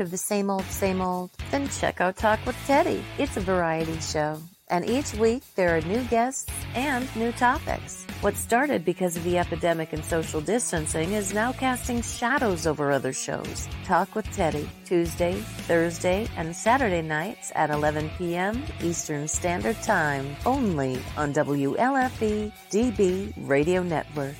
Tired 0.00 0.06
of 0.06 0.12
the 0.12 0.16
same 0.16 0.48
old, 0.48 0.64
same 0.64 1.02
old? 1.02 1.30
Then 1.50 1.68
check 1.68 2.00
out 2.00 2.16
Talk 2.16 2.40
with 2.46 2.56
Teddy. 2.66 3.04
It's 3.18 3.36
a 3.36 3.40
variety 3.40 4.00
show. 4.00 4.40
And 4.70 4.88
each 4.88 5.12
week 5.12 5.42
there 5.56 5.76
are 5.76 5.82
new 5.82 6.02
guests 6.04 6.50
and 6.74 7.04
new 7.16 7.32
topics. 7.32 8.06
What 8.22 8.34
started 8.34 8.82
because 8.82 9.18
of 9.18 9.24
the 9.24 9.36
epidemic 9.36 9.92
and 9.92 10.02
social 10.02 10.40
distancing 10.40 11.12
is 11.12 11.34
now 11.34 11.52
casting 11.52 12.00
shadows 12.00 12.66
over 12.66 12.90
other 12.90 13.12
shows. 13.12 13.68
Talk 13.84 14.14
with 14.14 14.24
Teddy, 14.32 14.70
Tuesday, 14.86 15.34
Thursday, 15.68 16.26
and 16.38 16.56
Saturday 16.56 17.02
nights 17.02 17.52
at 17.54 17.68
11 17.68 18.10
p.m. 18.16 18.62
Eastern 18.82 19.28
Standard 19.28 19.76
Time, 19.82 20.34
only 20.46 20.98
on 21.18 21.34
WLFE 21.34 22.50
DB 22.70 23.34
Radio 23.36 23.82
Network. 23.82 24.36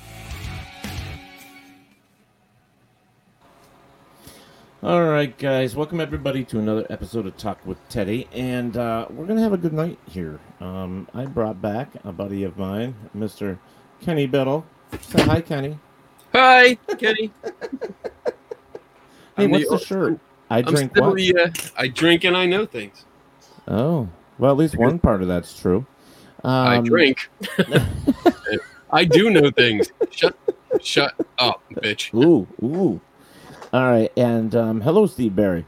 All 4.83 5.03
right, 5.03 5.37
guys, 5.37 5.75
welcome 5.75 6.01
everybody 6.01 6.43
to 6.45 6.57
another 6.57 6.87
episode 6.89 7.27
of 7.27 7.37
Talk 7.37 7.63
with 7.67 7.77
Teddy, 7.87 8.27
and 8.33 8.75
uh, 8.75 9.05
we're 9.11 9.27
gonna 9.27 9.43
have 9.43 9.53
a 9.53 9.57
good 9.57 9.73
night 9.73 9.99
here. 10.09 10.39
Um, 10.59 11.07
I 11.13 11.25
brought 11.25 11.61
back 11.61 11.89
a 12.03 12.11
buddy 12.11 12.43
of 12.45 12.57
mine, 12.57 12.95
Mister 13.13 13.59
Kenny 14.01 14.25
Biddle. 14.25 14.65
Say 14.99 15.21
hi, 15.21 15.41
Kenny. 15.41 15.77
Hi, 16.33 16.73
Kenny. 16.97 17.31
Hey, 19.37 19.43
I'm 19.45 19.51
what's 19.51 19.69
the, 19.69 19.77
the- 19.77 19.85
shirt? 19.85 20.19
I 20.49 20.63
drink 20.63 20.95
what? 20.95 21.15
the, 21.15 21.37
uh, 21.37 21.49
I 21.77 21.87
drink 21.87 22.23
and 22.23 22.35
I 22.35 22.47
know 22.47 22.65
things. 22.65 23.05
Oh, 23.67 24.09
well, 24.39 24.49
at 24.49 24.57
least 24.57 24.75
one 24.77 24.97
part 24.97 25.21
of 25.21 25.27
that's 25.27 25.59
true. 25.59 25.85
Um, 26.43 26.67
I 26.67 26.81
drink. 26.81 27.29
I 28.91 29.05
do 29.05 29.29
know 29.29 29.51
things. 29.51 29.91
Shut, 30.09 30.35
shut 30.81 31.13
up, 31.37 31.61
bitch. 31.71 32.15
Ooh, 32.15 32.47
ooh. 32.65 32.99
All 33.73 33.89
right, 33.89 34.11
and 34.17 34.53
um, 34.55 34.81
hello, 34.81 35.05
Steve 35.07 35.35
Barry. 35.35 35.65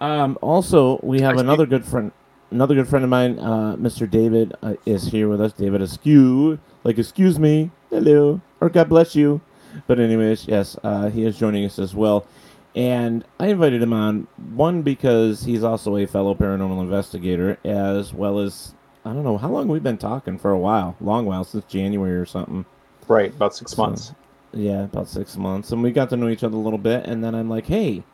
Um, 0.00 0.38
also, 0.40 0.98
we 1.02 1.20
have 1.20 1.32
Hi, 1.32 1.36
Steve. 1.38 1.46
another 1.46 1.66
good 1.66 1.84
friend, 1.84 2.10
another 2.50 2.74
good 2.74 2.88
friend 2.88 3.04
of 3.04 3.10
mine, 3.10 3.38
uh, 3.38 3.76
Mr. 3.76 4.10
David, 4.10 4.54
uh, 4.62 4.74
is 4.86 5.04
here 5.08 5.28
with 5.28 5.40
us. 5.40 5.52
David 5.52 5.82
Askew, 5.82 6.58
like 6.84 6.98
excuse 6.98 7.38
me, 7.38 7.70
hello, 7.90 8.40
or 8.60 8.70
God 8.70 8.88
bless 8.88 9.14
you. 9.14 9.40
But 9.86 10.00
anyways, 10.00 10.46
yes, 10.48 10.76
uh, 10.84 11.10
he 11.10 11.24
is 11.24 11.36
joining 11.36 11.64
us 11.66 11.78
as 11.78 11.94
well. 11.94 12.26
And 12.76 13.24
I 13.38 13.48
invited 13.48 13.82
him 13.82 13.92
on 13.92 14.26
one 14.54 14.82
because 14.82 15.42
he's 15.44 15.62
also 15.62 15.96
a 15.96 16.06
fellow 16.06 16.34
paranormal 16.34 16.80
investigator, 16.80 17.58
as 17.64 18.12
well 18.14 18.38
as 18.38 18.74
I 19.04 19.12
don't 19.12 19.22
know 19.24 19.36
how 19.36 19.50
long 19.50 19.68
we've 19.68 19.82
been 19.82 19.98
talking 19.98 20.38
for 20.38 20.50
a 20.50 20.58
while, 20.58 20.96
long 21.00 21.26
while 21.26 21.44
since 21.44 21.64
January 21.66 22.16
or 22.16 22.24
something. 22.24 22.64
Right, 23.06 23.30
about 23.34 23.54
six 23.54 23.72
So- 23.72 23.82
months. 23.82 24.12
Yeah, 24.54 24.84
about 24.84 25.08
six 25.08 25.36
months, 25.36 25.72
and 25.72 25.82
we 25.82 25.90
got 25.90 26.10
to 26.10 26.16
know 26.16 26.28
each 26.28 26.44
other 26.44 26.56
a 26.56 26.60
little 26.60 26.78
bit. 26.78 27.06
And 27.06 27.24
then 27.24 27.34
I'm 27.34 27.50
like, 27.50 27.66
"Hey, 27.66 28.04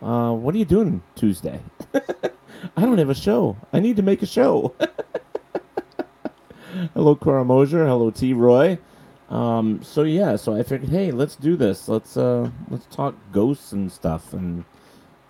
uh, 0.00 0.32
what 0.32 0.54
are 0.54 0.58
you 0.58 0.64
doing 0.64 1.02
Tuesday? 1.16 1.60
I 1.94 2.82
don't 2.82 2.98
have 2.98 3.10
a 3.10 3.14
show. 3.14 3.56
I 3.72 3.80
need 3.80 3.96
to 3.96 4.02
make 4.02 4.22
a 4.22 4.26
show." 4.26 4.74
hello, 6.94 7.16
Cora 7.16 7.44
Mosier. 7.44 7.84
Hello, 7.84 8.10
T. 8.10 8.32
Roy. 8.32 8.78
Um, 9.28 9.82
so 9.82 10.04
yeah, 10.04 10.36
so 10.36 10.54
I 10.54 10.62
figured, 10.62 10.90
hey, 10.90 11.10
let's 11.10 11.34
do 11.34 11.56
this. 11.56 11.88
Let's 11.88 12.16
uh, 12.16 12.48
let's 12.70 12.86
talk 12.86 13.16
ghosts 13.32 13.72
and 13.72 13.90
stuff, 13.90 14.32
and 14.32 14.64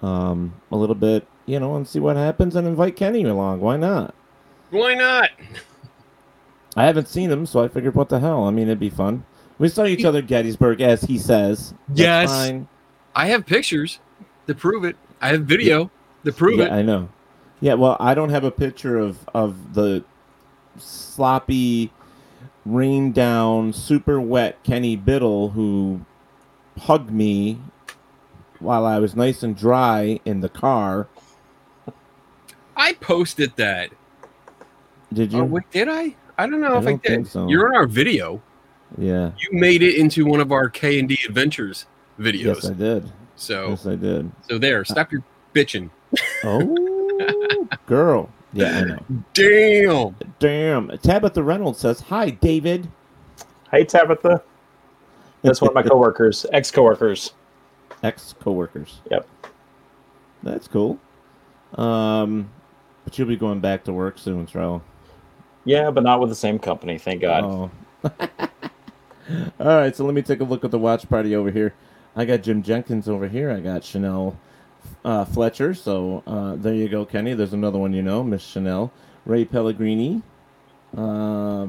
um, 0.02 0.52
a 0.70 0.76
little 0.76 0.94
bit, 0.94 1.26
you 1.46 1.58
know, 1.58 1.76
and 1.76 1.88
see 1.88 2.00
what 2.00 2.16
happens, 2.16 2.56
and 2.56 2.66
invite 2.66 2.96
Kenny 2.96 3.24
along. 3.24 3.60
Why 3.60 3.78
not? 3.78 4.14
Why 4.70 4.94
not? 4.94 5.30
I 6.76 6.84
haven't 6.84 7.08
seen 7.08 7.30
him, 7.30 7.46
so 7.46 7.64
I 7.64 7.68
figured, 7.68 7.94
what 7.94 8.10
the 8.10 8.20
hell? 8.20 8.44
I 8.44 8.50
mean, 8.50 8.68
it'd 8.68 8.78
be 8.78 8.90
fun. 8.90 9.24
We 9.58 9.68
saw 9.68 9.84
each 9.86 10.04
other 10.04 10.18
at 10.18 10.26
Gettysburg, 10.26 10.80
as 10.80 11.02
he 11.02 11.18
says. 11.18 11.74
That's 11.88 12.00
Yes. 12.00 12.30
fine. 12.30 12.68
I 13.14 13.26
have 13.26 13.46
pictures 13.46 14.00
to 14.46 14.54
prove 14.54 14.84
it. 14.84 14.96
I 15.22 15.28
have 15.28 15.42
video 15.42 15.90
to 16.24 16.32
prove 16.32 16.58
yeah, 16.58 16.66
it. 16.66 16.72
I 16.72 16.82
know. 16.82 17.08
Yeah, 17.60 17.74
well, 17.74 17.96
I 17.98 18.14
don't 18.14 18.28
have 18.28 18.44
a 18.44 18.50
picture 18.50 18.98
of 18.98 19.18
of 19.34 19.72
the 19.74 20.04
sloppy, 20.78 21.90
rain 22.66 23.12
down, 23.12 23.72
super 23.72 24.20
wet 24.20 24.62
Kenny 24.62 24.94
Biddle 24.94 25.50
who 25.50 26.00
hugged 26.78 27.10
me 27.10 27.58
while 28.58 28.84
I 28.84 28.98
was 28.98 29.16
nice 29.16 29.42
and 29.42 29.56
dry 29.56 30.20
in 30.26 30.40
the 30.40 30.50
car. 30.50 31.08
I 32.76 32.92
posted 32.94 33.56
that. 33.56 33.90
Did 35.12 35.32
you? 35.32 35.60
Did 35.70 35.88
I? 35.88 36.14
I 36.36 36.46
don't 36.46 36.60
know 36.60 36.74
I 36.74 36.78
if 36.78 36.82
I 36.86 36.90
don't 36.90 37.02
did. 37.02 37.08
think 37.08 37.26
so. 37.28 37.48
You're 37.48 37.68
in 37.68 37.74
our 37.74 37.86
video. 37.86 38.42
Yeah. 38.98 39.30
You 39.38 39.48
made 39.58 39.82
it 39.82 39.96
into 39.96 40.24
one 40.26 40.40
of 40.40 40.52
our 40.52 40.68
K 40.68 40.98
and 40.98 41.08
D 41.08 41.18
Adventures 41.26 41.86
videos. 42.18 42.44
Yes, 42.44 42.66
I 42.66 42.72
did. 42.72 43.12
so, 43.36 43.68
Yes, 43.70 43.86
I 43.86 43.94
did. 43.96 44.30
so 44.48 44.58
there. 44.58 44.84
Stop 44.84 45.12
your 45.12 45.22
bitching. 45.54 45.90
Oh, 46.44 47.66
girl. 47.86 48.30
Yeah, 48.52 48.78
I 48.78 48.84
know. 48.84 48.98
Damn. 49.34 50.16
Damn. 50.38 50.98
Tabitha 50.98 51.42
Reynolds 51.42 51.78
says, 51.78 52.00
"Hi, 52.00 52.30
David." 52.30 52.88
Hi, 53.70 53.82
Tabitha. 53.82 54.42
That's 55.42 55.60
one 55.60 55.68
of 55.70 55.74
my 55.74 55.82
coworkers, 55.88 56.46
ex 56.52 56.70
coworkers. 56.70 57.32
ex 58.02 58.34
coworkers. 58.40 59.00
Yep. 59.10 59.26
That's 60.42 60.68
cool. 60.68 60.98
Um, 61.74 62.48
but 63.04 63.18
you'll 63.18 63.28
be 63.28 63.36
going 63.36 63.60
back 63.60 63.84
to 63.84 63.92
work 63.92 64.18
soon, 64.18 64.46
Trell. 64.46 64.80
Yeah, 65.64 65.90
but 65.90 66.04
not 66.04 66.20
with 66.20 66.28
the 66.30 66.34
same 66.36 66.58
company, 66.58 66.96
thank 66.98 67.20
God. 67.22 67.44
Oh. 67.44 67.70
All 69.58 69.66
right, 69.66 69.94
so 69.94 70.04
let 70.04 70.14
me 70.14 70.22
take 70.22 70.40
a 70.40 70.44
look 70.44 70.64
at 70.64 70.70
the 70.70 70.78
watch 70.78 71.08
party 71.08 71.34
over 71.34 71.50
here. 71.50 71.74
I 72.14 72.24
got 72.24 72.42
Jim 72.42 72.62
Jenkins 72.62 73.08
over 73.08 73.28
here. 73.28 73.50
I 73.50 73.60
got 73.60 73.84
Chanel 73.84 74.38
uh, 75.04 75.24
Fletcher. 75.24 75.74
So 75.74 76.22
uh, 76.26 76.54
there 76.56 76.74
you 76.74 76.88
go, 76.88 77.04
Kenny. 77.04 77.34
There's 77.34 77.52
another 77.52 77.78
one 77.78 77.92
you 77.92 78.02
know, 78.02 78.22
Miss 78.22 78.42
Chanel. 78.42 78.92
Ray 79.26 79.44
Pellegrini, 79.44 80.22
uh, 80.96 81.66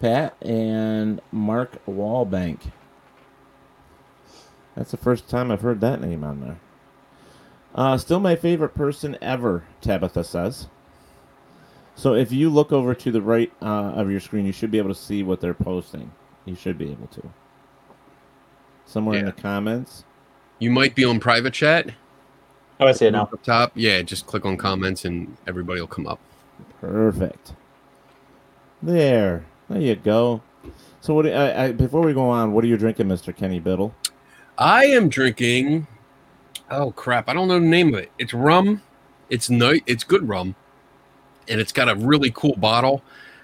Pat, 0.00 0.36
and 0.40 1.20
Mark 1.32 1.84
Wallbank. 1.86 2.70
That's 4.76 4.92
the 4.92 4.96
first 4.96 5.28
time 5.28 5.50
I've 5.50 5.60
heard 5.60 5.80
that 5.80 6.00
name 6.00 6.22
on 6.22 6.40
there. 6.40 6.60
Uh, 7.74 7.98
still 7.98 8.20
my 8.20 8.36
favorite 8.36 8.76
person 8.76 9.18
ever, 9.20 9.64
Tabitha 9.80 10.22
says. 10.22 10.68
So 11.96 12.14
if 12.14 12.30
you 12.30 12.48
look 12.48 12.72
over 12.72 12.94
to 12.94 13.10
the 13.10 13.22
right 13.22 13.52
uh, 13.60 13.92
of 13.94 14.10
your 14.10 14.20
screen, 14.20 14.46
you 14.46 14.52
should 14.52 14.70
be 14.70 14.78
able 14.78 14.94
to 14.94 15.00
see 15.00 15.24
what 15.24 15.40
they're 15.40 15.54
posting. 15.54 16.12
You 16.44 16.54
should 16.54 16.78
be 16.78 16.90
able 16.90 17.06
to. 17.08 17.30
Somewhere 18.86 19.18
in 19.18 19.24
the 19.24 19.32
comments. 19.32 20.04
You 20.58 20.70
might 20.70 20.94
be 20.94 21.04
on 21.04 21.20
private 21.20 21.54
chat. 21.54 21.90
Oh, 22.80 22.86
I 22.86 22.92
see 22.92 23.06
it 23.06 23.12
now. 23.12 23.22
Up 23.22 23.42
top. 23.42 23.72
Yeah, 23.74 24.02
just 24.02 24.26
click 24.26 24.44
on 24.44 24.56
comments 24.56 25.04
and 25.04 25.36
everybody 25.46 25.80
will 25.80 25.86
come 25.86 26.06
up. 26.06 26.20
Perfect. 26.80 27.54
There. 28.82 29.44
There 29.70 29.80
you 29.80 29.96
go. 29.96 30.42
So 31.00 31.14
what? 31.14 31.26
I, 31.26 31.64
I, 31.64 31.72
before 31.72 32.02
we 32.02 32.12
go 32.12 32.28
on, 32.28 32.52
what 32.52 32.64
are 32.64 32.66
you 32.66 32.76
drinking, 32.76 33.08
Mister 33.08 33.32
Kenny 33.32 33.60
Biddle? 33.60 33.94
I 34.58 34.86
am 34.86 35.08
drinking. 35.08 35.86
Oh 36.70 36.92
crap! 36.92 37.28
I 37.28 37.34
don't 37.34 37.48
know 37.48 37.60
the 37.60 37.66
name 37.66 37.94
of 37.94 38.00
it. 38.00 38.10
It's 38.18 38.34
rum. 38.34 38.82
It's 39.30 39.50
nice. 39.50 39.80
It's 39.86 40.04
good 40.04 40.28
rum, 40.28 40.54
and 41.48 41.60
it's 41.60 41.72
got 41.72 41.88
a 41.88 41.94
really 41.94 42.30
cool 42.30 42.56
bottle. 42.56 43.02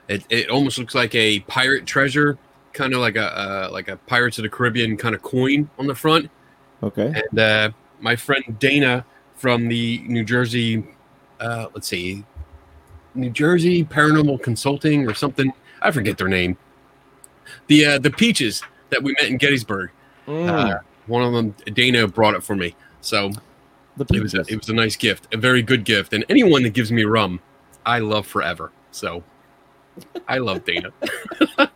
It, 0.08 0.25
it 0.29 0.50
almost 0.50 0.79
looks 0.79 0.94
like 0.94 1.14
a 1.14 1.41
pirate 1.41 1.87
treasure, 1.87 2.38
kind 2.72 2.94
of 2.94 3.00
like 3.00 3.17
a 3.17 3.38
uh, 3.38 3.69
like 3.72 3.88
a 3.88 3.96
Pirates 3.96 4.38
of 4.38 4.43
the 4.43 4.49
Caribbean 4.49 4.96
kind 4.96 5.14
of 5.14 5.22
coin 5.22 5.69
on 5.78 5.87
the 5.87 5.94
front. 5.94 6.31
Okay. 6.82 7.12
And 7.31 7.38
uh, 7.38 7.70
my 8.00 8.17
friend 8.17 8.58
Dana 8.58 9.05
from 9.34 9.69
the 9.69 9.99
New 10.06 10.25
Jersey, 10.25 10.84
uh, 11.40 11.67
let's 11.75 11.88
see, 11.88 12.25
New 13.14 13.31
Jersey 13.31 13.84
Paranormal 13.84 14.43
Consulting 14.43 15.08
or 15.08 15.14
something. 15.14 15.52
I 15.82 15.90
forget 15.90 16.19
their 16.19 16.28
name. 16.28 16.56
The 17.67 17.87
uh, 17.87 17.99
the 17.99 18.11
peaches 18.11 18.62
that 18.90 19.02
we 19.02 19.12
met 19.20 19.31
in 19.31 19.37
Gettysburg. 19.38 19.90
Mm, 20.26 20.49
Uh, 20.49 20.78
one 21.06 21.23
of 21.23 21.32
them, 21.32 21.55
Dana, 21.75 22.06
brought 22.06 22.34
it 22.34 22.43
for 22.43 22.55
me. 22.55 22.75
So 23.00 23.31
the 23.96 24.06
it 24.14 24.23
was 24.23 24.34
a, 24.34 24.44
it 24.49 24.56
was 24.56 24.69
a 24.69 24.75
nice 24.75 24.96
gift, 24.96 25.32
a 25.34 25.37
very 25.37 25.62
good 25.62 25.84
gift. 25.84 26.12
And 26.12 26.25
anyone 26.28 26.62
that 26.62 26.75
gives 26.75 26.93
me 26.93 27.05
rum, 27.05 27.40
I 27.84 27.99
love 27.99 28.26
forever. 28.26 28.70
So 28.93 29.25
I 30.28 30.38
love 30.38 30.64
Dana. 30.64 30.93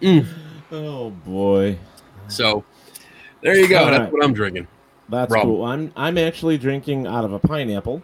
Mm. 0.00 0.26
oh 0.72 1.10
boy, 1.10 1.78
So 2.28 2.64
there 3.42 3.54
you 3.56 3.68
go. 3.68 3.78
All 3.80 3.86
That's 3.86 4.00
right. 4.04 4.12
what 4.12 4.24
I'm 4.24 4.32
drinking. 4.32 4.66
that's 5.08 5.30
Rum. 5.32 5.42
cool. 5.42 5.64
I'm 5.64 5.92
I'm 5.96 6.16
actually 6.18 6.56
drinking 6.58 7.06
out 7.06 7.24
of 7.24 7.32
a 7.32 7.38
pineapple. 7.38 8.02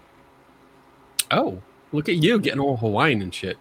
Oh, 1.30 1.60
look 1.92 2.08
at 2.08 2.16
you 2.16 2.38
getting 2.38 2.60
all 2.60 2.76
Hawaiian 2.76 3.22
and 3.22 3.34
shit. 3.34 3.56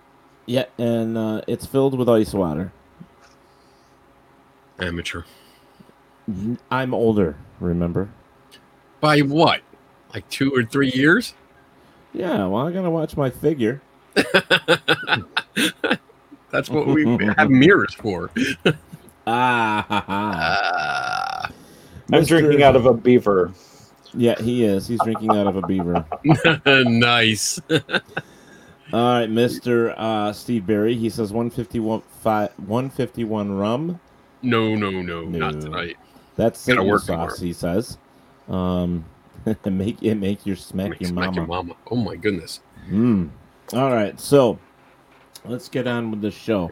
Yeah, 0.46 0.66
and 0.78 1.18
uh, 1.18 1.42
it's 1.48 1.66
filled 1.66 1.98
with 1.98 2.08
ice 2.10 2.34
water. 2.34 2.72
Amateur. 4.80 5.24
I'm 6.70 6.94
older, 6.94 7.38
remember? 7.60 8.10
By 9.00 9.20
what? 9.22 9.62
Like 10.14 10.28
two 10.30 10.52
or 10.52 10.64
three 10.64 10.92
years? 10.92 11.34
Yeah, 12.14 12.46
well, 12.48 12.68
I 12.68 12.72
gotta 12.72 12.90
watch 12.90 13.16
my 13.18 13.30
figure. 13.30 13.82
That's 16.56 16.70
what 16.70 16.88
we 16.88 17.06
have 17.38 17.50
mirrors 17.64 17.94
for. 17.94 18.32
Ah, 19.28 19.86
ha, 19.90 20.04
ha. 20.08 20.08
Ah. 20.08 21.52
I'm 22.14 22.22
Mr. 22.24 22.28
drinking 22.28 22.64
out 22.64 22.76
of 22.78 22.86
a 22.86 22.94
beaver. 22.94 23.52
Yeah, 24.14 24.40
he 24.42 24.64
is. 24.64 24.88
He's 24.88 25.00
drinking 25.04 25.32
out 25.32 25.48
of 25.48 25.58
a 25.58 25.62
beaver. 25.68 26.06
nice. 26.86 27.60
All 28.94 29.20
right, 29.20 29.30
Mister 29.30 29.94
uh, 29.98 30.32
Steve 30.32 30.66
Berry. 30.66 30.96
He 30.96 31.10
says 31.10 31.34
151, 31.34 32.02
fi 32.22 32.48
151 32.68 33.52
rum. 33.52 34.00
No, 34.42 34.76
no, 34.76 34.92
no, 34.92 35.24
not 35.26 35.56
No. 35.56 35.60
tonight. 35.60 35.98
That's 36.38 36.60
Satan 36.60 36.86
work 36.88 37.02
sauce. 37.02 37.08
tomorrow. 37.08 37.36
He 37.38 37.52
says. 37.52 37.98
Um, 38.48 39.04
make 39.66 40.02
it 40.04 40.16
make 40.16 40.46
your 40.46 40.56
smack 40.56 40.92
Make 40.92 41.02
your 41.02 41.10
smack 41.10 41.26
mama. 41.32 41.36
your 41.38 41.48
mama. 41.48 41.76
Oh 41.92 41.96
my 41.96 42.16
goodness. 42.16 42.62
Mm. 42.90 43.30
All 43.74 43.92
right, 43.92 44.18
so 44.20 44.60
let's 45.48 45.70
get 45.70 45.88
on 45.88 46.12
with 46.12 46.22
the 46.22 46.32
show. 46.32 46.72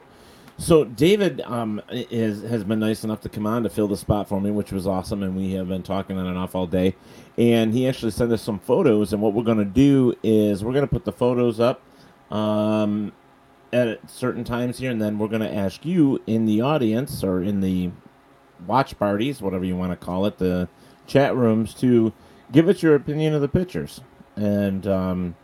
So 0.58 0.84
David 0.84 1.42
um, 1.42 1.82
is 1.90 2.44
has 2.44 2.64
been 2.64 2.80
nice 2.80 3.04
enough 3.04 3.22
to 3.22 3.30
come 3.30 3.48
on 3.48 3.64
to 3.64 3.70
fill 3.70 3.88
the 3.88 3.98
spot 3.98 4.30
for 4.30 4.40
me, 4.40 4.52
which 4.52 4.72
was 4.72 4.86
awesome, 4.86 5.24
and 5.24 5.36
we 5.36 5.54
have 5.54 5.68
been 5.68 5.82
talking 5.82 6.18
on 6.18 6.28
and 6.28 6.38
off 6.38 6.54
all 6.54 6.68
day. 6.68 6.96
And 7.38 7.74
he 7.74 7.88
actually 7.88 8.12
sent 8.12 8.32
us 8.32 8.42
some 8.42 8.60
photos, 8.60 9.14
and 9.14 9.22
what 9.22 9.34
we're 9.34 9.44
going 9.44 9.58
to 9.58 9.66
do 9.66 10.14
is 10.22 10.64
we're 10.64 10.74
going 10.74 10.88
to 10.88 10.92
put 10.92 11.06
the 11.06 11.12
photos 11.12 11.60
up 11.60 11.82
um, 12.30 13.12
at 13.72 14.08
certain 14.10 14.44
times 14.44 14.78
here, 14.78 14.92
and 14.92 15.02
then 15.02 15.18
we're 15.18 15.28
going 15.28 15.42
to 15.42 15.54
ask 15.54 15.84
you 15.86 16.22
in 16.28 16.46
the 16.46 16.62
audience 16.62 17.24
or 17.24 17.42
in 17.42 17.62
the 17.62 17.90
watch 18.68 18.98
parties, 19.00 19.42
whatever 19.42 19.66
you 19.66 19.76
want 19.76 19.92
to 19.92 20.06
call 20.06 20.28
it, 20.28 20.38
the 20.38 20.70
chat 21.08 21.36
rooms, 21.36 21.74
to 21.74 22.14
give 22.52 22.70
us 22.70 22.84
your 22.84 22.94
opinion 22.94 23.34
of 23.34 23.42
the 23.42 23.48
pictures. 23.48 24.02
And 24.36 24.86
um, 24.86 25.36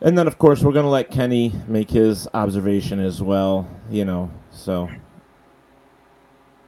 and 0.00 0.16
then, 0.16 0.26
of 0.26 0.38
course, 0.38 0.62
we're 0.62 0.72
going 0.72 0.84
to 0.84 0.90
let 0.90 1.10
Kenny 1.10 1.52
make 1.66 1.90
his 1.90 2.28
observation 2.34 3.00
as 3.00 3.22
well, 3.22 3.68
you 3.90 4.04
know, 4.04 4.30
so 4.50 4.88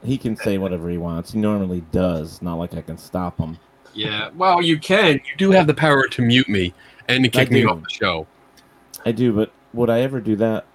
he 0.03 0.17
can 0.17 0.35
say 0.35 0.57
whatever 0.57 0.89
he 0.89 0.97
wants. 0.97 1.33
He 1.33 1.39
normally 1.39 1.81
does, 1.91 2.41
not 2.41 2.55
like 2.55 2.73
I 2.73 2.81
can 2.81 2.97
stop 2.97 3.37
him. 3.37 3.57
Yeah. 3.93 4.29
Well, 4.35 4.61
you 4.61 4.79
can. 4.79 5.15
You 5.15 5.35
do 5.37 5.51
have 5.51 5.67
the 5.67 5.73
power 5.73 6.07
to 6.07 6.21
mute 6.21 6.49
me 6.49 6.73
and 7.07 7.23
to 7.23 7.29
kick 7.29 7.51
me 7.51 7.65
off 7.65 7.81
the 7.81 7.89
show. 7.89 8.27
I 9.05 9.11
do, 9.11 9.33
but 9.33 9.51
would 9.73 9.89
I 9.89 10.01
ever 10.01 10.19
do 10.19 10.35
that? 10.37 10.65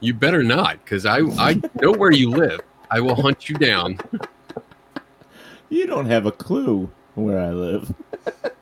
You 0.00 0.14
better 0.14 0.42
not, 0.42 0.82
because 0.82 1.04
I 1.04 1.18
I 1.18 1.60
know 1.80 1.92
where 1.92 2.10
you 2.10 2.30
live. 2.30 2.60
I 2.90 3.00
will 3.00 3.14
hunt 3.14 3.48
you 3.48 3.56
down. 3.56 3.98
You 5.68 5.86
don't 5.86 6.06
have 6.06 6.26
a 6.26 6.32
clue 6.32 6.90
where 7.14 7.38
I 7.38 7.50
live. 7.50 7.94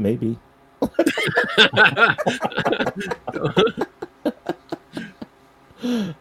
Maybe. 0.00 0.38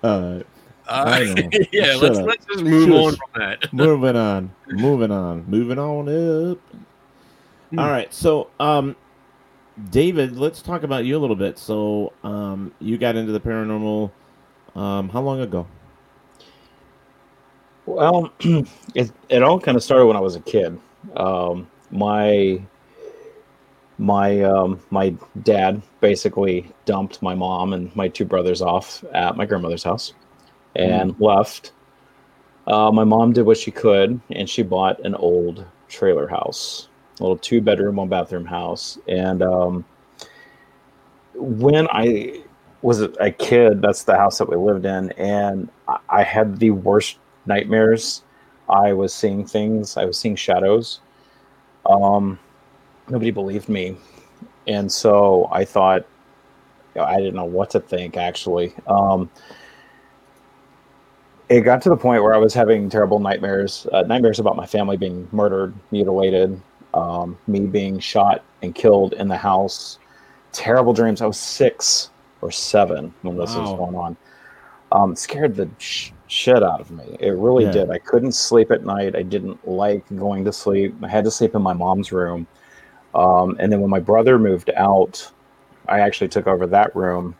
Uh, 0.04 0.40
Uh, 0.88 1.36
yeah, 1.72 1.94
Shut 1.94 2.02
let's 2.02 2.20
up. 2.20 2.26
let's 2.26 2.46
just 2.46 2.64
move 2.64 2.90
Shush. 2.90 2.96
on 2.98 3.16
from 3.16 3.42
that. 3.42 3.74
moving 3.74 4.16
on. 4.16 4.52
Moving 4.70 5.12
on. 5.12 5.46
Moving 5.48 5.78
on 5.78 6.52
up. 6.52 6.58
Hmm. 7.70 7.80
All 7.80 7.90
right. 7.90 8.12
So, 8.14 8.50
um, 8.60 8.96
David, 9.92 10.38
let's 10.38 10.62
talk 10.64 10.84
about 10.84 11.06
you 11.06 11.16
a 11.18 11.20
little 11.20 11.36
bit. 11.36 11.60
So, 11.60 12.14
um, 12.24 12.74
you 12.80 12.98
got 12.98 13.16
into 13.16 13.32
the 13.32 13.40
paranormal. 13.40 14.10
Um, 14.76 15.10
how 15.10 15.22
long 15.22 15.42
ago? 15.42 15.68
Well, 17.86 18.32
it, 18.96 19.12
it 19.30 19.44
all 19.44 19.60
kind 19.60 19.78
of 19.78 19.84
started 19.84 20.06
when 20.06 20.16
I 20.18 20.22
was 20.22 20.36
a 20.36 20.42
kid. 20.42 20.80
Um, 21.18 21.68
my 21.92 22.62
my 24.00 24.42
um, 24.42 24.80
my 24.90 25.14
dad 25.44 25.82
basically 26.00 26.72
dumped 26.86 27.22
my 27.22 27.36
mom 27.36 27.74
and 27.74 27.94
my 27.96 28.08
two 28.08 28.26
brothers 28.26 28.62
off 28.62 29.04
at 29.14 29.36
my 29.38 29.46
grandmother's 29.46 29.84
house 29.84 30.14
and 30.76 31.20
left. 31.20 31.74
Uh, 32.66 32.92
my 32.92 33.04
mom 33.04 33.34
did 33.34 33.46
what 33.46 33.58
she 33.58 33.72
could, 33.72 34.20
and 34.32 34.50
she 34.50 34.64
bought 34.64 35.00
an 35.06 35.16
old 35.16 35.66
trailer 35.90 36.28
house, 36.28 36.88
a 37.20 37.24
little 37.24 37.38
two 37.38 37.62
bedroom, 37.62 37.98
one 37.98 38.08
bathroom 38.08 38.46
house. 38.46 38.98
And 39.08 39.42
um, 39.42 39.86
when 41.36 41.88
I 41.92 42.44
was 42.82 43.02
a 43.02 43.32
kid, 43.32 43.82
that's 43.82 44.04
the 44.04 44.16
house 44.16 44.38
that 44.38 44.50
we 44.50 44.56
lived 44.56 44.86
in, 44.86 45.12
and 45.14 45.70
I- 45.88 46.00
I 46.10 46.24
had 46.24 46.60
the 46.60 46.72
worst 46.72 47.18
nightmares. 47.46 48.24
I 48.70 48.94
was 48.94 49.14
seeing 49.14 49.46
things. 49.46 49.98
I 49.98 50.06
was 50.06 50.18
seeing 50.18 50.36
shadows. 50.36 51.02
Um, 51.86 52.40
nobody 53.10 53.32
believed 53.32 53.70
me, 53.70 53.96
and 54.68 54.92
so 54.92 55.50
I 55.52 55.66
thought 55.66 56.06
I 57.00 57.18
didn't 57.18 57.36
know 57.36 57.46
what 57.46 57.70
to 57.72 57.80
think. 57.80 58.18
Actually, 58.18 58.74
um, 58.88 59.30
it 61.50 61.62
got 61.62 61.82
to 61.84 61.90
the 61.90 61.98
point 61.98 62.24
where 62.24 62.34
I 62.34 62.38
was 62.38 62.54
having 62.54 62.90
terrible 62.90 63.20
nightmares. 63.20 63.88
Uh, 63.92 64.04
nightmares 64.04 64.40
about 64.40 64.56
my 64.56 64.66
family 64.66 64.98
being 64.98 65.28
murdered, 65.32 65.74
mutilated, 65.92 66.60
um, 66.94 67.38
me 67.48 67.62
being 67.62 68.00
shot 68.00 68.44
and 68.62 68.76
killed 68.76 69.14
in 69.14 69.28
the 69.28 69.38
house. 69.38 69.98
Terrible 70.52 70.94
dreams. 70.94 71.22
I 71.22 71.26
was 71.26 71.40
six 71.40 72.10
or 72.42 72.52
seven 72.52 73.14
when 73.22 73.38
this 73.38 73.56
was 73.56 73.70
going 73.72 73.96
on. 73.96 74.18
Um, 74.92 75.16
scared 75.16 75.56
the 75.56 75.70
sh- 75.78 76.12
shit 76.28 76.64
out 76.64 76.82
of 76.82 76.90
me. 76.90 77.18
It 77.20 77.32
really 77.32 77.66
Yeah. 77.66 77.72
did. 77.72 77.92
I 77.92 78.00
couldn't 78.00 78.32
sleep 78.32 78.72
at 78.72 78.84
night. 78.84 79.16
I 79.16 79.22
didn't 79.22 79.68
like 79.68 80.04
going 80.16 80.46
to 80.46 80.54
sleep. 80.54 80.96
I 81.04 81.08
had 81.08 81.24
to 81.26 81.32
sleep 81.32 81.54
in 81.54 81.62
my 81.62 81.74
mom's 81.74 82.12
room. 82.12 82.48
Um, 83.16 83.56
and 83.60 83.72
then 83.72 83.82
when 83.82 83.90
my 83.90 84.00
brother 84.00 84.38
moved 84.38 84.70
out, 84.76 85.32
I 85.88 86.00
actually 86.02 86.28
took 86.28 86.48
over 86.48 86.68
that 86.68 86.96
room, 86.96 87.36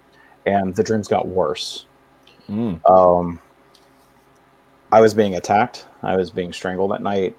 and 0.46 0.76
the 0.76 0.84
dreams 0.84 1.08
got 1.08 1.28
worse. 1.28 1.86
Mm. 2.50 2.80
Um, 2.90 3.40
I 4.92 5.02
was 5.02 5.14
being 5.14 5.36
attacked. 5.36 5.86
I 6.02 6.16
was 6.16 6.32
being 6.32 6.52
strangled 6.52 6.94
at 6.94 7.02
night, 7.02 7.38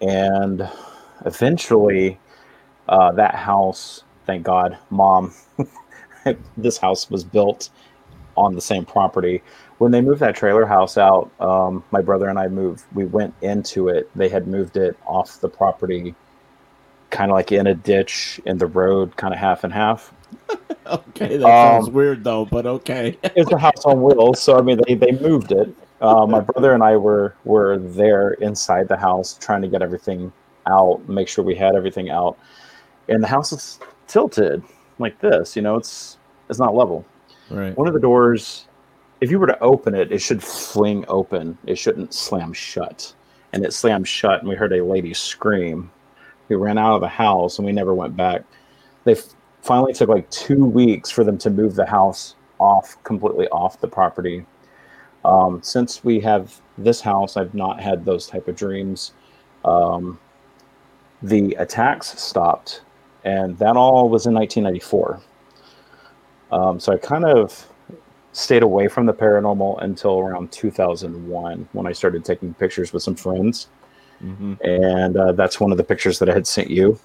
and 0.00 0.68
eventually, 1.26 2.18
uh, 2.88 3.12
that 3.12 3.34
house. 3.34 4.04
Thank 4.26 4.44
God, 4.44 4.78
mom. 4.90 5.34
this 6.56 6.78
house 6.78 7.10
was 7.10 7.24
built 7.24 7.70
on 8.36 8.54
the 8.54 8.60
same 8.60 8.84
property. 8.84 9.42
When 9.78 9.90
they 9.90 10.00
moved 10.00 10.20
that 10.20 10.36
trailer 10.36 10.64
house 10.64 10.96
out, 10.96 11.30
um, 11.40 11.84
my 11.90 12.00
brother 12.00 12.28
and 12.28 12.38
I 12.38 12.48
moved. 12.48 12.84
We 12.94 13.04
went 13.04 13.34
into 13.42 13.88
it. 13.88 14.10
They 14.14 14.28
had 14.28 14.46
moved 14.46 14.76
it 14.76 14.96
off 15.06 15.40
the 15.40 15.48
property, 15.48 16.14
kind 17.10 17.30
of 17.30 17.34
like 17.36 17.52
in 17.52 17.66
a 17.66 17.74
ditch 17.74 18.40
in 18.44 18.58
the 18.58 18.66
road, 18.66 19.16
kind 19.16 19.32
of 19.34 19.40
half 19.40 19.64
and 19.64 19.72
half. 19.72 20.12
Okay, 20.86 21.36
that 21.36 21.50
Um, 21.50 21.50
sounds 21.50 21.90
weird 21.90 22.24
though, 22.24 22.46
but 22.46 22.64
okay. 22.64 23.18
it's 23.22 23.52
a 23.52 23.58
house 23.58 23.84
on 23.84 24.02
wheels, 24.02 24.40
so 24.40 24.58
I 24.58 24.62
mean 24.62 24.80
they, 24.86 24.94
they 24.94 25.12
moved 25.12 25.52
it. 25.52 25.68
Uh, 26.00 26.26
my 26.26 26.40
brother 26.40 26.72
and 26.72 26.82
I 26.82 26.96
were 26.96 27.34
were 27.44 27.76
there 27.78 28.30
inside 28.32 28.88
the 28.88 28.96
house 28.96 29.36
trying 29.38 29.60
to 29.62 29.68
get 29.68 29.82
everything 29.82 30.32
out, 30.66 31.06
make 31.08 31.28
sure 31.28 31.44
we 31.44 31.54
had 31.56 31.74
everything 31.74 32.08
out. 32.10 32.38
And 33.08 33.22
the 33.22 33.28
house 33.28 33.52
is 33.52 33.78
tilted 34.06 34.62
like 34.98 35.18
this, 35.20 35.56
you 35.56 35.62
know, 35.62 35.76
it's 35.76 36.16
it's 36.48 36.58
not 36.58 36.74
level. 36.74 37.04
Right. 37.50 37.76
One 37.76 37.86
of 37.88 37.94
the 37.94 38.00
doors, 38.00 38.66
if 39.20 39.30
you 39.30 39.38
were 39.38 39.46
to 39.46 39.58
open 39.60 39.94
it, 39.94 40.10
it 40.12 40.20
should 40.20 40.42
fling 40.42 41.04
open. 41.08 41.58
It 41.66 41.76
shouldn't 41.78 42.14
slam 42.14 42.52
shut. 42.52 43.14
And 43.52 43.64
it 43.64 43.72
slammed 43.72 44.08
shut, 44.08 44.40
and 44.40 44.48
we 44.48 44.54
heard 44.56 44.72
a 44.72 44.84
lady 44.84 45.14
scream. 45.14 45.90
We 46.48 46.56
ran 46.56 46.78
out 46.78 46.94
of 46.94 47.00
the 47.00 47.08
house, 47.08 47.58
and 47.58 47.66
we 47.66 47.72
never 47.72 47.94
went 47.94 48.16
back. 48.16 48.42
They 49.04 49.12
f- 49.12 49.34
finally 49.62 49.92
took 49.92 50.08
like 50.08 50.28
two 50.30 50.64
weeks 50.64 51.10
for 51.10 51.24
them 51.24 51.38
to 51.38 51.50
move 51.50 51.74
the 51.74 51.86
house 51.86 52.34
off 52.58 53.02
completely 53.04 53.48
off 53.48 53.80
the 53.80 53.88
property. 53.88 54.44
Um, 55.24 55.62
since 55.62 56.04
we 56.04 56.20
have 56.20 56.60
this 56.76 57.00
house, 57.00 57.36
I've 57.36 57.54
not 57.54 57.80
had 57.80 58.04
those 58.04 58.26
type 58.26 58.48
of 58.48 58.56
dreams. 58.56 59.12
Um, 59.64 60.18
the 61.22 61.54
attacks 61.58 62.20
stopped, 62.20 62.82
and 63.24 63.58
that 63.58 63.76
all 63.76 64.08
was 64.08 64.26
in 64.26 64.34
1994. 64.34 65.20
Um, 66.50 66.80
so 66.80 66.92
I 66.92 66.96
kind 66.96 67.24
of 67.24 67.68
stayed 68.32 68.62
away 68.62 68.88
from 68.88 69.06
the 69.06 69.12
paranormal 69.12 69.82
until 69.82 70.20
around 70.20 70.52
2001 70.52 71.68
when 71.72 71.86
I 71.86 71.92
started 71.92 72.24
taking 72.24 72.54
pictures 72.54 72.92
with 72.92 73.02
some 73.02 73.16
friends. 73.16 73.68
Mm-hmm. 74.22 74.54
And 74.62 75.16
uh, 75.16 75.32
that's 75.32 75.60
one 75.60 75.70
of 75.70 75.78
the 75.78 75.84
pictures 75.84 76.18
that 76.18 76.28
I 76.28 76.34
had 76.34 76.46
sent 76.46 76.70
you. 76.70 76.98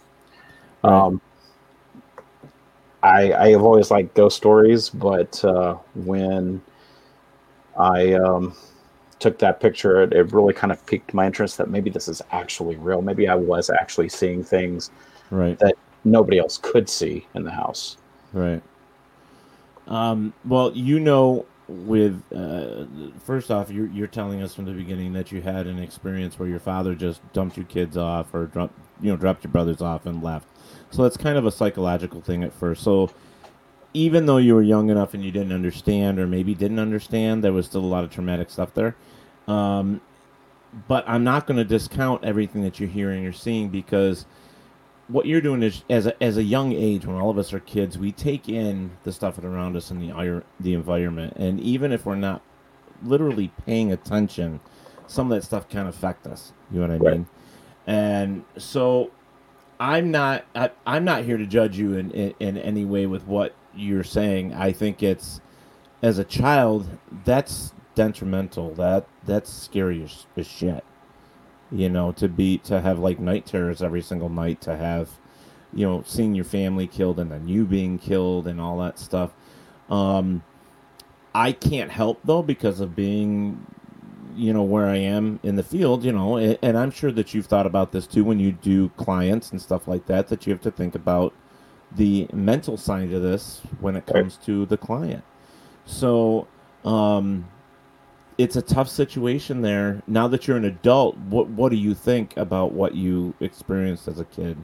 Um, 0.83 1.21
I, 3.03 3.33
I 3.33 3.49
have 3.49 3.61
always 3.61 3.91
liked 3.91 4.15
ghost 4.15 4.37
stories, 4.37 4.89
but 4.89 5.43
uh, 5.43 5.75
when 5.93 6.61
I 7.77 8.13
um, 8.13 8.55
took 9.19 9.39
that 9.39 9.59
picture, 9.59 10.03
it, 10.03 10.13
it 10.13 10.31
really 10.31 10.53
kind 10.53 10.71
of 10.71 10.83
piqued 10.85 11.13
my 11.13 11.25
interest 11.25 11.57
that 11.57 11.69
maybe 11.69 11.89
this 11.89 12.07
is 12.07 12.21
actually 12.31 12.75
real. 12.77 13.01
Maybe 13.01 13.27
I 13.27 13.35
was 13.35 13.69
actually 13.69 14.09
seeing 14.09 14.43
things 14.43 14.91
Right. 15.31 15.57
that 15.59 15.75
nobody 16.03 16.37
else 16.37 16.59
could 16.61 16.87
see 16.87 17.25
in 17.33 17.43
the 17.43 17.51
house. 17.51 17.97
Right. 18.33 18.61
Um, 19.87 20.33
well, 20.45 20.71
you 20.73 20.99
know, 20.99 21.45
with 21.67 22.21
uh, 22.35 22.85
first 23.23 23.49
off, 23.51 23.69
you're 23.69 23.87
you're 23.87 24.07
telling 24.07 24.41
us 24.41 24.53
from 24.53 24.65
the 24.65 24.73
beginning 24.73 25.13
that 25.13 25.31
you 25.31 25.41
had 25.41 25.67
an 25.67 25.79
experience 25.79 26.37
where 26.37 26.49
your 26.49 26.59
father 26.59 26.95
just 26.95 27.21
dumped 27.33 27.57
your 27.57 27.65
kids 27.65 27.97
off, 27.97 28.33
or 28.33 28.47
dropped 28.47 28.77
you 29.01 29.11
know 29.11 29.17
dropped 29.17 29.43
your 29.43 29.51
brothers 29.51 29.81
off 29.81 30.05
and 30.05 30.23
left. 30.23 30.47
So 30.91 31.03
that's 31.03 31.17
kind 31.17 31.37
of 31.37 31.45
a 31.45 31.51
psychological 31.51 32.21
thing 32.21 32.43
at 32.43 32.53
first. 32.53 32.83
So 32.83 33.09
even 33.93 34.25
though 34.25 34.37
you 34.37 34.55
were 34.55 34.61
young 34.61 34.89
enough 34.89 35.13
and 35.13 35.23
you 35.23 35.31
didn't 35.31 35.51
understand, 35.51 36.19
or 36.19 36.27
maybe 36.27 36.53
didn't 36.53 36.79
understand, 36.79 37.43
there 37.43 37.53
was 37.53 37.65
still 37.65 37.81
a 37.81 37.85
lot 37.85 38.03
of 38.03 38.11
traumatic 38.11 38.49
stuff 38.49 38.73
there. 38.73 38.95
Um, 39.47 40.01
but 40.87 41.03
I'm 41.07 41.23
not 41.23 41.45
going 41.45 41.57
to 41.57 41.63
discount 41.63 42.23
everything 42.23 42.63
that 42.63 42.79
you're 42.79 42.89
hearing 42.89 43.25
or 43.25 43.31
seeing 43.31 43.69
because 43.69 44.25
what 45.07 45.25
you're 45.27 45.41
doing 45.41 45.63
is 45.63 45.83
as 45.89 46.07
a, 46.07 46.23
as 46.23 46.37
a 46.37 46.43
young 46.43 46.73
age 46.73 47.05
when 47.05 47.17
all 47.17 47.29
of 47.29 47.37
us 47.37 47.53
are 47.53 47.59
kids 47.59 47.97
we 47.97 48.11
take 48.11 48.49
in 48.49 48.91
the 49.03 49.11
stuff 49.13 49.37
around 49.39 49.75
us 49.75 49.91
and 49.91 50.01
the 50.01 50.43
the 50.59 50.73
environment. 50.73 51.33
And 51.37 51.59
even 51.61 51.91
if 51.91 52.05
we're 52.05 52.15
not 52.15 52.41
literally 53.03 53.51
paying 53.65 53.91
attention 53.91 54.61
some 55.07 55.31
of 55.31 55.35
that 55.37 55.43
stuff 55.45 55.67
can 55.69 55.87
affect 55.87 56.27
us. 56.27 56.53
You 56.71 56.79
know 56.81 56.87
what 56.87 56.95
i 56.95 56.97
Right. 56.97 57.17
mean? 57.17 57.27
And 57.87 58.45
so 58.57 59.11
i'm 59.79 60.11
not 60.11 60.45
I, 60.55 60.71
i'm 60.85 61.03
not 61.05 61.23
here 61.25 61.37
to 61.37 61.45
judge 61.47 61.77
you 61.77 61.95
in, 61.95 62.11
in 62.11 62.33
in 62.39 62.57
any 62.57 62.85
way 62.85 63.05
with 63.07 63.27
what 63.27 63.55
you're 63.75 64.03
saying. 64.03 64.53
I 64.53 64.71
think 64.71 65.03
it's 65.03 65.41
as 66.01 66.19
a 66.19 66.23
child 66.23 66.89
that's 67.25 67.73
detrimental. 67.95 68.73
That 68.75 69.07
that's 69.25 69.51
scary 69.51 70.03
as, 70.03 70.27
as 70.37 70.47
shit 70.47 70.83
you 71.73 71.89
know 71.89 72.13
to 72.13 72.29
be 72.29 72.59
to 72.59 72.81
have 72.81 72.99
like 72.99 73.19
night 73.19 73.45
terrors 73.47 73.83
every 73.83 74.01
single 74.01 74.29
night 74.29 74.61
to 74.61 74.77
have 74.77 75.09
you 75.73 75.85
know 75.87 76.03
seeing 76.07 76.35
your 76.35 76.45
family 76.45 76.87
killed 76.87 77.19
and 77.19 77.31
then 77.31 77.47
you 77.47 77.65
being 77.65 77.99
killed 77.99 78.47
and 78.47 78.61
all 78.61 78.79
that 78.79 78.99
stuff. 78.99 79.33
Um 79.89 80.43
i 81.35 81.51
can't 81.51 81.91
help 81.91 82.19
though 82.25 82.43
because 82.43 82.79
of 82.79 82.95
being 82.95 83.65
you 84.35 84.53
know 84.53 84.63
where 84.63 84.87
i 84.87 84.97
am 84.97 85.39
in 85.43 85.55
the 85.55 85.63
field 85.63 86.03
you 86.03 86.11
know 86.11 86.37
and, 86.37 86.57
and 86.61 86.77
i'm 86.77 86.91
sure 86.91 87.11
that 87.11 87.33
you've 87.33 87.47
thought 87.47 87.65
about 87.65 87.91
this 87.91 88.07
too 88.07 88.23
when 88.23 88.39
you 88.39 88.51
do 88.51 88.89
clients 88.91 89.51
and 89.51 89.61
stuff 89.61 89.87
like 89.87 90.05
that 90.07 90.27
that 90.29 90.47
you 90.47 90.53
have 90.53 90.61
to 90.61 90.71
think 90.71 90.95
about 90.95 91.33
the 91.95 92.27
mental 92.33 92.77
side 92.77 93.11
of 93.13 93.21
this 93.21 93.61
when 93.79 93.95
it 93.95 94.05
comes 94.05 94.37
to 94.37 94.65
the 94.65 94.77
client. 94.77 95.23
So 95.85 96.47
um 96.85 97.47
it's 98.43 98.55
a 98.57 98.61
tough 98.61 98.89
situation 98.89 99.61
there. 99.61 100.03
Now 100.05 100.27
that 100.27 100.47
you're 100.47 100.57
an 100.57 100.65
adult, 100.65 101.17
what 101.17 101.47
what 101.49 101.69
do 101.69 101.77
you 101.77 101.93
think 101.93 102.35
about 102.37 102.73
what 102.73 102.93
you 102.93 103.33
experienced 103.39 104.07
as 104.07 104.19
a 104.19 104.25
kid? 104.25 104.57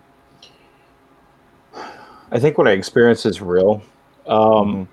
I 2.32 2.40
think 2.40 2.58
what 2.58 2.68
I 2.68 2.72
experienced 2.72 3.26
is 3.26 3.42
real. 3.42 3.82
Um, 4.28 4.88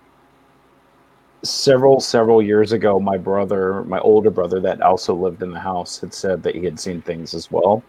Several, 1.43 2.01
several 2.01 2.43
years 2.43 2.73
ago, 2.73 2.99
my 2.99 3.17
brother, 3.17 3.85
my 3.85 4.01
older 4.01 4.31
brother 4.31 4.59
that 4.61 4.81
also 4.81 5.15
lived 5.15 5.43
in 5.43 5.53
the 5.53 5.61
house, 5.61 6.01
had 6.01 6.13
said 6.13 6.43
that 6.43 6.57
he 6.57 6.65
had 6.65 6.81
seen 6.81 7.03
things 7.03 7.35
as 7.35 7.53
well, 7.53 7.85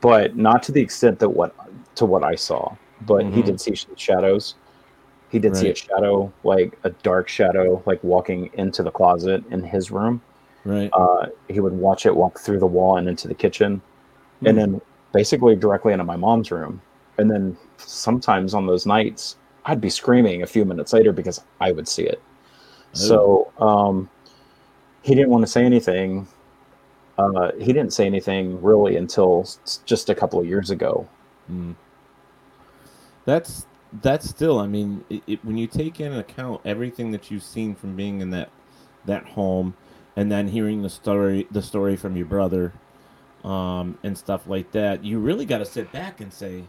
but 0.00 0.36
not 0.36 0.62
to 0.64 0.72
the 0.72 0.80
extent 0.80 1.18
that 1.18 1.30
what 1.30 1.52
to 1.96 2.04
what 2.04 2.22
I 2.22 2.36
saw. 2.36 2.76
But 3.00 3.24
he 3.26 3.42
Mhm. 3.42 3.46
did 3.46 3.60
see 3.60 3.74
shadows. 3.96 4.54
He 5.30 5.38
did 5.38 5.56
see 5.56 5.70
a 5.70 5.74
shadow, 5.74 6.32
like 6.42 6.76
a 6.82 6.90
dark 6.90 7.28
shadow, 7.28 7.82
like 7.86 8.02
walking 8.02 8.50
into 8.54 8.82
the 8.82 8.90
closet 8.90 9.44
in 9.50 9.62
his 9.62 9.90
room. 9.90 10.20
Right. 10.64 10.90
Uh, 10.92 11.26
he 11.48 11.60
would 11.60 11.72
watch 11.72 12.04
it 12.04 12.14
walk 12.14 12.40
through 12.40 12.58
the 12.58 12.66
wall 12.66 12.96
and 12.96 13.08
into 13.08 13.28
the 13.28 13.34
kitchen, 13.34 13.80
and 14.44 14.58
then 14.58 14.80
basically 15.12 15.54
directly 15.54 15.92
into 15.92 16.04
my 16.04 16.16
mom's 16.16 16.50
room. 16.50 16.82
And 17.18 17.30
then 17.30 17.56
sometimes 17.76 18.54
on 18.54 18.66
those 18.66 18.86
nights, 18.86 19.36
I'd 19.66 19.80
be 19.80 19.90
screaming 19.90 20.42
a 20.42 20.46
few 20.46 20.64
minutes 20.64 20.92
later 20.92 21.12
because 21.12 21.42
I 21.60 21.72
would 21.72 21.86
see 21.86 22.04
it. 22.04 22.20
So 22.92 23.52
um, 23.58 24.10
he 25.02 25.14
didn't 25.14 25.30
want 25.30 25.42
to 25.42 25.50
say 25.50 25.64
anything. 25.64 26.26
Uh, 27.18 27.52
he 27.58 27.66
didn't 27.66 27.92
say 27.92 28.06
anything 28.06 28.60
really 28.62 28.96
until 28.96 29.46
just 29.84 30.10
a 30.10 30.14
couple 30.14 30.40
of 30.40 30.46
years 30.46 30.70
ago. 30.70 31.08
Mm. 31.50 31.76
That's 33.26 33.66
that's 33.92 34.28
still. 34.28 34.58
I 34.58 34.66
mean, 34.66 35.04
it, 35.10 35.22
it, 35.26 35.44
when 35.44 35.56
you 35.56 35.66
take 35.66 36.00
into 36.00 36.18
account 36.18 36.60
everything 36.64 37.10
that 37.12 37.30
you've 37.30 37.42
seen 37.42 37.74
from 37.74 37.96
being 37.96 38.20
in 38.20 38.30
that 38.30 38.50
that 39.06 39.24
home, 39.26 39.74
and 40.16 40.30
then 40.30 40.48
hearing 40.48 40.82
the 40.82 40.90
story 40.90 41.46
the 41.50 41.62
story 41.62 41.96
from 41.96 42.16
your 42.16 42.26
brother, 42.26 42.72
um, 43.44 43.98
and 44.02 44.16
stuff 44.16 44.46
like 44.46 44.72
that, 44.72 45.04
you 45.04 45.18
really 45.18 45.44
got 45.46 45.58
to 45.58 45.64
sit 45.66 45.92
back 45.92 46.20
and 46.20 46.32
say, 46.32 46.64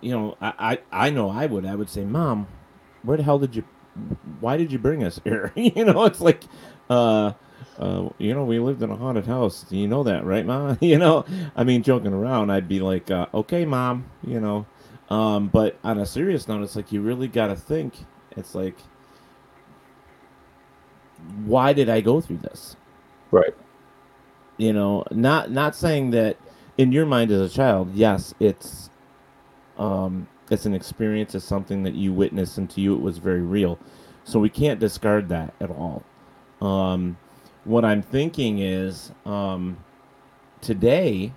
you 0.00 0.12
know, 0.12 0.36
I, 0.40 0.78
I 0.92 1.06
I 1.06 1.10
know 1.10 1.30
I 1.30 1.46
would 1.46 1.66
I 1.66 1.74
would 1.74 1.90
say, 1.90 2.04
Mom, 2.04 2.48
where 3.02 3.16
the 3.16 3.22
hell 3.22 3.38
did 3.38 3.56
you? 3.56 3.64
Why 4.40 4.56
did 4.56 4.72
you 4.72 4.78
bring 4.78 5.04
us 5.04 5.20
here? 5.24 5.52
you 5.56 5.84
know, 5.84 6.04
it's 6.06 6.20
like, 6.20 6.44
uh, 6.90 7.32
uh, 7.78 8.08
you 8.18 8.34
know, 8.34 8.44
we 8.44 8.58
lived 8.58 8.82
in 8.82 8.90
a 8.90 8.96
haunted 8.96 9.26
house. 9.26 9.66
You 9.70 9.88
know 9.88 10.02
that, 10.04 10.24
right, 10.24 10.46
Mom? 10.46 10.78
you 10.82 10.98
know, 10.98 11.24
I 11.56 11.64
mean, 11.64 11.82
joking 11.82 12.12
around, 12.14 12.50
I'd 12.50 12.68
be 12.68 12.80
like, 12.80 13.10
uh, 13.10 13.26
okay, 13.34 13.64
Mom, 13.64 14.06
you 14.26 14.40
know. 14.40 14.66
Um, 15.10 15.48
but 15.48 15.78
on 15.82 15.98
a 15.98 16.06
serious 16.06 16.46
note, 16.46 16.62
it's 16.62 16.76
like 16.76 16.92
you 16.92 17.00
really 17.00 17.28
got 17.28 17.48
to 17.48 17.56
think. 17.56 17.94
It's 18.36 18.54
like, 18.54 18.76
why 21.44 21.72
did 21.72 21.88
I 21.88 22.00
go 22.00 22.20
through 22.20 22.38
this? 22.38 22.76
Right. 23.30 23.54
You 24.56 24.72
know, 24.72 25.04
not 25.10 25.50
not 25.50 25.74
saying 25.74 26.10
that 26.10 26.36
in 26.78 26.92
your 26.92 27.06
mind 27.06 27.30
as 27.32 27.50
a 27.50 27.54
child, 27.54 27.94
yes, 27.94 28.34
it's 28.40 28.90
um, 29.78 30.28
it's 30.50 30.66
an 30.66 30.74
experience, 30.74 31.34
it's 31.34 31.44
something 31.44 31.82
that 31.84 31.94
you 31.94 32.12
witnessed, 32.12 32.58
and 32.58 32.68
to 32.70 32.80
you 32.80 32.94
it 32.94 33.00
was 33.00 33.18
very 33.18 33.42
real. 33.42 33.78
So 34.24 34.38
we 34.38 34.50
can't 34.50 34.78
discard 34.78 35.28
that 35.30 35.54
at 35.60 35.70
all. 35.70 36.04
Um, 36.60 37.16
what 37.64 37.84
I'm 37.84 38.02
thinking 38.02 38.58
is 38.58 39.12
um, 39.24 39.78
today 40.60 41.32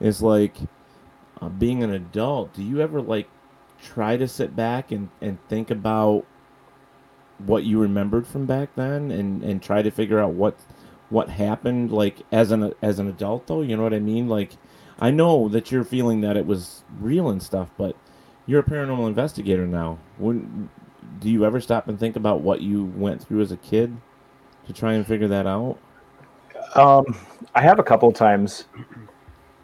is 0.00 0.22
like 0.22 0.54
uh, 1.40 1.48
being 1.48 1.82
an 1.82 1.92
adult. 1.92 2.54
Do 2.54 2.62
you 2.62 2.80
ever 2.80 3.02
like 3.02 3.28
try 3.82 4.16
to 4.16 4.28
sit 4.28 4.56
back 4.56 4.92
and, 4.92 5.10
and 5.20 5.38
think 5.48 5.70
about 5.70 6.26
what 7.38 7.64
you 7.64 7.80
remembered 7.80 8.26
from 8.26 8.46
back 8.46 8.74
then 8.76 9.10
and, 9.10 9.42
and 9.44 9.62
try 9.62 9.82
to 9.82 9.90
figure 9.90 10.18
out 10.20 10.32
what 10.34 10.58
what 11.10 11.30
happened 11.30 11.92
like 11.92 12.22
as 12.32 12.50
an 12.52 12.72
as 12.82 12.98
an 12.98 13.08
adult 13.08 13.46
though 13.46 13.62
you 13.62 13.76
know 13.76 13.82
what 13.82 13.94
i 13.94 13.98
mean 14.00 14.28
like 14.28 14.58
i 15.00 15.10
know 15.10 15.48
that 15.48 15.70
you're 15.72 15.84
feeling 15.84 16.20
that 16.20 16.36
it 16.36 16.46
was 16.46 16.84
real 17.00 17.30
and 17.30 17.42
stuff 17.42 17.70
but 17.78 17.96
you're 18.46 18.60
a 18.60 18.64
paranormal 18.64 19.06
investigator 19.08 19.66
now 19.66 19.98
when 20.18 20.68
do 21.20 21.30
you 21.30 21.44
ever 21.44 21.60
stop 21.60 21.88
and 21.88 21.98
think 22.00 22.16
about 22.16 22.40
what 22.42 22.60
you 22.62 22.84
went 22.96 23.22
through 23.22 23.40
as 23.40 23.52
a 23.52 23.56
kid 23.58 23.96
to 24.66 24.72
try 24.72 24.94
and 24.94 25.06
figure 25.06 25.28
that 25.28 25.46
out 25.46 25.78
Um, 26.74 27.04
I 27.54 27.62
have 27.62 27.78
a 27.78 27.82
couple 27.82 28.12
times. 28.12 28.66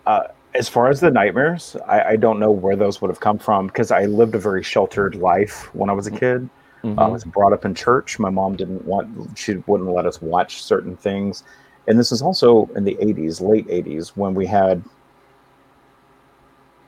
Uh, 0.06 0.24
as 0.54 0.68
far 0.68 0.88
as 0.88 1.00
the 1.00 1.10
nightmares, 1.10 1.76
I, 1.86 2.02
I 2.02 2.16
don't 2.16 2.38
know 2.38 2.50
where 2.50 2.76
those 2.76 3.00
would 3.00 3.08
have 3.10 3.20
come 3.20 3.38
from 3.38 3.66
because 3.66 3.90
I 3.90 4.04
lived 4.06 4.34
a 4.34 4.38
very 4.38 4.62
sheltered 4.62 5.14
life 5.16 5.74
when 5.74 5.90
I 5.90 5.92
was 5.92 6.06
a 6.06 6.10
kid. 6.10 6.48
Mhm. 6.84 6.98
I 6.98 7.08
was 7.08 7.24
brought 7.24 7.52
up 7.52 7.64
in 7.64 7.74
church. 7.74 8.18
My 8.18 8.30
mom 8.30 8.56
didn't 8.56 8.84
want; 8.84 9.36
she 9.38 9.54
wouldn't 9.66 9.90
let 9.90 10.06
us 10.06 10.20
watch 10.22 10.62
certain 10.62 10.96
things. 10.96 11.42
And 11.88 11.98
this 11.98 12.12
is 12.12 12.20
also 12.22 12.68
in 12.76 12.84
the 12.84 12.94
'80s, 13.00 13.40
late 13.40 13.66
'80s, 13.68 14.08
when 14.16 14.34
we 14.34 14.46
had 14.46 14.82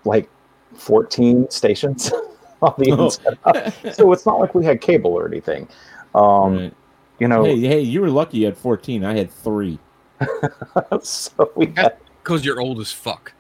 like 0.05 0.29
14 0.75 1.51
stations 1.51 2.13
on 2.63 2.75
the 2.79 2.93
Oh. 2.93 3.05
inside. 3.07 3.95
so 3.95 4.13
it's 4.13 4.27
not 4.27 4.39
like 4.39 4.55
we 4.55 4.65
had 4.65 4.81
cable 4.81 5.13
or 5.13 5.27
anything. 5.27 5.69
Um, 6.15 6.57
Right. 6.57 6.75
You 7.19 7.29
know, 7.29 7.45
Hey, 7.45 7.59
hey, 7.61 7.81
you 7.81 8.03
were 8.03 8.11
lucky 8.11 8.39
you 8.39 8.45
had 8.47 8.59
14. 8.59 9.03
I 9.05 9.17
had 9.17 9.31
three. 9.31 9.79
so 11.01 11.51
we 11.57 11.73
had, 11.75 11.97
Because 12.23 12.45
you're 12.45 12.61
old 12.61 12.79
as 12.79 12.93
fuck. 12.93 13.33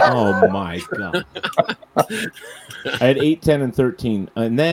Oh 0.00 0.48
my 0.48 0.80
god. 0.96 1.24
I 1.96 2.96
had 3.00 3.18
8, 3.18 3.42
10, 3.42 3.62
and 3.62 3.74
13. 3.74 4.30
And 4.36 4.58
then 4.58 4.72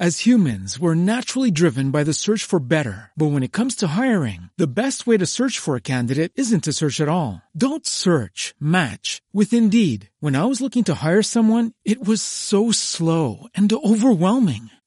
As 0.00 0.26
humans, 0.26 0.80
we're 0.80 0.96
naturally 0.96 1.52
driven 1.52 1.92
by 1.92 2.02
the 2.02 2.12
search 2.12 2.42
for 2.42 2.58
better. 2.58 3.12
But 3.16 3.26
when 3.26 3.44
it 3.44 3.52
comes 3.52 3.76
to 3.76 3.86
hiring, 3.88 4.50
the 4.56 4.66
best 4.66 5.06
way 5.06 5.16
to 5.16 5.26
search 5.26 5.60
for 5.60 5.76
a 5.76 5.80
candidate 5.80 6.32
isn't 6.34 6.64
to 6.64 6.72
search 6.72 7.00
at 7.00 7.08
all. 7.08 7.42
Don't 7.56 7.86
search, 7.86 8.54
match 8.58 9.22
with 9.32 9.52
Indeed. 9.52 10.10
When 10.18 10.34
I 10.34 10.46
was 10.46 10.60
looking 10.60 10.82
to 10.84 10.94
hire 10.94 11.22
someone, 11.22 11.72
it 11.84 12.04
was 12.04 12.20
so 12.20 12.72
slow 12.72 13.46
and 13.54 13.72
overwhelming. 13.72 14.70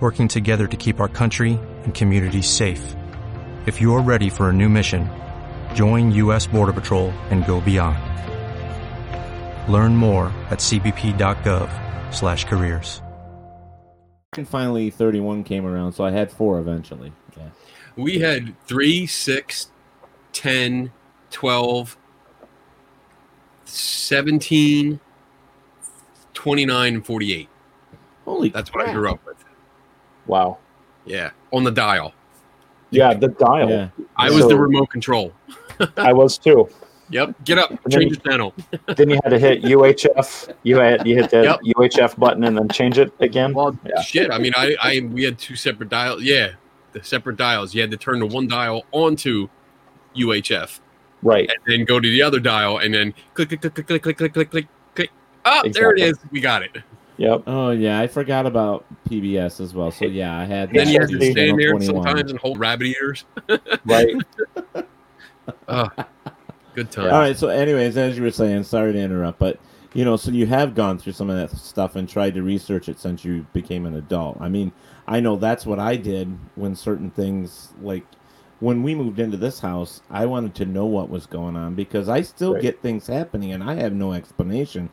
working 0.00 0.26
together 0.26 0.66
to 0.66 0.76
keep 0.78 0.98
our 0.98 1.08
country 1.08 1.60
and 1.84 1.94
communities 1.94 2.48
safe. 2.48 2.96
If 3.66 3.78
you're 3.78 4.00
ready 4.00 4.30
for 4.30 4.48
a 4.48 4.52
new 4.52 4.70
mission, 4.70 5.10
join 5.74 6.10
U.S. 6.12 6.46
Border 6.46 6.72
Patrol 6.72 7.10
and 7.28 7.46
go 7.46 7.60
beyond. 7.60 7.98
Learn 9.70 9.94
more 9.94 10.32
at 10.50 10.60
cbp.gov/careers. 10.60 13.02
and 14.36 14.48
finally 14.48 14.90
31 14.90 15.44
came 15.44 15.66
around, 15.66 15.92
so 15.92 16.04
I 16.04 16.10
had 16.10 16.32
four 16.32 16.58
eventually. 16.58 17.12
Yeah. 17.36 17.50
We 17.96 18.20
had 18.20 18.54
3, 18.66 19.06
6, 19.06 19.70
10, 20.32 20.92
12, 21.30 21.96
17, 23.64 25.00
29, 26.32 26.94
and 26.94 27.06
48. 27.06 27.48
Holy 28.24 28.48
That's 28.48 28.72
what 28.72 28.88
I 28.88 28.92
grew 28.92 29.10
up 29.10 29.20
with. 29.26 29.29
Wow. 30.26 30.58
Yeah. 31.06 31.30
On 31.52 31.64
the 31.64 31.70
dial. 31.70 32.12
Yeah, 32.90 33.14
the 33.14 33.28
dial. 33.28 33.68
Yeah. 33.70 33.88
I 34.16 34.30
was 34.30 34.42
So- 34.42 34.48
the 34.48 34.56
remote 34.56 34.90
control. 34.90 35.32
I 35.96 36.12
was 36.12 36.36
too. 36.38 36.68
Yep. 37.10 37.34
Get 37.44 37.58
up. 37.58 37.70
then 37.70 38.00
Change 38.00 38.18
the 38.22 38.30
channel. 38.30 38.54
then 38.96 39.10
you 39.10 39.18
had 39.24 39.30
to 39.30 39.38
hit 39.38 39.62
UHF. 39.62 40.54
You 40.62 40.76
had 40.78 41.04
you 41.06 41.16
hit 41.16 41.30
the 41.30 41.42
Yep. 41.42 41.60
UHF 41.76 42.16
button 42.18 42.44
and 42.44 42.56
then 42.56 42.68
change 42.68 42.98
it 42.98 43.12
again. 43.18 43.52
Well, 43.52 43.76
Yeah. 43.84 44.00
shit. 44.00 44.30
I 44.30 44.38
mean, 44.38 44.52
I, 44.56 44.76
I, 44.80 45.00
we 45.10 45.24
had 45.24 45.36
two 45.38 45.56
separate 45.56 45.88
dials. 45.88 46.22
Yeah. 46.22 46.50
The 46.92 47.02
separate 47.02 47.36
dials. 47.36 47.74
You 47.74 47.80
had 47.80 47.90
to 47.90 47.96
turn 47.96 48.20
the 48.20 48.26
one 48.26 48.46
dial 48.46 48.84
onto 48.92 49.48
UHF 50.16 50.80
Right. 51.22 51.48
and 51.50 51.58
then 51.66 51.84
go 51.84 52.00
to 52.00 52.08
the 52.08 52.22
other 52.22 52.40
dial 52.40 52.78
and 52.78 52.92
then 52.94 53.14
click, 53.34 53.48
click, 53.48 53.60
click, 53.60 53.74
click, 53.74 53.86
click, 53.86 54.02
click, 54.02 54.16
click, 54.16 54.32
click, 54.32 54.50
click, 54.50 54.68
click. 54.94 55.10
Oh, 55.44 55.62
there 55.72 55.90
it 55.92 55.98
Exactly. 56.00 56.02
is. 56.02 56.18
We 56.32 56.40
got 56.40 56.62
it. 56.62 56.76
Yep. 57.20 57.42
Oh 57.48 57.70
yeah, 57.70 58.00
I 58.00 58.06
forgot 58.06 58.46
about 58.46 58.86
PBS 59.10 59.60
as 59.60 59.74
well. 59.74 59.90
So 59.90 60.06
yeah, 60.06 60.38
I 60.38 60.46
had. 60.46 60.72
Then 60.72 60.88
you 60.88 60.98
had 61.00 61.10
to 61.10 61.20
stand 61.32 61.60
there 61.60 61.72
21. 61.72 61.82
sometimes 61.82 62.30
and 62.30 62.40
hold 62.40 62.58
rabbit 62.58 62.86
ears. 62.86 63.24
Right. 63.84 64.16
Oh, 65.68 65.88
good 66.74 66.90
time. 66.90 67.12
All 67.12 67.18
right. 67.20 67.36
So, 67.36 67.48
anyways, 67.48 67.98
as 67.98 68.16
you 68.16 68.22
were 68.22 68.30
saying, 68.30 68.62
sorry 68.62 68.94
to 68.94 68.98
interrupt, 68.98 69.38
but 69.38 69.60
you 69.92 70.04
know, 70.04 70.16
so 70.16 70.30
you 70.30 70.46
have 70.46 70.74
gone 70.74 70.98
through 70.98 71.12
some 71.12 71.28
of 71.28 71.36
that 71.36 71.54
stuff 71.56 71.94
and 71.96 72.08
tried 72.08 72.34
to 72.34 72.42
research 72.42 72.88
it 72.88 72.98
since 72.98 73.22
you 73.22 73.46
became 73.52 73.84
an 73.84 73.96
adult. 73.96 74.38
I 74.40 74.48
mean, 74.48 74.72
I 75.06 75.20
know 75.20 75.36
that's 75.36 75.66
what 75.66 75.78
I 75.78 75.96
did 75.96 76.38
when 76.54 76.74
certain 76.74 77.10
things 77.10 77.74
like 77.82 78.06
when 78.60 78.82
we 78.82 78.94
moved 78.94 79.18
into 79.20 79.36
this 79.36 79.60
house, 79.60 80.00
I 80.10 80.24
wanted 80.24 80.54
to 80.56 80.64
know 80.64 80.86
what 80.86 81.10
was 81.10 81.26
going 81.26 81.56
on 81.56 81.74
because 81.74 82.08
I 82.08 82.22
still 82.22 82.54
Right. 82.54 82.62
get 82.62 82.80
things 82.80 83.06
happening 83.06 83.52
and 83.52 83.62
I 83.62 83.74
have 83.74 83.92
no 83.92 84.12
explanation 84.14 84.88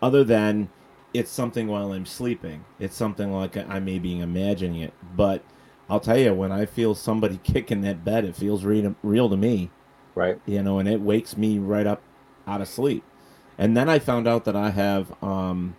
other 0.00 0.24
than 0.24 0.68
it's 1.18 1.30
something 1.30 1.66
while 1.68 1.92
I'm 1.92 2.06
sleeping. 2.06 2.64
It's 2.78 2.96
something 2.96 3.32
like 3.32 3.56
I 3.56 3.78
may 3.80 3.98
be 3.98 4.20
imagining 4.20 4.80
it, 4.82 4.92
but 5.16 5.42
I'll 5.88 6.00
tell 6.00 6.18
you 6.18 6.34
when 6.34 6.52
I 6.52 6.66
feel 6.66 6.94
somebody 6.94 7.38
kicking 7.42 7.80
that 7.82 8.04
bed, 8.04 8.24
it 8.24 8.36
feels 8.36 8.64
real, 8.64 8.94
real 9.02 9.28
to 9.30 9.36
me 9.36 9.70
Right. 10.14 10.40
you 10.46 10.62
know, 10.62 10.78
and 10.78 10.88
it 10.88 11.00
wakes 11.00 11.36
me 11.36 11.58
right 11.58 11.86
up 11.86 12.02
out 12.46 12.60
of 12.60 12.68
sleep. 12.68 13.04
And 13.58 13.76
then 13.76 13.88
I 13.88 13.98
found 13.98 14.26
out 14.26 14.44
that 14.46 14.56
I 14.56 14.70
have 14.70 15.12
um, 15.22 15.76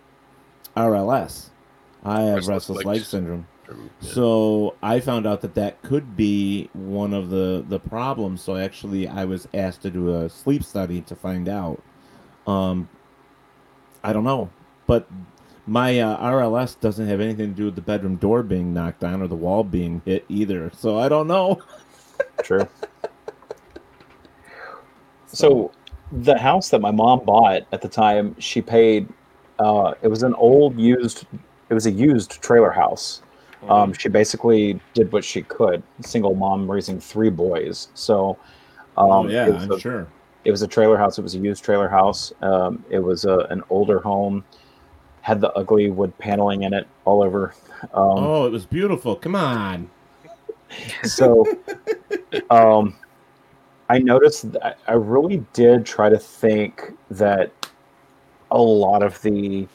RLS. 0.76 1.50
I 2.04 2.20
have 2.22 2.46
Restless 2.46 2.48
restless, 2.48 2.76
legs. 2.84 2.86
leg 2.86 3.02
syndrome. 3.02 3.46
Yeah. 3.68 4.10
So 4.12 4.76
I 4.82 5.00
found 5.00 5.26
out 5.26 5.40
that 5.42 5.54
that 5.56 5.82
could 5.82 6.16
be 6.16 6.70
one 6.72 7.12
of 7.12 7.28
the 7.30 7.64
the 7.68 7.78
problems. 7.78 8.40
So 8.40 8.56
actually, 8.56 9.06
I 9.08 9.24
was 9.26 9.46
asked 9.52 9.82
to 9.82 9.90
do 9.90 10.14
a 10.16 10.28
sleep 10.30 10.62
study 10.64 11.00
to 11.02 11.14
find 11.14 11.48
out. 11.48 11.82
Um, 12.46 12.88
I 14.02 14.12
don't 14.12 14.24
know, 14.24 14.48
but 14.88 15.08
my 15.68 16.00
uh, 16.00 16.18
RLS 16.18 16.80
doesn't 16.80 17.06
have 17.06 17.20
anything 17.20 17.50
to 17.50 17.54
do 17.54 17.66
with 17.66 17.76
the 17.76 17.82
bedroom 17.82 18.16
door 18.16 18.42
being 18.42 18.74
knocked 18.74 19.00
down 19.00 19.22
or 19.22 19.28
the 19.28 19.36
wall 19.36 19.62
being 19.62 20.02
hit 20.04 20.24
either. 20.28 20.72
So 20.74 20.98
I 20.98 21.08
don't 21.08 21.28
know. 21.28 21.62
True. 22.42 22.66
So 25.26 25.70
the 26.10 26.38
house 26.38 26.70
that 26.70 26.80
my 26.80 26.90
mom 26.90 27.20
bought 27.24 27.62
at 27.70 27.82
the 27.82 27.88
time, 27.88 28.34
she 28.40 28.62
paid. 28.62 29.08
Uh, 29.58 29.92
it 30.02 30.08
was 30.08 30.22
an 30.22 30.34
old 30.34 30.78
used. 30.78 31.26
It 31.68 31.74
was 31.74 31.86
a 31.86 31.90
used 31.90 32.40
trailer 32.42 32.70
house. 32.70 33.22
Um, 33.68 33.92
she 33.92 34.08
basically 34.08 34.80
did 34.94 35.12
what 35.12 35.24
she 35.24 35.42
could. 35.42 35.82
Single 36.00 36.34
mom 36.34 36.70
raising 36.70 37.00
three 37.00 37.28
boys. 37.28 37.88
So, 37.94 38.38
um, 38.96 39.10
oh 39.10 39.28
yeah, 39.28 39.48
it 39.48 39.54
was 39.54 39.62
I'm 39.64 39.72
a- 39.72 39.80
sure. 39.80 40.06
it 40.44 40.50
was 40.50 40.62
a 40.62 40.68
trailer 40.68 40.96
house. 40.96 41.18
It 41.18 41.22
was 41.22 41.34
a 41.34 41.38
used 41.38 41.62
trailer 41.62 41.88
house. 41.88 42.32
Um, 42.40 42.84
it 42.88 43.00
was 43.00 43.24
a, 43.26 43.40
an 43.50 43.62
older 43.68 43.98
home. 43.98 44.44
Had 45.28 45.42
the 45.42 45.52
ugly 45.52 45.90
wood 45.90 46.16
paneling 46.16 46.62
in 46.62 46.72
it 46.72 46.88
all 47.04 47.22
over. 47.22 47.54
Um, 47.92 48.18
oh, 48.18 48.46
it 48.46 48.50
was 48.50 48.64
beautiful. 48.64 49.14
Come 49.14 49.36
on. 49.36 49.90
so 51.04 51.44
um 52.50 52.96
i 53.88 53.98
noticed 53.98 54.52
that 54.52 54.78
i 54.86 54.92
really 54.92 55.38
did 55.52 55.84
try 55.86 56.08
to 56.08 56.18
think 56.18 56.92
that 57.10 57.52
a 58.50 58.60
lot 58.60 59.02
of 59.02 59.20
the 59.22 59.66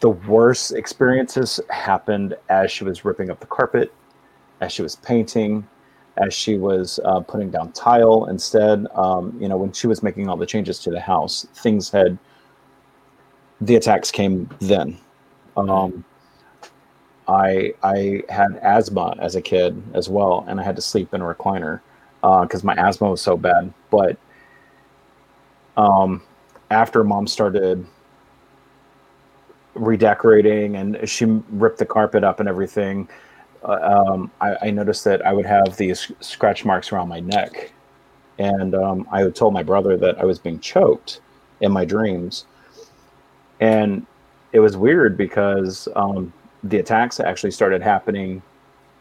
the 0.00 0.10
worst 0.10 0.72
experiences 0.72 1.60
happened 1.70 2.36
as 2.48 2.70
she 2.70 2.84
was 2.84 3.04
ripping 3.04 3.30
up 3.30 3.40
the 3.40 3.46
carpet 3.46 3.92
as 4.60 4.72
she 4.72 4.82
was 4.82 4.96
painting 4.96 5.66
as 6.16 6.34
she 6.34 6.58
was 6.58 7.00
uh, 7.04 7.20
putting 7.20 7.50
down 7.50 7.72
tile 7.72 8.26
instead 8.26 8.86
um, 8.94 9.34
you 9.40 9.48
know 9.48 9.56
when 9.56 9.72
she 9.72 9.86
was 9.86 10.02
making 10.02 10.28
all 10.28 10.36
the 10.36 10.46
changes 10.46 10.78
to 10.78 10.90
the 10.90 11.00
house 11.00 11.46
things 11.54 11.90
had 11.90 12.18
the 13.60 13.76
attacks 13.76 14.10
came 14.10 14.48
then 14.60 14.98
um, 15.56 16.04
I 17.28 17.74
I 17.82 18.22
had 18.28 18.58
asthma 18.62 19.14
as 19.20 19.36
a 19.36 19.42
kid 19.42 19.80
as 19.94 20.08
well, 20.08 20.44
and 20.48 20.60
I 20.60 20.62
had 20.62 20.76
to 20.76 20.82
sleep 20.82 21.14
in 21.14 21.20
a 21.20 21.24
recliner 21.24 21.80
because 22.20 22.64
my 22.64 22.74
asthma 22.74 23.10
was 23.10 23.20
so 23.20 23.36
bad. 23.36 23.72
But 23.90 24.16
um, 25.76 26.22
after 26.70 27.04
mom 27.04 27.26
started 27.26 27.86
redecorating 29.74 30.76
and 30.76 31.08
she 31.08 31.24
ripped 31.24 31.78
the 31.78 31.86
carpet 31.86 32.24
up 32.24 32.40
and 32.40 32.48
everything, 32.48 33.08
uh, 33.64 34.04
um, 34.08 34.30
I, 34.40 34.56
I 34.62 34.70
noticed 34.70 35.04
that 35.04 35.24
I 35.24 35.32
would 35.32 35.46
have 35.46 35.76
these 35.76 36.10
scratch 36.20 36.64
marks 36.64 36.92
around 36.92 37.08
my 37.08 37.20
neck, 37.20 37.72
and 38.38 38.74
um, 38.74 39.06
I 39.12 39.28
told 39.30 39.54
my 39.54 39.62
brother 39.62 39.96
that 39.98 40.18
I 40.18 40.24
was 40.24 40.38
being 40.38 40.58
choked 40.60 41.20
in 41.60 41.72
my 41.72 41.84
dreams. 41.84 42.46
And 43.60 44.06
it 44.52 44.60
was 44.60 44.76
weird 44.76 45.16
because 45.16 45.88
um, 45.94 46.32
the 46.64 46.78
attacks 46.78 47.20
actually 47.20 47.52
started 47.52 47.82
happening 47.82 48.42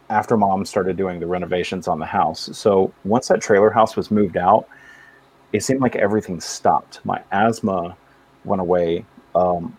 after 0.10 0.38
mom 0.38 0.66
started 0.66 0.98
doing 0.98 1.20
the 1.20 1.28
renovations 1.28 1.88
on 1.88 2.00
the 2.00 2.06
house. 2.06 2.50
So 2.58 2.92
once 3.06 3.28
that 3.28 3.42
trailer 3.42 3.70
house 3.70 3.96
was 3.96 4.12
moved 4.12 4.38
out, 4.38 4.68
it 5.54 5.64
seemed 5.64 5.82
like 5.82 5.96
everything 5.96 6.40
stopped. 6.40 7.00
My 7.04 7.22
asthma 7.32 7.96
went 8.46 8.62
away. 8.62 9.06
Um, 9.36 9.76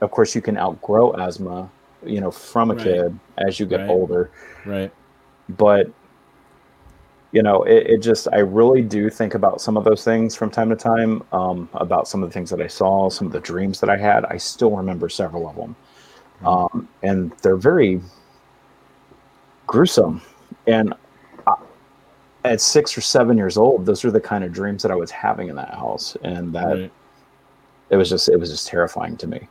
of 0.00 0.10
course, 0.10 0.34
you 0.34 0.42
can 0.42 0.58
outgrow 0.58 1.12
asthma, 1.14 1.70
you 2.04 2.20
know, 2.20 2.30
from 2.30 2.70
a 2.70 2.74
Right. 2.74 2.84
kid 2.84 3.18
as 3.38 3.58
you 3.60 3.66
get 3.66 3.80
Right. 3.80 3.90
older. 3.90 4.30
Right. 4.64 4.92
But 5.50 5.88
you 7.34 7.42
know, 7.42 7.64
it, 7.64 7.88
it 7.88 7.98
just 7.98 8.28
I 8.32 8.38
really 8.38 8.80
do 8.80 9.10
think 9.10 9.34
about 9.34 9.60
some 9.60 9.76
of 9.76 9.82
those 9.82 10.04
things 10.04 10.36
from 10.36 10.50
time 10.52 10.70
to 10.70 10.76
time. 10.76 11.22
Um, 11.32 11.68
about 11.74 12.06
some 12.06 12.22
of 12.22 12.28
the 12.28 12.32
things 12.32 12.48
that 12.50 12.60
I 12.62 12.68
saw, 12.68 13.10
some 13.10 13.26
of 13.26 13.32
the 13.32 13.40
dreams 13.40 13.80
that 13.80 13.90
I 13.90 13.96
had. 13.96 14.24
I 14.26 14.36
still 14.36 14.70
remember 14.70 15.08
several 15.08 15.48
of 15.48 15.56
them, 15.56 15.76
um, 16.46 16.88
and 17.02 17.32
they're 17.42 17.56
very 17.56 18.00
gruesome. 19.66 20.22
And 20.68 20.94
I, 21.48 21.56
at 22.44 22.60
six 22.60 22.96
or 22.96 23.00
seven 23.00 23.36
years 23.36 23.56
old, 23.56 23.84
those 23.84 24.04
are 24.04 24.12
the 24.12 24.20
kind 24.20 24.44
of 24.44 24.52
dreams 24.52 24.82
that 24.84 24.92
I 24.92 24.96
was 24.96 25.10
having 25.10 25.48
in 25.48 25.56
that 25.56 25.74
house, 25.74 26.16
and 26.22 26.54
that 26.54 26.66
Right. 26.68 26.92
it 27.90 27.96
was 27.96 28.08
just 28.10 28.28
it 28.28 28.38
was 28.38 28.50
just 28.50 28.68
terrifying 28.68 29.16
to 29.16 29.26
me. 29.26 29.48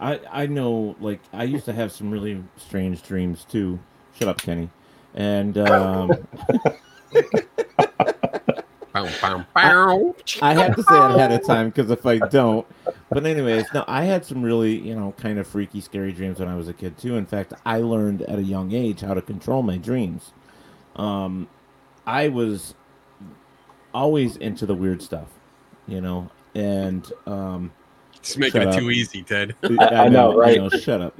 I 0.00 0.20
I 0.30 0.46
know 0.46 0.96
like 1.00 1.20
I 1.32 1.42
used 1.44 1.64
to 1.64 1.72
have 1.72 1.90
some 1.92 2.10
really 2.10 2.44
strange 2.56 3.02
dreams 3.02 3.44
too. 3.44 3.80
Shut 4.14 4.28
up, 4.28 4.40
Kenny. 4.40 4.70
And 5.18 5.58
um, 5.58 6.10
Bow, 8.94 9.06
bow, 9.20 9.44
bow. 9.54 10.16
I 10.42 10.54
have 10.54 10.74
to 10.74 10.82
say 10.82 10.94
it 10.96 11.10
ahead 11.14 11.30
of 11.32 11.44
time 11.46 11.68
because 11.68 11.90
if 11.90 12.04
I 12.06 12.18
don't, 12.18 12.66
but 13.10 13.24
anyways, 13.26 13.66
no, 13.74 13.84
I 13.86 14.04
had 14.04 14.24
some 14.24 14.42
really 14.42 14.76
you 14.78 14.94
know 14.94 15.14
kind 15.18 15.38
of 15.38 15.46
freaky, 15.46 15.80
scary 15.80 16.10
dreams 16.12 16.40
when 16.40 16.48
I 16.48 16.56
was 16.56 16.68
a 16.68 16.72
kid 16.72 16.96
too. 16.98 17.16
In 17.16 17.26
fact, 17.26 17.52
I 17.66 17.78
learned 17.78 18.22
at 18.22 18.38
a 18.38 18.42
young 18.42 18.72
age 18.72 19.00
how 19.02 19.14
to 19.14 19.22
control 19.22 19.62
my 19.62 19.76
dreams. 19.76 20.32
Um, 20.96 21.48
I 22.06 22.28
was 22.28 22.74
always 23.94 24.36
into 24.38 24.66
the 24.66 24.74
weird 24.74 25.02
stuff, 25.02 25.28
you 25.86 26.00
know, 26.00 26.30
and 26.54 27.10
um, 27.26 27.70
Just 28.22 28.38
making 28.38 28.62
it 28.62 28.68
up. 28.68 28.74
too 28.78 28.90
easy, 28.90 29.22
Ted. 29.22 29.54
I- 29.78 30.06
I 30.06 30.08
know, 30.08 30.34
right? 30.36 30.60
shut 30.80 31.00
up. 31.02 31.18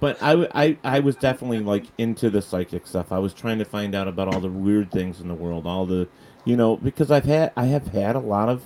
But 0.00 0.22
I, 0.22 0.48
I, 0.54 0.78
I 0.84 1.00
was 1.00 1.16
definitely 1.16 1.60
like 1.60 1.86
into 1.96 2.28
the 2.30 2.42
psychic 2.42 2.86
stuff. 2.86 3.12
I 3.12 3.18
was 3.18 3.32
trying 3.32 3.58
to 3.58 3.64
find 3.64 3.94
out 3.94 4.08
about 4.08 4.28
all 4.28 4.40
the 4.40 4.50
weird 4.50 4.90
things 4.90 5.20
in 5.20 5.28
the 5.28 5.34
world, 5.34 5.66
all 5.66 5.86
the, 5.86 6.08
you 6.44 6.56
know, 6.56 6.76
because 6.76 7.10
I've 7.10 7.24
had 7.24 7.52
I 7.56 7.66
have 7.66 7.88
had 7.88 8.16
a 8.16 8.20
lot 8.20 8.48
of 8.48 8.62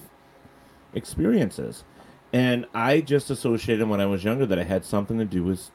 experiences, 0.95 1.85
and 2.33 2.67
I 2.75 3.01
just 3.01 3.31
associated 3.31 3.89
when 3.89 4.01
I 4.01 4.07
was 4.07 4.25
younger 4.25 4.47
that 4.47 4.59
it 4.59 4.67
had 4.67 4.85
something 4.85 5.19
to 5.19 5.25
do 5.25 5.45
with 5.45 5.71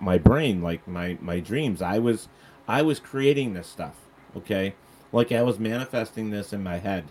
my 0.00 0.18
brain, 0.18 0.62
like 0.62 0.88
my 0.88 1.16
my 1.20 1.38
dreams. 1.38 1.80
I 1.80 1.98
was 1.98 2.28
I 2.66 2.82
was 2.82 2.98
creating 2.98 3.54
this 3.54 3.68
stuff, 3.68 3.96
okay, 4.36 4.74
like 5.12 5.30
I 5.30 5.42
was 5.42 5.58
manifesting 5.58 6.30
this 6.30 6.52
in 6.52 6.62
my 6.62 6.78
head 6.78 7.04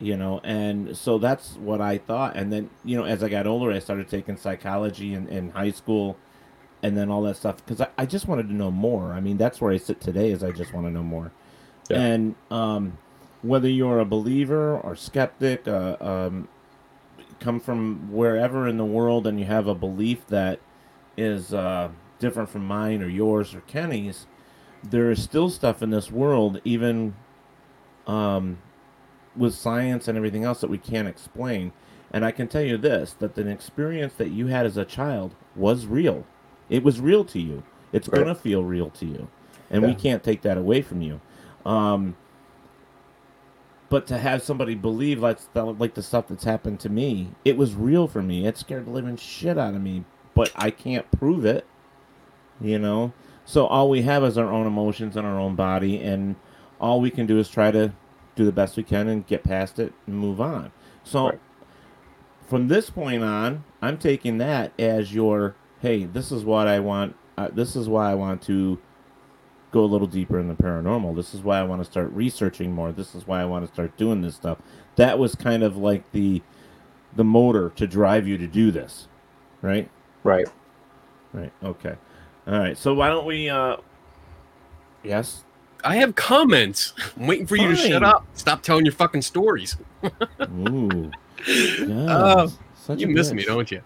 you 0.00 0.16
know? 0.16 0.40
And 0.42 0.96
so 0.96 1.18
that's 1.18 1.56
what 1.56 1.80
i 1.80 1.98
thought. 1.98 2.34
And 2.34 2.52
then 2.52 2.70
you 2.84 2.96
know 2.96 3.04
as 3.04 3.22
i 3.22 3.28
got 3.28 3.46
older 3.46 3.70
i 3.70 3.78
started 3.78 4.08
taking 4.08 4.36
psychology 4.36 5.14
in, 5.14 5.28
in 5.28 5.50
high 5.50 5.70
school 5.70 6.16
and 6.82 6.96
then 6.96 7.10
all 7.10 7.22
that 7.22 7.36
stuff 7.36 7.56
because 7.64 7.80
I, 7.80 7.88
I 7.98 8.06
just 8.06 8.26
wanted 8.28 8.48
to 8.48 8.54
know 8.54 8.70
more 8.70 9.12
i 9.12 9.20
mean 9.20 9.36
that's 9.36 9.60
where 9.60 9.72
i 9.72 9.76
sit 9.76 10.00
today 10.00 10.30
is 10.30 10.42
i 10.42 10.50
just 10.50 10.72
want 10.72 10.86
to 10.86 10.90
know 10.90 11.02
more 11.02 11.30
Yeah. 11.88 12.00
and 12.00 12.34
um, 12.50 12.98
whether 13.42 13.68
you're 13.68 13.98
a 13.98 14.04
believer 14.04 14.76
or 14.78 14.96
skeptic 14.96 15.66
uh, 15.68 15.96
um, 16.00 16.48
come 17.38 17.60
from 17.60 18.12
wherever 18.12 18.66
in 18.68 18.76
the 18.76 18.84
world 18.84 19.26
and 19.26 19.38
you 19.38 19.46
have 19.46 19.66
a 19.66 19.74
belief 19.74 20.26
that 20.28 20.60
is 21.16 21.52
uh, 21.54 21.88
different 22.18 22.48
from 22.48 22.66
mine 22.66 23.02
or 23.02 23.08
yours 23.08 23.54
or 23.54 23.60
kenny's 23.62 24.26
there 24.82 25.10
is 25.10 25.22
still 25.22 25.50
stuff 25.50 25.82
in 25.82 25.90
this 25.90 26.10
world 26.10 26.60
even 26.64 27.14
um, 28.06 28.58
with 29.36 29.54
science 29.54 30.08
and 30.08 30.16
everything 30.16 30.44
else 30.44 30.60
that 30.60 30.70
we 30.70 30.78
can't 30.78 31.08
explain. 31.08 31.72
And 32.12 32.24
I 32.24 32.32
can 32.32 32.48
tell 32.48 32.62
you 32.62 32.76
this 32.76 33.12
that 33.20 33.34
the 33.34 33.48
experience 33.48 34.14
that 34.14 34.30
you 34.30 34.48
had 34.48 34.66
as 34.66 34.76
a 34.76 34.84
child 34.84 35.34
was 35.54 35.86
real. 35.86 36.26
It 36.70 36.82
was 36.84 37.00
real 37.00 37.24
to 37.26 37.40
you. 37.40 37.62
It's 37.92 38.08
Right. 38.08 38.16
going 38.24 38.28
to 38.28 38.34
feel 38.40 38.64
real 38.64 38.90
to 38.90 39.06
you. 39.06 39.28
And 39.70 39.82
we 39.84 39.94
can't 39.94 40.22
take 40.22 40.42
that 40.42 40.56
away 40.56 40.82
from 40.82 41.02
you. 41.02 41.20
Um, 41.66 42.16
but 43.88 44.06
to 44.06 44.18
have 44.18 44.42
somebody 44.42 44.74
believe 44.74 45.20
like, 45.20 45.38
like 45.54 45.94
the 45.94 46.02
stuff 46.02 46.28
that's 46.28 46.44
happened 46.44 46.80
to 46.80 46.88
me, 46.88 47.30
it 47.44 47.56
was 47.56 47.74
real 47.74 48.06
for 48.06 48.22
me. 48.22 48.46
It 48.46 48.56
scared 48.56 48.86
the 48.86 48.90
living 48.90 49.16
shit 49.16 49.58
out 49.58 49.74
of 49.74 49.82
me. 49.82 50.04
But 50.34 50.52
I 50.54 50.70
can't 50.70 51.10
prove 51.10 51.44
it, 51.44 51.66
you 52.60 52.78
know? 52.78 53.12
So 53.44 53.66
all 53.66 53.90
we 53.90 54.02
have 54.02 54.22
is 54.24 54.38
our 54.38 54.50
own 54.50 54.66
emotions 54.66 55.16
and 55.16 55.26
our 55.26 55.38
own 55.38 55.56
body. 55.56 56.00
And 56.00 56.36
all 56.80 57.00
we 57.00 57.10
can 57.10 57.26
do 57.26 57.38
is 57.38 57.48
try 57.48 57.72
to 57.72 57.92
do 58.36 58.44
the 58.44 58.52
best 58.52 58.76
we 58.76 58.84
can 58.84 59.08
and 59.08 59.26
get 59.26 59.42
past 59.42 59.78
it 59.80 59.92
and 60.06 60.16
move 60.16 60.40
on. 60.40 60.70
So 61.02 61.26
Right. 61.26 61.40
from 62.48 62.68
this 62.68 62.90
point 62.90 63.24
on, 63.24 63.64
I'm 63.82 63.98
taking 63.98 64.38
that 64.38 64.72
as 64.78 65.12
your 65.12 65.56
hey, 65.80 66.04
this 66.04 66.32
is 66.32 66.44
what 66.44 66.68
I 66.68 66.80
want. 66.80 67.16
Uh, 67.36 67.48
this 67.52 67.76
is 67.76 67.88
why 67.88 68.10
I 68.10 68.14
want 68.14 68.42
to 68.42 68.78
go 69.72 69.84
a 69.84 69.86
little 69.86 70.06
deeper 70.06 70.38
in 70.38 70.48
the 70.48 70.54
paranormal. 70.54 71.14
This 71.14 71.34
is 71.34 71.42
why 71.42 71.58
I 71.58 71.62
want 71.62 71.80
to 71.80 71.90
start 71.90 72.10
researching 72.12 72.72
more. 72.72 72.92
This 72.92 73.14
is 73.14 73.26
why 73.26 73.40
I 73.40 73.44
want 73.44 73.66
to 73.66 73.72
start 73.72 73.96
doing 73.96 74.20
this 74.20 74.34
stuff. 74.34 74.58
That 74.96 75.18
was 75.18 75.34
kind 75.34 75.62
of 75.62 75.76
like 75.76 76.10
the 76.12 76.42
the 77.16 77.24
motor 77.24 77.70
to 77.70 77.86
drive 77.86 78.26
you 78.26 78.38
to 78.38 78.46
do 78.46 78.70
this, 78.70 79.08
right? 79.62 79.90
Right. 80.22 80.46
Right. 81.32 81.52
Okay. 81.62 81.96
All 82.46 82.58
right. 82.58 82.76
So 82.76 82.94
why 82.94 83.08
don't 83.08 83.26
we? 83.26 83.48
uh 83.48 83.76
Yes. 85.02 85.44
I 85.82 85.96
have 85.96 86.14
comments. 86.14 86.92
I'm 87.18 87.26
waiting 87.26 87.46
for 87.46 87.56
you 87.56 87.68
to 87.68 87.76
shut 87.76 88.02
up. 88.02 88.26
Stop 88.34 88.62
telling 88.62 88.84
your 88.84 88.92
fucking 88.92 89.22
stories. 89.22 89.76
Ooh. 90.42 91.10
Yes. 91.46 91.88
Oh, 91.88 92.52
Such 92.74 93.00
you 93.00 93.06
a 93.06 93.10
miss 93.10 93.32
me, 93.32 93.42
don't 93.44 93.70
you? 93.70 93.80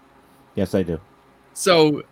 Yes, 0.55 0.75
I 0.75 0.83
do. 0.83 0.99
So 1.55 2.03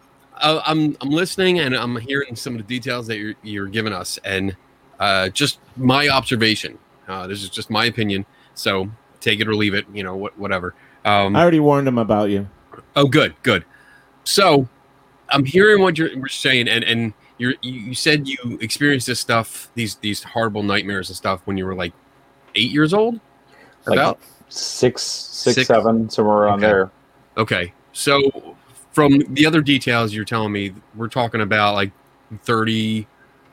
uh, 0.41 0.61
I'm 0.65 0.97
I'm 1.01 1.09
listening 1.09 1.59
and 1.59 1.75
I'm 1.75 1.97
hearing 1.97 2.35
some 2.35 2.55
of 2.55 2.65
the 2.65 2.67
details 2.67 3.05
that 3.07 3.17
you're 3.17 3.35
you're 3.43 3.67
giving 3.67 3.93
us, 3.93 4.17
and 4.23 4.55
uh, 4.99 5.29
just 5.29 5.59
my 5.77 6.07
observation. 6.09 6.79
Uh, 7.07 7.27
this 7.27 7.43
is 7.43 7.49
just 7.49 7.69
my 7.69 7.85
opinion. 7.85 8.25
So 8.55 8.89
take 9.19 9.41
it 9.41 9.47
or 9.47 9.55
leave 9.55 9.73
it. 9.73 9.85
You 9.93 10.03
know, 10.03 10.15
what 10.15 10.37
whatever. 10.39 10.73
Um, 11.05 11.35
I 11.35 11.41
already 11.41 11.59
warned 11.59 11.87
him 11.87 11.97
about 11.97 12.29
you. 12.29 12.47
Oh, 12.95 13.05
good, 13.05 13.35
good. 13.43 13.65
So, 14.23 14.67
I'm 15.29 15.43
hearing 15.43 15.81
what 15.81 15.97
you're, 15.97 16.07
you're 16.07 16.27
saying, 16.29 16.69
and 16.69 16.83
and 16.85 17.13
you're, 17.37 17.55
you 17.61 17.73
you 17.73 17.93
said 17.95 18.25
you 18.27 18.37
experienced 18.61 19.07
this 19.07 19.19
stuff, 19.19 19.69
these 19.75 19.95
these 19.95 20.23
horrible 20.23 20.63
nightmares 20.63 21.09
and 21.09 21.17
stuff 21.17 21.41
when 21.43 21.57
you 21.57 21.65
were 21.65 21.75
like 21.75 21.91
eight 22.55 22.71
years 22.71 22.93
old. 22.93 23.19
Like 23.85 23.97
About 23.97 24.19
six, 24.47 25.03
six, 25.03 25.55
Six? 25.55 25.67
seven, 25.67 26.09
somewhere 26.09 26.37
around 26.37 26.63
Okay. 26.63 26.67
there. 26.67 26.91
okay. 27.37 27.73
So, 27.91 28.55
from 28.93 29.19
the 29.33 29.45
other 29.45 29.61
details 29.61 30.13
you're 30.13 30.23
telling 30.23 30.51
me, 30.51 30.73
we're 30.95 31.07
talking 31.09 31.41
about 31.41 31.73
like 31.73 31.91
30, 32.43 33.07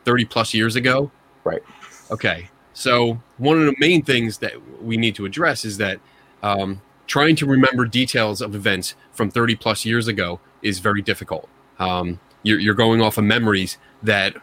30 0.05 0.25
plus 0.27 0.55
years 0.55 0.77
ago. 0.77 1.11
Right. 1.45 1.63
Okay. 2.11 2.49
So 2.75 3.21
one 3.39 3.59
of 3.59 3.67
the 3.67 3.75
main 3.79 4.03
things 4.03 4.39
that 4.39 4.53
we 4.83 4.97
need 4.97 5.15
to 5.17 5.25
address 5.25 5.65
is 5.65 5.79
that 5.79 5.99
um, 6.43 6.81
trying 7.07 7.37
to 7.37 7.47
remember 7.47 7.85
details 7.85 8.41
of 8.41 8.55
events 8.55 8.95
from 9.13 9.31
30 9.31 9.57
plus 9.57 9.85
years 9.85 10.09
ago 10.09 10.41
is 10.63 10.79
very 10.79 11.03
difficult. 11.03 11.49
Um, 11.79 12.21
you're, 12.43 12.61
you're 12.61 12.75
going 12.75 13.01
off 13.01 13.19
of 13.19 13.25
memories 13.25 13.79
that 14.03 14.37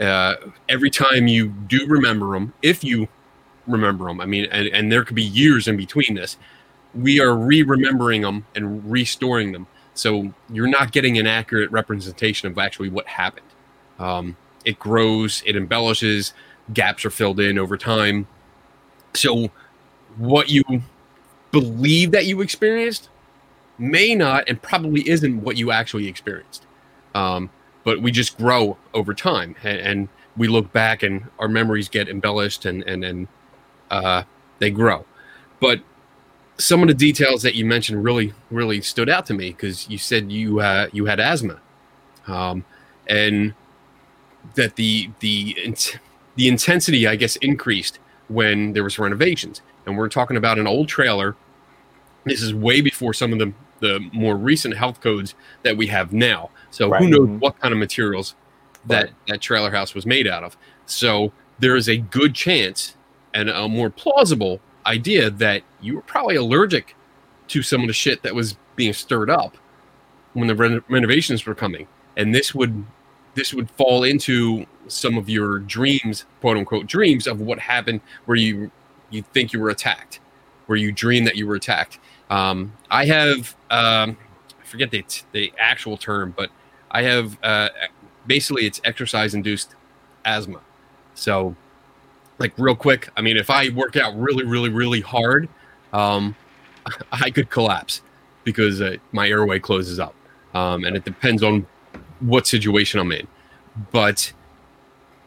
uh, 0.00 0.34
every 0.68 0.90
time 0.90 1.26
you 1.26 1.48
do 1.48 1.86
remember 1.86 2.32
them, 2.32 2.52
if 2.62 2.84
you 2.84 3.08
remember 3.66 4.06
them, 4.06 4.20
I 4.20 4.26
mean, 4.26 4.46
and, 4.50 4.68
and 4.68 4.92
there 4.92 5.04
could 5.04 5.16
be 5.16 5.24
years 5.24 5.66
in 5.66 5.76
between 5.76 6.14
this, 6.14 6.36
we 6.94 7.20
are 7.20 7.36
re-remembering 7.36 8.22
them 8.22 8.46
and 8.54 8.90
restoring 8.90 9.52
them. 9.52 9.66
So 9.98 10.32
you're 10.48 10.68
not 10.68 10.92
getting 10.92 11.18
an 11.18 11.26
accurate 11.26 11.72
representation 11.72 12.48
of 12.48 12.56
actually 12.56 12.88
what 12.88 13.08
happened. 13.08 13.46
Um, 13.98 14.36
it 14.64 14.78
grows, 14.78 15.42
it 15.44 15.56
embellishes, 15.56 16.34
gaps 16.72 17.04
are 17.04 17.10
filled 17.10 17.40
in 17.40 17.58
over 17.58 17.76
time. 17.76 18.28
So 19.14 19.50
what 20.16 20.50
you 20.50 20.62
believe 21.50 22.12
that 22.12 22.26
you 22.26 22.40
experienced 22.42 23.08
may 23.76 24.14
not 24.14 24.48
and 24.48 24.62
probably 24.62 25.08
isn't 25.08 25.42
what 25.42 25.56
you 25.56 25.72
actually 25.72 26.06
experienced. 26.06 26.64
Um, 27.16 27.50
but 27.82 28.00
we 28.00 28.12
just 28.12 28.38
grow 28.38 28.76
over 28.94 29.14
time 29.14 29.56
and, 29.64 29.80
and 29.80 30.08
we 30.36 30.46
look 30.46 30.72
back 30.72 31.02
and 31.02 31.26
our 31.40 31.48
memories 31.48 31.88
get 31.88 32.08
embellished 32.08 32.66
and, 32.66 32.84
and, 32.84 33.04
and 33.04 33.28
uh, 33.90 34.22
they 34.60 34.70
grow. 34.70 35.04
But 35.58 35.80
some 36.58 36.82
of 36.82 36.88
the 36.88 36.94
details 36.94 37.42
that 37.42 37.54
you 37.54 37.64
mentioned 37.64 38.02
really, 38.02 38.32
really 38.50 38.80
stood 38.80 39.08
out 39.08 39.26
to 39.26 39.34
me 39.34 39.50
because 39.50 39.88
you 39.88 39.96
said 39.98 40.30
you 40.32 40.60
uh, 40.60 40.88
you 40.92 41.04
had 41.06 41.20
asthma, 41.20 41.60
um, 42.26 42.64
and 43.08 43.54
that 44.54 44.76
the 44.76 45.10
the 45.20 45.56
the 46.36 46.48
intensity, 46.48 47.06
I 47.06 47.16
guess, 47.16 47.36
increased 47.36 47.98
when 48.28 48.72
there 48.72 48.84
was 48.84 48.98
renovations. 48.98 49.62
And 49.86 49.96
we're 49.96 50.08
talking 50.08 50.36
about 50.36 50.58
an 50.58 50.66
old 50.66 50.88
trailer. 50.88 51.36
This 52.24 52.42
is 52.42 52.52
way 52.52 52.80
before 52.80 53.14
some 53.14 53.32
of 53.32 53.38
the 53.38 53.52
the 53.80 54.00
more 54.12 54.36
recent 54.36 54.76
health 54.76 55.00
codes 55.00 55.34
that 55.62 55.76
we 55.76 55.86
have 55.86 56.12
now. 56.12 56.50
So 56.70 56.88
Right. 56.90 57.00
who 57.02 57.08
knows 57.08 57.28
Mhm. 57.28 57.38
what 57.38 57.58
kind 57.60 57.72
of 57.72 57.78
materials 57.78 58.34
that 58.86 59.10
that 59.28 59.40
trailer 59.40 59.70
house 59.70 59.94
was 59.94 60.04
made 60.04 60.26
out 60.26 60.42
of. 60.42 60.56
So 60.86 61.32
there 61.60 61.76
is 61.76 61.88
a 61.88 61.96
good 61.98 62.34
chance 62.34 62.96
and 63.32 63.48
a 63.48 63.68
more 63.68 63.90
plausible 63.90 64.60
idea 64.88 65.30
that 65.30 65.62
you 65.80 65.96
were 65.96 66.02
probably 66.02 66.36
allergic 66.36 66.96
to 67.48 67.62
some 67.62 67.82
of 67.82 67.86
the 67.86 67.92
shit 67.92 68.22
that 68.22 68.34
was 68.34 68.56
being 68.76 68.92
stirred 68.92 69.30
up 69.30 69.56
when 70.32 70.48
the 70.48 70.54
ren- 70.54 70.82
renovations 70.88 71.46
were 71.46 71.54
coming, 71.54 71.86
and 72.16 72.34
this 72.34 72.54
would 72.54 72.84
this 73.34 73.54
would 73.54 73.70
fall 73.70 74.02
into 74.02 74.66
some 74.88 75.16
of 75.16 75.28
your 75.28 75.60
dreams, 75.60 76.24
quote 76.40 76.56
unquote 76.56 76.86
dreams 76.86 77.26
of 77.26 77.40
what 77.40 77.58
happened 77.58 78.00
where 78.24 78.36
you 78.36 78.70
you 79.10 79.22
think 79.34 79.52
you 79.52 79.60
were 79.60 79.70
attacked, 79.70 80.20
where 80.66 80.76
you 80.76 80.92
dream 80.92 81.24
that 81.24 81.36
you 81.36 81.46
were 81.46 81.54
attacked. 81.54 81.98
Um, 82.30 82.72
I 82.90 83.06
have 83.06 83.56
um, 83.70 84.16
I 84.60 84.64
forget 84.64 84.90
the 84.90 85.04
the 85.32 85.52
actual 85.58 85.96
term, 85.96 86.34
but 86.36 86.50
I 86.90 87.02
have 87.02 87.38
uh, 87.42 87.68
basically 88.26 88.66
it's 88.66 88.80
exercise 88.84 89.34
induced 89.34 89.74
asthma. 90.24 90.60
So, 91.14 91.56
like 92.38 92.52
real 92.56 92.76
quick, 92.76 93.08
I 93.16 93.20
mean, 93.20 93.36
if 93.36 93.50
I 93.50 93.70
work 93.70 93.96
out 93.96 94.18
really, 94.18 94.44
really, 94.44 94.70
really 94.70 95.00
hard, 95.00 95.48
um, 95.92 96.36
I 97.12 97.30
could 97.30 97.50
collapse 97.50 98.02
because 98.44 98.80
uh, 98.80 98.96
my 99.12 99.28
airway 99.28 99.58
closes 99.58 99.98
up, 99.98 100.14
um, 100.54 100.84
and 100.84 100.96
it 100.96 101.04
depends 101.04 101.42
on 101.42 101.66
what 102.20 102.46
situation 102.46 103.00
I'm 103.00 103.12
in. 103.12 103.26
But 103.90 104.32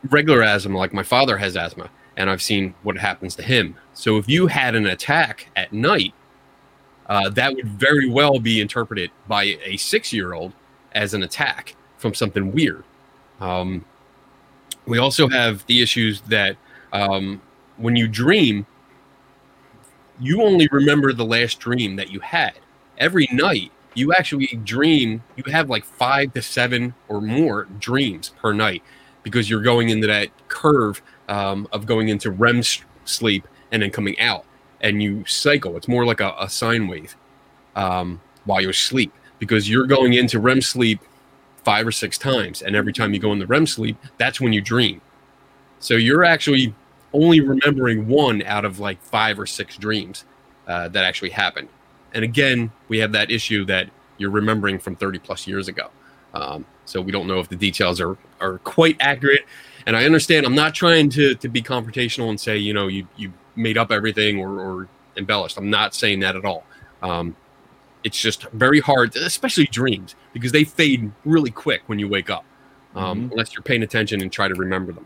regular 0.09 0.41
asthma, 0.41 0.77
like 0.77 0.93
my 0.93 1.03
father 1.03 1.37
has 1.37 1.55
asthma, 1.55 1.89
and 2.17 2.29
I've 2.29 2.41
seen 2.41 2.73
what 2.83 2.97
happens 2.97 3.35
to 3.35 3.43
him. 3.43 3.75
So 3.93 4.17
if 4.17 4.27
you 4.27 4.47
had 4.47 4.75
an 4.75 4.87
attack 4.87 5.49
at 5.55 5.71
night, 5.71 6.13
uh, 7.07 7.29
that 7.29 7.53
would 7.53 7.67
very 7.67 8.09
well 8.09 8.39
be 8.39 8.61
interpreted 8.61 9.11
by 9.27 9.57
a 9.63 9.77
six-year-old 9.77 10.53
as 10.93 11.13
an 11.13 11.23
attack 11.23 11.75
from 11.97 12.13
something 12.13 12.51
weird. 12.51 12.83
Um, 13.39 13.85
we 14.85 14.97
also 14.97 15.27
have 15.27 15.65
the 15.67 15.81
issues 15.81 16.21
that 16.21 16.57
um, 16.93 17.41
when 17.77 17.95
you 17.95 18.07
dream, 18.07 18.65
you 20.19 20.43
only 20.43 20.67
remember 20.71 21.13
the 21.13 21.25
last 21.25 21.59
dream 21.59 21.95
that 21.95 22.11
you 22.11 22.19
had. 22.19 22.53
Every 22.97 23.27
night, 23.31 23.71
you 23.93 24.13
actually 24.13 24.47
dream, 24.63 25.23
you 25.35 25.43
have 25.51 25.69
like 25.69 25.83
five 25.83 26.33
to 26.33 26.41
seven 26.41 26.93
or 27.07 27.21
more 27.21 27.65
dreams 27.79 28.29
per 28.41 28.53
night 28.53 28.83
because 29.23 29.49
you're 29.49 29.61
going 29.61 29.89
into 29.89 30.07
that 30.07 30.29
curve 30.47 31.01
um, 31.27 31.67
of 31.71 31.85
going 31.85 32.09
into 32.09 32.31
REM 32.31 32.61
sleep 33.05 33.47
and 33.71 33.81
then 33.81 33.91
coming 33.91 34.19
out. 34.19 34.45
And 34.81 35.01
you 35.01 35.23
cycle. 35.25 35.77
It's 35.77 35.87
more 35.87 36.05
like 36.05 36.21
a, 36.21 36.33
a 36.39 36.49
sine 36.49 36.87
wave 36.87 37.15
um, 37.75 38.19
while 38.45 38.61
you're 38.61 38.71
asleep 38.71 39.13
because 39.37 39.69
you're 39.69 39.85
going 39.85 40.13
into 40.13 40.39
REM 40.39 40.61
sleep 40.61 40.99
five 41.63 41.85
or 41.85 41.91
six 41.91 42.17
times. 42.17 42.61
And 42.61 42.75
every 42.75 42.93
time 42.93 43.13
you 43.13 43.19
go 43.19 43.31
into 43.31 43.45
REM 43.45 43.67
sleep, 43.67 43.97
that's 44.17 44.41
when 44.41 44.53
you 44.53 44.61
dream. 44.61 45.01
So 45.79 45.95
you're 45.95 46.23
actually 46.23 46.73
only 47.13 47.39
remembering 47.41 48.07
one 48.07 48.41
out 48.43 48.65
of 48.65 48.79
like 48.79 49.01
five 49.01 49.39
or 49.39 49.45
six 49.45 49.77
dreams 49.77 50.25
uh, 50.67 50.87
that 50.89 51.03
actually 51.03 51.29
happened. 51.31 51.67
And 52.13 52.23
again, 52.23 52.71
we 52.87 52.99
have 52.99 53.11
that 53.13 53.31
issue 53.31 53.65
that 53.65 53.89
you're 54.17 54.31
remembering 54.31 54.79
from 54.79 54.95
30 54.95 55.19
plus 55.19 55.47
years 55.47 55.67
ago. 55.67 55.89
Um, 56.33 56.65
so 56.85 57.01
we 57.01 57.11
don't 57.11 57.27
know 57.27 57.39
if 57.39 57.49
the 57.49 57.55
details 57.55 57.99
are, 57.99 58.17
are 58.39 58.57
quite 58.59 58.97
accurate. 58.99 59.45
And 59.85 59.95
I 59.95 60.05
understand 60.05 60.45
I'm 60.45 60.55
not 60.55 60.73
trying 60.73 61.09
to, 61.11 61.35
to 61.35 61.49
be 61.49 61.61
confrontational 61.61 62.29
and 62.29 62.39
say, 62.39 62.57
you 62.57 62.73
know, 62.73 62.87
you, 62.87 63.07
you 63.17 63.33
made 63.55 63.77
up 63.77 63.91
everything 63.91 64.39
or, 64.39 64.59
or 64.59 64.87
embellished. 65.17 65.57
I'm 65.57 65.69
not 65.69 65.93
saying 65.95 66.19
that 66.21 66.35
at 66.35 66.45
all. 66.45 66.63
Um, 67.01 67.35
it's 68.03 68.19
just 68.19 68.43
very 68.51 68.79
hard, 68.79 69.15
especially 69.15 69.65
dreams, 69.65 70.15
because 70.33 70.51
they 70.51 70.63
fade 70.63 71.11
really 71.25 71.51
quick 71.51 71.83
when 71.87 71.99
you 71.99 72.07
wake 72.07 72.29
up, 72.29 72.45
um, 72.95 73.29
Mhm. 73.29 73.31
unless 73.31 73.53
you're 73.53 73.61
paying 73.63 73.83
attention 73.83 74.21
and 74.21 74.31
try 74.31 74.47
to 74.47 74.55
remember 74.55 74.91
them. 74.91 75.05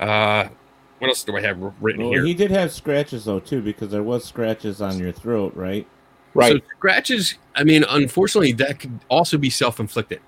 Uh, 0.00 0.48
what 0.98 1.08
else 1.08 1.24
do 1.24 1.36
I 1.36 1.40
have 1.40 1.58
written 1.80 2.02
Well, 2.02 2.10
here? 2.12 2.24
he 2.24 2.34
did 2.34 2.50
have 2.50 2.72
scratches 2.72 3.24
though 3.24 3.40
too, 3.40 3.62
because 3.62 3.90
there 3.90 4.02
was 4.02 4.24
scratches 4.24 4.80
on 4.80 4.98
your 4.98 5.12
throat, 5.12 5.52
right? 5.54 5.86
Right. 6.34 6.52
So 6.52 6.58
scratches. 6.76 7.34
I 7.54 7.64
mean, 7.64 7.84
unfortunately, 7.88 8.52
that 8.52 8.78
could 8.80 8.98
also 9.08 9.38
be 9.38 9.50
self-inflicted. 9.50 10.20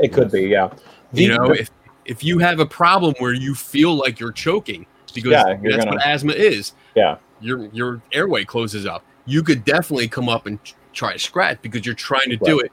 it 0.00 0.12
could 0.12 0.30
be, 0.32 0.42
yeah. 0.42 0.70
You 1.12 1.28
The- 1.28 1.38
know, 1.38 1.52
if 1.52 1.70
if 2.04 2.22
you 2.22 2.38
have 2.38 2.60
a 2.60 2.66
problem 2.66 3.14
where 3.18 3.32
you 3.32 3.54
feel 3.54 3.94
like 3.94 4.20
you're 4.20 4.32
choking 4.32 4.84
because 5.14 5.30
Yeah, 5.32 5.56
you're 5.62 5.72
that's 5.72 5.84
gonna- 5.84 5.96
what 5.96 6.06
asthma 6.06 6.32
is. 6.32 6.72
Yeah. 6.94 7.16
Your 7.40 7.66
your 7.72 8.02
airway 8.12 8.44
closes 8.44 8.84
up. 8.86 9.04
You 9.26 9.42
could 9.42 9.64
definitely 9.64 10.08
come 10.08 10.28
up 10.28 10.46
and 10.46 10.58
try 10.92 11.12
to 11.14 11.18
scratch 11.18 11.58
because 11.62 11.86
you're 11.86 11.94
trying 11.94 12.28
to 12.30 12.36
do 12.36 12.60
it. 12.60 12.70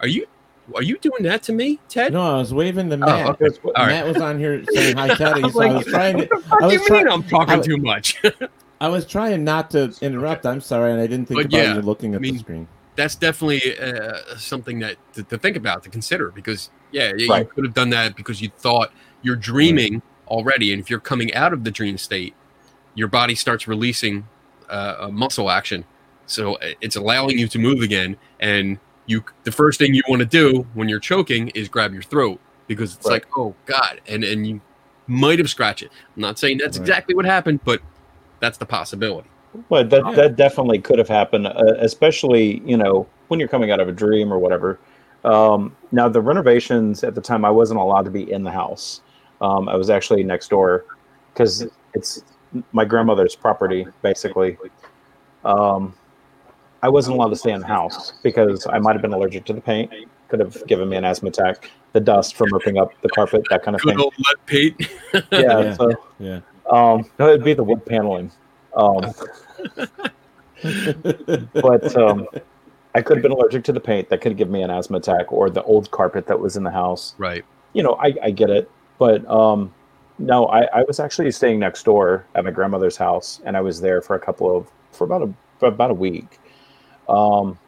Are 0.00 0.08
you 0.08 0.26
are 0.74 0.82
you 0.82 0.96
doing 0.98 1.22
that 1.24 1.42
to 1.44 1.52
me, 1.52 1.78
Ted? 1.88 2.12
No, 2.12 2.20
I 2.34 2.38
was 2.38 2.54
waving 2.54 2.90
to 2.90 2.96
Matt. 2.96 3.40
okay. 3.40 3.56
All 3.64 3.72
right. 3.76 3.88
Matt 3.88 4.06
was 4.06 4.16
on 4.18 4.38
here 4.38 4.64
saying 4.72 4.96
hi, 4.96 5.08
Teddy. 5.14 5.42
I 5.42 5.46
was 5.46 5.54
so 5.54 5.60
I 5.62 5.72
was 5.72 5.86
trying 5.86 6.18
to. 6.18 6.26
What 6.26 6.40
the 6.42 6.48
fuck 6.48 6.60
do 6.70 6.74
you 6.74 6.90
mean 7.04 7.08
I'm 7.08 7.22
talking 7.24 7.54
I- 7.54 7.60
too 7.60 7.76
much? 7.78 8.22
I 8.80 8.88
was 8.88 9.06
trying 9.06 9.44
not 9.44 9.70
to 9.72 9.94
interrupt. 10.00 10.44
I'm 10.44 10.60
sorry, 10.60 10.90
and 10.90 11.00
I 11.00 11.06
didn't 11.06 11.26
think 11.26 11.38
But 11.38 11.46
about 11.46 11.56
yeah, 11.56 11.74
you 11.76 11.82
looking 11.82 12.14
at 12.14 12.18
I 12.18 12.20
mean, 12.20 12.34
the 12.34 12.40
screen. 12.40 12.68
That's 12.96 13.14
definitely 13.14 13.78
uh, 13.78 14.36
something 14.36 14.80
that 14.80 14.96
to, 15.14 15.22
to 15.22 15.38
think 15.38 15.56
about, 15.56 15.82
to 15.84 15.88
consider, 15.88 16.30
because 16.32 16.68
yeah, 16.90 17.12
you 17.16 17.28
Right. 17.28 17.48
could 17.48 17.64
have 17.64 17.74
done 17.74 17.90
that 17.90 18.16
because 18.16 18.42
you 18.42 18.50
thought 18.58 18.92
you're 19.22 19.36
dreaming 19.36 20.02
already, 20.26 20.72
and 20.72 20.80
if 20.82 20.90
you're 20.90 20.98
coming 21.00 21.32
out 21.32 21.52
of 21.52 21.62
the 21.64 21.70
dream 21.70 21.96
state, 21.96 22.34
your 22.96 23.06
body 23.08 23.34
starts 23.36 23.68
releasing 23.68 24.26
uh, 24.68 24.96
a 25.00 25.12
muscle 25.12 25.48
action, 25.48 25.84
so 26.26 26.54
uh, 26.56 26.70
it's 26.80 26.96
allowing 26.96 27.38
you 27.38 27.46
to 27.48 27.58
move 27.60 27.82
again. 27.82 28.16
And 28.40 28.78
you, 29.06 29.24
the 29.44 29.52
first 29.52 29.78
thing 29.78 29.94
you 29.94 30.02
want 30.08 30.20
to 30.20 30.26
do 30.26 30.66
when 30.74 30.88
you're 30.88 31.00
choking 31.00 31.48
is 31.48 31.68
grab 31.68 31.92
your 31.92 32.02
throat 32.02 32.40
because 32.68 32.94
it's 32.94 33.06
Right. 33.06 33.14
like, 33.14 33.26
oh 33.36 33.54
god, 33.66 34.00
and 34.08 34.24
and 34.24 34.46
you 34.46 34.60
might 35.06 35.38
have 35.38 35.50
scratched 35.50 35.82
it. 35.82 35.90
I'm 36.16 36.22
not 36.22 36.38
saying 36.38 36.58
that's 36.58 36.78
Right. 36.78 36.82
exactly 36.82 37.14
what 37.14 37.24
happened, 37.24 37.60
but 37.64 37.80
that's 38.40 38.58
the 38.58 38.66
possibility. 38.66 39.28
But 39.68 39.90
that 39.90 40.04
Yeah. 40.06 40.12
that 40.12 40.36
definitely 40.36 40.78
could 40.78 40.98
have 40.98 41.08
happened, 41.08 41.46
uh, 41.46 41.74
especially 41.78 42.60
you 42.64 42.76
know 42.76 43.06
when 43.28 43.40
you're 43.40 43.48
coming 43.48 43.70
out 43.70 43.80
of 43.80 43.88
a 43.88 43.92
dream 43.92 44.32
or 44.32 44.38
whatever. 44.38 44.78
Um, 45.24 45.76
now 45.92 46.08
the 46.08 46.20
renovations 46.20 47.04
at 47.04 47.14
the 47.14 47.20
time, 47.20 47.44
I 47.44 47.50
wasn't 47.50 47.80
allowed 47.80 48.04
to 48.06 48.10
be 48.10 48.30
in 48.30 48.42
the 48.42 48.50
house. 48.50 49.00
Um, 49.40 49.68
I 49.68 49.76
was 49.76 49.90
actually 49.90 50.22
next 50.22 50.48
door 50.48 50.84
because 51.32 51.66
it's 51.94 52.22
my 52.72 52.84
grandmother's 52.84 53.34
property, 53.36 53.86
basically. 54.02 54.56
Um, 55.44 55.94
I 56.82 56.88
wasn't 56.88 57.16
allowed 57.16 57.28
to 57.30 57.36
stay 57.36 57.52
in 57.52 57.60
the 57.60 57.66
house 57.66 58.12
because 58.22 58.66
I 58.70 58.78
might 58.78 58.92
have 58.94 59.02
been 59.02 59.12
allergic 59.12 59.44
to 59.46 59.52
the 59.52 59.60
paint. 59.60 59.92
Could 60.28 60.40
have 60.40 60.66
given 60.66 60.88
me 60.88 60.96
an 60.96 61.04
asthma 61.04 61.28
attack. 61.28 61.70
The 61.92 62.00
dust 62.00 62.34
from 62.36 62.52
ripping 62.52 62.78
up 62.78 62.90
the 63.02 63.08
carpet, 63.10 63.44
that 63.50 63.62
kind 63.62 63.74
of 63.74 63.82
Good 63.82 63.90
thing. 63.96 64.00
old 64.00 64.14
lead 64.18 64.46
paint. 64.46 64.88
Yeah. 65.32 65.60
Yeah. 65.60 65.74
So 65.74 65.90
Yeah. 66.18 66.40
um, 66.70 67.04
no, 67.18 67.28
it'd 67.28 67.44
be 67.44 67.54
the 67.54 67.62
wood 67.62 67.84
paneling. 67.86 68.30
Um, 68.74 69.12
but 71.54 71.96
um, 71.96 72.26
I 72.94 73.02
could 73.02 73.16
have 73.18 73.22
been 73.22 73.32
allergic 73.32 73.64
to 73.64 73.72
the 73.72 73.80
paint. 73.80 74.08
That 74.08 74.20
could 74.20 74.32
have 74.32 74.38
given 74.38 74.52
me 74.52 74.62
an 74.62 74.70
asthma 74.70 74.98
attack, 74.98 75.32
or 75.32 75.50
the 75.50 75.62
old 75.64 75.90
carpet 75.90 76.26
that 76.26 76.38
was 76.40 76.56
in 76.56 76.62
the 76.64 76.70
house. 76.70 77.14
right. 77.18 77.44
You 77.74 77.82
know, 77.82 77.94
I, 77.94 78.14
I 78.22 78.30
get 78.32 78.50
it, 78.50 78.70
but 78.98 79.26
um, 79.30 79.72
no, 80.18 80.44
I, 80.48 80.64
I 80.74 80.82
was 80.82 81.00
actually 81.00 81.30
staying 81.32 81.58
next 81.58 81.84
door 81.84 82.26
at 82.34 82.44
my 82.44 82.50
grandmother's 82.50 82.98
house, 82.98 83.40
and 83.46 83.56
I 83.56 83.62
was 83.62 83.80
there 83.80 84.02
for 84.02 84.14
a 84.14 84.18
couple 84.20 84.54
of 84.54 84.70
for 84.90 85.04
about 85.04 85.22
a 85.22 85.32
for 85.58 85.68
about 85.68 85.90
a 85.90 85.94
week. 85.94 86.38
Um, 87.08 87.58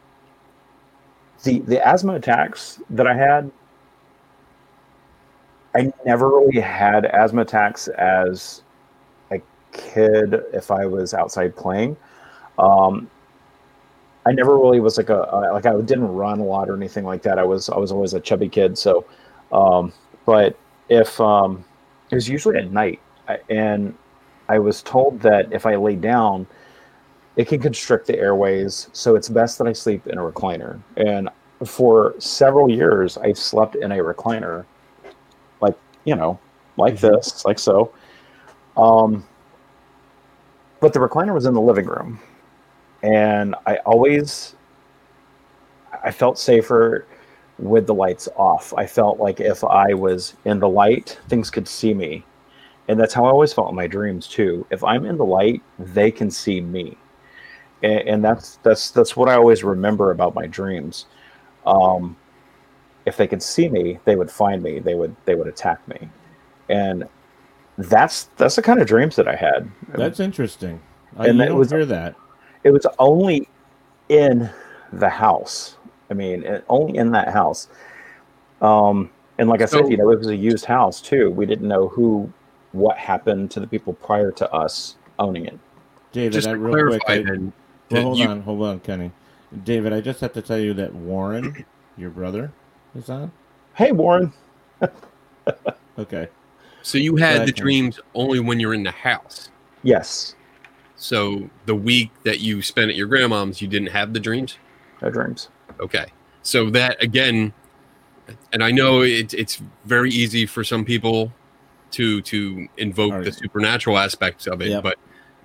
the 1.43 1.59
the 1.59 1.85
asthma 1.85 2.15
attacks 2.15 2.79
that 2.89 3.07
I 3.07 3.15
had, 3.15 3.51
I 5.75 5.91
never 6.05 6.29
really 6.29 6.59
had 6.61 7.05
asthma 7.05 7.41
attacks 7.41 7.87
as 7.89 8.61
a 9.31 9.41
kid 9.73 10.35
if 10.53 10.71
I 10.71 10.85
was 10.87 11.13
outside 11.13 11.55
playing. 11.55 11.97
Um, 12.59 13.09
I 14.25 14.31
never 14.31 14.57
really 14.57 14.79
was 14.79 14.97
like 14.97 15.09
a 15.09 15.49
like 15.53 15.65
I 15.65 15.79
didn't 15.81 16.07
run 16.07 16.39
a 16.39 16.43
lot 16.43 16.69
or 16.69 16.75
anything 16.75 17.05
like 17.05 17.21
that. 17.23 17.37
I 17.37 17.43
was 17.43 17.69
I 17.69 17.77
was 17.77 17.91
always 17.91 18.13
a 18.13 18.19
chubby 18.19 18.49
kid. 18.49 18.77
So, 18.77 19.05
um, 19.51 19.93
but 20.25 20.57
if 20.89 21.19
um, 21.21 21.63
it 22.09 22.15
was 22.15 22.27
usually 22.27 22.57
at 22.57 22.71
night, 22.71 22.99
I- 23.27 23.39
and 23.49 23.95
I 24.49 24.59
was 24.59 24.81
told 24.81 25.19
that 25.21 25.51
if 25.53 25.65
I 25.65 25.75
lay 25.75 25.95
down, 25.95 26.47
it 27.35 27.47
can 27.47 27.59
constrict 27.59 28.07
the 28.07 28.17
airways. 28.17 28.89
So 28.93 29.15
it's 29.15 29.29
best 29.29 29.57
that 29.57 29.67
I 29.67 29.73
sleep 29.73 30.07
in 30.07 30.17
a 30.17 30.21
recliner. 30.21 30.79
And 30.97 31.29
for 31.65 32.15
several 32.19 32.69
years, 32.69 33.17
I 33.17 33.33
slept 33.33 33.75
in 33.75 33.91
a 33.91 33.97
recliner, 33.97 34.65
like 35.61 35.75
you 36.05 36.15
know, 36.15 36.39
like 36.77 36.99
this, 36.99 37.45
like 37.45 37.59
so. 37.59 37.93
Um, 38.77 39.25
but 40.79 40.93
the 40.93 40.99
recliner 40.99 41.33
was 41.33 41.45
in 41.45 41.53
the 41.53 41.61
living 41.61 41.85
room, 41.85 42.19
and 43.03 43.55
I 43.65 43.77
always 43.77 44.55
I 46.03 46.11
felt 46.11 46.37
safer 46.37 47.05
with 47.57 47.87
the 47.87 47.93
lights 47.93 48.27
off. 48.35 48.73
I 48.73 48.85
felt 48.85 49.19
like 49.19 49.39
if 49.39 49.63
I 49.63 49.93
was 49.93 50.35
in 50.45 50.59
the 50.59 50.69
light, 50.69 51.19
things 51.29 51.49
could 51.49 51.67
see 51.67 51.93
me. 51.93 52.25
And 52.87 52.99
that's 52.99 53.13
how 53.13 53.25
I 53.25 53.29
always 53.29 53.53
felt 53.53 53.69
in 53.69 53.75
my 53.75 53.87
dreams 53.87 54.27
too. 54.27 54.67
If 54.69 54.83
I'm 54.83 55.05
in 55.05 55.17
the 55.17 55.25
light, 55.25 55.63
they 55.79 56.11
can 56.11 56.29
see 56.29 56.61
me. 56.61 56.97
And, 57.83 57.99
and 58.09 58.23
that's 58.23 58.57
that's 58.63 58.91
that's 58.91 59.15
what 59.15 59.29
I 59.29 59.35
always 59.35 59.63
remember 59.63 60.11
about 60.11 60.35
my 60.35 60.47
dreams. 60.47 61.05
Um, 61.65 62.15
if 63.05 63.17
they 63.17 63.27
could 63.27 63.41
see 63.43 63.69
me, 63.69 63.99
they 64.05 64.15
would 64.15 64.31
find 64.31 64.61
me. 64.63 64.79
They 64.79 64.95
would 64.95 65.15
they 65.25 65.35
would 65.35 65.47
attack 65.47 65.85
me, 65.87 66.09
and 66.69 67.05
that's 67.77 68.29
that's 68.37 68.55
the 68.55 68.61
kind 68.61 68.81
of 68.81 68.87
dreams 68.87 69.15
that 69.17 69.27
I 69.27 69.35
had. 69.35 69.69
That's 69.89 70.19
interesting. 70.19 70.79
I 71.17 71.27
And 71.27 71.37
you 71.37 71.43
that 71.43 71.49
don't 71.49 71.59
was- 71.59 71.71
hear 71.71 71.85
that. 71.85 72.15
it 72.63 72.71
was 72.71 72.85
only 72.99 73.47
in 74.09 74.49
the 74.93 75.09
house. 75.09 75.77
I 76.09 76.13
mean, 76.13 76.43
it, 76.43 76.63
only 76.69 76.97
in 76.97 77.11
that 77.11 77.29
house. 77.29 77.67
Um, 78.61 79.09
and 79.37 79.49
like 79.49 79.61
I 79.61 79.65
So- 79.65 79.81
said, 79.81 79.91
you 79.91 79.97
know, 79.97 80.09
it 80.11 80.19
was 80.19 80.27
a 80.27 80.35
used 80.35 80.65
house 80.65 81.01
too. 81.01 81.31
We 81.31 81.45
didn't 81.45 81.67
know 81.67 81.87
who, 81.89 82.31
what 82.71 82.97
happened 82.97 83.51
to 83.51 83.59
the 83.59 83.67
people 83.67 83.93
prior 83.93 84.31
to 84.31 84.51
us 84.53 84.95
owning 85.19 85.45
it. 85.45 85.57
David, 86.11 86.33
Just 86.33 86.47
I, 86.47 86.51
to 86.53 86.57
real 86.57 86.73
clarify, 86.73 86.97
quick. 87.05 87.19
I, 87.19 87.23
then, 87.23 87.53
well, 87.95 88.03
hold 88.03 88.17
you- 88.19 88.27
on, 88.27 88.41
hold 88.41 88.61
on, 88.63 88.79
Kenny. 88.79 89.11
David, 89.63 89.93
I 89.93 90.01
just 90.01 90.19
have 90.21 90.33
to 90.33 90.41
tell 90.41 90.59
you 90.59 90.73
that 90.75 90.93
Warren, 90.93 91.65
your 91.97 92.09
brother, 92.09 92.51
is 92.95 93.09
on. 93.09 93.31
Hey, 93.75 93.91
Warren. 93.91 94.33
Okay. 95.97 96.27
so 96.81 96.97
you 96.97 97.15
had 97.15 97.37
Right. 97.39 97.45
the 97.45 97.51
dreams 97.53 97.99
only 98.15 98.39
when 98.41 98.59
you're 98.59 98.73
in 98.73 98.83
the 98.83 98.91
house. 98.91 99.49
Yes, 99.83 100.35
So 100.97 101.49
the 101.67 101.75
week 101.75 102.11
that 102.23 102.39
you 102.41 102.61
spent 102.61 102.89
at 102.89 102.95
your 102.97 103.07
grandmom's, 103.07 103.61
you 103.61 103.67
didn't 103.67 103.89
have 103.89 104.11
the 104.13 104.19
dreams. 104.19 104.57
no 105.01 105.09
dreams. 105.09 105.49
Okay. 105.79 106.05
So 106.41 106.69
that 106.71 107.01
again, 107.01 107.53
and 108.51 108.63
I 108.63 108.71
know 108.71 109.01
it, 109.03 109.33
it's 109.33 109.61
very 109.85 110.09
easy 110.11 110.45
for 110.45 110.63
some 110.63 110.83
people 110.83 111.31
to 111.91 112.21
to 112.23 112.67
invoke 112.77 113.11
All 113.11 113.17
right. 113.19 113.25
the 113.25 113.31
supernatural 113.31 113.97
aspects 113.97 114.45
of 114.47 114.61
it, 114.61 114.69
Yep. 114.69 114.83
but 114.83 114.97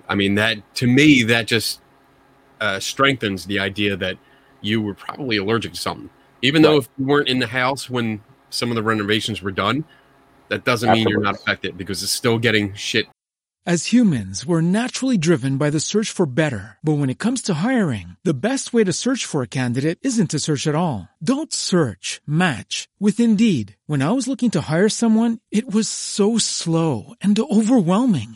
I 0.09 0.15
mean 0.15 0.35
that 0.35 0.57
to 0.75 0.87
me 0.87 1.23
that 1.23 1.47
just 1.47 1.81
uh, 2.61 2.79
strengthens 2.79 3.45
the 3.47 3.59
idea 3.59 3.97
that 3.97 4.17
you 4.61 4.81
were 4.81 4.93
probably 4.93 5.35
allergic 5.37 5.73
to 5.73 5.79
something, 5.79 6.09
even 6.41 6.61
though 6.61 6.77
if 6.77 6.87
you 6.97 7.05
weren't 7.05 7.27
in 7.27 7.39
the 7.39 7.47
house 7.47 7.89
when 7.89 8.21
some 8.51 8.69
of 8.69 8.75
the 8.75 8.83
renovations 8.83 9.41
were 9.41 9.51
done. 9.51 9.83
That 10.49 10.65
doesn't 10.65 10.91
mean 10.91 11.07
you're 11.07 11.21
not 11.21 11.35
affected 11.35 11.77
because 11.77 12.03
it's 12.03 12.11
still 12.11 12.37
getting 12.37 12.73
shit. 12.73 13.07
As 13.63 13.91
humans, 13.93 14.43
we're 14.43 14.65
naturally 14.65 15.19
driven 15.19 15.57
by 15.57 15.69
the 15.69 15.79
search 15.79 16.09
for 16.09 16.25
better. 16.25 16.79
But 16.81 16.93
when 16.93 17.11
it 17.11 17.19
comes 17.19 17.43
to 17.43 17.53
hiring, 17.53 18.15
the 18.23 18.33
best 18.33 18.73
way 18.73 18.83
to 18.83 18.91
search 18.91 19.23
for 19.23 19.43
a 19.43 19.47
candidate 19.47 19.99
isn't 20.01 20.31
to 20.31 20.39
search 20.39 20.65
at 20.65 20.73
all. 20.73 21.07
Don't 21.23 21.53
search, 21.53 22.21
match 22.25 22.89
with 22.99 23.19
Indeed. 23.19 23.77
When 23.85 24.01
I 24.01 24.11
was 24.11 24.27
looking 24.27 24.49
to 24.51 24.65
hire 24.67 24.89
someone, 24.89 25.37
it 25.51 25.71
was 25.71 25.87
so 25.87 26.39
slow 26.39 27.13
and 27.21 27.39
overwhelming. 27.39 28.35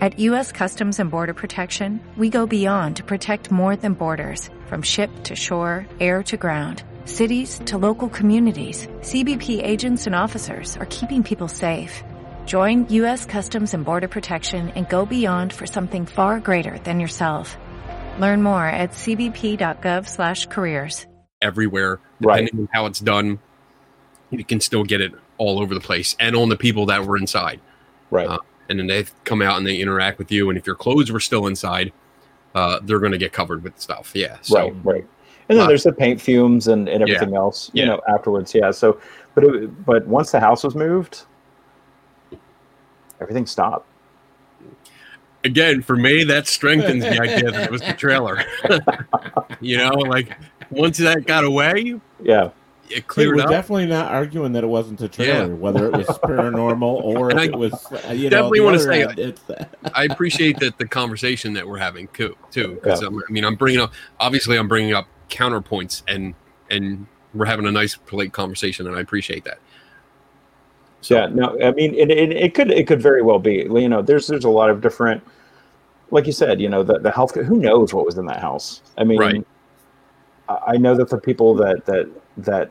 At 0.00 0.18
U.S. 0.20 0.50
Customs 0.50 0.98
and 0.98 1.10
Border 1.10 1.34
Protection, 1.34 2.00
we 2.16 2.30
go 2.30 2.46
beyond 2.46 2.96
to 2.96 3.04
protect 3.04 3.50
more 3.50 3.76
than 3.76 3.92
borders 3.92 4.48
from 4.64 4.80
ship 4.80 5.10
to 5.24 5.36
shore, 5.36 5.86
air 6.00 6.22
to 6.22 6.38
ground. 6.38 6.82
Cities 7.04 7.60
to 7.66 7.76
local 7.76 8.08
communities, 8.08 8.86
CBP 9.00 9.62
agents 9.62 10.06
and 10.06 10.16
officers 10.16 10.78
are 10.78 10.86
keeping 10.86 11.22
people 11.22 11.48
safe. 11.48 12.02
Join 12.46 12.88
U.S. 12.88 13.26
Customs 13.26 13.74
and 13.74 13.84
Border 13.84 14.08
Protection 14.08 14.70
and 14.70 14.88
go 14.88 15.04
beyond 15.04 15.52
for 15.52 15.66
something 15.66 16.06
far 16.06 16.40
greater 16.40 16.78
than 16.84 16.98
yourself. 16.98 17.58
Learn 18.18 18.42
more 18.42 18.64
at 18.64 18.92
cbp.gov/careers. 18.92 21.04
everywhere. 21.42 22.00
Right. 22.22 22.46
Depending 22.46 22.60
on 22.60 22.68
how 22.72 22.86
it's 22.86 23.00
done, 23.00 23.38
you 24.30 24.44
can 24.44 24.60
still 24.60 24.84
get 24.84 25.02
it 25.02 25.12
all 25.36 25.60
over 25.60 25.74
the 25.74 25.80
place 25.80 26.16
and 26.18 26.34
on 26.36 26.48
the 26.48 26.56
people 26.56 26.86
that 26.86 27.04
were 27.04 27.18
inside. 27.18 27.60
Right. 28.10 28.28
Uh, 28.28 28.38
and 28.70 28.78
then 28.78 28.86
they 28.86 29.04
come 29.24 29.42
out 29.42 29.58
and 29.58 29.66
they 29.66 29.76
interact 29.76 30.18
with 30.18 30.30
you. 30.32 30.48
And 30.48 30.56
if 30.58 30.66
your 30.66 30.76
clothes 30.76 31.10
were 31.12 31.20
still 31.20 31.46
inside, 31.46 31.92
uh, 32.54 32.80
they're 32.84 32.98
going 33.00 33.12
to 33.12 33.18
get 33.18 33.32
covered 33.32 33.62
with 33.62 33.78
stuff. 33.78 34.12
Yeah. 34.14 34.38
So, 34.42 34.56
right. 34.70 34.74
Right. 34.84 35.06
And 35.48 35.58
then 35.58 35.64
Uh, 35.64 35.68
there's 35.68 35.82
the 35.82 35.92
paint 35.92 36.20
fumes 36.20 36.68
and, 36.68 36.88
and 36.88 37.06
Yeah. 37.06 37.16
everything 37.16 37.34
else, 37.36 37.70
you 37.74 37.82
Yeah. 37.82 37.88
know, 37.90 38.00
afterwards. 38.08 38.54
Yeah. 38.54 38.70
So, 38.70 38.98
but 39.34 39.44
it, 39.44 39.84
but 39.84 40.06
once 40.06 40.30
the 40.30 40.38
house 40.40 40.62
was 40.64 40.74
moved, 40.74 41.22
everything 43.20 43.46
stopped. 43.46 43.86
again, 45.42 45.80
for 45.80 45.96
me, 45.96 46.22
that 46.24 46.46
strengthens 46.46 47.02
the 47.02 47.18
idea 47.20 47.50
that 47.50 47.62
it 47.64 47.70
was 47.70 47.80
the 47.80 47.94
trailer. 47.94 48.44
you 49.60 49.78
know, 49.78 49.88
like 49.94 50.36
once 50.70 50.98
that 50.98 51.24
got 51.26 51.44
away, 51.44 51.98
Yeah. 52.22 52.50
It 52.90 53.04
Hey, 53.14 53.26
we're 53.26 53.40
up. 53.40 53.48
definitely 53.50 53.86
not 53.86 54.10
arguing 54.12 54.52
that 54.52 54.64
it 54.64 54.68
wasn't 54.68 55.00
a 55.00 55.08
trailer, 55.08 55.46
Yeah. 55.48 55.54
whether 55.54 55.86
it 55.86 55.92
was 55.92 56.06
paranormal 56.24 56.82
or 56.82 57.36
I 57.38 57.44
it 57.44 57.56
was, 57.56 57.72
uh, 57.92 58.12
you 58.12 58.28
definitely 58.30 58.58
know, 58.60 58.64
wanna 58.66 58.78
say- 58.80 59.02
end, 59.04 59.18
it's, 59.18 59.40
I 59.94 60.04
appreciate 60.04 60.58
that 60.60 60.78
the 60.78 60.86
conversation 60.86 61.52
that 61.54 61.66
we're 61.66 61.78
having 61.78 62.08
too. 62.08 62.36
Too, 62.50 62.74
because 62.82 63.02
I 63.04 63.08
mean, 63.28 63.44
I'm 63.44 63.56
bringing 63.56 63.80
up 63.80 63.92
obviously 64.18 64.56
I'm 64.56 64.68
bringing 64.68 64.92
up 64.94 65.06
counterpoints 65.28 66.02
and 66.08 66.34
and 66.70 67.06
we're 67.34 67.46
having 67.46 67.66
a 67.66 67.70
nice 67.72 67.94
polite 67.94 68.32
conversation, 68.32 68.86
and 68.88 68.96
I 68.96 69.00
appreciate 69.00 69.44
that. 69.44 69.58
So, 71.02 71.14
yeah 71.16 71.26
no 71.32 71.56
i 71.62 71.70
mean 71.72 71.94
it, 71.94 72.10
it, 72.10 72.30
it 72.32 72.54
could 72.54 72.70
it 72.70 72.86
could 72.86 73.00
very 73.00 73.22
well 73.22 73.38
be 73.38 73.66
you 73.72 73.88
know 73.88 74.02
there's 74.02 74.26
there's 74.26 74.44
a 74.44 74.50
lot 74.50 74.68
of 74.68 74.82
different 74.82 75.22
like 76.10 76.26
you 76.26 76.32
said 76.32 76.60
you 76.60 76.68
know 76.68 76.82
the, 76.82 76.98
the 76.98 77.10
health 77.10 77.34
who 77.34 77.56
knows 77.56 77.94
what 77.94 78.04
was 78.04 78.18
in 78.18 78.26
that 78.26 78.38
house 78.40 78.82
i 78.98 79.04
mean 79.04 79.18
Right. 79.18 79.46
I, 80.50 80.58
I 80.72 80.76
know 80.76 80.94
that 80.96 81.08
the 81.08 81.16
people 81.16 81.54
that 81.54 81.86
that 81.86 82.06
that 82.36 82.70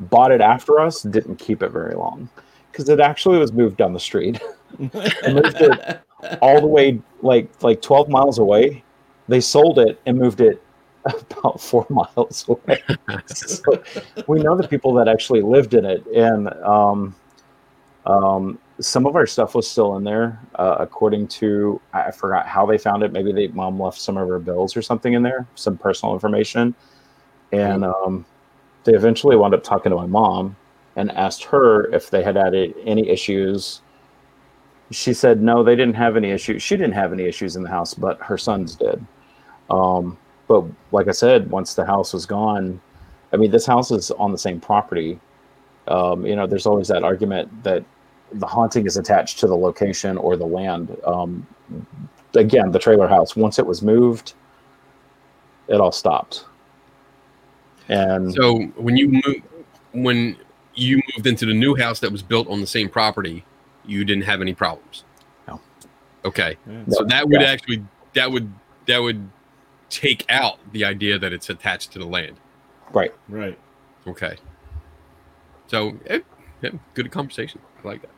bought 0.00 0.30
it 0.30 0.40
after 0.40 0.80
us 0.80 1.02
didn't 1.02 1.36
keep 1.36 1.62
it 1.62 1.70
very 1.70 1.94
long. 1.94 2.28
Because 2.70 2.88
it 2.88 3.00
actually 3.00 3.38
was 3.38 3.52
moved 3.52 3.76
down 3.76 3.92
the 3.92 4.00
street. 4.00 4.40
And 5.24 5.34
moved 5.34 5.60
it 5.62 6.02
all 6.42 6.60
the 6.60 6.66
way 6.66 7.00
like 7.22 7.48
like 7.62 7.80
12 7.80 8.10
miles 8.10 8.38
away. 8.38 8.84
They 9.26 9.40
sold 9.40 9.78
it 9.78 9.98
and 10.04 10.18
moved 10.18 10.42
it 10.42 10.62
about 11.06 11.60
four 11.68 11.86
miles 11.88 12.46
away. 12.48 12.82
So 13.26 13.82
we 14.26 14.40
know 14.40 14.56
the 14.56 14.68
people 14.68 14.92
that 14.94 15.08
actually 15.08 15.40
lived 15.40 15.72
in 15.72 15.86
it. 15.86 16.06
And 16.08 16.48
um 16.62 17.14
um 18.04 18.58
some 18.78 19.06
of 19.06 19.16
our 19.16 19.26
stuff 19.26 19.54
was 19.54 19.68
still 19.68 19.96
in 19.96 20.04
there 20.04 20.38
uh, 20.54 20.76
according 20.78 21.26
to 21.26 21.80
i 21.92 22.02
I 22.04 22.10
forgot 22.10 22.46
how 22.46 22.66
they 22.66 22.78
found 22.78 23.02
it. 23.02 23.10
Maybe 23.10 23.32
they 23.32 23.48
mom 23.48 23.80
left 23.80 24.00
some 24.00 24.18
of 24.18 24.28
her 24.28 24.38
bills 24.38 24.76
or 24.76 24.82
something 24.82 25.14
in 25.14 25.22
there 25.22 25.46
some 25.54 25.78
personal 25.78 26.14
information. 26.14 26.74
And 27.52 27.84
um 27.84 28.26
they 28.84 28.94
eventually 28.94 29.36
wound 29.36 29.54
up 29.54 29.62
talking 29.62 29.90
to 29.90 29.96
my 29.96 30.06
mom 30.06 30.56
and 30.96 31.12
asked 31.12 31.44
her 31.44 31.92
if 31.94 32.10
they 32.10 32.22
had 32.22 32.36
had 32.36 32.54
any 32.54 33.08
issues. 33.08 33.80
She 34.90 35.12
said 35.12 35.40
no 35.42 35.62
they 35.62 35.76
didn't 35.76 35.94
have 35.94 36.16
any 36.16 36.30
issues 36.30 36.62
she 36.62 36.76
didn't 36.76 36.94
have 36.94 37.12
any 37.12 37.24
issues 37.24 37.56
in 37.56 37.62
the 37.62 37.68
house 37.68 37.94
but 37.94 38.20
her 38.20 38.38
sons 38.38 38.74
did. 38.74 39.04
Um, 39.70 40.18
but 40.48 40.64
like 40.92 41.08
i 41.08 41.12
said 41.12 41.50
once 41.50 41.74
the 41.74 41.84
house 41.84 42.14
was 42.14 42.24
gone 42.24 42.80
i 43.34 43.36
mean 43.36 43.50
this 43.50 43.66
house 43.66 43.90
is 43.90 44.10
on 44.12 44.32
the 44.32 44.38
same 44.38 44.60
property. 44.60 45.20
Um, 45.88 46.26
you 46.26 46.34
know 46.36 46.46
there's 46.46 46.66
always 46.66 46.88
that 46.88 47.04
argument 47.04 47.62
that 47.62 47.84
the 48.32 48.46
haunting 48.46 48.86
is 48.86 48.96
attached 48.96 49.38
to 49.40 49.46
the 49.46 49.56
location 49.56 50.18
or 50.18 50.36
the 50.36 50.46
land. 50.46 50.96
Um, 51.06 51.46
again 52.34 52.72
the 52.72 52.78
trailer 52.78 53.08
house 53.08 53.36
once 53.36 53.58
it 53.58 53.66
was 53.66 53.82
moved 53.82 54.34
it 55.68 55.80
all 55.80 55.92
stopped 55.92 56.44
and 57.88 58.32
so 58.34 58.58
when 58.76 58.96
you 58.96 59.08
move, 59.08 59.42
when 59.92 60.36
you 60.74 61.00
moved 61.16 61.26
into 61.26 61.46
the 61.46 61.54
new 61.54 61.74
house 61.74 62.00
that 62.00 62.12
was 62.12 62.22
built 62.22 62.48
on 62.48 62.60
the 62.60 62.66
same 62.66 62.88
property, 62.88 63.44
you 63.84 64.04
didn't 64.04 64.24
have 64.24 64.40
any 64.40 64.54
problems. 64.54 65.04
No. 65.46 65.60
Okay. 66.24 66.56
Yeah. 66.68 66.82
So 66.90 67.04
that 67.04 67.28
would 67.28 67.40
Yeah. 67.40 67.48
actually 67.48 67.84
that 68.14 68.30
would 68.30 68.52
that 68.86 68.98
would 68.98 69.28
take 69.90 70.24
out 70.28 70.58
the 70.72 70.84
idea 70.84 71.18
that 71.18 71.32
it's 71.32 71.48
attached 71.50 71.92
to 71.92 71.98
the 71.98 72.06
land. 72.06 72.36
right 72.92 73.12
right. 73.28 73.58
Okay. 74.06 74.36
So 75.66 75.96
it, 76.06 76.24
yeah, 76.62 76.70
good 76.94 77.10
conversation. 77.10 77.60
I 77.84 77.88
like 77.88 78.02
that. 78.02 78.10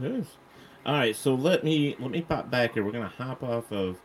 Yeah, 0.00 0.06
it 0.06 0.12
is. 0.12 0.26
All 0.86 0.94
right, 0.94 1.14
so 1.14 1.34
let 1.34 1.62
me 1.64 1.96
let 1.98 2.10
me 2.10 2.22
pop 2.22 2.50
back 2.50 2.74
here. 2.74 2.84
We're 2.84 2.92
gonna 2.92 3.08
hop 3.08 3.42
off 3.42 3.70
of 3.72 3.98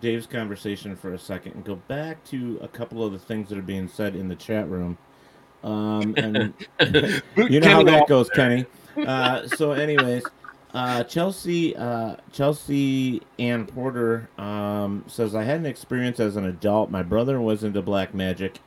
Dave's 0.00 0.26
conversation 0.26 0.96
for 0.96 1.14
a 1.14 1.18
second 1.18 1.54
and 1.54 1.64
go 1.64 1.76
back 1.76 2.22
to 2.24 2.58
a 2.62 2.68
couple 2.68 3.04
of 3.04 3.12
the 3.12 3.18
things 3.18 3.48
that 3.48 3.58
are 3.58 3.62
being 3.62 3.88
said 3.88 4.14
in 4.14 4.28
the 4.28 4.36
chat 4.36 4.68
room. 4.68 4.98
Um, 5.64 6.14
and 6.16 6.54
you 7.36 7.60
know 7.60 7.70
how 7.70 7.82
that 7.82 8.06
goes, 8.06 8.28
Kenny. 8.30 8.66
Uh, 8.96 9.46
so, 9.48 9.72
anyways, 9.72 10.24
uh, 10.74 11.02
Chelsea 11.04 11.74
uh, 11.76 12.16
Chelsea 12.32 13.22
Ann 13.38 13.66
Porter 13.66 14.28
um, 14.38 15.04
says 15.06 15.34
I 15.34 15.44
had 15.44 15.60
an 15.60 15.66
experience 15.66 16.20
as 16.20 16.36
an 16.36 16.44
adult. 16.44 16.90
My 16.90 17.02
brother 17.02 17.40
was 17.40 17.64
into 17.64 17.82
black 17.82 18.14
magic 18.14 18.60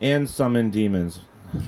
and 0.00 0.28
summoned 0.28 0.72
demons. 0.72 1.20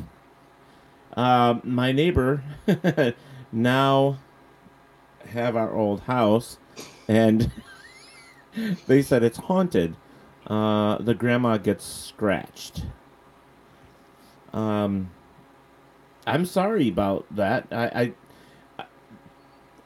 Uh, 1.16 1.60
my 1.64 1.92
neighbor 1.92 2.42
now 3.50 4.18
have 5.30 5.56
our 5.56 5.74
old 5.74 6.00
house, 6.00 6.58
and 7.08 7.50
they 8.86 9.02
said 9.02 9.22
it's 9.22 9.38
haunted. 9.38 9.96
Uh, 10.46 10.98
the 10.98 11.14
grandma 11.14 11.56
gets 11.58 11.84
scratched. 11.84 12.86
Um, 14.52 15.10
I'm 16.26 16.44
sorry 16.46 16.88
about 16.88 17.26
that. 17.34 17.66
I, 17.70 18.14
I, 18.78 18.84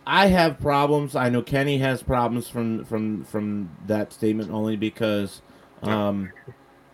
I 0.07 0.27
have 0.27 0.59
problems. 0.61 1.17
I 1.17 1.29
know 1.29 1.43
Kenny 1.43 1.79
has 1.79 2.03
problems 2.03 2.49
from 2.49 2.85
from 2.85 3.25
from 3.25 3.71
that 3.87 4.13
statement 4.13 4.51
only 4.51 4.77
because, 4.77 5.43
um, 5.83 6.33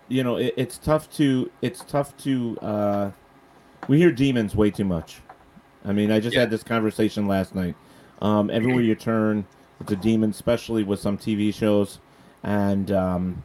you 0.09 0.23
know, 0.25 0.37
it, 0.37 0.55
it's 0.57 0.79
tough 0.79 1.11
to 1.15 1.51
it's 1.63 1.83
tough 1.85 2.17
to. 2.19 2.59
Uh, 2.61 3.11
we 3.89 3.99
hear 3.99 4.13
demons 4.13 4.55
way 4.57 4.71
too 4.71 4.85
much. 4.85 5.21
I 5.85 5.93
mean, 5.93 6.11
I 6.11 6.21
just 6.21 6.35
Yeah. 6.35 6.41
had 6.41 6.51
this 6.51 6.63
conversation 6.65 7.27
last 7.27 7.55
night. 7.55 7.77
Um, 8.21 8.51
everywhere 8.51 8.83
you 8.83 8.95
turn, 8.97 9.47
it's 9.81 9.93
a 9.93 9.97
demon, 9.97 10.31
especially 10.31 10.83
with 10.83 11.01
some 11.01 11.19
TV 11.19 11.53
shows, 11.53 11.99
and 12.43 12.91
um, 12.91 13.45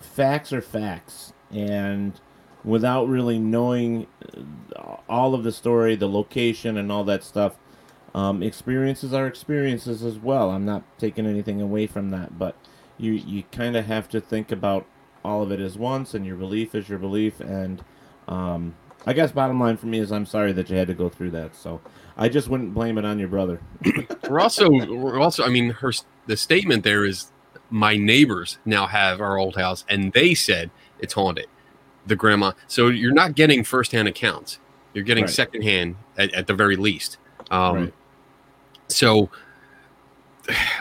facts 0.00 0.52
are 0.52 0.60
facts, 0.60 1.32
and 1.50 2.20
without 2.64 3.08
really 3.08 3.38
knowing 3.38 4.06
uh, 4.76 4.96
all 5.08 5.34
of 5.34 5.44
the 5.44 5.52
story, 5.52 5.96
the 5.96 6.08
location, 6.08 6.76
and 6.76 6.90
all 6.90 7.04
that 7.04 7.22
stuff, 7.22 7.56
um, 8.14 8.42
experiences 8.42 9.12
are 9.12 9.26
experiences 9.26 10.04
as 10.04 10.18
well. 10.18 10.50
I'm 10.50 10.64
not 10.64 10.82
taking 10.98 11.26
anything 11.26 11.60
away 11.60 11.86
from 11.86 12.10
that, 12.10 12.38
but 12.38 12.56
you 12.98 13.12
you 13.12 13.44
kind 13.52 13.76
of 13.76 13.86
have 13.86 14.08
to 14.10 14.20
think 14.20 14.52
about 14.52 14.86
all 15.24 15.42
of 15.42 15.52
it 15.52 15.60
as 15.60 15.78
once, 15.78 16.14
and 16.14 16.26
your 16.26 16.36
belief 16.36 16.74
is 16.74 16.88
your 16.88 16.98
belief, 16.98 17.40
and 17.40 17.84
um, 18.28 18.74
I 19.06 19.12
guess 19.12 19.32
bottom 19.32 19.58
line 19.58 19.76
for 19.76 19.86
me 19.86 19.98
is 19.98 20.12
I'm 20.12 20.26
sorry 20.26 20.52
that 20.52 20.70
you 20.70 20.76
had 20.76 20.88
to 20.88 20.94
go 20.94 21.08
through 21.08 21.30
that. 21.32 21.56
So 21.56 21.80
I 22.16 22.28
just 22.28 22.48
wouldn't 22.48 22.72
blame 22.74 22.98
it 22.98 23.04
on 23.04 23.18
your 23.18 23.28
brother. 23.28 23.60
We're 24.28 24.40
also 24.40 24.70
we're 24.70 25.18
also 25.20 25.44
I 25.44 25.48
mean 25.48 25.70
her 25.70 25.92
the 26.26 26.36
statement 26.36 26.84
there 26.84 27.04
is 27.04 27.32
my 27.70 27.96
neighbors 27.96 28.58
now 28.64 28.86
have 28.86 29.20
our 29.20 29.36
old 29.38 29.56
house 29.56 29.84
and 29.88 30.12
they 30.12 30.34
said 30.34 30.70
it's 31.00 31.14
haunted. 31.14 31.46
The 32.06 32.16
grandma. 32.16 32.52
So 32.68 32.88
you're 32.88 33.12
not 33.12 33.34
getting 33.34 33.64
firsthand 33.64 34.08
accounts. 34.08 34.58
You're 34.94 35.04
getting 35.04 35.24
Right. 35.24 35.32
secondhand 35.32 35.96
at, 36.16 36.32
at 36.34 36.46
the 36.46 36.54
very 36.54 36.76
least. 36.76 37.18
Um, 37.50 37.74
Right. 37.76 37.94
So 38.88 39.30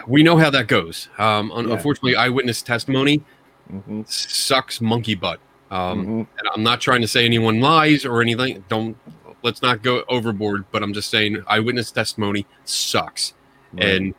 we 0.08 0.22
know 0.24 0.38
how 0.38 0.50
that 0.50 0.68
goes. 0.68 1.10
Um, 1.18 1.52
Yeah. 1.56 1.74
Unfortunately, 1.74 2.16
eyewitness 2.16 2.62
testimony 2.62 3.24
hmm 3.70 4.02
sucks 4.06 4.82
monkey 4.82 5.16
butt. 5.16 5.40
Um, 5.72 6.06
hmm 6.06 6.12
and 6.38 6.50
I'm 6.54 6.64
not 6.64 6.82
trying 6.82 7.02
to 7.02 7.08
say 7.08 7.26
anyone 7.26 7.62
lies 7.62 8.06
or 8.06 8.22
anything. 8.22 8.64
Don't 8.68 8.96
let's 9.42 9.62
not 9.62 9.82
go 9.82 10.04
overboard. 10.10 10.66
But 10.72 10.84
I'm 10.84 10.94
just 10.94 11.10
saying 11.10 11.42
eyewitness 11.48 11.92
testimony 11.92 12.46
sucks, 12.66 13.34
and 13.78 14.14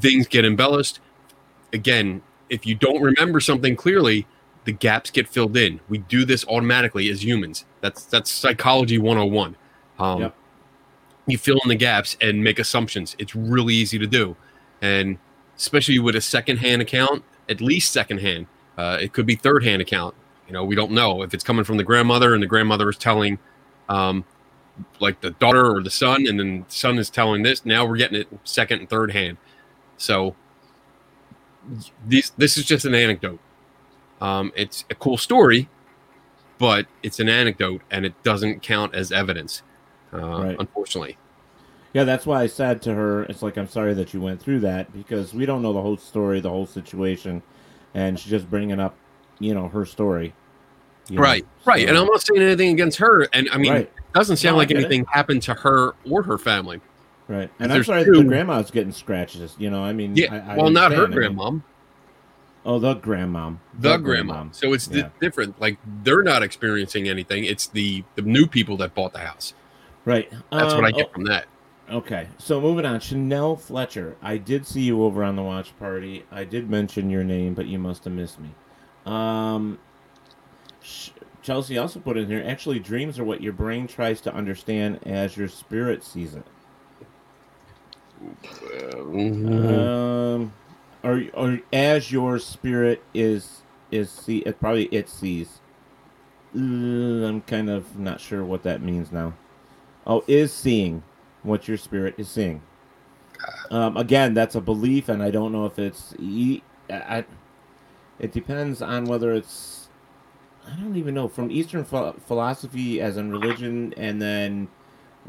things 0.00 0.26
get 0.26 0.44
embellished. 0.44 1.00
Again, 1.72 2.22
if 2.48 2.66
you 2.66 2.74
don't 2.74 3.02
remember 3.02 3.38
something 3.40 3.76
clearly, 3.76 4.26
the 4.64 4.72
gaps 4.72 5.10
get 5.10 5.28
filled 5.28 5.56
in. 5.56 5.80
We 5.88 5.98
do 5.98 6.24
this 6.24 6.44
automatically 6.48 7.10
as 7.10 7.22
humans. 7.22 7.64
That's 7.82 8.04
that's 8.06 8.30
psychology 8.30 8.98
101. 8.98 9.56
Um, 9.98 10.20
Yep. 10.22 10.34
You 11.26 11.38
fill 11.38 11.58
in 11.64 11.68
the 11.70 11.76
gaps 11.76 12.16
and 12.20 12.44
make 12.44 12.58
assumptions. 12.58 13.16
It's 13.18 13.34
really 13.34 13.74
easy 13.74 13.98
to 13.98 14.06
do, 14.06 14.36
and 14.82 15.18
especially 15.56 15.98
with 15.98 16.16
a 16.16 16.20
secondhand 16.20 16.82
account, 16.82 17.24
at 17.48 17.60
least 17.60 17.92
secondhand. 17.92 18.46
Uh, 18.76 18.98
it 19.00 19.12
could 19.12 19.24
be 19.24 19.34
third 19.34 19.64
hand 19.64 19.80
account. 19.80 20.14
You 20.46 20.52
know, 20.52 20.64
we 20.64 20.74
don't 20.74 20.92
know 20.92 21.22
if 21.22 21.32
it's 21.34 21.44
coming 21.44 21.64
from 21.64 21.76
the 21.76 21.84
grandmother 21.84 22.34
and 22.34 22.42
the 22.42 22.46
grandmother 22.46 22.88
is 22.90 22.98
telling, 22.98 23.38
um, 23.88 24.24
like 25.00 25.20
the 25.20 25.30
daughter 25.30 25.74
or 25.74 25.82
the 25.82 25.90
son, 25.90 26.26
and 26.26 26.38
then 26.38 26.64
the 26.68 26.74
son 26.74 26.98
is 26.98 27.08
telling 27.10 27.42
this. 27.42 27.64
Now 27.64 27.86
we're 27.86 27.96
getting 27.96 28.20
it 28.20 28.28
second 28.44 28.80
and 28.80 28.90
third 28.90 29.12
hand. 29.12 29.38
So 29.96 30.34
these 32.06 32.32
this 32.36 32.58
is 32.58 32.64
just 32.64 32.84
an 32.84 32.94
anecdote. 32.94 33.40
Um, 34.20 34.52
it's 34.54 34.84
a 34.90 34.94
cool 34.94 35.16
story, 35.16 35.68
but 36.58 36.86
it's 37.02 37.20
an 37.20 37.28
anecdote 37.28 37.82
and 37.90 38.04
it 38.04 38.14
doesn't 38.22 38.62
count 38.62 38.94
as 38.94 39.12
evidence, 39.12 39.62
uh, 40.12 40.18
Right. 40.18 40.56
unfortunately. 40.58 41.16
Yeah, 41.92 42.04
that's 42.04 42.26
why 42.26 42.42
I 42.42 42.46
said 42.48 42.82
to 42.82 42.94
her, 42.94 43.22
it's 43.24 43.40
like, 43.42 43.56
I'm 43.56 43.68
sorry 43.68 43.94
that 43.94 44.12
you 44.12 44.20
went 44.20 44.40
through 44.42 44.60
that 44.60 44.92
because 44.92 45.32
we 45.32 45.46
don't 45.46 45.62
know 45.62 45.72
the 45.72 45.80
whole 45.80 45.96
story, 45.96 46.40
the 46.40 46.50
whole 46.50 46.66
situation. 46.66 47.42
And 47.94 48.18
she's 48.18 48.30
just 48.30 48.50
bringing 48.50 48.80
up, 48.80 48.96
you 49.38 49.54
know, 49.54 49.68
her 49.68 49.84
story. 49.84 50.34
you 51.10 51.16
know, 51.16 51.22
Right, 51.22 51.44
right. 51.66 51.82
so- 51.82 51.88
And 51.88 51.98
I'm 51.98 52.06
not 52.06 52.22
saying 52.22 52.40
anything 52.40 52.70
against 52.70 52.98
her. 52.98 53.28
And 53.34 53.48
I 53.52 53.58
mean, 53.58 53.72
Right. 53.72 53.80
it 53.82 53.92
doesn't 54.14 54.36
sound 54.38 54.54
No, 54.54 54.58
like 54.58 54.68
get 54.68 54.78
it. 54.78 54.86
anything 54.86 55.04
happened 55.10 55.42
to 55.42 55.52
her 55.54 55.92
or 56.10 56.22
her 56.22 56.38
family. 56.38 56.80
Right. 57.28 57.50
And 57.58 57.70
I'm 57.72 57.84
sorry 57.84 58.04
two- 58.04 58.12
the 58.12 58.24
grandma's 58.24 58.70
getting 58.70 58.90
scratches. 58.92 59.54
You 59.58 59.68
know, 59.70 59.84
I 59.84 59.92
mean, 59.92 60.16
Yeah. 60.16 60.32
I, 60.48 60.52
I 60.52 60.56
well, 60.56 60.70
not 60.70 60.92
her 60.92 61.04
understand. 61.04 61.38
I 61.40 61.50
mean- 61.50 61.62
oh, 62.64 62.78
the 62.78 62.96
grandmom. 62.96 63.58
the 63.78 63.96
grandma. 63.98 64.44
So 64.52 64.72
it's 64.72 64.88
Yeah. 64.88 65.08
different. 65.20 65.60
Like 65.60 65.76
they're 66.02 66.22
not 66.22 66.42
experiencing 66.42 67.06
anything. 67.08 67.44
It's 67.44 67.66
the 67.66 68.04
the 68.14 68.22
new 68.22 68.46
people 68.46 68.76
that 68.78 68.94
bought 68.94 69.12
the 69.12 69.18
house. 69.20 69.52
Right. 70.06 70.30
That's 70.50 70.72
what 70.74 70.78
Um, 70.78 70.84
I 70.86 70.90
get 70.90 71.12
from 71.12 71.24
that. 71.24 71.44
oh, 71.90 71.98
okay. 71.98 72.28
So 72.38 72.60
moving 72.62 72.86
on. 72.86 72.98
Chanel 73.00 73.56
Fletcher. 73.56 74.16
I 74.22 74.38
did 74.38 74.66
see 74.66 74.80
you 74.82 75.02
over 75.02 75.22
on 75.22 75.36
the 75.36 75.42
watch 75.42 75.78
party. 75.78 76.24
I 76.32 76.44
did 76.44 76.70
mention 76.70 77.10
your 77.10 77.24
name, 77.24 77.52
but 77.54 77.66
you 77.66 77.78
must 77.78 78.04
have 78.04 78.12
missed 78.14 78.40
me. 78.40 78.50
Um, 79.06 79.78
Sh- 80.82 81.10
Chelsea 81.42 81.78
also 81.78 82.00
put 82.00 82.16
in 82.18 82.28
here 82.28 82.44
actually, 82.46 82.80
dreams 82.80 83.18
are 83.18 83.24
what 83.24 83.42
your 83.42 83.52
brain 83.54 83.86
tries 83.88 84.20
to 84.22 84.34
understand 84.34 85.00
as 85.06 85.36
your 85.36 85.48
spirit 85.48 86.04
sees 86.04 86.34
it. 86.34 86.46
Mhm. 88.96 89.92
Um, 90.38 90.54
or 91.04 91.24
or 91.34 91.60
as 91.72 92.12
your 92.12 92.38
spirit 92.38 93.04
is 93.14 93.64
is 93.90 94.10
see 94.10 94.38
it 94.40 94.60
probably 94.60 94.86
it 94.86 95.08
sees. 95.08 95.60
I'm 96.54 97.42
kind 97.42 97.70
of 97.70 97.98
not 97.98 98.20
sure 98.20 98.44
what 98.44 98.64
that 98.64 98.82
means 98.82 99.12
now. 99.12 99.34
Oh, 100.06 100.24
is 100.28 100.52
seeing 100.52 101.04
what 101.42 101.68
your 101.68 101.78
spirit 101.78 102.16
is 102.18 102.30
seeing. 102.30 102.62
Um, 103.70 103.96
again, 103.96 104.34
that's 104.34 104.54
a 104.56 104.62
belief, 104.62 105.08
and 105.10 105.22
I 105.22 105.30
don't 105.30 105.52
know 105.52 105.66
if 105.66 105.78
it's. 105.78 106.14
e- 106.20 106.62
I, 106.90 106.94
I- 107.18 107.26
it 108.18 108.32
depends 108.32 108.82
on 108.82 109.04
whether 109.04 109.32
it's. 109.32 109.88
I 110.66 110.76
don't 110.76 110.96
even 110.96 111.14
know 111.14 111.28
from 111.28 111.50
Eastern 111.50 111.84
ph- 111.84 112.14
philosophy, 112.26 113.00
as 113.00 113.16
in 113.16 113.30
religion, 113.30 113.92
and 113.96 114.20
then 114.20 114.68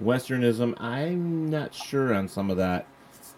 Westernism. 0.02 0.80
I'm 0.80 1.50
not 1.50 1.74
sure 1.74 2.14
on 2.14 2.28
some 2.28 2.50
of 2.50 2.58
that. 2.58 2.88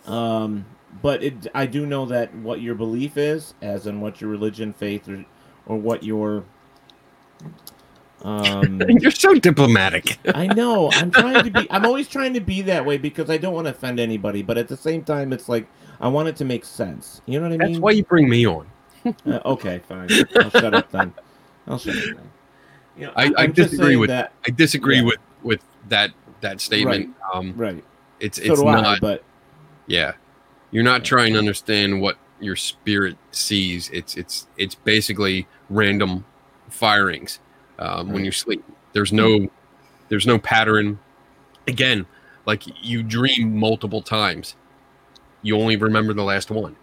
Um, 0.05 0.65
but 1.01 1.23
it, 1.23 1.47
I 1.55 1.65
do 1.65 1.85
know 1.85 2.05
that 2.05 2.33
what 2.35 2.61
your 2.61 2.75
belief 2.75 3.17
is, 3.17 3.55
as 3.61 3.87
in 3.87 3.99
what 3.99 4.21
your 4.21 4.29
religion, 4.29 4.73
faith, 4.73 5.09
or, 5.09 5.25
or 5.65 5.77
what 5.77 6.03
your 6.03 6.45
um, 8.23 8.81
You're 8.99 9.11
so 9.11 9.35
diplomatic. 9.35 10.17
I 10.33 10.47
know. 10.47 10.89
I'm 10.91 11.11
trying 11.11 11.43
to 11.43 11.51
be. 11.51 11.67
I'm 11.69 11.85
always 11.85 12.07
trying 12.07 12.33
to 12.33 12.39
be 12.39 12.61
that 12.63 12.85
way 12.85 12.97
because 12.97 13.29
I 13.29 13.37
don't 13.37 13.53
want 13.53 13.65
to 13.65 13.71
offend 13.71 13.99
anybody. 13.99 14.41
But 14.41 14.57
at 14.57 14.67
the 14.67 14.77
same 14.77 15.03
time, 15.03 15.31
it's 15.31 15.47
like 15.47 15.67
I 16.01 16.07
want 16.07 16.27
it 16.27 16.35
to 16.37 16.45
make 16.45 16.65
sense. 16.65 17.21
You 17.25 17.39
know 17.39 17.47
what 17.47 17.53
I 17.53 17.57
That's 17.57 17.67
mean? 17.67 17.73
That's 17.73 17.83
why 17.83 17.91
you 17.91 18.03
bring 18.03 18.29
me 18.29 18.45
on. 18.47 18.67
Uh, 19.25 19.39
okay, 19.45 19.79
fine. 19.87 20.09
I'll 20.35 20.49
shut 20.49 20.73
up 20.73 20.91
then. 20.91 21.13
I'll 21.67 21.77
shut 21.79 21.97
up 21.97 22.03
then. 22.03 22.31
You 22.97 23.05
know, 23.07 23.13
I, 23.15 23.31
I 23.37 23.47
disagree 23.47 23.95
with 23.95 24.09
that. 24.09 24.33
I 24.45 24.51
disagree 24.51 24.97
Yeah. 24.97 25.03
with 25.03 25.17
with 25.43 25.61
that 25.89 26.11
that 26.41 26.61
statement. 26.61 27.15
Um, 27.33 27.53
Right. 27.55 27.83
it's 28.19 28.37
So 28.37 28.53
it's 28.53 28.61
not. 28.63 28.85
I. 28.85 28.99
But 28.99 29.23
Yeah, 29.87 30.13
you're 30.71 30.83
not 30.83 31.03
trying 31.05 31.33
to 31.33 31.39
understand 31.39 32.01
what 32.01 32.17
your 32.39 32.55
spirit 32.55 33.17
sees. 33.31 33.89
It's 33.91 34.15
it's 34.17 34.47
it's 34.57 34.75
basically 34.75 35.47
random 35.69 36.25
firings 36.69 37.39
um, 37.79 38.07
when 38.07 38.17
Right. 38.17 38.25
you 38.25 38.31
sleep. 38.31 38.63
There's 38.93 39.13
no 39.13 39.47
there's 40.09 40.25
no 40.27 40.39
pattern. 40.39 40.99
Again, 41.67 42.05
like 42.45 42.63
you 42.83 43.03
dream 43.03 43.57
multiple 43.59 44.01
times, 44.01 44.55
you 45.41 45.57
only 45.57 45.75
remember 45.77 46.13
the 46.13 46.23
last 46.23 46.49
one, 46.49 46.75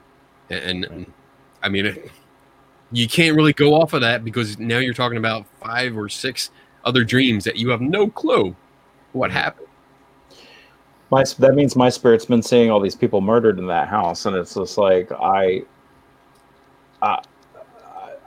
and, 0.51 0.85
and 0.85 0.97
Right. 0.99 1.09
I 1.65 1.71
mean, 1.71 1.87
it, 1.87 2.11
you 2.93 3.09
can't 3.09 3.35
really 3.35 3.55
go 3.55 3.75
off 3.75 3.95
of 3.95 4.03
that 4.03 4.25
because 4.25 4.59
now 4.59 4.79
you're 4.79 4.95
talking 4.95 5.19
about 5.19 5.47
five 5.61 5.97
or 5.97 6.09
six 6.09 6.51
other 6.85 7.03
dreams 7.03 7.43
that 7.45 7.57
you 7.57 7.71
have 7.71 7.81
no 7.81 8.09
clue 8.09 8.55
what 9.13 9.31
happened. 9.31 9.67
My 11.11 11.25
that 11.39 11.55
means 11.55 11.75
my 11.75 11.89
spirit's 11.89 12.27
been 12.27 12.43
seeing 12.43 12.71
all 12.71 12.81
these 12.81 12.95
people 12.95 13.21
murdered 13.21 13.59
in 13.59 13.67
that 13.69 13.89
house, 13.89 14.27
and 14.27 14.37
it's 14.37 14.55
just 14.55 14.77
like 14.77 15.11
I, 15.13 15.63
I, 17.03 17.23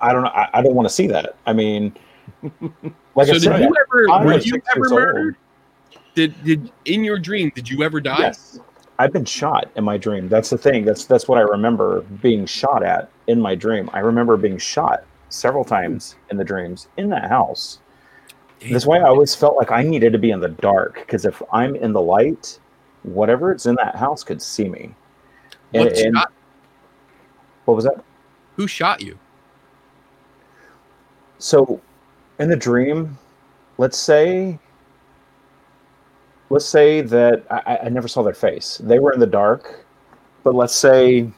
I 0.01 0.13
don't 0.13 0.23
know. 0.23 0.29
I, 0.29 0.49
I 0.53 0.61
don't 0.61 0.75
want 0.75 0.87
to 0.87 0.93
see 0.93 1.07
that. 1.07 1.35
I 1.45 1.53
mean, 1.53 1.95
like 2.41 3.27
so 3.27 3.31
I 3.31 3.33
did 3.33 3.41
said, 3.43 3.61
you 3.61 3.75
ever 3.87 4.11
I 4.11 4.25
were 4.25 4.39
you 4.39 4.61
ever 4.75 4.85
old. 4.85 4.93
murdered? 4.93 5.35
Did 6.15 6.43
did 6.43 6.71
in 6.85 7.03
your 7.03 7.19
dream 7.19 7.51
did 7.53 7.69
you 7.69 7.83
ever 7.83 7.99
die? 7.99 8.19
Yes, 8.19 8.59
I've 8.99 9.11
been 9.11 9.25
shot 9.25 9.69
in 9.75 9.83
my 9.83 9.97
dream. 9.97 10.27
That's 10.29 10.49
the 10.49 10.57
thing. 10.57 10.85
That's 10.85 11.05
that's 11.05 11.27
what 11.27 11.37
I 11.37 11.41
remember 11.41 12.01
being 12.21 12.45
shot 12.45 12.83
at 12.83 13.11
in 13.27 13.39
my 13.39 13.55
dream. 13.55 13.89
I 13.93 13.99
remember 13.99 14.37
being 14.37 14.57
shot 14.57 15.03
several 15.29 15.63
hmm. 15.63 15.69
times 15.69 16.15
in 16.31 16.37
the 16.37 16.43
dreams 16.43 16.87
in 16.97 17.09
that 17.09 17.29
house. 17.29 17.79
That's 18.71 18.87
why 18.87 18.97
I 18.97 19.03
always 19.03 19.35
felt 19.35 19.55
like 19.55 19.71
I 19.71 19.83
needed 19.83 20.13
to 20.13 20.19
be 20.19 20.31
in 20.31 20.39
the 20.39 20.49
dark 20.49 20.95
because 20.95 21.25
if 21.25 21.43
I'm 21.53 21.75
in 21.75 21.93
the 21.93 22.01
light, 22.01 22.59
whatever 23.03 23.53
is 23.53 23.67
in 23.67 23.75
that 23.75 23.95
house 23.95 24.23
could 24.23 24.41
see 24.41 24.67
me. 24.67 24.95
And- 25.73 25.95
shot, 25.95 26.31
what 27.65 27.75
was 27.75 27.85
that? 27.85 28.03
who 28.55 28.67
shot 28.67 29.01
you? 29.01 29.17
So, 31.37 31.79
in 32.39 32.49
the 32.49 32.55
dream, 32.55 33.17
let's 33.77 33.97
say, 33.97 34.57
let's 36.49 36.65
say 36.65 37.01
that 37.01 37.45
I, 37.51 37.79
I 37.83 37.89
never 37.89 38.07
saw 38.07 38.23
their 38.23 38.33
face. 38.33 38.81
They 38.83 38.97
were 38.97 39.13
in 39.13 39.19
the 39.19 39.27
dark, 39.27 39.85
but 40.43 40.55
let's 40.55 40.75
say, 40.75 41.29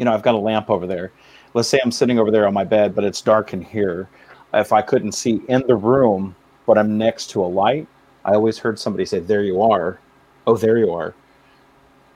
you 0.00 0.06
know, 0.06 0.14
I've 0.14 0.22
got 0.22 0.34
a 0.34 0.38
lamp 0.38 0.70
over 0.70 0.86
there. 0.86 1.12
Let's 1.52 1.68
say 1.68 1.78
I'm 1.84 1.92
sitting 1.92 2.18
over 2.18 2.30
there 2.30 2.46
on 2.46 2.54
my 2.54 2.64
bed, 2.64 2.94
but 2.94 3.04
it's 3.04 3.20
dark 3.20 3.52
in 3.52 3.60
here. 3.60 4.08
If 4.54 4.72
I 4.72 4.80
couldn't 4.80 5.12
see 5.12 5.42
in 5.46 5.62
the 5.66 5.76
room, 5.76 6.34
but 6.66 6.78
I'm 6.78 6.96
next 6.96 7.28
to 7.30 7.44
a 7.44 7.46
light, 7.46 7.86
I 8.24 8.32
always 8.32 8.56
heard 8.56 8.78
somebody 8.78 9.04
say, 9.04 9.18
"There 9.18 9.42
you 9.42 9.60
are." 9.60 10.00
Oh, 10.46 10.56
there 10.56 10.78
you 10.78 10.90
are. 10.90 11.14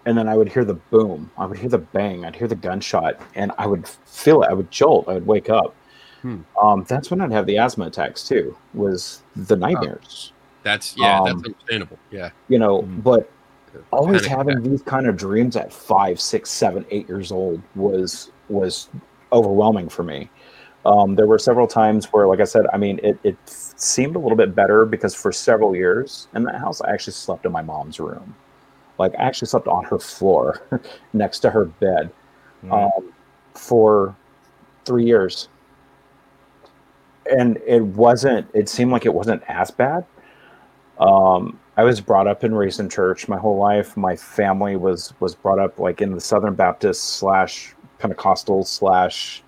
And 0.07 0.16
then 0.16 0.28
I 0.28 0.35
would 0.35 0.49
hear 0.51 0.64
the 0.64 0.74
boom. 0.74 1.30
I 1.37 1.45
would 1.45 1.59
hear 1.59 1.68
the 1.68 1.78
bang. 1.78 2.24
I'd 2.24 2.35
hear 2.37 2.49
the 2.49 2.55
gunshot, 2.55 3.20
and 3.35 3.53
I 3.59 3.66
would 3.66 3.87
feel 4.07 4.43
it. 4.43 4.49
I 4.49 4.55
would 4.55 4.70
jolt. 4.70 5.07
I 5.07 5.12
would 5.14 5.26
wake 5.26 5.51
up. 5.51 5.74
Hmm. 6.22 6.41
Um, 6.61 6.85
that's 6.89 7.11
when 7.11 7.20
I'd 7.20 7.32
have 7.32 7.45
the 7.45 7.59
asthma 7.59 7.87
attacks 7.87 8.26
too. 8.26 8.57
Was 8.72 9.20
the 9.37 9.57
nightmares, 9.57 10.32
That's 10.62 10.97
yeah, 10.97 11.20
Um, 11.20 11.24
that's 11.26 11.37
understandable. 11.49 11.99
Yeah. 12.11 12.30
you 12.49 12.59
know? 12.59 12.80
Hmm. 12.80 13.01
But 13.01 13.30
always 13.91 14.22
Panic 14.22 14.37
having 14.37 14.59
attack. 14.59 14.70
these 14.70 14.83
kind 14.83 15.07
of 15.07 15.16
dreams 15.16 15.57
at 15.57 15.72
five, 15.72 16.20
six, 16.20 16.51
seven, 16.51 16.85
eight 16.91 17.09
years 17.09 17.33
old 17.33 17.62
was 17.75 18.31
was 18.49 18.89
overwhelming 19.33 19.89
for 19.89 20.03
me. 20.03 20.31
Um, 20.87 21.14
there 21.14 21.27
were 21.27 21.39
several 21.39 21.66
times 21.66 22.07
where, 22.12 22.27
like 22.27 22.41
I 22.41 22.45
said, 22.45 22.66
I 22.72 22.77
mean, 22.77 23.01
it, 23.03 23.18
it 23.25 23.37
seemed 23.47 24.16
a 24.16 24.18
little 24.18 24.37
bit 24.37 24.55
better 24.55 24.85
because 24.85 25.14
for 25.14 25.33
several 25.33 25.75
years 25.75 26.29
in 26.35 26.45
that 26.45 26.57
house, 26.57 26.83
I 26.83 26.93
actually 26.93 27.14
slept 27.14 27.47
in 27.47 27.53
my 27.53 27.62
mom's 27.62 27.99
room. 27.99 28.35
Like 28.99 29.14
I 29.18 29.22
actually 29.22 29.49
slept 29.49 29.66
on 29.66 29.85
her 29.85 29.99
floor 29.99 30.61
next 31.12 31.41
to 31.41 31.51
her 31.51 31.64
bed 31.64 32.11
um, 32.70 33.12
for 33.55 34.14
three 34.85 35.07
years. 35.07 35.49
And 37.31 37.59
it 37.66 37.83
wasn't, 37.83 38.47
it 38.53 38.68
seemed 38.68 38.93
like 38.93 39.07
it 39.07 39.14
wasn't 39.14 39.43
as 39.49 39.70
bad. 39.70 40.05
Um, 41.01 41.59
I 41.77 41.83
was 41.83 42.01
brought 42.01 42.27
up 42.27 42.43
and 42.45 42.57
raised 42.57 42.79
in 42.79 42.89
church 42.89 43.29
my 43.29 43.37
whole 43.37 43.59
life. 43.59 43.97
My 43.97 44.14
family 44.16 44.77
was 44.77 45.12
was 45.20 45.35
brought 45.35 45.59
up 45.59 45.79
like 45.79 46.01
in 46.01 46.12
the 46.12 46.20
Southern 46.20 46.55
Baptist 46.55 47.16
slash 47.16 47.75
Pentecostal 47.99 48.64
slash 48.64 49.43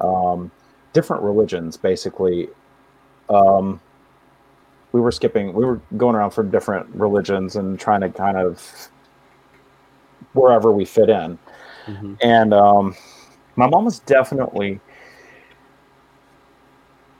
um, 0.00 0.50
different 0.92 1.22
religions, 1.22 1.76
basically. 1.76 2.48
Um, 3.30 3.80
we 4.92 5.00
were 5.00 5.12
skipping, 5.12 5.52
we 5.52 5.64
were 5.64 5.80
going 5.96 6.14
around 6.14 6.30
from 6.30 6.50
different 6.50 6.86
religions 6.94 7.56
and 7.56 7.78
trying 7.78 8.00
to 8.00 8.08
kind 8.08 8.36
of 8.36 8.88
wherever 10.32 10.70
we 10.72 10.84
fit 10.84 11.10
in. 11.10 11.38
Mhm. 11.86 12.18
And 12.22 12.54
um, 12.54 12.94
my 13.56 13.66
mom 13.66 13.84
was 13.84 13.98
definitely 14.00 14.80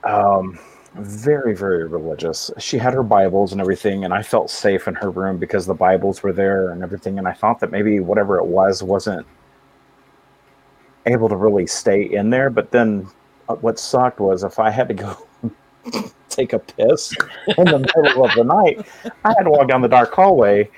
um, 0.04 0.58
very, 0.98 1.54
very 1.54 1.86
religious. 1.86 2.50
She 2.58 2.78
had 2.78 2.94
her 2.94 3.02
Bibles 3.02 3.52
and 3.52 3.60
everything, 3.60 4.04
and 4.04 4.14
I 4.14 4.22
felt 4.22 4.50
safe 4.50 4.88
in 4.88 4.94
her 4.96 5.10
room 5.10 5.38
because 5.38 5.66
the 5.66 5.74
Bibles 5.74 6.22
were 6.22 6.32
there 6.32 6.70
and 6.70 6.82
everything. 6.82 7.18
And 7.18 7.28
I 7.28 7.32
thought 7.32 7.60
that 7.60 7.70
maybe 7.70 8.00
whatever 8.00 8.38
it 8.38 8.46
was 8.46 8.82
wasn't 8.82 9.26
able 11.06 11.28
to 11.28 11.36
really 11.36 11.66
stay 11.66 12.02
in 12.02 12.30
there. 12.30 12.50
But 12.50 12.70
then 12.70 13.08
uh, 13.48 13.56
what 13.56 13.78
sucked 13.78 14.20
was 14.20 14.44
if 14.44 14.58
I 14.58 14.70
had 14.70 14.88
to 14.88 14.94
go 14.94 15.16
take 16.28 16.52
a 16.52 16.58
piss 16.58 17.14
in 17.58 17.64
the 17.64 17.78
middle 17.78 18.24
of 18.24 18.34
the 18.34 18.44
night, 18.44 18.86
I 19.24 19.28
had 19.36 19.44
to 19.44 19.50
walk 19.50 19.68
down 19.68 19.82
the 19.82 19.88
dark 19.88 20.12
hallway, 20.12 20.68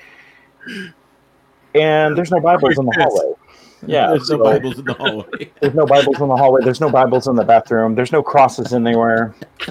and 1.75 2.17
there's 2.17 2.31
no 2.31 2.39
Bibles 2.39 2.77
in 2.77 2.85
the 2.85 2.93
hallway. 2.97 3.38
Yeah, 3.85 4.07
There's 4.07 4.29
no 4.29 4.37
so- 4.37 4.43
Bibles 4.43 4.79
in 4.79 4.85
the 4.85 4.93
hallway. 4.93 5.51
there's 5.61 5.73
no 5.73 5.85
Bibles 5.85 6.19
in 6.19 6.27
the 6.27 6.35
hallway. 6.35 6.61
There's 6.63 6.81
no 6.81 6.89
Bibles 6.89 7.27
in 7.27 7.35
the 7.35 7.43
bathroom. 7.43 7.95
There's 7.95 8.11
no 8.11 8.21
crosses 8.21 8.73
anywhere. 8.73 9.33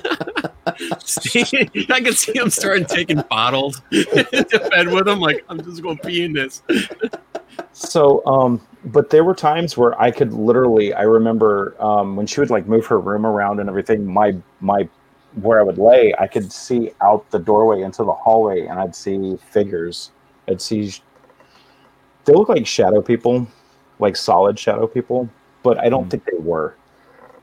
I 0.66 2.00
can 2.00 2.12
see 2.12 2.36
him 2.38 2.50
starting 2.50 2.86
taking 2.86 3.22
bottles 3.28 3.80
to 3.92 4.68
bed 4.70 4.88
with 4.88 5.08
him. 5.08 5.20
Like 5.20 5.44
I'm 5.48 5.62
just 5.62 5.82
going 5.82 5.98
to 5.98 6.06
pee 6.06 6.24
in 6.24 6.32
this. 6.32 6.62
So, 7.72 8.24
um, 8.26 8.60
but 8.84 9.10
there 9.10 9.24
were 9.24 9.34
times 9.34 9.76
where 9.76 10.00
I 10.00 10.10
could 10.10 10.32
literally. 10.32 10.94
I 10.94 11.02
remember 11.02 11.74
um, 11.82 12.16
when 12.16 12.26
she 12.26 12.40
would 12.40 12.50
like 12.50 12.66
move 12.66 12.86
her 12.86 13.00
room 13.00 13.26
around 13.26 13.60
and 13.60 13.68
everything. 13.68 14.06
My 14.06 14.36
my 14.60 14.88
where 15.42 15.60
I 15.60 15.62
would 15.62 15.78
lay, 15.78 16.14
I 16.18 16.26
could 16.26 16.50
see 16.52 16.92
out 17.00 17.28
the 17.30 17.38
doorway 17.38 17.82
into 17.82 18.04
the 18.04 18.12
hallway, 18.12 18.66
and 18.66 18.78
I'd 18.78 18.94
see 18.94 19.36
figures. 19.50 20.12
I'd 20.48 20.60
see. 20.60 20.92
They 22.24 22.32
look 22.34 22.48
like 22.48 22.66
shadow 22.66 23.00
people, 23.00 23.46
like 23.98 24.16
solid 24.16 24.58
shadow 24.58 24.86
people, 24.86 25.28
but 25.62 25.78
I 25.78 25.88
don't 25.88 26.06
Mm. 26.06 26.10
think 26.10 26.24
they 26.24 26.38
were. 26.38 26.74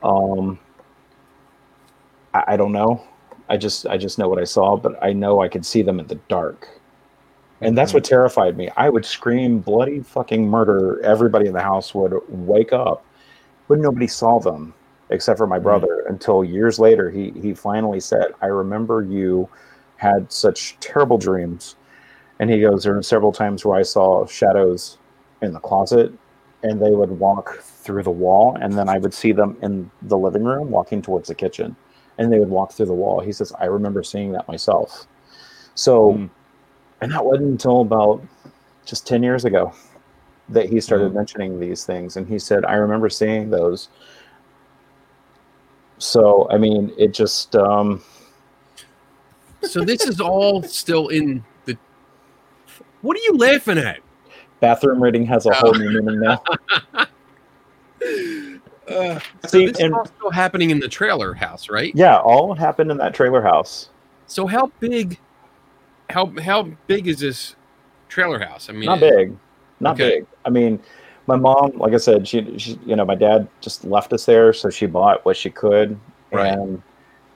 Um, 0.02 0.58
I, 2.34 2.44
I 2.48 2.56
don't 2.56 2.72
know. 2.72 3.02
I 3.48 3.56
just 3.56 3.86
I 3.86 3.96
just 3.96 4.18
know 4.18 4.28
what 4.28 4.40
I 4.40 4.44
saw, 4.44 4.76
but 4.76 5.02
I 5.02 5.12
know 5.12 5.40
I 5.40 5.48
could 5.48 5.64
see 5.64 5.82
them 5.82 6.00
in 6.00 6.06
the 6.06 6.16
dark. 6.28 6.68
And 7.62 7.76
that's 7.78 7.94
what 7.94 8.04
terrified 8.04 8.56
me. 8.56 8.68
I 8.76 8.90
would 8.90 9.06
scream 9.06 9.60
bloody 9.60 10.00
fucking 10.00 10.46
murder. 10.46 11.00
Everybody 11.02 11.46
in 11.46 11.54
the 11.54 11.62
house 11.62 11.94
would 11.94 12.12
wake 12.28 12.72
up, 12.72 13.02
but 13.66 13.78
nobody 13.78 14.06
saw 14.06 14.38
them 14.38 14.74
except 15.08 15.38
for 15.38 15.46
my 15.46 15.58
brother 15.58 16.04
until 16.08 16.44
years 16.44 16.78
later 16.78 17.10
he 17.10 17.30
he 17.30 17.54
finally 17.54 18.00
said, 18.00 18.32
"I 18.42 18.46
remember 18.46 19.02
you 19.02 19.48
had 19.96 20.30
such 20.30 20.76
terrible 20.80 21.16
dreams." 21.16 21.76
And 22.38 22.50
he 22.50 22.60
goes, 22.60 22.82
"There 22.84 22.94
were 22.94 23.02
several 23.02 23.32
times 23.32 23.64
where 23.64 23.78
I 23.78 23.82
saw 23.82 24.26
shadows 24.26 24.98
in 25.40 25.52
the 25.54 25.60
closet 25.60 26.12
and 26.62 26.80
they 26.80 26.90
would 26.90 27.10
walk 27.10 27.58
through 27.60 28.02
the 28.02 28.10
wall 28.10 28.56
and 28.60 28.76
then 28.76 28.88
I 28.88 28.98
would 28.98 29.14
see 29.14 29.32
them 29.32 29.56
in 29.62 29.90
the 30.02 30.16
living 30.18 30.44
room 30.44 30.70
walking 30.70 31.02
towards 31.02 31.28
the 31.28 31.34
kitchen 31.34 31.76
and 32.18 32.32
they 32.32 32.38
would 32.38 32.48
walk 32.50 32.72
through 32.72 32.86
the 32.86 32.94
wall." 32.94 33.20
He 33.20 33.32
says, 33.32 33.52
"I 33.58 33.66
remember 33.66 34.02
seeing 34.02 34.32
that 34.32 34.48
myself." 34.48 35.06
So 35.74 36.12
Mm. 36.14 36.30
and 37.02 37.12
that 37.12 37.24
wasn't 37.24 37.50
until 37.50 37.82
about 37.82 38.22
just 38.86 39.06
10 39.06 39.22
years 39.22 39.44
ago 39.44 39.72
that 40.48 40.68
he 40.68 40.80
started 40.80 41.10
Mhm. 41.10 41.14
mentioning 41.14 41.60
these 41.60 41.84
things 41.84 42.16
and 42.16 42.26
he 42.26 42.38
said 42.38 42.64
i 42.64 42.74
remember 42.74 43.10
seeing 43.10 43.50
those 43.50 43.88
so 45.98 46.46
i 46.50 46.56
mean 46.56 46.92
it 46.96 47.12
just 47.12 47.56
um 47.56 48.00
So 49.62 49.82
this 49.84 50.06
is 50.06 50.20
all 50.20 50.62
still 50.62 51.08
in 51.08 51.42
the. 51.64 51.76
What 53.02 53.16
are 53.16 53.20
you 53.20 53.36
laughing 53.36 53.78
at? 53.78 53.98
Bathroom 54.60 55.02
reading 55.02 55.24
has 55.26 55.46
a 55.46 55.54
whole 55.54 55.74
new 55.74 56.00
meaning 56.00 56.20
now 56.20 56.42
Uh, 58.88 59.18
so 59.42 59.48
See, 59.48 59.66
this 59.66 59.78
is 59.78 59.84
and- 59.84 59.94
all 59.94 60.04
still 60.06 60.30
happening 60.30 60.70
in 60.70 60.78
the 60.78 60.86
trailer 60.88 61.34
house, 61.34 61.68
right? 61.68 61.90
yeah 61.96 62.18
all 62.18 62.54
happened 62.54 62.90
in 62.92 62.98
that 62.98 63.14
trailer 63.14 63.42
house 63.42 63.90
So 64.28 64.46
how 64.46 64.70
big? 64.78 65.18
How 66.10 66.32
how 66.40 66.68
big 66.86 67.08
is 67.08 67.18
this 67.18 67.56
trailer 68.08 68.38
house? 68.38 68.68
I 68.70 68.72
mean, 68.74 68.84
not 68.86 69.00
big 69.00 69.36
not 69.80 69.94
Okay. 70.00 70.18
big 70.20 70.26
i 70.44 70.50
mean 70.50 70.78
my 71.26 71.34
mom 71.36 71.72
like 71.78 71.92
i 71.94 71.96
said 71.96 72.26
she, 72.28 72.56
she 72.58 72.78
you 72.86 72.94
know 72.96 73.04
my 73.04 73.16
dad 73.16 73.48
just 73.60 73.84
left 73.84 74.12
us 74.12 74.24
there 74.24 74.52
so 74.52 74.70
she 74.70 74.86
bought 74.86 75.24
what 75.24 75.36
she 75.36 75.50
could 75.50 75.98
Right. 76.32 76.52
and 76.52 76.80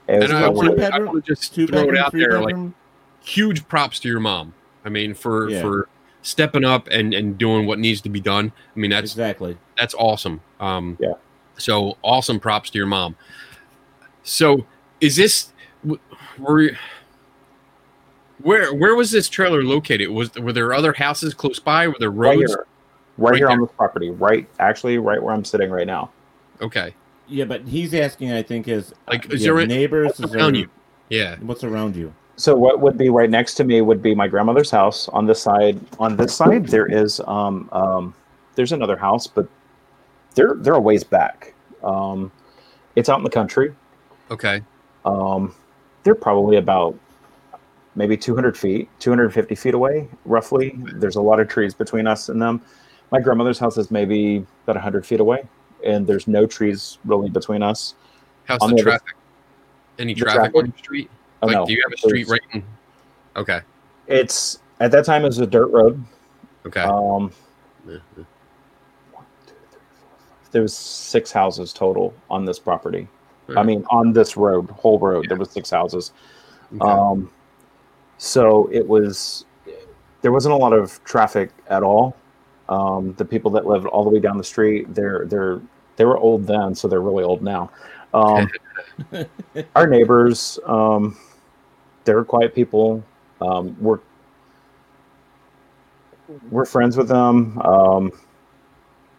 it 0.09 0.21
was 0.21 0.31
And 0.31 0.33
I 0.39 0.41
probably- 0.43 0.69
want 0.69 0.79
to 0.79 0.87
I 0.87 0.91
bedroom? 0.91 1.09
want 1.15 1.25
to 1.27 1.35
just 1.35 1.53
throw 1.55 1.65
it 1.81 1.97
out 1.99 2.11
three 2.13 2.21
there, 2.21 2.41
like 2.41 2.57
huge 3.25 3.67
props 3.69 3.99
to 4.01 4.09
your 4.09 4.21
mom. 4.21 4.55
I 4.85 4.89
mean, 4.89 5.15
for 5.15 5.51
Yeah. 5.51 5.61
for 5.63 5.89
stepping 6.23 6.65
up 6.65 6.87
and 6.91 7.15
and 7.15 7.37
doing 7.39 7.67
what 7.67 7.79
needs 7.79 8.01
to 8.03 8.09
be 8.09 8.21
done. 8.21 8.53
I 8.75 8.79
mean, 8.79 8.91
that's 8.91 9.13
exactly. 9.13 9.57
that's 9.79 9.95
awesome. 9.95 10.41
Um, 10.61 10.97
Yeah. 11.01 11.15
So 11.59 11.97
awesome 12.03 12.41
props 12.41 12.71
to 12.71 12.79
your 12.79 12.87
mom. 12.87 13.17
So 14.23 14.67
is 15.01 15.17
this 15.17 15.53
w- 15.83 16.01
were 16.39 16.71
where 18.43 18.73
where 18.75 18.95
was 18.95 19.11
this 19.11 19.29
trailer 19.29 19.63
located? 19.63 20.09
Was 20.11 20.35
were 20.35 20.53
there 20.53 20.73
other 20.73 20.93
houses 20.93 21.35
close 21.35 21.59
by? 21.59 21.89
Were 21.89 21.97
there 21.99 22.11
right 22.11 22.39
here 22.39 22.49
right, 22.49 23.31
Right 23.33 23.37
here 23.37 23.49
on 23.51 23.59
there. 23.59 23.67
this 23.67 23.77
property 23.77 24.11
right 24.11 24.49
actually 24.59 24.97
right 24.97 25.23
where 25.23 25.35
i'm 25.35 25.45
sitting 25.45 25.71
right 25.71 25.87
now 25.87 26.11
Okay. 26.63 26.95
Yeah, 27.27 27.45
but 27.47 27.63
he's 27.67 27.95
asking. 27.95 28.33
I 28.33 28.43
think 28.43 28.67
is 28.69 28.93
Like, 29.09 29.25
uh, 29.25 29.35
is 29.35 29.41
you 29.41 29.47
there 29.53 29.61
have 29.61 29.65
a- 29.71 29.73
neighbors? 29.73 30.19
Is 30.21 30.35
Around 30.35 30.53
there- 30.55 30.63
you. 30.63 30.69
Yeah. 31.09 31.37
What's 31.41 31.63
around 31.65 31.95
you? 31.97 32.13
So 32.37 32.55
what 32.55 32.81
would 32.81 32.97
be 32.97 33.11
right 33.11 33.29
next 33.29 33.55
to 33.55 33.65
me 33.65 33.81
would 33.83 34.01
be 34.03 34.15
my 34.15 34.27
grandmother's 34.29 34.71
house. 34.71 35.09
On 35.09 35.27
this 35.27 35.43
side, 35.43 35.79
on 35.99 36.17
this 36.17 36.35
side, 36.35 36.67
there 36.69 36.87
is 36.87 37.21
um, 37.27 37.69
um, 37.73 38.15
there's 38.55 38.73
another 38.73 38.97
house, 38.97 39.27
but 39.27 39.47
they're 40.35 40.55
they're 40.57 40.75
a 40.75 40.81
ways 40.81 41.05
back. 41.05 41.55
Um, 41.83 42.33
it's 42.97 43.09
out 43.09 43.19
in 43.19 43.25
the 43.25 43.31
country. 43.31 43.75
Okay. 44.31 44.63
Um, 45.05 45.55
they're 46.03 46.15
probably 46.15 46.57
about 46.57 46.99
maybe 47.95 48.17
200 48.17 48.57
feet, 48.57 48.89
250 49.01 49.55
feet 49.55 49.75
away, 49.75 50.09
roughly. 50.25 50.75
There's 50.95 51.17
a 51.17 51.21
lot 51.23 51.41
of 51.41 51.49
trees 51.49 51.75
between 51.75 52.07
us 52.07 52.29
and 52.29 52.41
them. 52.41 52.63
My 53.11 53.21
grandmother's 53.21 53.59
house 53.59 53.77
is 53.77 53.91
maybe 53.91 54.47
about 54.65 54.77
100 54.77 55.05
feet 55.05 55.21
away, 55.21 55.43
and 55.85 56.07
there's 56.07 56.27
no 56.29 56.47
trees 56.47 56.99
really 57.05 57.29
between 57.29 57.63
us. 57.63 57.95
How's 58.45 58.61
On 58.61 58.71
the 58.71 58.77
the 58.77 58.83
other- 58.83 58.91
traffic? 58.93 59.15
Any 59.99 60.15
The 60.15 60.21
traffic 60.21 60.41
traffic? 60.53 60.57
on 60.57 60.71
the 60.71 60.79
street? 60.79 61.11
Oh, 61.43 61.47
like, 61.47 61.55
no. 61.57 61.67
do 61.67 61.73
you 61.73 61.83
have 61.83 61.93
a 61.93 61.97
street 61.97 62.29
right 62.29 62.41
in? 62.53 62.63
Okay. 63.37 63.61
It's 64.07 64.61
at 64.81 64.91
that 64.93 65.05
time 65.05 65.23
it 65.23 65.27
was 65.27 65.39
a 65.39 65.47
dirt 65.47 65.69
road. 65.69 66.03
Okay. 66.67 66.81
Um, 66.81 67.33
there 70.53 70.63
was 70.63 70.77
six 70.77 71.33
houses 71.33 71.73
total 71.73 72.15
on 72.29 72.45
this 72.45 72.59
property. 72.59 73.09
I 73.57 73.65
mean, 73.65 73.85
on 73.91 74.13
this 74.13 74.37
road, 74.37 74.71
whole 74.71 74.99
road, 75.01 75.27
there 75.29 75.37
was 75.37 75.51
six 75.51 75.71
houses. 75.71 76.13
Okay. 76.73 76.89
Um, 76.89 77.31
so 78.19 78.69
it 78.71 78.87
was 78.87 79.45
there 80.23 80.31
wasn't 80.31 80.55
a 80.55 80.57
lot 80.57 80.73
of 80.73 81.03
traffic 81.05 81.51
at 81.69 81.83
all. 81.83 82.17
Um, 82.69 83.15
the 83.15 83.25
people 83.25 83.51
that 83.53 83.67
lived 83.67 83.87
all 83.87 84.05
the 84.05 84.11
way 84.11 84.21
down 84.21 84.39
the 84.39 84.45
street, 84.45 84.95
they're 84.95 85.25
they're 85.27 85.61
they 85.97 86.05
were 86.05 86.17
old 86.17 86.47
then, 86.47 86.75
so 86.75 86.87
they're 86.87 87.01
really 87.01 87.25
old 87.25 87.43
now. 87.43 87.71
Um, 88.15 88.49
our 89.75 89.87
neighbors, 89.87 90.59
um, 90.65 91.19
they're 92.05 92.25
quiet 92.25 92.55
people. 92.55 93.03
Um, 93.41 93.77
we're 93.81 94.01
we're 96.51 96.65
friends 96.65 96.97
with 96.97 97.09
them. 97.09 97.59
Um, 97.63 98.13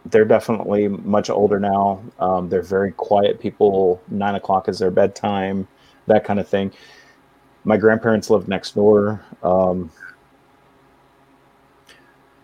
they're 0.06 0.24
definitely 0.24 0.88
much 0.88 1.30
older 1.30 1.60
now. 1.60 2.02
Um, 2.18 2.48
they're 2.48 2.62
very 2.62 2.92
quiet 2.92 3.38
people. 3.38 4.02
Nine 4.08 4.34
o'clock 4.34 4.68
is 4.68 4.78
their 4.78 4.90
bedtime, 4.90 5.68
that 6.06 6.24
kind 6.24 6.40
of 6.40 6.48
thing. 6.48 6.72
My 7.64 7.76
grandparents 7.76 8.28
lived 8.30 8.48
next 8.48 8.74
door. 8.74 9.24
Um, 9.42 9.90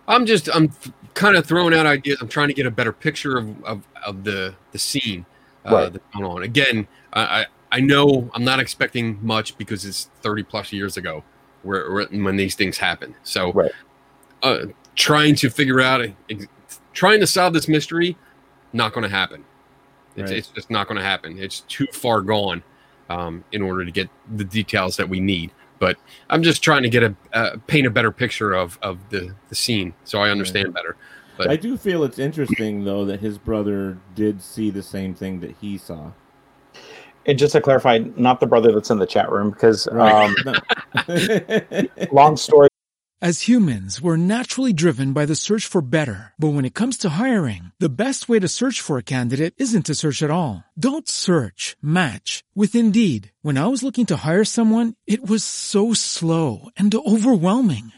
I'm 0.06 0.24
just 0.24 0.48
I'm 0.54 0.70
kind 1.14 1.36
of 1.36 1.46
throwing 1.46 1.74
out 1.74 1.86
ideas. 1.86 2.18
I'm 2.20 2.28
trying 2.28 2.48
to 2.48 2.54
get 2.54 2.66
a 2.66 2.70
better 2.70 2.92
picture 2.92 3.36
of 3.36 3.64
of, 3.64 3.82
of 4.06 4.24
the 4.24 4.54
the 4.72 4.78
scene 4.78 5.26
uh, 5.66 5.74
Right. 5.74 5.92
that's 5.92 6.04
going 6.14 6.24
on. 6.24 6.42
Again, 6.44 6.86
I 7.12 7.46
I 7.70 7.80
know 7.80 8.30
I'm 8.34 8.44
not 8.44 8.60
expecting 8.60 9.18
much 9.24 9.56
because 9.58 9.84
it's 9.84 10.10
30 10.22 10.42
plus 10.44 10.72
years 10.72 10.96
ago 10.96 11.22
where, 11.62 11.90
where 11.92 12.06
when 12.06 12.36
these 12.36 12.54
things 12.54 12.78
happen. 12.78 13.14
So, 13.22 13.52
Right. 13.52 13.72
uh, 14.42 14.66
trying 14.94 15.34
to 15.36 15.50
figure 15.50 15.80
out, 15.80 16.04
trying 16.92 17.20
to 17.20 17.26
solve 17.26 17.52
this 17.52 17.68
mystery, 17.68 18.16
not 18.72 18.92
going 18.92 19.04
to 19.04 19.10
happen. 19.10 19.44
It's, 20.16 20.30
Right. 20.30 20.38
it's 20.38 20.48
just 20.48 20.70
not 20.70 20.88
going 20.88 20.98
to 20.98 21.04
happen. 21.04 21.38
It's 21.38 21.60
too 21.60 21.86
far 21.92 22.22
gone 22.22 22.62
um, 23.10 23.44
in 23.52 23.62
order 23.62 23.84
to 23.84 23.90
get 23.90 24.08
the 24.36 24.44
details 24.44 24.96
that 24.96 25.08
we 25.08 25.20
need. 25.20 25.52
But 25.78 25.96
I'm 26.28 26.42
just 26.42 26.62
trying 26.62 26.82
to 26.82 26.88
get 26.88 27.04
a 27.04 27.14
uh, 27.32 27.56
paint 27.68 27.86
a 27.86 27.90
better 27.90 28.10
picture 28.10 28.52
of 28.52 28.78
of 28.82 28.98
the 29.10 29.32
the 29.48 29.54
scene 29.54 29.94
so 30.02 30.20
I 30.20 30.30
understand 30.30 30.74
better. 30.74 30.96
But 31.36 31.50
I 31.50 31.56
do 31.56 31.76
feel 31.76 32.02
it's 32.02 32.18
interesting 32.18 32.84
though 32.84 33.04
that 33.04 33.20
his 33.20 33.38
brother 33.38 33.96
did 34.16 34.42
see 34.42 34.70
the 34.70 34.82
same 34.82 35.14
thing 35.14 35.38
that 35.38 35.54
he 35.60 35.78
saw. 35.78 36.10
And 37.28 37.38
just 37.38 37.52
to 37.52 37.60
clarify, 37.60 37.98
not 38.16 38.40
the 38.40 38.46
brother 38.46 38.72
that's 38.72 38.90
in 38.90 38.98
the 38.98 39.06
chat 39.06 39.30
room, 39.30 39.50
because 39.50 39.86
um, 39.88 40.34
long 42.12 42.36
story 42.38 42.68
As 43.20 43.42
humans, 43.42 44.00
we're 44.00 44.16
naturally 44.16 44.72
driven 44.72 45.12
by 45.12 45.26
the 45.26 45.34
search 45.34 45.66
for 45.66 45.82
better. 45.82 46.32
But 46.38 46.54
when 46.54 46.64
it 46.64 46.74
comes 46.74 46.96
to 46.98 47.20
hiring, 47.20 47.72
the 47.80 47.88
best 47.90 48.28
way 48.28 48.38
to 48.38 48.48
search 48.48 48.80
for 48.80 48.96
a 48.96 49.02
candidate 49.02 49.54
isn't 49.58 49.86
to 49.86 49.94
search 49.94 50.22
at 50.22 50.30
all. 50.30 50.64
Don't 50.78 51.08
search, 51.08 51.76
match 51.82 52.44
with 52.54 52.74
Indeed. 52.74 53.32
When 53.42 53.58
I 53.58 53.66
was 53.66 53.82
looking 53.82 54.06
to 54.06 54.24
hire 54.24 54.44
someone, 54.44 54.94
it 55.06 55.28
was 55.28 55.44
so 55.44 55.92
slow 55.92 56.70
and 56.78 56.94
overwhelming. 56.94 57.92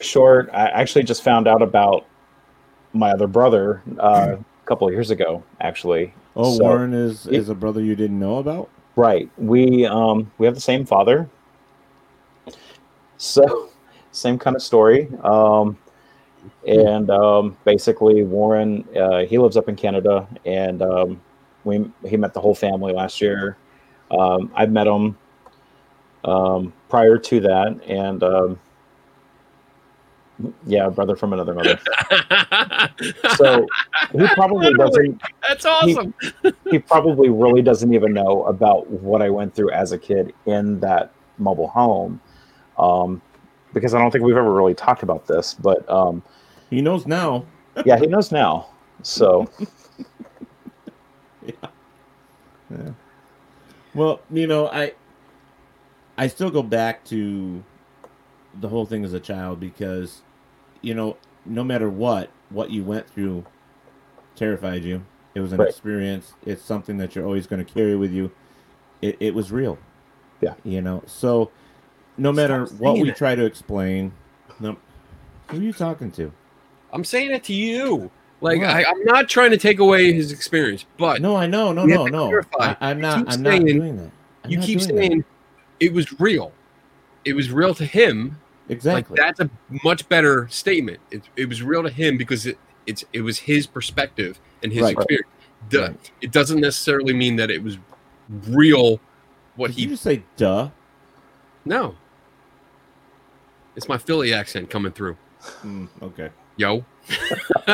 Short, 0.00 0.50
I 0.52 0.66
actually 0.68 1.04
just 1.04 1.22
found 1.22 1.46
out 1.48 1.62
about 1.62 2.06
my 2.92 3.10
other 3.10 3.26
brother 3.26 3.82
uh, 3.98 4.36
a 4.38 4.44
couple 4.66 4.86
of 4.86 4.92
years 4.94 5.10
ago, 5.10 5.42
actually. 5.60 6.14
Oh, 6.36 6.56
So- 6.56 6.64
Warren 6.64 6.92
is 6.94 7.26
is 7.26 7.48
a 7.48 7.54
brother 7.54 7.80
you 7.80 7.94
didn't 7.96 8.18
know 8.18 8.38
about. 8.38 8.70
Right. 8.96 9.28
We 9.38 9.86
um 9.86 10.30
we 10.38 10.46
have 10.46 10.54
the 10.54 10.60
same 10.60 10.84
father. 10.84 11.28
So 13.16 13.70
same 14.12 14.38
kind 14.38 14.54
of 14.56 14.62
story. 14.62 15.08
Um 15.22 15.78
and 16.66 17.10
um 17.10 17.56
basically 17.64 18.22
Warren 18.22 18.84
uh 18.96 19.24
he 19.24 19.38
lives 19.38 19.56
up 19.56 19.68
in 19.68 19.76
Canada 19.76 20.28
and 20.44 20.82
um 20.82 21.20
we 21.64 21.90
he 22.06 22.16
met 22.16 22.34
the 22.34 22.40
whole 22.40 22.54
family 22.54 22.92
last 22.92 23.20
year. 23.20 23.56
Um 24.10 24.52
I 24.54 24.66
met 24.66 24.86
him 24.86 25.16
um 26.24 26.72
prior 26.88 27.18
to 27.18 27.40
that 27.40 27.80
and 27.86 28.22
um 28.22 28.60
yeah, 30.66 30.88
brother 30.88 31.16
from 31.16 31.32
another 31.32 31.54
mother. 31.54 31.78
So 33.36 33.66
he 34.12 34.26
probably 34.34 34.72
doesn't 34.74 35.20
That's 35.46 35.64
awesome. 35.64 36.14
he 36.70 36.78
probably 36.78 37.28
really 37.28 37.62
doesn't 37.62 37.92
even 37.92 38.12
know 38.12 38.44
about 38.44 38.88
what 38.88 39.20
I 39.22 39.30
went 39.30 39.54
through 39.54 39.70
as 39.70 39.92
a 39.92 39.98
kid 39.98 40.32
in 40.46 40.80
that 40.80 41.12
mobile 41.38 41.68
home. 41.68 42.20
Um, 42.78 43.20
because 43.72 43.94
I 43.94 43.98
don't 43.98 44.10
think 44.10 44.24
we've 44.24 44.36
ever 44.36 44.52
really 44.52 44.74
talked 44.74 45.02
about 45.02 45.26
this, 45.26 45.54
but 45.54 45.88
um, 45.90 46.22
He 46.70 46.80
knows 46.80 47.06
now. 47.06 47.44
yeah, 47.84 47.98
he 47.98 48.06
knows 48.06 48.30
now. 48.30 48.68
So 49.02 49.48
yeah. 51.44 51.52
yeah. 52.70 52.90
Well, 53.94 54.20
you 54.30 54.46
know, 54.46 54.68
I 54.68 54.92
I 56.16 56.28
still 56.28 56.50
go 56.50 56.62
back 56.62 57.04
to 57.06 57.62
the 58.60 58.68
whole 58.68 58.86
thing 58.86 59.04
as 59.04 59.12
a 59.12 59.20
child 59.20 59.58
because 59.58 60.22
you 60.84 60.94
know, 60.94 61.16
no 61.46 61.64
matter 61.64 61.88
what 61.90 62.30
what 62.50 62.70
you 62.70 62.84
went 62.84 63.08
through 63.10 63.44
terrified 64.36 64.82
you. 64.84 65.04
It 65.34 65.40
was 65.40 65.52
an 65.52 65.58
Right. 65.58 65.68
experience. 65.68 66.34
It's 66.46 66.62
something 66.62 66.96
that 66.98 67.14
you're 67.14 67.24
always 67.24 67.46
going 67.46 67.64
to 67.64 67.70
carry 67.72 67.96
with 67.96 68.12
you. 68.12 68.30
It 69.02 69.16
it 69.20 69.34
was 69.34 69.50
real. 69.50 69.78
Yeah. 70.40 70.54
You 70.64 70.80
know. 70.80 71.02
So 71.06 71.50
no 72.16 72.30
matter 72.32 72.66
Stop 72.66 72.80
what 72.80 72.98
we 72.98 73.10
it. 73.10 73.16
try 73.16 73.34
to 73.34 73.44
explain, 73.44 74.12
no 74.60 74.76
who 75.48 75.58
are 75.58 75.62
you 75.62 75.72
talking 75.72 76.10
to? 76.12 76.32
I'm 76.92 77.04
saying 77.04 77.32
it 77.32 77.44
to 77.44 77.52
you. 77.54 78.10
Like 78.40 78.62
I, 78.62 78.84
I'm 78.84 79.04
not 79.04 79.28
trying 79.28 79.50
to 79.50 79.56
take 79.56 79.78
away 79.78 80.12
his 80.12 80.30
experience, 80.30 80.84
but 80.98 81.20
No, 81.22 81.34
I 81.36 81.46
know, 81.46 81.72
no, 81.72 81.86
You 81.86 81.94
no, 81.94 82.06
no. 82.06 82.26
clarify. 82.28 82.74
I, 82.80 82.90
I'm 82.90 83.00
not. 83.00 83.24
I'm 83.32 83.42
not 83.42 83.60
doing 83.64 83.96
that. 83.96 84.10
I'm 84.44 84.50
you 84.50 84.58
keep 84.58 84.78
doing 84.80 84.94
that. 84.94 85.02
saying 85.02 85.24
it 85.80 85.92
was 85.92 86.20
real. 86.20 86.52
it 87.24 87.32
was 87.34 87.50
real 87.50 87.74
to 87.74 87.84
him. 87.86 88.38
Exactly. 88.68 89.16
Like 89.16 89.26
that's 89.26 89.40
a 89.40 89.50
much 89.84 90.08
better 90.08 90.48
statement. 90.48 90.98
It, 91.10 91.22
it 91.36 91.48
was 91.48 91.62
real 91.62 91.82
to 91.82 91.90
him 91.90 92.16
because 92.16 92.46
it 92.46 92.58
it's 92.86 93.04
it 93.12 93.20
was 93.20 93.38
his 93.38 93.66
perspective 93.66 94.38
and 94.62 94.72
his 94.72 94.82
Right. 94.82 94.96
experience. 94.96 95.28
Duh. 95.70 95.90
It 96.20 96.32
doesn't 96.32 96.60
necessarily 96.60 97.12
mean 97.14 97.36
that 97.36 97.50
it 97.50 97.62
was 97.62 97.78
real. 98.48 99.00
What 99.56 99.68
Did 99.68 99.76
he 99.76 99.82
you 99.82 99.88
just 99.90 100.02
say 100.02 100.22
duh? 100.36 100.70
no. 101.64 101.94
It's 103.76 103.88
my 103.88 103.98
Philly 103.98 104.32
accent 104.32 104.70
coming 104.70 104.92
through. 104.92 105.16
Mm, 105.62 105.88
okay. 106.00 106.30
Yo. 106.56 106.84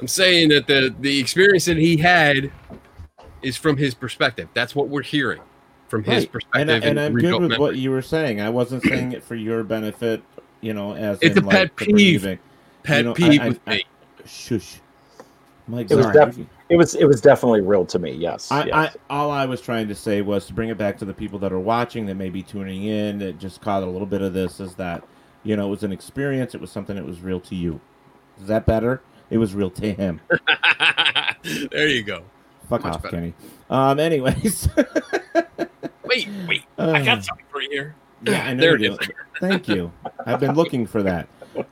I'm 0.00 0.08
saying 0.08 0.48
that 0.50 0.66
the 0.66 0.94
the 1.00 1.18
experience 1.20 1.66
that 1.66 1.76
he 1.76 1.96
had 1.96 2.50
is 3.42 3.56
from 3.56 3.76
his 3.76 3.94
perspective. 3.94 4.48
That's 4.54 4.74
what 4.74 4.88
we're 4.88 5.02
hearing 5.02 5.40
from 5.92 6.04
his 6.04 6.24
Right. 6.24 6.32
perspective. 6.32 6.60
And, 6.68 6.70
I, 6.84 6.88
and 6.88 6.98
I'm 6.98 7.14
good 7.14 7.32
with 7.34 7.50
memory. 7.50 7.58
what 7.58 7.76
you 7.76 7.90
were 7.90 8.00
saying. 8.02 8.40
I 8.40 8.48
wasn't 8.48 8.82
saying 8.82 9.12
it 9.12 9.22
for 9.22 9.34
your 9.34 9.62
benefit, 9.62 10.22
you 10.62 10.72
know, 10.72 10.94
as 10.94 11.18
It's 11.20 11.36
in, 11.36 11.44
a 11.44 11.48
pet 11.48 11.60
like, 11.60 11.76
the 11.76 11.92
peeve. 11.92 12.38
Pet 12.82 12.96
You 12.98 13.02
know, 13.04 13.12
peeve 13.14 13.40
I- 13.40 13.44
I- 13.44 13.48
with 13.48 13.60
I- 13.66 13.70
me. 13.74 13.84
Shush. 14.26 14.80
Mike, 15.68 15.90
It 15.90 15.94
was 15.96 16.06
def- 16.06 16.38
it 16.70 16.76
was 16.76 16.94
it 16.96 17.04
was 17.04 17.20
definitely 17.20 17.60
real 17.60 17.84
to 17.86 17.98
me. 17.98 18.12
Yes. 18.12 18.50
I, 18.50 18.64
yes. 18.64 18.74
I, 18.74 18.90
all 19.14 19.30
I 19.30 19.44
was 19.46 19.60
trying 19.60 19.86
to 19.88 19.94
say 19.94 20.20
was 20.22 20.46
to 20.46 20.52
bring 20.54 20.70
it 20.70 20.78
back 20.78 20.98
to 20.98 21.04
the 21.04 21.12
people 21.14 21.38
that 21.40 21.52
are 21.52 21.60
watching 21.60 22.06
that 22.06 22.14
may 22.16 22.30
be 22.30 22.42
tuning 22.42 22.84
in 22.84 23.18
that 23.18 23.38
just 23.38 23.60
caught 23.60 23.82
a 23.82 23.86
little 23.86 24.06
bit 24.06 24.22
of 24.22 24.32
this 24.32 24.58
is 24.60 24.74
that 24.76 25.04
you 25.44 25.54
know 25.56 25.66
it 25.66 25.70
was 25.70 25.82
an 25.84 25.92
experience 25.92 26.54
it 26.54 26.60
was 26.60 26.70
something 26.72 26.96
that 26.96 27.04
was 27.04 27.20
real 27.20 27.38
to 27.40 27.54
you 27.54 27.80
is 28.40 28.46
that 28.48 28.64
better 28.66 29.02
it 29.30 29.38
was 29.38 29.54
real 29.54 29.70
to 29.70 29.92
him 29.92 30.20
there 31.70 31.86
you 31.88 32.02
go. 32.02 32.22
fuck 32.68 32.82
Much 32.84 32.94
off 32.94 33.02
better. 33.02 33.16
kenny 33.16 33.34
um 33.70 33.98
anyways 34.00 34.68
Wait, 36.14 36.28
wait. 36.48 36.62
I 36.78 36.82
Uh, 37.00 37.04
got 37.04 37.24
something 37.24 37.44
for 37.50 37.60
you 37.62 37.70
here. 37.70 37.94
yeah 38.24 38.44
i 38.46 38.54
know 38.54 38.60
there 38.60 38.78
you 38.78 38.92
it 38.94 39.00
do. 39.00 39.04
is. 39.04 39.10
thank 39.40 39.68
you 39.68 39.90
i've 40.26 40.38
been 40.40 40.54
looking 40.54 40.86
for 40.86 41.02
that 41.02 41.26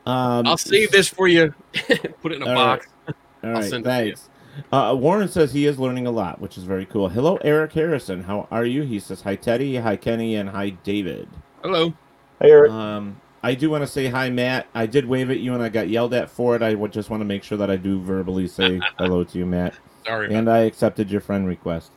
um 0.07 0.47
I'll 0.47 0.57
save 0.59 0.91
this 0.91 1.09
for 1.09 1.27
you. 1.29 1.55
Put 2.23 2.33
it 2.33 2.37
in 2.37 2.43
a 2.43 2.49
All 2.49 2.55
box. 2.55 2.87
all 3.09 3.15
I'll 3.43 3.53
right 3.53 3.65
send 3.65 3.87
it 3.87 3.89
to 3.91 4.05
you. 4.07 4.15
thanks 4.17 4.29
uh, 4.73 4.95
Warren 4.99 5.29
says 5.29 5.53
he 5.55 5.65
is 5.65 5.79
learning 5.79 6.07
a 6.07 6.11
lot, 6.11 6.41
which 6.41 6.59
is 6.59 6.65
very 6.65 6.85
cool. 6.85 7.09
Hello, 7.09 7.37
Eric 7.43 7.73
Harrison. 7.73 8.25
How 8.25 8.47
are 8.51 8.65
you? 8.67 8.83
He 8.83 8.99
says 8.99 9.23
hi, 9.23 9.37
Teddy, 9.37 9.77
hi, 9.77 9.95
Kenny, 9.97 10.35
and 10.35 10.51
hi, 10.51 10.71
David. 10.71 11.29
Hello. 11.63 11.95
Hey, 12.41 12.51
Eric. 12.51 12.71
Um, 12.73 13.21
I 13.45 13.55
do 13.55 13.71
want 13.71 13.83
to 13.85 13.87
say 13.87 14.09
hi, 14.09 14.29
Matt. 14.29 14.67
I 14.75 14.87
did 14.87 15.07
wave 15.07 15.31
at 15.31 15.39
you, 15.39 15.55
and 15.55 15.63
I 15.63 15.69
got 15.71 15.89
yelled 15.89 16.13
at 16.13 16.29
for 16.29 16.57
it. 16.57 16.63
I 16.63 16.75
would 16.75 16.93
just 16.93 17.09
want 17.09 17.21
to 17.21 17.25
make 17.25 17.43
sure 17.45 17.57
that 17.59 17.71
I 17.71 17.77
do 17.77 18.01
verbally 18.03 18.49
say 18.49 18.81
hello 18.99 19.23
to 19.25 19.39
you, 19.39 19.47
Matt. 19.47 19.73
Sorry. 20.05 20.27
about 20.27 20.37
And 20.37 20.51
I 20.51 20.59
accepted 20.59 21.11
your 21.11 21.21
friend 21.23 21.47
request. 21.47 21.93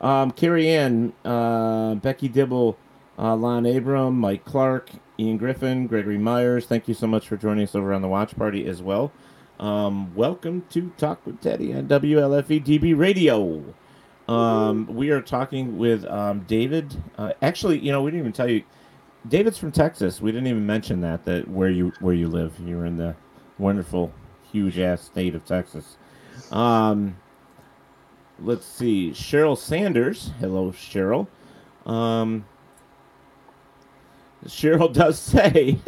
Um, 0.00 0.30
Carrie 0.30 0.70
Ann, 0.70 1.12
uh, 1.24 1.96
Becky 1.96 2.28
Dibble, 2.28 2.78
uh, 3.18 3.34
Lon 3.34 3.66
Abram, 3.66 4.18
Mike 4.18 4.44
Clark, 4.44 4.90
Ian 5.18 5.36
Griffin, 5.36 5.86
Gregory 5.86 6.18
Myers. 6.18 6.66
Thank 6.66 6.86
you 6.86 6.94
so 6.94 7.06
much 7.06 7.26
for 7.28 7.36
joining 7.36 7.64
us 7.64 7.74
over 7.74 7.92
on 7.92 8.02
the 8.02 8.08
watch 8.08 8.36
party 8.36 8.66
as 8.66 8.80
well. 8.80 9.12
Um, 9.58 10.14
welcome 10.14 10.64
to 10.70 10.92
Talk 10.98 11.24
with 11.26 11.40
Teddy 11.40 11.74
on 11.74 11.88
WLFE 11.88 12.64
DB 12.64 12.96
Radio. 12.96 13.64
Um, 14.28 14.86
we 14.86 15.10
are 15.10 15.20
talking 15.20 15.78
with 15.78 16.04
um, 16.04 16.40
David. 16.46 16.94
Uh, 17.16 17.32
actually, 17.42 17.78
you 17.80 17.90
know, 17.90 18.02
we 18.02 18.10
didn't 18.10 18.20
even 18.20 18.32
tell 18.32 18.48
you. 18.48 18.62
David's 19.26 19.58
from 19.58 19.72
Texas. 19.72 20.20
We 20.20 20.30
didn't 20.30 20.46
even 20.46 20.64
mention 20.64 21.00
that 21.00 21.24
that 21.24 21.48
where 21.48 21.70
you 21.70 21.92
where 21.98 22.14
you 22.14 22.28
live. 22.28 22.54
You're 22.64 22.86
in 22.86 22.96
the 22.96 23.16
wonderful, 23.58 24.12
huge 24.52 24.78
ass 24.78 25.02
state 25.02 25.34
of 25.34 25.44
Texas. 25.44 25.96
Um, 26.52 27.16
let's 28.40 28.66
see. 28.66 29.10
Cheryl 29.10 29.56
Sanders. 29.56 30.30
Hello, 30.40 30.70
Cheryl. 30.72 31.26
Um, 31.86 32.44
Cheryl 34.46 34.92
does 34.92 35.18
say. 35.18 35.78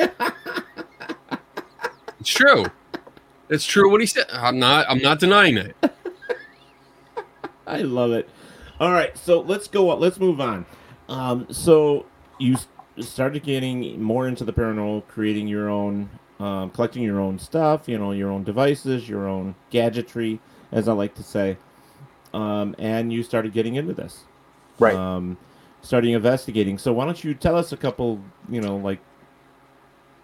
It's 2.20 2.30
true. 2.30 2.66
It's 3.48 3.64
true 3.64 3.90
what 3.90 4.01
he 4.01 4.07
said. 4.07 4.26
I'm 4.30 4.59
not. 4.59 4.86
I'm 4.88 4.98
not 5.01 5.18
denying 5.18 5.57
it. 5.57 5.76
I 7.66 7.82
love 7.82 8.12
it. 8.12 8.28
All 8.78 8.92
right, 8.92 9.16
so 9.16 9.40
let's 9.40 9.68
go. 9.68 9.90
on. 9.90 10.01
Let's 10.01 10.18
move 10.18 10.40
on. 10.40 10.66
Um, 11.09 11.46
so 11.51 12.07
you 12.38 12.57
started 13.01 13.42
getting 13.42 14.01
more 14.03 14.28
into 14.28 14.44
the 14.44 14.53
paranormal, 14.53 15.07
creating 15.09 15.48
your 15.48 15.68
own, 15.68 16.11
um, 16.38 16.70
collecting 16.70 17.03
your 17.03 17.20
own 17.20 17.38
stuff. 17.38 17.88
You 17.88 17.98
know, 17.98 18.12
your 18.12 18.30
own 18.30 18.44
devices, 18.44 19.09
your 19.09 19.26
own 19.28 19.55
gadgetry, 19.70 20.40
as 20.72 20.88
I 20.88 20.92
like 20.92 21.14
to 21.14 21.22
say. 21.22 21.57
Um, 22.33 22.74
and 22.78 23.12
you 23.12 23.22
started 23.22 23.53
getting 23.53 23.74
into 23.74 23.93
this, 23.93 24.24
Right. 24.78 24.95
Um, 24.95 25.37
starting 25.83 26.12
investigating. 26.12 26.78
So 26.78 26.93
why 26.93 27.05
don't 27.05 27.22
you 27.24 27.35
tell 27.35 27.57
us 27.57 27.72
a 27.72 27.76
couple, 27.76 28.20
you 28.49 28.61
know, 28.61 28.76
like 28.76 29.01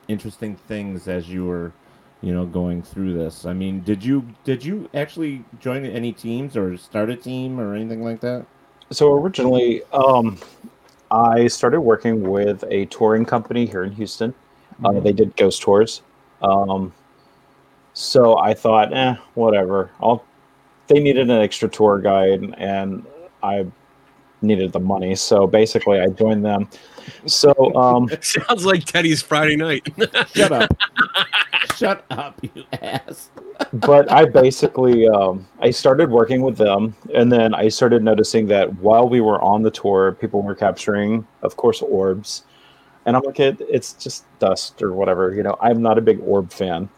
interesting 0.09 0.55
things 0.55 1.09
as 1.09 1.29
you 1.29 1.45
were 1.45 1.73
you 2.23 2.33
know 2.33 2.47
going 2.47 2.81
through 2.81 3.13
this 3.13 3.45
i 3.45 3.53
mean 3.53 3.81
did 3.81 4.03
you 4.03 4.25
did 4.45 4.65
you 4.65 4.89
actually 4.95 5.45
join 5.61 5.85
any 5.85 6.13
teams 6.13 6.57
or 6.57 6.77
start 6.77 7.11
a 7.11 7.17
team 7.17 7.61
or 7.61 7.75
anything 7.75 8.03
like 8.03 8.21
that 8.21 8.47
So 8.91 9.13
originally, 9.15 9.83
um, 9.93 10.39
I 11.11 11.49
started 11.49 11.81
working 11.81 12.23
with 12.29 12.65
a 12.71 12.87
touring 12.87 13.25
company 13.25 13.67
here 13.67 13.83
in 13.83 13.93
Houston. 13.93 14.33
Uh, 14.85 15.01
they 15.01 15.13
did 15.13 15.35
ghost 15.37 15.61
tours. 15.63 16.03
Um, 16.43 16.93
so 17.95 18.39
I 18.39 18.55
thought, 18.55 18.93
eh, 18.93 19.17
whatever. 19.35 19.91
I'll. 20.01 20.25
They 20.89 21.01
needed 21.01 21.31
an 21.31 21.41
extra 21.41 21.69
tour 21.69 21.99
guide, 21.99 22.55
and 22.59 23.05
I 23.43 23.67
needed 24.43 24.73
the 24.73 24.81
money. 24.81 25.15
So 25.15 25.47
basically, 25.47 26.01
I 26.01 26.09
joined 26.09 26.45
them. 26.45 26.69
So 27.27 27.53
um, 27.75 28.09
Sounds 28.21 28.65
like 28.65 28.85
Teddy's 28.85 29.23
Friday 29.23 29.57
night. 29.57 29.87
shut 30.35 30.53
up 30.53 30.77
shut 31.77 32.05
up 32.11 32.41
you 32.43 32.65
ass 32.81 33.29
but 33.73 34.11
I 34.11 34.25
basically 34.27 35.09
um, 35.09 35.47
I 35.61 35.71
started 35.71 36.11
working 36.11 36.43
with 36.43 36.57
them, 36.57 36.95
and 37.15 37.33
then 37.33 37.55
I 37.55 37.69
started 37.69 38.03
noticing 38.03 38.47
that 38.49 38.75
while 38.77 39.09
we 39.09 39.21
were 39.21 39.41
on 39.41 39.63
the 39.63 39.71
tour, 39.71 40.13
people 40.13 40.43
were 40.43 40.55
capturing, 40.55 41.27
of 41.43 41.57
course, 41.57 41.83
orbs, 41.83 42.45
and 43.07 43.17
I'm 43.17 43.23
like, 43.23 43.41
it, 43.41 43.61
it's 43.61 43.93
just 43.95 44.25
dust 44.39 44.83
or 44.83 44.93
whatever. 44.93 45.35
You 45.35 45.43
know, 45.43 45.57
I'm 45.61 45.83
not 45.83 45.99
a 45.99 46.01
big 46.01 46.21
orb 46.21 46.53
fan, 46.53 46.89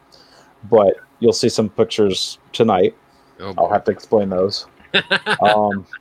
but 0.65 0.97
you'll 1.21 1.33
see 1.33 1.49
some 1.49 1.69
pictures 1.69 2.39
tonight. 2.53 2.97
Oh, 3.41 3.55
I'll 3.59 3.71
have 3.71 3.85
to 3.85 3.91
explain 3.91 4.29
those. 4.29 4.67
um, 5.43 5.87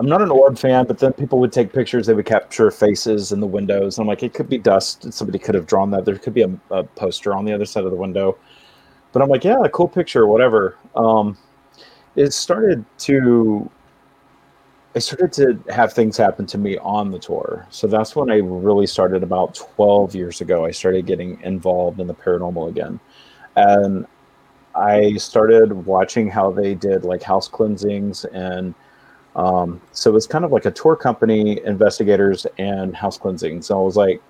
I'm 0.00 0.06
not 0.06 0.22
an 0.22 0.30
orb 0.30 0.58
fan, 0.58 0.86
but 0.86 0.98
then 0.98 1.12
people 1.12 1.38
would 1.38 1.52
take 1.52 1.72
pictures. 1.72 2.06
They 2.06 2.14
would 2.14 2.26
capture 2.26 2.70
faces 2.70 3.30
in 3.32 3.40
the 3.40 3.46
windows. 3.46 3.96
And 3.96 4.04
I'm 4.04 4.08
like, 4.08 4.22
it 4.22 4.34
could 4.34 4.48
be 4.48 4.58
dust. 4.58 5.12
Somebody 5.12 5.38
could 5.38 5.54
have 5.54 5.66
drawn 5.66 5.90
that. 5.92 6.04
There 6.04 6.18
could 6.18 6.34
be 6.34 6.42
a, 6.42 6.50
a 6.70 6.82
poster 6.82 7.34
on 7.34 7.44
the 7.44 7.52
other 7.52 7.64
side 7.64 7.84
of 7.84 7.90
the 7.90 7.96
window. 7.96 8.36
But 9.12 9.22
I'm 9.22 9.28
like, 9.28 9.44
yeah, 9.44 9.62
a 9.62 9.68
cool 9.68 9.86
picture, 9.88 10.26
whatever. 10.26 10.76
Um, 10.96 11.38
it 12.16 12.32
started 12.32 12.84
to. 12.98 13.70
I 14.96 15.00
started 15.00 15.32
to 15.34 15.72
have 15.72 15.92
things 15.92 16.16
happen 16.16 16.46
to 16.46 16.58
me 16.58 16.78
on 16.78 17.10
the 17.10 17.18
tour. 17.18 17.66
So 17.70 17.86
that's 17.86 18.14
when 18.14 18.30
I 18.30 18.36
really 18.36 18.86
started 18.86 19.22
about 19.22 19.54
12 19.54 20.14
years 20.14 20.40
ago. 20.40 20.64
I 20.64 20.70
started 20.70 21.06
getting 21.06 21.40
involved 21.40 21.98
in 22.00 22.06
the 22.06 22.14
paranormal 22.14 22.68
again. 22.68 23.00
And 23.56 24.06
I 24.74 25.14
started 25.16 25.72
watching 25.86 26.28
how 26.28 26.50
they 26.50 26.74
did 26.74 27.04
like 27.04 27.22
house 27.22 27.48
cleansings 27.48 28.24
and 28.26 28.74
um, 29.36 29.80
so 29.92 30.10
it 30.10 30.14
was 30.14 30.26
kind 30.26 30.44
of 30.44 30.52
like 30.52 30.64
a 30.64 30.70
tour 30.70 30.94
company, 30.94 31.60
investigators, 31.64 32.46
and 32.58 32.94
house 32.94 33.18
cleansing. 33.18 33.62
So 33.62 33.80
I 33.80 33.82
was 33.82 33.96
like, 33.96 34.22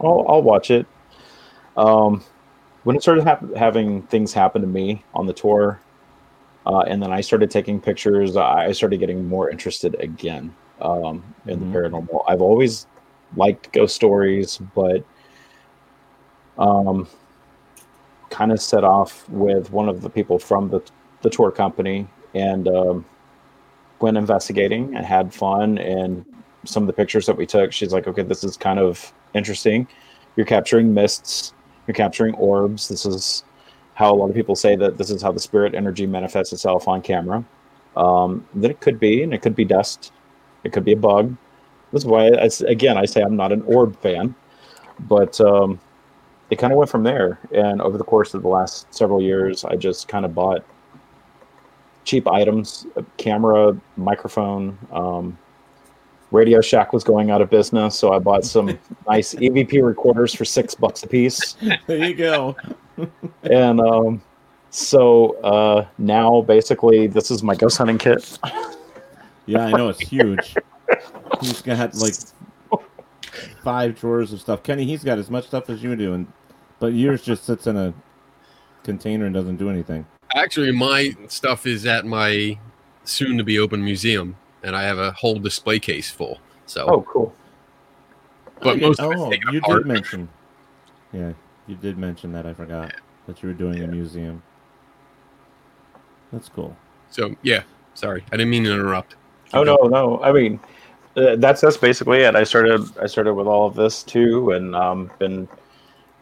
"I'll, 0.00 0.24
I'll 0.28 0.42
watch 0.42 0.70
it." 0.70 0.86
Um, 1.76 2.24
when 2.84 2.96
it 2.96 3.02
started 3.02 3.24
hap- 3.24 3.54
having 3.54 4.02
things 4.04 4.32
happen 4.32 4.62
to 4.62 4.68
me 4.68 5.04
on 5.14 5.26
the 5.26 5.34
tour, 5.34 5.80
uh, 6.66 6.80
and 6.80 7.02
then 7.02 7.12
I 7.12 7.20
started 7.20 7.50
taking 7.50 7.80
pictures, 7.80 8.36
I 8.36 8.72
started 8.72 9.00
getting 9.00 9.28
more 9.28 9.50
interested 9.50 9.94
again 10.00 10.54
um, 10.80 11.22
in 11.46 11.60
the 11.60 11.78
paranormal. 11.78 12.24
I've 12.26 12.40
always 12.40 12.86
liked 13.36 13.70
ghost 13.72 13.94
stories, 13.94 14.58
but 14.74 15.04
um, 16.58 17.06
kind 18.30 18.52
of 18.52 18.60
set 18.60 18.84
off 18.84 19.28
with 19.28 19.70
one 19.70 19.88
of 19.88 20.02
the 20.02 20.10
people 20.10 20.38
from 20.38 20.70
the 20.70 20.82
the 21.22 21.30
tour 21.30 21.50
company 21.50 22.06
and. 22.34 22.68
Um, 22.68 23.04
went 24.00 24.16
investigating 24.16 24.96
and 24.96 25.04
had 25.04 25.30
fun 25.34 25.76
and 25.76 26.24
some 26.64 26.82
of 26.82 26.86
the 26.86 26.92
pictures 26.94 27.26
that 27.26 27.36
we 27.36 27.44
took 27.44 27.70
she's 27.70 27.92
like 27.92 28.08
okay 28.08 28.22
this 28.22 28.42
is 28.42 28.56
kind 28.56 28.78
of 28.78 29.12
interesting. 29.34 29.86
You're 30.36 30.46
capturing 30.46 30.92
mists. 30.92 31.52
You're 31.86 31.94
capturing 31.94 32.34
orbs. 32.34 32.88
This 32.88 33.04
is 33.06 33.44
how 33.94 34.12
a 34.12 34.16
lot 34.16 34.30
of 34.30 34.34
people 34.34 34.56
say 34.56 34.76
that 34.76 34.96
this 34.96 35.10
is 35.10 35.22
how 35.22 35.32
the 35.32 35.40
spirit 35.40 35.74
energy 35.74 36.06
manifests 36.06 36.52
itself 36.52 36.88
on 36.88 37.02
camera. 37.02 37.44
Um, 37.96 38.46
it 38.62 38.80
could 38.80 38.98
be 38.98 39.22
and 39.22 39.34
it 39.34 39.42
could 39.42 39.56
be 39.56 39.64
dust. 39.64 40.12
It 40.64 40.72
could 40.72 40.84
be 40.84 40.92
a 40.92 40.96
bug. 40.96 41.36
This 41.92 42.02
is 42.02 42.06
why 42.06 42.28
I, 42.28 42.48
again 42.68 42.96
i 42.96 43.04
say 43.04 43.20
i'm 43.20 43.34
not 43.34 43.50
an 43.50 43.62
orb 43.62 44.00
fan 44.00 44.32
but 45.08 45.40
um, 45.40 45.80
it 46.50 46.58
kind 46.58 46.72
of 46.72 46.78
went 46.78 46.90
from 46.90 47.02
there 47.02 47.38
and 47.52 47.80
over 47.80 47.96
the 47.96 48.04
course 48.04 48.34
of 48.34 48.42
the 48.42 48.48
last 48.48 48.92
several 48.92 49.22
years 49.22 49.64
i 49.64 49.76
just 49.76 50.08
kind 50.08 50.24
of 50.24 50.34
bought 50.34 50.64
cheap 52.04 52.26
items 52.28 52.86
a 52.96 53.04
camera 53.16 53.78
microphone 53.96 54.76
um, 54.92 55.38
Radio 56.30 56.60
Shack 56.60 56.92
was 56.92 57.02
going 57.02 57.30
out 57.30 57.42
of 57.42 57.50
business, 57.50 57.98
so 57.98 58.12
I 58.12 58.18
bought 58.18 58.44
some 58.44 58.78
nice 59.08 59.34
EVP 59.34 59.84
recorders 59.84 60.34
for 60.34 60.44
six 60.44 60.74
bucks 60.74 61.02
a 61.02 61.08
piece. 61.08 61.56
There 61.86 62.04
you 62.04 62.14
go. 62.14 62.56
and 63.42 63.80
um, 63.80 64.22
so 64.70 65.32
uh, 65.42 65.86
now 65.98 66.42
basically 66.42 67.08
this 67.08 67.30
is 67.30 67.42
my 67.42 67.54
ghost 67.54 67.78
hunting 67.78 67.98
kit. 67.98 68.38
Yeah, 69.46 69.66
I 69.66 69.72
know 69.72 69.88
it's 69.88 70.00
huge. 70.00 70.54
He's 71.40 71.62
got 71.62 71.94
like 71.94 72.14
five 73.64 73.98
drawers 73.98 74.32
of 74.32 74.40
stuff. 74.40 74.62
Kenny, 74.62 74.84
he's 74.84 75.02
got 75.02 75.18
as 75.18 75.30
much 75.30 75.46
stuff 75.46 75.68
as 75.68 75.82
you 75.82 75.96
do, 75.96 76.14
and 76.14 76.32
but 76.80 76.88
yours 76.94 77.22
just 77.22 77.44
sits 77.44 77.66
in 77.68 77.76
a 77.76 77.94
container 78.82 79.26
and 79.26 79.34
doesn't 79.34 79.56
do 79.56 79.70
anything. 79.70 80.04
Actually, 80.34 80.72
my 80.72 81.14
stuff 81.28 81.66
is 81.66 81.86
at 81.86 82.04
my 82.06 82.58
soon 83.04 83.36
to 83.38 83.44
be 83.44 83.58
open 83.58 83.84
museum, 83.84 84.36
and 84.62 84.74
I 84.74 84.82
have 84.82 84.98
a 84.98 85.12
whole 85.12 85.38
display 85.38 85.78
case 85.78 86.10
full. 86.10 86.38
So, 86.66 86.86
Oh, 86.86 87.02
cool. 87.02 87.34
but 88.60 88.76
Oh, 88.76 88.88
most 88.88 89.00
oh, 89.00 89.30
taken 89.30 89.52
you 89.52 89.58
apart. 89.60 89.84
did 89.84 89.92
mention. 89.92 90.28
Yeah, 91.12 91.32
you 91.66 91.74
did 91.76 91.98
mention 91.98 92.32
that. 92.32 92.46
I 92.46 92.54
forgot 92.54 92.92
that 93.26 93.42
you 93.42 93.48
were 93.48 93.54
doing 93.54 93.82
a 93.82 93.86
museum. 93.86 94.42
That's 96.32 96.48
cool. 96.48 96.76
So, 97.10 97.34
yeah, 97.42 97.62
sorry, 97.94 98.24
I 98.32 98.36
didn't 98.36 98.50
mean 98.50 98.64
to 98.64 98.72
interrupt. 98.72 99.16
Oh 99.52 99.64
no, 99.64 99.74
no. 99.88 100.22
I 100.22 100.30
mean, 100.30 100.60
uh, 101.16 101.34
that's 101.36 101.60
that's 101.60 101.76
basically 101.76 102.20
it. 102.20 102.36
I 102.36 102.44
started 102.44 102.82
I 103.02 103.06
started 103.06 103.34
with 103.34 103.48
all 103.48 103.66
of 103.66 103.74
this 103.74 104.04
too, 104.04 104.52
and 104.52 104.76
um, 104.76 105.10
been 105.18 105.48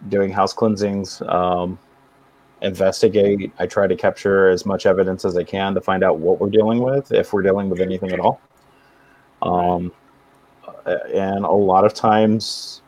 doing 0.09 0.31
house 0.31 0.53
cleansings. 0.53 1.23
Um, 1.23 1.79
investigate. 2.63 3.53
I 3.59 3.67
try 3.67 3.87
to 3.87 3.97
capture 3.97 4.49
as 4.49 4.67
much 4.67 4.87
evidence 4.87 5.25
as 5.25 5.37
I 5.37 5.45
can 5.45 5.75
to 5.75 5.81
find 5.81 6.03
out 6.03 6.19
what 6.19 6.41
we're 6.41 6.51
dealing 6.51 6.83
with, 6.83 7.13
if 7.13 7.33
we're 7.33 7.43
dealing 7.43 7.69
with 7.69 7.81
anything 7.81 8.13
at 8.13 8.21
all. 8.21 8.41
Um, 9.43 9.93
and 10.87 11.45
a 11.45 11.51
lot 11.51 11.85
of 11.85 11.95
times, 11.95 12.83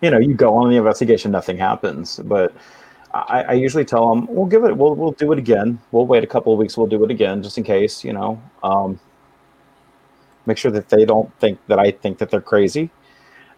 you 0.00 0.10
know, 0.10 0.18
you 0.18 0.34
go 0.34 0.56
on 0.56 0.70
the 0.70 0.76
investigation, 0.76 1.30
nothing 1.30 1.58
happens, 1.58 2.20
but. 2.24 2.54
I, 3.14 3.42
I 3.48 3.52
usually 3.54 3.86
tell 3.86 4.10
them 4.10 4.26
we'll 4.28 4.44
give 4.44 4.64
it 4.64 4.76
we'll 4.76 4.94
we'll 4.94 5.12
do 5.12 5.32
it 5.32 5.38
again. 5.38 5.80
We'll 5.92 6.06
wait 6.06 6.22
a 6.22 6.26
couple 6.26 6.52
of 6.52 6.58
weeks. 6.58 6.76
We'll 6.76 6.88
do 6.88 7.02
it 7.04 7.10
again 7.10 7.42
just 7.42 7.56
in 7.56 7.64
case. 7.64 8.04
You 8.04 8.12
know, 8.12 8.40
um, 8.62 9.00
make 10.44 10.58
sure 10.58 10.70
that 10.70 10.90
they 10.90 11.06
don't 11.06 11.32
think 11.40 11.58
that 11.68 11.78
I 11.78 11.90
think 11.90 12.18
that 12.18 12.30
they're 12.30 12.42
crazy. 12.42 12.90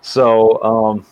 So 0.02 0.62
um, 0.62 1.04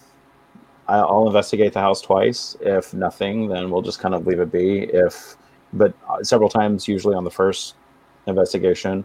I'll 0.89 1.27
investigate 1.27 1.73
the 1.73 1.81
house 1.81 2.01
twice. 2.01 2.57
If 2.61 2.95
nothing, 2.95 3.49
then 3.49 3.71
we'll 3.71 3.83
just 3.83 4.01
kind 4.01 4.15
of 4.15 4.27
leave 4.27 4.41
it 4.41 4.51
be. 4.51 4.85
If 4.85 5.37
but 5.73 5.93
uh, 6.09 6.23
several 6.23 6.49
times, 6.49 6.89
usually 6.89 7.15
on 7.15 7.25
the 7.25 7.31
first 7.31 7.75
investigation, 8.27 9.05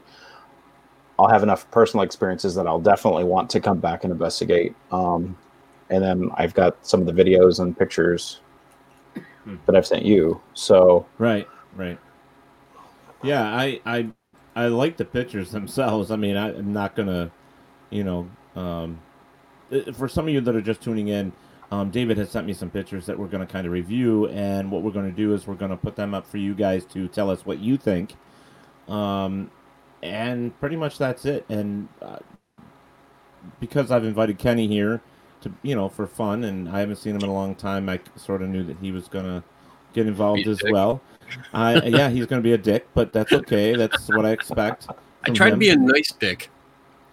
I'll 1.20 1.28
have 1.30 1.44
enough 1.44 1.70
personal 1.72 2.04
experiences 2.04 2.56
that 2.56 2.68
I'll 2.68 2.80
definitely 2.80 3.24
want 3.26 3.50
to 3.52 3.60
come 3.60 3.80
back 3.80 4.04
and 4.04 4.12
investigate. 4.12 4.76
Um, 4.92 5.38
and 5.90 6.04
then 6.04 6.30
I've 6.36 6.54
got 6.54 6.86
some 6.86 7.02
of 7.02 7.06
the 7.06 7.14
videos 7.14 7.60
and 7.60 7.78
pictures 7.78 8.40
that 9.66 9.76
I've 9.76 9.86
sent 9.86 10.06
you. 10.06 10.42
So 10.54 11.06
Right, 11.18 11.48
right. 11.76 12.00
Yeah, 13.22 13.44
I 13.44 13.80
I 13.86 14.08
I 14.56 14.68
like 14.68 14.98
the 14.98 15.06
pictures 15.06 15.52
themselves. 15.52 16.12
I 16.12 16.16
mean, 16.16 16.36
I, 16.36 16.56
I'm 16.58 16.74
not 16.74 16.96
gonna, 16.96 17.32
you 17.90 18.04
know, 18.04 18.30
um, 18.56 19.00
for 19.94 20.08
some 20.08 20.28
of 20.28 20.34
you 20.34 20.42
that 20.42 20.56
are 20.56 20.62
just 20.62 20.82
tuning 20.82 21.08
in, 21.08 21.32
um, 21.74 21.90
David 21.90 22.18
has 22.18 22.30
sent 22.30 22.46
me 22.46 22.54
some 22.54 22.70
pictures 22.70 23.08
that 23.08 23.18
we're 23.18 23.28
gonna 23.28 23.48
kind 23.48 23.66
of 23.66 23.74
review, 23.74 24.28
and 24.28 24.70
what 24.70 24.84
we're 24.84 24.92
gonna 24.92 25.10
do 25.10 25.34
is 25.34 25.48
we're 25.48 25.56
gonna 25.56 25.76
put 25.76 25.96
them 25.96 26.14
up 26.14 26.28
for 26.28 26.38
you 26.38 26.54
guys 26.54 26.86
to 26.86 27.08
tell 27.08 27.32
us 27.32 27.48
what 27.48 27.58
you 27.58 27.78
think. 27.78 28.14
Um, 28.88 29.50
and 30.04 30.58
pretty 30.60 30.76
much 30.76 31.00
that's 31.00 31.26
it. 31.26 31.46
And 31.50 31.88
uh, 32.00 32.20
because 33.60 33.90
I've 33.90 34.04
invited 34.04 34.38
Kenny 34.38 34.68
here 34.68 35.02
to, 35.42 35.52
you 35.64 35.74
know, 35.74 35.90
for 35.90 36.06
fun, 36.06 36.44
and 36.44 36.70
I 36.70 36.80
haven't 36.80 36.98
seen 36.98 37.16
him 37.16 37.24
in 37.24 37.30
a 37.30 37.34
long 37.34 37.56
time, 37.56 37.90
I 37.90 38.00
sort 38.18 38.44
of 38.44 38.50
knew 38.50 38.64
that 38.66 38.78
he 38.78 38.92
was 38.92 39.08
gonna 39.08 39.44
get 39.94 40.06
involved 40.06 40.46
as 40.46 40.60
dick. 40.60 40.72
well. 40.72 41.02
I 41.56 41.82
yeah, 41.86 42.10
he's 42.12 42.28
gonna 42.28 42.44
be 42.44 42.54
a 42.54 42.58
dick, 42.58 42.88
but 42.94 43.12
that's 43.12 43.34
okay. 43.34 43.76
That's 43.76 44.10
what 44.10 44.28
I 44.28 44.30
expect. 44.30 44.90
I 45.24 45.32
tried 45.32 45.52
to 45.52 45.58
be 45.58 45.70
a 45.70 45.76
nice 45.76 46.12
dick. 46.12 46.52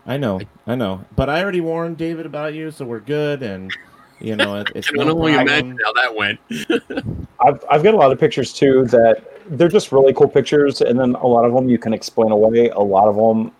I 0.04 0.18
know, 0.18 0.40
I 0.66 0.74
know, 0.74 1.06
but 1.16 1.30
I 1.30 1.42
already 1.42 1.62
warned 1.62 1.96
David 1.96 2.26
about 2.26 2.52
you, 2.52 2.70
so 2.70 2.84
we're 2.84 3.00
good. 3.00 3.42
And 3.42 3.72
you 4.20 4.36
know, 4.36 4.56
it, 4.60 4.70
it's 4.74 4.88
I 4.90 4.92
can 4.92 5.06
no 5.06 5.12
only 5.14 5.34
problem. 5.34 5.58
imagine 5.58 5.78
how 5.84 5.92
that 5.94 6.14
went. 6.14 6.40
I've 7.40 7.64
I've 7.70 7.82
got 7.82 7.94
a 7.94 7.96
lot 7.96 8.12
of 8.12 8.18
pictures 8.20 8.52
too 8.52 8.84
that 8.86 9.24
they're 9.50 9.68
just 9.68 9.92
really 9.92 10.12
cool 10.12 10.28
pictures, 10.28 10.80
and 10.80 10.98
then 10.98 11.14
a 11.16 11.26
lot 11.26 11.44
of 11.44 11.52
them 11.54 11.68
you 11.68 11.78
can 11.78 11.92
explain 11.92 12.30
away. 12.30 12.68
A 12.68 12.78
lot 12.80 13.08
of 13.08 13.16
them, 13.16 13.52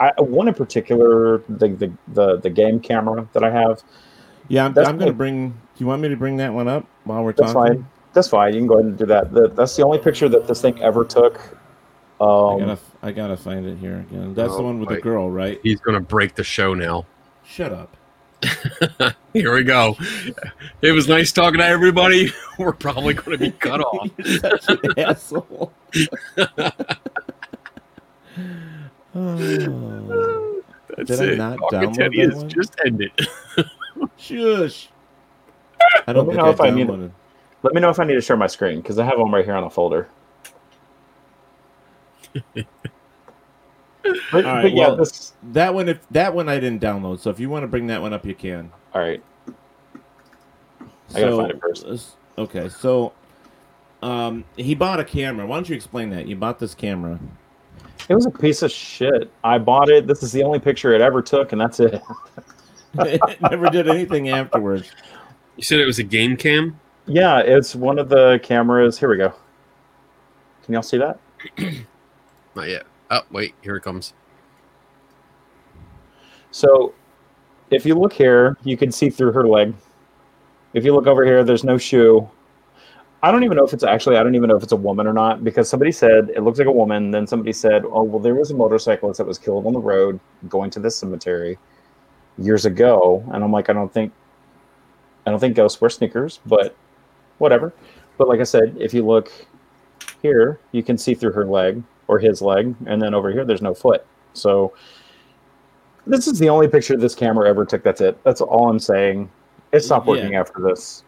I, 0.00 0.12
one 0.20 0.48
in 0.48 0.54
particular, 0.54 1.38
the, 1.48 1.68
the 1.68 1.92
the 2.08 2.36
the 2.40 2.50
game 2.50 2.80
camera 2.80 3.26
that 3.32 3.42
I 3.44 3.50
have. 3.50 3.82
Yeah, 4.48 4.66
I'm, 4.66 4.76
I'm 4.78 4.98
gonna 4.98 5.06
my- 5.06 5.10
bring. 5.12 5.50
Do 5.50 5.56
you 5.78 5.86
want 5.86 6.02
me 6.02 6.08
to 6.08 6.16
bring 6.16 6.36
that 6.36 6.52
one 6.52 6.68
up 6.68 6.86
while 7.04 7.24
we're 7.24 7.32
talking? 7.32 7.44
That's 7.46 7.52
talking? 7.54 7.74
fine. 7.82 7.86
That's 8.12 8.28
fine. 8.28 8.52
You 8.54 8.60
can 8.60 8.66
go 8.68 8.74
ahead 8.74 8.86
and 8.86 8.98
do 8.98 9.06
that. 9.06 9.32
The, 9.32 9.48
that's 9.48 9.74
the 9.74 9.82
only 9.84 9.98
picture 9.98 10.28
that 10.28 10.46
this 10.46 10.60
thing 10.62 10.80
ever 10.80 11.04
took. 11.04 11.40
I 12.20 12.24
Um, 12.24 12.58
gotta, 12.60 12.78
I 13.02 13.10
gotta 13.12 13.36
find 13.36 13.66
it 13.66 13.76
here 13.78 13.98
again. 14.08 14.34
That's 14.34 14.54
the 14.54 14.62
one 14.62 14.78
with 14.78 14.88
the 14.90 15.00
girl, 15.00 15.30
right? 15.30 15.58
He's 15.64 15.80
gonna 15.80 16.00
break 16.00 16.34
the 16.36 16.44
show 16.44 16.74
now. 16.74 17.06
Shut 17.44 17.72
up. 17.72 17.96
Here 19.32 19.54
we 19.54 19.64
go. 19.64 19.96
It 20.82 20.92
was 20.92 21.08
nice 21.08 21.32
talking 21.32 21.58
to 21.58 21.66
everybody. 21.66 22.32
We're 22.58 22.72
probably 22.72 23.14
going 23.14 23.38
to 23.38 23.44
be 23.44 23.50
cut 23.52 23.80
off. 23.82 24.08
You're 24.18 24.38
such 24.38 24.68
an 24.68 24.98
asshole. 24.98 25.72
Oh. 29.14 30.62
That's 30.96 31.10
Did 31.18 31.32
I 31.32 31.34
not 31.36 31.58
Talking 31.70 31.78
download 31.90 31.94
Teddy 31.94 32.26
that 32.26 32.36
one? 32.36 32.48
just 32.48 32.76
ended. 32.84 33.10
Shush. 34.16 34.88
I 36.06 36.12
don't 36.12 36.26
Let 36.28 36.36
me 36.36 36.42
know 36.42 36.46
I 36.46 36.50
if 36.50 36.60
I 36.60 36.70
need- 36.70 36.86
downloaded. 36.88 37.10
let 37.62 37.74
me 37.74 37.80
know 37.80 37.90
if 37.90 37.98
I 38.00 38.04
need 38.04 38.14
to 38.14 38.20
share 38.20 38.36
my 38.36 38.46
screen 38.46 38.80
because 38.80 38.98
I 38.98 39.04
have 39.04 39.18
one 39.18 39.30
right 39.32 39.44
here 39.44 39.54
on 39.54 39.64
a 39.64 39.70
folder. 39.70 40.08
But, 44.30 44.44
All 44.44 44.52
right, 44.52 44.62
but 44.62 44.72
yeah, 44.72 44.88
well- 44.88 44.96
this. 44.96 45.32
That 45.52 45.74
one, 45.74 45.88
if 45.88 46.06
that 46.10 46.34
one 46.34 46.48
I 46.48 46.60
didn't 46.60 46.80
download. 46.80 47.20
So 47.20 47.30
if 47.30 47.40
you 47.40 47.48
want 47.48 47.62
to 47.62 47.68
bring 47.68 47.86
that 47.88 48.02
one 48.02 48.12
up, 48.12 48.24
you 48.26 48.34
can. 48.34 48.70
All 48.94 49.00
right. 49.00 49.22
I 51.14 51.20
gotta 51.20 51.36
find 51.36 51.50
it 51.50 51.60
first. 51.60 52.16
Okay, 52.36 52.68
so 52.68 53.12
um, 54.02 54.44
he 54.56 54.74
bought 54.74 55.00
a 55.00 55.04
camera. 55.04 55.46
Why 55.46 55.56
don't 55.56 55.68
you 55.68 55.76
explain 55.76 56.10
that? 56.10 56.26
You 56.26 56.36
bought 56.36 56.58
this 56.58 56.74
camera. 56.74 57.18
It 58.08 58.14
was 58.14 58.26
a 58.26 58.30
piece 58.30 58.62
of 58.62 58.70
shit. 58.70 59.30
I 59.42 59.58
bought 59.58 59.88
it. 59.88 60.06
This 60.06 60.22
is 60.22 60.32
the 60.32 60.42
only 60.42 60.58
picture 60.58 60.92
it 60.92 61.00
ever 61.00 61.22
took, 61.22 61.52
and 61.52 61.60
that's 61.60 61.80
it. 61.80 62.02
it 62.98 63.20
never 63.40 63.70
did 63.70 63.88
anything 63.88 64.28
afterwards. 64.28 64.90
You 65.56 65.62
said 65.62 65.80
it 65.80 65.86
was 65.86 65.98
a 65.98 66.04
game 66.04 66.36
cam? 66.36 66.78
Yeah, 67.06 67.38
it's 67.38 67.74
one 67.74 67.98
of 67.98 68.08
the 68.08 68.40
cameras. 68.42 68.98
Here 68.98 69.08
we 69.08 69.16
go. 69.16 69.32
Can 70.64 70.74
y'all 70.74 70.82
see 70.82 70.98
that? 70.98 71.18
Not 72.54 72.68
yet. 72.68 72.86
Oh, 73.10 73.22
wait. 73.30 73.54
Here 73.62 73.76
it 73.76 73.82
comes. 73.82 74.14
So, 76.50 76.94
if 77.70 77.84
you 77.84 77.94
look 77.94 78.12
here, 78.12 78.56
you 78.64 78.76
can 78.76 78.92
see 78.92 79.10
through 79.10 79.32
her 79.32 79.46
leg. 79.46 79.74
If 80.72 80.84
you 80.84 80.94
look 80.94 81.06
over 81.06 81.24
here, 81.24 81.44
there's 81.44 81.64
no 81.64 81.78
shoe. 81.78 82.28
I 83.22 83.32
don't 83.32 83.42
even 83.42 83.56
know 83.56 83.64
if 83.64 83.72
it's 83.72 83.84
actually, 83.84 84.16
I 84.18 84.22
don't 84.22 84.34
even 84.34 84.48
know 84.48 84.56
if 84.56 84.62
it's 84.62 84.72
a 84.72 84.76
woman 84.76 85.06
or 85.06 85.12
not 85.12 85.42
because 85.42 85.68
somebody 85.68 85.90
said 85.92 86.30
it 86.34 86.42
looks 86.42 86.58
like 86.58 86.68
a 86.68 86.72
woman. 86.72 87.10
Then 87.10 87.26
somebody 87.26 87.52
said, 87.52 87.84
oh, 87.86 88.02
well, 88.02 88.20
there 88.20 88.34
was 88.34 88.50
a 88.50 88.54
motorcyclist 88.54 89.18
that 89.18 89.26
was 89.26 89.38
killed 89.38 89.66
on 89.66 89.72
the 89.72 89.80
road 89.80 90.20
going 90.48 90.70
to 90.72 90.80
this 90.80 90.96
cemetery 90.96 91.58
years 92.38 92.66
ago. 92.66 93.24
And 93.32 93.42
I'm 93.42 93.50
like, 93.50 93.70
I 93.70 93.72
don't 93.72 93.92
think, 93.92 94.12
I 95.26 95.30
don't 95.30 95.40
think 95.40 95.56
ghosts 95.56 95.80
wear 95.80 95.88
sneakers, 95.88 96.40
but 96.44 96.76
whatever. 97.38 97.72
But 98.18 98.28
like 98.28 98.40
I 98.40 98.44
said, 98.44 98.76
if 98.78 98.92
you 98.92 99.06
look 99.06 99.32
here, 100.20 100.60
you 100.72 100.82
can 100.82 100.98
see 100.98 101.14
through 101.14 101.32
her 101.32 101.46
leg 101.46 101.82
or 102.08 102.18
his 102.18 102.42
leg. 102.42 102.74
And 102.86 103.00
then 103.00 103.14
over 103.14 103.30
here, 103.30 103.44
there's 103.44 103.62
no 103.62 103.74
foot. 103.74 104.04
So, 104.32 104.74
this 106.06 106.26
is 106.26 106.38
the 106.38 106.48
only 106.48 106.68
picture 106.68 106.96
this 106.96 107.14
camera 107.14 107.48
ever 107.48 107.64
took. 107.64 107.82
That's 107.82 108.00
it. 108.00 108.22
That's 108.24 108.40
all 108.40 108.68
I'm 108.68 108.78
saying. 108.78 109.30
It 109.72 109.80
stopped 109.80 110.06
working 110.06 110.32
Yeah. 110.32 110.40
after 110.40 110.60
this. 110.60 111.02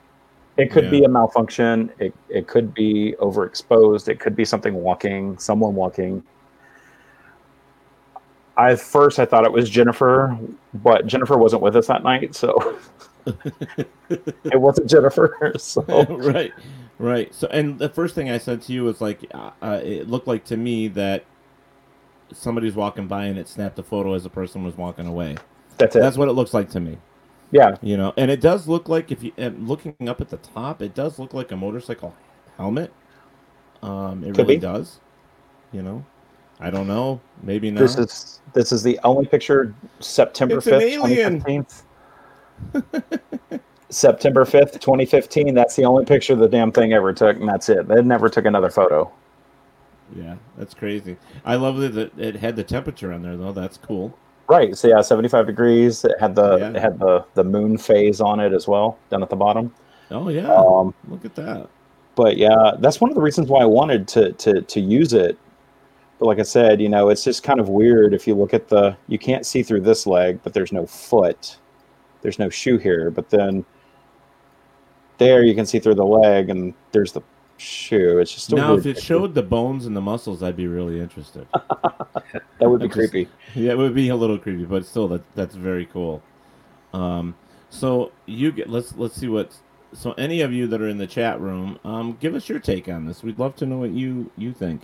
It 0.57 0.71
could 0.71 0.91
be 0.91 1.05
a 1.05 1.09
malfunction. 1.09 1.93
It 1.99 2.15
it 2.31 2.47
could 2.47 2.73
be 2.73 3.15
overexposed. 3.21 4.09
It 4.09 4.19
could 4.21 4.35
be 4.35 4.45
something 4.47 4.73
walking, 4.75 5.37
someone 5.39 5.75
walking. 5.75 6.23
I 8.57 8.75
first 8.75 9.19
I 9.19 9.27
thought 9.27 9.45
it 9.45 9.53
was 9.53 9.69
Jennifer, 9.69 10.37
but 10.73 11.07
Jennifer 11.07 11.37
wasn't 11.37 11.61
with 11.61 11.77
us 11.77 11.89
that 11.89 12.03
night, 12.03 12.35
so 12.35 12.79
it 13.27 14.61
wasn't 14.61 14.89
Jennifer. 14.89 15.53
So 15.59 15.83
right, 16.09 16.53
right. 16.99 17.35
So, 17.35 17.49
and 17.49 17.79
the 17.79 17.89
first 17.89 18.15
thing 18.15 18.31
I 18.31 18.39
said 18.39 18.63
to 18.63 18.73
you 18.73 18.85
was 18.85 19.01
like, 19.01 19.27
uh, 19.35 19.51
uh, 19.63 19.81
it 19.85 20.09
looked 20.09 20.27
like 20.29 20.45
to 20.47 20.57
me 20.57 20.89
that 20.89 21.25
somebody's 22.33 22.75
walking 22.75 23.09
by 23.09 23.27
and 23.27 23.39
it 23.39 23.49
snapped 23.49 23.79
a 23.79 23.83
photo 23.83 24.15
as 24.15 24.25
the 24.25 24.31
person 24.31 24.65
was 24.65 24.77
walking 24.77 25.07
away. 25.07 25.37
that's 25.79 25.97
it. 25.97 26.01
That's 26.01 26.19
what 26.19 26.29
it 26.29 26.33
looks 26.33 26.55
like 26.55 26.71
to 26.71 26.81
me. 26.81 26.99
yeah, 27.53 27.77
You 27.83 27.97
know, 27.97 28.15
and 28.17 28.31
it 28.31 28.41
does 28.41 28.69
look 28.69 28.89
like 28.89 29.13
if 29.13 29.23
you 29.23 29.33
and 29.37 29.69
looking 29.69 30.09
up 30.09 30.21
at 30.21 30.31
the 30.31 30.39
top, 30.39 30.83
it 30.83 30.95
does 30.95 31.19
look 31.19 31.35
like 31.35 31.53
a 31.53 31.57
motorcycle 31.57 32.15
helmet. 32.57 32.93
Um, 33.83 34.25
it 34.25 34.35
Could 34.35 34.39
really 34.39 34.57
be. 34.57 34.57
does. 34.57 35.01
You 35.73 35.83
know, 35.83 36.07
I 36.61 36.71
don't 36.71 36.87
know. 36.89 37.21
Maybe 37.43 37.71
not. 37.71 37.81
This 37.81 37.99
is 37.99 38.41
this 38.55 38.73
is 38.73 38.83
the 38.83 38.99
only 39.05 39.27
picture 39.27 39.75
September 40.01 40.61
fifth, 40.61 40.95
twenty 40.97 41.21
alien. 41.21 41.67
September 43.89 44.45
fifth, 44.45 44.81
twenty 44.81 45.07
fifteen. 45.07 45.55
That's 45.55 45.77
the 45.77 45.85
only 45.85 46.05
picture 46.05 46.35
the 46.35 46.49
damn 46.49 46.73
thing 46.73 46.93
ever 46.93 47.13
took, 47.13 47.37
and 47.39 47.49
that's 47.49 47.69
it. 47.69 47.87
They 47.89 48.03
never 48.03 48.29
took 48.29 48.45
another 48.45 48.71
photo. 48.71 49.11
yeah, 50.17 50.37
that's 50.57 50.75
crazy. 50.75 51.17
I 51.45 51.55
love 51.57 51.77
that 51.79 52.19
it, 52.19 52.37
had 52.37 52.57
the 52.57 52.65
temperature 52.65 53.13
on 53.13 53.23
there 53.23 53.37
though. 53.37 53.53
That's 53.53 53.77
cool. 53.79 54.17
Right. 54.49 54.77
So 54.77 54.89
yeah, 54.89 55.01
seventy 55.03 55.29
five 55.29 55.47
degrees. 55.47 56.05
It 56.05 56.15
had 56.21 56.35
the 56.35 56.57
Yeah. 56.59 56.71
it 56.71 56.77
had 56.77 56.99
the 56.99 57.25
the 57.35 57.45
moon 57.45 57.79
phase 57.79 58.21
on 58.21 58.41
it 58.41 58.53
as 58.53 58.67
well, 58.69 58.99
down 59.11 59.23
at 59.23 59.31
the 59.31 59.37
bottom. 59.37 59.73
Oh 60.11 60.29
yeah, 60.29 60.53
Um, 60.53 60.95
look 61.09 61.25
at 61.25 61.35
that. 61.37 61.69
but 62.15 62.37
yeah, 62.37 62.73
that's 62.79 63.01
one 63.01 63.11
of 63.11 63.17
the 63.17 63.23
reasons 63.23 63.49
why 63.49 63.63
I 63.63 63.67
wanted 63.67 64.07
to 64.09 64.33
to 64.33 64.63
to 64.63 64.81
use 64.81 65.13
it. 65.13 65.39
But 66.19 66.27
like 66.27 66.39
I 66.39 66.43
said, 66.45 66.81
you 66.81 66.89
know, 66.89 67.09
it's 67.11 67.23
just 67.25 67.43
kind 67.43 67.61
of 67.61 67.69
weird 67.69 68.15
if 68.15 68.27
you 68.27 68.35
look 68.35 68.55
at 68.55 68.69
the 68.69 68.97
you 69.09 69.19
can't 69.19 69.45
see 69.47 69.63
through 69.63 69.83
this 69.83 70.07
leg, 70.07 70.41
but 70.43 70.55
there's 70.55 70.73
no 70.73 70.87
foot. 70.87 71.57
There's 72.23 72.39
no 72.39 72.49
shoe 72.49 72.79
here, 72.79 73.11
but 73.11 73.31
then 73.31 73.65
there 75.19 75.43
you 75.43 75.55
can 75.55 75.67
see 75.67 75.79
through 75.79 75.95
the 75.95 76.05
leg 76.05 76.51
and 76.51 76.75
there's 76.93 77.13
the 77.13 77.23
shoe. 77.57 78.19
It's 78.19 78.33
just 78.35 78.53
a 78.53 78.57
Now, 78.57 78.69
weird 78.73 78.81
if 78.81 78.87
it 78.87 78.95
picture. 78.97 79.07
showed 79.07 79.35
the 79.35 79.43
bones 79.43 79.87
and 79.87 79.97
the 79.97 80.01
muscles, 80.01 80.43
I'd 80.43 80.57
be 80.57 80.67
really 80.67 81.01
interested. 81.01 81.47
that 81.53 82.43
would 82.61 82.81
be 82.81 82.89
just- 82.89 82.99
creepy. 83.11 83.31
Yeah, 83.55 83.73
it 83.73 83.79
would 83.79 83.95
be 83.95 84.09
a 84.09 84.17
little 84.17 84.39
creepy, 84.39 84.65
but 84.65 84.85
still, 84.85 85.09
that 85.09 85.23
that's 85.35 85.55
very 85.55 85.87
cool. 85.87 86.23
Um, 86.93 87.35
so 87.71 88.13
you 88.27 88.53
get 88.53 88.69
let's 88.69 88.95
let's 88.97 89.17
see 89.17 89.29
what. 89.29 89.53
So 89.93 90.13
any 90.13 90.41
of 90.43 90.53
you 90.53 90.67
that 90.67 90.81
are 90.83 90.89
in 90.89 90.99
the 90.99 91.07
chat 91.07 91.41
room, 91.41 91.79
um, 91.85 92.19
give 92.21 92.35
us 92.35 92.49
your 92.49 92.59
take 92.59 92.89
on 92.89 93.07
this. 93.07 93.23
We'd 93.23 93.39
love 93.39 93.57
to 93.57 93.67
know 93.67 93.79
what 93.79 93.91
you 93.93 94.31
you 94.37 94.53
think. 94.53 94.83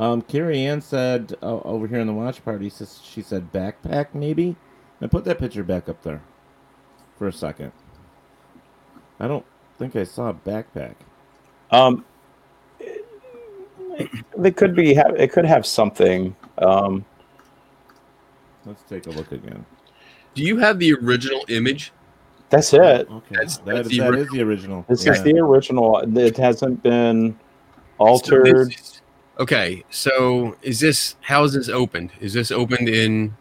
Um, 0.00 0.22
Carrie 0.22 0.64
Ann 0.66 0.80
said 0.80 1.34
uh, 1.40 1.60
over 1.60 1.86
here 1.86 2.00
in 2.00 2.08
the 2.08 2.12
watch 2.12 2.44
party, 2.44 2.68
says 2.68 3.00
she 3.04 3.22
said 3.22 3.52
backpack 3.52 4.08
maybe. 4.12 4.56
Now 5.00 5.06
put 5.06 5.24
that 5.26 5.38
picture 5.38 5.62
back 5.62 5.88
up 5.88 6.02
there 6.02 6.20
for 7.16 7.28
a 7.28 7.32
second. 7.32 7.70
I 9.20 9.28
don't 9.28 9.44
think 9.78 9.96
I 9.96 10.04
saw 10.04 10.30
a 10.30 10.34
backpack. 10.34 10.94
Um, 11.70 12.04
it 14.42 14.56
could 14.56 14.74
be. 14.74 14.94
ha- 14.94 15.12
It 15.16 15.32
could 15.32 15.44
have 15.44 15.64
something. 15.66 16.34
Um, 16.58 17.04
Let's 18.66 18.82
take 18.84 19.06
a 19.06 19.10
look 19.10 19.30
again. 19.30 19.64
Do 20.34 20.42
you 20.42 20.56
have 20.58 20.78
the 20.78 20.94
original 20.94 21.44
image? 21.48 21.92
that's 22.50 22.72
it. 22.72 22.80
Okay, 23.10 23.34
That's- 23.34 23.56
that, 23.58 23.64
that's 23.66 23.88
the 23.88 23.98
that 24.00 24.06
ori- 24.08 24.20
is 24.20 24.28
the 24.30 24.42
original. 24.42 24.84
This 24.88 25.04
Yeah. 25.04 25.12
is 25.12 25.22
the 25.22 25.38
original. 25.38 25.98
It 26.16 26.36
hasn't 26.36 26.82
been 26.82 27.32
So 27.32 27.36
altered. 27.98 28.68
this 28.70 28.80
is- 28.80 29.02
okay, 29.40 29.84
so 29.90 30.56
is 30.62 30.78
this 30.80 31.16
how 31.22 31.42
is 31.44 31.52
this 31.54 31.68
opened? 31.68 32.10
Is 32.20 32.32
this 32.32 32.50
opened 32.52 32.88
in? 32.88 33.36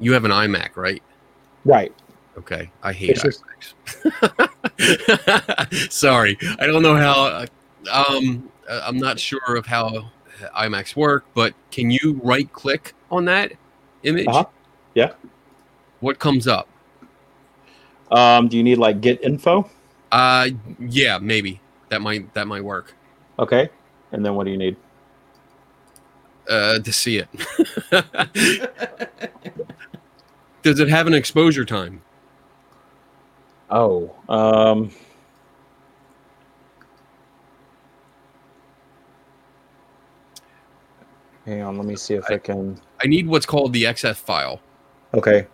You 0.00 0.12
have 0.12 0.24
an 0.24 0.30
iMac, 0.32 0.76
right? 0.76 1.02
right. 1.64 1.92
Okay, 2.38 2.70
I 2.82 2.92
hate 2.92 3.16
just- 3.16 3.42
Sorry, 5.92 6.36
I 6.58 6.66
don't 6.66 6.82
know 6.82 6.96
how. 6.96 7.44
Um, 7.90 8.50
uh, 8.68 8.80
I'm 8.84 8.96
not 8.98 9.20
sure 9.20 9.56
of 9.56 9.66
how 9.66 10.10
iMacs 10.56 10.96
work, 10.96 11.24
but 11.34 11.54
can 11.70 11.90
you 11.90 12.20
right 12.24 12.50
click 12.52 12.94
on 13.10 13.24
that 13.26 13.52
image? 14.02 14.26
Uh-huh. 14.26 14.46
Yeah. 14.94 15.12
What 16.00 16.18
comes 16.18 16.46
up? 16.48 16.68
Um, 18.10 18.48
do 18.48 18.56
you 18.56 18.62
need 18.62 18.78
like 18.78 19.00
get 19.00 19.22
info? 19.22 19.70
Uh, 20.10 20.48
yeah, 20.78 21.18
maybe 21.18 21.60
that 21.88 22.00
might 22.02 22.32
that 22.34 22.46
might 22.46 22.64
work. 22.64 22.94
Okay. 23.38 23.68
And 24.12 24.24
then 24.24 24.34
what 24.34 24.44
do 24.44 24.50
you 24.50 24.58
need? 24.58 24.76
Uh, 26.48 26.78
to 26.78 26.92
see 26.92 27.18
it. 27.18 27.28
Does 30.62 30.80
it 30.80 30.88
have 30.88 31.06
an 31.06 31.14
exposure 31.14 31.64
time? 31.64 32.02
Oh, 33.70 34.14
um, 34.28 34.90
hang 41.46 41.62
on. 41.62 41.76
Let 41.76 41.86
me 41.86 41.96
see 41.96 42.14
if 42.14 42.24
I 42.30 42.38
can. 42.38 42.80
I 43.02 43.06
need 43.06 43.26
what's 43.26 43.46
called 43.46 43.72
the 43.72 43.84
EXIF 43.84 44.16
file. 44.16 44.60
Okay. 45.12 45.46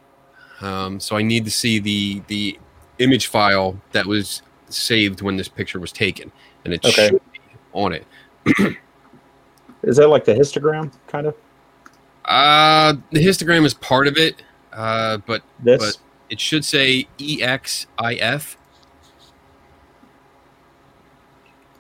Um, 0.61 1.01
so 1.01 1.17
I 1.17 1.23
need 1.23 1.45
to 1.45 1.51
see 1.51 1.79
the 1.79 2.23
the 2.27 2.59
image 2.99 3.29
file 3.29 3.81
that 3.93 4.07
was 4.07 4.43
saved 4.69 5.23
when 5.23 5.37
this 5.37 5.49
picture 5.49 5.81
was 5.81 5.93
taken, 5.93 6.31
and 6.65 6.75
it 6.75 6.85
Okay. 6.85 7.09
should 7.09 7.21
be 7.33 7.41
on 7.73 7.93
it. 7.93 8.05
Is 9.83 9.97
that 9.97 10.09
like 10.09 10.25
the 10.25 10.35
histogram 10.35 10.93
kind 11.07 11.27
of? 11.27 11.35
Uh, 12.27 12.95
the 13.13 13.25
histogram 13.25 13.65
is 13.65 13.73
part 13.75 14.07
of 14.07 14.19
it, 14.19 14.43
uh, 14.75 15.17
but 15.27 15.43
This? 15.65 15.79
but 15.79 15.97
it 16.31 16.41
should 16.41 16.65
say 16.65 17.07
EXIF. 17.19 18.57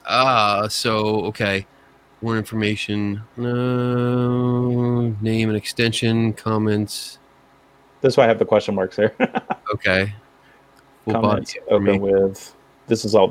Ah, 0.06 0.66
so 0.68 1.22
okay. 1.26 1.66
More 2.20 2.36
information. 2.36 3.22
No 3.36 5.14
name 5.20 5.48
and 5.48 5.56
extension. 5.56 6.32
Comments. 6.34 7.18
That's 8.00 8.16
why 8.16 8.24
I 8.24 8.26
have 8.26 8.38
the 8.38 8.44
question 8.44 8.74
marks 8.74 8.96
there. 8.96 9.14
Okay. 9.72 10.12
Full 11.04 11.14
Comments 11.14 11.54
open 11.68 12.00
with. 12.00 12.56
This 12.88 13.04
is 13.04 13.14
all. 13.14 13.30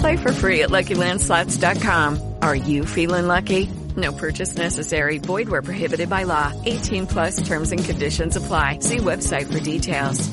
Play 0.00 0.16
for 0.16 0.32
free 0.32 0.62
at 0.62 0.70
LuckyLandSlots.com. 0.70 2.34
Are 2.42 2.56
you 2.56 2.84
feeling 2.84 3.26
lucky? 3.26 3.68
No 3.96 4.12
purchase 4.12 4.56
necessary. 4.56 5.18
Void 5.18 5.48
where 5.48 5.62
prohibited 5.62 6.10
by 6.10 6.24
law. 6.24 6.52
18 6.64 7.06
plus 7.06 7.46
terms 7.46 7.72
and 7.72 7.82
conditions 7.84 8.36
apply. 8.36 8.80
See 8.80 8.98
website 8.98 9.50
for 9.50 9.60
details. 9.60 10.28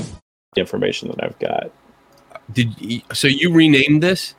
information 0.57 1.09
that 1.09 1.24
I've 1.24 1.39
got. 1.39 1.72
Did 2.51 2.80
you, 2.82 3.01
so? 3.14 3.28
You 3.28 3.53
renamed 3.53 4.03
this? 4.03 4.36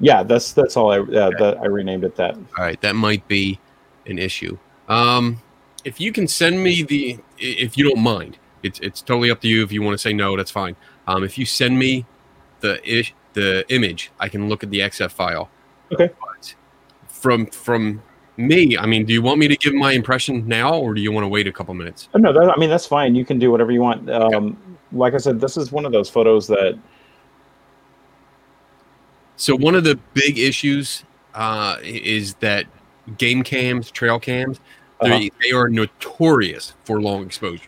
Yeah, 0.00 0.24
that's 0.24 0.52
that's 0.52 0.76
all 0.76 0.90
I 0.90 0.98
uh, 0.98 1.30
that 1.38 1.58
I 1.62 1.66
renamed 1.66 2.04
it 2.04 2.16
that. 2.16 2.34
All 2.34 2.64
right, 2.64 2.80
that 2.80 2.96
might 2.96 3.26
be 3.28 3.60
an 4.06 4.18
issue. 4.18 4.58
Um, 4.88 5.40
if 5.84 6.00
you 6.00 6.12
can 6.12 6.26
send 6.26 6.62
me 6.62 6.82
the, 6.82 7.18
if 7.38 7.78
you 7.78 7.88
don't 7.88 8.02
mind, 8.02 8.38
it's 8.62 8.80
it's 8.80 9.00
totally 9.02 9.30
up 9.30 9.40
to 9.42 9.48
you. 9.48 9.62
If 9.62 9.70
you 9.70 9.82
want 9.82 9.94
to 9.94 9.98
say 9.98 10.12
no, 10.12 10.36
that's 10.36 10.50
fine. 10.50 10.74
Um, 11.06 11.22
if 11.22 11.38
you 11.38 11.46
send 11.46 11.78
me 11.78 12.06
the 12.60 12.80
ish, 12.88 13.14
the 13.34 13.64
image, 13.68 14.10
I 14.18 14.28
can 14.28 14.48
look 14.48 14.62
at 14.64 14.70
the 14.70 14.80
EXIF 14.80 15.10
file. 15.12 15.50
Okay. 15.92 16.10
But 16.20 16.54
from 17.06 17.46
from 17.46 18.02
me, 18.36 18.76
I 18.76 18.86
mean, 18.86 19.04
do 19.04 19.12
you 19.12 19.22
want 19.22 19.38
me 19.38 19.46
to 19.48 19.56
give 19.56 19.74
my 19.74 19.92
impression 19.92 20.48
now, 20.48 20.74
or 20.74 20.94
do 20.94 21.00
you 21.00 21.12
want 21.12 21.24
to 21.24 21.28
wait 21.28 21.46
a 21.46 21.52
couple 21.52 21.72
minutes? 21.74 22.08
Oh, 22.14 22.18
no, 22.18 22.32
that, 22.32 22.50
I 22.50 22.56
mean 22.58 22.70
that's 22.70 22.86
fine. 22.86 23.14
You 23.14 23.24
can 23.24 23.38
do 23.38 23.50
whatever 23.50 23.70
you 23.70 23.80
want. 23.80 24.10
Um, 24.10 24.56
Like 24.92 25.14
I 25.14 25.18
said, 25.18 25.40
this 25.40 25.56
is 25.56 25.70
one 25.72 25.84
of 25.86 25.92
those 25.92 26.08
photos 26.08 26.46
that 26.48 26.78
So 29.36 29.56
one 29.56 29.74
of 29.74 29.84
the 29.84 29.98
big 30.14 30.38
issues 30.38 31.04
uh, 31.34 31.76
is 31.82 32.34
that 32.36 32.66
game 33.18 33.42
cams, 33.42 33.90
trail 33.90 34.18
cams, 34.20 34.60
Uh-huh. 35.00 35.08
they, 35.18 35.30
they 35.42 35.50
are 35.52 35.68
notorious 35.68 36.74
for 36.84 37.00
long 37.00 37.26
exposures. 37.26 37.66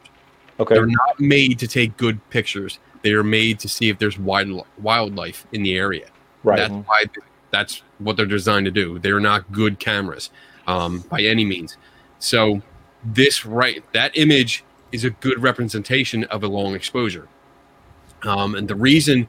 Okay. 0.61 0.75
They're 0.75 0.87
not 0.87 1.19
made 1.19 1.59
to 1.59 1.67
take 1.67 1.97
good 1.97 2.19
pictures. 2.31 2.79
They 3.03 3.13
are 3.13 3.25
made 3.25 3.59
to 3.61 3.69
see 3.69 3.89
if 3.89 3.99
there's 3.99 4.19
wild, 4.19 4.67
wildlife 4.79 5.47
in 5.53 5.63
the 5.63 5.77
area. 5.77 6.09
Right. 6.43 6.57
That's 6.57 6.73
why 6.73 7.05
that's 7.51 7.83
what 7.99 8.17
they're 8.17 8.27
designed 8.27 8.67
to 8.67 8.73
do. 8.73 8.99
They're 8.99 9.21
not 9.21 9.51
good 9.53 9.79
cameras 9.79 10.31
um, 10.67 11.01
by 11.11 11.23
any 11.23 11.45
means. 11.45 11.77
So 12.19 12.63
this 13.05 13.47
right 13.47 13.83
that 13.93 14.17
image 14.17 14.65
is 14.93 15.05
a 15.05 15.11
good 15.11 15.41
representation 15.43 16.25
of 16.25 16.43
a 16.43 16.49
long 16.49 16.75
exposure. 16.75 17.29
Um, 18.23 18.55
and 18.55 18.67
the 18.67 18.75
reason, 18.75 19.29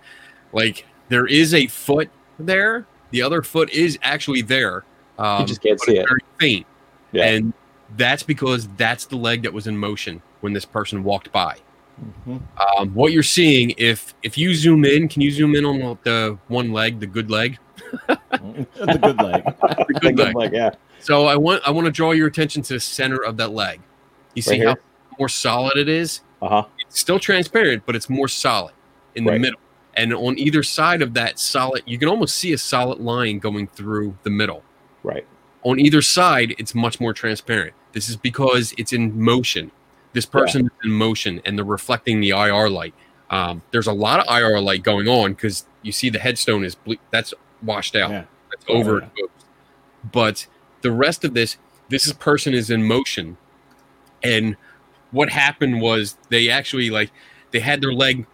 like, 0.53 0.85
there 1.09 1.27
is 1.27 1.53
a 1.53 1.67
foot 1.67 2.09
there. 2.39 2.85
The 3.11 3.21
other 3.21 3.41
foot 3.41 3.69
is 3.69 3.97
actually 4.01 4.41
there. 4.41 4.83
Um, 5.17 5.45
just 5.45 5.61
can't 5.61 5.79
see 5.81 5.97
it. 5.97 6.05
Very 6.07 6.21
faint. 6.39 6.67
Yeah. 7.11 7.25
And 7.25 7.53
that's 7.95 8.23
because 8.23 8.67
that's 8.77 9.05
the 9.05 9.15
leg 9.15 9.43
that 9.43 9.53
was 9.53 9.67
in 9.67 9.77
motion 9.77 10.21
when 10.41 10.53
this 10.53 10.65
person 10.65 11.03
walked 11.03 11.31
by. 11.31 11.57
Um, 12.27 12.93
what 12.93 13.11
you're 13.11 13.23
seeing, 13.23 13.73
if 13.77 14.13
if 14.23 14.37
you 14.37 14.53
zoom 14.53 14.85
in, 14.85 15.07
can 15.07 15.21
you 15.21 15.31
zoom 15.31 15.55
in 15.55 15.65
on 15.65 15.97
the, 16.03 16.37
one 16.47 16.71
leg, 16.71 16.99
the 16.99 17.07
good 17.07 17.31
leg? 17.31 17.57
the 18.07 18.99
good 19.01 19.17
leg. 19.21 19.43
the 19.87 19.99
good 20.01 20.17
leg. 20.17 20.35
Like, 20.35 20.51
yeah. 20.51 20.71
So 20.99 21.25
I 21.25 21.35
want 21.35 21.63
I 21.65 21.71
want 21.71 21.85
to 21.85 21.91
draw 21.91 22.11
your 22.11 22.27
attention 22.27 22.61
to 22.63 22.73
the 22.73 22.79
center 22.79 23.23
of 23.23 23.37
that 23.37 23.51
leg. 23.51 23.81
You 24.33 24.41
see 24.41 24.63
Right 24.63 24.67
how 24.67 24.75
more 25.17 25.29
solid 25.29 25.77
it 25.77 25.89
is? 25.89 26.21
Uh 26.41 26.49
huh. 26.49 26.65
It's 26.79 26.99
still 26.99 27.19
transparent, 27.19 27.83
but 27.85 27.95
it's 27.95 28.09
more 28.09 28.27
solid 28.27 28.73
in 29.15 29.23
the 29.23 29.39
middle. 29.39 29.59
And 29.95 30.13
on 30.13 30.37
either 30.37 30.61
side 30.61 31.01
of 31.01 31.15
that 31.15 31.39
solid, 31.39 31.81
you 31.87 31.97
can 31.97 32.07
almost 32.07 32.37
see 32.37 32.53
a 32.53 32.57
solid 32.57 32.99
line 32.99 33.39
going 33.39 33.67
through 33.67 34.15
the 34.21 34.29
middle. 34.29 34.63
Right. 35.01 35.25
On 35.63 35.79
either 35.79 36.03
side, 36.03 36.53
it's 36.59 36.75
much 36.75 36.99
more 36.99 37.13
transparent. 37.13 37.73
This 37.93 38.07
is 38.07 38.15
because 38.15 38.75
it's 38.77 38.93
in 38.93 39.19
motion. 39.19 39.71
This 40.17 40.25
person 40.25 40.65
is 40.65 40.71
in 40.83 40.91
motion 40.93 41.41
and 41.45 41.55
they're 41.55 41.63
reflecting 41.63 42.21
the 42.21 42.29
IR 42.29 42.71
light. 42.71 42.95
Um, 43.29 43.61
there's 43.69 43.85
a 43.85 43.93
lot 43.93 44.19
of 44.19 44.25
IR 44.35 44.59
light 44.59 44.81
going 44.81 45.07
on 45.07 45.33
because 45.33 45.67
you 45.83 45.91
see 45.91 46.09
the 46.09 46.17
headstone 46.17 46.63
is 46.63 46.73
ble- 46.73 46.95
that's 47.11 47.35
washed 47.61 47.95
out. 47.95 48.09
Yeah. 48.09 48.23
That's 48.49 48.65
Oh, 48.67 48.81
overexposed. 48.81 49.29
But 50.11 50.47
the 50.81 50.91
rest 50.91 51.23
of 51.23 51.35
this, 51.35 51.57
this 51.89 52.07
is 52.07 52.13
person 52.13 52.55
is 52.55 52.71
in 52.71 52.83
motion. 52.87 53.37
And 54.23 54.55
what 55.11 55.29
happened 55.29 55.81
was 55.81 56.17
they 56.29 56.49
actually 56.49 56.89
like 56.89 57.11
they 57.51 57.59
had 57.59 57.79
their 57.79 57.93
leg 57.93 58.25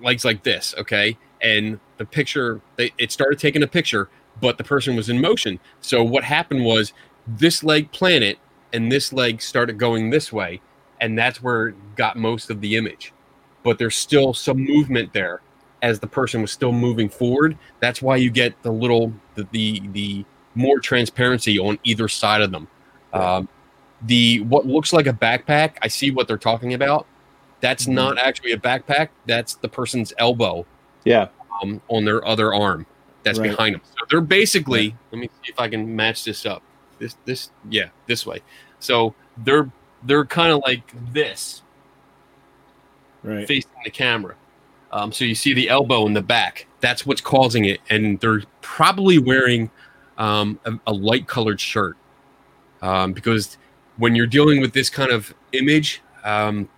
legs 0.00 0.24
like 0.24 0.44
this, 0.44 0.72
okay? 0.78 1.18
And 1.42 1.80
the 1.96 2.04
picture 2.04 2.60
they 2.76 2.92
it 2.96 3.10
started 3.10 3.40
taking 3.40 3.64
a 3.64 3.66
picture, 3.66 4.08
but 4.40 4.56
the 4.56 4.62
person 4.62 4.94
was 4.94 5.08
in 5.08 5.20
motion. 5.20 5.58
So 5.80 6.04
what 6.04 6.22
happened 6.22 6.64
was 6.64 6.92
this 7.26 7.64
leg 7.64 7.90
planted 7.90 8.38
and 8.72 8.90
this 8.90 9.12
leg 9.12 9.40
started 9.42 9.78
going 9.78 10.10
this 10.10 10.32
way, 10.32 10.60
and 11.00 11.18
that's 11.18 11.42
where 11.42 11.68
it 11.68 11.74
got 11.96 12.16
most 12.16 12.50
of 12.50 12.60
the 12.60 12.76
image. 12.76 13.12
But 13.62 13.78
there's 13.78 13.96
still 13.96 14.32
some 14.34 14.58
movement 14.58 15.12
there 15.12 15.40
as 15.82 15.98
the 16.00 16.06
person 16.06 16.40
was 16.42 16.52
still 16.52 16.72
moving 16.72 17.08
forward. 17.08 17.56
That's 17.80 18.00
why 18.02 18.16
you 18.16 18.30
get 18.30 18.60
the 18.62 18.72
little 18.72 19.12
the 19.34 19.46
the, 19.52 19.82
the 19.92 20.24
more 20.54 20.78
transparency 20.80 21.58
on 21.58 21.78
either 21.84 22.08
side 22.08 22.42
of 22.42 22.50
them. 22.50 22.68
Um, 23.12 23.48
the 24.02 24.40
what 24.42 24.66
looks 24.66 24.92
like 24.92 25.06
a 25.06 25.12
backpack, 25.12 25.72
I 25.82 25.88
see 25.88 26.10
what 26.10 26.26
they're 26.28 26.38
talking 26.38 26.74
about. 26.74 27.06
That's 27.60 27.86
not 27.86 28.18
actually 28.18 28.52
a 28.52 28.56
backpack. 28.56 29.08
That's 29.26 29.54
the 29.56 29.68
person's 29.68 30.14
elbow 30.18 30.64
Yeah. 31.04 31.28
um, 31.62 31.82
on 31.88 32.04
their 32.06 32.26
other 32.26 32.54
arm. 32.54 32.86
That's 33.22 33.38
Right. 33.38 33.50
behind 33.50 33.74
them. 33.74 33.82
So 33.84 34.06
they're 34.08 34.22
basically. 34.22 34.96
Let 35.12 35.18
me 35.20 35.28
see 35.42 35.52
if 35.52 35.60
I 35.60 35.68
can 35.68 35.94
match 35.94 36.24
this 36.24 36.46
up. 36.46 36.62
This 37.00 37.16
this 37.24 37.50
yeah 37.68 37.88
this 38.06 38.24
way. 38.26 38.40
So 38.78 39.14
they're 39.38 39.68
they're 40.04 40.24
kind 40.26 40.52
of 40.52 40.62
like 40.64 40.82
this 41.12 41.62
Right. 43.22 43.46
facing 43.46 43.70
the 43.84 43.90
camera. 43.90 44.34
Um, 44.92 45.12
so 45.12 45.24
you 45.24 45.34
see 45.34 45.52
the 45.52 45.68
elbow 45.68 46.06
in 46.06 46.14
the 46.14 46.22
back. 46.22 46.66
That's 46.80 47.04
what's 47.04 47.20
causing 47.20 47.66
it, 47.66 47.80
and 47.90 48.18
they're 48.20 48.42
probably 48.62 49.18
wearing 49.18 49.70
um, 50.18 50.58
a, 50.64 50.72
a 50.86 50.92
light 50.92 51.26
colored 51.26 51.60
shirt 51.60 51.96
um, 52.82 53.12
because 53.12 53.58
when 53.98 54.14
you're 54.14 54.26
dealing 54.26 54.60
with 54.60 54.72
this 54.72 54.88
kind 54.88 55.10
of 55.12 55.34
image, 55.52 56.02
um, 56.24 56.68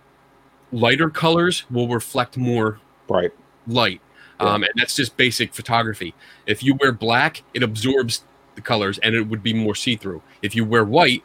lighter 0.73 1.09
colors 1.09 1.63
will 1.71 1.87
reflect 1.87 2.35
more 2.37 2.79
Right. 3.07 3.31
light, 3.67 4.01
um, 4.41 4.63
and 4.63 4.71
that's 4.75 4.95
just 4.95 5.15
basic 5.17 5.53
photography. 5.53 6.13
If 6.45 6.61
you 6.61 6.75
wear 6.75 6.91
black, 6.91 7.41
it 7.53 7.63
absorbs 7.63 8.25
the 8.55 8.61
colors, 8.61 8.99
and 8.99 9.15
it 9.15 9.21
would 9.23 9.43
be 9.43 9.53
more 9.53 9.75
see 9.75 9.95
through. 9.95 10.21
If 10.41 10.55
you 10.55 10.65
wear 10.65 10.83
white, 10.83 11.23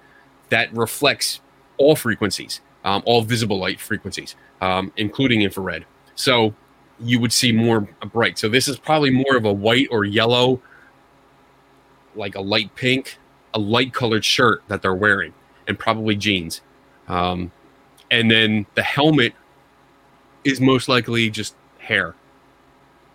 that 0.49 0.72
reflects 0.74 1.41
all 1.76 1.95
frequencies, 1.97 2.61
um, 2.85 3.03
all 3.07 3.22
visible 3.22 3.59
light 3.59 3.81
frequencies, 3.81 4.35
um, 4.61 4.93
including 4.97 5.43
infrared. 5.43 5.85
So 6.14 6.55
you 7.01 7.20
would 7.20 7.33
see 7.33 7.53
more 7.53 7.83
bright. 8.12 8.39
So 8.39 8.49
this 8.49 8.66
is 8.66 8.79
probably 8.79 9.11
more 9.11 9.37
of 9.37 9.45
a 9.45 9.53
white 9.53 9.89
or 9.91 10.05
yellow, 10.05 10.61
like 12.16 12.35
a 12.35 12.41
light 12.41 12.74
pink, 12.74 13.18
a 13.55 13.59
light 13.59 13.93
colored 13.93 14.24
shirt 14.24 14.62
that 14.68 14.83
they're 14.83 14.95
wearing, 14.95 15.33
and 15.68 15.79
probably 15.79 16.16
jeans. 16.16 16.61
Um, 17.07 17.53
and 18.11 18.31
then 18.31 18.66
the 18.74 18.83
helmet 18.83 19.35
is 20.45 20.61
most 20.61 20.89
likely 20.89 21.31
just 21.31 21.55
hair. 21.79 22.14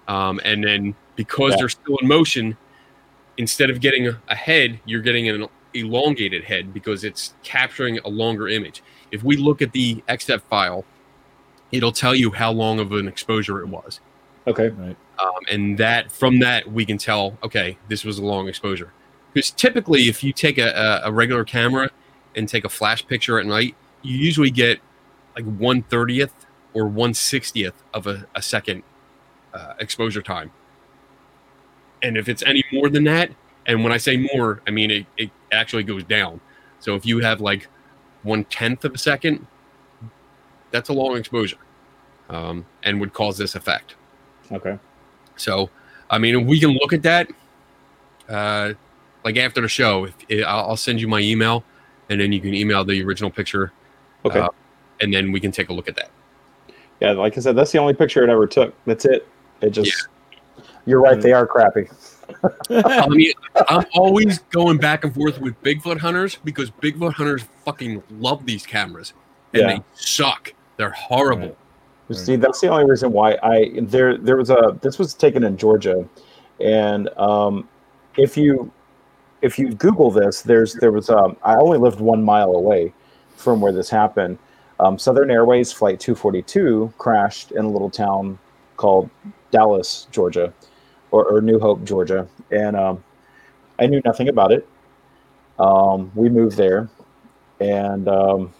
Um, 0.08 0.40
and 0.44 0.64
then 0.64 0.96
because 1.16 1.52
Yeah. 1.52 1.58
they're 1.60 1.70
still 1.70 1.98
in 1.98 2.08
motion, 2.08 2.58
instead 3.38 3.70
of 3.70 3.80
getting 3.80 4.08
a, 4.08 4.22
a 4.28 4.36
head, 4.36 4.80
you're 4.86 5.02
getting 5.02 5.30
an 5.30 5.48
elongated 5.74 6.44
head 6.44 6.74
because 6.74 7.04
it's 7.04 7.34
capturing 7.44 8.00
a 8.00 8.10
longer 8.10 8.48
image. 8.48 8.84
If 9.12 9.24
we 9.24 9.38
look 9.38 9.62
at 9.62 9.72
the 9.72 10.04
EXIF 10.08 10.42
file, 10.44 10.86
it'll 11.72 11.92
tell 11.92 12.14
you 12.14 12.32
how 12.32 12.52
long 12.52 12.80
of 12.80 12.92
an 12.92 13.08
exposure 13.08 13.60
it 13.60 13.68
was. 13.68 14.00
Okay. 14.46 14.70
Right. 14.70 14.96
Um, 15.20 15.42
and 15.50 15.78
that 15.78 16.12
from 16.12 16.40
that 16.40 16.72
we 16.72 16.86
can 16.86 16.98
tell, 16.98 17.38
okay, 17.44 17.78
this 17.88 18.04
was 18.04 18.18
a 18.20 18.24
long 18.24 18.48
exposure. 18.48 18.92
Because 19.34 19.52
typically, 19.52 20.10
if 20.10 20.24
you 20.24 20.34
take 20.34 20.58
a, 20.58 21.02
a, 21.04 21.10
a 21.10 21.12
regular 21.12 21.44
camera 21.44 21.90
and 22.36 22.48
take 22.48 22.66
a 22.66 22.70
flash 22.70 23.06
picture 23.08 23.40
at 23.40 23.46
night, 23.46 23.76
you 24.02 24.18
usually 24.18 24.52
get 24.52 24.80
like 25.36 25.46
one 25.46 25.82
thirtieth 25.84 26.46
or 26.74 26.88
one 26.88 27.14
sixtieth 27.14 27.74
of 27.94 28.06
a, 28.06 28.28
a 28.36 28.42
second 28.42 28.84
uh, 29.54 29.74
exposure 29.80 30.22
time. 30.22 30.52
And 32.04 32.18
if 32.18 32.30
it's 32.30 32.44
any 32.44 32.64
more 32.72 32.90
than 32.90 33.06
that, 33.06 33.32
and 33.66 33.84
when 33.84 33.92
I 33.94 33.98
say 33.98 34.30
more, 34.34 34.62
I 34.68 34.72
mean 34.72 34.92
it, 34.92 35.06
it 35.18 35.32
actually 35.52 35.84
goes 35.84 36.04
down. 36.04 36.40
So 36.80 36.96
if 36.96 37.06
you 37.06 37.20
have 37.20 37.42
like 37.42 37.68
one 38.24 38.44
tenth 38.46 38.86
of 38.86 38.94
a 38.94 38.98
second, 38.98 39.48
that's 40.72 40.90
a 40.90 40.94
long 40.94 41.16
exposure, 41.16 41.58
um, 42.30 42.66
and 42.84 43.00
would 43.00 43.14
cause 43.14 43.38
this 43.38 43.56
effect. 43.56 43.96
Okay. 44.52 44.78
So, 45.36 45.70
I 46.10 46.18
mean, 46.18 46.46
we 46.46 46.60
can 46.60 46.72
look 46.72 46.94
at 46.94 47.04
that. 47.04 47.30
Uh, 48.28 48.74
like 49.24 49.38
after 49.38 49.62
the 49.62 49.68
show, 49.68 50.06
if, 50.06 50.16
if 50.28 50.46
I'll 50.46 50.70
I'll 50.70 50.78
send 50.78 51.00
you 51.00 51.08
my 51.08 51.20
email, 51.20 51.64
and 52.10 52.20
then 52.20 52.32
you 52.32 52.42
can 52.42 52.54
email 52.54 52.84
the 52.84 53.02
original 53.04 53.32
picture. 53.32 53.72
Okay. 54.26 54.40
uh, 54.40 54.50
and 55.02 55.14
then 55.14 55.32
we 55.32 55.40
can 55.40 55.52
take 55.52 55.70
a 55.70 55.74
look 55.74 55.88
at 55.88 55.96
that. 55.96 56.12
Yeah, 57.00 57.12
like 57.12 57.38
I 57.38 57.42
said, 57.42 57.56
that's 57.56 57.72
the 57.72 57.80
only 57.80 57.94
picture 57.94 58.24
it 58.24 58.30
ever 58.30 58.48
took. 58.48 58.74
That's 58.86 59.06
it. 59.06 59.28
It 59.62 59.72
just. 59.72 60.08
You're 60.86 61.02
right. 61.02 61.20
They 61.22 61.32
are 61.34 61.48
crappy. 61.48 61.90
I 62.70 63.08
mean, 63.08 63.32
I'm 63.70 63.86
always 63.94 64.40
going 64.52 64.78
back 64.78 65.04
and 65.04 65.14
forth 65.14 65.40
with 65.40 65.62
Bigfoot 65.62 66.00
hunters 66.00 66.38
because 66.44 66.72
Bigfoot 66.72 67.14
hunters 67.14 67.44
fucking 67.66 68.04
love 68.12 68.46
these 68.46 68.66
cameras, 68.66 69.14
and 69.54 69.62
Yeah. 69.62 69.68
they 69.68 69.84
suck. 69.94 70.54
They're 70.78 70.90
horrible. 70.92 71.56
See, 72.12 72.36
that's 72.36 72.60
the 72.62 72.68
only 72.68 72.86
reason 72.86 73.12
why 73.12 73.38
I 73.42 73.72
there 73.82 74.18
there 74.18 74.36
was 74.38 74.50
a 74.50 74.78
this 74.82 75.00
was 75.00 75.14
taken 75.14 75.44
in 75.44 75.58
Georgia, 75.58 76.08
and 76.60 77.10
um, 77.18 77.68
if 78.18 78.36
you 78.38 78.72
if 79.42 79.58
you 79.58 79.74
Google 79.74 80.12
this, 80.12 80.42
there's 80.42 80.74
there 80.76 80.92
was 80.92 81.10
um, 81.10 81.38
I 81.44 81.56
only 81.56 81.78
lived 81.78 82.00
one 82.00 82.22
mile 82.24 82.52
away 82.52 82.94
from 83.36 83.62
where 83.62 83.72
this 83.72 83.90
happened. 83.90 84.38
Um, 84.80 85.00
Southern 85.00 85.32
Airways 85.32 85.72
flight 85.72 86.00
242 86.00 86.94
crashed 86.98 87.52
in 87.52 87.64
a 87.66 87.70
little 87.70 87.90
town 87.90 88.38
called 88.78 89.10
Dallas, 89.52 90.08
Georgia, 90.12 90.54
or, 91.14 91.26
or 91.26 91.42
New 91.42 91.60
Hope, 91.60 91.84
Georgia, 91.84 92.28
and 92.52 92.76
um, 92.76 93.04
I 93.80 93.86
knew 93.86 94.02
nothing 94.04 94.28
about 94.30 94.52
it. 94.52 94.68
Um, 95.60 96.12
we 96.16 96.28
moved 96.28 96.58
there, 96.58 96.90
and 97.60 98.08
um, 98.08 98.54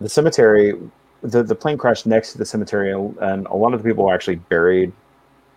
the 0.00 0.08
cemetery 0.08 0.74
the, 1.22 1.42
the 1.42 1.54
plane 1.54 1.76
crashed 1.76 2.06
next 2.06 2.32
to 2.32 2.38
the 2.38 2.44
cemetery 2.44 2.92
and, 2.92 3.46
a 3.48 3.54
lot 3.56 3.74
of 3.74 3.82
the 3.82 3.88
people 3.88 4.04
were 4.04 4.14
actually 4.14 4.36
buried 4.36 4.92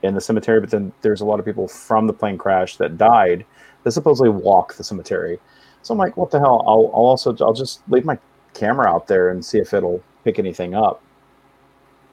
in 0.01 0.15
the 0.15 0.22
cemetery 0.22 0.59
but 0.59 0.72
then 0.72 0.91
there's 1.01 1.22
a 1.22 1.26
lot 1.26 1.39
of 1.39 1.45
people 1.45 1.68
from 1.68 2.07
the 2.07 2.13
plane 2.13 2.38
crash 2.38 2.77
that 2.77 2.97
died 2.97 3.45
that 3.84 3.91
supposedly 3.91 4.30
walk 4.30 4.76
the 4.76 4.84
cemetery. 4.84 5.39
So 5.84 5.93
i'm 5.93 5.97
like 5.97 6.18
what 6.18 6.31
the 6.31 6.39
hell? 6.39 6.63
I'll, 6.65 6.89
I'll 6.93 7.05
also 7.05 7.35
i'll 7.41 7.53
just 7.53 7.81
leave 7.89 8.05
my 8.05 8.18
camera 8.53 8.88
out 8.88 9.07
there 9.07 9.30
and 9.30 9.45
see 9.45 9.59
if 9.59 9.73
it'll 9.73 10.03
pick 10.23 10.39
anything 10.39 10.73
up 10.73 11.01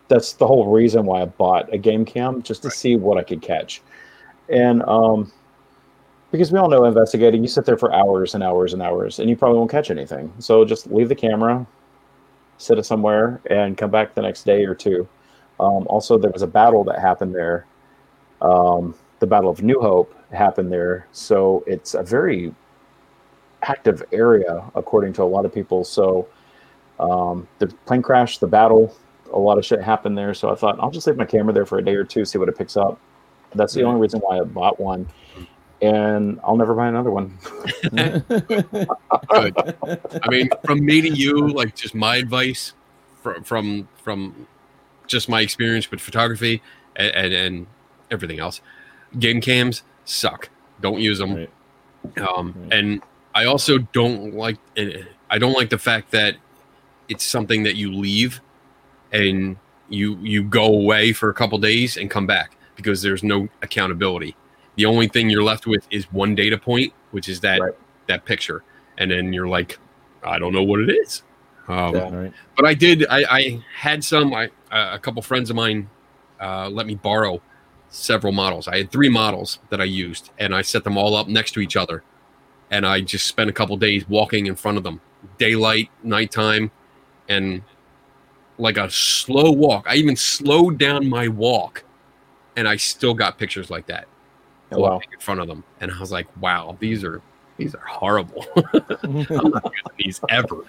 that's 0.09 0.33
the 0.35 0.47
whole 0.47 0.67
reason 0.71 1.05
why 1.07 1.23
i 1.23 1.25
bought 1.25 1.73
a 1.73 1.79
game 1.79 2.05
cam 2.05 2.43
just 2.43 2.63
to 2.63 2.71
see 2.71 2.97
what 2.97 3.19
i 3.19 3.23
could 3.23 3.43
catch 3.43 3.83
And 4.49 4.83
um, 4.85 5.33
because 6.31 6.53
we 6.53 6.59
all 6.59 6.69
know 6.69 6.85
investigating, 6.85 7.43
you 7.43 7.49
sit 7.49 7.65
there 7.65 7.77
for 7.79 7.93
hours 7.95 8.35
and 8.35 8.43
hours 8.43 8.73
and 8.75 8.83
hours, 8.83 9.19
and 9.19 9.31
you 9.31 9.37
probably 9.37 9.59
won't 9.59 9.71
catch 9.71 9.91
anything. 9.91 10.33
So 10.39 10.65
just 10.65 10.87
leave 10.89 11.09
the 11.09 11.15
camera, 11.15 11.67
sit 12.59 12.79
it 12.79 12.85
somewhere, 12.85 13.41
and 13.51 13.77
come 13.79 13.91
back 13.91 14.15
the 14.15 14.23
next 14.23 14.45
day 14.45 14.65
or 14.65 14.75
two. 14.75 15.09
Um, 15.61 15.87
also, 15.89 16.19
there 16.19 16.31
was 16.31 16.43
a 16.43 16.47
battle 16.47 16.85
that 16.85 17.01
happened 17.01 17.35
there. 17.35 17.67
Um, 18.43 18.95
the 19.21 19.27
Battle 19.27 19.51
of 19.51 19.63
New 19.63 19.81
Hope 19.81 20.15
happened 20.33 20.71
there, 20.71 21.07
so 21.13 21.65
it's 21.67 21.95
a 21.95 22.03
very 22.03 22.55
active 23.63 24.03
area 24.13 24.63
according 24.75 25.13
to 25.15 25.23
a 25.23 25.25
lot 25.25 25.45
of 25.45 25.53
people. 25.53 25.83
So 25.85 26.29
um, 27.01 27.49
the 27.59 27.67
plane 27.87 28.03
crash, 28.03 28.39
the 28.39 28.47
battle, 28.47 28.95
a 29.33 29.39
lot 29.39 29.59
of 29.59 29.65
shit 29.65 29.83
happened 29.83 30.17
there. 30.17 30.35
So 30.35 30.51
I 30.51 30.55
thought 30.55 30.79
I'll 30.81 30.91
just 30.91 31.07
leave 31.07 31.17
my 31.17 31.25
camera 31.25 31.53
there 31.53 31.67
for 31.67 31.79
a 31.79 31.85
day 31.85 31.95
or 31.95 32.05
two, 32.05 32.25
see 32.25 32.39
what 32.39 32.49
it 32.49 32.57
picks 32.57 32.77
up. 32.77 32.99
That's 33.55 33.73
the 33.75 33.83
only 33.83 34.01
reason 34.01 34.21
why 34.21 34.39
I 34.39 34.45
bought 34.45 34.79
one, 34.79 35.09
and 35.81 36.39
I'll 36.45 36.57
never 36.57 36.75
buy 36.75 36.89
another 36.89 37.11
one. 37.11 37.39
Good. 39.29 39.55
I 40.23 40.31
mean, 40.31 40.51
from 40.65 40.85
me 40.85 41.01
to 41.01 41.09
you, 41.09 41.49
like 41.49 41.75
just 41.75 41.95
my 41.95 42.17
advice 42.17 42.75
from 43.23 43.43
from 43.45 43.89
from 44.03 44.47
just 45.07 45.29
my 45.29 45.41
experience 45.41 45.91
with 45.91 46.01
photography 46.01 46.63
and 46.97 47.15
and, 47.15 47.33
and 47.33 47.67
everything 48.11 48.39
else. 48.39 48.61
Game 49.19 49.41
cams 49.41 49.83
suck. 50.05 50.51
Don't 50.81 51.01
use 51.01 51.19
them. 51.19 51.47
Um, 52.19 52.69
and 52.71 53.03
I 53.35 53.47
also 53.47 53.79
don't 53.79 54.35
like. 54.35 54.59
and 54.77 55.07
I 55.31 55.39
don't 55.39 55.55
like 55.55 55.71
the 55.71 55.79
fact 55.79 56.11
that 56.11 56.37
it's 57.09 57.25
something 57.25 57.63
that 57.63 57.77
you 57.77 57.93
leave 57.93 58.41
and 59.13 59.57
you 59.89 60.17
you 60.19 60.43
go 60.43 60.65
away 60.65 61.13
for 61.13 61.31
a 61.31 61.35
couple 61.35 61.59
days 61.59 61.97
and 61.97 62.11
come 62.11 62.27
back 62.27 62.57
because 62.77 63.03
there's 63.03 63.23
no 63.23 63.49
accountability. 63.63 64.37
The 64.77 64.87
only 64.87 65.09
thing 65.09 65.31
you're 65.31 65.43
left 65.43 65.67
with 65.67 65.87
is 65.91 66.05
one 66.13 66.35
data 66.35 66.57
point, 66.57 66.93
which 67.11 67.29
is 67.29 67.41
that 67.41 67.61
that 68.07 68.25
picture, 68.25 68.63
and 68.99 69.11
then 69.11 69.33
you're 69.33 69.49
like, 69.49 69.79
I 70.23 70.39
don't 70.39 70.53
know 70.53 70.63
what 70.63 70.81
it 70.81 70.91
is. 70.91 71.23
Um, 71.67 71.95
Yeah. 71.95 72.15
Right. 72.15 72.33
But 72.57 72.65
I 72.67 72.75
did. 72.75 73.07
I, 73.09 73.25
I 73.29 73.65
had 73.75 74.05
some. 74.05 74.35
I 74.35 74.47
uh, 74.71 74.91
a 74.93 74.99
couple 74.99 75.21
friends 75.23 75.51
of 75.51 75.57
mine 75.57 75.89
uh, 76.41 76.69
let 76.69 76.87
me 76.87 76.95
borrow 76.95 77.41
several 77.91 78.33
models. 78.33 78.69
I 78.69 78.79
had 78.79 78.91
three 78.91 79.09
models 79.09 79.59
that 79.71 79.81
I 79.81 79.85
used, 79.85 80.31
and 80.39 80.55
I 80.55 80.63
set 80.63 80.85
them 80.85 80.97
all 80.97 81.17
up 81.17 81.29
next 81.29 81.53
to 81.53 81.61
each 81.61 81.77
other, 81.77 82.03
and 82.71 82.87
I 82.87 83.01
just 83.01 83.27
spent 83.27 83.51
a 83.51 83.53
couple 83.53 83.77
days 83.77 84.09
walking 84.09 84.47
in 84.47 84.55
front 84.55 84.77
of 84.77 84.85
them, 84.85 85.01
daylight, 85.39 85.91
nighttime, 86.03 86.71
and 87.29 87.63
like 88.59 88.77
a 88.77 88.91
slow 88.91 89.51
walk. 89.51 89.87
I 89.89 89.95
even 89.97 90.17
slowed 90.17 90.79
down 90.79 91.09
my 91.09 91.29
walk, 91.29 91.85
and 92.57 92.69
I 92.69 92.77
still 92.77 93.15
got 93.15 93.39
pictures 93.39 93.71
like 93.71 93.87
that 93.87 94.07
Oh, 94.73 94.81
wow. 94.81 95.01
in 95.13 95.19
front 95.21 95.41
of 95.41 95.47
them, 95.47 95.65
and 95.81 95.91
I 95.91 95.99
was 95.99 96.11
like, 96.13 96.27
"Wow, 96.41 96.77
these 96.81 97.05
are 97.05 97.23
these 97.57 97.75
are 97.75 97.85
horrible. 97.87 98.45
I'm 99.03 99.51
not 99.51 99.73
using 99.73 99.93
these 99.99 100.21
ever." 100.29 100.65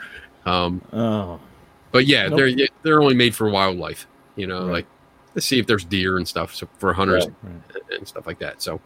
Um, 0.45 0.81
oh, 0.93 1.39
but 1.91 2.05
yeah, 2.05 2.27
Nope. 2.27 2.37
they're 2.37 2.67
they're 2.83 3.01
only 3.01 3.15
made 3.15 3.35
for 3.35 3.49
wildlife, 3.49 4.07
you 4.35 4.47
know, 4.47 4.65
like 4.65 4.85
to 5.35 5.41
see 5.41 5.59
if 5.59 5.67
there's 5.67 5.83
deer 5.83 6.17
and 6.17 6.27
stuff 6.27 6.55
so 6.55 6.67
for 6.77 6.93
hunters 6.93 7.27
and 7.91 8.07
stuff 8.07 8.25
like 8.25 8.39
that. 8.39 8.61
So, 8.61 8.79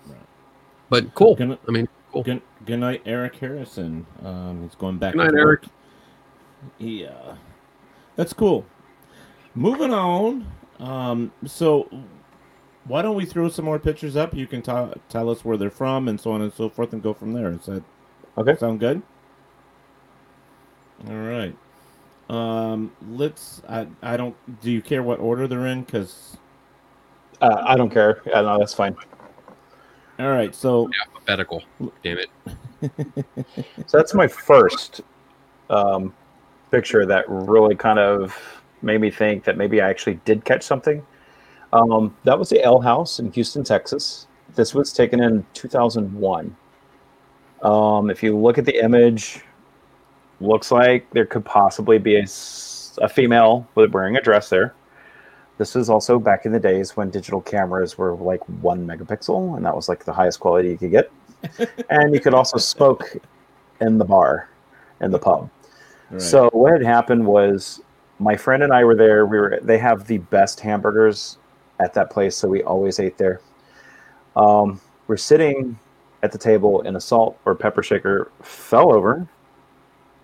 but 0.89 1.13
cool. 1.15 1.37
I 1.39 1.71
mean, 1.71 1.87
cool. 2.11 2.23
Good, 2.23 2.41
good 2.65 2.77
night, 2.77 3.01
Eric 3.05 3.35
Harrison. 3.35 4.05
Um, 4.23 4.63
he's 4.63 4.75
going 4.75 4.97
back. 4.97 5.13
Good 5.13 5.25
night, 5.31 5.39
Eric. 5.39 5.63
Yeah, 6.79 7.35
that's 8.15 8.33
cool. 8.33 8.65
Moving 9.55 9.93
on. 9.93 10.47
Um, 10.79 11.31
so 11.45 11.87
why 12.85 13.01
don't 13.01 13.15
we 13.15 13.25
throw 13.25 13.49
some 13.49 13.65
more 13.65 13.79
pictures 13.79 14.15
up? 14.15 14.33
You 14.33 14.47
can 14.47 14.61
ta- 14.61 14.93
tell 15.09 15.29
us 15.29 15.45
where 15.45 15.57
they're 15.57 15.69
from 15.69 16.07
and 16.07 16.19
so 16.19 16.31
on 16.31 16.41
and 16.41 16.53
so 16.53 16.69
forth, 16.69 16.93
and 16.93 17.01
go 17.01 17.13
from 17.13 17.33
there. 17.33 17.51
Is 17.51 17.65
that 17.67 17.83
okay? 18.37 18.55
Sound 18.57 18.79
good? 18.79 19.01
All 21.07 21.15
right. 21.15 21.55
Um, 22.29 22.91
let's. 23.09 23.61
I. 23.69 23.87
I 24.01 24.17
don't. 24.17 24.35
Do 24.61 24.71
you 24.71 24.81
care 24.81 25.03
what 25.03 25.19
order 25.19 25.47
they're 25.47 25.67
in? 25.67 25.83
Because. 25.83 26.37
Uh, 27.41 27.61
I 27.65 27.75
don't 27.75 27.89
care. 27.89 28.21
Yeah, 28.25 28.41
no, 28.41 28.57
that's 28.57 28.73
fine. 28.73 28.95
All 30.19 30.29
right. 30.29 30.55
So. 30.55 30.89
Alphabetical. 31.07 31.63
Damn 32.03 32.19
it. 32.19 32.29
So 33.87 33.97
that's 33.97 34.13
my 34.13 34.27
first 34.27 35.01
um, 35.69 36.13
picture 36.71 37.05
that 37.05 37.25
really 37.27 37.75
kind 37.75 37.99
of 37.99 38.62
made 38.83 39.01
me 39.01 39.09
think 39.09 39.43
that 39.45 39.57
maybe 39.57 39.81
I 39.81 39.89
actually 39.89 40.19
did 40.25 40.45
catch 40.45 40.63
something. 40.63 41.05
Um, 41.71 42.15
that 42.23 42.37
was 42.37 42.49
the 42.49 42.63
Ale 42.65 42.81
House 42.81 43.19
in 43.19 43.31
Houston, 43.31 43.63
Texas. 43.63 44.27
This 44.55 44.75
was 44.75 44.93
taken 44.93 45.21
in 45.21 45.45
2001. 45.53 46.55
Um, 47.63 48.09
if 48.09 48.21
you 48.21 48.37
look 48.37 48.57
at 48.57 48.65
the 48.65 48.83
image, 48.83 49.41
looks 50.39 50.71
like 50.71 51.09
there 51.11 51.25
could 51.25 51.45
possibly 51.45 51.97
be 51.97 52.17
a 52.17 53.09
female 53.09 53.67
with 53.75 53.91
wearing 53.91 54.17
a 54.17 54.21
dress 54.21 54.49
there. 54.49 54.75
This 55.57 55.75
is 55.75 55.89
also 55.89 56.19
back 56.19 56.45
in 56.45 56.51
the 56.51 56.59
days 56.59 56.97
when 56.97 57.09
digital 57.09 57.41
cameras 57.41 57.97
were 57.97 58.15
like 58.15 58.41
one 58.61 58.85
megapixel, 58.85 59.55
and 59.55 59.65
that 59.65 59.75
was 59.75 59.87
like 59.87 60.03
the 60.03 60.13
highest 60.13 60.39
quality 60.39 60.69
you 60.69 60.77
could 60.77 60.91
get. 60.91 61.11
and 61.89 62.13
you 62.13 62.19
could 62.19 62.33
also 62.33 62.57
smoke 62.57 63.15
in 63.79 63.97
the 63.97 64.05
bar, 64.05 64.49
in 65.01 65.11
the 65.11 65.19
pub. 65.19 65.49
Right. 66.09 66.21
So 66.21 66.49
what 66.51 66.73
had 66.73 66.83
happened 66.83 67.25
was 67.25 67.81
my 68.23 68.37
friend 68.37 68.63
and 68.63 68.73
I 68.73 68.83
were 68.85 68.95
there. 68.95 69.25
We 69.25 69.37
were 69.37 69.59
they 69.61 69.77
have 69.77 70.07
the 70.07 70.17
best 70.17 70.59
hamburgers 70.59 71.37
at 71.79 71.93
that 71.93 72.09
place, 72.09 72.35
so 72.35 72.47
we 72.47 72.63
always 72.63 72.99
ate 72.99 73.17
there. 73.17 73.41
Um, 74.35 74.79
we're 75.07 75.17
sitting 75.17 75.77
at 76.23 76.31
the 76.31 76.37
table, 76.37 76.81
and 76.83 76.95
a 76.95 77.01
salt 77.01 77.37
or 77.45 77.53
pepper 77.53 77.83
shaker 77.83 78.31
fell 78.41 78.93
over, 78.93 79.27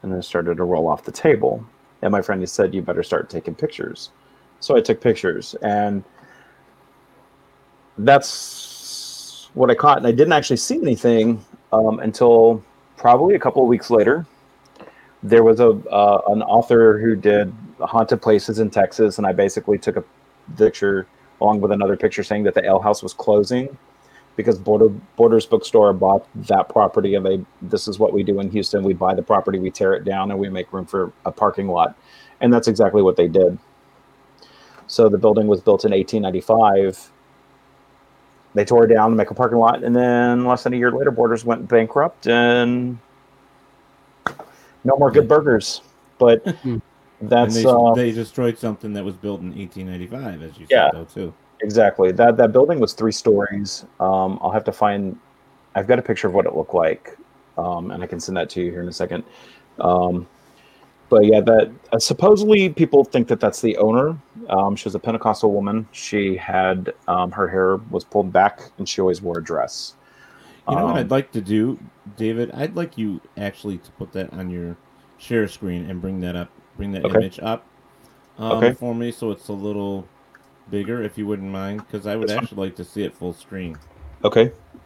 and 0.02 0.14
then 0.14 0.22
started 0.22 0.58
to 0.58 0.64
roll 0.64 0.88
off 0.88 1.04
the 1.04 1.12
table. 1.12 1.64
And 2.02 2.12
my 2.12 2.22
friend 2.22 2.48
said, 2.50 2.74
"You 2.74 2.82
better 2.82 3.04
start 3.04 3.30
taking 3.30 3.54
pictures." 3.54 4.12
So 4.62 4.78
I 4.78 4.82
took 4.82 5.02
pictures, 5.02 5.56
and 5.62 6.04
that's 7.98 9.50
what 9.54 9.70
I 9.70 9.76
caught. 9.76 9.98
And 9.98 10.08
I 10.08 10.12
didn't 10.12 10.34
actually 10.34 10.58
see 10.58 10.78
anything 10.78 11.44
um, 11.74 12.00
until 12.00 12.64
probably 12.96 13.36
a 13.36 13.40
couple 13.40 13.62
of 13.62 13.68
weeks 13.68 13.90
later. 13.90 14.26
There 15.22 15.44
was 15.44 15.60
a 15.60 15.72
uh, 15.72 16.22
an 16.28 16.42
author 16.44 16.98
who 16.98 17.18
did 17.18 17.54
haunted 17.82 18.22
places 18.22 18.60
in 18.60 18.70
Texas, 18.70 19.18
and 19.18 19.28
I 19.28 19.34
basically 19.34 19.78
took 19.78 19.98
a 19.98 20.04
picture 20.58 21.08
along 21.42 21.62
with 21.62 21.72
another 21.72 21.96
picture 21.96 22.24
saying 22.24 22.44
that 22.44 22.54
the 22.54 22.66
ale 22.66 22.80
house 22.80 23.02
was 23.02 23.14
closing 23.14 23.78
because 24.36 24.58
Border 24.58 24.90
Borders 25.18 25.46
Bookstore 25.46 25.92
bought 25.94 26.26
that 26.48 26.70
property, 26.70 27.16
and 27.16 27.26
they 27.26 27.44
this 27.62 27.88
is 27.88 28.00
what 28.00 28.14
we 28.14 28.24
do 28.24 28.40
in 28.40 28.50
Houston: 28.52 28.84
we 28.84 28.94
buy 28.94 29.14
the 29.14 29.22
property, 29.22 29.60
we 29.60 29.70
tear 29.70 29.94
it 29.94 30.06
down, 30.06 30.32
and 30.32 30.40
we 30.40 30.50
make 30.50 30.72
room 30.72 30.86
for 30.86 31.12
a 31.26 31.32
parking 31.32 31.68
lot, 31.68 31.98
and 32.40 32.54
that's 32.54 32.68
exactly 32.68 33.02
what 33.02 33.18
they 33.18 33.28
did. 33.28 33.58
So 34.88 35.10
the 35.10 35.18
building 35.18 35.48
was 35.48 35.62
built 35.62 35.86
in 35.86 35.92
1895. 35.92 37.12
They 38.56 38.66
tore 38.66 38.86
it 38.86 38.88
down 38.88 39.12
to 39.12 39.16
make 39.16 39.30
a 39.30 39.36
parking 39.36 39.60
lot, 39.60 39.84
and 39.84 39.96
then 39.96 40.46
less 40.46 40.64
than 40.64 40.74
a 40.74 40.78
year 40.78 40.92
later, 40.92 41.12
Borders 41.12 41.46
went 41.46 41.68
bankrupt, 41.68 42.28
and 42.28 42.98
no 44.84 44.96
more 44.98 45.12
good 45.12 45.28
burgers. 45.28 45.82
But 46.18 46.48
hmm. 46.62 46.78
That's 47.22 47.56
they, 47.56 47.66
uh, 47.66 47.94
they 47.94 48.12
destroyed 48.12 48.58
something 48.58 48.94
that 48.94 49.04
was 49.04 49.16
built 49.16 49.42
in 49.42 49.54
1895, 49.54 50.42
as 50.42 50.58
you 50.60 50.66
Yeah. 50.70 50.90
said, 50.92 50.92
though, 50.94 51.06
too. 51.06 51.34
Exactly. 51.62 52.12
That 52.14 52.38
that 52.38 52.54
building 52.54 52.80
was 52.80 52.94
three 52.94 53.12
stories. 53.12 53.86
Um, 54.00 54.40
I'll 54.42 54.52
have 54.52 54.64
to 54.66 54.72
find. 54.72 55.18
I've 55.76 55.88
got 55.88 56.00
a 56.00 56.02
picture 56.02 56.28
of 56.28 56.34
what 56.34 56.46
it 56.46 56.56
looked 56.56 56.74
like, 56.74 57.18
um, 57.58 57.92
and 57.92 58.02
I 58.02 58.08
can 58.08 58.20
send 58.20 58.38
that 58.38 58.50
to 58.52 58.62
you 58.62 58.72
here 58.72 58.82
in 58.82 58.88
a 58.88 58.94
second. 58.94 59.24
Um, 59.80 60.26
but 61.10 61.26
yeah, 61.26 61.42
that 61.42 61.72
uh, 61.92 62.00
supposedly 62.00 62.70
people 62.70 63.04
think 63.04 63.28
that 63.28 63.40
that's 63.40 63.62
the 63.62 63.76
owner. 63.78 64.18
Um, 64.50 64.76
she 64.76 64.86
was 64.86 64.96
a 64.96 65.00
Pentecostal 65.00 65.52
woman. 65.52 65.88
She 65.92 66.38
had 66.38 66.94
um, 67.08 67.32
her 67.32 67.48
hair 67.48 67.78
was 67.92 68.04
pulled 68.06 68.32
back, 68.32 68.62
and 68.78 68.88
she 68.88 69.02
always 69.02 69.22
wore 69.22 69.40
a 69.40 69.44
dress. 69.44 69.96
You 70.70 70.76
know 70.76 70.86
what 70.86 70.92
Um, 70.92 70.98
I'd 70.98 71.12
like 71.12 71.32
to 71.32 71.42
do, 71.42 71.80
David? 72.16 72.52
I'd 72.52 72.76
like 72.76 72.98
you 72.98 73.20
actually 73.38 73.80
to 73.80 73.92
put 73.92 74.14
that 74.14 74.32
on 74.34 74.50
your 74.50 74.78
share 75.18 75.48
screen 75.48 75.90
and 75.90 76.00
bring 76.00 76.22
that 76.22 76.36
up, 76.36 76.50
bring 76.80 76.94
that 76.94 77.04
Okay. 77.06 77.18
image 77.20 77.40
up 77.40 77.66
um, 78.40 78.58
Okay. 78.58 78.72
for 78.72 78.96
me, 78.96 79.12
so 79.12 79.32
it's 79.32 79.50
a 79.50 79.54
little 79.54 80.08
bigger, 80.72 81.04
if 81.04 81.18
you 81.18 81.28
wouldn't 81.28 81.52
mind, 81.52 81.86
because 81.86 82.08
I 82.08 82.16
would 82.16 82.30
That's 82.30 82.38
fine. 82.38 82.44
actually 82.44 82.68
like 82.68 82.76
to 82.78 82.86
see 82.86 83.04
it 83.04 83.14
full 83.14 83.34
screen. 83.34 83.78
Okay. 84.24 84.46
Do 84.46 84.82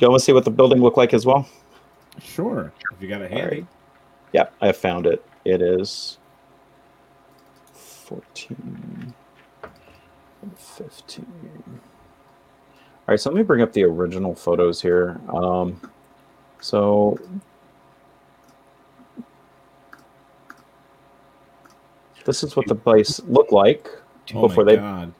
you 0.00 0.10
want 0.10 0.20
to 0.20 0.24
see 0.24 0.32
what 0.34 0.44
the 0.44 0.50
building 0.50 0.82
looked 0.82 0.98
like 0.98 1.14
as 1.14 1.24
well? 1.24 1.48
Sure. 2.20 2.70
If 2.94 3.00
you 3.00 3.08
got 3.08 3.22
a 3.22 3.28
handy. 3.28 3.44
right. 3.44 3.66
Yeah, 4.34 4.44
I 4.60 4.72
found 4.72 5.06
it. 5.06 5.26
It 5.46 5.62
is 5.62 6.18
14 7.72 9.14
and 10.42 10.58
15. 10.58 11.26
All 11.66 11.80
right, 13.08 13.18
so 13.18 13.30
let 13.30 13.36
me 13.36 13.42
bring 13.42 13.62
up 13.62 13.72
the 13.72 13.84
original 13.84 14.34
photos 14.34 14.82
here. 14.82 15.18
Um, 15.34 15.80
so 16.60 17.18
this 22.24 22.42
is 22.42 22.56
what 22.56 22.66
the 22.66 22.74
place 22.74 23.20
looked 23.26 23.52
like 23.52 23.88
Oh 24.34 24.48
before 24.48 24.64
they 24.64 24.76
God. 24.76 25.12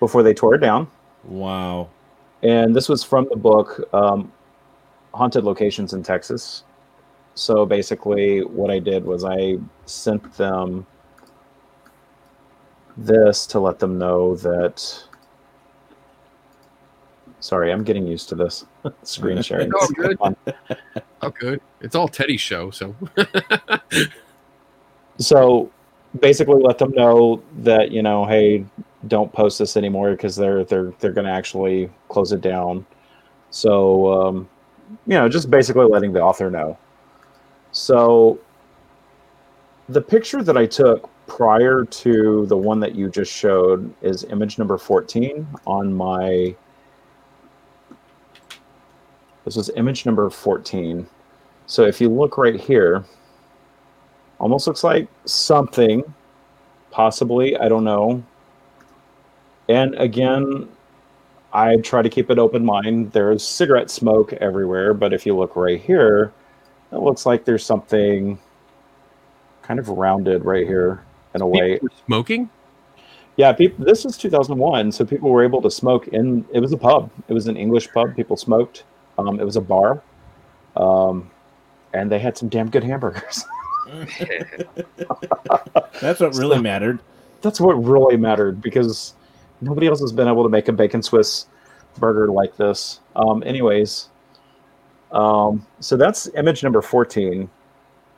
before 0.00 0.22
they 0.22 0.34
tore 0.34 0.54
it 0.54 0.58
down. 0.58 0.90
Wow. 1.24 1.88
and 2.42 2.74
this 2.74 2.88
was 2.88 3.04
from 3.04 3.26
the 3.30 3.36
book 3.36 3.88
um, 3.92 4.32
Haunted 5.14 5.44
Locations 5.44 5.92
in 5.92 6.02
Texas. 6.02 6.64
So 7.34 7.66
basically, 7.66 8.42
what 8.44 8.70
I 8.70 8.78
did 8.78 9.04
was 9.04 9.24
I 9.24 9.58
sent 9.86 10.32
them 10.36 10.86
this 12.96 13.46
to 13.48 13.60
let 13.60 13.78
them 13.78 13.98
know 13.98 14.34
that. 14.36 15.04
Sorry, 17.40 17.72
I'm 17.72 17.84
getting 17.84 18.06
used 18.06 18.28
to 18.30 18.34
this 18.34 18.64
screen 19.04 19.40
sharing. 19.42 19.70
It's 19.74 19.82
all 19.82 19.88
good. 19.90 20.18
Oh, 21.20 21.30
good. 21.30 21.60
It's 21.80 21.96
all 21.96 22.06
Teddy's 22.06 22.40
show, 22.40 22.70
so 22.70 22.94
so 25.18 25.68
basically 26.20 26.60
let 26.62 26.78
them 26.78 26.92
know 26.92 27.42
that 27.58 27.90
you 27.92 28.02
know 28.02 28.24
hey 28.24 28.64
don't 29.06 29.32
post 29.32 29.58
this 29.58 29.76
anymore 29.76 30.12
because 30.12 30.34
they're 30.36 30.64
they're 30.64 30.92
they're 30.98 31.12
going 31.12 31.26
to 31.26 31.32
actually 31.32 31.90
close 32.08 32.32
it 32.32 32.40
down. 32.40 32.84
So 33.50 34.28
um, 34.28 34.48
you 35.06 35.14
know 35.14 35.28
just 35.28 35.50
basically 35.50 35.86
letting 35.86 36.12
the 36.12 36.20
author 36.20 36.50
know. 36.50 36.78
So 37.72 38.40
the 39.88 40.00
picture 40.00 40.42
that 40.42 40.56
i 40.56 40.66
took 40.66 41.08
prior 41.26 41.84
to 41.84 42.46
the 42.46 42.56
one 42.56 42.80
that 42.80 42.94
you 42.94 43.08
just 43.10 43.32
showed 43.32 43.92
is 44.02 44.24
image 44.24 44.58
number 44.58 44.76
14 44.76 45.46
on 45.66 45.92
my 45.92 46.54
this 49.44 49.56
is 49.56 49.70
image 49.76 50.04
number 50.04 50.28
14 50.28 51.06
so 51.66 51.84
if 51.84 52.00
you 52.00 52.08
look 52.08 52.36
right 52.36 52.60
here 52.60 53.04
almost 54.38 54.66
looks 54.66 54.84
like 54.84 55.08
something 55.24 56.02
possibly 56.90 57.56
i 57.56 57.68
don't 57.68 57.84
know. 57.84 58.22
And 59.68 59.94
again 59.96 60.68
i 61.52 61.76
try 61.76 62.02
to 62.02 62.08
keep 62.08 62.30
an 62.30 62.38
open 62.38 62.64
mind. 62.64 63.12
There's 63.12 63.46
cigarette 63.46 63.90
smoke 63.90 64.32
everywhere 64.34 64.94
but 64.94 65.12
if 65.12 65.26
you 65.26 65.36
look 65.36 65.56
right 65.56 65.80
here 65.80 66.32
it 66.92 66.98
looks 66.98 67.26
like 67.26 67.44
there's 67.44 67.64
something 67.64 68.38
kind 69.62 69.78
of 69.78 69.88
rounded 69.90 70.44
right 70.44 70.66
here 70.66 71.04
in 71.34 71.42
a 71.42 71.46
way. 71.46 71.78
smoking? 72.06 72.48
Yeah 73.36 73.52
people, 73.52 73.84
this 73.84 74.04
is 74.04 74.16
2001 74.16 74.92
so 74.92 75.04
people 75.04 75.30
were 75.30 75.44
able 75.44 75.60
to 75.62 75.70
smoke 75.70 76.08
in 76.08 76.46
it 76.52 76.60
was 76.60 76.72
a 76.72 76.78
pub. 76.78 77.10
It 77.28 77.34
was 77.34 77.46
an 77.46 77.56
english 77.56 77.88
pub. 77.92 78.16
People 78.16 78.36
smoked. 78.36 78.84
Um, 79.18 79.40
it 79.40 79.44
was 79.44 79.56
a 79.56 79.60
bar. 79.60 80.02
Um, 80.76 81.30
and 81.92 82.10
they 82.10 82.18
had 82.18 82.38
some 82.38 82.48
damn 82.48 82.70
good 82.70 82.84
hamburgers 82.84 83.44
That's 86.00 86.20
what 86.20 86.34
really 86.36 86.60
mattered. 86.60 87.00
That's 87.42 87.60
what 87.60 87.74
really 87.74 88.16
mattered 88.16 88.60
because 88.60 89.14
nobody 89.60 89.86
else 89.86 90.00
has 90.00 90.12
been 90.12 90.28
able 90.28 90.42
to 90.42 90.48
make 90.48 90.68
a 90.68 90.72
bacon 90.72 91.02
Swiss 91.02 91.46
burger 91.98 92.30
like 92.30 92.56
this. 92.56 93.00
Um, 93.16 93.42
anyways, 93.44 94.08
um, 95.12 95.64
so 95.80 95.96
that's 95.96 96.28
image 96.36 96.62
number 96.62 96.82
14. 96.82 97.48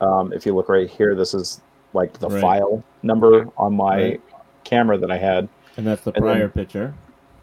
Um, 0.01 0.33
if 0.33 0.45
you 0.45 0.55
look 0.55 0.69
right 0.69 0.89
here, 0.89 1.15
this 1.15 1.33
is 1.33 1.61
like 1.93 2.13
the 2.19 2.29
Right. 2.29 2.41
file 2.41 2.83
number 3.03 3.47
on 3.57 3.75
my 3.75 3.95
Right. 3.95 4.21
camera 4.63 4.97
that 4.97 5.11
I 5.11 5.17
had. 5.17 5.47
And 5.77 5.85
that's 5.87 6.03
the 6.03 6.11
And 6.15 6.25
then- 6.25 6.33
prior 6.33 6.47
picture. 6.49 6.93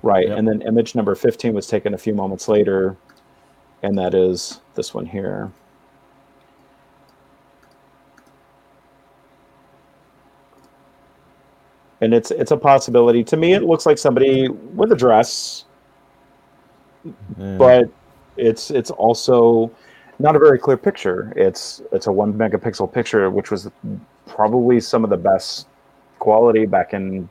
Right. 0.03 0.29
Yep. 0.29 0.39
And 0.39 0.49
then 0.49 0.63
image 0.63 0.95
number 0.95 1.15
15 1.17 1.55
was 1.55 1.67
taken 1.67 1.93
a 1.93 1.99
few 1.99 2.15
moments 2.15 2.49
later, 2.49 2.97
and 3.83 3.99
that 3.99 4.15
is 4.15 4.61
this 4.75 4.95
one 4.95 5.07
here. 5.07 5.51
And 12.01 12.15
it's 12.15 12.31
it's 12.31 12.51
a 12.53 12.57
possibility. 12.57 13.25
To 13.25 13.37
me, 13.37 13.55
it 13.55 13.63
looks 13.65 13.85
like 13.87 13.99
somebody 13.99 14.49
with 14.49 14.93
a 14.93 14.97
dress, 14.97 15.65
Yeah. 17.05 17.57
but 17.59 17.91
it's 18.37 18.71
it's 18.71 18.91
also 18.93 19.71
not 20.21 20.37
a 20.37 20.39
very 20.39 20.59
clear 20.59 20.77
picture. 20.77 21.33
It's 21.37 21.83
it's 21.93 22.07
a 22.07 22.13
one 22.13 22.33
megapixel 22.35 22.93
picture, 22.93 23.31
which 23.31 23.51
was 23.51 23.69
probably 24.27 24.79
some 24.81 25.03
of 25.03 25.11
the 25.11 25.17
best 25.17 25.67
quality 26.21 26.67
back 26.67 26.95
in 26.95 27.29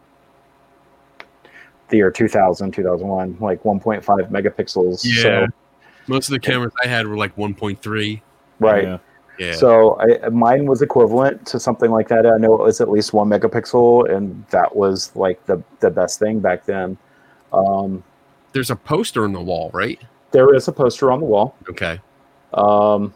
the 1.90 1.98
year 1.98 2.12
2000 2.12 2.72
2001 2.74 3.38
like 3.40 3.64
1.5 3.64 4.04
megapixels 4.30 5.06
yeah. 5.06 5.22
so 5.22 5.48
Most 6.08 6.28
of 6.28 6.32
the 6.34 6.40
cameras 6.40 6.74
I 6.84 6.88
had 6.88 7.08
were 7.08 7.16
like 7.16 7.36
1.3. 7.38 8.22
right 8.60 8.84
Yeah. 8.84 8.98
Yeah. 9.40 9.54
so 9.54 10.00
I, 10.00 10.30
mine 10.30 10.66
was 10.66 10.82
equivalent 10.82 11.46
to 11.48 11.60
something 11.60 11.92
like 11.92 12.08
that 12.08 12.26
i 12.26 12.38
know 12.38 12.56
it 12.56 12.62
was 12.64 12.82
at 12.82 12.90
least 12.90 13.14
one 13.14 13.30
megapixel 13.30 14.12
and 14.12 14.46
that 14.50 14.76
was 14.76 15.16
like 15.16 15.46
the 15.46 15.62
the 15.80 15.92
best 15.92 16.18
thing 16.20 16.40
back 16.40 16.66
then 16.66 16.98
um, 17.54 18.04
There's 18.54 18.72
a 18.72 18.76
poster 18.76 19.24
on 19.24 19.32
the 19.34 19.42
wall, 19.42 19.70
right? 19.74 20.02
there 20.32 20.54
is 20.56 20.68
a 20.68 20.72
poster 20.72 21.12
on 21.12 21.20
the 21.20 21.26
wall 21.26 21.56
Okay. 21.70 22.00
um, 22.54 23.14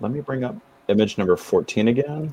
let 0.00 0.12
me 0.12 0.20
bring 0.20 0.44
up 0.44 0.54
image 0.88 1.18
number 1.18 1.36
14 1.36 1.88
again 1.88 2.32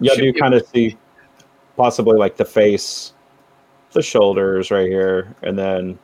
yeah 0.00 0.14
Should 0.14 0.24
you 0.24 0.32
kind 0.34 0.54
of 0.54 0.66
see 0.66 0.96
possibly 1.76 2.18
like 2.18 2.36
the 2.36 2.44
face 2.44 3.12
the 3.92 4.02
shoulders 4.02 4.70
right 4.70 4.88
here 4.88 5.34
and 5.42 5.58
then 5.58 5.98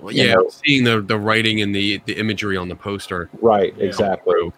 Well, 0.00 0.12
yeah, 0.14 0.34
know- 0.34 0.48
seeing 0.50 0.84
the 0.84 1.00
the 1.00 1.18
writing 1.18 1.60
and 1.62 1.74
the 1.74 1.98
the 2.06 2.14
imagery 2.14 2.56
on 2.56 2.68
the 2.68 2.76
poster. 2.76 3.28
right 3.40 3.74
exactly 3.78 4.52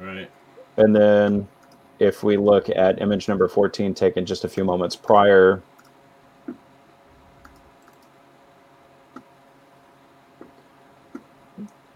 Right. 0.00 0.28
And 0.76 0.94
then 0.94 1.46
if 2.00 2.24
we 2.24 2.36
look 2.36 2.68
at 2.68 3.00
image 3.00 3.28
number 3.28 3.46
14 3.46 3.94
taken 3.94 4.26
just 4.26 4.44
a 4.44 4.48
few 4.48 4.64
moments 4.64 4.96
prior, 4.96 5.62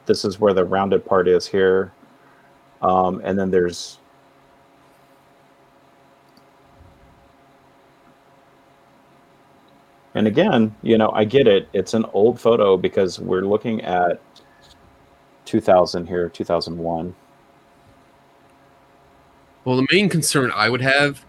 this 0.06 0.24
is 0.24 0.40
where 0.40 0.54
the 0.54 0.64
rounded 0.64 1.04
part 1.04 1.28
is 1.28 1.46
here. 1.46 1.92
Um, 2.82 3.20
and 3.24 3.38
then 3.38 3.50
there's 3.50 3.97
And 10.18 10.26
again, 10.26 10.74
you 10.82 10.98
know, 10.98 11.10
I 11.10 11.22
get 11.22 11.46
it. 11.46 11.68
It's 11.72 11.94
an 11.94 12.04
old 12.12 12.40
photo 12.40 12.76
because 12.76 13.20
we're 13.20 13.42
looking 13.42 13.82
at 13.82 14.20
2000 15.44 16.08
here, 16.08 16.28
2001. 16.28 17.14
Well, 19.64 19.76
the 19.76 19.86
main 19.92 20.08
concern 20.08 20.50
I 20.52 20.70
would 20.70 20.80
have 20.80 21.24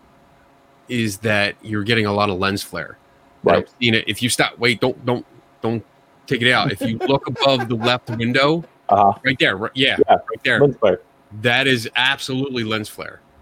is 0.88 1.20
that 1.20 1.54
you're 1.62 1.84
getting 1.84 2.08
a 2.08 2.12
lot 2.12 2.32
of 2.32 2.40
lens 2.40 2.64
flare. 2.64 2.98
Right. 3.44 3.70
Seen 3.80 3.94
it. 3.94 4.06
If 4.08 4.24
you 4.24 4.30
stop, 4.30 4.58
wait, 4.58 4.82
don't, 4.82 5.06
don't, 5.06 5.24
don't 5.62 5.86
take 6.26 6.42
it 6.42 6.52
out. 6.52 6.72
If 6.72 6.82
you 6.82 6.98
look 7.08 7.28
above 7.28 7.70
the 7.70 7.76
left 7.76 8.10
window, 8.10 8.64
Uh, 8.90 9.14
right 9.24 9.38
there, 9.38 9.56
right, 9.56 9.72
yeah, 9.76 9.98
Yeah. 10.10 10.16
right 10.16 10.44
there, 10.44 10.62
lens 10.62 10.78
flare. 10.78 11.00
that 11.44 11.68
is 11.68 11.88
absolutely 11.96 12.64
lens 12.64 12.90
flare. 12.90 13.22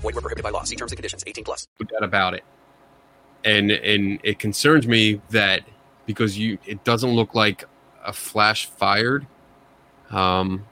Void 0.00 0.14
were 0.14 0.20
prohibited 0.20 0.42
by 0.44 0.50
law. 0.50 0.62
See 0.64 0.76
terms 0.76 0.92
and 0.92 0.96
conditions. 0.96 1.24
18 1.26 1.44
plus. 1.44 1.68
No 1.78 1.86
doubt 1.86 2.04
about 2.04 2.34
it. 2.34 2.44
And 3.44 3.70
and 3.70 4.20
it 4.22 4.38
concerns 4.38 4.86
me 4.86 5.20
that 5.30 5.62
because 6.06 6.38
you 6.38 6.58
it 6.66 6.82
doesn't 6.84 7.10
look 7.10 7.34
like 7.34 7.64
a 8.04 8.12
flash 8.12 8.66
fired. 8.66 9.26
Um, 10.10 10.64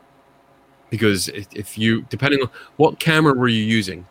because 0.91 1.29
if, 1.29 1.47
if 1.55 1.79
you 1.79 2.03
depending 2.11 2.41
on 2.43 2.51
what 2.77 2.99
camera 2.99 3.35
were 3.35 3.49
you 3.49 3.63
using, 3.63 4.07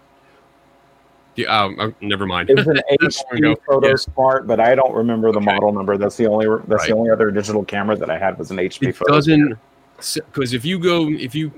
Yeah, 1.35 1.47
um, 1.63 1.79
uh, 1.79 1.89
never 2.01 2.25
mind. 2.25 2.49
It 2.49 2.57
was 2.57 2.67
an 2.67 2.79
That's 3.01 3.23
long 3.31 3.37
ago. 3.39 3.53
HP 3.55 3.65
Photo 3.65 3.87
Yeah. 3.89 3.95
Smart, 3.95 4.47
but 4.47 4.59
I 4.59 4.73
don't 4.75 4.93
remember 4.93 5.31
the 5.31 5.41
model 5.41 5.71
number. 5.71 5.97
That's 5.97 6.15
the 6.17 6.27
only 6.27 6.45
that's 6.67 6.81
Right. 6.81 6.89
the 6.89 6.95
only 6.95 7.09
other 7.11 7.29
digital 7.31 7.63
camera 7.65 7.95
that 7.95 8.09
I 8.09 8.17
had 8.17 8.37
was 8.39 8.51
an 8.51 8.57
HP 8.57 8.87
It 8.89 8.95
Photo. 8.95 9.13
doesn't 9.13 9.53
because 9.97 10.53
if 10.53 10.63
you 10.63 10.77
go 10.79 11.09
if 11.09 11.33
you 11.35 11.51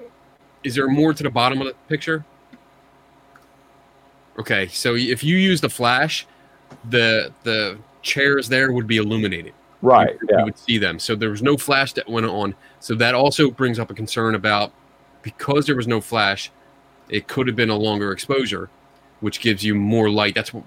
is 0.63 0.75
there 0.75 0.87
more 0.89 1.13
to 1.13 1.23
the 1.23 1.29
bottom 1.29 1.61
of 1.61 1.67
the 1.67 1.73
picture? 1.87 2.25
Okay, 4.39 4.67
so 4.67 4.95
if 4.95 5.23
you 5.23 5.37
use 5.37 5.59
the 5.61 5.69
flash, 5.69 6.25
the 6.89 7.31
the 7.43 7.77
chairs 8.01 8.47
there 8.47 8.71
would 8.71 8.87
be 8.87 8.97
illuminated. 8.97 9.53
Right. 9.81 10.17
You, 10.21 10.27
Yeah. 10.31 10.39
you 10.39 10.45
would 10.45 10.57
see 10.57 10.77
them. 10.77 10.99
So 10.99 11.15
there 11.15 11.29
was 11.29 11.41
no 11.41 11.57
flash 11.57 11.93
that 11.93 12.07
went 12.07 12.25
on. 12.25 12.55
So 12.79 12.95
that 12.95 13.15
also 13.15 13.49
brings 13.51 13.79
up 13.79 13.91
a 13.91 13.93
concern 13.93 14.35
about 14.35 14.71
because 15.21 15.65
there 15.65 15.75
was 15.75 15.87
no 15.87 15.99
flash, 16.01 16.51
it 17.09 17.27
could 17.27 17.47
have 17.47 17.55
been 17.55 17.69
a 17.69 17.75
longer 17.75 18.11
exposure, 18.11 18.69
which 19.19 19.41
gives 19.41 19.63
you 19.63 19.75
more 19.75 20.09
light. 20.09 20.35
That's 20.35 20.53
what 20.53 20.63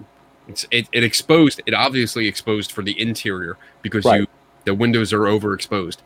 it's, 0.47 0.65
it, 0.71 0.87
it 0.91 1.03
exposed. 1.03 1.61
It 1.65 1.73
obviously 1.73 2.27
exposed 2.27 2.71
for 2.71 2.83
the 2.83 2.99
interior 2.99 3.57
because 3.81 4.05
Right. 4.05 4.21
you 4.21 4.27
the 4.65 4.73
windows 4.73 5.11
are 5.11 5.21
overexposed 5.21 5.97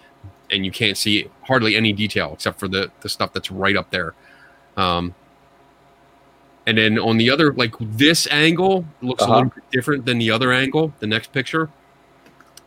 and 0.52 0.66
you 0.66 0.72
can't 0.72 0.98
see 0.98 1.30
hardly 1.44 1.76
any 1.76 1.92
detail 1.94 2.32
except 2.34 2.60
for 2.60 2.68
the 2.68 2.90
the 3.02 3.10
stuff 3.10 3.34
that's 3.34 3.52
right 3.52 3.76
up 3.76 3.90
there. 3.92 4.14
Um, 4.78 5.14
and 6.68 6.78
then 6.78 7.00
on 7.00 7.18
the 7.18 7.32
other, 7.32 7.52
like 7.54 7.74
this 7.80 8.28
angle 8.30 8.86
looks 9.02 9.24
Uh-huh. 9.24 9.34
a 9.34 9.36
little 9.36 9.50
bit 9.56 9.64
different 9.72 10.06
than 10.06 10.20
the 10.20 10.30
other 10.30 10.52
angle, 10.52 10.94
the 11.00 11.08
next 11.08 11.32
picture. 11.32 11.70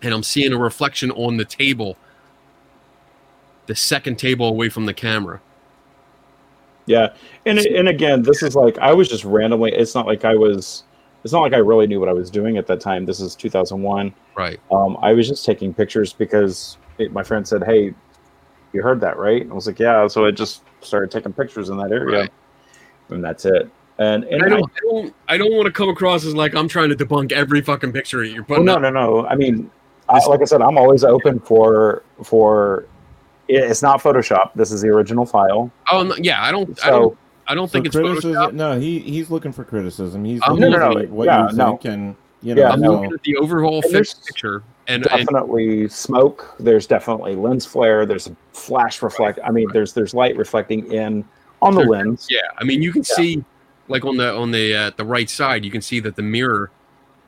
And 0.03 0.13
I'm 0.15 0.23
seeing 0.25 0.53
a 0.53 0.59
reflection 0.59 1.11
on 1.13 1.37
the 1.37 1.45
table, 1.45 1.97
the 3.67 3.75
second 3.77 4.17
table 4.17 4.49
away 4.49 4.69
from 4.71 4.87
the 4.87 4.95
camera. 4.95 5.41
Yeah, 6.87 7.13
and 7.47 7.59
and 7.59 7.89
again, 7.89 8.23
this 8.23 8.43
is 8.43 8.57
like 8.57 8.79
I 8.79 8.93
was 8.93 9.09
just 9.09 9.25
randomly. 9.25 9.71
It's 9.73 9.95
not 9.95 10.07
like 10.07 10.25
I 10.25 10.35
was. 10.35 10.83
It's 11.23 11.33
not 11.35 11.43
like 11.43 11.53
I 11.53 11.59
really 11.59 11.87
knew 11.87 12.01
what 12.01 12.09
I 12.09 12.15
was 12.15 12.31
doing 12.31 12.57
at 12.57 12.67
that 12.69 12.81
time. 12.81 13.05
This 13.05 13.21
is 13.21 13.37
2001. 13.37 14.15
Right. 14.35 14.59
Um, 14.73 14.97
I 15.03 15.13
was 15.13 15.29
just 15.29 15.45
taking 15.45 15.75
pictures 15.75 16.15
because 16.15 16.79
it, 16.99 17.13
my 17.13 17.23
friend 17.23 17.47
said, 17.47 17.63
"Hey, 17.63 17.95
you 18.73 18.83
heard 18.83 19.01
that, 19.03 19.19
right?" 19.19 19.47
I 19.49 19.53
was 19.55 19.67
like, 19.67 19.79
"Yeah." 19.79 20.07
So 20.09 20.25
I 20.25 20.31
just 20.31 20.63
started 20.81 21.11
taking 21.11 21.33
pictures 21.35 21.69
in 21.69 21.77
that 21.77 21.93
area, 21.93 22.21
Right. 22.23 22.31
and 23.11 23.23
that's 23.23 23.45
it. 23.45 23.71
And 24.01 24.25
and 24.25 24.43
I 24.43 24.47
I, 24.47 24.49
don't, 24.49 24.65
I 24.65 24.81
don't, 24.83 25.15
I 25.29 25.37
don't 25.39 25.53
want 25.53 25.67
to 25.67 25.73
come 25.73 25.89
across 25.91 26.25
as 26.25 26.35
like 26.35 26.55
I'm 26.55 26.67
trying 26.69 26.89
to 26.89 26.97
debunk 26.97 27.33
every 27.33 27.61
fucking 27.61 27.93
picture 27.93 28.25
you're 28.25 28.43
well, 28.45 28.61
oh, 28.61 28.63
no, 28.63 28.75
up. 28.77 28.81
no, 28.83 28.91
no. 28.91 29.27
I 29.27 29.37
mean, 29.37 29.71
I, 30.09 30.19
like 30.27 30.41
I 30.41 30.45
said, 30.45 30.63
I'm 30.63 30.79
always 30.79 31.05
open 31.05 31.39
for 31.39 32.03
for. 32.25 32.87
It's 33.49 33.83
not 33.83 34.01
Photoshop. 34.01 34.53
This 34.55 34.71
is 34.73 34.81
the 34.81 34.89
original 34.89 35.27
file. 35.27 35.71
Oh 35.93 36.03
no, 36.03 36.15
yeah, 36.17 36.43
I 36.43 36.51
don't, 36.51 36.71
I 36.83 36.87
So- 36.87 36.91
don't, 37.01 37.19
I 37.49 37.55
don't 37.55 37.69
So 37.69 37.73
think 37.73 37.87
it's 37.87 37.97
criticism. 37.97 38.33
Photoshop. 38.33 38.53
No, 38.55 38.79
he 38.81 39.01
he's 39.01 39.29
looking 39.31 39.53
for 39.53 39.65
criticism. 39.65 40.25
He's 40.25 40.41
I'm 40.45 40.55
looking 40.55 40.71
No, 40.71 40.79
no, 40.79 40.93
no, 40.93 41.01
see 41.03 41.07
what 41.09 41.27
yeah, 41.27 41.51
you 41.51 41.57
no. 41.57 41.69
think 41.71 41.85
and 41.87 42.17
you 42.43 42.55
know. 42.55 42.63
Yeah, 42.63 42.71
I'm 42.71 42.81
no. 42.81 42.93
looking 42.93 43.13
at 43.13 43.23
the 43.25 43.37
overall 43.37 43.83
And 43.83 43.93
fixed 43.93 44.25
picture, 44.25 44.63
and, 44.87 45.05
and 45.09 45.27
definitely 45.27 45.89
smoke. 45.89 46.55
There's 46.61 46.87
definitely 46.87 47.35
lens 47.37 47.67
flare. 47.67 48.07
There's 48.07 48.29
a 48.29 48.37
flash 48.55 49.03
reflect. 49.03 49.41
I 49.45 49.51
mean, 49.51 49.67
there's 49.73 49.93
there's 49.93 50.15
light 50.15 50.37
reflecting 50.37 50.91
in 50.93 51.25
on 51.61 51.75
the 51.75 51.81
There- 51.81 51.89
lens. 51.91 52.29
Yeah, 52.31 52.39
I 52.59 52.65
mean, 52.65 52.81
you 52.83 52.93
can 52.93 53.03
Yeah. 53.11 53.17
see, 53.17 53.45
like 53.91 54.05
on 54.05 54.17
the 54.17 54.33
on 54.35 54.51
the 54.51 54.75
uh, 54.75 54.91
the 54.97 55.05
right 55.05 55.29
side, 55.29 55.65
you 55.65 55.71
can 55.71 55.83
see 55.83 56.01
that 56.01 56.17
the 56.17 56.23
mirror, 56.23 56.71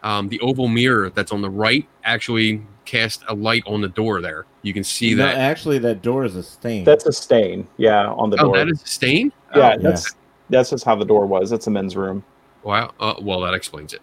um, 0.03 0.29
the 0.29 0.41
oval 0.41 0.69
mirror 0.69 1.11
that's 1.11 1.33
on 1.33 1.43
the 1.43 1.51
right, 1.51 1.87
actually 2.05 2.63
cast 2.85 3.23
a 3.29 3.35
light 3.35 3.63
on 3.67 3.81
the 3.81 3.89
door. 3.89 4.21
There, 4.21 4.47
you 4.63 4.73
can 4.73 4.85
see 4.85 5.15
No, 5.15 5.25
that. 5.27 5.37
actually, 5.37 5.79
that 5.81 6.03
door 6.03 6.25
is 6.25 6.37
a 6.37 6.43
stain. 6.43 6.85
That's 6.85 7.07
a 7.07 7.13
stain. 7.13 7.67
Yeah, 7.77 8.09
on 8.13 8.31
the 8.31 8.37
oh, 8.41 8.47
door. 8.47 8.57
that 8.59 8.69
is 8.69 8.83
a 8.83 8.87
stain. 8.87 9.33
yeah, 9.55 9.75
Oh, 9.79 9.83
that's 9.83 10.15
that's 10.51 10.71
just 10.71 10.85
how 10.85 10.97
the 10.97 11.05
door 11.05 11.27
was. 11.27 11.53
It's 11.53 11.67
a 11.67 11.71
men's 11.71 11.97
room. 11.97 12.25
wow. 12.63 12.93
Uh, 13.01 13.15
well, 13.21 13.41
that 13.41 13.55
explains 13.55 13.93
it. 13.93 14.01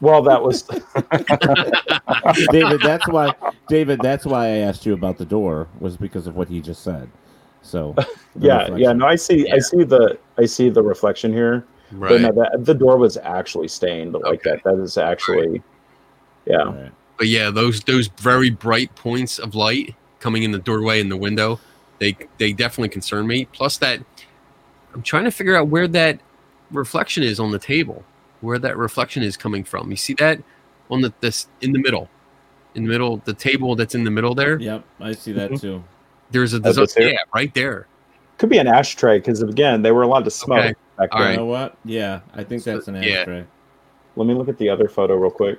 Well, 0.00 0.22
that 0.22 0.40
was 0.42 0.62
David, 2.52 2.80
that's 2.82 3.08
why. 3.08 3.32
David, 3.68 4.00
that's 4.00 4.24
why 4.24 4.46
I 4.46 4.56
asked 4.58 4.86
you 4.86 4.92
about 4.94 5.18
the 5.18 5.24
door 5.24 5.66
was 5.80 5.96
because 5.96 6.26
of 6.26 6.36
what 6.36 6.48
he 6.48 6.60
just 6.60 6.82
said. 6.82 7.08
So 7.62 7.94
yeah, 8.38 8.58
reflection. 8.60 8.78
yeah. 8.78 8.92
No, 8.92 9.06
I 9.06 9.16
see. 9.16 9.50
I 9.50 9.58
see 9.58 9.82
the 9.82 10.18
I 10.38 10.44
see 10.46 10.68
the 10.68 10.82
reflection 10.82 11.32
here. 11.32 11.64
But 11.92 12.20
no, 12.20 12.32
that, 12.32 12.64
the 12.64 12.74
door 12.74 12.96
was 12.96 13.16
actually 13.16 13.68
stained 13.68 14.14
like 14.14 14.42
that. 14.42 14.62
That 14.64 14.80
is 14.80 14.98
actually, 14.98 15.62
yeah. 16.44 16.56
Right. 16.56 16.92
But 17.16 17.28
yeah, 17.28 17.50
those 17.50 17.80
those 17.82 18.08
very 18.18 18.50
bright 18.50 18.94
points 18.94 19.38
of 19.38 19.54
light 19.54 19.94
coming 20.18 20.42
in 20.42 20.50
the 20.50 20.58
doorway 20.58 21.00
and 21.00 21.10
the 21.10 21.16
window, 21.16 21.60
they 21.98 22.16
they 22.38 22.52
definitely 22.52 22.88
concern 22.88 23.26
me. 23.26 23.46
Plus 23.46 23.78
that 23.78 24.00
I'm 24.94 25.02
trying 25.02 25.24
to 25.24 25.30
figure 25.30 25.56
out 25.56 25.68
where 25.68 25.88
that 25.88 26.20
reflection 26.70 27.22
is 27.22 27.38
on 27.38 27.52
the 27.52 27.58
table, 27.58 28.04
where 28.40 28.58
that 28.58 28.76
reflection 28.76 29.22
is 29.22 29.36
coming 29.36 29.64
from. 29.64 29.90
You 29.90 29.96
see 29.96 30.14
that 30.14 30.42
on 30.90 31.00
the 31.00 31.12
this 31.20 31.48
in 31.60 31.72
the 31.72 31.78
middle, 31.78 32.10
in 32.74 32.84
the 32.84 32.90
middle, 32.90 33.18
the 33.18 33.34
table 33.34 33.76
that's 33.76 33.94
in 33.94 34.04
the 34.04 34.10
middle 34.10 34.34
there. 34.34 34.58
Yep, 34.58 34.84
I 35.00 35.12
see 35.12 35.32
that 35.32 35.52
mm-hmm. 35.52 35.60
too. 35.60 35.84
There's 36.30 36.52
a 36.52 36.60
design, 36.60 36.86
yeah, 36.98 37.18
right 37.32 37.54
there. 37.54 37.86
Could 38.38 38.50
be 38.50 38.58
an 38.58 38.66
ashtray 38.66 39.18
because 39.18 39.40
again, 39.42 39.82
they 39.82 39.92
were 39.92 40.02
allowed 40.02 40.24
to 40.24 40.30
smoke 40.30 40.58
Okay. 40.58 40.74
Back 40.96 41.10
All 41.12 41.20
then. 41.20 41.32
You 41.32 41.36
know 41.38 41.46
what? 41.46 41.76
Yeah, 41.84 42.20
I 42.34 42.44
think 42.44 42.62
that's 42.64 42.88
an 42.88 42.96
yeah. 42.96 43.20
ashtray. 43.20 43.44
Let 44.16 44.26
me 44.26 44.34
look 44.34 44.48
at 44.48 44.58
the 44.58 44.68
other 44.68 44.88
photo 44.88 45.14
real 45.14 45.30
quick. 45.30 45.58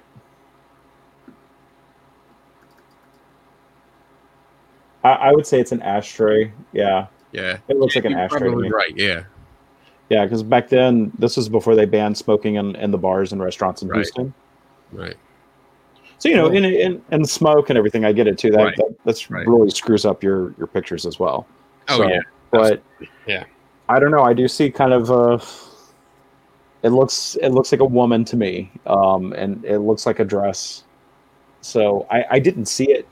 I, 5.03 5.09
I 5.11 5.31
would 5.31 5.45
say 5.45 5.59
it's 5.59 5.71
an 5.71 5.81
ashtray. 5.81 6.51
Yeah, 6.73 7.07
Yeah, 7.31 7.57
it 7.67 7.77
looks 7.77 7.95
Yeah, 7.95 8.01
like 8.01 8.11
an 8.11 8.17
ashtray. 8.17 8.39
To 8.39 8.45
probably 8.45 8.69
me. 8.69 8.75
right. 8.75 8.95
Yeah, 8.95 9.23
Yeah, 10.09 10.25
because 10.25 10.43
back 10.43 10.69
then, 10.69 11.11
this 11.19 11.37
was 11.37 11.49
before 11.49 11.75
they 11.75 11.85
banned 11.85 12.17
smoking 12.17 12.55
in, 12.55 12.75
in 12.75 12.91
the 12.91 12.97
bars 12.97 13.31
and 13.31 13.41
restaurants 13.41 13.81
in 13.81 13.89
Right. 13.89 13.97
Houston. 13.97 14.33
right. 14.91 15.15
So 16.19 16.29
you 16.29 16.35
know, 16.35 16.47
in, 16.47 16.65
in 16.65 17.01
and 17.11 17.29
smoke 17.29 17.69
and 17.69 17.77
everything, 17.77 18.03
I 18.03 18.11
get 18.11 18.25
it 18.25 18.39
too. 18.39 18.49
That, 18.49 18.63
Right. 18.63 18.75
that 18.77 18.95
that's 19.05 19.29
Right. 19.29 19.45
really 19.47 19.69
screws 19.69 20.03
up 20.03 20.23
your 20.23 20.51
your 20.57 20.65
pictures 20.65 21.05
as 21.05 21.19
well. 21.19 21.45
Oh 21.89 21.97
So, 21.97 22.07
yeah, 22.07 22.21
but 22.49 22.81
yeah. 23.27 23.43
I 23.89 23.99
don't 23.99 24.11
know. 24.11 24.23
I 24.23 24.33
do 24.33 24.47
see 24.47 24.69
kind 24.69 24.93
of 24.93 25.11
uh 25.11 25.39
it 26.83 26.89
looks 26.89 27.35
it 27.41 27.49
looks 27.49 27.71
like 27.71 27.81
a 27.81 27.85
woman 27.85 28.23
to 28.25 28.37
me, 28.37 28.71
um, 28.85 29.33
and 29.33 29.63
it 29.65 29.79
looks 29.79 30.05
like 30.05 30.19
a 30.19 30.25
dress. 30.25 30.83
So 31.61 32.05
I, 32.11 32.23
I 32.31 32.39
didn't 32.39 32.67
see 32.67 32.91
it 32.91 33.07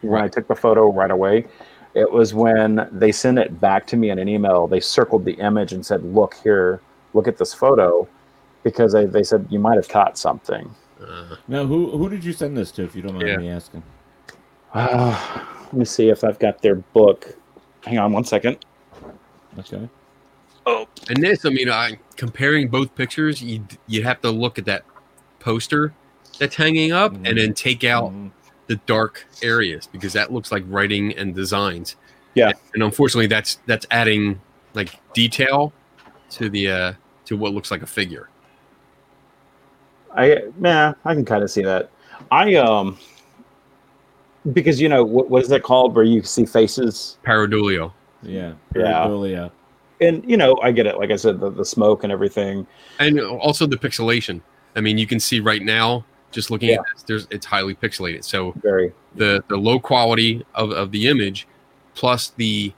when 0.00 0.22
I 0.22 0.28
took 0.28 0.48
the 0.48 0.54
photo 0.56 0.90
right 0.92 1.10
away. 1.10 1.46
It 1.94 2.10
was 2.10 2.32
when 2.34 2.88
they 2.92 3.12
sent 3.12 3.38
it 3.38 3.60
back 3.60 3.86
to 3.88 3.96
me 3.96 4.10
in 4.10 4.18
an 4.18 4.28
email. 4.28 4.66
They 4.66 4.80
circled 4.80 5.24
the 5.24 5.34
image 5.34 5.72
and 5.72 5.84
said, 5.84 6.02
"Look 6.02 6.34
here, 6.42 6.80
look 7.12 7.28
at 7.28 7.36
this 7.36 7.52
photo," 7.52 8.08
because 8.62 8.92
they, 8.92 9.04
they 9.06 9.22
said 9.22 9.46
you 9.50 9.58
might 9.58 9.76
have 9.76 9.88
caught 9.88 10.16
something. 10.16 10.74
Uh, 11.00 11.36
Now, 11.46 11.66
who 11.66 11.90
who 11.96 12.08
did 12.08 12.24
you 12.24 12.32
send 12.32 12.56
this 12.56 12.70
to? 12.72 12.84
If 12.84 12.96
you 12.96 13.02
don't 13.02 13.14
mind 13.14 13.28
Yeah. 13.28 13.36
me 13.36 13.48
asking. 13.48 13.82
Uh, 14.72 15.44
let 15.64 15.72
me 15.74 15.84
see 15.84 16.08
if 16.08 16.24
I've 16.24 16.38
got 16.38 16.62
their 16.62 16.76
book. 16.76 17.36
Hang 17.84 17.98
on 17.98 18.12
one 18.12 18.24
second. 18.24 18.58
Okay. 19.58 19.88
Oh, 20.66 20.86
and 21.08 21.22
this, 21.22 21.44
I 21.44 21.50
mean, 21.50 21.70
I 21.70 21.98
comparing 22.16 22.68
both 22.68 22.94
pictures, 22.94 23.42
you 23.42 23.64
you 23.86 24.02
have 24.02 24.20
to 24.22 24.30
look 24.30 24.58
at 24.58 24.64
that 24.66 24.84
poster 25.40 25.94
that's 26.38 26.54
hanging 26.56 26.92
up, 26.92 27.12
Mhm. 27.12 27.28
and 27.28 27.38
then 27.38 27.54
take 27.54 27.84
out 27.84 28.12
Mhm. 28.12 28.30
the 28.66 28.76
dark 28.86 29.26
areas 29.42 29.88
because 29.90 30.12
that 30.12 30.32
looks 30.32 30.52
like 30.52 30.64
writing 30.68 31.16
and 31.16 31.34
designs. 31.34 31.96
Yeah. 32.34 32.52
and 32.74 32.82
unfortunately, 32.84 33.26
that's 33.26 33.58
that's 33.66 33.86
adding 33.90 34.40
like 34.74 34.90
detail 35.12 35.72
to 36.30 36.48
the 36.50 36.70
uh 36.70 36.92
to 37.24 37.36
what 37.36 37.52
looks 37.52 37.70
like 37.70 37.82
a 37.82 37.86
figure. 37.86 38.28
I 40.14 40.42
yeah, 40.62 40.92
I 41.04 41.14
can 41.14 41.24
kind 41.24 41.42
of 41.42 41.50
see 41.50 41.62
that. 41.62 41.90
I 42.30 42.54
um 42.56 42.96
because 44.52 44.80
you 44.80 44.88
know 44.88 45.02
what 45.04 45.30
what 45.30 45.42
is 45.42 45.48
that 45.48 45.62
called 45.62 45.94
where 45.96 46.04
you 46.04 46.22
see 46.22 46.44
faces 46.46 47.18
Pareidolia. 47.26 47.92
Yeah. 48.22 48.52
Yeah. 48.74 48.82
Pareidolia. 48.82 49.50
and 50.00 50.28
you 50.28 50.36
know 50.36 50.58
I 50.62 50.72
get 50.72 50.86
it. 50.86 50.96
Like 50.98 51.10
I 51.10 51.16
said, 51.16 51.40
the, 51.40 51.50
the 51.50 51.64
smoke 51.64 52.02
and 52.04 52.12
everything. 52.12 52.66
and 52.98 53.20
also 53.20 53.66
the 53.66 53.76
pixelation. 53.76 54.40
I 54.76 54.80
mean, 54.80 54.98
you 54.98 55.06
can 55.06 55.18
see 55.20 55.40
right 55.40 55.62
now, 55.62 56.04
just 56.30 56.50
looking 56.50 56.68
Yeah. 56.70 56.76
at 56.80 56.84
this, 56.94 57.02
there's 57.04 57.26
it's 57.30 57.46
highly 57.46 57.74
pixelated. 57.74 58.24
So 58.24 58.52
Very 58.62 58.92
the 59.14 59.42
the 59.48 59.56
low 59.56 59.78
quality 59.80 60.44
of, 60.54 60.70
of 60.70 60.92
the 60.92 61.08
image 61.08 61.46
plus 61.94 62.28
the 62.36 62.72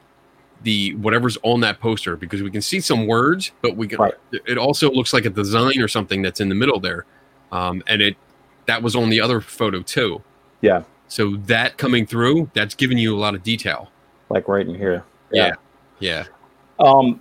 the 0.63 0.95
whatever's 0.97 1.39
on 1.43 1.61
that 1.61 1.81
poster 1.81 2.17
because 2.17 2.43
we 2.43 2.51
can 2.51 2.61
see 2.63 2.81
some 2.81 3.07
words 3.07 3.51
but 3.63 3.77
we 3.77 3.89
can 3.89 3.99
Right. 3.99 4.15
it 4.47 4.59
also 4.59 4.91
looks 4.91 5.13
like 5.15 5.25
a 5.25 5.31
design 5.31 5.81
or 5.81 5.89
something 5.89 6.21
that's 6.23 6.39
in 6.41 6.49
the 6.51 6.55
middle 6.55 6.79
there 6.79 7.07
um, 7.51 7.83
and 7.87 8.03
it 8.03 8.15
that 8.67 8.83
was 8.83 8.95
on 8.95 9.09
the 9.09 9.21
other 9.23 9.41
photo 9.41 9.81
too 9.81 10.23
yeah, 10.61 10.83
so 11.09 11.37
that 11.47 11.79
coming 11.79 12.05
through 12.07 12.51
that's 12.55 12.75
giving 12.75 12.99
you 12.99 13.17
a 13.17 13.19
lot 13.19 13.35
of 13.35 13.43
detail 13.43 13.91
like 14.29 14.49
right 14.49 14.67
in 14.69 14.75
here. 14.75 15.03
Yeah 15.33 15.53
yeah 16.01 16.25
Um, 16.79 17.21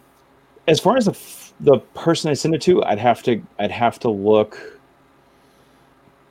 as 0.68 0.80
far 0.80 0.98
as 0.98 1.06
the 1.06 1.12
f- 1.12 1.54
the 1.62 1.80
person 1.94 2.32
I 2.32 2.34
sent 2.34 2.56
it 2.56 2.62
to, 2.64 2.84
I'd 2.84 3.00
have 3.00 3.24
to 3.24 3.42
I'd 3.60 3.72
have 3.72 4.00
to 4.00 4.10
look 4.10 4.58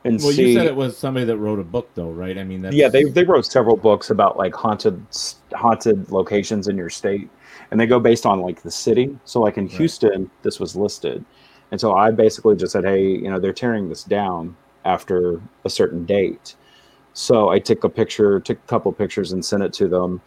and 0.05 0.21
Well, 0.23 0.33
see. 0.33 0.43
you 0.43 0.55
said 0.55 0.67
it 0.67 0.77
was 0.77 0.97
somebody 0.97 1.27
that 1.27 1.37
wrote 1.39 1.59
a 1.59 1.65
book, 1.65 1.91
though, 1.95 2.11
right? 2.11 2.39
I 2.39 2.45
mean, 2.45 2.63
that's, 2.63 2.75
yeah, 2.75 2.89
they 2.89 3.05
they 3.05 3.25
wrote 3.25 3.47
several 3.47 3.77
books 3.77 4.11
about 4.11 4.37
like 4.39 4.55
haunted 4.55 5.07
haunted 5.55 6.11
locations 6.11 6.69
in 6.69 6.77
your 6.77 6.91
state, 6.91 7.29
and 7.71 7.81
they 7.81 7.87
go 7.87 8.01
based 8.01 8.27
on 8.27 8.41
like 8.41 8.63
the 8.63 8.71
city. 8.71 9.19
So 9.25 9.41
like 9.41 9.59
in 9.59 9.67
Houston, 9.69 10.31
this 10.43 10.61
was 10.61 10.77
listed, 10.77 11.25
And 11.71 11.81
so 11.81 11.95
I 11.95 12.11
basically 12.11 12.57
just 12.57 12.73
said, 12.73 12.85
hey, 12.85 13.03
you 13.07 13.31
know, 13.31 13.39
they're 13.41 13.53
tearing 13.53 13.89
this 13.89 14.05
down 14.05 14.57
after 14.85 15.43
a 15.65 15.71
certain 15.71 16.07
date. 16.07 16.57
So 17.13 17.51
I 17.51 17.59
took 17.59 17.85
a 17.85 17.89
picture, 17.91 18.41
took 18.41 18.59
a 18.59 18.67
couple 18.69 18.93
pictures, 18.93 19.33
and 19.33 19.45
sent 19.45 19.63
it 19.63 19.73
to 19.75 19.89
them. 19.89 20.23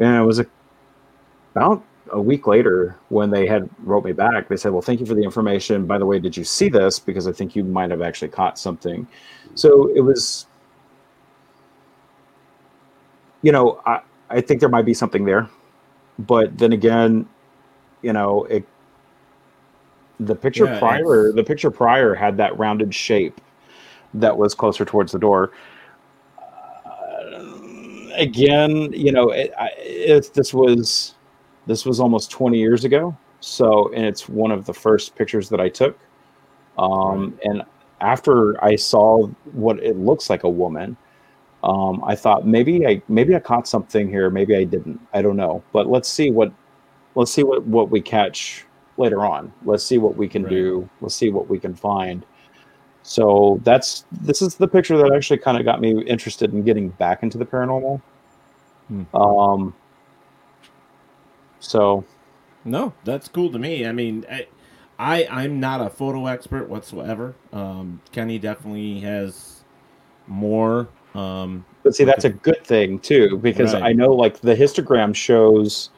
And 0.00 0.16
it 0.16 0.24
was 0.24 0.38
a, 0.38 0.46
about 1.54 1.84
a 2.10 2.20
week 2.20 2.46
later 2.46 2.96
when 3.10 3.30
they 3.30 3.46
had 3.46 3.68
wrote 3.80 4.04
me 4.04 4.12
back. 4.12 4.48
They 4.48 4.56
said, 4.56 4.72
"Well, 4.72 4.82
thank 4.82 4.98
you 5.00 5.06
for 5.06 5.14
the 5.14 5.22
information. 5.22 5.86
By 5.86 5.98
the 5.98 6.06
way, 6.06 6.18
did 6.18 6.36
you 6.36 6.44
see 6.44 6.68
this? 6.68 6.98
Because 6.98 7.28
I 7.28 7.32
think 7.32 7.54
you 7.54 7.62
might 7.64 7.90
have 7.90 8.02
actually 8.02 8.28
caught 8.28 8.58
something." 8.58 9.06
So 9.54 9.88
it 9.94 10.00
was, 10.00 10.46
you 13.42 13.52
know, 13.52 13.80
I 13.86 14.00
I 14.30 14.40
think 14.40 14.60
there 14.60 14.68
might 14.68 14.86
be 14.86 14.94
something 14.94 15.24
there, 15.24 15.48
but 16.18 16.56
then 16.56 16.72
again, 16.72 17.28
you 18.02 18.12
know, 18.12 18.44
it 18.44 18.64
the 20.18 20.34
picture 20.34 20.64
Yeah, 20.64 20.78
prior 20.78 21.32
the 21.32 21.44
picture 21.44 21.70
prior 21.70 22.14
had 22.14 22.36
that 22.38 22.58
rounded 22.58 22.94
shape 22.94 23.40
that 24.14 24.36
was 24.36 24.54
closer 24.54 24.84
towards 24.84 25.12
the 25.12 25.18
door 25.18 25.52
again, 28.20 28.92
you 28.92 29.12
know, 29.12 29.30
it, 29.30 29.52
I, 29.58 29.70
it's 29.78 30.30
this 30.30 30.54
was 30.54 31.14
this 31.66 31.84
was 31.84 32.00
almost 32.00 32.30
20 32.30 32.58
years 32.58 32.84
ago. 32.84 33.16
So, 33.40 33.90
and 33.94 34.04
it's 34.04 34.28
one 34.28 34.50
of 34.50 34.66
the 34.66 34.74
first 34.74 35.14
pictures 35.16 35.48
that 35.48 35.60
I 35.60 35.68
took. 35.68 35.98
Um, 36.78 37.38
and 37.44 37.62
after 38.00 38.62
I 38.62 38.76
saw 38.76 39.26
what 39.52 39.82
it 39.82 39.96
looks 39.96 40.30
like 40.30 40.44
a 40.44 40.48
woman, 40.48 40.96
um, 41.62 42.02
I 42.04 42.14
thought 42.14 42.46
maybe 42.46 42.86
I 42.86 43.02
maybe 43.08 43.34
I 43.36 43.38
caught 43.38 43.68
something 43.68 44.08
here, 44.08 44.30
maybe 44.30 44.56
I 44.56 44.64
didn't. 44.64 45.00
I 45.12 45.22
don't 45.22 45.36
know. 45.36 45.62
But 45.72 45.88
let's 45.88 46.08
see 46.08 46.30
what 46.30 46.52
let's 47.14 47.30
see 47.30 47.42
what 47.42 47.64
what 47.64 47.90
we 47.90 48.00
catch 48.00 48.64
later 48.96 49.24
on. 49.24 49.52
Let's 49.64 49.84
see 49.84 49.98
what 49.98 50.16
we 50.16 50.28
can 50.28 50.44
do. 50.44 50.88
Let's 51.00 51.14
see 51.14 51.30
what 51.30 51.48
we 51.48 51.58
can 51.58 51.74
find. 51.74 52.24
So 53.02 53.60
that's 53.64 54.04
this 54.22 54.42
is 54.42 54.54
the 54.56 54.68
picture 54.68 54.96
that 54.98 55.12
actually 55.12 55.38
kind 55.38 55.58
of 55.58 55.64
got 55.64 55.80
me 55.80 56.02
interested 56.04 56.52
in 56.52 56.62
getting 56.62 56.90
back 56.90 57.22
into 57.22 57.38
the 57.38 57.46
paranormal. 57.46 58.00
Um. 59.14 59.74
So, 61.60 62.04
No, 62.64 62.94
that's 63.04 63.28
cool 63.28 63.52
to 63.52 63.58
me. 63.58 63.86
I 63.86 63.92
mean, 63.92 64.24
I, 64.30 64.46
I 64.98 65.26
I'm 65.30 65.60
not 65.60 65.80
a 65.80 65.90
photo 65.90 66.26
expert 66.26 66.68
whatsoever. 66.68 67.34
Um, 67.52 68.00
Kenny 68.12 68.38
definitely 68.38 69.00
has 69.00 69.64
more. 70.26 70.88
Um, 71.14 71.64
but 71.82 71.94
see, 71.94 72.04
that's 72.04 72.24
a 72.24 72.30
good 72.30 72.64
thing 72.64 72.98
too 73.00 73.38
because 73.38 73.74
Right. 73.74 73.82
I 73.82 73.92
know 73.92 74.12
like 74.12 74.40
the 74.40 74.54
histogram 74.54 75.14
shows 75.14 75.90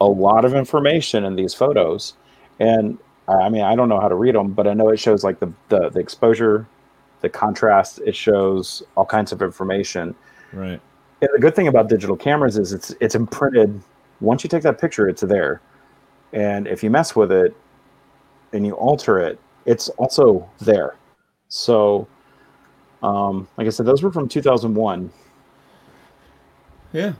a 0.00 0.06
lot 0.06 0.44
of 0.44 0.54
information 0.54 1.24
in 1.24 1.36
these 1.36 1.54
photos, 1.54 2.14
and 2.60 2.98
I 3.28 3.32
I 3.34 3.48
mean 3.48 3.62
I 3.62 3.76
don't 3.76 3.88
know 3.88 4.00
how 4.00 4.08
to 4.08 4.14
read 4.14 4.34
them, 4.34 4.52
but 4.52 4.66
I 4.66 4.74
know 4.74 4.88
it 4.88 4.98
shows 4.98 5.24
like 5.24 5.40
the 5.40 5.52
the, 5.68 5.90
the 5.90 6.00
exposure, 6.00 6.66
the 7.20 7.28
contrast. 7.28 8.00
It 8.04 8.16
shows 8.16 8.82
all 8.96 9.06
kinds 9.06 9.32
of 9.32 9.42
information. 9.42 10.14
right. 10.52 10.80
And 11.20 11.30
the 11.32 11.40
good 11.40 11.54
thing 11.54 11.68
about 11.68 11.88
digital 11.88 12.16
cameras 12.16 12.56
is 12.56 12.72
it's 12.72 12.94
it's 13.00 13.14
imprinted. 13.14 13.82
Once 14.20 14.44
you 14.44 14.50
take 14.50 14.62
that 14.62 14.80
picture, 14.80 15.08
it's 15.08 15.22
there, 15.22 15.60
and 16.32 16.66
if 16.66 16.82
you 16.82 16.90
mess 16.90 17.14
with 17.16 17.32
it 17.32 17.56
and 18.52 18.66
you 18.66 18.72
alter 18.74 19.18
it, 19.18 19.38
it's 19.66 19.88
also 19.90 20.48
there. 20.60 20.96
So, 21.48 22.06
um, 23.02 23.48
like 23.56 23.66
I 23.66 23.70
said, 23.70 23.86
those 23.86 24.02
were 24.02 24.12
from 24.12 24.28
2001. 24.28 25.12
Yeah. 26.92 27.14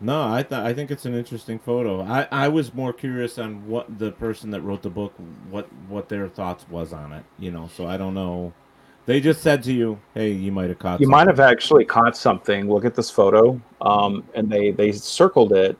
No, 0.00 0.32
I 0.32 0.42
th- 0.42 0.60
I 0.60 0.74
think 0.74 0.90
it's 0.90 1.06
an 1.06 1.14
interesting 1.14 1.58
photo. 1.58 2.02
I, 2.02 2.26
I 2.30 2.48
was 2.48 2.74
more 2.74 2.92
curious 2.92 3.38
on 3.38 3.66
what 3.68 3.98
the 3.98 4.10
person 4.12 4.50
that 4.50 4.60
wrote 4.60 4.82
the 4.82 4.90
book 4.90 5.14
what 5.48 5.72
what 5.88 6.08
their 6.08 6.28
thoughts 6.28 6.68
was 6.68 6.92
on 6.92 7.12
it. 7.12 7.24
You 7.38 7.50
know, 7.50 7.70
so 7.74 7.86
I 7.86 7.96
don't 7.96 8.14
know. 8.14 8.52
They 9.06 9.20
just 9.20 9.42
said 9.42 9.62
to 9.64 9.72
you, 9.72 9.98
"Hey, 10.14 10.30
you 10.30 10.50
might 10.50 10.70
have 10.70 10.78
caught." 10.78 11.00
You 11.00 11.08
might 11.08 11.26
have 11.26 11.40
actually 11.40 11.84
caught 11.84 12.16
something. 12.16 12.70
Look 12.70 12.84
at 12.84 12.94
this 12.94 13.10
photo, 13.10 13.60
um, 13.82 14.24
and 14.34 14.48
they 14.48 14.70
they 14.70 14.92
circled 14.92 15.52
it, 15.52 15.76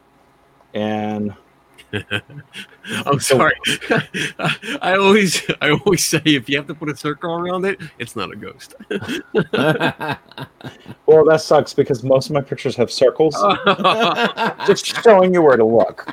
and 0.75 1.35
I'm 3.07 3.21
sorry. 3.21 3.55
I 4.83 4.97
always 4.99 5.43
I 5.61 5.71
always 5.71 6.05
say 6.05 6.21
if 6.25 6.49
you 6.49 6.57
have 6.57 6.67
to 6.67 6.75
put 6.75 6.89
a 6.89 6.97
circle 6.97 7.35
around 7.35 7.65
it, 7.65 7.81
it's 7.99 8.17
not 8.17 8.33
a 8.33 8.37
ghost. 8.37 8.75
well, 11.07 11.25
that 11.25 11.41
sucks 11.41 11.73
because 11.73 12.03
most 12.03 12.27
of 12.27 12.33
my 12.33 12.41
pictures 12.41 12.77
have 12.77 12.91
circles, 12.91 13.35
just 14.67 14.87
showing 15.03 15.33
you 15.35 15.43
where 15.43 15.57
to 15.57 15.65
look. 15.65 16.13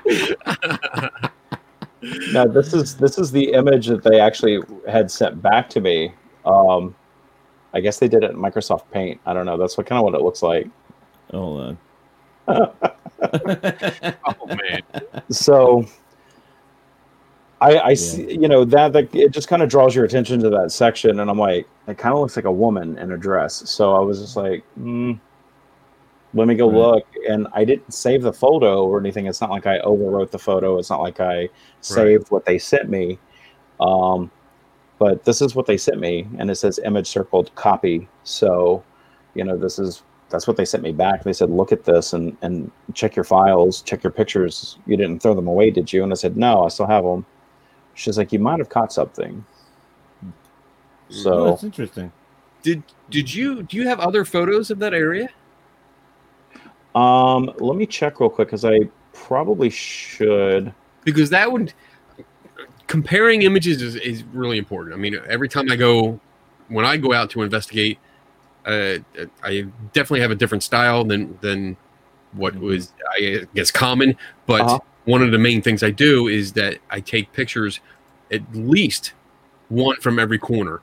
now 2.32 2.46
this 2.46 2.74
is 2.74 2.96
this 2.96 3.18
is 3.18 3.32
the 3.32 3.52
image 3.54 3.88
that 3.88 4.04
they 4.04 4.20
actually 4.20 4.62
had 4.88 5.10
sent 5.10 5.42
back 5.42 5.70
to 5.70 5.82
me. 5.82 6.14
Um, 6.46 6.96
I 7.74 7.80
guess 7.80 8.00
they 8.00 8.08
did 8.08 8.24
it 8.24 8.32
in 8.32 8.38
Microsoft 8.38 8.90
Paint. 8.92 9.20
I 9.26 9.34
don't 9.34 9.46
know. 9.46 9.58
That's 9.58 9.78
what 9.78 9.88
kind 9.88 9.98
of 9.98 10.04
what 10.04 10.16
it 10.16 10.22
looks 10.22 10.42
like. 10.44 10.68
Hold 11.32 11.62
on. 11.62 11.78
oh 14.26 14.48
man. 14.48 14.82
so 15.30 15.86
I, 17.62 17.80
I 17.80 17.94
see, 17.94 18.32
you 18.32 18.48
know, 18.48 18.66
that, 18.66 18.92
that 18.94 19.14
it 19.16 19.32
just 19.32 19.48
kind 19.48 19.62
of 19.62 19.70
draws 19.70 19.96
your 19.96 20.04
attention 20.04 20.40
to 20.42 20.50
that 20.50 20.72
section, 20.72 21.20
and 21.20 21.30
I'm 21.30 21.38
like, 21.38 21.68
it 21.88 21.98
kind 22.00 22.14
of 22.14 22.20
looks 22.20 22.36
like 22.36 22.46
a 22.46 22.52
woman 22.52 22.98
in 22.98 23.12
a 23.12 23.18
dress. 23.18 23.70
So 23.70 23.96
I 23.96 24.00
was 24.00 24.20
just 24.20 24.36
like, 24.36 24.64
mm, 24.80 25.20
let 26.34 26.48
me 26.48 26.56
go 26.56 26.68
Right. 26.68 26.78
look, 26.78 27.06
and 27.30 27.48
I 27.54 27.64
didn't 27.64 27.94
save 27.94 28.24
the 28.24 28.34
photo 28.34 28.84
or 28.86 29.00
anything. 29.00 29.28
It's 29.28 29.42
not 29.42 29.52
like 29.52 29.68
I 29.68 29.78
overwrote 29.80 30.32
the 30.32 30.40
photo. 30.40 30.80
It's 30.80 30.90
not 30.90 31.02
like 31.02 31.20
I 31.20 31.50
saved 31.82 32.32
what 32.32 32.46
they 32.46 32.58
sent 32.58 32.90
me. 32.90 33.20
Um, 33.80 34.32
but 35.02 35.26
this 35.26 35.42
is 35.42 35.56
what 35.56 35.66
they 35.66 35.78
sent 35.78 36.00
me, 36.00 36.28
and 36.38 36.52
it 36.52 36.56
says 36.58 36.80
image 36.86 37.08
circled 37.08 37.50
copy. 37.56 38.08
So, 38.24 38.84
you 39.34 39.44
know, 39.44 39.58
this 39.58 39.80
is 39.80 40.04
that's 40.30 40.46
what 40.46 40.58
they 40.58 40.64
sent 40.64 40.84
me 40.84 40.92
back. 40.92 41.24
They 41.24 41.34
said, 41.34 41.50
look 41.50 41.72
at 41.72 41.86
this 41.86 42.14
and 42.14 42.38
and 42.44 42.70
check 42.94 43.16
your 43.16 43.26
files, 43.26 43.82
check 43.82 44.04
your 44.04 44.12
pictures. 44.12 44.78
You 44.86 44.96
didn't 44.98 45.24
throw 45.24 45.34
them 45.34 45.48
away, 45.48 45.72
did 45.72 45.92
you? 45.92 46.04
And 46.04 46.12
I 46.12 46.16
said, 46.16 46.38
no, 46.38 46.66
I 46.66 46.68
still 46.68 46.86
have 46.86 47.04
them. 47.04 47.26
She's 47.96 48.16
like, 48.16 48.32
you 48.32 48.38
might 48.38 48.60
have 48.60 48.70
caught 48.70 48.94
something. 48.94 49.44
Oh, 50.24 50.32
So 51.10 51.46
that's 51.46 51.64
interesting. 51.64 52.12
Did 52.62 52.84
did 53.10 53.34
you 53.34 53.64
do 53.64 53.78
you 53.78 53.88
have 53.88 54.00
other 54.00 54.24
photos 54.24 54.70
of 54.70 54.78
that 54.78 54.94
area? 54.94 55.30
Um, 56.94 57.52
let 57.58 57.76
me 57.76 57.88
check 57.88 58.20
real 58.20 58.30
quick 58.30 58.50
because 58.50 58.66
I 58.66 58.82
probably 59.14 59.72
should. 59.72 60.72
Because 61.04 61.32
that 61.32 61.52
would 61.52 61.74
comparing 62.88 63.42
images 63.44 63.82
is, 63.82 63.96
is 63.96 64.24
really 64.34 64.58
important. 64.58 64.94
I 64.94 64.98
mean, 64.98 65.20
every 65.28 65.50
time 65.50 65.72
I 65.72 65.76
go 65.76 66.20
when 66.70 66.86
I 66.86 66.98
go 66.98 67.14
out 67.14 67.30
to 67.32 67.42
investigate, 67.42 68.00
uh, 68.66 68.98
I 69.44 69.66
definitely 69.94 70.22
have 70.22 70.32
a 70.32 70.36
different 70.36 70.64
style 70.64 71.04
than 71.04 71.38
than 71.42 71.78
what 72.34 72.56
was 72.56 72.94
I 73.20 73.46
guess 73.56 73.72
common. 73.72 74.16
But 74.46 74.62
Uh-huh. 74.62 74.80
one 75.06 75.22
of 75.22 75.32
the 75.32 75.38
main 75.40 75.62
things 75.62 75.84
I 75.84 75.92
do 75.92 76.28
is 76.28 76.54
that 76.54 76.78
I 76.90 77.00
take 77.02 77.32
pictures 77.34 77.80
at 78.32 78.42
least 78.54 79.14
one 79.70 79.98
from 80.00 80.20
every 80.20 80.38
corner 80.38 80.82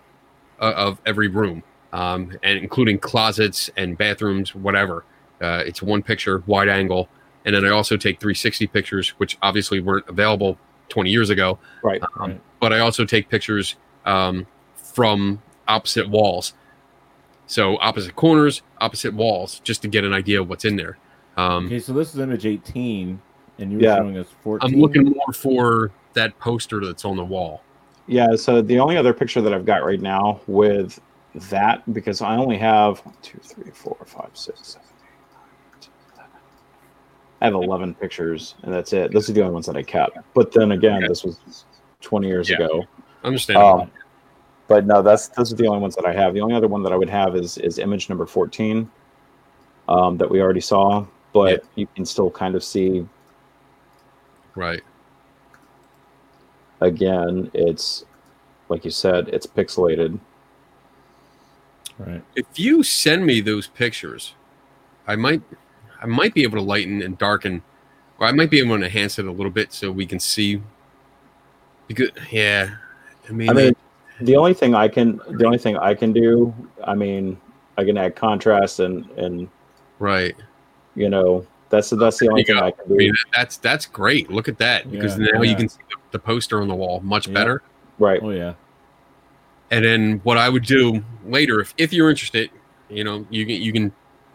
uh, 0.60 0.72
of 0.76 1.00
every 1.06 1.28
room, 1.28 1.62
um, 1.92 2.36
and 2.42 2.58
including 2.58 2.98
closets 2.98 3.70
and 3.76 3.96
bathrooms, 3.96 4.54
whatever. 4.54 5.04
Uh, 5.40 5.62
it's 5.64 5.80
one 5.80 6.02
picture, 6.02 6.42
wide 6.46 6.68
angle, 6.68 7.08
and 7.44 7.54
then 7.54 7.64
I 7.64 7.70
also 7.70 7.96
take 7.96 8.18
360 8.18 8.66
pictures, 8.66 9.10
which 9.18 9.38
obviously 9.40 9.80
weren't 9.80 10.08
available 10.08 10.58
20 10.88 11.10
years 11.10 11.30
ago. 11.30 11.58
Right. 11.82 12.02
Um, 12.18 12.40
But 12.60 12.72
I 12.72 12.80
also 12.80 13.04
take 13.04 13.28
pictures 13.28 13.76
um, 14.04 14.46
from 14.74 15.40
opposite 15.68 16.08
walls, 16.08 16.54
so 17.46 17.78
opposite 17.80 18.16
corners, 18.16 18.62
opposite 18.80 19.14
walls, 19.14 19.60
just 19.60 19.82
to 19.82 19.88
get 19.88 20.04
an 20.04 20.12
idea 20.12 20.40
of 20.40 20.48
what's 20.48 20.64
in 20.64 20.76
there. 20.76 20.98
Um, 21.36 21.66
Okay, 21.66 21.78
so 21.78 21.92
this 21.92 22.14
is 22.14 22.20
image 22.20 22.46
18, 22.46 23.20
and 23.58 23.70
you 23.70 23.78
were 23.78 23.84
Yeah. 23.84 23.96
showing 23.98 24.16
us 24.18 24.26
14. 24.42 24.74
I'm 24.74 24.80
looking 24.80 25.04
more 25.04 25.32
for 25.32 25.90
that 26.14 26.38
poster 26.38 26.84
that's 26.84 27.04
on 27.04 27.16
the 27.16 27.24
wall. 27.24 27.62
Yeah, 28.06 28.34
so 28.36 28.62
the 28.62 28.80
only 28.80 28.96
other 28.96 29.12
picture 29.12 29.40
that 29.42 29.52
I've 29.52 29.66
got 29.66 29.84
right 29.84 30.00
now 30.00 30.40
with 30.46 30.98
that, 31.50 31.90
because 31.92 32.22
I 32.22 32.36
only 32.36 32.56
have 32.56 32.98
one, 33.00 33.14
two, 33.22 33.38
three, 33.42 33.70
four, 33.72 33.96
five, 34.06 34.30
six, 34.32 34.60
seven, 34.68 34.88
eight, 35.02 35.34
nine, 35.34 35.80
ten, 35.80 35.92
eleven. 36.16 36.30
I 37.40 37.44
have 37.44 37.54
11 37.54 37.94
pictures, 37.94 38.54
and 38.62 38.72
that's 38.74 38.92
it. 38.92 39.12
Those 39.12 39.30
are 39.30 39.32
the 39.32 39.42
only 39.42 39.52
ones 39.54 39.66
that 39.66 39.76
I 39.76 39.82
kept. 39.82 40.18
But 40.34 40.52
then 40.52 40.72
again, 40.72 41.02
this 41.06 41.22
was 41.24 41.38
20 42.00 42.26
years 42.26 42.48
Yeah. 42.50 42.56
ago. 42.56 42.84
Understandable. 43.22 43.82
Um, 43.82 43.90
but 44.66 44.86
no, 44.86 45.02
that's 45.02 45.28
those 45.28 45.52
are 45.52 45.56
the 45.56 45.66
only 45.66 45.80
ones 45.80 45.94
that 45.96 46.04
I 46.04 46.12
have. 46.12 46.34
The 46.34 46.40
only 46.40 46.54
other 46.54 46.68
one 46.68 46.82
that 46.82 46.92
I 46.92 46.96
would 46.96 47.08
have 47.08 47.36
is 47.36 47.56
is 47.58 47.78
image 47.78 48.08
number 48.08 48.26
14 48.26 48.90
um, 49.88 50.16
that 50.18 50.28
we 50.30 50.42
already 50.42 50.60
saw, 50.60 51.06
but 51.32 51.64
you 51.74 51.86
can 51.94 52.04
still 52.04 52.30
kind 52.30 52.54
of 52.54 52.62
see 52.62 53.06
Right. 54.54 54.82
again, 56.80 57.50
it's 57.54 58.04
like 58.68 58.84
you 58.84 58.90
said, 58.90 59.28
it's 59.28 59.46
pixelated. 59.46 60.18
Right. 61.98 62.22
If 62.36 62.46
you 62.56 62.82
send 62.82 63.24
me 63.24 63.40
those 63.40 63.66
pictures, 63.66 64.34
I 65.06 65.16
might 65.16 65.42
I 66.00 66.06
might 66.06 66.34
be 66.34 66.42
able 66.42 66.58
to 66.58 66.64
lighten 66.64 67.02
and 67.02 67.18
darken 67.18 67.62
or 68.18 68.26
I 68.26 68.32
might 68.32 68.50
be 68.50 68.58
able 68.58 68.76
to 68.78 68.84
enhance 68.84 69.18
it 69.18 69.26
a 69.26 69.30
little 69.32 69.50
bit 69.50 69.72
so 69.72 69.90
we 69.90 70.06
can 70.06 70.18
see 70.20 70.60
because 71.86 72.10
yeah, 72.30 72.74
I 73.28 73.32
mean, 73.32 73.50
I 73.50 73.52
mean, 73.52 73.70
uh, 73.70 74.24
the 74.24 74.36
only 74.36 74.54
thing 74.54 74.74
I 74.74 74.88
can 74.88 75.20
the 75.30 75.44
only 75.44 75.58
thing 75.58 75.76
I 75.76 75.94
can 75.94 76.12
do, 76.12 76.54
I 76.84 76.94
mean, 76.94 77.38
I 77.76 77.84
can 77.84 77.96
add 77.96 78.16
contrast 78.16 78.80
and 78.80 79.08
and 79.12 79.48
right. 79.98 80.36
You 80.94 81.08
know, 81.08 81.46
that's 81.70 81.90
that's 81.90 82.18
the 82.18 82.28
only 82.28 82.44
thing 82.44 82.56
I 82.56 82.70
can 82.72 82.84
I 82.84 82.88
do. 82.88 82.94
mean, 82.96 83.14
that's 83.34 83.56
that's 83.56 83.86
great. 83.86 84.30
Look 84.30 84.48
at 84.48 84.58
that 84.58 84.90
because 84.90 85.18
Yeah. 85.18 85.26
now 85.32 85.42
Yeah. 85.42 85.50
you 85.50 85.56
can 85.56 85.68
see 85.68 85.80
the, 85.88 85.96
the 86.12 86.18
poster 86.18 86.60
on 86.60 86.68
the 86.68 86.74
wall 86.74 87.00
much 87.00 87.32
better. 87.32 87.62
Right. 87.98 88.20
Oh 88.22 88.30
yeah. 88.30 88.54
And 89.70 89.84
then 89.84 90.20
what 90.24 90.38
I 90.38 90.48
would 90.48 90.64
do 90.64 91.04
later, 91.26 91.60
if, 91.60 91.74
if 91.76 91.92
you're 91.92 92.08
interested, 92.10 92.50
you 92.88 93.04
know, 93.04 93.26
you 93.30 93.44
can 93.46 93.62
you 93.62 93.72
can, 93.72 93.92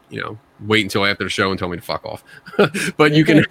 you 0.09 0.21
know, 0.21 0.37
wait 0.65 0.83
until 0.83 1.05
after 1.05 1.23
the 1.23 1.29
show 1.29 1.49
and 1.49 1.59
tell 1.59 1.69
me 1.69 1.77
to 1.77 1.83
fuck 1.83 2.05
off. 2.05 2.23
but 2.97 3.13
you 3.13 3.25
can 3.25 3.45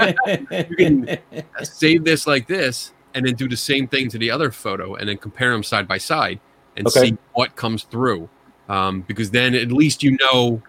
you 0.69 0.77
can 0.77 1.19
save 1.63 2.05
this 2.05 2.27
like 2.27 2.47
this, 2.47 2.93
and 3.15 3.27
then 3.27 3.35
do 3.35 3.49
the 3.49 3.57
same 3.57 3.87
thing 3.89 4.09
to 4.11 4.19
the 4.19 4.31
other 4.31 4.51
photo, 4.51 4.95
and 4.95 5.09
then 5.09 5.17
compare 5.19 5.53
them 5.53 5.63
side 5.63 5.87
by 5.89 5.99
side, 5.99 6.41
and 6.77 6.87
Okay. 6.87 7.09
see 7.11 7.19
what 7.33 7.55
comes 7.57 7.85
through. 7.85 8.29
Um, 8.69 9.03
because 9.03 9.31
then 9.31 9.55
at 9.55 9.73
least 9.73 10.03
you 10.03 10.17
know 10.33 10.63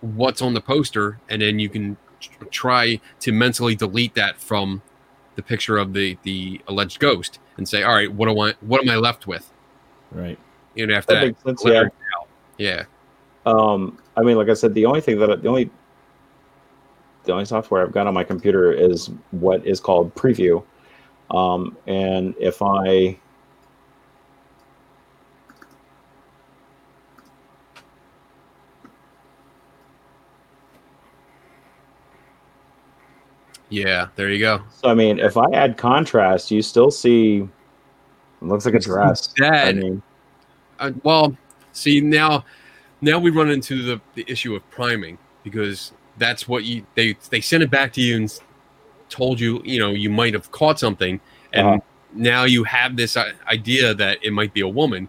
what's 0.00 0.40
on 0.40 0.54
the 0.54 0.60
poster, 0.60 1.18
and 1.28 1.42
then 1.42 1.58
you 1.58 1.68
can 1.68 1.96
try 2.50 3.00
to 3.20 3.32
mentally 3.32 3.74
delete 3.74 4.14
that 4.14 4.38
from 4.40 4.82
the 5.36 5.42
picture 5.42 5.78
of 5.78 5.92
the 5.92 6.16
the 6.22 6.60
alleged 6.68 6.98
ghost, 7.00 7.38
and 7.56 7.68
say, 7.68 7.82
all 7.82 7.94
right, 7.94 8.10
what 8.12 8.26
do 8.28 8.40
I 8.40 8.52
what 8.60 8.80
am 8.82 8.88
I 8.90 8.96
left 8.96 9.26
with? 9.26 9.50
Right. 10.12 10.38
You 10.74 10.86
know, 10.86 10.94
after 10.94 11.14
That 11.14 11.20
that, 11.20 11.26
makes 11.26 11.42
sense, 11.42 11.60
clear 11.60 11.86
out. 11.86 12.28
yeah. 12.56 12.84
Um, 13.48 13.98
I 14.16 14.22
mean, 14.22 14.36
like 14.36 14.50
I 14.50 14.54
said, 14.54 14.74
the 14.74 14.84
only 14.84 15.00
thing 15.00 15.18
that 15.20 15.42
the 15.42 15.48
only 15.48 15.70
the 17.24 17.32
only 17.32 17.46
software 17.46 17.82
I've 17.82 17.92
got 17.92 18.06
on 18.06 18.12
my 18.12 18.24
computer 18.24 18.72
is 18.72 19.10
what 19.30 19.66
is 19.66 19.80
called 19.80 20.14
Preview. 20.14 20.62
Um, 21.30 21.76
and 21.86 22.34
if 22.38 22.60
I 22.62 23.18
Yeah, 33.70 34.08
there 34.16 34.30
you 34.30 34.38
go. 34.38 34.62
so 34.70 34.88
I 34.88 34.94
mean, 34.94 35.18
if 35.18 35.36
I 35.36 35.44
add 35.52 35.76
contrast, 35.76 36.50
you 36.50 36.62
still 36.62 36.90
see 36.90 37.46
it 38.40 38.44
looks 38.44 38.64
like 38.64 38.74
a 38.74 38.78
dress. 38.78 39.32
I 39.40 39.72
mean, 39.72 40.02
Uh, 40.78 40.92
well, 41.02 41.36
see 41.72 42.00
now, 42.00 42.44
now 43.00 43.18
we 43.18 43.30
run 43.30 43.50
into 43.50 43.82
the, 43.82 44.00
the 44.14 44.24
issue 44.28 44.54
of 44.54 44.68
priming 44.70 45.18
because 45.44 45.92
that's 46.18 46.48
what 46.48 46.64
you 46.64 46.84
they 46.94 47.16
they 47.30 47.40
sent 47.40 47.62
it 47.62 47.70
back 47.70 47.92
to 47.94 48.00
you 48.00 48.16
and 48.16 48.40
told 49.08 49.38
you 49.40 49.62
you 49.64 49.78
know 49.78 49.90
you 49.90 50.10
might 50.10 50.34
have 50.34 50.50
caught 50.50 50.78
something, 50.78 51.20
and 51.52 51.66
Uh-huh. 51.66 51.78
now 52.12 52.44
you 52.44 52.64
have 52.64 52.96
this 52.96 53.16
idea 53.46 53.94
that 53.94 54.18
it 54.22 54.32
might 54.32 54.52
be 54.52 54.60
a 54.60 54.68
woman, 54.68 55.08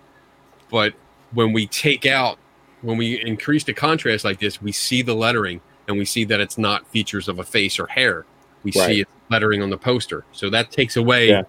but 0.69 0.93
when 1.33 1.51
we 1.53 1.67
take 1.67 2.05
out 2.05 2.37
when 2.81 2.97
we 2.97 3.19
increase 3.25 3.63
the 3.65 3.73
contrast 3.73 4.23
like 4.23 4.39
this, 4.39 4.61
we 4.61 4.71
see 4.71 5.01
the 5.01 5.13
lettering 5.13 5.59
and 5.87 5.97
we 5.97 6.05
see 6.05 6.23
that 6.23 6.39
it's 6.39 6.57
not 6.57 6.87
features 6.87 7.27
of 7.27 7.39
a 7.39 7.43
face 7.43 7.77
or 7.79 7.87
hair. 7.87 8.25
We 8.63 8.71
Right. 8.75 8.87
see 8.87 9.01
it 9.01 9.07
lettering 9.29 9.61
on 9.61 9.69
the 9.69 9.77
poster, 9.77 10.23
so 10.31 10.49
that 10.51 10.71
takes 10.71 10.95
away 10.95 11.29
Yeah. 11.29 11.43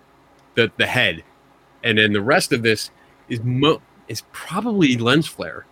the 0.55 0.73
the 0.79 0.87
head, 0.87 1.23
and 1.85 1.99
then 1.99 2.13
the 2.13 2.21
rest 2.23 2.53
of 2.53 2.63
this 2.63 2.91
is 3.29 3.41
mo- 3.45 3.83
is 4.09 4.23
probably 4.33 4.97
lens 4.97 5.27
flare. 5.29 5.67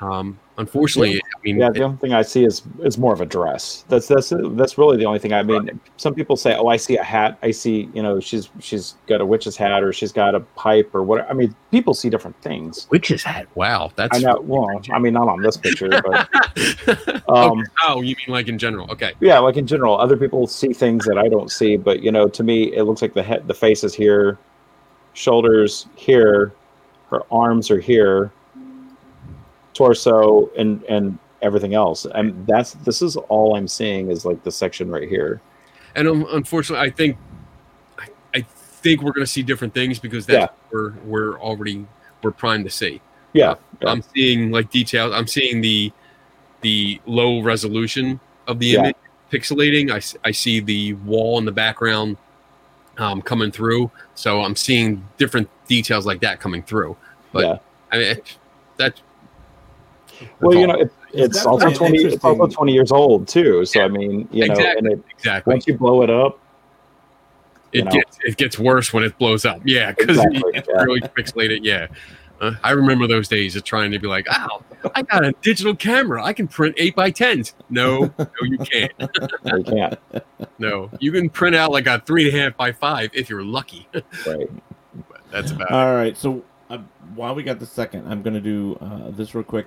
Um, 0.00 0.38
unfortunately, 0.58 1.16
I 1.16 1.38
mean, 1.44 1.58
yeah, 1.58 1.70
the 1.70 1.82
only 1.82 1.96
thing 1.98 2.12
I 2.12 2.22
see 2.22 2.44
is 2.44 2.62
is 2.82 2.98
more 2.98 3.12
of 3.12 3.20
a 3.20 3.26
dress. 3.26 3.84
That's 3.88 4.08
that's 4.08 4.32
that's 4.50 4.76
really 4.76 4.96
the 4.96 5.04
only 5.04 5.18
thing. 5.18 5.32
I 5.32 5.42
mean, 5.42 5.80
some 5.96 6.14
people 6.14 6.36
say, 6.36 6.54
"Oh, 6.56 6.68
I 6.68 6.76
see 6.76 6.96
a 6.96 7.02
hat. 7.02 7.38
I 7.42 7.50
see, 7.50 7.88
you 7.94 8.02
know, 8.02 8.20
she's 8.20 8.50
she's 8.60 8.94
got 9.06 9.20
a 9.20 9.26
witch's 9.26 9.56
hat, 9.56 9.82
or 9.82 9.92
she's 9.92 10.12
got 10.12 10.34
a 10.34 10.40
pipe, 10.40 10.94
or 10.94 11.02
what." 11.02 11.28
I 11.30 11.32
mean, 11.32 11.54
people 11.70 11.94
see 11.94 12.10
different 12.10 12.40
things. 12.42 12.86
Witch's 12.90 13.22
hat. 13.22 13.46
Wow, 13.54 13.92
that's 13.96 14.16
I 14.18 14.20
know. 14.20 14.40
Well, 14.40 14.68
I 14.92 14.98
mean, 14.98 15.14
not 15.14 15.28
on 15.28 15.42
this 15.42 15.56
picture, 15.56 15.88
but 15.88 16.28
um, 17.28 17.60
Okay. 17.60 17.70
Oh, 17.86 18.00
you 18.02 18.16
mean 18.16 18.28
like 18.28 18.48
in 18.48 18.58
general? 18.58 18.90
Okay. 18.90 19.12
yeah, 19.20 19.38
like 19.38 19.56
in 19.56 19.66
general, 19.66 19.96
other 19.98 20.16
people 20.16 20.46
see 20.46 20.72
things 20.72 21.04
that 21.06 21.18
I 21.18 21.28
don't 21.28 21.50
see. 21.50 21.76
But 21.76 22.02
you 22.02 22.10
know, 22.10 22.28
to 22.28 22.42
me, 22.42 22.74
it 22.74 22.82
looks 22.84 23.02
like 23.02 23.14
the 23.14 23.22
head, 23.22 23.46
the 23.46 23.54
face 23.54 23.84
is 23.84 23.94
here, 23.94 24.38
shoulders 25.12 25.86
here, 25.94 26.52
her 27.10 27.22
arms 27.30 27.70
are 27.70 27.80
here, 27.80 28.32
torso, 29.74 30.50
and 30.56 30.82
and 30.84 31.18
everything 31.42 31.74
else. 31.74 32.06
And 32.06 32.46
that's 32.46 32.72
this 32.72 33.02
is 33.02 33.16
all 33.16 33.56
I'm 33.56 33.68
seeing 33.68 34.10
is 34.10 34.24
like 34.24 34.42
the 34.44 34.50
section 34.50 34.90
right 34.90 35.08
here. 35.08 35.40
And 35.94 36.08
um, 36.08 36.26
unfortunately, 36.32 36.86
I 36.86 36.90
think 36.90 37.16
I, 37.98 38.08
I 38.34 38.40
think 38.42 39.02
we're 39.02 39.12
going 39.12 39.26
to 39.26 39.30
see 39.30 39.42
different 39.42 39.74
things 39.74 39.98
because 39.98 40.26
that's 40.26 40.50
Yeah. 40.52 40.56
where 40.70 40.94
we're 41.04 41.38
already 41.38 41.86
we're 42.22 42.30
primed 42.32 42.64
to 42.64 42.70
see. 42.70 43.00
Yeah, 43.34 43.54
I'm 43.86 44.02
seeing 44.14 44.50
like 44.50 44.70
details. 44.70 45.12
I'm 45.14 45.26
seeing 45.26 45.60
the 45.60 45.92
the 46.62 47.00
low 47.04 47.42
resolution 47.42 48.18
of 48.46 48.58
the 48.58 48.66
Yeah. 48.68 48.78
image 48.80 48.96
pixelating. 49.30 49.90
I 49.90 50.28
I 50.28 50.30
see 50.30 50.60
the 50.60 50.94
wall 50.94 51.38
in 51.38 51.44
the 51.44 51.52
background 51.52 52.16
um, 52.96 53.20
coming 53.20 53.50
through. 53.50 53.90
So 54.14 54.40
I'm 54.42 54.54
seeing 54.56 55.06
different 55.18 55.48
details 55.66 56.06
like 56.06 56.20
that 56.20 56.40
coming 56.40 56.62
through. 56.62 56.96
But 57.32 57.44
Yeah. 57.44 57.58
I 57.92 57.98
mean, 57.98 58.06
it, 58.06 58.36
that 58.76 59.00
Well, 60.40 60.58
you 60.58 60.66
know, 60.66 60.74
it, 60.74 60.92
it's 61.12 61.36
It's 61.36 61.46
also 61.46 61.68
definitely 61.68 61.98
twenty. 61.98 62.14
It's 62.14 62.24
also 62.24 62.46
twenty 62.46 62.72
years 62.72 62.92
old 62.92 63.28
too. 63.28 63.64
So 63.64 63.80
I 63.82 63.88
mean, 63.88 64.28
you 64.32 64.46
know, 64.48 64.54
and 64.54 64.60
Exactly, 64.60 64.92
it, 64.92 65.04
exactly. 65.16 65.52
once 65.52 65.66
you 65.66 65.76
blow 65.76 66.02
it 66.02 66.10
up, 66.10 66.38
it 67.72 67.84
know. 67.84 67.90
gets 67.90 68.18
it 68.24 68.36
gets 68.36 68.58
worse 68.58 68.92
when 68.92 69.04
it 69.04 69.16
blows 69.18 69.44
up. 69.44 69.60
Yeah, 69.64 69.92
because 69.92 70.16
Exactly, 70.16 70.42
it's 70.54 70.68
yeah. 70.68 70.82
really 70.82 71.00
pixelated. 71.00 71.60
Yeah. 71.62 71.88
Uh, 72.40 72.52
I 72.64 72.72
remember 72.72 73.06
those 73.06 73.28
days 73.28 73.54
of 73.54 73.62
trying 73.62 73.92
to 73.92 73.98
be 74.00 74.08
like, 74.08 74.26
"Oh, 74.30 74.62
I 74.94 75.02
got 75.02 75.24
a 75.24 75.32
digital 75.40 75.74
camera. 75.74 76.24
I 76.24 76.32
can 76.32 76.48
print 76.48 76.74
eight 76.78 76.96
by 76.96 77.10
tens." 77.10 77.54
No, 77.70 78.12
no, 78.18 78.26
you 78.42 78.58
can't. 78.58 78.92
you 79.44 79.62
can't. 79.64 79.98
No, 80.58 80.90
you 80.98 81.12
can 81.12 81.30
print 81.30 81.54
out 81.54 81.70
like 81.70 81.86
a 81.86 82.00
three 82.00 82.28
and 82.28 82.36
a 82.36 82.40
half 82.40 82.56
by 82.56 82.72
five 82.72 83.10
if 83.12 83.30
you're 83.30 83.44
lucky. 83.44 83.88
Right. 84.26 84.48
But 85.08 85.20
that's 85.30 85.50
about 85.52 85.70
it. 85.70 85.74
All 85.74 85.94
right. 85.94 86.16
So 86.16 86.44
uh, 86.70 86.78
while 87.14 87.34
we 87.34 87.42
got 87.42 87.58
the 87.60 87.66
second, 87.66 88.06
I'm 88.06 88.22
going 88.22 88.34
to 88.34 88.40
do 88.40 88.76
uh, 88.80 89.10
this 89.10 89.34
real 89.34 89.44
quick. 89.44 89.66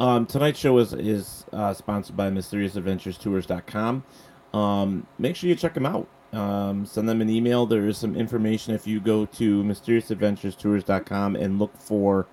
Um, 0.00 0.26
tonight's 0.26 0.58
show 0.58 0.78
is 0.78 0.92
is 0.92 1.44
uh, 1.52 1.72
sponsored 1.72 2.16
by 2.16 2.30
MysteriousAdventurestours.com. 2.30 4.04
Um, 4.52 5.06
make 5.18 5.36
sure 5.36 5.48
you 5.48 5.56
check 5.56 5.74
them 5.74 5.86
out. 5.86 6.08
Um, 6.32 6.84
send 6.84 7.08
them 7.08 7.20
an 7.20 7.30
email. 7.30 7.64
There 7.64 7.86
is 7.86 7.96
some 7.96 8.16
information 8.16 8.74
if 8.74 8.86
you 8.86 9.00
go 9.00 9.26
to 9.26 9.62
MysteriousAdventurestours.com 9.62 11.36
and 11.36 11.58
look 11.60 11.76
for 11.78 12.26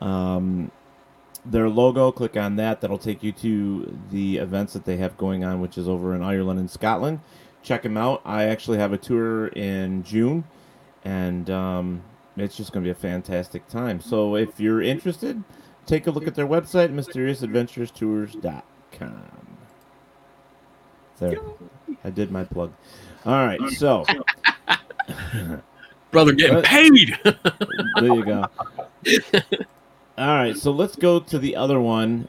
um, 0.00 0.70
their 1.46 1.70
logo. 1.70 2.12
Click 2.12 2.36
on 2.36 2.56
that. 2.56 2.82
That'll 2.82 2.98
take 2.98 3.22
you 3.22 3.32
to 3.32 3.98
the 4.10 4.36
events 4.36 4.74
that 4.74 4.84
they 4.84 4.98
have 4.98 5.16
going 5.16 5.42
on, 5.42 5.60
which 5.60 5.78
is 5.78 5.88
over 5.88 6.14
in 6.14 6.22
Ireland 6.22 6.60
and 6.60 6.70
Scotland. 6.70 7.20
Check 7.62 7.82
them 7.82 7.96
out. 7.96 8.20
I 8.24 8.44
actually 8.44 8.78
have 8.78 8.92
a 8.92 8.98
tour 8.98 9.48
in 9.48 10.02
June, 10.02 10.44
and 11.04 11.48
um, 11.50 12.02
it's 12.36 12.56
just 12.56 12.72
going 12.72 12.84
to 12.84 12.86
be 12.86 12.92
a 12.92 12.94
fantastic 12.94 13.68
time. 13.68 14.00
So 14.00 14.36
if 14.36 14.60
you're 14.60 14.82
interested, 14.82 15.42
take 15.90 16.06
a 16.06 16.10
look 16.10 16.26
at 16.28 16.36
their 16.36 16.46
website, 16.46 16.92
mysteriousadventurestours.com. 16.92 19.56
There. 21.18 21.38
I 22.04 22.10
did 22.10 22.30
my 22.30 22.44
plug. 22.44 22.72
All 23.26 23.44
right, 23.44 23.60
so 23.70 24.06
brother 26.10 26.32
getting 26.32 26.62
paid. 26.62 27.18
there 27.24 28.14
you 28.14 28.24
go. 28.24 28.46
All 30.16 30.26
right, 30.26 30.56
so 30.56 30.70
let's 30.70 30.96
go 30.96 31.20
to 31.20 31.38
the 31.38 31.56
other 31.56 31.78
one. 31.80 32.28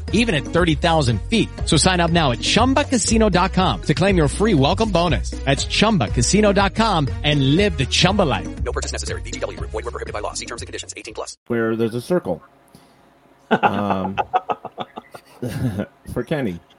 even 0.13 0.35
at 0.35 0.43
30,000 0.43 1.21
feet. 1.23 1.49
So 1.65 1.75
sign 1.77 1.99
up 1.99 2.11
now 2.11 2.31
at 2.31 2.39
chumbacasino.com 2.39 3.81
to 3.81 3.93
claim 3.93 4.15
your 4.15 4.27
free 4.29 4.53
welcome 4.53 4.91
bonus. 4.91 5.31
That's 5.31 5.65
chumbacasino.com 5.65 7.07
and 7.23 7.55
live 7.57 7.77
the 7.77 7.85
Chumba 7.85 8.21
life. 8.21 8.63
No 8.63 8.71
purchase 8.71 8.91
necessary. 8.93 9.21
VGW 9.23 9.57
Group. 9.57 9.71
Void 9.71 9.83
were 9.85 9.91
prohibited 9.91 10.13
by 10.13 10.19
law. 10.19 10.33
See 10.33 10.45
terms 10.45 10.61
and 10.61 10.67
conditions. 10.67 10.93
18 10.95 11.13
plus. 11.15 11.37
where 11.47 11.75
there's 11.75 11.95
a 11.95 12.01
circle. 12.01 12.41
Um, 13.49 14.15
for 16.13 16.23
Kenny. 16.23 16.59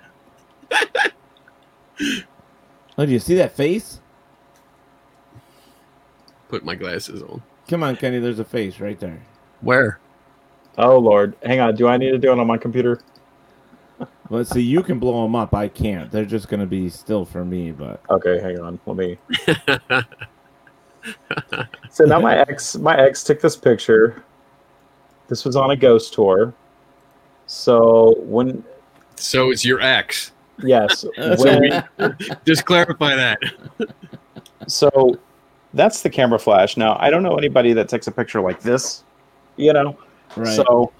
Oh, 2.98 3.06
do 3.06 3.12
you 3.12 3.18
see 3.20 3.36
that 3.36 3.56
face? 3.56 4.00
Put 6.48 6.64
my 6.64 6.74
glasses 6.74 7.22
on. 7.22 7.42
Come 7.68 7.82
on, 7.82 7.96
Kenny. 7.96 8.18
There's 8.18 8.38
a 8.38 8.44
face 8.44 8.80
right 8.80 8.98
there. 9.00 9.22
Where? 9.62 9.98
Oh 10.76 10.98
Lord, 10.98 11.34
hang 11.42 11.60
on. 11.60 11.74
Do 11.74 11.88
I 11.88 11.96
need 11.96 12.10
to 12.10 12.18
do 12.18 12.32
it 12.32 12.38
on 12.38 12.46
my 12.46 12.58
computer? 12.58 13.00
Let's 14.30 14.50
see. 14.50 14.62
You 14.62 14.82
can 14.82 14.98
blow 14.98 15.22
them 15.22 15.36
up. 15.36 15.54
I 15.54 15.68
can't. 15.68 16.10
They're 16.10 16.24
just 16.24 16.48
gonna 16.48 16.66
be 16.66 16.88
still 16.88 17.24
for 17.24 17.44
me. 17.44 17.70
But 17.70 18.00
Okay, 18.08 18.40
hang 18.40 18.58
on. 18.60 18.80
Let 18.86 18.96
me. 18.96 19.18
so 21.90 22.04
now 22.04 22.20
my 22.20 22.38
ex, 22.38 22.76
my 22.76 22.96
ex 22.98 23.24
took 23.24 23.40
this 23.40 23.56
picture. 23.56 24.24
This 25.28 25.44
was 25.44 25.56
on 25.56 25.70
a 25.70 25.76
ghost 25.76 26.14
tour. 26.14 26.54
So 27.46 28.14
when 28.20 28.64
So 29.16 29.50
it's 29.50 29.64
your 29.64 29.80
ex. 29.80 30.32
yes, 30.62 31.04
when, 31.16 31.60
we, 31.60 31.70
just 32.46 32.64
clarify 32.64 33.14
that. 33.14 33.38
so 34.66 35.18
that's 35.74 36.02
the 36.02 36.10
camera 36.10 36.38
flash. 36.38 36.76
Now 36.76 36.96
I 37.00 37.10
don't 37.10 37.22
know 37.22 37.36
anybody 37.36 37.72
that 37.74 37.88
takes 37.88 38.06
a 38.06 38.12
picture 38.12 38.40
like 38.40 38.60
this, 38.60 39.04
you 39.56 39.72
know. 39.72 39.98
Right. 40.36 40.54
So 40.54 40.92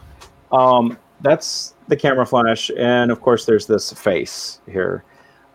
um, 0.51 0.99
that's 1.21 1.72
the 1.89 1.97
camera 1.97 2.27
flash, 2.27 2.71
and 2.77 3.11
of 3.11 3.21
course 3.21 3.45
there's 3.45 3.67
this 3.67 3.93
face 3.93 4.61
here. 4.67 5.05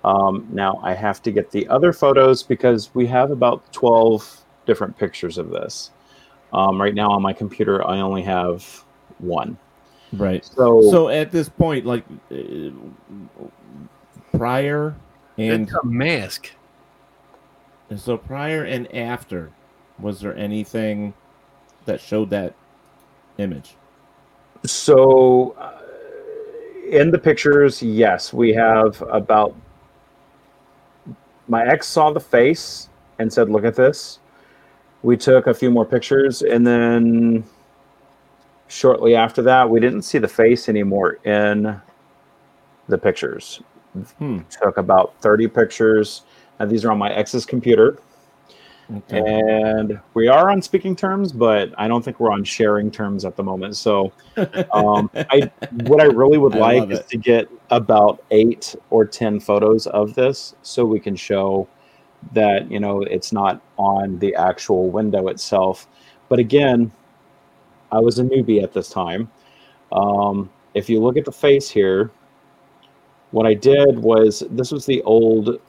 Um, 0.04 0.48
now 0.52 0.80
I 0.84 0.94
have 0.94 1.22
to 1.24 1.32
get 1.32 1.52
the 1.52 1.68
other 1.68 1.92
photos 1.94 2.44
because 2.44 2.94
we 2.94 3.06
have 3.08 3.32
about 3.32 3.72
twelve 3.74 4.44
different 4.66 4.98
pictures 4.98 5.38
of 5.38 5.50
this. 5.50 5.92
Um, 6.54 6.80
right 6.82 6.94
now 6.94 7.10
on 7.12 7.22
my 7.22 7.34
computer, 7.34 7.86
I 7.86 8.00
only 8.00 8.22
have 8.24 8.64
one. 9.20 9.58
right. 10.14 10.46
So, 10.46 10.82
So 10.92 11.10
at 11.10 11.32
this 11.32 11.50
point, 11.50 11.86
like 11.86 12.06
uh, 12.32 12.70
prior 14.38 14.96
and 15.38 15.64
It's 15.64 15.74
a 15.74 15.86
mask. 15.86 16.52
so 17.96 18.18
prior 18.18 18.64
and 18.64 18.94
after, 18.96 19.52
was 20.00 20.20
there 20.22 20.36
anything 20.38 21.14
that 21.86 22.00
showed 22.02 22.30
that 22.32 22.54
image? 23.38 23.76
So, 24.66 25.56
uh, 25.60 25.80
in 26.90 27.12
the 27.12 27.18
pictures, 27.18 27.82
yes, 27.82 28.34
we 28.34 28.54
have 28.54 29.02
about. 29.12 29.56
My 31.48 31.66
ex 31.66 31.88
saw 31.88 32.12
the 32.12 32.20
face 32.20 32.90
and 33.20 33.32
said, 33.32 33.50
"Look 33.50 33.66
at 33.66 33.76
this." 33.76 34.20
We 35.04 35.16
took 35.18 35.48
a 35.48 35.54
few 35.54 35.70
more 35.72 35.86
pictures, 35.86 36.42
and 36.42 36.66
then 36.66 37.44
shortly 38.68 39.16
after 39.16 39.42
that, 39.44 39.70
we 39.70 39.80
didn't 39.80 40.02
see 40.02 40.18
the 40.18 40.28
face 40.28 40.68
anymore 40.68 41.20
in 41.24 41.80
the 42.88 42.98
pictures. 42.98 43.62
Hmm. 44.18 44.40
Took 44.50 44.78
about 44.78 45.14
thirty 45.22 45.48
pictures. 45.48 46.24
and 46.60 46.72
these 46.72 46.84
are 46.84 46.92
on 46.92 46.98
my 46.98 47.14
ex's 47.14 47.46
computer. 47.46 48.00
Okay. 48.96 49.20
and 49.20 50.00
we 50.14 50.30
are 50.30 50.50
on 50.50 50.62
speaking 50.62 50.96
terms, 50.96 51.34
but 51.34 51.74
I 51.78 51.90
don't 51.90 52.04
think 52.04 52.22
we're 52.22 52.32
on 52.32 52.46
sharing 52.46 52.90
terms 52.90 53.26
at 53.26 53.36
the 53.36 53.44
moment. 53.44 53.76
So, 53.76 54.14
um, 54.74 55.10
I 55.16 55.52
what 55.84 56.00
I 56.00 56.06
really 56.06 56.38
would 56.38 56.56
I 56.56 56.80
like 56.80 56.92
is 56.92 57.00
it. 57.00 57.10
to 57.10 57.18
get 57.18 57.50
about 57.70 58.24
eight 58.32 58.76
or 58.90 59.04
ten 59.04 59.42
photos 59.42 59.88
of 59.88 60.16
this, 60.16 60.56
so 60.62 60.86
we 60.86 61.02
can 61.02 61.18
show 61.18 61.68
that 62.34 62.72
you 62.72 62.80
know 62.80 63.02
it's 63.02 63.34
not 63.34 63.62
on 63.78 64.20
the 64.20 64.34
actual 64.36 64.90
window 64.90 65.28
itself. 65.28 65.88
But 66.30 66.40
again, 66.40 66.92
I 67.92 68.00
was 68.00 68.20
a 68.20 68.24
newbie 68.24 68.64
at 68.64 68.72
this 68.72 68.88
time. 68.88 69.30
Um, 69.92 70.50
if 70.74 70.90
you 70.90 71.02
look 71.02 71.18
at 71.18 71.26
the 71.26 71.32
face 71.32 71.70
here, 71.70 72.12
what 73.32 73.46
I 73.46 73.54
did 73.54 74.00
was 74.00 74.44
this 74.50 74.72
was 74.72 74.86
the 74.86 75.02
old 75.04 75.60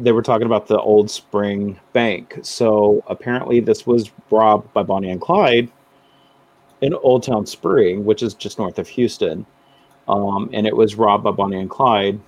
they 0.00 0.12
were 0.12 0.22
talking 0.22 0.46
about 0.46 0.66
the 0.66 0.78
old 0.80 1.10
spring 1.10 1.78
bank. 1.92 2.38
So 2.42 3.02
apparently 3.06 3.60
this 3.60 3.86
was 3.86 4.10
robbed 4.30 4.72
by 4.72 4.82
bonnie 4.82 5.10
and 5.10 5.20
clyde 5.20 5.70
in 6.80 6.94
old 6.94 7.22
town 7.22 7.46
spring 7.46 8.04
which 8.04 8.22
is 8.22 8.34
just 8.34 8.58
north 8.58 8.78
of 8.78 8.88
houston. 8.88 9.46
Um, 10.08 10.50
and 10.52 10.66
it 10.66 10.76
was 10.76 10.96
robbed 10.96 11.24
by 11.24 11.30
bonnie 11.30 11.58
and 11.58 11.70
clyde 11.70 12.20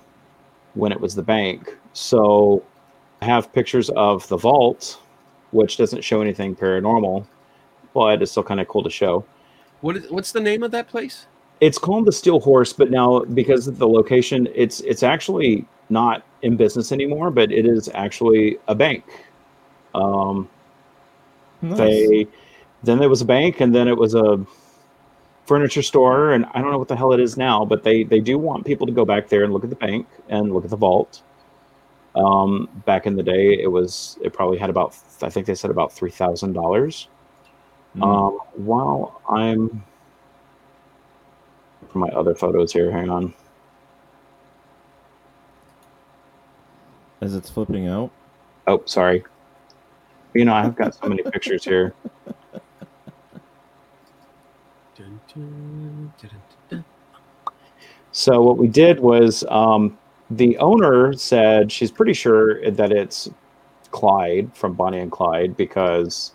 when 0.73 0.91
it 0.91 0.99
was 0.99 1.15
the 1.15 1.23
bank. 1.23 1.75
So 1.93 2.63
i 3.21 3.25
have 3.25 3.51
pictures 3.51 3.89
of 3.91 4.27
the 4.27 4.37
vault 4.37 5.01
which 5.51 5.77
doesn't 5.77 6.03
show 6.03 6.21
anything 6.21 6.55
paranormal 6.55 7.25
but 7.93 8.21
it's 8.21 8.29
still 8.31 8.43
kind 8.43 8.59
of 8.59 8.67
cool 8.67 8.83
to 8.83 8.91
show. 8.91 9.25
What 9.81 9.97
is, 9.97 10.11
what's 10.11 10.31
the 10.31 10.39
name 10.39 10.61
of 10.61 10.69
that 10.71 10.87
place? 10.87 11.25
It's 11.59 11.77
called 11.77 12.05
the 12.05 12.11
Steel 12.11 12.39
Horse, 12.39 12.73
but 12.73 12.91
now 12.91 13.21
because 13.21 13.67
of 13.67 13.77
the 13.79 13.87
location, 13.87 14.47
it's 14.53 14.81
it's 14.81 15.03
actually 15.03 15.65
not 15.89 16.23
in 16.41 16.57
business 16.57 16.91
anymore, 16.91 17.31
but 17.31 17.51
it 17.51 17.65
is 17.65 17.89
actually 17.93 18.57
a 18.67 18.75
bank. 18.75 19.03
Um, 19.95 20.49
Nice. 21.61 21.77
They 21.77 22.27
then 22.83 22.99
there 22.99 23.09
was 23.09 23.21
a 23.21 23.25
bank, 23.25 23.59
and 23.59 23.73
then 23.73 23.87
it 23.87 23.97
was 23.97 24.13
a 24.13 24.45
furniture 25.45 25.81
store, 25.81 26.31
and 26.31 26.45
I 26.53 26.61
don't 26.61 26.71
know 26.71 26.77
what 26.77 26.87
the 26.87 26.95
hell 26.95 27.13
it 27.13 27.19
is 27.19 27.37
now, 27.37 27.65
but 27.65 27.83
they 27.83 28.03
they 28.03 28.19
do 28.19 28.37
want 28.37 28.65
people 28.65 28.85
to 28.85 28.93
go 28.93 29.05
back 29.05 29.29
there 29.29 29.43
and 29.43 29.53
look 29.53 29.63
at 29.63 29.69
the 29.69 29.75
bank 29.75 30.07
and 30.29 30.53
look 30.53 30.63
at 30.63 30.69
the 30.69 30.77
vault. 30.77 31.21
Um, 32.15 32.69
back 32.85 33.05
in 33.05 33.15
the 33.15 33.23
day, 33.23 33.59
it 33.59 33.71
was 33.71 34.17
it 34.21 34.33
probably 34.33 34.57
had 34.57 34.69
about 34.69 34.95
I 35.21 35.29
think 35.29 35.47
they 35.47 35.55
said 35.55 35.71
about 35.71 35.91
three 35.91 36.11
thousand 36.11 36.53
dollars. 36.53 37.07
Mm. 37.95 38.03
Um, 38.03 38.39
while 38.55 39.21
I'm 39.29 39.83
for 41.91 41.99
my 41.99 42.09
other 42.09 42.35
photos 42.35 42.71
here, 42.71 42.91
hang 42.91 43.09
on. 43.09 43.33
As 47.21 47.35
it's 47.35 47.49
flipping 47.49 47.87
out. 47.87 48.11
Oh, 48.67 48.83
sorry. 48.85 49.23
You 50.33 50.45
know, 50.45 50.53
I've 50.53 50.75
got 50.75 50.93
so 50.93 51.07
many 51.07 51.23
pictures 51.23 51.63
here. 51.63 51.93
So 58.11 58.41
what 58.41 58.57
we 58.57 58.67
did 58.67 58.99
was 58.99 59.43
um, 59.49 59.97
the 60.31 60.57
owner 60.57 61.13
said 61.13 61.71
she's 61.71 61.91
pretty 61.91 62.13
sure 62.13 62.69
that 62.71 62.91
it's 62.91 63.29
Clyde 63.91 64.51
from 64.55 64.73
Bonnie 64.73 64.99
and 64.99 65.11
Clyde 65.11 65.55
because 65.55 66.33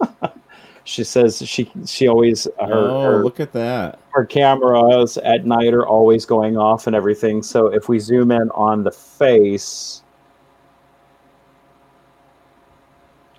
she 0.86 1.02
says 1.02 1.42
she 1.44 1.68
she 1.84 2.06
always 2.06 2.44
her, 2.44 2.72
oh, 2.72 3.02
her 3.02 3.24
look 3.24 3.40
at 3.40 3.52
that. 3.52 3.98
her 4.10 4.24
cameras 4.24 5.18
at 5.18 5.44
night 5.44 5.74
are 5.74 5.84
always 5.84 6.24
going 6.24 6.56
off 6.56 6.86
and 6.86 6.94
everything. 6.94 7.42
So 7.42 7.66
if 7.66 7.88
we 7.88 7.98
zoom 7.98 8.30
in 8.30 8.50
on 8.52 8.84
the 8.84 8.92
face, 8.92 10.02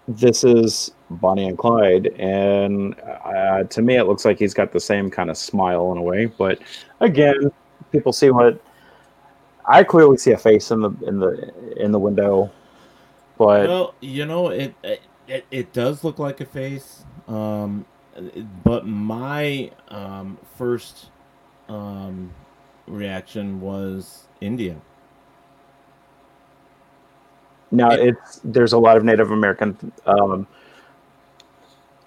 this 0.10 0.44
is 0.44 0.92
Bonnie 1.10 1.48
and 1.48 1.58
Clyde, 1.58 2.08
and 2.20 3.00
uh, 3.00 3.64
to 3.64 3.82
me, 3.82 3.96
it 3.96 4.04
looks 4.04 4.26
like 4.26 4.38
he's 4.38 4.54
got 4.54 4.74
the 4.74 4.82
same 4.82 5.10
kind 5.10 5.30
of 5.30 5.38
smile 5.38 5.94
in 5.94 5.98
a 5.98 6.04
way. 6.04 6.26
But 6.26 6.60
again, 7.00 7.50
people 7.94 8.12
see 8.12 8.30
what 8.30 8.62
I 9.66 9.86
clearly 9.86 10.18
see 10.18 10.32
a 10.32 10.38
face 10.38 10.70
in 10.70 10.82
the 10.82 10.90
in 11.08 11.20
the 11.22 11.54
in 11.78 11.94
the 11.94 12.00
window, 12.00 12.52
but 13.38 13.70
well, 13.70 13.96
you 14.02 14.26
know, 14.26 14.50
it, 14.50 14.76
it 14.84 15.00
it 15.28 15.46
it 15.52 15.74
does 15.74 16.04
look 16.04 16.20
like 16.20 16.42
a 16.42 16.46
face. 16.46 17.04
Um, 17.28 17.86
but 18.64 18.88
my 18.88 19.72
um, 19.90 20.38
first 20.58 21.08
um, 21.70 22.32
reaction 22.88 23.62
was 23.62 24.28
India. 24.42 24.76
Now 27.72 27.92
it's 27.92 28.40
there's 28.44 28.74
a 28.74 28.78
lot 28.78 28.98
of 28.98 29.04
Native 29.04 29.32
American 29.32 29.92
um, 30.06 30.48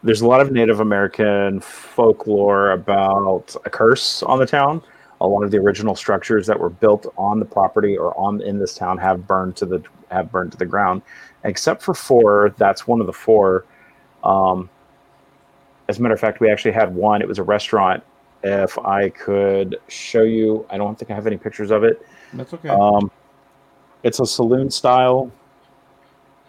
there's 0.02 0.22
a 0.22 0.26
lot 0.26 0.40
of 0.40 0.50
Native 0.50 0.80
American 0.80 1.60
folklore 1.60 2.70
about 2.70 3.54
a 3.64 3.70
curse 3.70 4.22
on 4.22 4.38
the 4.38 4.46
town. 4.46 4.82
A 5.20 5.26
lot 5.26 5.42
of 5.42 5.50
the 5.50 5.58
original 5.58 5.94
structures 5.94 6.46
that 6.46 6.58
were 6.58 6.70
built 6.70 7.12
on 7.18 7.40
the 7.40 7.44
property 7.44 7.98
or 7.98 8.18
on 8.18 8.40
in 8.40 8.58
this 8.58 8.74
town 8.74 8.96
have 8.98 9.26
burned 9.26 9.56
to 9.56 9.66
the 9.66 9.82
have 10.10 10.32
burned 10.32 10.52
to 10.52 10.58
the 10.58 10.64
ground, 10.64 11.02
except 11.44 11.82
for 11.82 11.94
four. 11.94 12.54
That's 12.58 12.86
one 12.86 13.00
of 13.00 13.06
the 13.06 13.12
four. 13.12 13.64
Um, 14.24 14.68
as 15.88 15.98
a 15.98 16.02
matter 16.02 16.14
of 16.14 16.20
fact, 16.20 16.40
we 16.40 16.50
actually 16.50 16.72
had 16.72 16.94
one. 16.94 17.20
It 17.22 17.28
was 17.28 17.38
a 17.38 17.42
restaurant. 17.42 18.02
If 18.42 18.78
I 18.78 19.10
could 19.10 19.78
show 19.88 20.22
you, 20.22 20.66
I 20.70 20.78
don't 20.78 20.98
think 20.98 21.10
I 21.10 21.14
have 21.14 21.26
any 21.26 21.36
pictures 21.36 21.70
of 21.70 21.84
it. 21.84 22.06
That's 22.32 22.54
okay. 22.54 22.68
Um, 22.68 23.10
it's 24.02 24.18
a 24.20 24.26
saloon 24.26 24.70
style. 24.70 25.30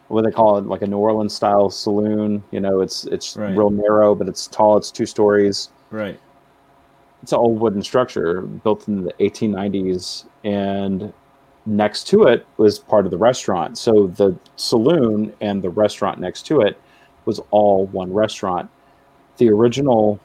What 0.08 0.24
do 0.24 0.30
they 0.30 0.34
call 0.36 0.58
it, 0.58 0.66
like 0.66 0.82
a 0.82 0.88
New 0.88 0.98
Orleans 0.98 1.34
style 1.34 1.70
saloon. 1.70 2.44
You 2.52 2.60
know, 2.60 2.82
it's 2.82 3.06
it's 3.06 3.36
Right. 3.36 3.56
real 3.58 3.70
narrow, 3.70 4.14
but 4.16 4.28
it's 4.28 4.48
tall. 4.48 4.78
It's 4.78 4.92
two 4.92 5.06
stories. 5.06 5.70
Right. 5.90 6.20
It's 7.24 7.32
an 7.34 7.38
old 7.40 7.60
wooden 7.60 7.82
structure 7.84 8.42
built 8.42 8.88
in 8.88 9.04
the 9.04 9.14
1890s, 9.20 10.26
and 10.44 11.14
next 11.66 12.08
to 12.08 12.24
it 12.24 12.46
was 12.58 12.80
part 12.80 13.06
of 13.06 13.12
the 13.12 13.18
restaurant. 13.18 13.78
So 13.78 14.08
the 14.08 14.38
saloon 14.56 15.34
and 15.42 15.62
the 15.62 15.70
restaurant 15.70 16.20
next 16.20 16.46
to 16.48 16.62
it 16.62 16.80
was 17.26 17.40
all 17.52 17.88
one 17.88 18.12
restaurant. 18.14 18.70
The 19.38 19.50
original 19.50 20.20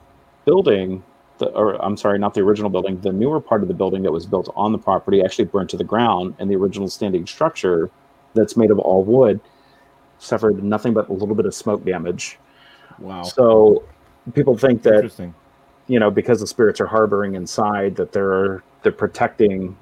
building, 0.44 1.02
the, 1.38 1.46
or 1.48 1.74
I'm 1.84 1.96
sorry, 1.96 2.18
not 2.18 2.34
the 2.34 2.40
original 2.40 2.70
building, 2.70 3.00
the 3.00 3.12
newer 3.12 3.40
part 3.40 3.62
of 3.62 3.68
the 3.68 3.74
building 3.74 4.02
that 4.04 4.12
was 4.12 4.26
built 4.26 4.52
on 4.56 4.72
the 4.72 4.78
property 4.78 5.22
actually 5.22 5.44
burned 5.46 5.68
to 5.70 5.76
the 5.76 5.84
ground, 5.84 6.34
and 6.38 6.50
the 6.50 6.56
original 6.56 6.88
standing 6.88 7.26
structure 7.26 7.90
that's 8.34 8.56
made 8.56 8.70
of 8.70 8.78
all 8.78 9.02
wood 9.04 9.40
suffered 10.18 10.62
nothing 10.62 10.94
but 10.94 11.08
a 11.08 11.12
little 11.12 11.34
bit 11.34 11.46
of 11.46 11.54
smoke 11.54 11.84
damage. 11.84 12.38
Wow. 12.98 13.22
So 13.22 13.84
people 14.34 14.56
think 14.56 14.82
that 14.82 14.94
Interesting. 14.94 15.34
you 15.86 16.00
know 16.00 16.10
because 16.10 16.40
the 16.40 16.46
spirits 16.46 16.80
are 16.80 16.86
harboring 16.86 17.34
inside 17.34 17.96
that 17.96 18.12
they're 18.12 18.62
they're 18.82 18.92
protecting 18.92 19.76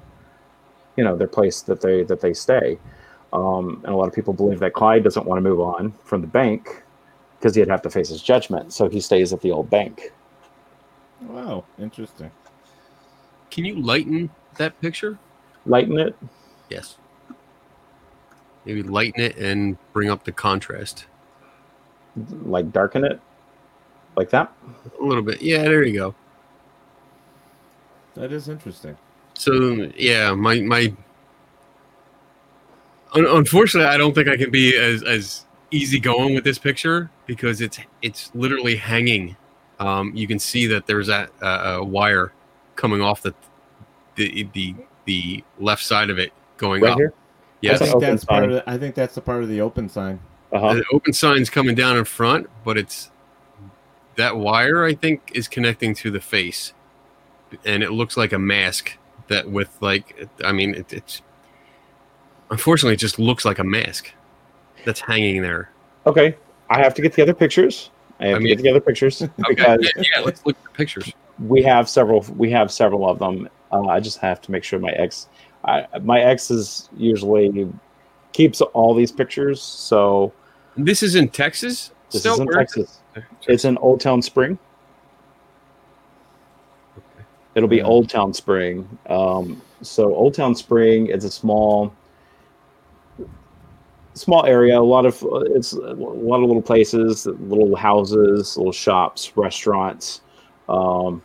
you 0.95 1.03
know 1.03 1.15
their 1.15 1.27
place 1.27 1.61
that 1.61 1.81
they 1.81 2.03
that 2.03 2.21
they 2.21 2.33
stay 2.33 2.77
um, 3.33 3.81
and 3.83 3.93
a 3.93 3.97
lot 3.97 4.07
of 4.07 4.13
people 4.13 4.33
believe 4.33 4.59
that 4.59 4.73
clyde 4.73 5.03
doesn't 5.03 5.25
want 5.25 5.37
to 5.37 5.41
move 5.41 5.59
on 5.59 5.91
from 6.03 6.21
the 6.21 6.27
bank 6.27 6.83
because 7.37 7.55
he'd 7.55 7.67
have 7.67 7.81
to 7.81 7.89
face 7.89 8.09
his 8.09 8.21
judgment 8.21 8.71
so 8.73 8.87
he 8.87 8.99
stays 9.01 9.33
at 9.33 9.41
the 9.41 9.51
old 9.51 9.69
bank 9.69 10.11
Wow. 11.21 11.63
Interesting. 11.79 12.29
Can 13.49 13.65
you 13.65 13.81
lighten 13.81 14.29
that 14.57 14.79
picture? 14.81 15.17
lighten 15.65 15.97
it 15.97 16.15
Yes. 16.69 16.97
Maybe 18.65 18.83
lighten 18.83 19.21
it 19.21 19.37
and 19.37 19.77
bring 19.93 20.09
up 20.09 20.23
the 20.23 20.31
contrast 20.31 21.05
like 22.43 22.71
darken 22.71 23.03
it 23.03 23.19
like 24.15 24.29
that 24.29 24.53
a 24.99 25.03
little 25.03 25.23
bit. 25.23 25.41
Yeah, 25.41 25.63
there 25.63 25.83
you 25.83 25.93
go. 25.93 26.15
That 28.13 28.31
is 28.31 28.47
interesting. 28.47 28.97
So 29.35 29.89
yeah, 29.97 30.33
my 30.33 30.61
my. 30.61 30.93
Un- 33.13 33.25
unfortunately, 33.27 33.89
I 33.89 33.97
don't 33.97 34.13
think 34.13 34.27
I 34.27 34.35
can 34.37 34.51
be 34.51 34.75
as 34.75 35.03
as 35.03 35.45
easy 35.71 35.99
going 35.99 36.35
with 36.35 36.43
this 36.43 36.57
picture 36.59 37.09
because 37.25 37.61
it's 37.61 37.79
it's 38.01 38.31
literally 38.35 38.75
hanging. 38.75 39.35
Um, 39.79 40.11
you 40.15 40.27
can 40.27 40.39
see 40.39 40.67
that 40.67 40.87
there's 40.87 41.09
a, 41.09 41.27
a, 41.41 41.47
a 41.47 41.83
wire 41.83 42.31
coming 42.75 43.01
off 43.01 43.21
the 43.21 43.33
the 44.15 44.47
the 44.53 44.75
the 45.05 45.43
left 45.59 45.83
side 45.83 46.09
of 46.09 46.17
it 46.17 46.31
going 46.57 46.81
Right 46.81 46.93
up. 46.93 46.97
here? 46.97 47.13
Yes, 47.61 47.81
I 47.81 47.85
think 47.87 48.01
that's 48.01 48.25
part 48.25 48.45
of 48.45 48.51
the, 48.51 48.69
I 48.69 48.77
think 48.77 48.95
that's 48.95 49.15
the 49.15 49.21
part 49.21 49.43
of 49.43 49.49
the 49.49 49.61
open 49.61 49.89
sign. 49.89 50.19
uh-huh. 50.51 50.75
the 50.75 50.85
open 50.93 51.13
sign's 51.13 51.49
coming 51.49 51.73
down 51.75 51.97
in 51.97 52.05
front, 52.05 52.47
but 52.63 52.77
it's 52.77 53.11
that 54.17 54.35
wire 54.37 54.83
I 54.85 54.93
think 54.93 55.31
is 55.33 55.47
connecting 55.47 55.93
to 55.95 56.11
the 56.11 56.19
face, 56.21 56.73
and 57.65 57.81
it 57.83 57.91
looks 57.91 58.17
like 58.17 58.33
a 58.33 58.39
mask 58.39 58.97
that 59.27 59.49
with 59.49 59.75
like 59.81 60.27
I 60.43 60.51
mean 60.51 60.75
it, 60.75 60.91
it's 60.93 61.21
unfortunately 62.51 62.93
it 62.93 62.99
just 62.99 63.19
looks 63.19 63.45
like 63.45 63.59
a 63.59 63.63
mask 63.63 64.11
that's 64.85 64.99
hanging 64.99 65.41
there. 65.41 65.69
okay 66.05 66.35
i 66.69 66.79
have 66.79 66.93
to 66.93 67.01
get 67.01 67.13
the 67.13 67.21
other 67.21 67.33
pictures 67.33 67.89
i 68.19 68.27
have 68.27 68.37
I 68.37 68.41
to 68.41 68.47
get 68.47 68.59
the 68.59 68.69
other 68.69 68.79
pictures 68.81 69.21
Okay, 69.23 69.29
because 69.49 69.91
yeah, 69.95 70.03
yeah, 70.15 70.21
let's 70.23 70.45
look 70.45 70.55
at 70.57 70.63
the 70.63 70.69
pictures. 70.77 71.11
we 71.39 71.63
have 71.63 71.89
several 71.89 72.21
we 72.37 72.51
have 72.51 72.71
several 72.71 73.09
of 73.09 73.17
them 73.19 73.49
uh, 73.71 73.87
i 73.87 73.99
just 73.99 74.19
have 74.19 74.41
to 74.41 74.51
make 74.51 74.63
sure 74.63 74.79
my 74.79 74.91
ex 74.91 75.27
I, 75.63 75.87
my 76.03 76.21
ex 76.21 76.51
is 76.51 76.89
usually 76.95 77.67
keeps 78.33 78.61
all 78.61 78.93
these 78.93 79.11
pictures 79.11 79.59
so 79.61 80.31
This 80.77 81.01
is 81.01 81.15
in 81.15 81.29
Texas. 81.29 81.91
this 82.11 82.21
Still, 82.21 82.35
is 82.35 82.39
in 82.41 82.45
Where 82.47 82.61
is 82.61 82.71
it? 82.73 82.75
texas 82.75 82.99
it's 83.47 83.65
in 83.65 83.77
old 83.79 83.99
town 84.01 84.21
spring 84.21 84.59
it'll 87.55 87.69
be 87.69 87.81
old 87.81 88.09
town 88.09 88.33
spring 88.33 88.87
um, 89.09 89.61
so 89.81 90.13
old 90.15 90.33
town 90.33 90.53
spring 90.55 91.07
is 91.07 91.23
a 91.23 91.31
small 91.31 91.93
small 94.13 94.45
area 94.45 94.79
a 94.79 94.81
lot 94.81 95.05
of 95.05 95.23
it's 95.47 95.73
a 95.73 95.77
lot 95.93 96.37
of 96.41 96.47
little 96.47 96.61
places 96.61 97.25
little 97.25 97.75
houses 97.75 98.55
little 98.57 98.71
shops 98.71 99.35
restaurants 99.35 100.21
um, 100.69 101.21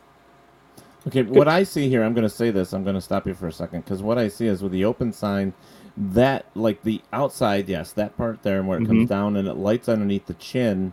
Okay, 1.07 1.23
what 1.23 1.49
I 1.49 1.63
see 1.63 1.89
here, 1.89 2.03
I'm 2.03 2.13
going 2.13 2.29
to 2.29 2.35
say 2.35 2.51
this. 2.51 2.75
I'm 2.75 2.85
going 2.85 2.95
to 2.95 3.01
stop 3.01 3.27
you 3.27 3.33
for 3.33 3.47
a 3.49 3.53
second 3.53 3.85
because 3.87 4.03
what 4.03 4.19
I 4.19 4.29
see 4.29 4.47
is 4.47 4.63
with 4.63 4.73
the 4.73 4.85
open 4.85 5.15
sign, 5.15 5.55
that 5.97 6.45
like 6.55 6.83
the 6.83 7.01
outside, 7.15 7.71
yes, 7.71 7.93
that 7.93 8.15
part 8.19 8.43
there, 8.43 8.59
and 8.59 8.69
where 8.69 8.79
it 8.79 8.87
comes 8.87 9.07
Mhm. 9.07 9.09
down 9.09 9.37
and 9.39 9.49
it 9.49 9.55
lights 9.55 9.89
underneath 9.89 10.27
the 10.27 10.35
chin 10.35 10.93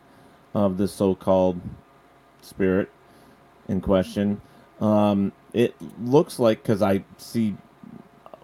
of 0.56 0.78
the 0.78 0.88
so-called 0.88 1.60
spirit 2.42 2.90
in 3.68 3.82
question. 3.82 4.40
Um, 4.80 5.32
it 5.54 5.76
looks 6.02 6.40
like 6.40 6.62
because 6.62 6.82
I 6.82 7.04
see 7.18 7.56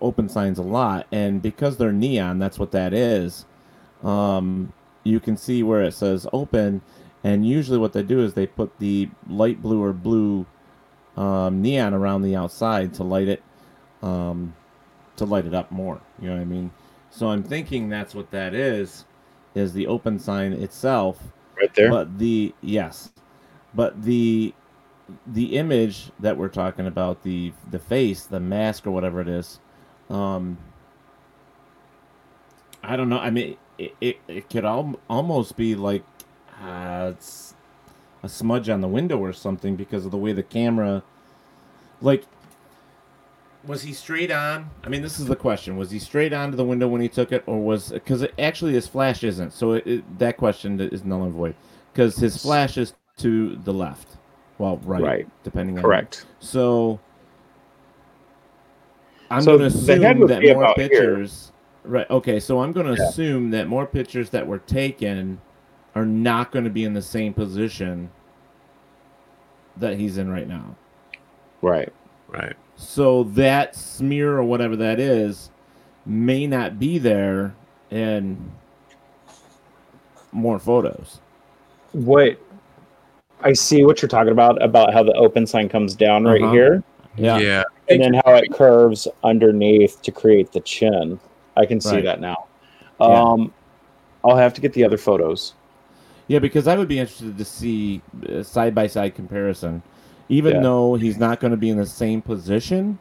open 0.01 0.27
signs 0.29 0.59
a 0.59 0.63
lot, 0.63 1.07
and 1.11 1.41
because 1.41 1.77
they're 1.77 1.93
neon, 1.93 2.39
that's 2.39 2.59
what 2.59 2.71
that 2.71 2.93
is. 2.93 3.45
Um, 4.03 4.73
you 5.03 5.19
can 5.19 5.37
see 5.37 5.63
where 5.63 5.83
it 5.83 5.93
says 5.93 6.27
open, 6.33 6.81
and 7.23 7.47
usually 7.47 7.77
what 7.77 7.93
they 7.93 8.03
do 8.03 8.19
is 8.19 8.33
they 8.33 8.47
put 8.47 8.77
the 8.79 9.09
light 9.27 9.61
blue 9.61 9.81
or 9.81 9.93
blue 9.93 10.45
um, 11.17 11.61
neon 11.61 11.93
around 11.93 12.23
the 12.23 12.35
outside 12.35 12.93
to 12.95 13.03
light 13.03 13.27
it 13.27 13.43
um, 14.01 14.53
to 15.15 15.25
light 15.25 15.45
it 15.45 15.53
up 15.53 15.71
more. 15.71 16.01
You 16.19 16.29
know 16.29 16.35
what 16.35 16.41
I 16.41 16.45
mean? 16.45 16.71
So 17.09 17.29
I'm 17.29 17.43
thinking 17.43 17.89
that's 17.89 18.15
what 18.15 18.31
that 18.31 18.53
is, 18.53 19.05
is 19.55 19.73
the 19.73 19.87
open 19.87 20.19
sign 20.19 20.53
itself. 20.53 21.21
right 21.57 21.73
there 21.75 21.89
But 21.89 22.17
the 22.17 22.53
yes, 22.61 23.11
but 23.73 24.03
the 24.03 24.53
the 25.27 25.57
image 25.57 26.11
that 26.19 26.37
we're 26.37 26.49
talking 26.49 26.87
about, 26.87 27.23
the 27.23 27.53
the 27.71 27.79
face, 27.79 28.25
the 28.25 28.39
mask 28.39 28.87
or 28.87 28.91
whatever 28.91 29.21
it 29.21 29.27
is, 29.27 29.59
um, 30.09 30.57
I 32.83 32.95
don't 32.95 33.09
know. 33.09 33.19
I 33.19 33.29
mean, 33.29 33.57
it 33.77 33.95
it, 34.01 34.17
it 34.27 34.49
could 34.49 34.65
al- 34.65 34.99
almost 35.09 35.55
be 35.57 35.75
like 35.75 36.03
uh, 36.61 37.11
it's 37.13 37.53
a 38.23 38.29
smudge 38.29 38.69
on 38.69 38.81
the 38.81 38.87
window 38.87 39.17
or 39.17 39.33
something 39.33 39.75
because 39.75 40.05
of 40.05 40.11
the 40.11 40.17
way 40.17 40.33
the 40.33 40.43
camera, 40.43 41.03
like. 42.01 42.23
Was 43.65 43.81
he 43.81 43.93
straight 43.93 44.29
on? 44.29 44.69
I 44.83 44.89
mean, 44.89 45.01
this 45.01 45.19
is 45.21 45.25
the 45.25 45.37
question. 45.37 45.77
Was 45.77 45.89
he 45.89 45.97
straight 45.97 46.33
on 46.33 46.51
to 46.51 46.57
the 46.57 46.65
window 46.65 46.89
when 46.89 46.99
he 46.99 47.07
took 47.07 47.31
it, 47.31 47.43
or 47.45 47.61
was 47.63 47.93
because 47.93 48.21
it, 48.21 48.33
actually 48.37 48.73
his 48.73 48.87
flash 48.87 49.23
isn't? 49.23 49.53
So 49.53 49.73
it, 49.73 50.19
that 50.19 50.35
question 50.35 50.81
is 50.81 51.05
null 51.05 51.23
and 51.23 51.31
void 51.31 51.55
because 51.93 52.17
his 52.17 52.41
flash 52.41 52.77
is 52.77 52.93
to 53.19 53.55
the 53.63 53.73
left, 53.73 54.17
well, 54.59 54.77
right, 54.83 55.01
Right. 55.01 55.27
depending 55.43 55.77
on 55.77 55.83
Correct. 55.83 56.25
So 56.39 56.99
I'm 59.31 59.41
So 59.41 59.57
going 59.57 59.71
to 59.71 59.77
the 59.77 59.97
head 59.97 60.17
assume 60.17 60.27
that 60.27 60.41
be 60.41 60.53
more 60.53 60.63
about 60.63 60.79
here. 60.79 60.89
pictures. 60.89 61.51
Right. 61.83 62.09
Okay. 62.09 62.39
So 62.39 62.61
I'm 62.61 62.71
going 62.71 62.85
to 62.93 63.01
Yeah. 63.01 63.07
assume 63.09 63.51
that 63.51 63.67
more 63.67 63.85
pictures 63.85 64.29
that 64.31 64.45
were 64.45 64.59
taken 64.59 65.39
are 65.95 66.05
not 66.05 66.51
going 66.51 66.65
to 66.65 66.71
be 66.71 66.83
in 66.85 66.93
the 66.93 67.01
same 67.01 67.33
position 67.33 68.09
that 69.77 69.97
he's 69.97 70.17
in 70.17 70.29
right 70.31 70.47
now. 70.47 70.75
right 71.61 71.91
Right. 72.27 72.55
So 72.75 73.23
that 73.23 73.75
smear 73.75 74.37
or 74.37 74.43
whatever 74.43 74.75
that 74.77 74.99
is 74.99 75.51
may 76.05 76.47
not 76.47 76.79
be 76.79 76.97
there 76.97 77.53
in 77.91 78.51
more 80.31 80.59
photos. 80.59 81.19
what 81.91 82.39
I 83.43 83.53
see 83.53 83.83
what 83.85 84.01
you're 84.01 84.09
talking 84.09 84.31
about 84.31 84.61
about 84.63 84.93
how 84.93 85.03
the 85.03 85.13
open 85.13 85.45
sign 85.45 85.69
comes 85.69 85.95
down 85.95 86.23
right 86.23 86.41
Uh-huh. 86.41 86.51
here, 86.53 86.83
Yeah. 87.17 87.37
Yeah. 87.37 87.63
and 87.89 88.01
then 88.01 88.13
how 88.25 88.33
it 88.35 88.51
curves 88.51 89.07
underneath 89.23 90.01
to 90.01 90.11
create 90.11 90.51
the 90.51 90.61
chin. 90.61 91.19
I 91.57 91.65
can 91.65 91.79
see 91.81 91.95
Right. 91.95 92.05
that 92.05 92.21
now. 92.21 92.45
Yeah. 92.99 93.07
Um, 93.07 93.51
I'll 94.23 94.37
have 94.37 94.53
to 94.53 94.61
get 94.61 94.73
the 94.73 94.83
other 94.85 94.97
photos. 94.97 95.53
Yeah, 96.27 96.39
because 96.39 96.67
I 96.67 96.77
would 96.77 96.87
be 96.87 96.99
interested 96.99 97.37
to 97.37 97.45
see 97.45 98.01
a 98.29 98.43
side 98.43 98.73
by 98.73 98.87
side 98.87 99.13
comparison. 99.13 99.83
Even 100.29 100.55
Yeah. 100.55 100.61
though 100.61 100.95
he's 100.95 101.17
not 101.17 101.41
going 101.41 101.51
to 101.51 101.57
be 101.57 101.69
in 101.69 101.77
the 101.77 101.85
same 101.85 102.21
position 102.21 102.97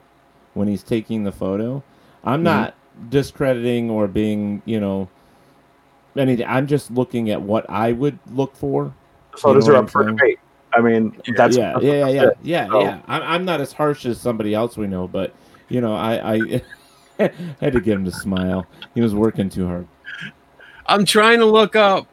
when 0.55 0.67
he's 0.67 0.83
taking 0.83 1.23
the 1.23 1.31
photo, 1.33 1.83
I'm 2.25 2.41
Mhm. 2.41 2.45
not 2.45 2.75
discrediting 3.11 3.89
or 3.91 4.09
being, 4.09 4.61
you 4.65 4.81
know, 4.81 5.09
anything. 6.17 6.47
I'm 6.49 6.67
just 6.67 6.91
looking 6.91 7.31
at 7.31 7.41
what 7.41 7.65
I 7.71 7.93
would 7.93 8.19
look 8.35 8.57
for. 8.57 8.93
The 9.33 9.39
photos 9.39 9.69
are 9.69 9.77
up 9.77 9.91
for 9.91 10.09
I'm 10.09 10.17
debate. 10.17 10.39
I 10.75 10.81
mean, 10.81 11.21
that's 11.37 11.57
yeah, 11.57 11.73
that's 11.73 11.85
yeah, 11.85 11.93
yeah, 11.93 12.09
yeah, 12.09 12.23
it. 12.29 12.39
yeah, 12.43 12.69
So, 12.69 12.81
yeah. 12.81 13.01
I'm, 13.07 13.23
I'm 13.23 13.45
not 13.45 13.61
as 13.61 13.73
harsh 13.73 14.07
as 14.07 14.21
somebody 14.21 14.55
else 14.55 14.77
we 14.77 14.87
know, 14.87 15.07
but 15.07 15.35
you 15.69 15.81
know, 15.81 15.95
I, 15.95 16.35
I 16.35 16.63
had 17.61 17.73
to 17.73 17.81
get 17.81 17.95
him 17.95 18.05
to 18.05 18.13
smile. 18.13 18.67
He 18.95 19.01
was 19.01 19.15
working 19.15 19.49
too 19.49 19.67
hard. 19.67 19.87
I'm 20.87 21.05
trying 21.05 21.39
to 21.41 21.47
look 21.47 21.77
up 21.77 22.07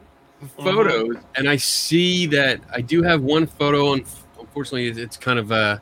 photos, 0.58 1.16
and 1.36 1.48
I 1.48 1.56
see 1.56 2.26
that 2.26 2.60
I 2.72 2.80
do 2.80 3.02
have 3.02 3.22
one 3.22 3.46
photo. 3.46 3.92
And 3.94 4.04
unfortunately, 4.38 4.88
it's, 4.88 4.98
it's 4.98 5.16
kind 5.16 5.38
of 5.38 5.50
a. 5.50 5.80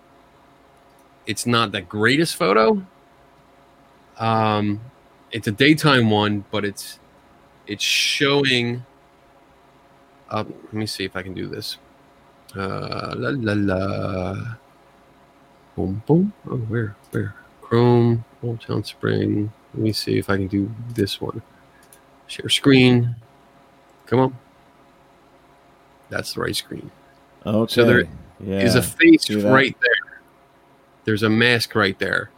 It's 1.27 1.47
not 1.47 1.73
the 1.73 1.83
greatest 1.83 2.37
photo. 2.37 2.83
Um, 4.19 4.81
it's 5.31 5.47
a 5.47 5.53
daytime 5.53 6.11
one, 6.11 6.45
but 6.51 6.65
it's 6.65 6.99
it's 7.67 7.85
showing. 7.85 8.85
Uh, 10.31 10.45
let 10.65 10.73
me 10.73 10.87
see 10.87 11.05
if 11.05 11.17
I 11.17 11.23
can 11.23 11.35
do 11.35 11.47
this. 11.47 11.79
Uh, 12.55 13.15
la 13.17 13.31
la 13.35 13.53
la. 13.55 14.57
Boom 15.75 16.03
boom. 16.07 16.33
Oh, 16.51 16.57
where 16.57 16.97
where? 17.11 17.35
Chrome, 17.61 18.25
Old 18.43 18.61
Town 18.61 18.83
Spring. 18.83 19.53
Let 19.75 19.83
me 19.83 19.93
see 19.93 20.19
if 20.19 20.31
I 20.31 20.37
can 20.37 20.49
do 20.49 20.71
this 20.95 21.21
one. 21.21 21.43
Share 22.27 22.49
screen. 22.49 23.15
Come 24.07 24.21
on. 24.21 24.39
That's 26.09 26.33
the 26.33 26.41
right 26.41 26.57
screen. 26.57 26.91
Okay. 27.45 27.73
So 27.73 27.85
there 27.85 28.05
yeah. 28.41 28.61
is 28.61 28.75
a 28.75 28.83
face 28.83 29.31
right 29.31 29.77
there. 29.81 30.21
There's 31.05 31.23
a 31.23 31.29
mask 31.29 31.75
right 31.75 31.99
there. 31.99 32.31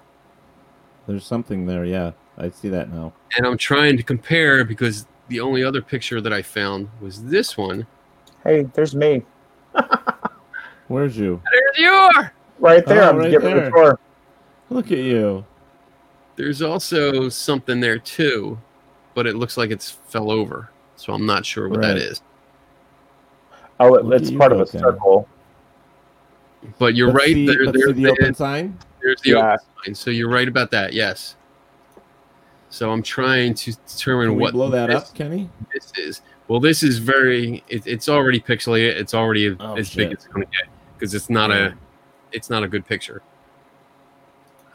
There's 1.06 1.24
something 1.24 1.66
there. 1.66 1.84
Yeah, 1.84 2.12
I 2.36 2.50
see 2.50 2.68
that 2.68 2.92
now. 2.92 3.12
And 3.36 3.46
I'm 3.46 3.56
trying 3.56 3.96
to 3.96 4.02
compare 4.02 4.64
because 4.64 5.06
the 5.30 5.40
only 5.40 5.64
other 5.64 5.80
picture 5.80 6.20
that 6.20 6.32
I 6.32 6.42
found 6.42 6.88
was 7.00 7.24
this 7.24 7.56
one. 7.56 7.86
Hey, 8.44 8.62
there's 8.74 8.94
me 8.94 9.22
Where's 10.88 11.16
you? 11.16 11.40
There 11.52 11.84
you 11.84 11.90
are. 11.90 12.32
right 12.58 12.84
there. 12.84 13.04
Oh, 13.04 13.08
I'm 13.10 13.16
right 13.18 13.30
getting 13.30 13.54
there. 13.54 13.64
the 13.66 13.70
tour. 13.70 13.98
Look 14.70 14.86
at 14.92 14.98
you. 14.98 15.44
There's 16.36 16.62
also 16.62 17.28
something 17.28 17.80
there 17.80 17.98
too, 17.98 18.58
but 19.14 19.26
it 19.26 19.36
looks 19.36 19.56
like 19.56 19.70
it's 19.70 19.90
fell 19.90 20.30
over. 20.30 20.70
So 20.96 21.12
I'm 21.12 21.26
not 21.26 21.46
sure 21.46 21.68
what 21.68 21.80
that 21.82 21.88
Right. 21.94 21.96
is. 21.98 22.22
Oh, 23.78 23.94
it, 23.94 24.20
it's 24.22 24.30
part 24.32 24.52
of 24.52 24.60
a 24.60 24.64
go, 24.64 24.70
Ken. 24.70 24.80
circle. 24.80 25.28
But 26.78 26.94
you're 26.94 27.06
Let's 27.08 27.18
right. 27.18 27.34
see- 27.34 27.46
there, 27.46 27.64
let's 27.66 27.78
there's 27.78 27.96
see 27.96 28.02
the 28.04 28.10
open 28.10 28.34
sign. 28.34 28.78
There's 29.00 29.20
the 29.22 29.30
Yeah. 29.30 29.38
open 29.54 29.58
sign. 29.86 29.94
So 29.94 30.10
you're 30.10 30.28
right 30.30 30.48
about 30.48 30.70
that. 30.72 30.92
Yes. 30.92 31.36
So 32.70 32.90
I'm 32.90 33.02
trying 33.02 33.54
to 33.54 33.72
determine 33.72 34.28
Can 34.28 34.36
we 34.36 34.42
what 34.42 34.52
blow 34.52 34.70
that 34.70 34.86
this, 34.88 34.96
up, 35.10 35.14
Kenny? 35.14 35.50
this 35.74 35.92
is. 35.96 36.22
Well, 36.48 36.60
this 36.60 36.82
is 36.82 36.98
very. 36.98 37.62
It, 37.68 37.86
it's 37.86 38.08
already 38.08 38.40
pixelated. 38.40 38.96
It's 38.96 39.12
already 39.14 39.56
Oh, 39.58 39.74
as 39.76 39.88
shit. 39.88 39.96
big 39.96 40.06
as 40.08 40.12
it's 40.14 40.26
going 40.28 40.46
to 40.46 40.52
get 40.52 40.68
because 40.96 41.14
it's 41.14 41.28
not 41.30 41.50
Yeah. 41.50 41.68
a. 41.68 41.72
It's 42.32 42.48
not 42.48 42.62
a 42.62 42.68
good 42.68 42.86
picture. 42.86 43.22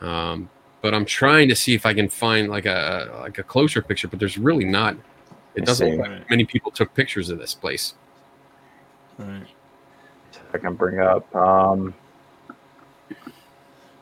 Um, 0.01 0.49
but 0.81 0.93
I'm 0.93 1.05
trying 1.05 1.47
to 1.49 1.55
see 1.55 1.73
if 1.73 1.85
I 1.85 1.93
can 1.93 2.09
find 2.09 2.49
like 2.49 2.65
a 2.65 3.17
like 3.22 3.38
a 3.38 3.43
closer 3.43 3.81
picture, 3.81 4.07
but 4.09 4.19
there's 4.19 4.38
really 4.38 4.65
not. 4.65 4.95
It 5.55 5.61
me 5.61 5.65
doesn't 5.65 5.89
see. 5.91 5.97
look 5.97 6.07
like 6.09 6.30
many 6.30 6.43
people 6.45 6.72
took 6.72 6.93
pictures 6.93 7.30
of 7.30 7.39
this 7.39 7.53
place. 7.53 7.93
Right. 9.17 9.47
I 10.53 10.57
can 10.57 10.76
bring 10.76 10.99
up. 10.99 11.34
Um, 11.34 11.93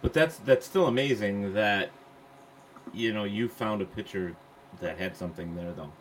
But 0.01 0.13
that's 0.13 0.37
that's 0.39 0.65
still 0.65 0.87
amazing 0.87 1.53
that 1.53 1.91
you 2.93 3.13
know 3.13 3.23
you 3.23 3.47
found 3.49 3.81
a 3.81 3.85
picture 3.85 4.35
that 4.81 4.97
had 4.97 5.15
something 5.15 5.55
there 5.55 5.73
though. 5.73 5.91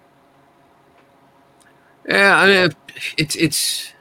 Yeah, 2.09 2.37
I 2.37 2.47
mean, 2.47 2.73
it's 3.17 3.37
it's. 3.37 3.93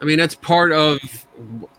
I 0.00 0.04
mean, 0.04 0.18
that's 0.18 0.34
part 0.34 0.72
of. 0.72 0.98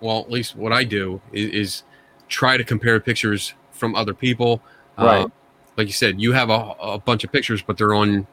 Well, 0.02 0.20
at 0.20 0.30
least 0.32 0.56
what 0.56 0.74
I 0.74 0.84
do 0.84 1.22
is, 1.32 1.50
is 1.52 1.84
try 2.28 2.58
to 2.58 2.64
compare 2.64 3.00
pictures 3.00 3.54
from 3.72 3.96
other 3.96 4.14
people. 4.14 4.62
Right. 4.98 5.24
Uh, 5.26 5.30
like 5.78 5.88
you 5.88 5.94
said, 5.94 6.20
you 6.20 6.34
have 6.34 6.50
a, 6.50 6.76
a 6.82 7.00
bunch 7.00 7.24
of 7.24 7.32
pictures, 7.32 7.62
but 7.62 7.78
they're 7.78 7.94
on 7.94 8.28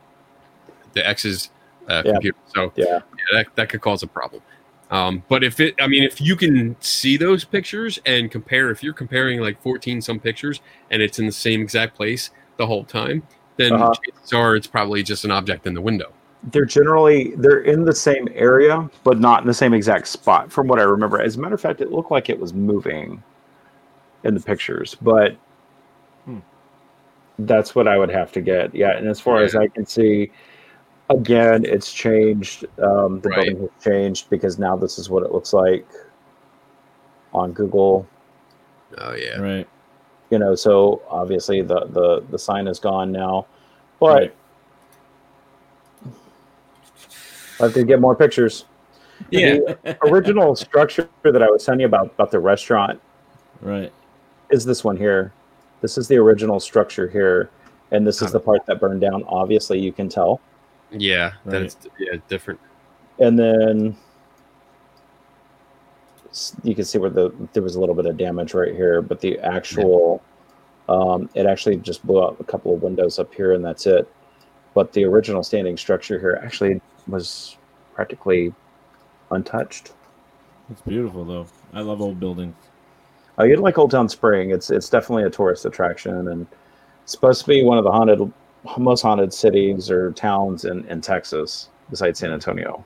the 0.92 1.06
X's 1.06 1.50
uh, 1.88 2.02
Yeah. 2.04 2.12
computer, 2.12 2.38
so 2.54 2.72
yeah. 2.74 2.84
yeah, 2.86 3.00
that 3.32 3.46
that 3.56 3.68
could 3.68 3.80
cause 3.80 4.02
a 4.02 4.06
problem. 4.08 4.42
Um, 4.90 5.24
but 5.28 5.42
if 5.42 5.58
it, 5.58 5.74
I 5.80 5.88
mean, 5.88 6.04
if 6.04 6.20
you 6.20 6.36
can 6.36 6.76
see 6.80 7.16
those 7.16 7.44
pictures 7.44 7.98
and 8.06 8.30
compare, 8.30 8.70
if 8.70 8.82
you're 8.82 8.94
comparing 8.94 9.40
like 9.40 9.60
14 9.60 10.00
some 10.00 10.20
pictures 10.20 10.60
and 10.90 11.02
it's 11.02 11.18
in 11.18 11.26
the 11.26 11.32
same 11.32 11.60
exact 11.60 11.96
place 11.96 12.30
the 12.56 12.66
whole 12.66 12.84
time, 12.84 13.22
then 13.56 13.72
Uh-huh. 13.72 13.94
chances 13.94 14.32
are 14.32 14.54
it's 14.54 14.66
probably 14.66 15.02
just 15.02 15.24
an 15.24 15.30
object 15.30 15.66
in 15.66 15.74
the 15.74 15.80
window. 15.80 16.12
They're 16.52 16.64
generally 16.64 17.34
they're 17.36 17.60
in 17.62 17.84
the 17.84 17.94
same 17.94 18.28
area, 18.34 18.88
but 19.02 19.18
not 19.18 19.40
in 19.40 19.48
the 19.48 19.54
same 19.54 19.74
exact 19.74 20.06
spot. 20.06 20.52
From 20.52 20.68
what 20.68 20.78
I 20.78 20.82
remember, 20.84 21.20
as 21.20 21.36
a 21.36 21.40
matter 21.40 21.54
of 21.54 21.60
fact, 21.60 21.80
it 21.80 21.90
looked 21.90 22.12
like 22.12 22.30
it 22.30 22.38
was 22.38 22.54
moving 22.54 23.20
in 24.22 24.34
the 24.34 24.40
pictures, 24.40 24.94
but 25.02 25.36
Hmm. 26.24 26.38
that's 27.40 27.74
what 27.74 27.88
I 27.88 27.98
would 27.98 28.10
have 28.10 28.30
to 28.32 28.40
get. 28.40 28.74
Yeah, 28.74 28.96
and 28.96 29.08
as 29.08 29.18
far 29.20 29.42
as 29.42 29.56
I 29.56 29.66
can 29.68 29.86
see, 29.86 30.30
again, 31.10 31.64
it's 31.64 31.92
changed. 31.92 32.64
Um, 32.82 33.20
the 33.20 33.28
Right. 33.30 33.46
building 33.46 33.60
has 33.60 33.84
changed 33.84 34.30
because 34.30 34.58
now 34.58 34.76
this 34.76 34.98
is 34.98 35.08
what 35.10 35.22
it 35.22 35.32
looks 35.32 35.52
like 35.52 35.86
on 37.34 37.52
Google. 37.52 38.06
Oh 38.98 39.14
yeah. 39.14 39.38
Right. 39.38 39.68
You 40.30 40.38
know, 40.38 40.54
so 40.54 41.02
obviously 41.08 41.62
the 41.62 41.86
the 41.86 42.24
the 42.30 42.38
sign 42.38 42.66
is 42.66 42.78
gone 42.78 43.12
now, 43.12 43.46
but. 44.00 44.06
Right. 44.20 44.34
I 47.58 47.62
have 47.64 47.74
to 47.74 47.84
get 47.84 48.00
more 48.00 48.14
pictures. 48.14 48.66
Yeah. 49.30 49.54
The 49.82 49.96
original 50.02 50.54
structure 50.56 51.08
that 51.22 51.42
I 51.42 51.48
was 51.50 51.64
telling 51.64 51.80
you 51.80 51.86
about 51.86 52.06
about 52.14 52.30
the 52.30 52.38
restaurant 52.38 53.00
Right. 53.62 53.90
is 54.50 54.64
this 54.64 54.84
one 54.84 54.96
here. 54.98 55.32
This 55.80 55.96
is 55.96 56.06
the 56.06 56.16
original 56.16 56.60
structure 56.60 57.08
here, 57.08 57.48
and 57.92 58.06
this 58.06 58.20
is 58.20 58.32
the 58.32 58.40
part 58.40 58.66
that 58.66 58.78
burned 58.80 59.00
down. 59.00 59.24
Obviously, 59.26 59.78
you 59.78 59.90
can 59.92 60.08
tell. 60.10 60.40
Yeah, 60.90 61.32
that 61.46 61.52
Right. 61.52 61.62
it's 61.62 61.76
yeah 61.98 62.16
different. 62.28 62.60
And 63.18 63.38
then 63.38 63.96
you 66.62 66.74
can 66.74 66.84
see 66.84 66.98
where 66.98 67.10
the 67.10 67.32
there 67.52 67.62
was 67.62 67.76
a 67.76 67.80
little 67.80 67.94
bit 67.94 68.06
of 68.06 68.16
damage 68.16 68.54
right 68.54 68.74
here, 68.74 69.00
but 69.02 69.20
the 69.20 69.38
actual 69.40 70.22
um, 70.88 71.28
it 71.34 71.46
actually 71.46 71.76
just 71.76 72.06
blew 72.06 72.22
out 72.22 72.36
a 72.38 72.44
couple 72.44 72.74
of 72.74 72.82
windows 72.82 73.18
up 73.18 73.34
here, 73.34 73.52
and 73.52 73.64
that's 73.64 73.86
it. 73.86 74.08
But 74.74 74.92
the 74.92 75.04
original 75.04 75.42
standing 75.42 75.76
structure 75.76 76.18
here 76.18 76.40
actually 76.44 76.80
was 77.08 77.56
practically 77.94 78.54
untouched. 79.30 79.92
It's 80.70 80.82
beautiful 80.82 81.24
though. 81.24 81.46
I 81.72 81.80
love 81.80 82.00
old 82.00 82.20
buildings. 82.20 82.54
Oh, 83.38 83.44
you'd 83.44 83.60
like 83.60 83.76
Old 83.78 83.90
Town 83.90 84.08
Spring. 84.08 84.50
It's 84.50 84.70
it's 84.70 84.88
definitely 84.88 85.24
a 85.24 85.30
tourist 85.30 85.64
attraction, 85.64 86.28
and 86.28 86.46
it's 87.02 87.12
supposed 87.12 87.40
to 87.42 87.46
be 87.48 87.62
one 87.64 87.78
of 87.78 87.84
the 87.84 87.90
haunted, 87.92 88.32
most 88.78 89.02
haunted 89.02 89.32
cities 89.32 89.90
or 89.90 90.12
towns 90.12 90.64
in, 90.64 90.86
in 90.88 91.00
Texas, 91.00 91.68
besides 91.90 92.18
San 92.18 92.32
Antonio. 92.32 92.84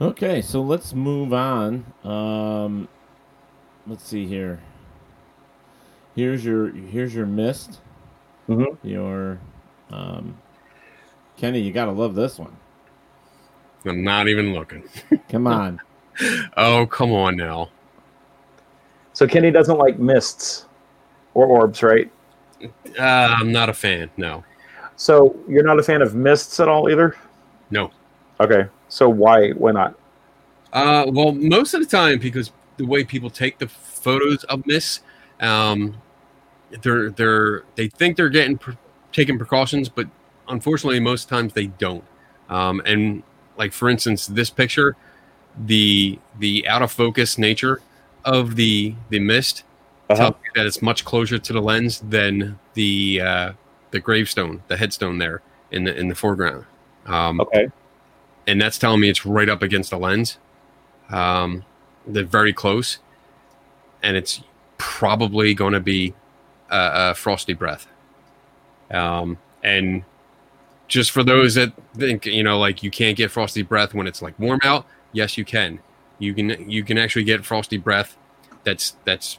Okay, 0.00 0.40
so 0.40 0.62
let's 0.62 0.94
move 0.94 1.32
on. 1.32 1.84
Um, 2.04 2.88
let's 3.86 4.04
see 4.04 4.26
here. 4.26 4.60
Here's 6.14 6.44
your 6.44 6.70
here's 6.70 7.14
your 7.14 7.26
mist. 7.26 7.80
Mhm. 8.48 8.76
Your 8.82 9.38
um, 9.90 10.36
Kenny, 11.36 11.60
you 11.60 11.72
gotta 11.72 11.92
love 11.92 12.14
this 12.14 12.38
one. 12.38 12.56
I'm 13.84 14.02
not 14.02 14.28
even 14.28 14.52
looking. 14.52 14.84
Come 15.28 15.46
on. 15.46 15.80
Oh 16.56 16.84
come 16.84 17.12
on 17.12 17.36
now. 17.36 17.68
So 19.12 19.24
Kenny 19.28 19.52
doesn't 19.52 19.78
like 19.78 20.00
mists 20.00 20.66
or 21.34 21.46
orbs, 21.46 21.80
right? 21.80 22.10
Uh, 22.62 23.02
I'm 23.38 23.52
not 23.52 23.68
a 23.68 23.74
fan. 23.74 24.10
No, 24.16 24.44
So 24.96 25.36
you're 25.48 25.62
not 25.64 25.78
a 25.78 25.82
fan 25.82 26.02
of 26.02 26.14
mists 26.14 26.60
at 26.60 26.68
all 26.68 26.90
either. 26.90 27.16
no. 27.70 27.90
Okay, 28.40 28.66
so 28.88 29.08
why 29.08 29.50
why 29.50 29.72
not? 29.72 29.94
Uh, 30.72 31.06
well, 31.08 31.32
most 31.32 31.74
of 31.74 31.80
the 31.80 31.86
time 31.86 32.18
because 32.20 32.52
the 32.76 32.86
way 32.86 33.02
people 33.02 33.30
take 33.30 33.58
the 33.58 33.66
photos 33.66 34.44
of 34.44 34.64
mists, 34.66 35.00
um, 35.40 35.96
they're 36.82 37.10
they're 37.10 37.64
they 37.74 37.88
think 37.88 38.16
they're 38.16 38.28
getting 38.28 38.56
pr- 38.58 38.72
taking 39.12 39.38
precautions, 39.38 39.88
but 39.88 40.06
unfortunately, 40.48 41.00
most 41.00 41.28
times 41.28 41.52
they 41.52 41.66
don't. 41.66 42.04
Um, 42.48 42.80
and 42.86 43.22
like 43.56 43.72
for 43.72 43.88
instance, 43.90 44.26
this 44.28 44.50
picture, 44.50 44.94
the 45.66 46.18
the 46.38 46.66
out 46.68 46.82
of 46.82 46.92
focus 46.92 47.38
nature 47.38 47.80
of 48.24 48.54
the 48.54 48.94
the 49.08 49.18
mist 49.18 49.64
Uh-huh. 50.10 50.16
tells 50.16 50.36
you 50.44 50.50
that 50.54 50.66
it's 50.66 50.80
much 50.82 51.04
closer 51.04 51.38
to 51.38 51.52
the 51.52 51.60
lens 51.60 52.00
than 52.08 52.58
the 52.74 53.20
uh, 53.20 53.52
the 53.90 54.00
gravestone, 54.00 54.62
the 54.68 54.76
headstone 54.76 55.18
there 55.18 55.42
in 55.70 55.84
the 55.84 55.94
in 55.94 56.08
the 56.08 56.14
foreground. 56.14 56.64
Um, 57.06 57.40
Okay, 57.40 57.68
and 58.46 58.60
that's 58.60 58.78
telling 58.78 59.00
me 59.00 59.08
it's 59.08 59.26
right 59.26 59.48
up 59.48 59.62
against 59.62 59.90
the 59.90 59.98
lens. 59.98 60.38
Um, 61.10 61.64
they're 62.06 62.24
very 62.24 62.52
close, 62.52 62.98
and 64.02 64.16
it's 64.16 64.42
probably 64.78 65.54
going 65.54 65.74
to 65.74 65.80
be 65.80 66.14
a, 66.70 67.10
a 67.10 67.14
frosty 67.14 67.52
breath. 67.54 67.86
Um, 68.90 69.36
and 69.62 70.04
just 70.86 71.10
for 71.10 71.22
those 71.22 71.54
that 71.54 71.72
think 71.94 72.24
you 72.24 72.42
know, 72.42 72.58
like 72.58 72.82
you 72.82 72.90
can't 72.90 73.16
get 73.16 73.30
frosty 73.30 73.62
breath 73.62 73.92
when 73.92 74.06
it's 74.06 74.22
like 74.22 74.38
warm 74.38 74.60
out, 74.64 74.86
yes, 75.12 75.36
you 75.36 75.44
can. 75.44 75.80
You 76.18 76.34
can 76.34 76.68
you 76.68 76.82
can 76.82 76.98
actually 76.98 77.24
get 77.24 77.44
frosty 77.44 77.76
breath. 77.76 78.16
That's 78.64 78.96
that's 79.04 79.38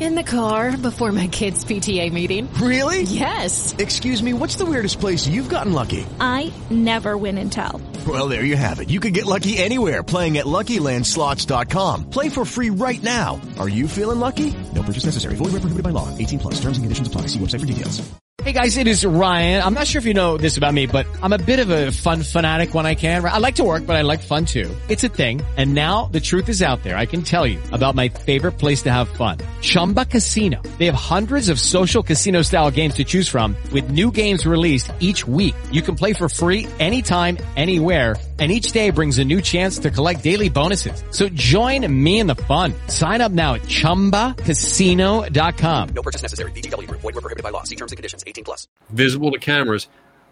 In 0.00 0.14
the 0.14 0.22
car 0.22 0.78
before 0.78 1.12
my 1.12 1.26
kids' 1.26 1.62
PTA 1.62 2.10
meeting. 2.10 2.50
Really? 2.54 3.02
Yes. 3.02 3.74
Excuse 3.76 4.22
me, 4.22 4.32
what's 4.32 4.56
the 4.56 4.64
weirdest 4.64 4.98
place 4.98 5.28
you've 5.28 5.50
gotten 5.50 5.74
lucky? 5.74 6.06
I 6.18 6.54
never 6.70 7.18
win 7.18 7.36
and 7.36 7.52
tell. 7.52 7.82
Well, 8.08 8.26
there 8.28 8.46
you 8.46 8.56
have 8.56 8.80
it. 8.80 8.88
You 8.88 8.98
can 8.98 9.12
get 9.12 9.26
lucky 9.26 9.58
anywhere 9.58 10.02
playing 10.02 10.38
at 10.38 10.46
LuckyLandSlots.com. 10.46 12.08
Play 12.08 12.30
for 12.30 12.46
free 12.46 12.70
right 12.70 13.02
now. 13.02 13.42
Are 13.58 13.68
you 13.68 13.86
feeling 13.86 14.20
lucky? 14.20 14.54
No 14.74 14.82
purchase 14.82 15.04
necessary. 15.04 15.34
Void 15.34 15.52
where 15.52 15.60
prohibited 15.60 15.84
by 15.84 15.90
law. 15.90 16.08
18 16.16 16.38
plus. 16.38 16.54
Terms 16.54 16.78
and 16.78 16.84
conditions 16.84 17.06
apply. 17.06 17.26
See 17.26 17.38
website 17.38 17.60
for 17.60 17.66
details. 17.66 18.10
Hey 18.42 18.52
guys, 18.52 18.78
it 18.78 18.86
is 18.86 19.04
Ryan. 19.04 19.62
I'm 19.62 19.74
not 19.74 19.86
sure 19.86 19.98
if 19.98 20.06
you 20.06 20.14
know 20.14 20.38
this 20.38 20.56
about 20.56 20.72
me, 20.72 20.86
but 20.86 21.06
I'm 21.22 21.34
a 21.34 21.38
bit 21.38 21.58
of 21.58 21.68
a 21.68 21.92
fun 21.92 22.22
fanatic 22.22 22.72
when 22.72 22.86
I 22.86 22.94
can. 22.94 23.22
I 23.22 23.36
like 23.36 23.56
to 23.56 23.64
work, 23.64 23.86
but 23.86 23.96
I 23.96 24.00
like 24.00 24.20
fun 24.20 24.46
too. 24.46 24.74
It's 24.88 25.04
a 25.04 25.10
thing. 25.10 25.42
And 25.58 25.74
now 25.74 26.06
the 26.06 26.20
truth 26.20 26.48
is 26.48 26.62
out 26.62 26.82
there. 26.82 26.96
I 26.96 27.04
can 27.04 27.20
tell 27.22 27.46
you 27.46 27.58
about 27.70 27.96
my 27.96 28.08
favorite 28.08 28.52
place 28.52 28.80
to 28.84 28.90
have 28.90 29.10
fun. 29.10 29.38
Chumba 29.60 29.89
Casino. 29.94 30.62
They 30.78 30.86
have 30.86 30.94
hundreds 30.94 31.50
of 31.50 31.60
social 31.60 32.02
casino 32.02 32.42
style 32.42 32.70
games 32.70 32.94
to 32.94 33.04
choose 33.04 33.28
from 33.28 33.56
with 33.72 33.90
new 33.90 34.10
games 34.10 34.46
released 34.46 34.90
each 35.00 35.26
week. 35.26 35.54
You 35.70 35.82
can 35.82 35.96
play 35.96 36.14
for 36.14 36.28
free 36.28 36.66
anytime, 36.78 37.36
anywhere 37.56 38.16
and 38.40 38.50
each 38.50 38.72
day 38.72 38.90
brings 38.90 39.18
a 39.18 39.24
new 39.24 39.40
chance 39.42 39.78
to 39.80 39.90
collect 39.90 40.24
daily 40.24 40.48
bonuses. 40.48 41.04
So 41.10 41.28
join 41.28 41.86
me 41.92 42.20
in 42.20 42.26
the 42.26 42.34
fun. 42.34 42.72
Sign 42.86 43.20
up 43.20 43.32
now 43.32 43.52
at 43.54 43.60
ChumbaCasino.com. 43.62 45.88
No 45.90 46.02
purchase 46.02 46.22
necessary. 46.22 46.52
VGW 46.52 46.88
Group. 46.88 47.02
Void 47.02 47.16
were 47.16 47.20
prohibited 47.20 47.44
by 47.44 47.50
law. 47.50 47.64
See 47.64 47.76
terms 47.76 47.92
and 47.92 47.98
conditions. 47.98 48.24
18 48.26 48.44
plus. 48.44 48.66
Visible 48.88 49.30
to 49.32 49.38
cameras 49.38 49.88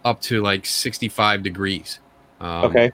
up 0.06 0.22
to 0.22 0.40
like 0.40 0.64
65 0.64 1.42
degrees. 1.42 2.00
Um, 2.40 2.64
Okay. 2.64 2.92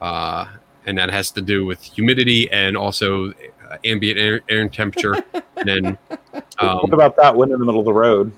Uh, 0.00 0.46
and 0.84 0.98
that 0.98 1.10
has 1.10 1.30
to 1.32 1.42
do 1.42 1.64
with 1.64 1.80
humidity 1.80 2.50
and 2.50 2.76
also 2.76 3.30
uh, 3.30 3.34
ambient 3.84 4.18
air, 4.18 4.40
air 4.48 4.68
temperature. 4.68 5.14
and 5.56 5.68
then, 5.68 5.98
um, 6.58 6.78
what 6.78 6.94
about 6.94 7.16
that 7.16 7.34
one 7.34 7.52
in 7.52 7.58
the 7.58 7.64
middle 7.64 7.80
of 7.80 7.86
the 7.86 7.92
road? 7.92 8.32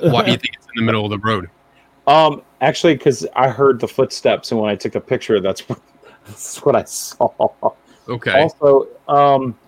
why 0.00 0.24
do 0.24 0.30
you 0.30 0.36
think 0.36 0.54
it's 0.54 0.66
in 0.74 0.76
the 0.76 0.82
middle 0.82 1.04
of 1.04 1.10
the 1.10 1.18
road? 1.18 1.48
Um, 2.06 2.42
actually, 2.60 2.94
because 2.94 3.26
I 3.36 3.48
heard 3.48 3.80
the 3.80 3.88
footsteps, 3.88 4.50
and 4.50 4.60
when 4.60 4.70
I 4.70 4.76
took 4.76 4.94
a 4.94 5.00
picture, 5.00 5.40
that's 5.40 5.68
what 5.68 5.80
that's 6.26 6.64
what 6.64 6.76
I 6.76 6.84
saw. 6.84 7.50
Okay. 8.08 8.40
Also, 8.40 8.88
um, 9.08 9.58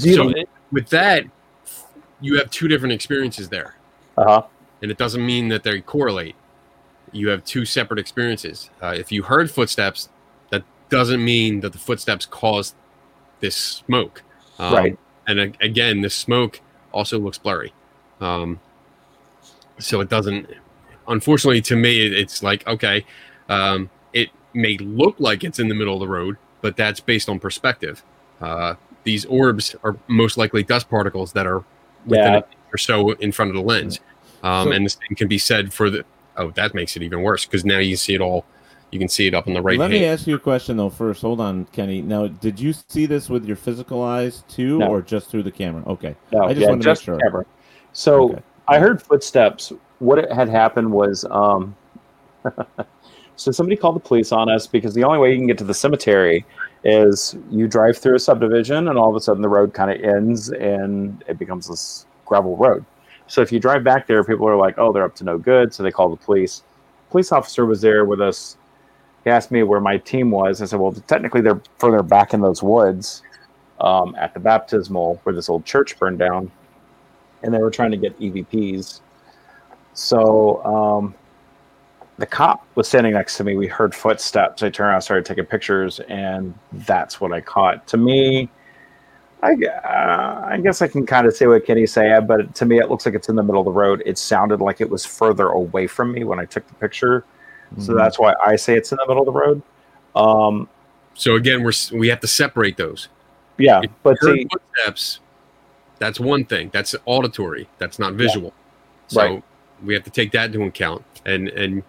you 0.00 0.14
so 0.14 0.28
it- 0.30 0.48
with 0.72 0.88
that, 0.88 1.24
you 2.20 2.38
have 2.38 2.50
two 2.50 2.66
different 2.66 2.92
experiences 2.92 3.48
there. 3.48 3.76
Uh-huh. 4.16 4.42
And 4.80 4.90
it 4.90 4.98
doesn't 4.98 5.24
mean 5.24 5.48
that 5.48 5.62
they 5.62 5.80
correlate. 5.80 6.34
You 7.12 7.28
have 7.28 7.44
two 7.44 7.64
separate 7.64 8.00
experiences. 8.00 8.70
Uh, 8.80 8.94
if 8.96 9.12
you 9.12 9.22
heard 9.22 9.50
footsteps, 9.50 10.08
doesn't 10.92 11.24
mean 11.24 11.60
that 11.60 11.72
the 11.72 11.78
footsteps 11.78 12.26
caused 12.26 12.74
this 13.40 13.56
smoke. 13.56 14.22
Um, 14.58 14.74
Right. 14.74 14.98
And 15.26 15.40
a- 15.40 15.52
again, 15.64 16.02
the 16.02 16.10
smoke 16.10 16.60
also 16.92 17.18
looks 17.18 17.38
blurry. 17.38 17.72
Um, 18.20 18.60
so 19.78 20.00
it 20.00 20.08
doesn't, 20.10 20.48
unfortunately, 21.08 21.62
to 21.62 21.76
me, 21.76 22.04
it- 22.06 22.12
it's 22.12 22.42
like, 22.42 22.66
okay, 22.66 23.04
um, 23.48 23.88
it 24.12 24.28
may 24.52 24.76
look 24.78 25.16
like 25.18 25.42
it's 25.44 25.58
in 25.58 25.68
the 25.68 25.74
middle 25.74 25.94
of 25.94 26.00
the 26.00 26.08
road, 26.08 26.36
but 26.60 26.76
that's 26.76 27.00
based 27.00 27.28
on 27.28 27.38
perspective. 27.38 28.02
Uh, 28.40 28.74
these 29.04 29.24
orbs 29.24 29.74
are 29.82 29.96
most 30.08 30.36
likely 30.36 30.62
dust 30.62 30.90
particles 30.90 31.32
that 31.32 31.46
are 31.46 31.64
within 32.06 32.34
Yeah. 32.34 32.40
or 32.72 32.76
so 32.78 33.12
in 33.12 33.32
front 33.32 33.50
of 33.50 33.54
the 33.56 33.62
lens. 33.62 33.98
Um, 34.42 34.68
So- 34.68 34.72
and 34.72 34.84
the 34.86 34.90
same 34.90 35.16
can 35.16 35.26
be 35.28 35.38
said 35.38 35.72
for 35.72 35.88
the. 35.88 36.04
Oh, 36.36 36.50
that 36.50 36.74
makes 36.74 36.96
it 36.96 37.02
even 37.02 37.22
worse 37.22 37.44
because 37.46 37.64
now 37.64 37.78
you 37.78 37.96
see 37.96 38.14
it 38.14 38.20
all. 38.20 38.44
You 38.92 38.98
can 38.98 39.08
see 39.08 39.26
it 39.26 39.34
up 39.34 39.48
on 39.48 39.54
the 39.54 39.62
right 39.62 39.78
Let 39.78 39.90
hand. 39.90 40.02
me 40.02 40.06
ask 40.06 40.26
you 40.26 40.34
a 40.36 40.38
question 40.38 40.76
though 40.76 40.90
first. 40.90 41.22
Hold 41.22 41.40
on, 41.40 41.64
Kenny. 41.72 42.02
Now, 42.02 42.26
did 42.26 42.60
you 42.60 42.74
see 42.74 43.06
this 43.06 43.30
with 43.30 43.46
your 43.46 43.56
physical 43.56 44.02
eyes 44.02 44.44
too, 44.48 44.78
No. 44.78 44.88
or 44.88 45.00
just 45.00 45.30
through 45.30 45.44
the 45.44 45.50
camera? 45.50 45.82
Okay. 45.86 46.14
No, 46.30 46.44
I 46.44 46.48
just 46.50 46.60
yeah, 46.60 46.68
wanted 46.68 46.82
to 46.82 46.84
just 46.84 47.00
make 47.00 47.04
sure. 47.06 47.18
camera. 47.18 47.46
So 47.94 48.38
I 48.68 48.78
heard 48.78 49.02
footsteps. 49.02 49.72
What 50.00 50.30
had 50.30 50.48
happened 50.48 50.92
was, 50.92 51.24
um, 51.30 51.74
so 53.36 53.50
somebody 53.50 53.76
called 53.76 53.96
the 53.96 54.00
police 54.00 54.30
on 54.30 54.50
us 54.50 54.66
because 54.66 54.92
the 54.94 55.04
only 55.04 55.18
way 55.18 55.30
you 55.32 55.38
can 55.38 55.46
get 55.46 55.56
to 55.58 55.64
the 55.64 55.74
cemetery 55.74 56.44
is 56.84 57.34
you 57.50 57.66
drive 57.68 57.96
through 57.96 58.16
a 58.16 58.18
subdivision, 58.18 58.88
and 58.88 58.98
all 58.98 59.08
of 59.08 59.16
a 59.16 59.20
sudden 59.20 59.40
the 59.40 59.48
road 59.48 59.72
kind 59.72 59.90
of 59.90 60.02
ends 60.04 60.50
and 60.50 61.24
it 61.28 61.38
becomes 61.38 61.68
this 61.68 62.04
gravel 62.26 62.56
road. 62.58 62.84
So 63.26 63.40
if 63.40 63.52
you 63.52 63.58
drive 63.58 63.84
back 63.84 64.06
there, 64.06 64.22
people 64.22 64.46
are 64.48 64.56
like, 64.56 64.74
"Oh, 64.78 64.92
they're 64.92 65.04
up 65.04 65.14
to 65.16 65.24
no 65.24 65.38
good," 65.38 65.72
so 65.72 65.82
they 65.82 65.90
call 65.90 66.10
the 66.10 66.16
police. 66.16 66.62
Police 67.10 67.32
officer 67.32 67.64
was 67.64 67.80
there 67.80 68.04
with 68.04 68.20
us. 68.20 68.58
He 69.24 69.30
asked 69.30 69.50
me 69.50 69.62
where 69.62 69.80
my 69.80 69.98
team 69.98 70.30
was. 70.30 70.62
I 70.62 70.66
said, 70.66 70.80
"Well, 70.80 70.92
technically 70.92 71.40
they're 71.40 71.60
further 71.78 72.02
back 72.02 72.34
in 72.34 72.40
those 72.40 72.62
woods." 72.62 73.22
Um, 73.80 74.14
at 74.16 74.32
the 74.32 74.38
baptismal 74.38 75.20
where 75.24 75.34
this 75.34 75.48
old 75.48 75.64
church 75.64 75.98
burned 75.98 76.20
down 76.20 76.52
and 77.42 77.52
they 77.52 77.58
were 77.58 77.70
trying 77.70 77.90
to 77.90 77.96
get 77.96 78.18
EVPs. 78.18 79.00
So 79.94 80.64
um, 80.64 81.14
the 82.18 82.26
cop 82.26 82.64
was 82.74 82.88
standing 82.88 83.12
next 83.14 83.36
to 83.38 83.44
me. 83.44 83.56
We 83.56 83.66
heard 83.66 83.94
footsteps. 83.94 84.62
I 84.62 84.70
turned 84.70 84.90
around, 84.90 85.02
started 85.02 85.26
taking 85.26 85.44
pictures, 85.44 86.00
and 86.08 86.54
that's 86.72 87.20
what 87.20 87.32
I 87.32 87.40
caught. 87.40 87.86
To 87.88 87.96
me, 87.96 88.48
I, 89.42 89.54
uh, 89.54 90.46
I 90.50 90.60
guess 90.62 90.82
I 90.82 90.88
can 90.88 91.04
kind 91.04 91.26
of 91.26 91.34
say 91.34 91.46
what 91.46 91.66
Kenny 91.66 91.86
said, 91.86 92.28
but 92.28 92.54
to 92.54 92.64
me, 92.64 92.78
it 92.78 92.88
looks 92.88 93.04
like 93.04 93.14
it's 93.14 93.28
in 93.28 93.36
the 93.36 93.42
middle 93.42 93.60
of 93.60 93.64
the 93.64 93.72
road. 93.72 94.02
It 94.06 94.18
sounded 94.18 94.60
like 94.60 94.80
it 94.80 94.88
was 94.88 95.04
further 95.04 95.48
away 95.48 95.86
from 95.86 96.12
me 96.12 96.24
when 96.24 96.38
I 96.38 96.44
took 96.44 96.66
the 96.68 96.74
picture. 96.74 97.24
So 97.78 97.92
Mhm. 97.92 97.96
that's 97.96 98.18
why 98.18 98.34
I 98.44 98.56
say 98.56 98.76
it's 98.76 98.92
in 98.92 98.98
the 99.00 99.06
middle 99.06 99.22
of 99.26 99.26
the 99.26 99.38
road. 99.40 99.62
Um, 100.14 100.68
So 101.14 101.34
again, 101.36 101.62
we're 101.62 101.72
we 101.92 102.08
have 102.08 102.20
to 102.20 102.26
separate 102.26 102.76
those. 102.76 103.08
yeah, 103.58 103.80
If 103.82 103.90
but 104.02 104.18
see, 104.22 104.46
footsteps, 104.50 105.20
that's 105.98 106.18
one 106.18 106.44
thing. 106.44 106.70
That's 106.72 106.94
auditory. 107.04 107.68
That's 107.78 107.98
not 107.98 108.14
visual. 108.14 108.52
So 109.08 109.20
Right. 109.20 109.42
we 109.84 109.92
have 109.94 110.04
to 110.04 110.10
take 110.10 110.32
that 110.32 110.46
into 110.46 110.62
account. 110.64 111.04
And 111.26 111.48
and 111.50 111.82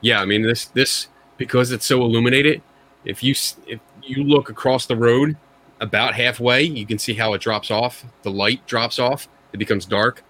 yeah, 0.00 0.20
I 0.20 0.24
mean 0.24 0.42
this 0.42 0.66
this 0.66 1.08
because 1.38 1.70
it's 1.72 1.86
so 1.86 2.02
illuminated. 2.02 2.62
If 3.04 3.22
you 3.22 3.32
s- 3.32 3.56
if 3.66 3.80
you 4.02 4.24
look 4.24 4.50
across 4.50 4.86
the 4.86 4.96
road 4.96 5.36
about 5.80 6.14
halfway, 6.14 6.62
you 6.62 6.84
can 6.86 6.98
see 6.98 7.14
how 7.14 7.32
it 7.34 7.40
drops 7.40 7.70
off. 7.70 8.04
The 8.22 8.30
light 8.30 8.64
drops 8.66 8.98
off. 8.98 9.28
It 9.52 9.58
becomes 9.58 9.84
dark. 9.86 10.22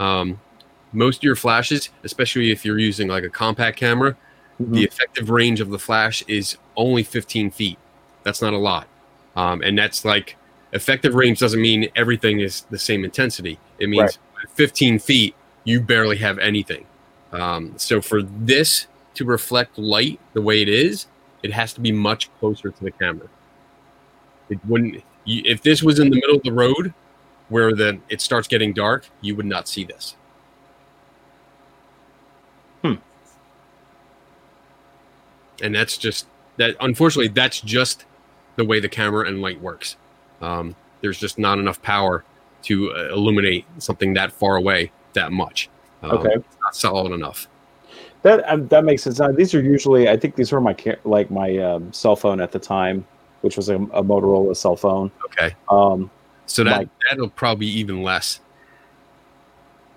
Um, 0.00 0.40
most 0.92 1.18
of 1.18 1.22
your 1.24 1.36
flashes, 1.36 1.90
especially 2.04 2.50
if 2.50 2.64
you're 2.64 2.78
using 2.78 3.08
like 3.08 3.24
a 3.24 3.30
compact 3.30 3.78
camera, 3.78 4.16
the 4.60 4.84
effective 4.84 5.30
range 5.30 5.60
of 5.60 5.70
the 5.70 5.78
flash 5.78 6.22
is 6.28 6.56
only 6.76 7.02
15 7.02 7.50
feet. 7.50 7.78
That's 8.22 8.40
not 8.40 8.52
a 8.52 8.58
lot. 8.58 8.86
Um, 9.34 9.62
and 9.62 9.76
that's 9.76 10.04
like 10.04 10.36
effective 10.72 11.14
range 11.14 11.38
doesn't 11.40 11.60
mean 11.60 11.88
everything 11.96 12.40
is 12.40 12.62
the 12.70 12.78
same 12.78 13.04
intensity. 13.04 13.58
It 13.78 13.88
means 13.88 14.18
Right. 14.36 14.50
15 14.54 14.98
feet, 14.98 15.34
you 15.64 15.80
barely 15.80 16.16
have 16.18 16.38
anything. 16.38 16.84
Um, 17.32 17.74
so 17.76 18.00
for 18.00 18.22
this 18.22 18.86
to 19.14 19.24
reflect 19.24 19.78
light 19.78 20.20
the 20.32 20.42
way 20.42 20.62
it 20.62 20.68
is, 20.68 21.06
it 21.42 21.52
has 21.52 21.72
to 21.74 21.80
be 21.80 21.92
much 21.92 22.30
closer 22.38 22.70
to 22.70 22.84
the 22.84 22.90
camera. 22.90 23.28
It 24.48 24.58
wouldn't. 24.66 25.02
You, 25.24 25.42
if 25.44 25.62
this 25.62 25.82
was 25.82 25.98
in 25.98 26.10
the 26.10 26.16
middle 26.16 26.36
of 26.36 26.42
the 26.42 26.52
road, 26.52 26.92
where 27.48 27.74
the 27.74 28.00
it 28.08 28.20
starts 28.20 28.48
getting 28.48 28.72
dark, 28.72 29.08
you 29.20 29.34
would 29.36 29.46
not 29.46 29.68
see 29.68 29.84
this. 29.84 30.16
And 35.62 35.74
that's 35.74 35.96
just 35.96 36.26
that. 36.58 36.76
Unfortunately, 36.80 37.28
that's 37.28 37.60
just 37.60 38.04
the 38.56 38.64
way 38.64 38.80
the 38.80 38.88
camera 38.88 39.26
and 39.26 39.40
light 39.40 39.60
works. 39.60 39.96
Um, 40.40 40.74
there's 41.00 41.18
just 41.18 41.38
not 41.38 41.58
enough 41.58 41.80
power 41.82 42.24
to 42.64 42.92
uh, 42.94 43.08
illuminate 43.14 43.64
something 43.78 44.14
that 44.14 44.32
far 44.32 44.56
away 44.56 44.92
that 45.14 45.32
much. 45.32 45.68
Um, 46.02 46.12
Okay. 46.18 46.30
it's 46.34 46.56
not 46.60 46.76
solid 46.76 47.12
enough. 47.12 47.48
That 48.22 48.48
um, 48.48 48.68
that 48.68 48.84
makes 48.84 49.02
sense. 49.02 49.18
Now, 49.18 49.32
these 49.32 49.52
are 49.54 49.60
usually, 49.60 50.08
I 50.08 50.16
think 50.16 50.36
these 50.36 50.52
were 50.52 50.60
my 50.60 50.76
like 51.04 51.30
my 51.30 51.56
um, 51.58 51.92
cell 51.92 52.14
phone 52.16 52.40
at 52.40 52.52
the 52.52 52.58
time, 52.58 53.04
which 53.40 53.56
was 53.56 53.68
a, 53.68 53.76
a 53.76 54.02
Motorola 54.02 54.56
cell 54.56 54.76
phone. 54.76 55.10
Okay. 55.24 55.54
Um, 55.68 56.10
So 56.46 56.62
that 56.64 56.76
my- 56.82 56.88
that'll 57.10 57.30
probably 57.30 57.66
be 57.66 57.78
even 57.80 58.02
less. 58.02 58.40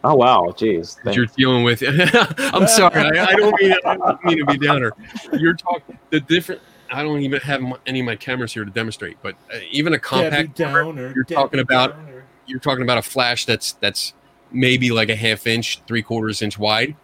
Oh 0.06 0.15
wow, 0.15 0.53
jeez. 0.57 1.02
that 1.03 1.15
you're 1.15 1.26
dealing 1.26 1.64
with. 1.64 1.84
I'm 2.53 2.68
sorry, 2.68 3.18
I, 3.19 3.26
I 3.26 3.34
don't 3.36 3.56
mean 3.61 3.73
I 3.86 3.98
don't 3.98 4.23
mean 4.26 4.38
to 4.40 4.45
be 4.45 4.57
downer. 4.65 4.91
You're 5.34 5.53
talking 5.56 5.98
the 6.10 6.19
different. 6.19 6.61
I 6.91 7.02
don't 7.03 7.22
even 7.22 7.41
have 7.41 7.61
my, 7.61 7.77
any 7.88 7.99
of 8.02 8.06
my 8.06 8.15
cameras 8.15 8.53
here 8.53 8.64
to 8.64 8.72
demonstrate, 8.72 9.18
but 9.22 9.36
uh, 9.53 9.57
even 9.72 9.94
a 9.94 9.99
compact 9.99 10.56
camera, 10.56 10.86
Downer, 10.86 11.11
you're 11.15 11.23
Debbie 11.23 11.36
talking 11.36 11.60
about 11.60 11.95
Downer. 11.98 12.23
you're 12.45 12.60
talking 12.60 12.84
about 12.84 12.98
a 12.99 13.02
flash 13.02 13.45
that's 13.45 13.73
that's 13.73 14.14
maybe 14.52 14.91
like 14.91 15.10
a 15.10 15.15
half 15.15 15.48
inch, 15.48 15.82
three 15.88 16.02
quarters 16.03 16.41
inch 16.41 16.57
wide. 16.60 16.95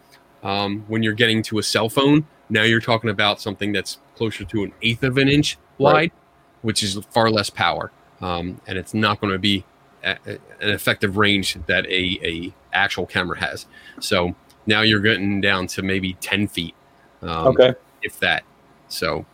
Um, 0.43 0.85
when 0.87 1.03
you're 1.03 1.13
getting 1.13 1.41
to 1.43 1.59
a 1.59 1.63
cell 1.63 1.89
phone, 1.89 2.25
now 2.49 2.63
you're 2.63 2.79
talking 2.79 3.09
about 3.09 3.41
something 3.41 3.71
that's 3.71 3.97
closer 4.15 4.43
to 4.45 4.63
an 4.63 4.71
eighth 4.81 5.03
of 5.03 5.17
an 5.17 5.27
inch 5.27 5.57
wide, 5.77 5.93
Right. 5.93 6.13
which 6.61 6.83
is 6.83 6.97
far 7.11 7.29
less 7.31 7.49
power, 7.49 7.91
um, 8.21 8.61
and 8.67 8.77
it's 8.77 8.93
not 8.93 9.19
going 9.19 9.33
to 9.33 9.39
be 9.39 9.57
a, 9.57 9.61
a- 9.61 9.65
an 10.03 10.39
effective 10.61 11.17
range 11.17 11.57
that 11.67 11.85
a, 11.87 12.19
a 12.23 12.53
actual 12.73 13.05
camera 13.05 13.39
has. 13.39 13.65
So 13.99 14.35
now 14.65 14.81
you're 14.81 14.99
getting 15.01 15.41
down 15.41 15.67
to 15.67 15.81
maybe 15.81 16.13
ten 16.21 16.47
feet, 16.47 16.75
um, 17.21 17.47
Okay. 17.47 17.73
if 18.01 18.19
that. 18.19 18.43
So 18.87 19.25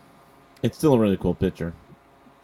It's 0.64 0.78
still 0.78 0.94
a 0.94 1.00
really 1.00 1.18
cool 1.18 1.36
picture. 1.36 1.74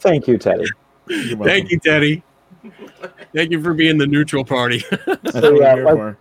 Thank 0.00 0.26
you, 0.28 0.38
Teddy. 0.38 0.66
Thank 1.08 1.70
you, 1.70 1.78
Teddy. 1.78 2.22
Thank 3.34 3.50
you 3.50 3.62
for 3.62 3.72
being 3.74 3.98
the 3.98 4.06
neutral 4.06 4.44
party. 4.44 4.80
So, 5.30 5.52
what 5.52 5.60
yeah, 5.60 5.72
I'm 5.72 5.76
here 5.76 5.84
like- 5.84 5.94
for. 5.96 6.18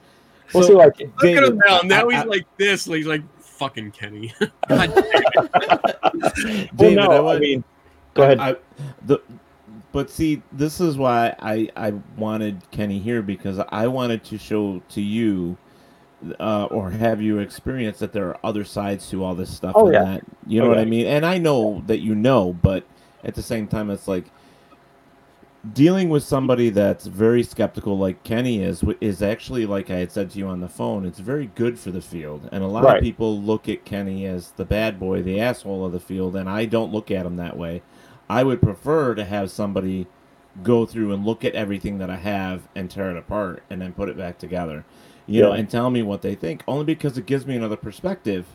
We'll 0.53 0.63
So, 0.63 0.69
see, 0.69 0.75
like, 0.75 0.99
Look 0.99 1.25
at 1.25 1.43
him 1.43 1.59
now. 1.65 1.79
Now 1.83 2.07
I- 2.07 2.13
he's 2.13 2.21
I- 2.21 2.25
like 2.25 2.57
this. 2.57 2.85
He's 2.85 3.05
like 3.07 3.21
fucking 3.41 3.91
Kenny. 3.91 4.33
God 4.69 4.91
Well, 4.95 5.03
David, 6.77 6.95
no, 6.95 7.27
I 7.27 7.35
I, 7.35 7.39
mean, 7.39 7.63
go 8.13 8.23
ahead. 8.23 8.39
I, 8.39 8.55
the, 9.05 9.19
but 9.97 10.11
see, 10.11 10.43
this 10.51 10.79
is 10.79 10.95
why 10.95 11.35
I 11.39 11.69
I 11.75 11.93
wanted 12.17 12.61
Kenny 12.69 12.99
here 12.99 13.23
because 13.23 13.57
I 13.69 13.87
wanted 13.87 14.23
to 14.25 14.37
show 14.37 14.79
to 14.89 15.01
you, 15.01 15.57
uh, 16.39 16.65
or 16.65 16.91
have 16.91 17.19
you 17.19 17.39
experience 17.39 17.97
that 17.97 18.13
there 18.13 18.27
are 18.27 18.37
other 18.43 18.63
sides 18.63 19.09
to 19.09 19.23
all 19.23 19.33
this 19.33 19.49
stuff. 19.49 19.73
Oh, 19.75 19.85
and 19.85 19.93
yeah. 19.95 20.03
that, 20.03 20.21
you 20.45 20.59
know 20.61 20.67
Oh, 20.67 20.69
what 20.69 20.77
yeah. 20.77 20.83
I 20.83 20.85
mean. 20.85 21.07
And 21.07 21.25
I 21.25 21.39
know 21.39 21.81
that 21.87 21.97
you 21.97 22.13
know, 22.13 22.53
but 22.61 22.85
at 23.23 23.33
the 23.33 23.41
same 23.41 23.65
time, 23.65 23.89
it's 23.89 24.07
like 24.07 24.25
dealing 25.73 26.09
with 26.09 26.21
somebody 26.21 26.69
that's 26.69 27.07
very 27.07 27.41
skeptical, 27.41 27.97
like 27.97 28.23
Kenny 28.23 28.61
is, 28.61 28.83
is 29.01 29.23
actually 29.23 29.65
like 29.65 29.89
I 29.89 29.95
had 29.97 30.11
said 30.11 30.29
to 30.29 30.37
you 30.37 30.47
on 30.47 30.61
the 30.61 30.69
phone. 30.69 31.05
It's 31.07 31.17
very 31.17 31.47
good 31.55 31.79
for 31.79 31.89
the 31.89 32.01
field, 32.01 32.47
and 32.51 32.63
a 32.63 32.67
lot 32.67 32.83
Right. 32.83 32.97
of 32.97 33.03
people 33.03 33.41
look 33.41 33.67
at 33.67 33.83
Kenny 33.83 34.27
as 34.27 34.51
the 34.51 34.65
bad 34.65 34.99
boy, 34.99 35.23
the 35.23 35.41
asshole 35.41 35.83
of 35.87 35.91
the 35.91 35.99
field, 35.99 36.35
and 36.35 36.47
I 36.47 36.65
don't 36.65 36.93
look 36.93 37.09
at 37.09 37.25
him 37.25 37.37
that 37.37 37.57
way. 37.57 37.81
I 38.29 38.43
would 38.43 38.61
prefer 38.61 39.15
to 39.15 39.23
have 39.25 39.51
somebody 39.51 40.07
go 40.63 40.85
through 40.85 41.13
and 41.13 41.25
look 41.25 41.45
at 41.45 41.53
everything 41.53 41.99
that 41.99 42.09
I 42.09 42.15
have 42.17 42.67
and 42.75 42.89
tear 42.89 43.11
it 43.11 43.17
apart 43.17 43.63
and 43.69 43.81
then 43.81 43.93
put 43.93 44.09
it 44.09 44.17
back 44.17 44.37
together. 44.37 44.85
You 45.29 45.41
know, 45.41 45.51
and 45.51 45.69
tell 45.69 45.89
me 45.89 46.01
what 46.01 46.21
they 46.21 46.35
think. 46.35 46.63
Only 46.67 46.85
because 46.85 47.17
it 47.17 47.25
gives 47.25 47.45
me 47.45 47.55
another 47.55 47.75
perspective. 47.75 48.45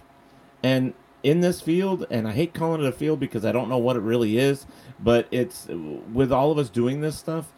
And 0.63 0.95
in 1.23 1.41
this 1.41 1.61
field, 1.61 2.07
and 2.11 2.27
I 2.27 2.33
hate 2.33 2.55
calling 2.55 2.81
it 2.81 2.87
a 2.87 2.93
field 2.93 3.21
because 3.21 3.45
I 3.45 3.53
don't 3.53 3.69
know 3.69 3.79
what 3.79 3.95
it 3.97 4.01
really 4.01 4.39
is, 4.39 4.67
but 4.99 5.27
it's 5.31 5.69
with 5.69 6.33
all 6.33 6.51
of 6.51 6.59
us 6.59 6.71
doing 6.71 7.03
this 7.03 7.17
stuff, 7.17 7.53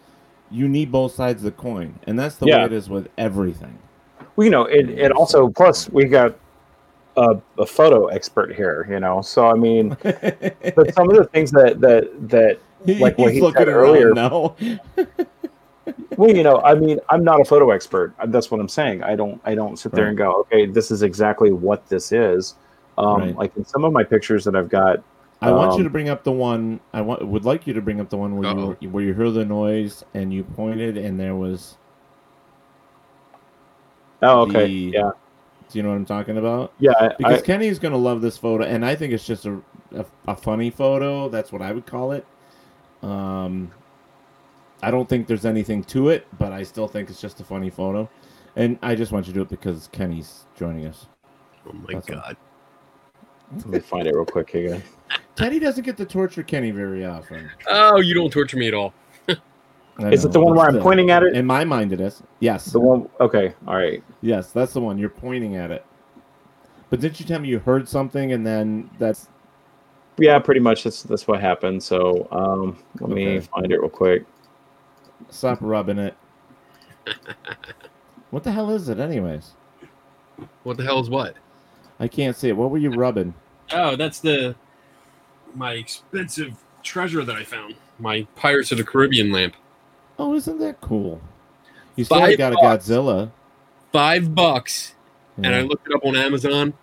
you 0.51 0.69
need 0.69 0.91
both 0.91 1.15
sides 1.15 1.43
of 1.43 1.45
the 1.45 1.53
coin. 1.53 1.99
And 2.07 2.19
that's 2.19 2.37
the 2.37 2.47
Yeah. 2.47 2.59
way 2.59 2.65
it 2.67 2.73
is 2.73 2.91
with 2.91 3.09
everything. 3.17 3.79
Well, 4.37 4.45
you 4.45 4.51
know, 4.51 4.65
it, 4.65 4.91
it 4.91 5.13
also 5.13 5.49
plus 5.49 5.89
we 5.91 6.07
got 6.07 6.35
a, 7.17 7.37
a 7.59 7.67
photo 7.67 8.07
expert 8.07 8.55
here, 8.55 8.87
you 8.91 9.01
know. 9.01 9.23
So 9.23 9.47
I 9.47 9.55
mean, 9.55 9.91
but 10.03 10.95
some 10.95 11.11
of 11.11 11.17
the 11.17 11.29
things 11.33 11.51
that 11.53 11.81
that 11.81 12.29
that 12.29 12.59
like 13.01 13.17
what 13.19 13.29
He's 13.31 13.37
he 13.37 13.41
looking 13.41 13.61
said 13.61 13.69
earlier. 13.69 14.13
now. 14.13 14.57
Well, 16.17 16.35
you 16.35 16.43
know, 16.43 16.61
I 16.63 16.75
mean, 16.75 16.99
I'm 17.11 17.25
not 17.25 17.41
a 17.41 17.45
photo 17.45 17.71
expert. 17.71 18.15
That's 18.29 18.51
what 18.51 18.59
I'm 18.61 18.69
saying. 18.71 19.03
I 19.03 19.17
don't 19.17 19.39
I 19.45 19.55
don't 19.55 19.77
sit 19.79 19.93
there 19.93 20.07
and 20.07 20.17
go, 20.17 20.33
okay, 20.43 20.65
this 20.65 20.91
is 20.91 21.03
exactly 21.03 21.53
what 21.53 21.87
this 21.89 22.11
is. 22.13 22.55
Um, 22.97 23.21
Right. 23.21 23.37
Like 23.37 23.57
in 23.57 23.65
some 23.67 23.85
of 23.85 23.93
my 23.93 24.03
pictures 24.05 24.45
that 24.45 24.57
I've 24.57 24.69
got, 24.71 25.03
I 25.43 25.51
want 25.51 25.73
you 25.73 25.79
um, 25.79 25.85
to 25.85 25.91
bring 25.91 26.09
up 26.09 26.25
the 26.25 26.33
one. 26.33 26.81
I 26.95 27.03
want 27.03 27.27
would 27.27 27.45
like 27.45 27.67
you 27.67 27.75
to 27.75 27.83
bring 27.83 28.01
up 28.01 28.09
the 28.09 28.17
one 28.17 28.37
where 28.39 28.49
Uh-oh. 28.49 28.77
you 28.81 28.89
where 28.89 29.05
you 29.05 29.13
heard 29.13 29.35
the 29.35 29.45
noise 29.45 30.05
and 30.15 30.33
you 30.33 30.43
pointed 30.45 30.97
and 30.97 31.21
there 31.21 31.35
was. 31.35 31.77
Oh, 34.23 34.43
okay, 34.43 34.67
the- 34.67 34.73
yeah, 34.95 35.11
Do 35.75 35.81
you 35.81 35.83
know 35.83 35.89
what 35.89 35.97
I'm 35.97 36.05
talking 36.05 36.39
about? 36.39 36.73
yeah. 36.79 37.09
Because 37.19 37.43
I, 37.43 37.45
Kenny's 37.45 37.81
gonna 37.81 37.97
love 37.99 38.21
this 38.21 38.37
photo, 38.39 38.63
and 38.65 38.87
I 38.87 38.95
think 38.95 39.13
it's 39.13 39.27
just 39.27 39.45
a, 39.45 39.61
a 39.93 40.07
a 40.29 40.37
funny 40.37 40.71
photo. 40.71 41.29
That's 41.29 41.51
what 41.51 41.63
I 41.63 41.73
would 41.73 41.85
call 41.85 42.13
it. 42.13 42.25
Um, 43.03 43.73
I 44.83 44.93
don't 44.93 45.09
think 45.09 45.27
there's 45.27 45.45
anything 45.45 45.83
to 45.87 46.11
it, 46.11 46.29
but 46.39 46.53
I 46.53 46.63
still 46.63 46.87
think 46.87 47.11
it's 47.11 47.21
just 47.21 47.41
a 47.41 47.45
funny 47.45 47.71
photo. 47.71 48.09
And 48.55 48.79
I 48.83 48.95
just 48.95 49.11
want 49.11 49.27
you 49.27 49.33
to 49.33 49.39
do 49.41 49.43
it 49.43 49.49
because 49.49 49.89
Kenny's 49.89 50.45
joining 50.55 50.87
us. 50.87 51.09
Oh 51.69 51.73
my 51.73 51.95
That's 51.95 52.09
all. 52.09 52.15
god. 52.15 52.37
let 53.57 53.67
me 53.67 53.81
find 53.81 54.07
it 54.07 54.15
real 54.15 54.25
quick 54.25 54.55
again. 54.55 54.81
Teddy 55.35 55.59
doesn't 55.59 55.83
get 55.83 55.97
to 55.97 56.05
torture 56.05 56.45
Kenny 56.45 56.71
very 56.71 57.05
often. 57.05 57.51
Oh, 57.69 57.99
you 57.99 58.15
don't 58.15 58.31
torture 58.33 58.59
me 58.59 58.69
at 58.69 58.75
all. 58.75 58.95
I 59.99 60.11
Is 60.11 60.25
it 60.25 60.33
the 60.33 60.41
one 60.41 60.57
where 60.57 60.67
I'm 60.67 60.73
still. 60.73 60.83
pointing 60.83 61.11
at 61.11 61.23
it? 61.23 61.35
In 61.37 61.47
my 61.47 61.65
mind, 61.65 61.93
it 61.93 62.01
is. 62.01 62.23
Yes. 62.41 62.67
The 62.67 62.81
one, 62.81 63.09
okay, 63.21 63.55
all 63.67 63.77
right. 63.77 64.03
Yes, 64.23 64.51
that's 64.51 64.73
the 64.73 64.81
one. 64.81 64.99
You're 64.99 65.09
pointing 65.09 65.57
at 65.57 65.71
it. 65.71 65.85
But 66.91 67.01
didn't 67.01 67.21
you 67.21 67.27
tell 67.27 67.39
me 67.41 67.49
you 67.49 67.59
heard 67.61 67.89
something 67.89 68.33
and 68.33 68.45
then 68.47 68.91
that's 68.99 69.29
Yeah, 70.19 70.39
pretty 70.39 70.61
much. 70.61 70.85
That's 70.85 71.03
that's 71.03 71.27
what 71.29 71.41
happened. 71.41 71.83
So 71.83 72.27
um, 72.33 72.79
let 73.01 73.11
me 73.11 73.41
find 73.41 73.71
it 73.73 73.81
real 73.81 73.89
quick. 73.89 74.25
stop 75.31 75.59
rubbing 75.61 75.99
it? 75.99 76.15
what 78.31 78.43
the 78.45 78.51
hell 78.53 78.71
is 78.71 78.89
it, 78.89 78.99
anyways? 78.99 79.53
What 80.65 80.77
the 80.77 80.83
hell 80.85 81.01
is 81.01 81.11
what? 81.11 81.35
I 82.01 82.09
can't 82.09 82.37
see 82.37 82.49
it. 82.49 82.57
What 82.57 82.71
were 82.71 82.79
you 82.79 82.91
rubbing? 82.91 83.35
Oh, 83.73 83.95
that's 83.97 84.19
the 84.21 84.55
my 85.55 85.75
expensive 85.75 86.55
treasure 86.83 87.25
that 87.25 87.37
I 87.37 87.45
found. 87.45 87.77
My 88.01 88.27
Pirates 88.35 88.73
of 88.73 88.79
the 88.79 88.85
Caribbean 88.85 89.31
lamp. 89.31 89.55
Oh, 90.19 90.35
isn't 90.35 90.59
that 90.61 90.81
cool? 90.81 91.21
You 91.97 92.05
still 92.05 92.21
Five 92.21 92.39
got 92.39 92.53
a. 92.53 92.57
Godzilla. 92.57 93.31
Five 93.93 94.35
bucks. 94.35 94.95
And 95.37 95.49
I 95.49 95.63
looked 95.63 95.89
it 95.89 95.95
up 95.95 96.05
on 96.05 96.15
Amazon. 96.17 96.75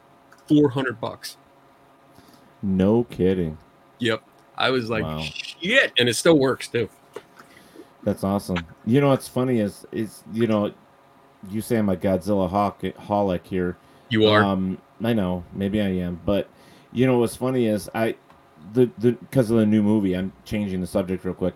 Four 0.48 0.70
hundred 0.70 1.00
bucks. 1.00 1.38
No 2.62 3.06
kidding. 3.06 3.58
Yep. 4.00 4.24
I 4.58 4.70
was 4.70 4.90
like, 4.90 5.04
Wow. 5.04 5.22
shit, 5.22 5.94
and 5.98 6.10
it 6.10 6.16
still 6.16 6.38
works 6.38 6.68
too. 6.68 6.90
That's 8.04 8.24
awesome. 8.24 8.66
You 8.86 9.00
know 9.02 9.10
what's 9.10 9.28
funny 9.28 9.60
is 9.60 9.86
is 9.92 10.24
you 10.34 10.48
know, 10.48 10.74
you 11.50 11.62
say 11.62 11.78
I'm 11.78 11.90
a 11.90 11.96
Godzilla 11.96 12.50
hawk 12.50 12.82
holic 12.82 13.46
here. 13.46 13.78
You 14.10 14.26
are. 14.28 14.44
Um, 14.44 14.78
I 15.04 15.14
know, 15.14 15.44
maybe 15.54 15.82
I 15.82 15.88
am, 15.88 16.20
but 16.26 16.48
you 16.92 17.06
know 17.06 17.18
what's 17.20 17.36
funny 17.36 17.68
is 17.68 17.90
I, 17.96 18.16
the 18.74 18.90
the 18.98 19.14
because 19.14 19.50
of 19.50 19.58
the 19.58 19.66
new 19.66 19.82
movie. 19.82 20.14
I'm 20.16 20.34
changing 20.46 20.82
the 20.82 20.88
subject 20.88 21.24
real 21.24 21.34
quick, 21.34 21.56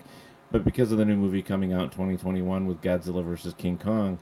but 0.51 0.63
because 0.63 0.91
of 0.91 0.97
the 0.97 1.05
new 1.05 1.15
movie 1.15 1.41
coming 1.41 1.73
out 1.73 1.83
in 1.83 1.89
2021 1.89 2.67
with 2.67 2.81
Godzilla 2.81 3.23
versus 3.23 3.53
King 3.57 3.77
Kong, 3.77 4.19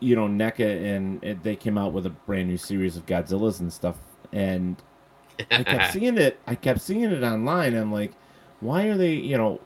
you 0.00 0.16
know, 0.16 0.26
NECA 0.26 0.96
and 0.96 1.22
it, 1.22 1.42
they 1.42 1.56
came 1.56 1.76
out 1.76 1.92
with 1.92 2.06
a 2.06 2.10
brand 2.10 2.48
new 2.48 2.56
series 2.56 2.96
of 2.96 3.06
Godzillas 3.06 3.60
and 3.60 3.72
stuff, 3.72 3.96
and 4.32 4.76
I 5.50 5.62
kept 5.62 5.92
seeing 5.92 6.18
it. 6.18 6.38
I 6.46 6.54
kept 6.54 6.80
seeing 6.80 7.02
it 7.02 7.22
online. 7.22 7.74
I'm 7.74 7.92
like, 7.92 8.12
why 8.60 8.84
are 8.84 8.96
they? 8.96 9.14
You 9.14 9.36
know, 9.36 9.60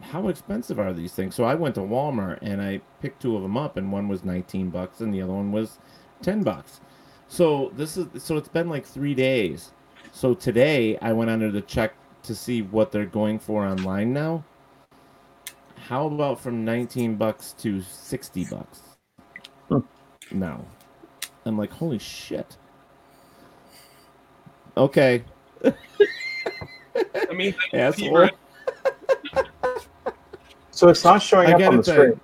how 0.00 0.28
expensive 0.28 0.78
are 0.78 0.92
these 0.92 1.12
things? 1.12 1.34
So 1.34 1.44
I 1.44 1.54
went 1.54 1.74
to 1.76 1.80
Walmart 1.80 2.38
and 2.42 2.60
I 2.62 2.80
picked 3.00 3.22
two 3.22 3.36
of 3.36 3.42
them 3.42 3.56
up, 3.56 3.76
and 3.76 3.92
one 3.92 4.08
was 4.08 4.24
19 4.24 4.70
bucks, 4.70 5.00
and 5.00 5.12
the 5.12 5.22
other 5.22 5.32
one 5.32 5.52
was 5.52 5.78
10 6.22 6.42
bucks. 6.42 6.80
So 7.28 7.72
this 7.76 7.96
is 7.96 8.22
so 8.22 8.36
it's 8.36 8.48
been 8.48 8.68
like 8.68 8.86
three 8.86 9.14
days. 9.14 9.72
So 10.12 10.34
today 10.34 10.96
I 10.98 11.12
went 11.12 11.30
under 11.30 11.50
to 11.50 11.60
check 11.60 11.94
to 12.24 12.34
see 12.34 12.62
what 12.62 12.92
they're 12.92 13.06
going 13.06 13.38
for 13.38 13.66
online 13.66 14.12
now. 14.12 14.44
How 15.88 16.06
about 16.06 16.40
from 16.40 16.64
19 16.64 17.16
bucks 17.16 17.52
to 17.58 17.82
60 17.82 18.46
bucks? 18.46 18.80
No. 20.32 20.64
I'm 21.44 21.58
like, 21.58 21.70
holy 21.70 21.98
shit. 21.98 22.56
Okay. 24.76 25.22
I 25.64 27.32
mean, 27.34 27.54
Asshole. 27.72 28.30
So 30.70 30.88
it's 30.88 31.04
not 31.04 31.22
showing 31.22 31.48
I 31.50 31.52
up 31.52 31.58
gotta 31.60 31.70
on 31.70 31.76
the 31.76 31.82
tell 31.84 31.94
you- 31.94 32.02
screen. 32.02 32.20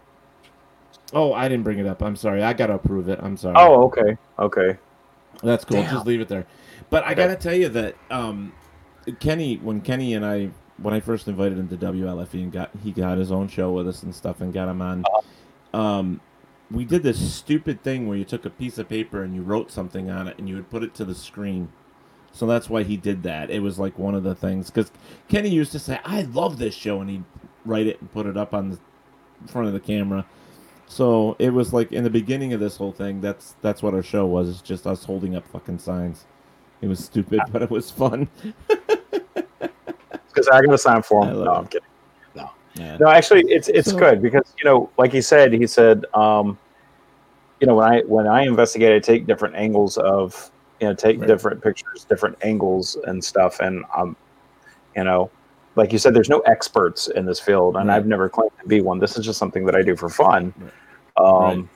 Oh, 1.13 1.33
I 1.33 1.49
didn't 1.49 1.63
bring 1.63 1.79
it 1.79 1.87
up. 1.87 2.03
I'm 2.03 2.17
sorry. 2.17 2.43
I 2.43 2.53
gotta 2.53 2.75
approve 2.75 3.09
it. 3.09 3.21
I'm 3.23 3.37
sorry. 3.37 3.55
Oh, 3.57 3.85
okay, 3.85 4.17
okay. 4.41 4.77
That's 5.43 5.65
cool. 5.65 5.81
Damn. 5.83 5.93
Just 5.95 6.07
leave 6.07 6.21
it 6.21 6.27
there. 6.29 6.47
But 6.91 7.05
I 7.05 7.13
Okay. 7.13 7.15
gotta 7.15 7.37
tell 7.37 7.55
you 7.55 7.69
that 7.69 7.95
um, 8.11 8.53
Kenny, 9.21 9.57
when 9.59 9.81
Kenny 9.83 10.15
and 10.15 10.27
I, 10.27 10.51
when 10.81 10.95
I 10.95 11.01
first 11.01 11.29
invited 11.29 11.59
him 11.59 11.69
to 11.69 11.77
WLFE 11.77 12.35
and 12.35 12.53
got 12.53 12.71
he 12.83 12.91
got 12.91 13.19
his 13.19 13.31
own 13.31 13.49
show 13.49 13.73
with 13.73 13.89
us 13.89 14.03
and 14.03 14.15
stuff 14.15 14.41
and 14.41 14.53
got 14.53 14.69
him 14.69 14.83
on, 14.83 15.05
um, 15.75 16.21
we 16.71 16.85
did 16.85 17.03
this 17.03 17.35
stupid 17.35 17.83
thing 17.83 18.07
where 18.07 18.17
you 18.17 18.25
took 18.25 18.45
a 18.45 18.51
piece 18.51 18.79
of 18.79 18.89
paper 18.89 19.23
and 19.23 19.35
you 19.35 19.43
wrote 19.43 19.71
something 19.71 20.11
on 20.11 20.29
it 20.29 20.39
and 20.39 20.49
you 20.49 20.55
would 20.55 20.71
put 20.71 20.83
it 20.83 20.95
to 20.95 21.05
the 21.05 21.15
screen. 21.15 21.69
So 22.33 22.47
that's 22.47 22.71
why 22.71 22.85
he 22.85 22.97
did 22.97 23.25
that. 23.25 23.51
It 23.51 23.61
was 23.61 23.79
like 23.79 23.99
one 23.99 24.15
of 24.15 24.23
the 24.23 24.35
things 24.35 24.71
because 24.71 24.93
Kenny 25.29 25.51
used 25.51 25.73
to 25.73 25.79
say, 25.79 25.99
"I 26.05 26.23
love 26.23 26.59
this 26.59 26.75
show," 26.75 27.01
and 27.01 27.11
he'd 27.11 27.25
write 27.65 27.87
it 27.87 28.01
and 28.01 28.13
put 28.13 28.27
it 28.27 28.37
up 28.37 28.55
on 28.55 28.71
the 28.71 28.79
front 29.49 29.67
of 29.67 29.73
the 29.73 29.81
camera. 29.81 30.25
So 30.87 31.37
it 31.39 31.51
was 31.51 31.73
like 31.73 31.93
in 31.93 32.05
the 32.05 32.11
beginning 32.11 32.53
of 32.53 32.61
this 32.61 32.77
whole 32.77 32.93
thing. 32.93 33.21
That's 33.21 33.57
that's 33.63 33.83
what 33.83 33.95
our 33.95 34.03
show 34.03 34.27
was. 34.27 34.49
It's 34.49 34.63
just 34.63 34.87
us 34.87 35.05
holding 35.05 35.35
up 35.37 35.47
fucking 35.49 35.79
signs. 35.81 36.25
It 36.81 36.89
was 36.89 37.05
stupid, 37.05 37.41
but 37.53 37.63
it 37.63 37.71
was 37.71 37.91
fun. 37.91 38.29
Because 40.33 40.49
I 40.49 40.61
got 40.63 40.71
to 40.71 40.79
sign 40.79 41.03
for 41.03 41.25
him. 41.27 41.35
No, 41.35 41.43
it. 41.43 41.49
I'm 41.59 41.67
kidding. 41.67 41.87
Yeah. 42.77 42.97
No, 42.99 43.09
actually, 43.09 43.43
it's 43.49 43.67
it's 43.69 43.91
So- 43.91 43.99
good 43.99 44.23
because 44.23 44.55
you 44.57 44.65
know, 44.65 44.89
like 44.97 45.11
he 45.13 45.21
said, 45.21 45.53
he 45.53 45.67
said, 45.67 46.07
um, 46.15 46.57
you 47.61 47.67
know, 47.67 47.75
when 47.75 47.89
I 47.93 48.01
when 48.03 48.29
I 48.29 48.43
investigate, 48.47 48.95
I 48.95 49.01
take 49.01 49.27
different 49.27 49.57
angles 49.57 49.99
of, 49.99 50.51
you 50.81 50.87
know, 50.87 50.95
take 50.95 51.19
Right. 51.19 51.27
different 51.27 51.61
pictures, 51.63 52.07
different 52.09 52.39
angles 52.43 52.97
and 53.09 53.23
stuff, 53.25 53.59
and 53.59 53.85
um, 53.97 54.15
you 54.97 55.03
know, 55.03 55.31
like 55.75 55.93
you 55.93 55.99
said, 55.99 56.15
there's 56.15 56.29
no 56.31 56.39
experts 56.47 57.09
in 57.09 57.27
this 57.27 57.41
field, 57.41 57.77
and 57.77 57.89
Right. 57.89 57.97
I've 57.97 58.07
never 58.07 58.29
claimed 58.29 58.53
to 58.63 58.69
be 58.69 58.81
one. 58.81 59.01
This 59.01 59.19
is 59.19 59.27
just 59.27 59.39
something 59.41 59.65
that 59.67 59.75
I 59.75 59.83
do 59.83 59.97
for 59.97 60.09
fun. 60.09 60.55
Right. 60.57 60.73
Um, 61.27 61.43
Right. 61.43 61.69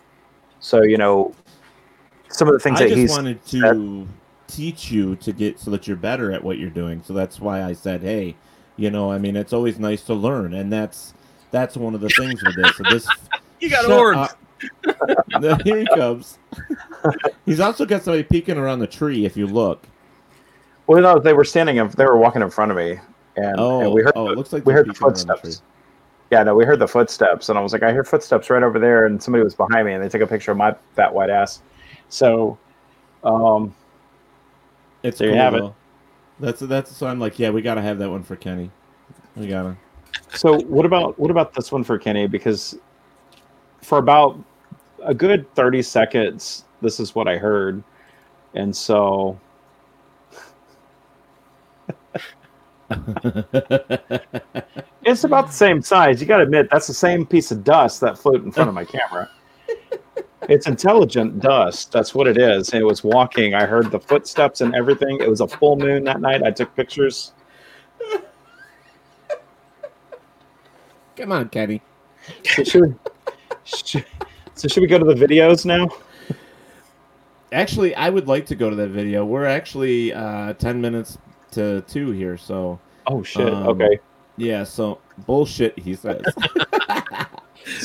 so 0.61 0.83
you 0.83 0.97
know, 0.97 1.35
some 2.29 2.47
of 2.47 2.55
the 2.55 2.61
things 2.61 2.81
I 2.81 2.85
that 2.85 2.91
just 2.91 3.01
he's 3.01 3.11
wanted 3.11 3.45
to. 3.47 3.61
said- 3.61 4.09
teach 4.47 4.91
you 4.91 5.16
to 5.16 5.33
get 5.33 5.59
so 5.59 5.71
that 5.71 5.87
you're 5.87 5.97
better 5.97 6.33
at 6.33 6.43
what 6.43 6.59
you're 6.59 6.71
doing. 6.71 7.03
So 7.03 7.12
that's 7.12 7.41
why 7.41 7.62
I 7.62 7.73
said, 7.73 8.03
hey, 8.03 8.37
you 8.77 8.91
know, 8.91 9.11
I 9.11 9.19
mean, 9.19 9.37
it's 9.37 9.53
always 9.53 9.79
nice 9.79 10.03
to 10.05 10.15
learn, 10.15 10.55
and 10.55 10.73
that's 10.73 11.15
that's 11.51 11.77
one 11.77 11.95
of 11.95 12.01
the 12.01 12.09
things 12.11 12.43
with 12.43 12.57
this. 12.57 12.77
So 12.77 12.85
this 12.85 13.09
You 13.61 13.71
got 13.71 13.83
Shut 13.85 13.91
horns. 13.93 14.16
up. 14.19 14.39
No, 15.41 15.55
Here 15.65 15.79
he 15.81 15.87
comes. 15.87 16.39
He's 17.47 17.61
also 17.61 17.85
got 17.87 18.03
somebody 18.03 18.23
peeking 18.25 18.59
around 18.59 18.81
the 18.81 18.87
tree. 18.87 19.25
If 19.25 19.37
you 19.37 19.47
look, 19.47 19.87
Well, 20.87 21.01
no, 21.01 21.19
they 21.19 21.33
were 21.33 21.45
standing. 21.45 21.77
In, 21.77 21.89
they 21.97 22.05
were 22.05 22.16
walking 22.19 22.43
in 22.43 22.51
front 22.51 22.71
of 22.71 22.77
me, 22.77 22.99
and, 23.37 23.57
Oh, 23.59 23.81
and 23.81 23.93
we 23.93 24.03
heard. 24.03 24.12
oh, 24.16 24.27
it 24.27 24.31
the- 24.31 24.37
looks 24.37 24.53
like 24.53 24.66
we 24.66 24.73
heard 24.73 24.87
the 24.89 24.93
peeking 24.93 25.07
around 25.07 25.16
the 25.16 25.27
footsteps. 25.37 25.62
Yeah, 26.31 26.43
no, 26.43 26.55
we 26.57 26.65
heard 26.65 26.79
the 26.81 26.89
footsteps, 26.89 27.49
and 27.49 27.59
I 27.59 27.62
was 27.62 27.73
like, 27.73 27.83
I 27.83 27.93
hear 27.93 28.03
footsteps 28.03 28.51
right 28.51 28.62
over 28.62 28.79
there, 28.79 29.07
and 29.07 29.23
somebody 29.23 29.45
was 29.45 29.55
behind 29.55 29.87
me, 29.87 29.93
and 29.93 30.03
they 30.03 30.09
took 30.09 30.23
a 30.23 30.27
picture 30.27 30.51
of 30.51 30.57
my 30.57 30.75
fat 30.97 31.12
white 31.15 31.31
ass. 31.31 31.62
So, 32.09 32.59
um, 33.23 33.75
it's 35.05 35.19
There 35.19 35.29
you 35.29 35.35
cool, 35.35 35.43
have 35.43 35.55
it. 35.55 35.73
That's 36.41 36.61
that's 36.61 36.97
so 36.97 37.07
I'm 37.07 37.21
like, 37.21 37.39
yeah, 37.39 37.51
we 37.51 37.63
gotta 37.63 37.83
have 37.83 37.99
that 37.99 38.11
one 38.11 38.25
for 38.25 38.35
Kenny. 38.35 38.71
We 39.37 39.47
gotta. 39.47 39.77
so 40.35 40.59
what 40.63 40.85
about 40.85 41.17
what 41.19 41.31
about 41.31 41.55
this 41.55 41.71
one 41.71 41.85
for 41.85 41.99
Kenny? 41.99 42.27
Because 42.27 42.77
for 43.83 43.99
about 43.99 44.43
a 45.05 45.15
good 45.15 45.53
thirty 45.55 45.83
seconds, 45.83 46.65
this 46.81 46.99
is 46.99 47.15
what 47.15 47.29
I 47.29 47.37
heard, 47.37 47.85
and 48.55 48.75
so 48.75 49.39
it's 55.05 55.25
about 55.25 55.49
the 55.49 55.53
same 55.53 55.83
size. 55.83 56.21
You 56.21 56.27
got 56.27 56.39
to 56.39 56.45
admit 56.45 56.69
that's 56.71 56.87
the 56.87 56.95
same 56.95 57.27
piece 57.27 57.51
of 57.51 57.63
dust 57.63 58.01
that 58.01 58.19
floated 58.19 58.45
in 58.45 58.53
front 58.53 58.69
of 58.69 58.75
my 58.75 58.85
camera. 58.85 59.31
It's 60.49 60.66
intelligent 60.66 61.41
dust. 61.41 61.93
That's 61.93 62.15
what 62.15 62.27
it 62.27 62.39
is. 62.39 62.73
It 62.75 62.85
was 62.85 63.03
walking. 63.03 63.55
I 63.55 63.66
heard 63.66 63.91
the 63.91 64.01
footsteps 64.01 64.61
and 64.61 64.75
everything. 64.75 65.19
It 65.21 65.29
was 65.29 65.41
a 65.41 65.49
full 65.49 65.77
moon 65.77 66.05
that 66.05 66.21
night. 66.21 66.43
I 66.43 66.51
took 66.51 66.75
pictures. 66.77 67.33
Come 71.16 71.33
on, 71.33 71.49
Kenny. 71.49 71.81
So 72.45 72.65
should, 72.65 72.83
we, 72.83 72.95
should, 73.65 74.05
so 74.55 74.69
should 74.69 74.81
we 74.81 74.87
go 74.87 74.99
to 74.99 75.05
the 75.05 75.15
videos 75.15 75.65
now? 75.65 75.89
Actually, 77.53 77.95
I 77.95 78.11
would 78.11 78.27
like 78.27 78.47
to 78.47 78.57
go 78.57 78.69
to 78.69 78.77
that 78.77 78.89
video. 78.89 79.25
We're 79.25 79.45
actually 79.47 80.12
uh, 80.12 80.55
ten 80.55 80.81
minutes 80.81 81.19
to 81.53 81.83
two 81.83 82.11
here, 82.11 82.37
so. 82.37 82.81
Oh 83.07 83.23
shit. 83.23 83.53
um, 83.53 83.69
okay. 83.69 84.01
Yeah. 84.37 84.65
So 84.65 85.01
bullshit. 85.19 85.79
He 85.79 85.95
says. 85.95 86.23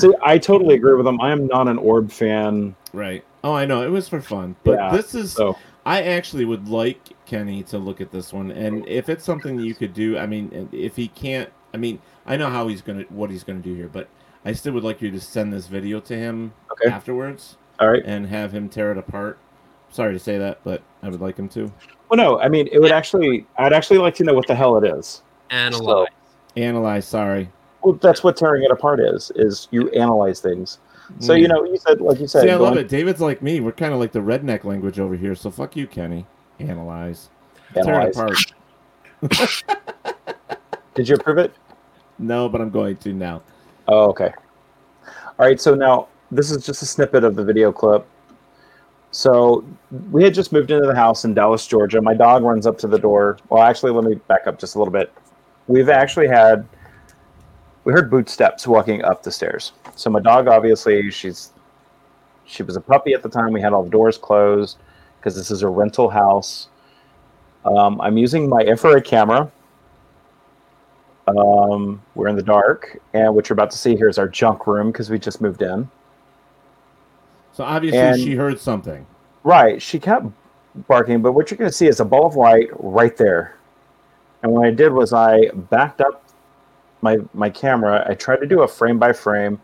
See, 0.02 0.14
I 0.24 0.38
totally 0.38 0.76
agree 0.76 0.96
with 0.96 1.08
him. 1.08 1.20
I 1.22 1.32
am 1.32 1.48
not 1.48 1.68
an 1.68 1.78
orb 1.78 2.12
fan. 2.12 2.76
Right. 2.94 3.24
Oh, 3.44 3.54
I 3.54 3.66
know. 3.66 3.84
It 3.84 3.90
was 3.90 4.10
for 4.10 4.22
fun. 4.22 4.56
But 4.64 4.78
Yeah, 4.80 4.92
this 4.92 5.16
is. 5.16 5.34
so- 5.34 5.58
I 5.86 6.02
actually 6.04 6.46
would 6.46 6.68
like 6.68 7.00
Kenny 7.26 7.64
to 7.64 7.78
look 7.80 8.00
at 8.02 8.12
this 8.12 8.32
one, 8.34 8.52
and 8.52 8.88
if 8.88 9.10
it's 9.10 9.24
something 9.24 9.56
that 9.58 9.64
you 9.64 9.74
could 9.74 9.94
do, 9.94 10.18
I 10.18 10.26
mean, 10.28 10.70
if 10.72 10.96
he 10.96 11.08
can't, 11.08 11.50
I 11.74 11.78
mean, 11.78 12.00
I 12.28 12.36
know 12.38 12.50
how 12.50 12.68
he's 12.68 12.82
gonna, 12.82 13.04
what 13.10 13.30
he's 13.32 13.44
gonna 13.44 13.60
do 13.60 13.74
here, 13.74 13.90
but 13.92 14.08
I 14.46 14.52
still 14.52 14.74
would 14.74 14.84
like 14.84 15.02
you 15.02 15.10
to 15.12 15.20
send 15.20 15.52
this 15.54 15.68
video 15.68 16.00
to 16.02 16.16
him 16.16 16.52
Okay. 16.72 16.90
afterwards. 16.94 17.58
All 17.80 17.90
right. 17.90 18.04
And 18.06 18.28
have 18.28 18.52
him 18.52 18.70
tear 18.70 18.92
it 18.92 18.98
apart. 18.98 19.38
Sorry 19.90 20.14
to 20.14 20.20
say 20.20 20.38
that, 20.38 20.60
but 20.64 20.82
I 21.02 21.10
would 21.10 21.22
like 21.22 21.38
him 21.38 21.48
to 21.50 21.72
Well, 22.10 22.18
no, 22.18 22.40
I 22.40 22.50
mean, 22.50 22.68
it 22.72 22.80
would 22.80 22.92
actually, 22.92 23.48
I'd 23.58 23.74
actually 23.74 24.00
like 24.00 24.14
to 24.16 24.24
know 24.24 24.34
what 24.34 24.46
the 24.48 24.56
hell 24.56 24.78
it 24.78 24.84
is. 24.88 25.24
Analyze. 25.50 26.08
analyze. 26.56 27.08
Sorry. 27.08 27.50
Well, 27.84 27.94
that's 27.94 28.24
what 28.24 28.36
tearing 28.36 28.64
it 28.64 28.72
apart 28.72 29.00
is, 29.00 29.32
is 29.36 29.68
you 29.72 29.90
analyze 29.92 30.40
things. 30.42 30.80
So, 31.20 31.34
you 31.34 31.46
hmm. 31.46 31.54
know, 31.54 31.64
you 31.64 31.78
said, 31.78 32.02
like 32.02 32.20
you 32.20 32.28
said, 32.28 32.44
See, 32.44 32.50
I 32.52 32.56
love 32.56 32.74
going- 32.76 32.86
it. 32.86 32.90
David's 32.90 33.22
like 33.22 33.42
me. 33.42 33.60
We're 33.62 33.72
kind 33.72 33.94
of 33.94 34.00
like 34.00 34.12
the 34.12 34.20
redneck 34.20 34.64
language 34.64 35.00
over 35.00 35.16
here. 35.16 35.34
So 35.36 35.50
fuck 35.50 35.76
you, 35.76 35.88
Kenny. 35.88 36.26
Analyze. 36.60 37.30
Tear 37.74 38.02
it 38.08 38.16
apart. 38.16 38.54
Did 40.96 41.08
you 41.08 41.16
approve 41.16 41.38
it? 41.38 41.54
No, 42.18 42.50
but 42.50 42.62
I'm 42.62 42.70
going 42.70 42.98
to 42.98 43.14
now. 43.14 43.42
Oh, 43.88 44.10
okay. 44.10 44.32
All 45.08 45.46
right. 45.46 45.60
So 45.60 45.74
now 45.74 46.10
this 46.32 46.52
is 46.52 46.66
just 46.66 46.82
a 46.84 46.86
snippet 46.86 47.24
of 47.24 47.36
the 47.36 47.44
video 47.44 47.72
clip. 47.72 48.06
So 49.12 49.66
we 50.12 50.24
had 50.24 50.34
just 50.34 50.52
moved 50.52 50.70
into 50.70 50.86
the 50.86 50.96
house 50.96 51.26
in 51.26 51.34
Dallas, 51.34 51.66
Georgia. 51.66 52.02
My 52.02 52.14
dog 52.14 52.44
runs 52.44 52.68
up 52.68 52.78
to 52.80 52.88
the 52.88 53.00
door. 53.00 53.38
Well, 53.50 53.64
actually, 53.64 53.92
let 53.92 54.04
me 54.04 54.16
back 54.28 54.46
up 54.46 54.60
just 54.60 54.76
a 54.76 54.78
little 54.78 54.92
bit. 54.92 55.12
We've 55.68 55.90
actually 55.90 56.28
had 56.28 56.68
we 57.84 57.94
heard 57.94 58.10
boot 58.10 58.30
steps 58.30 58.68
walking 58.68 59.04
up 59.04 59.24
the 59.24 59.32
stairs. 59.32 59.74
So 59.96 60.10
my 60.10 60.20
dog, 60.20 60.48
obviously, 60.48 61.10
she's 61.12 61.52
she 62.46 62.64
was 62.64 62.76
a 62.76 62.82
puppy 62.82 63.14
at 63.14 63.22
the 63.22 63.30
time. 63.30 63.54
We 63.54 63.62
had 63.62 63.74
all 63.74 63.84
the 63.84 63.90
doors 63.90 64.18
closed 64.18 64.78
because 65.20 65.36
this 65.36 65.52
is 65.52 65.62
a 65.62 65.68
rental 65.68 66.10
house. 66.10 66.70
Um, 67.66 68.00
I'm 68.02 68.18
using 68.18 68.50
my 68.50 68.62
infrared 68.62 69.06
camera. 69.06 69.52
Um, 71.28 72.02
we're 72.16 72.28
in 72.28 72.36
the 72.36 72.42
dark, 72.42 73.00
and 73.14 73.36
what 73.36 73.50
you're 73.50 73.54
about 73.54 73.70
to 73.72 73.78
see 73.78 73.96
here 73.96 74.10
is 74.10 74.18
our 74.18 74.28
junk 74.28 74.66
room 74.66 74.92
because 74.92 75.10
we 75.10 75.20
just 75.20 75.42
moved 75.42 75.62
in. 75.62 75.90
So 77.54 77.64
obviously 77.64 78.00
And- 78.00 78.20
she 78.20 78.36
heard 78.36 78.60
something. 78.60 79.06
Right, 79.44 79.82
she 79.82 80.00
kept 80.00 80.26
barking, 80.88 81.22
but 81.22 81.34
what 81.34 81.50
you're 81.50 81.58
going 81.58 81.70
to 81.70 81.76
see 81.76 81.88
is 81.88 82.00
a 82.00 82.06
ball 82.06 82.26
of 82.26 82.36
light 82.36 82.70
right 82.74 83.16
there. 83.16 83.56
And 84.44 84.52
what 84.52 84.66
I 84.66 84.72
did 84.72 84.92
was 84.92 85.14
I 85.14 85.50
backed 85.70 86.02
up 86.02 86.24
my 87.02 87.18
my 87.34 87.50
camera. 87.50 88.06
I 88.08 88.14
tried 88.16 88.38
to 88.38 88.46
do 88.48 88.62
a 88.62 88.68
frame 88.68 89.00
by 89.00 89.14
frame. 89.14 89.60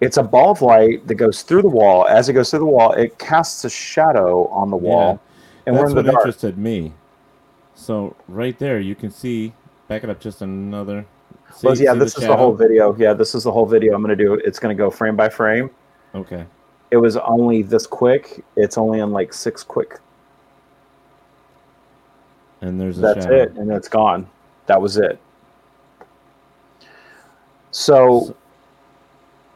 It's 0.00 0.16
a 0.16 0.22
ball 0.22 0.50
of 0.50 0.62
light 0.62 1.06
that 1.06 1.14
goes 1.14 1.42
through 1.42 1.62
the 1.62 1.68
wall. 1.68 2.06
As 2.08 2.28
it 2.28 2.32
goes 2.32 2.50
through 2.50 2.58
the 2.60 2.64
wall, 2.66 2.92
it 2.92 3.18
casts 3.18 3.64
a 3.64 3.70
shadow 3.70 4.46
on 4.48 4.70
the 4.70 4.76
wall, 4.76 5.20
and 5.66 5.76
we're 5.76 5.82
That's 5.82 5.90
in 5.92 5.96
the 5.96 6.02
what 6.02 6.12
dark. 6.12 6.26
interested 6.26 6.58
me. 6.58 6.92
So 7.74 8.16
right 8.28 8.58
there, 8.58 8.80
you 8.80 8.94
can 8.94 9.10
see. 9.10 9.52
Back 9.88 10.04
it 10.04 10.10
up 10.10 10.20
just 10.20 10.42
another. 10.42 11.04
See, 11.54 11.66
Well, 11.66 11.76
yeah, 11.76 11.92
this 11.94 12.14
the 12.14 12.22
is 12.22 12.26
the 12.28 12.36
whole 12.36 12.54
video. 12.54 12.96
Yeah, 12.96 13.12
this 13.12 13.34
is 13.34 13.44
the 13.44 13.52
whole 13.52 13.66
video. 13.66 13.94
I'm 13.94 14.02
going 14.02 14.16
to 14.16 14.24
do. 14.24 14.34
It's 14.34 14.58
going 14.58 14.74
to 14.74 14.80
go 14.80 14.90
frame 14.90 15.16
by 15.16 15.28
frame. 15.28 15.70
Okay. 16.14 16.46
It 16.90 16.96
was 16.96 17.16
only 17.18 17.62
this 17.62 17.86
quick. 17.86 18.42
It's 18.56 18.78
only 18.78 19.00
in 19.00 19.12
like 19.12 19.32
six 19.32 19.62
quick. 19.62 19.98
And 22.60 22.80
there's 22.80 22.98
a 22.98 23.00
That's 23.02 23.24
shadow. 23.24 23.42
it, 23.42 23.52
and 23.52 23.70
it's 23.70 23.88
gone. 23.88 24.26
That 24.66 24.80
was 24.80 24.96
it. 24.96 25.18
So, 27.72 28.36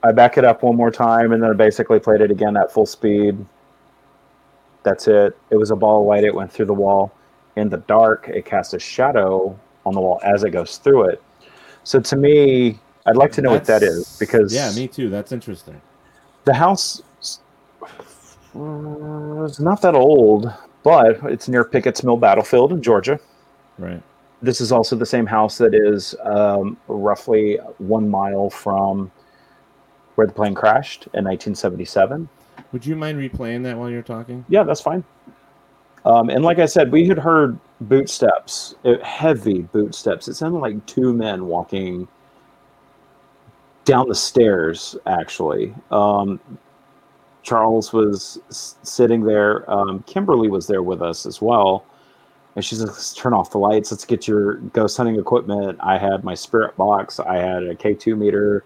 I 0.03 0.13
back 0.13 0.37
it 0.39 0.45
up 0.45 0.63
one 0.63 0.77
more 0.77 0.91
time, 0.91 1.33
and 1.33 1.43
then 1.43 1.51
I 1.51 1.55
basically 1.55 2.01
played 2.01 2.21
it 2.21 2.31
again 2.31 2.57
at 2.57 2.73
full 2.73 2.87
speed. 2.87 3.45
That's 4.83 5.09
it. 5.09 5.37
It 5.51 5.57
was 5.57 5.71
a 5.71 5.77
ball 5.77 6.01
of 6.03 6.07
light. 6.07 6.25
It 6.25 6.35
went 6.35 6.53
through 6.53 6.67
the 6.67 6.75
wall. 6.75 7.13
In 7.57 7.69
the 7.69 7.79
dark, 7.79 8.29
it 8.29 8.45
cast 8.45 8.75
a 8.75 8.79
shadow 8.79 9.59
on 9.85 9.95
the 9.95 10.01
wall 10.01 10.21
as 10.23 10.45
it 10.45 10.51
goes 10.51 10.77
through 10.79 11.09
it. 11.09 11.23
So 11.85 12.01
to 12.01 12.17
me, 12.17 12.79
I'd 13.07 13.17
like 13.17 13.33
to 13.33 13.43
know 13.43 13.51
what 13.53 13.65
that 13.67 13.83
is 13.83 14.17
because 14.19 14.53
yeah, 14.53 14.73
me 14.75 14.89
too. 14.89 15.09
That's 15.09 15.33
interesting. 15.33 15.81
the 16.45 16.55
house 16.55 17.03
is 17.23 17.41
not 19.61 19.81
that 19.83 19.95
old, 19.95 20.53
but 20.83 21.19
it's 21.25 21.49
near 21.49 21.65
Pickett's 21.65 22.03
Mill 22.03 22.17
Battlefield 22.17 22.73
in 22.73 22.83
Georgia. 22.83 23.21
Right. 23.79 24.03
This 24.43 24.61
is 24.61 24.71
also 24.71 24.97
the 24.97 25.07
same 25.07 25.27
house 25.27 25.59
that 25.59 25.75
is 25.75 26.15
um, 26.23 26.77
roughly 26.89 27.57
one 27.79 28.09
mile 28.09 28.51
from 28.51 29.11
where 30.15 30.27
the 30.27 30.33
plane 30.33 30.55
crashed 30.55 31.07
in 31.15 31.25
1977. 31.25 32.29
Would 32.73 32.85
you 32.85 32.97
mind 32.97 33.19
replaying 33.19 33.63
that 33.65 33.79
while 33.79 33.91
you're 33.91 34.03
talking? 34.03 34.45
Yeah, 34.49 34.63
that's 34.63 34.81
fine. 34.81 35.05
Um, 36.05 36.31
and 36.31 36.45
like 36.45 36.59
I 36.59 36.67
said, 36.67 36.93
we 36.93 37.07
had 37.07 37.19
heard 37.19 37.59
bootsteps, 37.83 38.75
uh, 38.85 39.03
heavy 39.05 39.63
bootsteps. 39.63 40.29
It 40.29 40.35
sounded 40.35 40.59
like 40.59 40.85
two 40.87 41.13
men 41.13 41.47
walking 41.47 42.07
down 43.85 44.09
the 44.09 44.15
stairs, 44.15 44.97
actually. 45.07 45.75
Um, 45.91 46.41
Charles 47.43 47.93
was 47.93 48.41
sitting 48.51 49.25
there. 49.25 49.69
Um, 49.71 50.03
Kimberly 50.07 50.49
was 50.49 50.67
there 50.67 50.83
with 50.83 51.03
us 51.03 51.27
as 51.27 51.41
well. 51.41 51.85
And 52.57 52.65
she's 52.65 52.81
like, 52.81 52.89
let's 52.89 53.12
turn 53.12 53.35
off 53.35 53.51
the 53.51 53.59
lights. 53.59 53.93
Let's 53.93 54.07
get 54.07 54.27
your 54.27 54.55
ghost 54.55 54.97
hunting 54.97 55.19
equipment. 55.19 55.78
I 55.83 55.99
had 55.99 56.24
my 56.24 56.35
spirit 56.35 56.74
box. 56.77 57.20
I 57.20 57.37
had 57.37 57.62
a 57.62 57.74
K2 57.74 58.16
meter. 58.16 58.65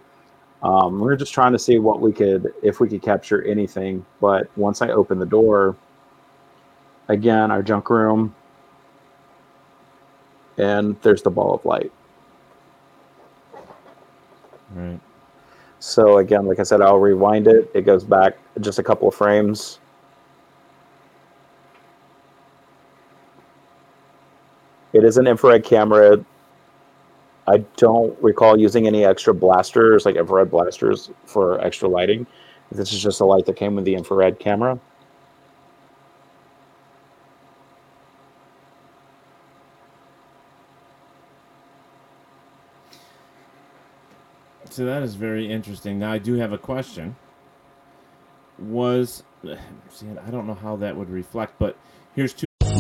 Um, 0.63 1.01
we 1.01 1.07
were 1.07 1.17
just 1.17 1.35
trying 1.35 1.53
to 1.53 1.59
see 1.59 1.81
what 1.81 2.01
we 2.01 2.13
could, 2.13 2.55
if 2.63 2.79
we 2.79 2.89
could 2.89 3.03
capture 3.03 3.43
anything. 3.43 4.07
But 4.21 4.49
once 4.57 4.81
I 4.81 4.91
opened 4.91 5.21
the 5.21 5.27
door, 5.27 5.75
again, 7.09 7.51
our 7.51 7.63
junk 7.63 7.91
room, 7.91 8.35
and 10.57 10.97
there's 11.03 11.23
the 11.23 11.31
ball 11.31 11.55
of 11.55 11.65
light. 11.65 11.91
Right. 14.73 15.01
So 15.81 16.19
again, 16.19 16.47
like 16.47 16.61
I 16.61 16.63
said, 16.63 16.81
I'll 16.81 16.99
rewind 16.99 17.49
it. 17.49 17.71
It 17.75 17.83
goes 17.83 18.05
back 18.05 18.37
just 18.61 18.79
a 18.79 18.83
couple 18.85 19.09
of 19.09 19.15
frames. 19.17 19.80
It 24.93 25.05
is 25.05 25.17
an 25.17 25.27
infrared 25.27 25.65
camera. 25.65 26.25
I 27.47 27.59
don't 27.77 28.21
recall 28.23 28.59
using 28.59 28.87
any 28.87 29.05
extra 29.05 29.33
blasters, 29.35 30.05
like 30.05 30.17
infrared 30.17 30.51
blasters, 30.51 31.11
for 31.25 31.61
extra 31.61 31.89
lighting. 31.89 32.27
This 32.73 32.93
is 32.93 33.03
just 33.03 33.21
a 33.21 33.25
light 33.25 33.47
that 33.47 33.57
came 33.57 33.75
with 33.75 33.85
the 33.85 33.95
infrared 33.95 34.39
camera. 34.39 34.79
So 44.71 44.85
that 44.85 45.03
is 45.03 45.17
very 45.17 45.51
interesting. 45.51 45.99
Now 45.99 46.13
I 46.13 46.19
do 46.19 46.35
have 46.35 46.53
a 46.53 46.59
question. 46.59 47.17
Was 48.59 49.25
see, 49.91 50.07
I 50.27 50.31
don't 50.31 50.47
know 50.47 50.55
how 50.55 50.77
that 50.77 50.97
would 50.97 51.11
reflect, 51.11 51.55
but 51.59 51.77
here's 52.15 52.33
two 52.33 52.47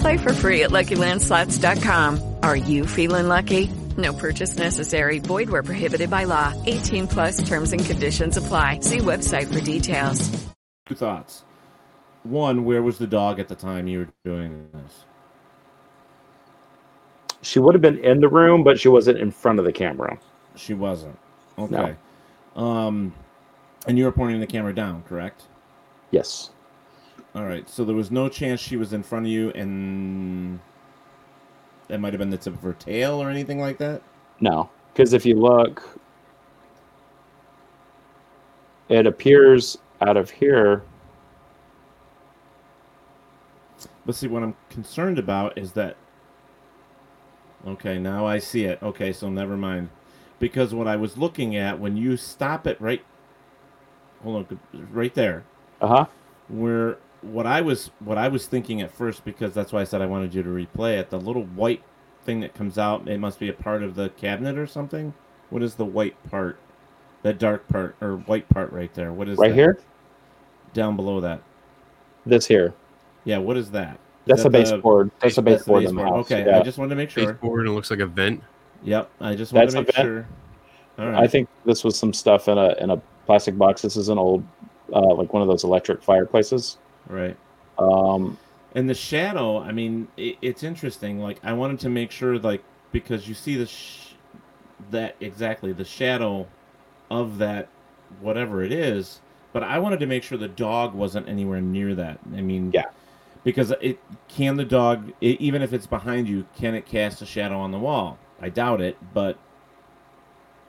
Play 0.00 0.16
for 0.18 0.32
free 0.32 0.62
at 0.62 0.70
LuckyLandSlots.com. 0.70 2.36
Are 2.42 2.56
you 2.56 2.86
feeling 2.86 3.28
lucky? 3.28 3.70
No 3.96 4.12
purchase 4.12 4.56
necessary. 4.56 5.18
Void 5.18 5.50
where 5.50 5.62
prohibited 5.62 6.10
by 6.10 6.24
law. 6.24 6.54
18 6.66 7.06
plus 7.06 7.46
terms 7.46 7.72
and 7.72 7.84
conditions 7.84 8.36
apply. 8.36 8.80
See 8.80 8.98
website 8.98 9.52
for 9.52 9.60
details. 9.60 10.30
Two 10.86 10.94
thoughts. 10.94 11.44
One, 12.22 12.64
where 12.64 12.82
was 12.82 12.98
the 12.98 13.06
dog 13.06 13.38
at 13.40 13.48
the 13.48 13.54
time 13.54 13.86
you 13.86 14.00
were 14.00 14.08
doing 14.24 14.68
this? 14.72 15.04
She 17.42 17.58
would 17.58 17.74
have 17.74 17.82
been 17.82 17.98
in 18.04 18.20
the 18.20 18.28
room, 18.28 18.64
but 18.64 18.78
she 18.78 18.88
wasn't 18.88 19.18
in 19.18 19.30
front 19.30 19.58
of 19.58 19.64
the 19.64 19.72
camera. 19.72 20.18
She 20.56 20.74
wasn't. 20.74 21.18
Okay. 21.58 21.94
Um, 22.56 23.14
and 23.86 23.98
you 23.98 24.04
were 24.04 24.12
pointing 24.12 24.40
the 24.40 24.46
camera 24.46 24.74
down, 24.74 25.02
correct? 25.02 25.44
Yes. 26.10 26.50
All 27.34 27.44
right. 27.44 27.68
So 27.68 27.84
there 27.84 27.94
was 27.94 28.10
no 28.10 28.28
chance 28.28 28.60
she 28.60 28.76
was 28.76 28.92
in 28.92 29.02
front 29.02 29.26
of 29.26 29.32
you, 29.32 29.50
and 29.50 30.58
that 31.88 32.00
might 32.00 32.12
have 32.12 32.18
been 32.18 32.30
the 32.30 32.36
tip 32.36 32.54
of 32.54 32.62
her 32.62 32.72
tail 32.72 33.22
or 33.22 33.30
anything 33.30 33.60
like 33.60 33.78
that. 33.78 34.02
No, 34.40 34.70
because 34.92 35.12
if 35.12 35.24
you 35.26 35.34
look, 35.34 35.98
it 38.88 39.06
appears 39.06 39.78
out 40.00 40.16
of 40.16 40.30
here. 40.30 40.82
But 44.06 44.14
see, 44.14 44.26
what 44.26 44.42
I'm 44.42 44.56
concerned 44.70 45.18
about 45.18 45.56
is 45.56 45.72
that. 45.72 45.96
Okay, 47.66 47.98
now 47.98 48.26
I 48.26 48.38
see 48.38 48.64
it. 48.64 48.82
Okay, 48.82 49.12
so 49.12 49.28
never 49.28 49.56
mind. 49.56 49.90
Because 50.38 50.72
what 50.72 50.88
I 50.88 50.96
was 50.96 51.18
looking 51.18 51.56
at 51.56 51.78
when 51.78 51.96
you 51.96 52.16
stop 52.16 52.66
it 52.66 52.80
right. 52.80 53.04
Hold 54.22 54.46
on, 54.50 54.60
right 54.90 55.14
there. 55.14 55.44
Uh 55.80 55.88
huh. 55.88 56.06
Where 56.48 56.96
what 57.22 57.46
I 57.46 57.60
was 57.60 57.90
what 58.00 58.18
I 58.18 58.28
was 58.28 58.46
thinking 58.46 58.80
at 58.80 58.90
first, 58.90 59.24
because 59.24 59.54
that's 59.54 59.72
why 59.72 59.80
I 59.80 59.84
said 59.84 60.00
I 60.02 60.06
wanted 60.06 60.34
you 60.34 60.42
to 60.42 60.48
replay 60.48 60.98
it. 60.98 61.10
The 61.10 61.18
little 61.20 61.44
white 61.44 61.82
thing 62.24 62.40
that 62.40 62.54
comes 62.54 62.78
out, 62.78 63.08
it 63.08 63.18
must 63.18 63.38
be 63.38 63.48
a 63.48 63.52
part 63.52 63.82
of 63.82 63.94
the 63.94 64.08
cabinet 64.10 64.58
or 64.58 64.66
something. 64.66 65.14
What 65.50 65.62
is 65.62 65.74
the 65.74 65.84
white 65.84 66.16
part? 66.30 66.58
That 67.22 67.38
dark 67.38 67.68
part 67.68 67.96
or 68.00 68.16
white 68.16 68.48
part 68.48 68.72
right 68.72 68.92
there. 68.94 69.12
What 69.12 69.28
is 69.28 69.36
Right 69.38 69.48
that? 69.48 69.54
here? 69.54 69.78
Down 70.72 70.96
below 70.96 71.20
that. 71.20 71.42
This 72.24 72.46
here. 72.46 72.72
Yeah, 73.24 73.38
what 73.38 73.56
is 73.56 73.70
that? 73.72 73.94
Is 73.94 73.98
That's 74.26 74.42
that 74.42 74.48
a 74.48 74.50
baseboard. 74.50 75.10
That's 75.20 75.36
a 75.36 75.42
baseboard 75.42 75.84
in 75.84 75.96
baseboard. 75.96 76.20
Okay, 76.20 76.46
yeah. 76.46 76.58
I 76.58 76.62
just 76.62 76.78
wanted 76.78 76.90
to 76.90 76.96
make 76.96 77.10
sure. 77.10 77.32
Baseboard 77.32 77.60
and 77.60 77.68
it 77.70 77.72
looks 77.72 77.90
like 77.90 78.00
a 78.00 78.06
vent. 78.06 78.42
Yep, 78.82 79.10
I 79.20 79.34
just 79.34 79.52
wanted 79.52 79.66
That's 79.66 79.74
to 79.74 79.78
a 79.80 79.82
make 79.82 79.94
vent. 79.94 80.06
sure. 80.06 80.28
All 80.98 81.16
I 81.16 81.26
think 81.26 81.48
this 81.64 81.84
was 81.84 81.98
some 81.98 82.12
stuff 82.12 82.48
in 82.48 82.56
a 82.58 82.74
in 82.80 82.90
a 82.90 82.96
plastic 83.26 83.56
box. 83.58 83.82
This 83.82 83.96
is 83.96 84.08
an 84.08 84.18
old, 84.18 84.44
uh, 84.92 85.14
like 85.14 85.32
one 85.32 85.42
of 85.42 85.48
those 85.48 85.64
electric 85.64 86.02
fireplaces. 86.02 86.78
Right. 87.08 87.36
Um, 87.78 88.38
And 88.74 88.88
the 88.88 88.94
shadow, 88.94 89.58
I 89.58 89.72
mean, 89.72 90.06
it, 90.16 90.36
it's 90.42 90.62
interesting. 90.62 91.18
Like 91.18 91.38
I 91.42 91.52
wanted 91.52 91.80
to 91.80 91.88
make 91.88 92.10
sure, 92.10 92.38
like 92.38 92.62
because 92.92 93.28
you 93.28 93.34
see 93.34 93.56
the 93.56 93.66
sh- 93.66 94.14
that 94.90 95.16
exactly 95.20 95.72
the 95.72 95.84
shadow 95.84 96.46
of 97.10 97.38
that 97.38 97.68
whatever 98.20 98.62
it 98.62 98.72
is, 98.72 99.20
but 99.52 99.62
I 99.62 99.78
wanted 99.78 100.00
to 100.00 100.06
make 100.06 100.22
sure 100.22 100.38
the 100.38 100.48
dog 100.48 100.94
wasn't 100.94 101.28
anywhere 101.28 101.60
near 101.60 101.94
that. 101.96 102.18
I 102.36 102.40
mean, 102.40 102.70
yeah, 102.72 102.86
because 103.44 103.72
it 103.80 103.98
can 104.28 104.56
the 104.56 104.64
dog 104.64 105.12
e 105.20 105.36
even 105.40 105.62
if 105.62 105.72
it's 105.72 105.86
behind 105.86 106.28
you, 106.28 106.46
can 106.56 106.74
it 106.74 106.86
cast 106.86 107.22
a 107.22 107.26
shadow 107.26 107.58
on 107.58 107.72
the 107.72 107.78
wall? 107.78 108.18
I 108.40 108.48
doubt 108.50 108.80
it, 108.80 108.96
but 109.14 109.36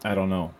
I 0.03 0.15
don't 0.15 0.29
know. 0.29 0.51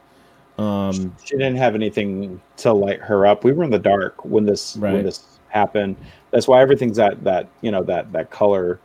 Um, 0.58 1.16
she 1.24 1.38
didn't 1.38 1.56
have 1.56 1.74
anything 1.74 2.40
to 2.58 2.72
light 2.74 3.00
her 3.00 3.26
up. 3.26 3.44
We 3.44 3.52
were 3.52 3.64
in 3.64 3.72
the 3.72 3.80
dark 3.80 4.24
when 4.24 4.46
this 4.46 4.78
Right. 4.78 4.94
when 4.94 5.04
this 5.04 5.31
happened. 5.52 5.98
That's 6.32 6.48
why 6.48 6.62
everything's 6.62 6.98
that 6.98 7.24
that 7.24 7.48
you 7.62 7.72
know 7.72 7.84
that 7.84 8.12
that 8.12 8.32
color. 8.32 8.80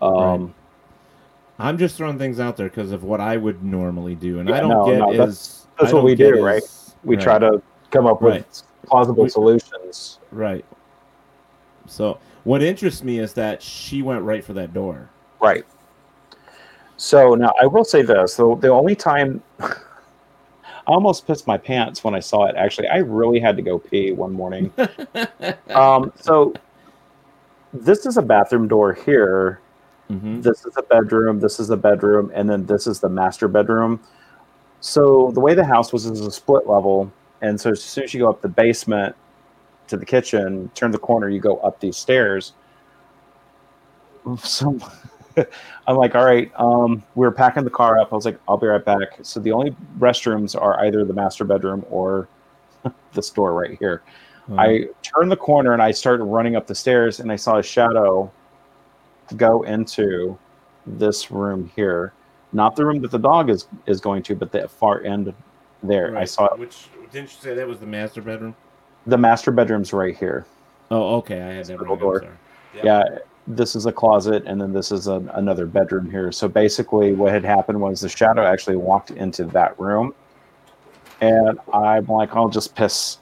Um, 0.00 0.54
I'm 1.58 1.76
just 1.76 1.96
throwing 1.96 2.18
things 2.18 2.40
out 2.40 2.56
there 2.56 2.68
because 2.68 2.92
of 2.92 3.04
what 3.04 3.20
I 3.20 3.36
would 3.36 3.62
normally 3.62 4.14
do, 4.14 4.38
and 4.40 4.50
I 4.52 4.60
don't 4.60 4.70
no, 4.70 4.86
get 4.86 4.98
no, 4.98 5.10
is 5.10 5.66
that's- 5.76 5.92
what 5.92 6.04
we 6.04 6.14
do, 6.14 6.42
right? 6.44 6.62
We 7.04 7.16
right. 7.16 7.22
try 7.22 7.38
to 7.38 7.62
come 7.90 8.06
up 8.06 8.22
with 8.22 8.34
Right. 8.34 8.62
plausible 8.86 9.24
We- 9.24 9.30
solutions. 9.30 10.20
Right. 10.30 10.64
So 11.86 12.18
what 12.44 12.62
interests 12.62 13.02
me 13.02 13.18
is 13.18 13.32
that 13.34 13.62
she 13.62 14.02
went 14.02 14.22
right 14.22 14.44
for 14.44 14.52
that 14.54 14.72
door. 14.72 15.08
Right. 15.40 15.64
So 16.96 17.34
now 17.34 17.52
I 17.60 17.66
will 17.66 17.84
say 17.84 18.02
this: 18.02 18.36
the 18.36 18.54
the 18.56 18.68
only 18.68 18.94
time 18.94 19.42
almost 20.90 21.26
pissed 21.26 21.46
my 21.46 21.56
pants 21.56 22.02
when 22.02 22.14
I 22.14 22.20
saw 22.20 22.44
it. 22.46 22.56
Actually, 22.56 22.88
I 22.88 22.98
really 22.98 23.38
had 23.38 23.56
to 23.56 23.62
go 23.62 23.78
pee 23.78 24.12
one 24.12 24.32
morning. 24.32 24.72
um, 25.70 26.12
so 26.16 26.52
this 27.72 28.06
is 28.06 28.16
a 28.16 28.22
bathroom 28.22 28.66
door 28.66 28.92
here. 28.92 29.60
This 30.42 30.66
is 30.66 30.76
a 30.76 30.82
bedroom. 30.82 31.38
This 31.38 31.60
is 31.60 31.70
a 31.70 31.76
bedroom, 31.76 32.32
and 32.34 32.50
then 32.50 32.66
this 32.66 32.88
is 32.88 32.98
the 32.98 33.08
master 33.08 33.46
bedroom. 33.46 34.00
So 34.80 35.30
the 35.32 35.40
way 35.40 35.54
the 35.54 35.64
house 35.64 35.92
was 35.92 36.06
is 36.06 36.20
a 36.20 36.30
split 36.32 36.66
level, 36.66 37.12
and 37.40 37.60
so 37.60 37.70
as 37.70 37.82
soon 37.82 38.04
as 38.04 38.12
you 38.12 38.20
go 38.20 38.28
up 38.28 38.42
the 38.42 38.48
basement 38.48 39.14
to 39.86 39.96
the 39.96 40.06
kitchen, 40.06 40.70
turn 40.74 40.90
the 40.90 40.98
corner, 40.98 41.28
you 41.28 41.38
go 41.38 41.58
up 41.58 41.78
these 41.78 41.96
stairs. 41.96 42.54
So 44.42 44.78
I'm 45.86 45.96
like, 45.96 46.14
all 46.14 46.24
right, 46.24 46.50
um, 46.56 47.02
we 47.14 47.26
were 47.26 47.32
packing 47.32 47.64
the 47.64 47.70
car 47.70 47.98
up. 47.98 48.12
I 48.12 48.16
was 48.16 48.24
like, 48.24 48.38
I'll 48.48 48.56
be 48.56 48.66
right 48.66 48.84
back. 48.84 49.18
So 49.22 49.40
the 49.40 49.52
only 49.52 49.74
restrooms 49.98 50.60
are 50.60 50.84
either 50.84 51.04
the 51.04 51.14
master 51.14 51.44
bedroom 51.44 51.84
or 51.90 52.28
this 53.12 53.30
door 53.30 53.54
right 53.54 53.76
here. 53.78 54.02
I 54.58 54.88
turned 55.02 55.30
the 55.30 55.36
corner 55.36 55.72
and 55.72 55.82
I 55.82 55.92
started 55.92 56.24
running 56.24 56.56
up 56.56 56.66
the 56.66 56.74
stairs 56.74 57.20
and 57.20 57.30
I 57.30 57.36
saw 57.36 57.58
a 57.58 57.62
shadow 57.62 58.32
go 59.36 59.62
into 59.62 60.38
this 60.86 61.30
room 61.30 61.70
here. 61.76 62.12
Not 62.52 62.74
the 62.74 62.84
room 62.84 63.00
that 63.02 63.12
the 63.12 63.18
dog 63.18 63.48
is 63.48 63.68
is 63.86 64.00
going 64.00 64.24
to, 64.24 64.34
but 64.34 64.50
the 64.50 64.66
far 64.66 65.02
end 65.04 65.32
there. 65.82 66.16
I 66.16 66.24
saw 66.24 66.46
it. 66.46 66.58
Which 66.58 66.88
didn't 67.12 67.32
you 67.32 67.40
say 67.40 67.54
that 67.54 67.66
was 67.66 67.78
the 67.78 67.86
master 67.86 68.22
bedroom? 68.22 68.56
The 69.06 69.18
master 69.18 69.52
bedroom's 69.52 69.92
right 69.92 70.16
here. 70.16 70.46
Oh, 70.90 71.16
okay. 71.18 71.40
I 71.40 71.52
had 71.52 71.66
that 71.66 71.80
wrong. 71.80 71.98
Door. 71.98 72.20
sorry. 72.20 72.34
Yeah, 72.74 73.04
this 73.46 73.74
is 73.74 73.86
a 73.86 73.92
closet, 73.92 74.44
and 74.46 74.60
then 74.60 74.72
this 74.72 74.92
is 74.92 75.06
a, 75.08 75.16
another 75.34 75.66
bedroom 75.66 76.10
here. 76.10 76.30
So 76.32 76.46
basically, 76.48 77.12
what 77.12 77.32
had 77.32 77.44
happened 77.44 77.80
was 77.80 78.00
the 78.00 78.08
shadow 78.08 78.44
actually 78.44 78.76
walked 78.76 79.10
into 79.10 79.44
that 79.46 79.78
room, 79.78 80.14
and 81.20 81.58
I'm 81.72 82.06
like, 82.06 82.34
I'll 82.34 82.48
just 82.48 82.74
piss 82.74 83.18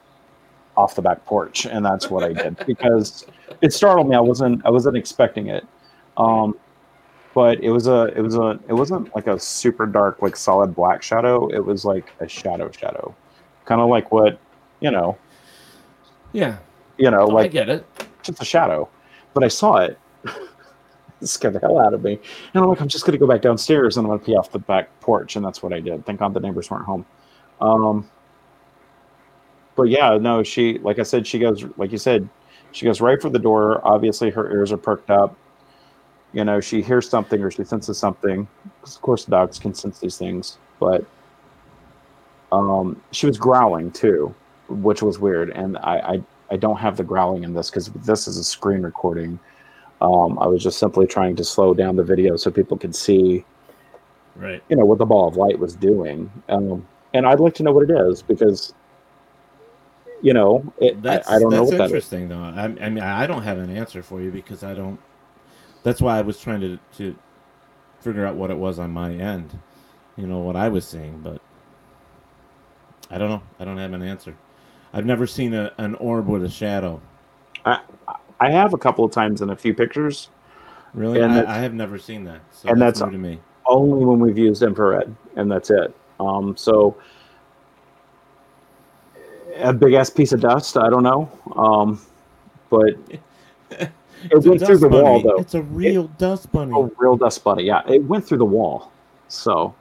off 0.77 0.95
the 0.95 1.03
back 1.03 1.25
porch, 1.25 1.67
and 1.67 1.85
that's 1.85 2.11
what 2.11 2.23
I 2.25 2.33
did 2.33 2.57
because 2.67 3.27
it 3.63 3.73
startled 3.73 4.09
me. 4.09 4.17
I 4.17 4.21
wasn't 4.21 4.65
I 4.67 4.71
wasn't 4.71 4.97
expecting 4.97 5.49
it, 5.49 5.67
um, 6.17 6.57
but 7.35 7.61
it 7.63 7.71
was 7.71 7.87
a 7.87 8.05
it 8.17 8.21
was 8.21 8.37
a 8.37 8.59
it 8.69 8.75
wasn't 8.75 9.15
like 9.17 9.27
a 9.29 9.39
super 9.39 9.87
dark 9.87 10.21
like 10.23 10.37
solid 10.37 10.75
black 10.75 11.03
shadow. 11.03 11.49
It 11.49 11.65
was 11.65 11.85
like 11.85 12.13
a 12.21 12.29
shadow 12.29 12.71
shadow, 12.71 13.15
kind 13.65 13.81
of 13.81 13.89
like 13.89 14.13
what 14.13 14.39
you 14.81 14.91
know 14.91 15.17
Yeah. 16.33 16.59
you 16.99 17.11
know, 17.11 17.23
Oh, 17.23 17.31
I 17.31 17.43
like 17.43 17.51
get 17.53 17.69
it. 17.69 17.85
just 18.23 18.41
a 18.43 18.45
shadow. 18.45 18.89
But 19.35 19.43
I 19.45 19.49
saw 19.49 19.77
it. 19.79 19.99
scared 21.23 21.55
the 21.55 21.61
hell 21.61 21.79
out 21.79 21.95
of 21.95 22.03
me. 22.03 22.19
And 22.55 22.63
I'm 22.63 22.69
like, 22.71 22.81
I'm 22.81 22.89
just 22.89 23.05
gonna 23.05 23.19
go 23.19 23.27
back 23.27 23.43
downstairs 23.43 23.97
and 23.97 24.07
I'm 24.07 24.11
gonna 24.13 24.25
pee 24.25 24.37
off 24.37 24.51
the 24.53 24.59
back 24.59 24.89
porch, 25.01 25.37
and 25.37 25.45
that's 25.45 25.63
what 25.63 25.73
I 25.73 25.81
did. 25.81 26.07
Thank 26.07 26.21
God 26.21 26.35
the 26.35 26.41
neighbors 26.41 26.71
weren't 26.71 26.85
home. 26.85 27.07
Um, 27.61 28.09
but 29.77 29.85
yeah, 29.85 30.17
no, 30.19 30.43
she 30.43 30.79
like 30.79 30.99
I 30.99 31.03
said, 31.03 31.27
she 31.27 31.39
goes 31.39 31.65
like 31.77 31.93
you 31.93 31.99
said, 31.99 32.29
she 32.73 32.85
goes 32.85 33.01
right 33.01 33.21
for 33.21 33.31
the 33.31 33.39
door. 33.39 33.81
Obviously, 33.87 34.31
her 34.31 34.51
ears 34.53 34.73
are 34.73 34.77
perked 34.77 35.11
up. 35.11 35.37
You 36.33 36.45
know, 36.45 36.61
she 36.61 36.83
hears 36.83 37.09
something 37.09 37.43
or 37.43 37.51
she 37.51 37.65
senses 37.65 37.99
something. 37.99 38.49
'Cause 38.83 38.97
Of 38.97 39.03
course, 39.03 39.25
dogs 39.25 39.59
can 39.59 39.75
sense 39.75 39.99
these 39.99 40.19
things, 40.19 40.59
but 40.81 41.05
um, 42.53 43.01
she 43.13 43.27
was 43.27 43.39
growling 43.39 43.91
too, 43.91 44.35
which 44.69 45.03
was 45.03 45.19
weird. 45.19 45.51
And 45.51 45.77
I, 45.79 45.99
I, 45.99 46.23
I 46.51 46.57
don't 46.57 46.77
have 46.79 46.97
the 46.97 47.05
growling 47.05 47.45
in 47.45 47.53
this 47.53 47.71
because 47.71 47.89
this 47.91 48.27
is 48.27 48.39
a 48.39 48.45
screen 48.45 48.83
recording. 48.83 49.39
Um, 50.01 50.39
I 50.39 50.47
was 50.47 50.63
just 50.63 50.79
simply 50.79 51.07
trying 51.07 51.37
to 51.37 51.45
slow 51.45 51.75
down 51.75 51.97
the 51.97 52.05
video 52.05 52.37
so 52.37 52.51
people 52.51 52.79
could 52.79 52.95
see, 52.95 53.45
Right. 54.37 54.63
you 54.69 54.77
know, 54.77 54.85
what 54.85 54.99
the 54.99 55.07
ball 55.07 55.29
of 55.29 55.37
light 55.37 55.59
was 55.59 55.75
doing. 55.77 56.31
Um, 56.49 56.87
and 57.15 57.27
I'd 57.27 57.41
like 57.41 57.55
to 57.55 57.63
know 57.65 57.73
what 57.73 57.89
it 57.91 57.95
is 57.95 58.23
because, 58.23 58.75
you 60.23 60.35
know, 60.35 60.73
it, 60.79 61.01
I, 61.09 61.21
That's, 61.21 61.29
I 61.29 61.39
don't 61.39 61.55
know 61.55 61.65
that's 61.65 61.73
what 61.73 61.79
that 61.79 61.93
is. 61.93 62.05
interesting, 62.05 62.29
though. 62.29 62.39
I, 62.41 62.65
I 62.65 62.89
mean, 62.91 63.05
I 63.05 63.27
don't 63.27 63.43
have 63.43 63.59
an 63.59 63.75
answer 63.77 64.03
for 64.03 64.21
you 64.21 64.31
because 64.31 64.63
I 64.65 64.75
don't. 64.75 65.01
That's 65.85 66.03
why 66.03 66.19
I 66.19 66.23
was 66.23 66.41
trying 66.41 66.61
to 66.61 66.79
to 66.99 67.17
figure 68.01 68.27
out 68.27 68.37
what 68.37 68.51
it 68.51 68.57
was 68.59 68.79
on 68.79 68.93
my 68.93 69.13
end. 69.13 69.59
You 70.17 70.27
know 70.27 70.41
what 70.41 70.57
I 70.57 70.69
was 70.69 70.87
seeing, 70.87 71.21
but 71.21 71.41
I 73.11 73.19
don't 73.19 73.31
know. 73.31 73.43
I 73.61 73.65
don't 73.65 73.79
have 73.79 73.93
an 73.93 74.03
answer. 74.03 74.37
I've 74.93 75.07
never 75.07 75.27
seen 75.27 75.55
a, 75.55 75.73
an 75.79 75.95
orb 75.97 76.29
with 76.29 76.45
a 76.45 76.49
shadow. 76.49 77.01
I, 77.65 77.81
I 78.41 78.51
have 78.51 78.75
a 78.75 78.79
couple 78.79 79.05
of 79.05 79.11
times 79.11 79.43
in 79.43 79.51
a 79.51 79.57
few 79.57 79.75
pictures. 79.75 80.29
Really, 80.95 81.21
And 81.21 81.33
I, 81.33 81.57
I 81.57 81.59
have 81.59 81.75
never 81.75 81.99
seen 81.99 82.25
that. 82.25 82.41
So 82.53 82.69
and 82.71 82.81
that's, 82.81 83.01
that's 83.01 83.11
new 83.11 83.19
to 83.19 83.23
me. 83.23 83.41
only 83.67 84.05
when 84.05 84.21
we've 84.21 84.39
used 84.39 84.63
infrared, 84.63 85.15
and 85.37 85.51
that's 85.51 85.71
it. 85.71 85.95
Um, 86.19 86.57
so 86.57 86.97
a 89.57 89.73
big 89.73 89.93
ass 89.95 90.11
piece 90.11 90.33
of 90.33 90.41
dust. 90.41 90.77
I 90.77 90.89
don't 90.89 91.03
know, 91.03 91.31
um, 91.57 92.01
but 92.71 92.95
it 93.71 93.91
went 94.31 94.43
through 94.45 94.59
dust 94.59 94.81
the 94.81 94.89
wall 94.89 95.21
though. 95.21 95.37
It's 95.37 95.55
a 95.55 95.63
real 95.63 96.09
dust 96.19 96.51
bunny. 96.53 96.73
A 96.75 96.89
real 96.97 97.17
dust 97.17 97.45
bunny. 97.45 97.65
Yeah, 97.65 97.83
it 97.89 98.03
went 98.05 98.27
through 98.27 98.39
the 98.39 98.45
wall. 98.45 98.91
So 99.29 99.75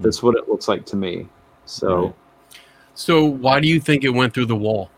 that's 0.00 0.22
what 0.22 0.36
it 0.36 0.48
looks 0.48 0.68
like 0.68 0.84
to 0.86 0.96
me. 0.96 1.28
So 1.64 2.14
So 2.94 3.24
why 3.24 3.58
do 3.60 3.68
you 3.68 3.80
think 3.80 4.04
it 4.04 4.10
went 4.10 4.34
through 4.34 4.46
the 4.46 4.56
wall? 4.56 4.90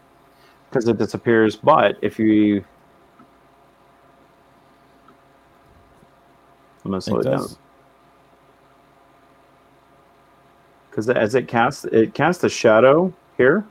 because 0.70 0.86
it 0.86 0.98
disappears, 0.98 1.56
but 1.56 1.97
if 2.02 2.19
you 2.19 2.62
I'm 6.89 6.93
gonna 6.93 7.02
slow 7.02 7.19
It 7.19 7.27
it, 7.27 7.31
down. 7.31 7.39
does. 7.40 7.59
Because 10.90 11.10
as 11.10 11.35
it 11.35 11.47
casts, 11.47 11.85
it 11.85 12.15
casts 12.15 12.43
a 12.44 12.48
shadow 12.48 13.12
here. 13.36 13.66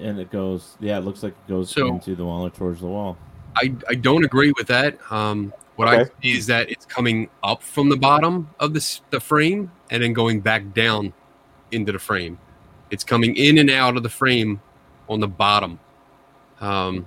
And 0.00 0.18
it 0.18 0.30
goes. 0.30 0.76
Yeah, 0.80 0.96
it 0.98 1.04
looks 1.04 1.22
like 1.22 1.32
it 1.46 1.48
goes 1.48 1.70
So- 1.70 1.86
into 1.88 2.14
the 2.16 2.24
wall 2.24 2.46
or 2.46 2.50
towards 2.50 2.80
the 2.80 2.86
wall. 2.86 3.16
I, 3.56 3.72
I 3.88 3.94
don't 3.94 4.24
agree 4.24 4.52
with 4.56 4.66
that. 4.68 4.98
Um, 5.12 5.52
what 5.76 5.86
I 5.86 6.04
see 6.04 6.36
is 6.36 6.46
that 6.46 6.70
it's 6.70 6.84
coming 6.86 7.28
up 7.44 7.62
from 7.62 7.88
the 7.88 7.96
bottom 7.96 8.48
of 8.58 8.72
the, 8.74 9.00
the 9.10 9.20
frame 9.20 9.70
and 9.90 10.02
then 10.02 10.12
going 10.12 10.40
back 10.40 10.72
down 10.74 11.12
into 11.70 11.92
the 11.92 11.98
frame. 12.00 12.38
It's 12.90 13.04
coming 13.04 13.36
in 13.36 13.58
and 13.58 13.70
out 13.70 13.96
of 13.96 14.02
the 14.02 14.08
frame 14.08 14.60
on 15.08 15.20
the 15.20 15.28
bottom. 15.28 15.78
Um, 16.60 17.06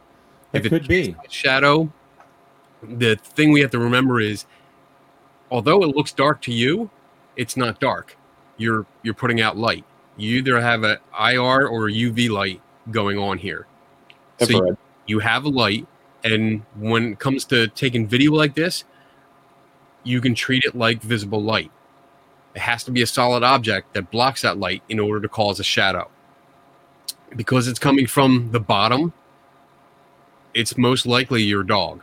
It 0.58 0.66
if 0.66 0.70
could 0.70 0.88
be. 0.88 1.16
shadow, 1.30 1.92
the 2.84 3.16
thing 3.16 3.52
we 3.52 3.62
have 3.62 3.72
to 3.72 3.80
remember 3.80 4.20
is, 4.20 4.46
although 5.52 5.84
it 5.84 5.96
looks 5.96 6.12
dark 6.12 6.42
to 6.44 6.52
you, 6.52 6.90
it's 7.36 7.58
not 7.58 7.80
dark. 7.80 8.18
You're 8.58 8.86
you're 9.04 9.14
putting 9.14 9.42
out 9.42 9.58
light. 9.58 9.86
You 10.18 10.38
either 10.38 10.60
have 10.60 10.84
a 10.84 11.00
IR 11.20 11.68
or 11.68 11.90
a 11.90 11.92
UV 11.92 12.30
light 12.30 12.62
going 12.90 13.18
on 13.18 13.38
here. 13.38 13.68
So 14.40 14.50
you, 14.50 14.78
you 15.06 15.20
have 15.20 15.46
a 15.46 15.50
light, 15.50 15.88
and 16.24 16.64
when 16.76 17.14
it 17.14 17.20
comes 17.20 17.46
to 17.46 17.68
taking 17.68 18.08
video 18.08 18.32
like 18.32 18.56
this, 18.56 18.84
you 20.04 20.22
can 20.22 20.36
treat 20.36 20.64
it 20.64 20.76
like 20.76 21.02
visible 21.02 21.42
light. 21.42 21.72
It 22.56 22.62
has 22.62 22.84
to 22.86 22.92
be 22.92 23.02
a 23.02 23.08
solid 23.08 23.44
object 23.44 23.94
that 23.94 24.10
blocks 24.10 24.42
that 24.42 24.58
light 24.58 24.82
in 24.90 25.00
order 25.00 25.22
to 25.22 25.30
cause 25.30 25.60
a 25.60 25.64
shadow. 25.64 26.10
Because 27.36 27.68
it's 27.68 27.78
coming 27.78 28.08
from 28.08 28.52
the 28.52 28.60
bottom, 28.60 29.14
it's 30.58 30.76
most 30.76 31.06
likely 31.06 31.44
your 31.44 31.62
dog. 31.62 32.02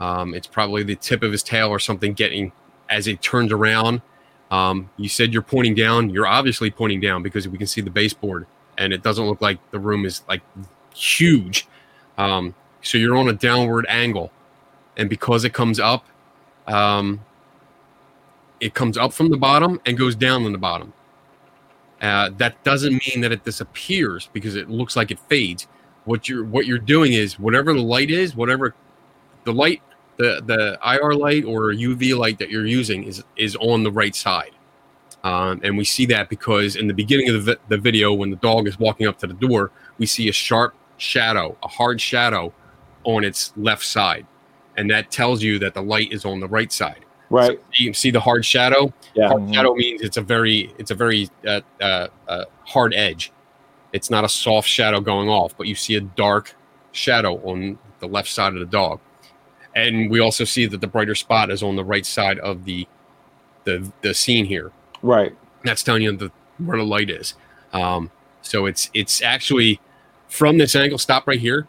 Um, 0.00 0.34
it's 0.34 0.48
probably 0.48 0.82
the 0.82 0.96
tip 0.96 1.22
of 1.22 1.30
his 1.30 1.44
tail 1.44 1.68
or 1.68 1.78
something 1.78 2.12
getting 2.12 2.50
as 2.90 3.06
it 3.06 3.22
turns 3.22 3.52
around. 3.52 4.02
Um, 4.50 4.90
you 4.96 5.08
said 5.08 5.32
you're 5.32 5.42
pointing 5.42 5.76
down. 5.76 6.10
You're 6.10 6.26
obviously 6.26 6.72
pointing 6.72 7.00
down 7.00 7.22
because 7.22 7.46
we 7.46 7.56
can 7.56 7.68
see 7.68 7.80
the 7.80 7.90
baseboard, 7.90 8.46
and 8.78 8.92
it 8.92 9.04
doesn't 9.04 9.24
look 9.24 9.40
like 9.40 9.58
the 9.70 9.78
room 9.78 10.04
is 10.04 10.22
like 10.28 10.42
huge. 10.92 11.68
Um, 12.16 12.52
so 12.82 12.98
you're 12.98 13.16
on 13.16 13.28
a 13.28 13.32
downward 13.32 13.86
angle, 13.88 14.32
and 14.96 15.08
because 15.08 15.44
it 15.44 15.52
comes 15.52 15.78
up, 15.78 16.04
um, 16.66 17.20
it 18.58 18.74
comes 18.74 18.98
up 18.98 19.12
from 19.12 19.30
the 19.30 19.36
bottom 19.36 19.80
and 19.86 19.96
goes 19.96 20.16
down 20.16 20.44
on 20.44 20.50
the 20.50 20.58
bottom. 20.58 20.92
Uh, 22.02 22.30
that 22.38 22.62
doesn't 22.64 23.00
mean 23.06 23.20
that 23.20 23.30
it 23.30 23.44
disappears 23.44 24.28
because 24.32 24.56
it 24.56 24.68
looks 24.68 24.96
like 24.96 25.12
it 25.12 25.18
fades. 25.28 25.68
What 26.08 26.26
you're 26.26 26.44
what 26.44 26.64
you're 26.64 26.78
doing 26.78 27.12
is 27.12 27.38
whatever 27.38 27.74
the 27.74 27.82
light 27.82 28.10
is, 28.10 28.34
whatever 28.34 28.74
the 29.44 29.52
light, 29.52 29.82
the 30.16 30.42
the 30.46 30.78
IR 30.82 31.14
light 31.14 31.44
or 31.44 31.70
UV 31.72 32.16
light 32.16 32.38
that 32.38 32.50
you're 32.50 32.66
using 32.66 33.04
is 33.04 33.22
is 33.36 33.56
on 33.56 33.82
the 33.82 33.92
right 33.92 34.16
side. 34.16 34.52
Um, 35.22 35.60
and 35.62 35.76
we 35.76 35.84
see 35.84 36.06
that 36.06 36.30
because 36.30 36.76
in 36.76 36.86
the 36.86 36.94
beginning 36.94 37.28
of 37.28 37.34
the, 37.34 37.52
vi- 37.52 37.60
the 37.68 37.76
video, 37.76 38.14
when 38.14 38.30
the 38.30 38.36
dog 38.36 38.66
is 38.66 38.78
walking 38.78 39.06
up 39.06 39.18
to 39.18 39.26
the 39.26 39.34
door, 39.34 39.70
we 39.98 40.06
see 40.06 40.28
a 40.30 40.32
sharp 40.32 40.74
shadow, 40.96 41.58
a 41.62 41.68
hard 41.68 42.00
shadow 42.00 42.54
on 43.04 43.22
its 43.22 43.52
left 43.56 43.84
side. 43.84 44.26
And 44.78 44.90
that 44.90 45.10
tells 45.10 45.42
you 45.42 45.58
that 45.58 45.74
the 45.74 45.82
light 45.82 46.12
is 46.12 46.24
on 46.24 46.40
the 46.40 46.48
right 46.48 46.72
side. 46.72 47.04
Right. 47.28 47.60
You 47.74 47.92
see 47.92 48.10
the 48.10 48.20
hard 48.20 48.46
shadow. 48.46 48.94
Yeah. 49.14 49.28
Hard 49.28 49.52
shadow 49.52 49.74
means 49.74 50.00
it's 50.00 50.16
a 50.16 50.22
very, 50.22 50.72
it's 50.78 50.90
a 50.90 50.94
very 50.94 51.28
uh, 51.46 51.60
uh, 51.80 52.08
uh, 52.26 52.44
hard 52.64 52.94
edge. 52.94 53.32
It's 53.92 54.10
not 54.10 54.24
a 54.24 54.28
soft 54.28 54.68
shadow 54.68 55.00
going 55.00 55.28
off, 55.28 55.56
but 55.56 55.66
you 55.66 55.74
see 55.74 55.96
a 55.96 56.00
dark 56.00 56.54
shadow 56.92 57.36
on 57.48 57.78
the 58.00 58.06
left 58.06 58.28
side 58.30 58.52
of 58.54 58.60
the 58.60 58.66
dog. 58.66 59.00
And 59.74 60.10
we 60.10 60.20
also 60.20 60.44
see 60.44 60.66
that 60.66 60.80
the 60.80 60.86
brighter 60.86 61.14
spot 61.14 61.50
is 61.50 61.62
on 61.62 61.76
the 61.76 61.84
right 61.84 62.04
side 62.06 62.38
of 62.40 62.64
the 62.64 62.86
the, 63.64 63.90
the 64.00 64.14
scene 64.14 64.46
here 64.46 64.72
Right. 65.02 65.36
that's 65.62 65.82
telling 65.82 66.00
you 66.02 66.16
the, 66.16 66.32
where 66.64 66.78
the 66.78 66.84
light 66.84 67.10
is. 67.10 67.34
Um, 67.74 68.10
so 68.40 68.64
it's 68.66 68.90
it's 68.94 69.20
actually 69.20 69.80
from 70.28 70.56
this 70.58 70.74
angle. 70.74 70.98
Stop 70.98 71.26
right 71.26 71.38
here. 71.40 71.68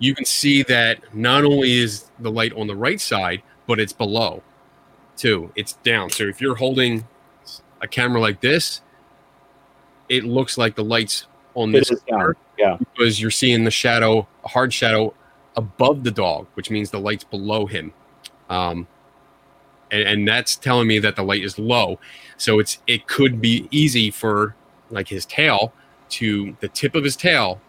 You 0.00 0.14
can 0.14 0.24
see 0.24 0.62
that 0.64 1.14
not 1.14 1.44
only 1.44 1.72
is 1.78 2.10
the 2.18 2.30
light 2.30 2.52
on 2.54 2.66
the 2.66 2.74
right 2.74 3.00
side, 3.00 3.42
but 3.66 3.78
it's 3.78 3.92
below 3.92 4.42
too. 5.16 5.52
It's 5.54 5.74
down. 5.84 6.10
So 6.10 6.24
if 6.24 6.40
you're 6.40 6.56
holding 6.56 7.06
a 7.80 7.86
camera 7.86 8.20
like 8.20 8.40
this, 8.40 8.80
it 10.08 10.24
looks 10.24 10.58
like 10.58 10.74
the 10.74 10.84
lights 10.84 11.26
on 11.54 11.72
this 11.72 11.90
corner 12.08 12.36
Yeah. 12.58 12.76
because 12.78 13.20
you're 13.20 13.30
seeing 13.30 13.64
the 13.64 13.70
shadow, 13.70 14.26
a 14.44 14.48
hard 14.48 14.72
shadow 14.72 15.14
above 15.56 16.02
the 16.04 16.10
dog, 16.10 16.46
which 16.54 16.70
means 16.70 16.90
the 16.90 16.98
light's 16.98 17.24
below 17.24 17.66
him. 17.66 17.92
Um, 18.50 18.86
and, 19.90 20.02
and 20.02 20.28
that's 20.28 20.56
telling 20.56 20.88
me 20.88 20.98
that 20.98 21.16
the 21.16 21.22
light 21.22 21.44
is 21.44 21.58
low. 21.58 21.98
So 22.36 22.58
it's 22.58 22.78
it 22.86 23.06
could 23.06 23.40
be 23.40 23.68
easy 23.70 24.10
for 24.10 24.56
like 24.90 25.08
his 25.08 25.24
tail 25.24 25.72
to 26.10 26.56
the 26.60 26.68
tip 26.68 26.94
of 26.94 27.04
his 27.04 27.16
tail, 27.16 27.60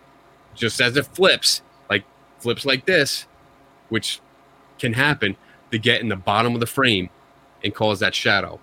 just 0.56 0.82
as 0.82 0.98
it 0.98 1.06
flips, 1.06 1.62
like 1.90 2.04
flips 2.40 2.66
like 2.66 2.86
this, 2.86 3.28
which 3.90 4.20
can 4.80 4.94
happen 4.94 5.38
to 5.72 5.78
get 5.78 6.02
in 6.02 6.10
the 6.10 6.16
bottom 6.16 6.54
of 6.54 6.60
the 6.60 6.66
frame 6.68 7.10
and 7.64 7.74
cause 7.74 8.00
that 8.00 8.14
shadow. 8.16 8.60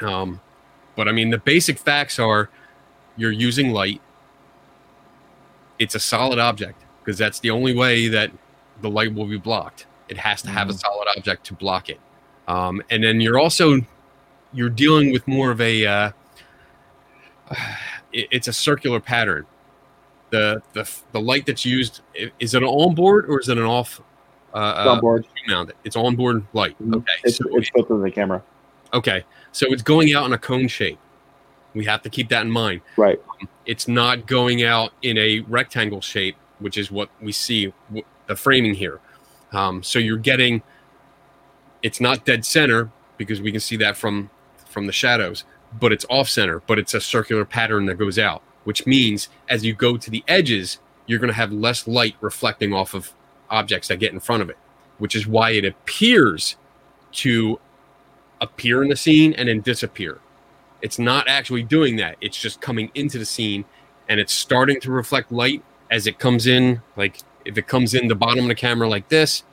Um, 0.00 0.40
but 0.96 1.08
I 1.08 1.12
mean, 1.12 1.30
the 1.30 1.38
basic 1.38 1.78
facts 1.78 2.18
are 2.18 2.48
you're 3.16 3.32
using 3.32 3.72
light. 3.72 4.00
It's 5.78 5.94
a 5.94 6.00
solid 6.00 6.38
object 6.38 6.82
because 7.00 7.18
that's 7.18 7.40
the 7.40 7.50
only 7.50 7.74
way 7.74 8.08
that 8.08 8.30
the 8.80 8.90
light 8.90 9.12
will 9.14 9.26
be 9.26 9.38
blocked. 9.38 9.86
It 10.08 10.16
has 10.18 10.42
to 10.42 10.50
have 10.50 10.68
a 10.68 10.72
solid 10.74 11.08
object 11.16 11.44
to 11.46 11.54
block 11.54 11.88
it. 11.88 12.00
Um, 12.48 12.82
and 12.90 13.02
then 13.02 13.20
you're 13.20 13.38
also 13.38 13.80
you're 14.52 14.68
dealing 14.70 15.12
with 15.12 15.26
more 15.26 15.50
of 15.50 15.60
a 15.60 15.86
uh, 15.86 16.10
it- 18.12 18.28
it's 18.30 18.48
a 18.48 18.52
circular 18.52 19.00
pattern. 19.00 19.46
The 20.30 20.62
the 20.72 20.90
the 21.12 21.20
light 21.20 21.46
that's 21.46 21.64
used 21.64 22.00
is 22.40 22.54
it 22.54 22.62
an 22.62 22.68
onboard 22.68 23.26
or 23.28 23.40
is 23.40 23.48
it 23.48 23.58
an 23.58 23.64
off? 23.64 24.00
Uh, 24.54 24.74
It's 24.78 24.88
onboard. 24.88 25.24
Uh, 25.24 25.50
mounted. 25.50 25.76
It's 25.84 25.96
onboard 25.96 26.44
light. 26.52 26.76
Okay, 26.80 27.04
It's, 27.24 27.36
so 27.38 27.44
it's 27.56 27.70
into 27.74 27.98
the 27.98 28.10
camera. 28.10 28.42
Okay, 28.94 29.24
so 29.52 29.66
it's 29.70 29.82
going 29.82 30.14
out 30.14 30.26
in 30.26 30.32
a 30.32 30.38
cone 30.38 30.68
shape. 30.68 30.98
We 31.74 31.84
have 31.86 32.02
to 32.02 32.10
keep 32.10 32.28
that 32.30 32.42
in 32.42 32.50
mind. 32.50 32.82
Right. 32.96 33.20
It's 33.64 33.88
not 33.88 34.26
going 34.26 34.64
out 34.64 34.92
in 35.02 35.16
a 35.16 35.40
rectangle 35.40 36.00
shape, 36.00 36.36
which 36.58 36.76
is 36.76 36.90
what 36.90 37.08
we 37.20 37.32
see 37.32 37.72
w- 37.88 38.04
the 38.26 38.36
framing 38.36 38.74
here. 38.74 39.00
Um, 39.52 39.82
so 39.82 39.98
you're 39.98 40.18
getting. 40.18 40.62
It's 41.82 42.00
not 42.00 42.24
dead 42.24 42.44
center 42.44 42.90
because 43.16 43.40
we 43.40 43.50
can 43.50 43.60
see 43.60 43.76
that 43.76 43.96
from 43.96 44.30
from 44.66 44.86
the 44.86 44.92
shadows, 44.92 45.44
but 45.80 45.92
it's 45.92 46.04
off 46.10 46.28
center. 46.28 46.60
But 46.66 46.78
it's 46.78 46.94
a 46.94 47.00
circular 47.00 47.44
pattern 47.44 47.86
that 47.86 47.94
goes 47.94 48.18
out, 48.18 48.42
which 48.64 48.86
means 48.86 49.28
as 49.48 49.64
you 49.64 49.74
go 49.74 49.96
to 49.96 50.10
the 50.10 50.24
edges, 50.28 50.78
you're 51.06 51.12
you're 51.12 51.18
going 51.18 51.28
to 51.28 51.34
have 51.34 51.52
less 51.52 51.86
light 51.86 52.16
reflecting 52.20 52.72
off 52.72 52.94
of 52.94 53.12
objects 53.50 53.88
that 53.88 53.98
get 53.98 54.12
in 54.12 54.20
front 54.20 54.42
of 54.42 54.50
it, 54.50 54.56
which 54.98 55.14
is 55.14 55.26
why 55.26 55.50
it 55.50 55.64
appears 55.64 56.56
to 57.12 57.58
appear 58.42 58.82
in 58.82 58.90
the 58.90 58.96
scene 58.96 59.32
and 59.34 59.48
then 59.48 59.60
disappear. 59.60 60.18
It's 60.82 60.98
not 60.98 61.28
actually 61.28 61.62
doing 61.62 61.96
that. 61.96 62.16
It's 62.20 62.36
just 62.36 62.60
coming 62.60 62.90
into 62.94 63.18
the 63.18 63.24
scene 63.24 63.64
and 64.08 64.18
it's 64.20 64.32
starting 64.34 64.80
to 64.80 64.90
reflect 64.90 65.32
light 65.32 65.62
as 65.90 66.06
it 66.06 66.18
comes 66.18 66.46
in. 66.46 66.82
Like 66.96 67.18
if 67.44 67.56
it 67.56 67.66
comes 67.66 67.94
in 67.94 68.08
the 68.08 68.14
bottom 68.14 68.40
of 68.44 68.48
the 68.48 68.54
camera 68.54 68.88
like 68.88 69.08
this, 69.08 69.44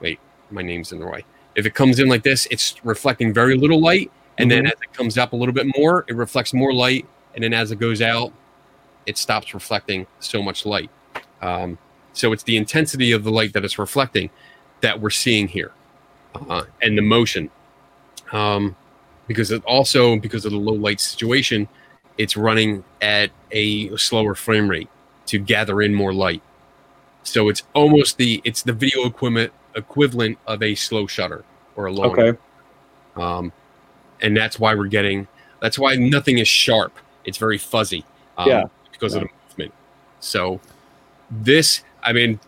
wait, 0.00 0.18
my 0.50 0.62
name's 0.62 0.92
in 0.92 0.98
the 0.98 1.06
way. 1.06 1.24
If 1.54 1.66
it 1.66 1.74
comes 1.74 1.98
in 2.00 2.08
like 2.08 2.22
this, 2.22 2.46
it's 2.50 2.74
reflecting 2.84 3.34
very 3.34 3.56
little 3.56 3.80
light. 3.80 4.10
And 4.38 4.50
then 4.50 4.64
Mhm. 4.64 4.68
as 4.72 4.78
it 4.82 4.92
comes 4.94 5.18
up 5.18 5.34
a 5.34 5.36
little 5.36 5.52
bit 5.52 5.66
more, 5.76 6.04
it 6.08 6.16
reflects 6.16 6.54
more 6.54 6.72
light. 6.72 7.06
And 7.34 7.44
then 7.44 7.52
as 7.52 7.70
it 7.70 7.78
goes 7.78 8.00
out, 8.00 8.32
it 9.06 9.18
stops 9.18 9.52
reflecting 9.52 10.06
so 10.20 10.42
much 10.42 10.64
light. 10.64 10.90
Um, 11.42 11.78
so 12.12 12.32
it's 12.32 12.42
the 12.44 12.56
intensity 12.56 13.12
of 13.12 13.24
the 13.24 13.30
light 13.30 13.52
that 13.52 13.64
it's 13.64 13.78
reflecting 13.78 14.30
that 14.80 15.00
we're 15.00 15.10
seeing 15.10 15.48
here 15.48 15.72
uh, 16.48 16.62
and 16.80 16.96
the 16.96 17.02
motion. 17.02 17.50
Um, 18.32 18.76
because 19.26 19.50
it 19.50 19.64
also, 19.64 20.16
because 20.16 20.44
of 20.44 20.52
the 20.52 20.58
low 20.58 20.74
light 20.74 21.00
situation, 21.00 21.68
it's 22.18 22.36
running 22.36 22.84
at 23.00 23.30
a 23.52 23.96
slower 23.96 24.34
frame 24.34 24.68
rate 24.68 24.88
to 25.26 25.38
gather 25.38 25.82
in 25.82 25.94
more 25.94 26.12
light. 26.12 26.42
So 27.22 27.48
it's 27.48 27.62
almost 27.74 28.16
the 28.16 28.40
it's 28.44 28.62
the 28.62 28.72
video 28.72 29.06
equipment 29.06 29.52
equivalent 29.76 30.38
of 30.46 30.62
a 30.62 30.74
slow 30.74 31.06
shutter 31.06 31.44
or 31.76 31.86
a 31.86 31.92
long. 31.92 32.18
Okay. 32.18 32.38
Um, 33.16 33.52
and 34.20 34.36
that's 34.36 34.58
why 34.58 34.74
we're 34.74 34.86
getting. 34.86 35.28
That's 35.60 35.78
why 35.78 35.96
nothing 35.96 36.38
is 36.38 36.48
sharp. 36.48 36.92
It's 37.24 37.38
very 37.38 37.58
fuzzy. 37.58 38.04
Um, 38.38 38.48
Yeah. 38.48 38.64
Because 38.92 39.14
of 39.14 39.22
the 39.22 39.28
movement. 39.48 39.72
So 40.20 40.60
this, 41.30 41.84
I 42.02 42.12
mean, 42.12 42.40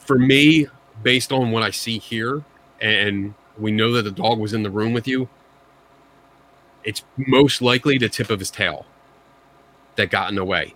for 0.00 0.18
me, 0.18 0.66
based 1.02 1.32
on 1.32 1.50
what 1.50 1.62
I 1.62 1.70
see 1.70 1.98
here, 1.98 2.42
and 2.80 3.34
we 3.58 3.70
know 3.70 3.92
that 3.92 4.02
the 4.02 4.10
dog 4.10 4.38
was 4.38 4.52
in 4.52 4.62
the 4.62 4.70
room 4.70 4.92
with 4.92 5.06
you, 5.06 5.28
it's 6.84 7.04
most 7.16 7.62
likely 7.62 7.98
the 7.98 8.08
tip 8.08 8.30
of 8.30 8.38
his 8.38 8.50
tail 8.50 8.86
that 9.96 10.10
got 10.10 10.30
in 10.30 10.36
the 10.36 10.44
way. 10.44 10.74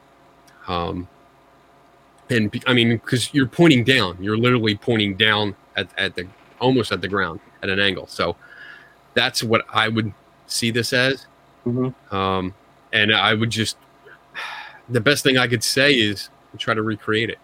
Um, 0.68 1.08
and 2.28 2.62
I 2.66 2.74
mean, 2.74 2.90
because 2.90 3.32
you're 3.32 3.46
pointing 3.46 3.84
down, 3.84 4.18
you're 4.20 4.36
literally 4.36 4.76
pointing 4.76 5.14
down 5.14 5.54
at, 5.76 5.88
at 5.96 6.14
the 6.14 6.26
almost 6.60 6.92
at 6.92 7.00
the 7.00 7.08
ground 7.08 7.40
at 7.62 7.68
an 7.68 7.78
angle. 7.78 8.06
So 8.06 8.36
that's 9.14 9.42
what 9.42 9.64
I 9.72 9.88
would 9.88 10.12
see 10.46 10.70
this 10.70 10.92
as. 10.92 11.26
Um, 12.10 12.54
and 12.92 13.14
I 13.14 13.34
would 13.34 13.50
just, 13.50 13.76
the 14.88 15.00
best 15.00 15.22
thing 15.22 15.38
I 15.38 15.46
could 15.46 15.64
say 15.64 15.94
is 15.94 16.30
try 16.58 16.74
to 16.74 16.82
recreate 16.82 17.30
it. 17.30 17.38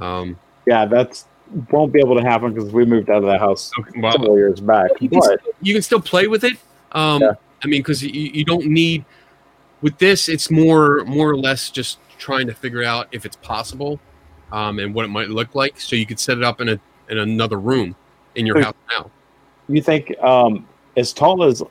Um, 0.00 0.38
Yeah, 0.66 0.84
that's 0.84 1.26
won't 1.70 1.92
be 1.92 2.00
able 2.00 2.16
to 2.16 2.22
happen 2.22 2.52
because 2.52 2.72
we 2.72 2.84
moved 2.84 3.10
out 3.10 3.18
of 3.18 3.24
the 3.24 3.38
house 3.38 3.70
well- 3.96 4.12
several 4.12 4.36
years 4.36 4.60
back. 4.60 4.90
you 5.00 5.08
can, 5.08 5.20
But 5.20 5.40
you 5.60 5.74
can 5.74 5.82
still 5.82 6.00
play 6.00 6.26
with 6.26 6.44
it. 6.44 6.56
Um, 6.92 7.22
I 7.62 7.66
mean, 7.66 7.80
because 7.82 8.02
you, 8.02 8.10
you 8.10 8.44
don't 8.44 8.66
need 8.66 9.04
with 9.82 9.98
this. 9.98 10.28
It's 10.28 10.50
more 10.50 11.04
more 11.04 11.30
or 11.30 11.36
less 11.36 11.70
just 11.70 11.98
trying 12.18 12.46
to 12.46 12.54
figure 12.54 12.82
out 12.82 13.08
if 13.12 13.24
it's 13.24 13.36
possible 13.36 14.00
um, 14.52 14.78
and 14.78 14.94
what 14.94 15.04
it 15.04 15.08
might 15.08 15.28
look 15.28 15.54
like. 15.54 15.80
So 15.80 15.96
you 15.96 16.06
could 16.06 16.18
set 16.18 16.38
it 16.38 16.44
up 16.44 16.60
in 16.60 16.68
a 16.68 16.80
in 17.08 17.18
another 17.18 17.58
room 17.58 17.96
in 18.34 18.46
your 18.46 18.56
Wait. 18.56 18.64
house 18.64 18.74
now. 18.96 19.10
you 19.68 19.82
think 19.82 20.14
um, 20.22 20.66
as 20.96 21.12
tall 21.12 21.42
as 21.42 21.62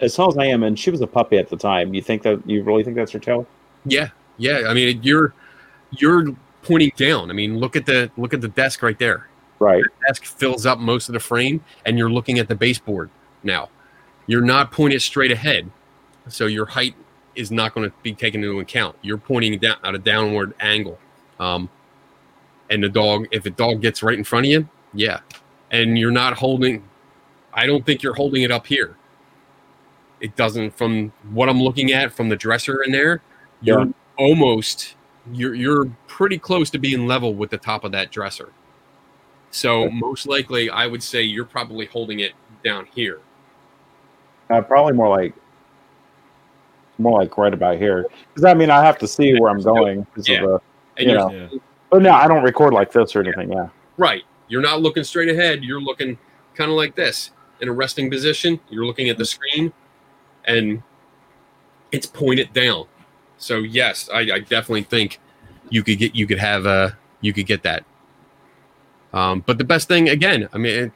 as 0.00 0.14
tall 0.14 0.28
as 0.28 0.38
I 0.38 0.46
am, 0.46 0.62
and 0.62 0.78
she 0.78 0.90
was 0.90 1.00
a 1.00 1.06
puppy 1.06 1.38
at 1.38 1.48
the 1.48 1.56
time. 1.56 1.94
You 1.94 2.02
think 2.02 2.22
that 2.22 2.48
you 2.48 2.62
really 2.62 2.84
think 2.84 2.96
that's 2.96 3.12
her 3.12 3.18
tail? 3.18 3.46
Yeah, 3.86 4.08
yeah. 4.38 4.64
I 4.68 4.74
mean, 4.74 5.00
you're 5.02 5.34
you're 5.92 6.34
pointing 6.64 6.92
down. 6.96 7.30
I 7.30 7.34
mean, 7.34 7.58
look 7.58 7.76
at 7.76 7.86
the 7.86 8.10
look 8.16 8.34
at 8.34 8.40
the 8.40 8.48
desk 8.48 8.82
right 8.82 8.98
there. 8.98 9.28
Right. 9.58 9.82
The 9.82 10.06
desk 10.08 10.24
fills 10.24 10.66
up 10.66 10.78
most 10.78 11.08
of 11.08 11.12
the 11.12 11.20
frame, 11.20 11.62
and 11.84 11.98
you're 11.98 12.10
looking 12.10 12.38
at 12.38 12.48
the 12.48 12.54
baseboard 12.54 13.10
now. 13.42 13.68
You're 14.26 14.42
not 14.42 14.72
pointed 14.72 15.02
straight 15.02 15.30
ahead, 15.30 15.70
so 16.28 16.46
your 16.46 16.66
height 16.66 16.94
is 17.34 17.50
not 17.50 17.74
going 17.74 17.88
to 17.88 17.96
be 18.02 18.14
taken 18.14 18.42
into 18.42 18.60
account. 18.60 18.96
You're 19.02 19.18
pointing 19.18 19.58
down 19.58 19.76
at 19.84 19.94
a 19.94 19.98
downward 19.98 20.54
angle, 20.60 20.98
um, 21.38 21.68
and 22.70 22.82
the 22.82 22.88
dog. 22.88 23.26
If 23.30 23.46
a 23.46 23.50
dog 23.50 23.80
gets 23.80 24.02
right 24.02 24.16
in 24.16 24.24
front 24.24 24.46
of 24.46 24.52
you, 24.52 24.68
yeah, 24.92 25.20
and 25.70 25.98
you're 25.98 26.10
not 26.10 26.34
holding. 26.34 26.82
I 27.52 27.66
don't 27.66 27.86
think 27.86 28.02
you're 28.02 28.14
holding 28.14 28.42
it 28.42 28.50
up 28.50 28.66
here. 28.66 28.96
It 30.20 30.36
doesn't. 30.36 30.76
From 30.76 31.12
what 31.32 31.48
I'm 31.48 31.60
looking 31.60 31.92
at, 31.92 32.12
from 32.12 32.28
the 32.28 32.36
dresser 32.36 32.82
in 32.82 32.92
there, 32.92 33.22
you're 33.60 33.92
almost 34.16 34.94
you're 35.32 35.54
you're 35.54 35.86
pretty 36.06 36.38
close 36.38 36.70
to 36.70 36.78
being 36.78 37.06
level 37.06 37.34
with 37.34 37.50
the 37.50 37.58
top 37.58 37.84
of 37.84 37.92
that 37.92 38.10
dresser. 38.10 38.52
So 39.50 39.88
most 39.90 40.26
likely, 40.26 40.68
I 40.68 40.86
would 40.86 41.02
say 41.02 41.22
you're 41.22 41.44
probably 41.44 41.86
holding 41.86 42.20
it 42.20 42.32
down 42.64 42.86
here. 42.94 43.20
Uh, 44.50 44.60
probably 44.60 44.92
more 44.92 45.08
like 45.08 45.32
more 46.98 47.20
like 47.20 47.36
right 47.38 47.52
about 47.54 47.76
here. 47.78 48.06
Because 48.28 48.44
I 48.44 48.54
mean, 48.54 48.70
I 48.70 48.84
have 48.84 48.98
to 48.98 49.08
see 49.08 49.34
where 49.38 49.50
I'm 49.50 49.62
going. 49.62 50.06
'cause 50.14 50.28
of 50.28 50.34
Yeah. 50.34 50.40
the- 50.42 50.60
And 50.96 51.06
you 51.10 51.18
you're- 51.18 51.32
know. 51.32 51.60
But 51.90 52.02
no, 52.02 52.10
I 52.12 52.26
don't 52.28 52.42
record 52.42 52.72
like 52.72 52.92
this 52.92 53.14
or 53.16 53.20
anything. 53.20 53.52
Yeah. 53.52 53.68
Right. 53.96 54.22
You're 54.48 54.62
not 54.62 54.80
looking 54.80 55.04
straight 55.04 55.28
ahead. 55.28 55.64
You're 55.64 55.80
looking 55.80 56.18
kind 56.54 56.70
of 56.70 56.76
like 56.76 56.94
this 56.94 57.30
in 57.60 57.68
a 57.68 57.72
resting 57.72 58.10
position. 58.10 58.60
You're 58.68 58.84
looking 58.84 59.08
at 59.08 59.18
the 59.18 59.24
screen, 59.24 59.72
and 60.44 60.82
it's 61.92 62.06
pointed 62.06 62.52
down. 62.52 62.86
So 63.38 63.58
yes, 63.58 64.08
I, 64.12 64.20
I 64.20 64.38
definitely 64.40 64.82
think 64.82 65.20
you 65.70 65.82
could 65.82 65.98
get 65.98 66.14
you 66.14 66.26
could 66.26 66.38
have 66.38 66.66
a 66.66 66.96
you 67.20 67.32
could 67.32 67.46
get 67.46 67.62
that. 67.62 67.84
Um, 69.12 69.40
but 69.46 69.58
the 69.58 69.64
best 69.64 69.88
thing 69.88 70.08
again, 70.08 70.48
I 70.52 70.58
mean, 70.58 70.92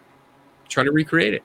try 0.68 0.84
to 0.84 0.92
recreate 0.92 1.34
it. 1.34 1.42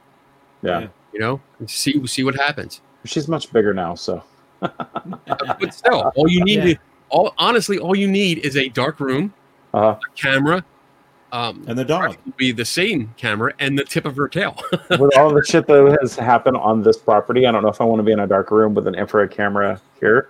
Yeah. 0.61 0.87
You 1.13 1.19
know, 1.19 1.41
and 1.59 1.69
see 1.69 2.05
see 2.07 2.23
what 2.23 2.35
happens. 2.35 2.81
She's 3.05 3.27
much 3.27 3.51
bigger 3.51 3.73
now, 3.73 3.95
so 3.95 4.23
but 4.59 5.73
still, 5.73 6.11
all 6.15 6.29
you 6.29 6.43
need, 6.43 6.59
Yeah. 6.59 6.65
is, 6.65 6.77
all 7.09 7.33
honestly, 7.37 7.77
all 7.77 7.95
you 7.95 8.07
need 8.07 8.39
is 8.39 8.55
a 8.55 8.69
dark 8.69 8.99
room, 8.99 9.33
uh-huh. 9.73 9.99
a 9.99 10.15
camera, 10.15 10.63
um, 11.33 11.65
and 11.67 11.77
the 11.77 11.83
dog 11.83 12.15
will 12.25 12.33
be 12.37 12.51
the 12.51 12.63
same 12.63 13.13
camera 13.17 13.53
and 13.59 13.77
the 13.77 13.83
tip 13.83 14.05
of 14.05 14.15
her 14.15 14.27
tail. 14.27 14.55
with 14.89 15.17
all 15.17 15.33
the 15.33 15.43
shit 15.43 15.67
that 15.67 15.97
has 15.99 16.15
happened 16.15 16.57
on 16.57 16.83
this 16.83 16.97
property, 16.97 17.45
I 17.45 17.51
don't 17.51 17.63
know 17.63 17.69
if 17.69 17.81
I 17.81 17.83
want 17.83 17.99
to 17.99 18.03
be 18.03 18.11
in 18.11 18.19
a 18.19 18.27
dark 18.27 18.51
room 18.51 18.73
with 18.73 18.87
an 18.87 18.95
infrared 18.95 19.31
camera 19.31 19.81
here. 19.99 20.29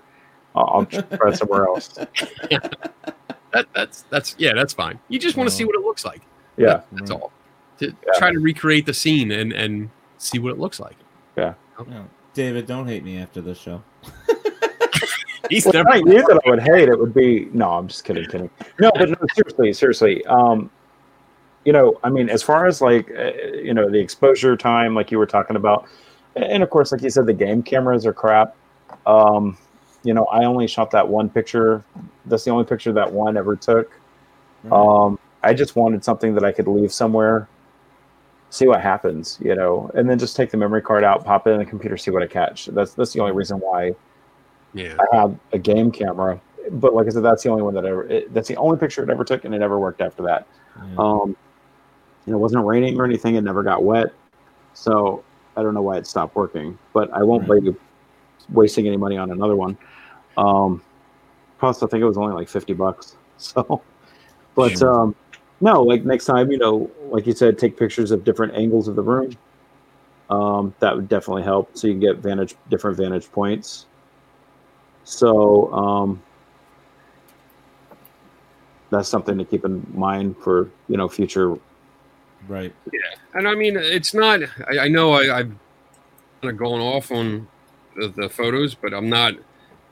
I'll, 0.56 0.66
I'll 0.66 0.86
try 0.86 1.34
somewhere 1.34 1.66
else. 1.66 1.88
that, 1.88 3.68
that's 3.74 4.04
that's 4.04 4.36
yeah, 4.38 4.54
that's 4.54 4.74
fine. 4.74 5.00
You 5.10 5.20
just 5.20 5.38
want 5.38 5.50
to 5.50 5.56
see 5.56 5.66
what 5.66 5.76
it 5.76 5.82
looks 5.82 6.06
like. 6.06 6.22
Yeah. 6.58 6.66
That- 6.68 6.86
that's 6.92 7.12
all. 7.12 7.32
To 7.80 7.94
try 8.18 8.32
to 8.32 8.40
recreate 8.40 8.86
the 8.86 8.94
scene 8.94 9.32
and 9.32 9.52
and 9.52 9.90
see 10.18 10.40
what 10.40 10.52
it 10.52 10.60
looks 10.60 10.80
like. 10.80 10.96
Yeah. 11.36 11.56
No, 11.88 12.06
David, 12.34 12.68
don't 12.68 12.88
hate 12.88 13.04
me 13.04 13.18
after 13.18 13.42
this 13.42 13.58
show. 13.58 13.82
He's 15.50 15.66
Well, 15.66 15.74
never- 15.74 15.90
I 15.90 16.00
knew 16.02 16.22
that 16.22 16.40
I 16.46 16.50
would 16.50 16.62
hate 16.62 16.88
it 16.88 16.98
would 16.98 17.14
be 17.14 17.50
no. 17.52 17.72
I'm 17.72 17.88
just 17.88 18.06
kidding, 18.06 18.26
kidding. 18.30 18.50
No, 18.80 18.92
but 18.96 19.10
no, 19.10 19.16
seriously, 19.36 19.74
seriously. 19.74 20.26
Um, 20.28 20.70
you 21.66 21.74
know, 21.74 22.00
I 22.04 22.10
mean, 22.10 22.30
as 22.30 22.42
far 22.44 22.66
as 22.66 22.82
like, 22.82 23.10
uh, 23.12 23.32
you 23.54 23.74
know, 23.74 23.90
the 23.90 24.00
exposure 24.00 24.56
time, 24.56 24.96
like 24.96 25.12
you 25.12 25.18
were 25.18 25.26
talking 25.26 25.56
about, 25.56 25.88
and 26.36 26.62
of 26.64 26.70
course, 26.70 26.92
like 26.92 27.02
you 27.02 27.10
said, 27.10 27.26
the 27.26 27.34
game 27.34 27.62
cameras 27.64 28.06
are 28.06 28.14
crap. 28.14 28.56
Um, 29.06 29.58
you 30.04 30.14
know, 30.14 30.26
I 30.26 30.46
only 30.46 30.68
shot 30.68 30.92
that 30.92 31.08
one 31.08 31.30
picture. 31.30 31.84
That's 32.26 32.44
the 32.44 32.52
only 32.52 32.66
picture 32.66 32.92
that 32.94 33.12
one 33.12 33.38
ever 33.38 33.56
took. 33.56 33.92
Um, 34.72 35.20
I 35.44 35.54
just 35.54 35.76
wanted 35.76 36.04
something 36.04 36.34
that 36.36 36.44
I 36.46 36.52
could 36.52 36.68
leave 36.68 36.92
somewhere, 36.94 37.48
see 38.50 38.68
what 38.68 38.82
happens, 38.82 39.38
you 39.42 39.56
know, 39.56 39.92
and 39.94 40.10
then 40.10 40.18
just 40.18 40.36
take 40.36 40.52
the 40.52 40.58
memory 40.58 40.82
card 40.82 41.04
out, 41.04 41.26
pop 41.26 41.48
it 41.48 41.52
in 41.52 41.60
the 41.60 41.66
computer, 41.66 41.98
see 41.98 42.12
what 42.12 42.24
I 42.24 42.28
catch. 42.28 42.68
That's 42.68 42.94
that's 42.94 43.12
the 43.14 43.20
only 43.20 43.34
reason 43.34 43.60
why 43.60 43.94
Yeah. 44.74 44.96
I 45.12 45.16
have 45.18 45.38
a 45.52 45.60
game 45.60 45.92
camera, 45.92 46.40
but 46.72 46.94
like 46.94 47.08
I 47.08 47.10
said, 47.10 47.24
that's 47.24 47.44
the 47.44 47.50
only 47.50 47.62
one 47.64 47.74
that 47.74 47.86
ever. 47.86 48.06
It, 48.08 48.34
that's 48.34 48.48
the 48.48 48.56
only 48.56 48.78
picture 48.78 49.04
it 49.04 49.10
ever 49.10 49.26
took, 49.26 49.44
and 49.44 49.54
it 49.54 49.60
never 49.60 49.80
worked 49.80 50.02
after 50.02 50.24
that. 50.24 50.48
Um, 50.98 51.36
you 52.26 52.32
know, 52.32 52.38
it 52.38 52.42
wasn't 52.42 52.66
raining 52.66 52.98
or 53.00 53.06
anything. 53.06 53.36
It 53.36 53.42
never 53.42 53.64
got 53.64 53.84
wet, 53.84 54.14
so 54.74 55.24
I 55.58 55.64
don't 55.64 55.74
know 55.74 55.82
why 55.82 55.98
it 55.98 56.08
stopped 56.08 56.36
working. 56.36 56.78
But 56.94 57.12
I 57.12 57.22
won't 57.22 57.48
be 57.50 57.76
wasting 58.50 58.88
any 58.88 58.98
money 58.98 59.18
on 59.18 59.32
another 59.32 59.56
one. 59.56 59.78
Um, 60.38 60.82
plus, 61.60 61.84
I 61.84 61.88
think 61.88 62.02
it 62.02 62.06
was 62.06 62.18
only 62.18 62.34
like 62.34 62.50
fifty 62.50 62.74
bucks. 62.74 63.16
So, 63.38 63.82
but 64.56 64.78
Sure. 64.78 64.94
um, 64.94 65.16
no, 65.60 65.82
like 65.82 66.06
next 66.06 66.26
time, 66.26 66.52
you 66.52 66.58
know, 66.58 66.90
like 67.10 67.26
you 67.26 67.34
said, 67.34 67.58
take 67.58 67.78
pictures 67.78 68.12
of 68.12 68.24
different 68.24 68.54
angles 68.54 68.88
of 68.88 68.96
the 68.96 69.02
room. 69.02 69.36
Um, 70.30 70.74
that 70.80 70.96
would 70.96 71.10
definitely 71.10 71.44
help, 71.44 71.76
so 71.76 71.88
you 71.88 71.94
can 71.94 72.00
get 72.00 72.18
vantage 72.18 72.56
different 72.70 72.96
vantage 72.96 73.30
points. 73.32 73.86
So 75.04 75.74
um, 75.74 76.22
that's 78.90 79.10
something 79.10 79.38
to 79.38 79.46
keep 79.46 79.66
in 79.66 79.86
mind 79.94 80.38
for 80.38 80.70
you 80.88 80.98
know 80.98 81.10
future. 81.10 81.58
Right. 82.48 82.74
Yeah, 82.92 83.00
and 83.34 83.48
I 83.48 83.56
mean, 83.56 83.76
it's 83.78 84.14
not. 84.14 84.42
I, 84.70 84.80
I 84.80 84.88
know 84.88 85.14
I, 85.14 85.40
I've 85.40 85.52
kind 86.42 86.52
of 86.52 86.58
gone 86.58 86.80
off 86.80 87.12
on 87.12 87.48
the, 87.96 88.10
the 88.10 88.30
photos, 88.30 88.76
but 88.76 88.94
I'm 88.94 89.10
not. 89.10 89.34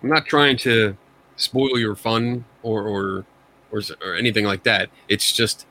I'm 0.04 0.10
not 0.10 0.26
trying 0.26 0.58
to 0.58 0.96
spoil 1.36 1.78
your 1.80 1.96
fun 1.96 2.46
or, 2.64 2.84
or 2.84 3.26
or, 3.72 3.82
or 4.04 4.16
anything 4.16 4.46
like 4.46 4.64
that. 4.64 4.90
It's 5.08 5.32
just 5.32 5.66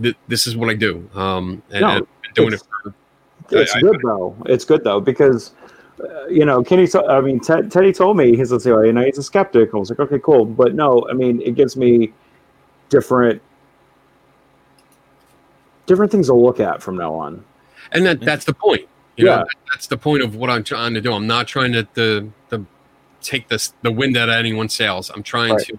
th- 0.00 0.16
this 0.28 0.46
is 0.46 0.56
what 0.56 0.68
I 0.68 0.74
do. 0.74 1.08
Um, 1.14 1.62
and 1.70 1.80
No, 1.80 1.86
I've 1.88 1.98
been 2.22 2.32
doing 2.34 2.48
it 2.48 2.54
it's- 2.54 2.68
for. 2.82 2.94
It's 3.52 3.74
I- 3.74 3.78
I- 3.78 3.80
good 3.80 4.00
though. 4.04 4.36
It's 4.46 4.64
good 4.64 4.84
though 4.84 5.00
because 5.00 5.52
uh, 6.02 6.26
you 6.26 6.44
know 6.44 6.62
Kenny. 6.62 6.86
To- 6.88 7.04
I 7.06 7.20
mean, 7.20 7.40
Ted, 7.40 7.70
Teddy 7.70 7.92
told 7.92 8.16
me 8.16 8.36
he's 8.36 8.52
let's 8.52 8.64
see, 8.64 8.70
you 8.70 8.92
know 8.92 9.02
he's 9.02 9.18
a 9.18 9.22
skeptic. 9.22 9.70
I 9.74 9.76
was 9.76 9.90
like, 9.90 9.98
okay, 10.00 10.18
cool, 10.20 10.44
but 10.44 10.74
no, 10.74 11.04
I 11.10 11.14
mean, 11.14 11.40
it 11.42 11.54
gives 11.56 11.76
me 11.76 12.12
different 12.90 13.40
different 15.86 16.12
things 16.12 16.26
to 16.28 16.34
look 16.34 16.60
at 16.60 16.82
from 16.82 16.96
now 16.96 17.14
on. 17.14 17.44
and 17.92 18.06
that 18.06 18.20
that's 18.20 18.44
the 18.44 18.54
point. 18.54 18.82
You 19.16 19.26
Yeah. 19.26 19.36
know, 19.38 19.46
that's 19.72 19.86
the 19.88 19.96
point 19.96 20.22
of 20.22 20.36
what 20.36 20.48
I'm 20.50 20.62
trying 20.64 20.94
to 20.94 21.00
do. 21.00 21.12
I'm 21.12 21.26
not 21.26 21.46
trying 21.48 21.72
to 21.72 21.86
the 21.94 22.28
the 22.50 22.64
take 23.22 23.48
this 23.48 23.72
the 23.82 23.90
wind 23.90 24.16
out 24.16 24.28
of 24.28 24.34
anyone's 24.34 24.74
sails. 24.74 25.10
I'm 25.10 25.22
trying 25.22 25.54
Right. 25.54 25.66
to 25.66 25.78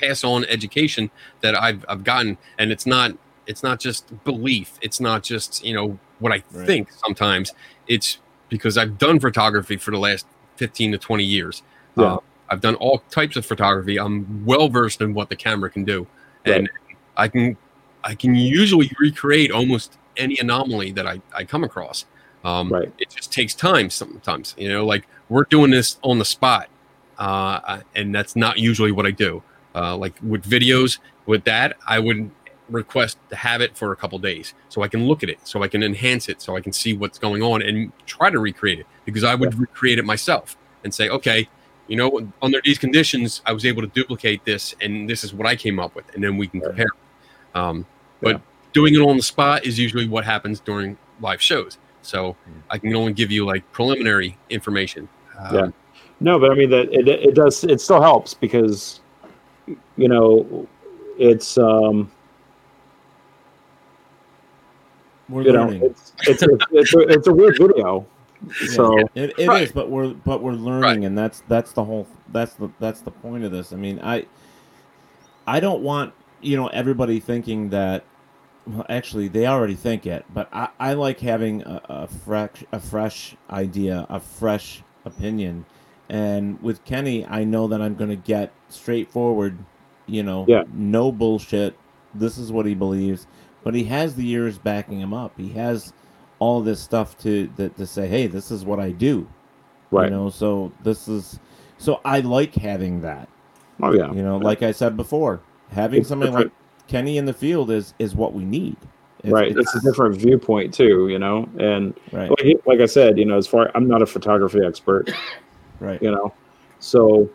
pass 0.00 0.22
on 0.24 0.44
education 0.46 1.10
that 1.40 1.60
I've 1.60 1.84
I've 1.88 2.04
gotten, 2.04 2.38
and 2.58 2.70
it's 2.72 2.86
not 2.86 3.12
it's 3.46 3.62
not 3.62 3.80
just 3.80 4.12
belief. 4.24 4.78
It's 4.82 5.00
not 5.00 5.22
just 5.22 5.64
you 5.64 5.74
know 5.74 5.98
what 6.18 6.32
I 6.32 6.42
Right. 6.52 6.66
think. 6.66 6.92
Sometimes 6.92 7.52
it's 7.86 8.18
because 8.48 8.78
I've 8.78 8.98
done 8.98 9.20
photography 9.20 9.76
for 9.76 9.90
the 9.90 9.98
last 9.98 10.26
15 10.56 10.92
to 10.92 10.98
20 10.98 11.24
years. 11.24 11.62
Yeah. 11.96 12.04
Uh, 12.14 12.18
I've 12.50 12.60
done 12.60 12.76
all 12.76 13.02
types 13.10 13.36
of 13.36 13.44
photography. 13.44 13.98
I'm 13.98 14.44
well 14.46 14.68
versed 14.68 15.00
in 15.02 15.12
what 15.14 15.28
the 15.28 15.36
camera 15.36 15.68
can 15.70 15.84
do, 15.84 16.06
and 16.44 16.68
I 17.16 17.28
can 17.28 17.56
I 18.04 18.14
can 18.14 18.34
usually 18.34 18.90
recreate 19.00 19.50
almost 19.50 19.98
any 20.16 20.38
anomaly 20.38 20.92
that 20.92 21.06
I, 21.06 21.20
I 21.34 21.44
come 21.44 21.62
across. 21.64 22.06
Um, 22.44 22.72
Right. 22.72 22.92
It 22.98 23.10
just 23.10 23.32
takes 23.32 23.54
time 23.54 23.90
sometimes. 23.90 24.54
You 24.58 24.68
know, 24.68 24.86
like 24.86 25.06
we're 25.28 25.44
doing 25.44 25.70
this 25.70 25.98
on 26.02 26.18
the 26.18 26.24
spot, 26.24 26.68
uh, 27.18 27.80
and 27.94 28.14
that's 28.14 28.36
not 28.36 28.58
usually 28.58 28.92
what 28.92 29.06
I 29.06 29.10
do. 29.10 29.42
Uh, 29.74 29.96
like 29.96 30.14
with 30.22 30.44
videos, 30.44 30.98
with 31.26 31.44
that, 31.44 31.76
I 31.86 31.98
would 31.98 32.30
request 32.70 33.18
to 33.30 33.36
have 33.36 33.60
it 33.60 33.76
for 33.76 33.92
a 33.92 33.96
couple 33.96 34.18
days 34.18 34.54
so 34.68 34.82
I 34.82 34.88
can 34.88 35.06
look 35.06 35.22
at 35.22 35.28
it, 35.28 35.38
so 35.44 35.62
I 35.62 35.68
can 35.68 35.82
enhance 35.82 36.28
it, 36.28 36.42
so 36.42 36.56
I 36.56 36.60
can 36.60 36.72
see 36.72 36.94
what's 36.94 37.18
going 37.18 37.42
on 37.42 37.62
and 37.62 37.92
try 38.06 38.30
to 38.30 38.38
recreate 38.38 38.78
it 38.78 38.86
because 39.04 39.24
I 39.24 39.34
would 39.34 39.58
recreate 39.58 39.98
it 39.98 40.04
myself 40.04 40.56
and 40.84 40.92
say, 40.92 41.08
okay, 41.08 41.48
you 41.86 41.96
know, 41.96 42.30
under 42.42 42.60
these 42.62 42.78
conditions, 42.78 43.40
I 43.46 43.52
was 43.52 43.64
able 43.64 43.82
to 43.82 43.88
duplicate 43.88 44.44
this, 44.44 44.74
and 44.80 45.08
this 45.08 45.24
is 45.24 45.32
what 45.32 45.46
I 45.46 45.56
came 45.56 45.78
up 45.80 45.94
with, 45.94 46.04
and 46.14 46.22
then 46.22 46.36
we 46.36 46.46
can 46.46 46.60
compare. 46.60 46.90
Um, 47.54 47.86
but 48.20 48.42
doing 48.72 48.94
it 48.94 49.00
on 49.00 49.16
the 49.16 49.22
spot 49.22 49.64
is 49.64 49.78
usually 49.78 50.06
what 50.06 50.24
happens 50.24 50.60
during 50.60 50.98
live 51.20 51.40
shows. 51.40 51.78
So 52.02 52.36
I 52.70 52.78
can 52.78 52.94
only 52.94 53.12
give 53.12 53.30
you 53.30 53.44
like 53.44 53.70
preliminary 53.72 54.36
information. 54.50 55.08
Um, 55.38 55.54
yeah. 55.54 55.68
No, 56.20 56.38
but 56.38 56.50
I 56.50 56.54
mean 56.54 56.70
that 56.70 56.92
it, 56.92 57.06
it 57.08 57.34
does 57.34 57.64
it 57.64 57.80
still 57.80 58.00
helps 58.00 58.34
because 58.34 59.00
you 59.96 60.08
know 60.08 60.66
it's 61.18 61.56
um 61.58 62.10
We're 65.28 65.42
you 65.42 65.52
know 65.52 65.64
learning. 65.66 65.82
it's 65.84 66.12
it's 66.26 66.42
a, 66.42 66.48
it's 66.72 66.94
a, 66.94 66.98
it's 67.00 67.26
a 67.26 67.32
weird 67.32 67.58
video. 67.58 68.06
So 68.68 68.98
it, 68.98 69.10
it 69.16 69.38
is, 69.40 69.48
Right. 69.48 69.74
but 69.74 69.90
we're 69.90 70.14
but 70.14 70.42
we're 70.42 70.52
learning, 70.52 71.04
and 71.04 71.18
that's 71.18 71.42
that's 71.48 71.72
the 71.72 71.84
whole 71.84 72.06
that's 72.32 72.54
the 72.54 72.70
that's 72.78 73.00
the 73.00 73.10
point 73.10 73.44
of 73.44 73.50
this. 73.52 73.72
I 73.72 73.76
mean, 73.76 74.00
I 74.02 74.26
I 75.46 75.60
don't 75.60 75.82
want 75.82 76.14
you 76.40 76.56
know 76.56 76.68
everybody 76.68 77.20
thinking 77.20 77.68
that. 77.70 78.04
Well, 78.68 78.86
actually, 78.90 79.28
they 79.28 79.46
already 79.46 79.74
think 79.74 80.06
it, 80.06 80.26
but 80.34 80.48
I, 80.52 80.68
I 80.78 80.92
like 80.94 81.20
having 81.20 81.62
a, 81.62 81.80
a 81.88 82.06
fresh 82.06 82.64
a 82.72 82.78
fresh 82.80 83.34
idea, 83.50 84.06
a 84.10 84.20
fresh 84.20 84.82
opinion, 85.06 85.64
and 86.10 86.60
with 86.62 86.84
Kenny, 86.84 87.24
I 87.26 87.44
know 87.44 87.66
that 87.68 87.80
I'm 87.80 87.94
going 87.94 88.10
to 88.10 88.16
get 88.16 88.52
straightforward. 88.68 89.58
You 90.06 90.22
know, 90.22 90.44
Yeah. 90.48 90.64
no 90.72 91.12
bullshit. 91.12 91.76
This 92.14 92.38
is 92.38 92.52
what 92.52 92.66
he 92.66 92.74
believes, 92.74 93.26
but 93.64 93.74
he 93.74 93.84
has 93.84 94.14
the 94.14 94.24
years 94.24 94.58
backing 94.58 95.00
him 95.00 95.12
up. 95.14 95.32
He 95.38 95.50
has 95.50 95.92
all 96.40 96.60
this 96.62 96.80
stuff 96.80 97.18
to 97.18 97.50
that 97.56 97.76
to 97.78 97.86
say, 97.86 98.06
hey, 98.08 98.26
this 98.26 98.50
is 98.50 98.64
what 98.64 98.80
I 98.80 98.90
do. 98.90 99.28
Right. 99.90 100.04
You 100.04 100.10
know, 100.10 100.30
so 100.30 100.72
this 100.84 101.08
is 101.08 101.38
so 101.78 102.00
I 102.04 102.20
like 102.20 102.54
having 102.54 103.00
that. 103.02 103.28
Oh 103.82 103.92
yeah. 103.94 104.12
You 104.12 104.22
know, 104.22 104.38
like 104.38 104.62
I 104.62 104.72
said 104.72 104.96
before, 104.96 105.40
having 105.70 106.00
It's 106.00 106.08
somebody 106.08 106.30
different. 106.32 106.52
like 106.52 106.67
Kenny 106.88 107.18
in 107.18 107.24
the 107.26 107.32
field 107.34 107.70
is 107.70 107.94
is 107.98 108.14
what 108.16 108.32
we 108.34 108.44
need. 108.44 108.76
It's- 109.20 109.32
right 109.32 109.50
it's 109.56 109.74
a 109.74 109.80
different 109.80 110.16
viewpoint 110.16 110.72
too 110.72 111.08
you 111.08 111.18
know 111.18 111.48
and 111.58 111.92
Right. 112.12 112.30
like, 112.30 112.60
like 112.66 112.78
i 112.80 112.86
said 112.86 113.18
you 113.18 113.24
know 113.24 113.36
as 113.36 113.48
far 113.48 113.68
i'm 113.74 113.88
not 113.88 114.00
a 114.00 114.06
photography 114.06 114.60
expert 114.64 115.10
right 115.80 116.00
you 116.00 116.12
know 116.12 116.32
so 116.78 117.28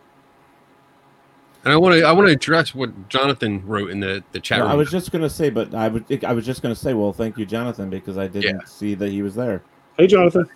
And 1.65 1.73
I 1.73 1.77
want 1.77 1.95
to 1.95 2.03
I 2.05 2.13
want 2.13 2.27
to 2.27 2.33
address 2.33 2.73
what 2.73 3.09
Jonathan 3.09 3.65
wrote 3.67 3.89
in 3.89 3.99
the 3.99 4.23
the 4.31 4.39
chat 4.39 4.59
No, 4.59 4.63
room. 4.65 4.71
I 4.71 4.75
was 4.75 4.89
just 4.91 5.11
gonna 5.11 5.29
say, 5.29 5.49
but 5.49 5.75
I 5.75 5.89
would 5.89 6.23
I 6.23 6.31
was 6.31 6.45
just 6.45 6.61
gonna 6.61 6.73
say, 6.73 6.93
well, 6.93 7.11
thank 7.11 7.37
you, 7.37 7.45
Jonathan, 7.45 7.89
because 7.89 8.17
I 8.17 8.27
didn't 8.27 8.65
see 8.67 8.95
that 8.95 9.11
he 9.11 9.21
was 9.21 9.35
there. 9.35 9.61
hey 9.97 10.07
jonathan 10.07 10.49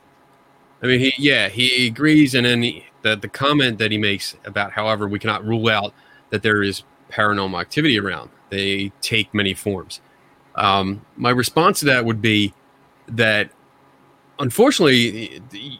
I 0.81 0.85
mean, 0.85 0.99
he 1.01 1.11
yeah, 1.17 1.49
he 1.49 1.87
agrees, 1.87 2.35
and 2.35 2.45
then 2.45 2.61
he, 2.61 2.85
the 3.01 3.17
the 3.17 3.27
comment 3.27 3.79
that 3.79 3.91
he 3.91 3.97
makes 3.97 4.35
about, 4.45 4.71
however, 4.71 5.09
we 5.09 5.19
cannot 5.19 5.43
rule 5.43 5.67
out 5.69 5.93
that 6.29 6.41
there 6.41 6.63
is 6.63 6.83
paranormal 7.11 7.59
activity 7.59 7.99
around. 7.99 8.29
They 8.49 8.91
take 9.01 9.33
many 9.33 9.53
forms. 9.53 10.01
Um, 10.55 11.05
my 11.15 11.29
response 11.29 11.79
to 11.79 11.85
that 11.85 12.05
would 12.05 12.21
be 12.21 12.53
that, 13.09 13.51
unfortunately, 14.39 15.41
the, 15.51 15.79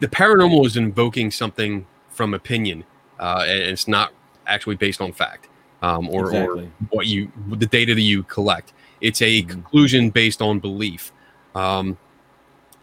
the 0.00 0.08
paranormal 0.08 0.66
is 0.66 0.76
invoking 0.76 1.30
something 1.30 1.86
from 2.08 2.34
opinion, 2.34 2.84
uh, 3.20 3.44
and 3.46 3.60
it's 3.60 3.86
not 3.86 4.12
actually 4.46 4.76
based 4.76 5.00
on 5.00 5.12
fact 5.12 5.48
um, 5.82 6.08
or, 6.08 6.26
Exactly. 6.26 6.64
or 6.64 6.70
what 6.90 7.06
you 7.06 7.30
the 7.48 7.66
data 7.66 7.94
that 7.94 8.00
you 8.00 8.22
collect. 8.24 8.72
It's 9.00 9.22
a 9.22 9.42
conclusion 9.42 10.10
based 10.10 10.42
on 10.42 10.58
belief. 10.58 11.12
Um, 11.54 11.96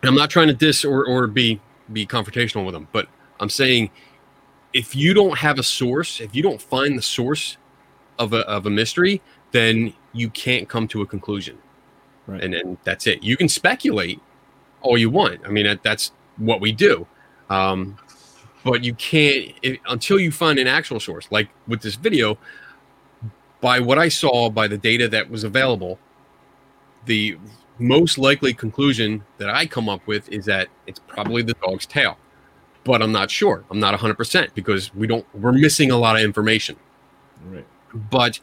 I'm 0.03 0.15
not 0.15 0.29
trying 0.29 0.47
to 0.47 0.53
diss 0.53 0.85
or, 0.85 1.05
or 1.05 1.27
be 1.27 1.59
be 1.91 2.05
confrontational 2.05 2.65
with 2.65 2.73
them, 2.73 2.87
but 2.91 3.07
I'm 3.39 3.49
saying 3.49 3.91
if 4.73 4.95
you 4.95 5.13
don't 5.13 5.37
have 5.37 5.59
a 5.59 5.63
source, 5.63 6.19
if 6.19 6.35
you 6.35 6.43
don't 6.43 6.61
find 6.61 6.97
the 6.97 7.01
source 7.01 7.57
of 8.19 8.33
a 8.33 8.39
of 8.47 8.65
a 8.65 8.69
mystery, 8.69 9.21
then 9.51 9.93
you 10.13 10.29
can't 10.29 10.67
come 10.67 10.87
to 10.89 11.01
a 11.01 11.05
conclusion. 11.05 11.57
Right. 12.27 12.43
And 12.43 12.53
then 12.53 12.77
that's 12.83 13.07
it. 13.07 13.23
You 13.23 13.37
can 13.37 13.47
speculate 13.47 14.19
all 14.81 14.97
you 14.97 15.09
want. 15.09 15.41
I 15.45 15.49
mean, 15.49 15.65
that, 15.65 15.83
that's 15.83 16.11
what 16.37 16.61
we 16.61 16.71
do. 16.71 17.05
Um, 17.49 17.97
but 18.63 18.83
you 18.83 18.93
can't 18.95 19.53
if, 19.61 19.79
until 19.87 20.19
you 20.19 20.31
find 20.31 20.57
an 20.57 20.67
actual 20.67 20.99
source. 20.99 21.27
Like 21.29 21.49
with 21.67 21.81
this 21.81 21.95
video, 21.95 22.37
by 23.61 23.79
what 23.79 23.99
I 23.99 24.09
saw, 24.09 24.49
by 24.49 24.67
the 24.67 24.77
data 24.77 25.07
that 25.09 25.29
was 25.29 25.43
available, 25.43 25.99
the 27.05 27.37
most 27.77 28.17
likely 28.17 28.53
conclusion 28.53 29.23
that 29.37 29.49
I 29.49 29.65
come 29.65 29.89
up 29.89 30.05
with 30.07 30.29
is 30.29 30.45
that 30.45 30.69
it's 30.87 30.99
probably 30.99 31.41
the 31.41 31.55
dog's 31.61 31.85
tail. 31.85 32.17
But 32.83 33.01
I'm 33.01 33.11
not 33.11 33.31
sure. 33.31 33.63
I'm 33.69 33.79
not 33.79 33.97
100% 33.97 34.53
because 34.53 34.93
we 34.93 35.07
don't 35.07 35.25
we're 35.35 35.51
missing 35.51 35.91
a 35.91 35.97
lot 35.97 36.15
of 36.15 36.21
information. 36.21 36.75
Right. 37.45 37.65
But 37.95 38.39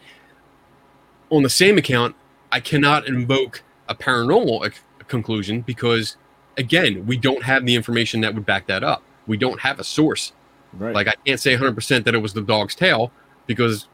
on 1.31 1.43
the 1.43 1.51
same 1.51 1.79
account, 1.79 2.17
I 2.51 2.61
cannot 2.61 3.07
invoke 3.07 3.63
a 3.89 3.95
paranormal 3.95 4.67
ac- 4.67 4.81
conclusion 5.09 5.61
because 5.61 6.17
again, 6.57 7.07
we 7.07 7.17
don't 7.17 7.43
have 7.43 7.65
the 7.65 7.75
information 7.75 8.21
that 8.23 8.35
would 8.35 8.47
back 8.47 8.67
that 8.67 8.83
up. 8.83 9.03
We 9.27 9.37
don't 9.37 9.61
have 9.61 9.79
a 9.79 9.85
source. 9.85 10.33
Right. 10.73 10.95
Like 10.95 11.09
I 11.09 11.15
can't 11.27 11.41
say 11.41 11.57
100% 11.57 12.05
that 12.05 12.15
it 12.15 12.19
was 12.19 12.33
the 12.33 12.43
dog's 12.43 12.75
tail 12.75 13.13
because 13.47 13.89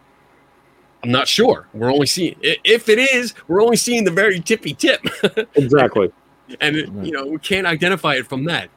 I'm 1.02 1.10
not 1.10 1.28
sure. 1.28 1.68
We're 1.74 1.92
only 1.92 2.06
seeing 2.06 2.36
if 2.40 2.88
it 2.88 2.98
is, 2.98 3.34
we're 3.46 3.62
only 3.62 3.76
seeing 3.76 4.04
the 4.04 4.10
very 4.10 4.40
tippy 4.40 4.74
tip. 4.74 5.04
exactly 5.54 6.12
and 6.60 6.76
it, 6.76 6.88
you 7.02 7.12
know 7.12 7.26
we 7.26 7.38
can't 7.38 7.66
identify 7.66 8.14
it 8.14 8.26
from 8.26 8.44
that 8.44 8.70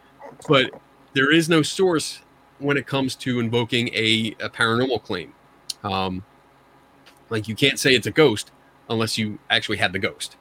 but 0.47 0.71
there 1.13 1.31
is 1.31 1.49
no 1.49 1.61
source 1.61 2.19
when 2.59 2.77
it 2.77 2.85
comes 2.85 3.15
to 3.15 3.39
invoking 3.39 3.89
a, 3.93 4.35
a 4.39 4.49
paranormal 4.49 5.01
claim 5.03 5.33
um, 5.83 6.23
like 7.31 7.47
you 7.47 7.55
can't 7.55 7.79
say 7.79 7.95
it's 7.95 8.05
a 8.05 8.11
ghost 8.11 8.51
unless 8.89 9.17
you 9.17 9.39
actually 9.49 9.77
had 9.77 9.91
the 9.93 9.99
ghost 9.99 10.37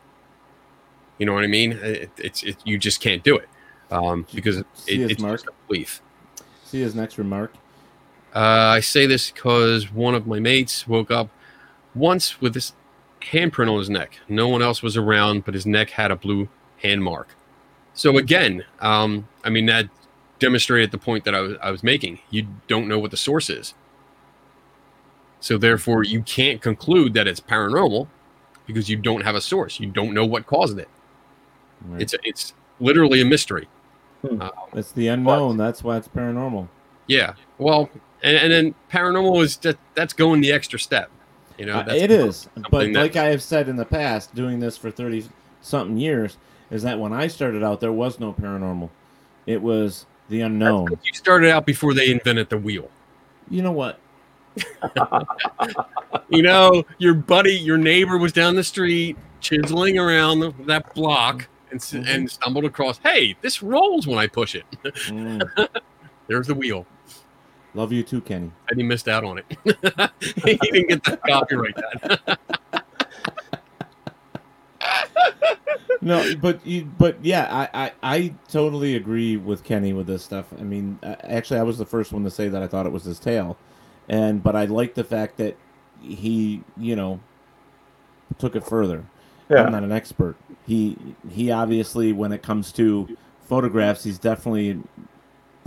you 1.16 1.24
know 1.24 1.32
what 1.32 1.44
i 1.44 1.46
mean 1.46 1.72
it, 1.72 2.10
it's 2.18 2.42
it, 2.42 2.56
you 2.64 2.76
just 2.76 3.00
can't 3.00 3.22
do 3.24 3.36
it 3.36 3.48
um, 3.90 4.26
because 4.34 4.58
it, 4.58 4.66
it's 4.86 5.20
mark? 5.22 5.40
a 5.48 5.66
belief 5.66 6.02
See 6.64 6.80
his 6.80 6.94
next 6.94 7.18
remark. 7.18 7.54
uh, 8.36 8.38
I 8.38 8.80
say 8.80 9.06
this 9.06 9.30
because 9.32 9.90
one 9.92 10.14
of 10.14 10.26
my 10.26 10.38
mates 10.38 10.86
woke 10.86 11.10
up 11.10 11.30
once 11.94 12.40
with 12.40 12.54
this 12.54 12.72
handprint 13.20 13.68
on 13.70 13.78
his 13.78 13.90
neck. 13.90 14.20
No 14.28 14.46
one 14.46 14.62
else 14.62 14.80
was 14.82 14.96
around, 14.96 15.44
but 15.44 15.54
his 15.54 15.66
neck 15.66 15.90
had 15.90 16.12
a 16.12 16.16
blue 16.16 16.48
hand 16.80 17.02
mark. 17.02 17.34
So 17.94 18.16
again, 18.18 18.64
um, 18.78 19.26
I 19.42 19.50
mean 19.50 19.66
that 19.66 19.88
demonstrated 20.38 20.92
the 20.92 20.98
point 20.98 21.24
that 21.24 21.34
I 21.34 21.40
was, 21.40 21.56
I 21.60 21.72
was 21.72 21.82
making. 21.82 22.20
You 22.30 22.46
don't 22.68 22.86
know 22.86 23.00
what 23.00 23.10
the 23.10 23.16
source 23.16 23.50
is, 23.50 23.74
so 25.40 25.58
therefore 25.58 26.04
you 26.04 26.22
can't 26.22 26.60
conclude 26.62 27.14
that 27.14 27.26
it's 27.26 27.40
paranormal 27.40 28.06
because 28.66 28.88
you 28.88 28.96
don't 28.96 29.22
have 29.22 29.34
a 29.34 29.40
source. 29.40 29.80
You 29.80 29.88
don't 29.90 30.14
know 30.14 30.24
what 30.24 30.46
caused 30.46 30.78
it. 30.78 30.88
Right. 31.86 32.02
It's 32.02 32.14
it's 32.24 32.54
literally 32.78 33.20
a 33.20 33.24
mystery. 33.24 33.68
Uh, 34.22 34.50
It's 34.74 34.92
the 34.92 35.08
unknown. 35.08 35.56
That's 35.56 35.82
why 35.82 35.96
it's 35.96 36.08
paranormal. 36.08 36.68
Yeah. 37.06 37.34
Well, 37.58 37.88
and, 38.22 38.36
and 38.36 38.52
then 38.52 38.74
paranormal 38.92 39.42
is 39.42 39.56
just 39.56 39.78
that's 39.94 40.12
going 40.12 40.40
the 40.42 40.52
extra 40.52 40.78
step. 40.78 41.10
You 41.58 41.66
know, 41.66 41.78
Uh, 41.80 41.94
it 41.94 42.10
is, 42.10 42.48
but 42.70 42.90
like 42.90 43.16
I 43.16 43.24
have 43.26 43.42
said 43.42 43.68
in 43.68 43.76
the 43.76 43.84
past, 43.84 44.34
doing 44.34 44.60
this 44.60 44.76
for 44.76 44.90
thirty 44.90 45.24
something 45.60 45.96
years, 45.96 46.38
is 46.70 46.82
that 46.82 46.98
when 46.98 47.12
I 47.12 47.26
started 47.26 47.62
out, 47.62 47.80
there 47.80 47.92
was 47.92 48.20
no 48.20 48.32
paranormal. 48.32 48.88
It 49.46 49.60
was 49.60 50.06
the 50.28 50.42
unknown. 50.42 50.88
you 51.02 51.12
started 51.12 51.50
out 51.50 51.66
before 51.66 51.92
they 51.92 52.10
invented 52.10 52.48
the 52.50 52.56
wheel. 52.58 52.88
You 53.50 53.62
know 53.62 53.72
what? 53.72 53.98
You 56.28 56.42
know, 56.42 56.84
your 56.98 57.14
buddy, 57.14 57.54
your 57.54 57.76
neighbor 57.76 58.16
was 58.16 58.32
down 58.32 58.54
the 58.54 58.62
street 58.62 59.16
chiseling 59.40 59.98
around 59.98 60.38
the, 60.40 60.52
that 60.66 60.94
block 60.94 61.48
and, 61.72 61.80
Mm-hmm. 61.80 62.08
and 62.08 62.30
stumbled 62.30 62.64
across, 62.64 62.98
hey, 62.98 63.36
this 63.40 63.62
rolls 63.64 64.06
when 64.06 64.18
I 64.18 64.26
push 64.28 64.54
it. 64.54 64.64
Mm. 64.84 65.68
There's 66.28 66.46
the 66.46 66.54
wheel. 66.54 66.86
Love 67.74 67.92
you 67.92 68.04
too, 68.04 68.20
Kenny. 68.20 68.52
And 68.68 68.78
he 68.78 68.84
missed 68.84 69.08
out 69.08 69.24
on 69.24 69.38
it. 69.38 69.44
he 70.44 70.54
didn't 70.56 70.88
get 70.88 71.02
the 71.04 71.16
copyright 71.16 71.74
that. 71.74 72.38
no, 76.00 76.34
but 76.36 76.64
you, 76.66 76.84
but 76.98 77.16
yeah, 77.24 77.48
I, 77.50 77.84
I 77.84 77.92
I 78.02 78.34
totally 78.48 78.94
agree 78.96 79.36
with 79.36 79.64
Kenny 79.64 79.92
with 79.92 80.06
this 80.06 80.24
stuff. 80.24 80.46
I 80.58 80.62
mean, 80.62 80.98
uh, 81.02 81.16
actually, 81.24 81.60
I 81.60 81.64
was 81.64 81.78
the 81.78 81.86
first 81.86 82.12
one 82.12 82.22
to 82.24 82.30
say 82.30 82.48
that 82.48 82.62
I 82.62 82.66
thought 82.66 82.86
it 82.86 82.92
was 82.92 83.04
his 83.04 83.18
tail, 83.18 83.56
and 84.10 84.42
but 84.42 84.54
I 84.54 84.66
like 84.66 84.92
the 84.94 85.04
fact 85.04 85.38
that 85.38 85.56
he, 86.02 86.62
you 86.76 86.96
know, 86.96 87.20
took 88.38 88.56
it 88.56 88.64
further. 88.66 89.04
Yeah. 89.48 89.64
I'm 89.64 89.72
not 89.72 89.82
an 89.84 89.92
expert. 89.92 90.36
He 90.66 90.96
he 91.30 91.50
obviously, 91.50 92.12
when 92.12 92.32
it 92.32 92.42
comes 92.42 92.72
to 92.72 93.16
photographs, 93.48 94.04
he's 94.04 94.18
definitely 94.18 94.70
an 94.70 94.88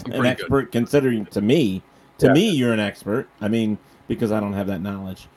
pretty 0.05 0.17
good. 0.19 0.25
expert. 0.27 0.71
Considering 0.71 1.25
to 1.27 1.41
me, 1.41 1.81
to 2.19 2.27
Yeah. 2.27 2.33
me, 2.33 2.49
you're 2.51 2.73
an 2.73 2.79
expert. 2.79 3.27
I 3.41 3.47
mean, 3.47 3.77
because 4.07 4.31
I 4.31 4.39
don't 4.39 4.53
have 4.53 4.67
that 4.67 4.81
knowledge. 4.81 5.27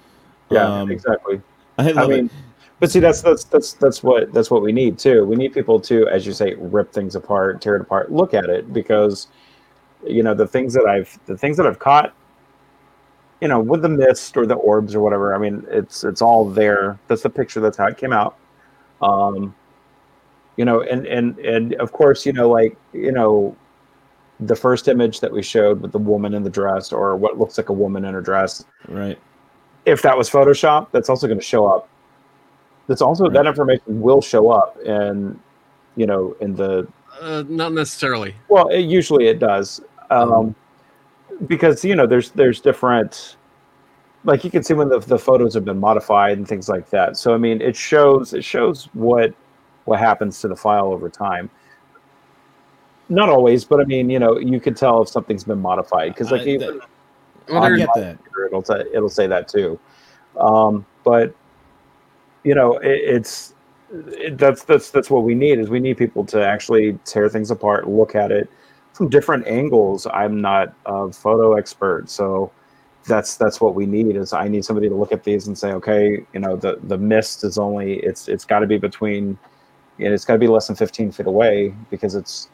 Yeah, 0.50 0.80
Um, 0.80 0.90
exactly. 0.90 1.40
I 1.78 1.90
love 1.90 2.08
mean, 2.10 2.26
it. 2.26 2.32
but 2.80 2.90
see, 2.90 3.00
that's 3.00 3.20
that's 3.22 3.44
that's 3.44 3.74
that's 3.74 4.02
what 4.02 4.32
that's 4.32 4.50
what 4.50 4.62
we 4.62 4.72
need 4.72 4.98
too. 4.98 5.24
We 5.24 5.36
need 5.36 5.52
people 5.52 5.78
to, 5.80 6.08
as 6.08 6.26
you 6.26 6.32
say, 6.32 6.54
rip 6.58 6.92
things 6.92 7.14
apart, 7.14 7.60
tear 7.60 7.76
it 7.76 7.82
apart, 7.82 8.10
look 8.12 8.32
at 8.34 8.46
it, 8.48 8.72
because 8.72 9.28
you 10.06 10.22
know 10.22 10.34
the 10.34 10.46
things 10.46 10.72
that 10.74 10.86
I've 10.86 11.18
the 11.26 11.36
things 11.36 11.56
that 11.56 11.66
I've 11.66 11.78
caught, 11.80 12.14
you 13.40 13.48
know, 13.48 13.60
with 13.60 13.82
the 13.82 13.88
mist 13.88 14.36
or 14.36 14.46
the 14.46 14.54
orbs 14.54 14.94
or 14.94 15.00
whatever. 15.00 15.34
I 15.34 15.38
mean, 15.38 15.64
it's 15.68 16.04
it's 16.04 16.22
all 16.22 16.48
there. 16.48 16.98
That's 17.08 17.22
the 17.22 17.30
picture. 17.30 17.60
That's 17.60 17.76
how 17.76 17.86
it 17.86 17.96
came 17.98 18.12
out. 18.12 18.36
Um, 19.02 19.54
you 20.56 20.64
know, 20.64 20.80
and 20.82 21.06
and 21.06 21.38
and 21.40 21.74
of 21.74 21.92
course, 21.92 22.24
you 22.24 22.32
know, 22.32 22.48
like 22.48 22.76
you 22.92 23.12
know, 23.12 23.54
the 24.40 24.56
first 24.56 24.88
image 24.88 25.20
that 25.20 25.30
we 25.32 25.42
showed 25.42 25.82
with 25.82 25.92
the 25.92 25.98
woman 25.98 26.32
in 26.34 26.42
the 26.42 26.50
dress 26.50 26.92
or 26.92 27.14
what 27.16 27.38
looks 27.38 27.58
like 27.58 27.68
a 27.68 27.72
woman 27.74 28.04
in 28.04 28.14
her 28.14 28.20
dress 28.20 28.64
Right. 28.88 29.18
if 29.86 30.02
that 30.02 30.16
was 30.16 30.28
Photoshop, 30.30 30.88
that's 30.92 31.08
also 31.08 31.26
going 31.26 31.38
to 31.40 31.44
show 31.44 31.66
up. 31.66 31.88
That's 32.86 33.02
also 33.02 33.28
that 33.30 33.46
information 33.46 34.00
will 34.00 34.20
show 34.22 34.50
up, 34.50 34.76
and 34.86 35.38
you 35.96 36.06
know, 36.06 36.36
in 36.40 36.54
the 36.54 36.86
Uh, 37.20 37.42
not 37.48 37.72
necessarily. 37.72 38.34
well, 38.48 38.68
it, 38.68 38.80
usually 38.82 39.26
it 39.28 39.38
does, 39.38 39.80
um, 40.10 40.54
because 41.46 41.84
you 41.84 41.94
know, 41.94 42.06
there's 42.06 42.30
there's 42.30 42.60
different, 42.60 43.36
like 44.24 44.44
you 44.44 44.50
can 44.50 44.62
see 44.62 44.74
when 44.74 44.88
the 44.88 44.98
the 45.00 45.18
photos 45.18 45.54
have 45.54 45.64
been 45.64 45.78
modified 45.78 46.38
and 46.38 46.48
things 46.48 46.68
like 46.68 46.90
that. 46.90 47.16
So 47.16 47.34
I 47.34 47.38
mean, 47.38 47.60
it 47.60 47.76
shows 47.76 48.32
it 48.32 48.44
shows 48.44 48.88
what 48.94 49.34
what 49.84 49.98
happens 49.98 50.40
to 50.40 50.48
the 50.48 50.56
file 50.56 50.92
over 50.92 51.08
time. 51.08 51.50
Not 53.08 53.28
always, 53.28 53.64
but 53.64 53.80
I 53.80 53.84
mean, 53.84 54.10
you 54.10 54.18
know, 54.18 54.38
you 54.38 54.60
can 54.60 54.74
tell 54.74 55.02
if 55.02 55.08
something's 55.08 55.44
been 55.44 55.60
modified 55.60 56.12
because 56.14 56.30
like 56.30 56.42
I- 56.42 56.46
even 56.46 56.80
Well, 57.48 57.62
I 57.62 57.76
get 57.76 57.90
that. 57.94 58.18
it'll 58.46 58.64
say 58.64 58.84
it'll 58.92 59.08
say 59.08 59.26
that 59.26 59.48
too. 59.48 59.78
Um, 60.38 60.84
but 61.04 61.34
you 62.42 62.54
know, 62.54 62.78
it, 62.78 63.00
it's 63.04 63.54
it, 63.92 64.38
that's 64.38 64.64
that's 64.64 64.90
that's 64.90 65.10
what 65.10 65.22
we 65.22 65.34
need 65.34 65.58
is 65.58 65.68
we 65.68 65.80
need 65.80 65.96
people 65.98 66.24
to 66.26 66.44
actually 66.44 66.98
tear 67.04 67.28
things 67.28 67.50
apart, 67.50 67.88
look 67.88 68.14
at 68.14 68.32
it 68.32 68.50
from 68.96 69.10
different 69.10 69.46
angles. 69.46 70.06
I'm 70.06 70.40
not 70.40 70.74
a 70.86 71.12
photo 71.12 71.52
expert, 71.54 72.08
so 72.08 72.50
that's 73.04 73.36
that's 73.36 73.60
what 73.60 73.74
we 73.74 73.84
need 73.84 74.16
is 74.16 74.32
I 74.32 74.48
need 74.48 74.64
somebody 74.64 74.88
to 74.88 74.94
look 74.94 75.12
at 75.12 75.22
these 75.22 75.46
and 75.46 75.56
say, 75.56 75.72
okay, 75.72 76.24
you 76.32 76.40
know, 76.40 76.56
the 76.56 76.78
the 76.84 76.96
mist 76.96 77.44
is 77.44 77.58
only 77.58 77.98
it's 77.98 78.26
it's 78.26 78.46
got 78.46 78.60
to 78.60 78.66
be 78.66 78.78
between, 78.78 79.38
you 79.98 80.08
know, 80.08 80.14
it's 80.14 80.24
got 80.24 80.32
to 80.32 80.38
be 80.38 80.48
less 80.48 80.68
than 80.68 80.76
15 80.76 81.12
feet 81.12 81.26
away 81.26 81.74
because 81.90 82.14
it's 82.14 82.48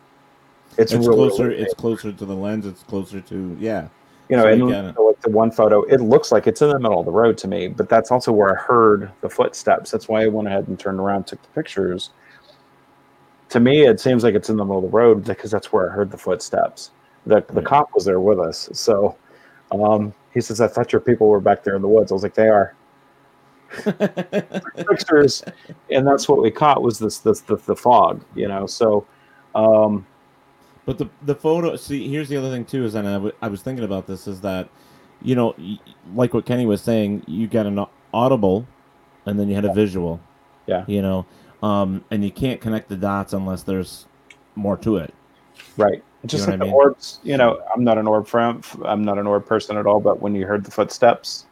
it's, 0.78 0.92
It's, 0.92 1.06
really, 1.06 1.28
closer. 1.28 1.50
It's 1.50 1.74
closer 1.74 2.12
to 2.12 2.24
the 2.26 2.34
lens. 2.34 2.66
It's 2.66 2.82
closer 2.82 3.20
to 3.20 3.56
yeah. 3.60 3.88
you 4.28 4.36
know, 4.36 4.42
So 4.42 4.48
and 4.48 4.68
get 4.68 4.84
it. 4.86 4.98
like 4.98 5.20
the 5.20 5.30
one 5.30 5.52
photo, 5.52 5.82
it 5.84 6.00
looks 6.00 6.32
like 6.32 6.48
it's 6.48 6.60
in 6.60 6.70
the 6.70 6.80
middle 6.80 6.98
of 6.98 7.06
the 7.06 7.12
road 7.12 7.38
to 7.38 7.48
me, 7.48 7.68
but 7.68 7.88
that's 7.88 8.10
also 8.10 8.32
where 8.32 8.58
I 8.58 8.60
heard 8.60 9.12
the 9.20 9.28
footsteps. 9.28 9.92
That's 9.92 10.08
why 10.08 10.24
I 10.24 10.26
went 10.26 10.48
ahead 10.48 10.66
and 10.66 10.76
turned 10.76 10.98
around, 10.98 11.28
took 11.28 11.40
the 11.40 11.48
pictures. 11.50 12.10
To 13.52 13.60
me, 13.60 13.86
it 13.86 14.00
seems 14.00 14.24
like 14.24 14.34
it's 14.34 14.50
in 14.50 14.56
the 14.56 14.64
middle 14.64 14.84
of 14.84 14.90
the 14.90 14.96
road 14.96 15.24
because 15.24 15.50
that's 15.50 15.72
where 15.72 15.90
I 15.90 15.92
heard 15.94 16.10
the 16.10 16.18
footsteps. 16.18 16.90
The 17.26 17.44
the 17.50 17.62
cop 17.62 17.90
was 17.94 18.04
there 18.04 18.20
with 18.20 18.40
us, 18.40 18.68
so 18.72 19.16
um, 19.72 20.14
he 20.34 20.40
says, 20.40 20.60
"I 20.60 20.68
thought 20.68 20.92
your 20.92 21.00
people 21.00 21.28
were 21.28 21.40
back 21.40 21.64
there 21.64 21.76
in 21.76 21.82
the 21.82 21.88
woods." 21.88 22.12
I 22.12 22.14
was 22.14 22.22
like, 22.24 22.34
"They 22.34 22.48
are." 22.48 22.74
pictures, 24.88 25.42
and 25.90 26.06
that's 26.06 26.28
what 26.28 26.42
we 26.42 26.50
caught 26.50 26.82
was 26.82 26.98
this 26.98 27.18
this 27.18 27.40
the, 27.40 27.56
the 27.56 27.76
fog, 27.76 28.24
you 28.34 28.48
know. 28.48 28.66
So, 28.66 29.06
um, 29.54 30.06
But 30.86 30.98
the 30.98 31.08
the 31.22 31.34
photo. 31.34 31.76
See, 31.76 32.08
here's 32.08 32.28
the 32.28 32.36
other 32.36 32.50
thing 32.50 32.64
too. 32.64 32.84
Is 32.84 32.94
and 32.94 33.08
I, 33.08 33.14
w- 33.14 33.34
I 33.42 33.48
was 33.48 33.62
thinking 33.62 33.84
about 33.84 34.06
this. 34.06 34.26
Is 34.28 34.40
that 34.42 34.68
you 35.22 35.34
know, 35.36 35.54
y- 35.58 35.78
like 36.14 36.34
what 36.34 36.46
Kenny 36.46 36.66
was 36.66 36.82
saying, 36.82 37.24
you 37.28 37.46
got 37.48 37.66
an 37.66 37.84
audible, 38.14 38.66
and 39.26 39.38
then 39.38 39.48
you 39.48 39.54
had 39.54 39.64
a 39.64 39.72
visual. 39.72 40.20
Yeah. 40.66 40.84
You 40.88 41.02
know, 41.02 41.26
um, 41.62 42.04
and 42.10 42.24
you 42.24 42.30
can't 42.30 42.60
connect 42.60 42.88
the 42.88 42.96
dots 42.96 43.32
unless 43.32 43.62
there's 43.62 44.06
more 44.56 44.76
to 44.78 44.96
it. 44.96 45.14
Right. 45.76 46.02
You 46.22 46.28
Just 46.28 46.46
know 46.46 46.52
like 46.52 46.54
I 46.54 46.64
the 46.64 46.64
mean? 46.66 46.74
orbs, 46.74 47.20
you 47.22 47.36
know, 47.36 47.60
I'm 47.74 47.82
not 47.82 47.98
an 47.98 48.06
orb 48.06 48.26
friend. 48.26 48.64
I'm 48.84 49.04
not 49.04 49.18
an 49.18 49.26
orb 49.26 49.46
person 49.46 49.76
at 49.76 49.86
all. 49.86 50.00
But 50.00 50.20
when 50.20 50.34
you 50.34 50.46
heard 50.46 50.64
the 50.64 50.70
footsteps, 50.70 51.46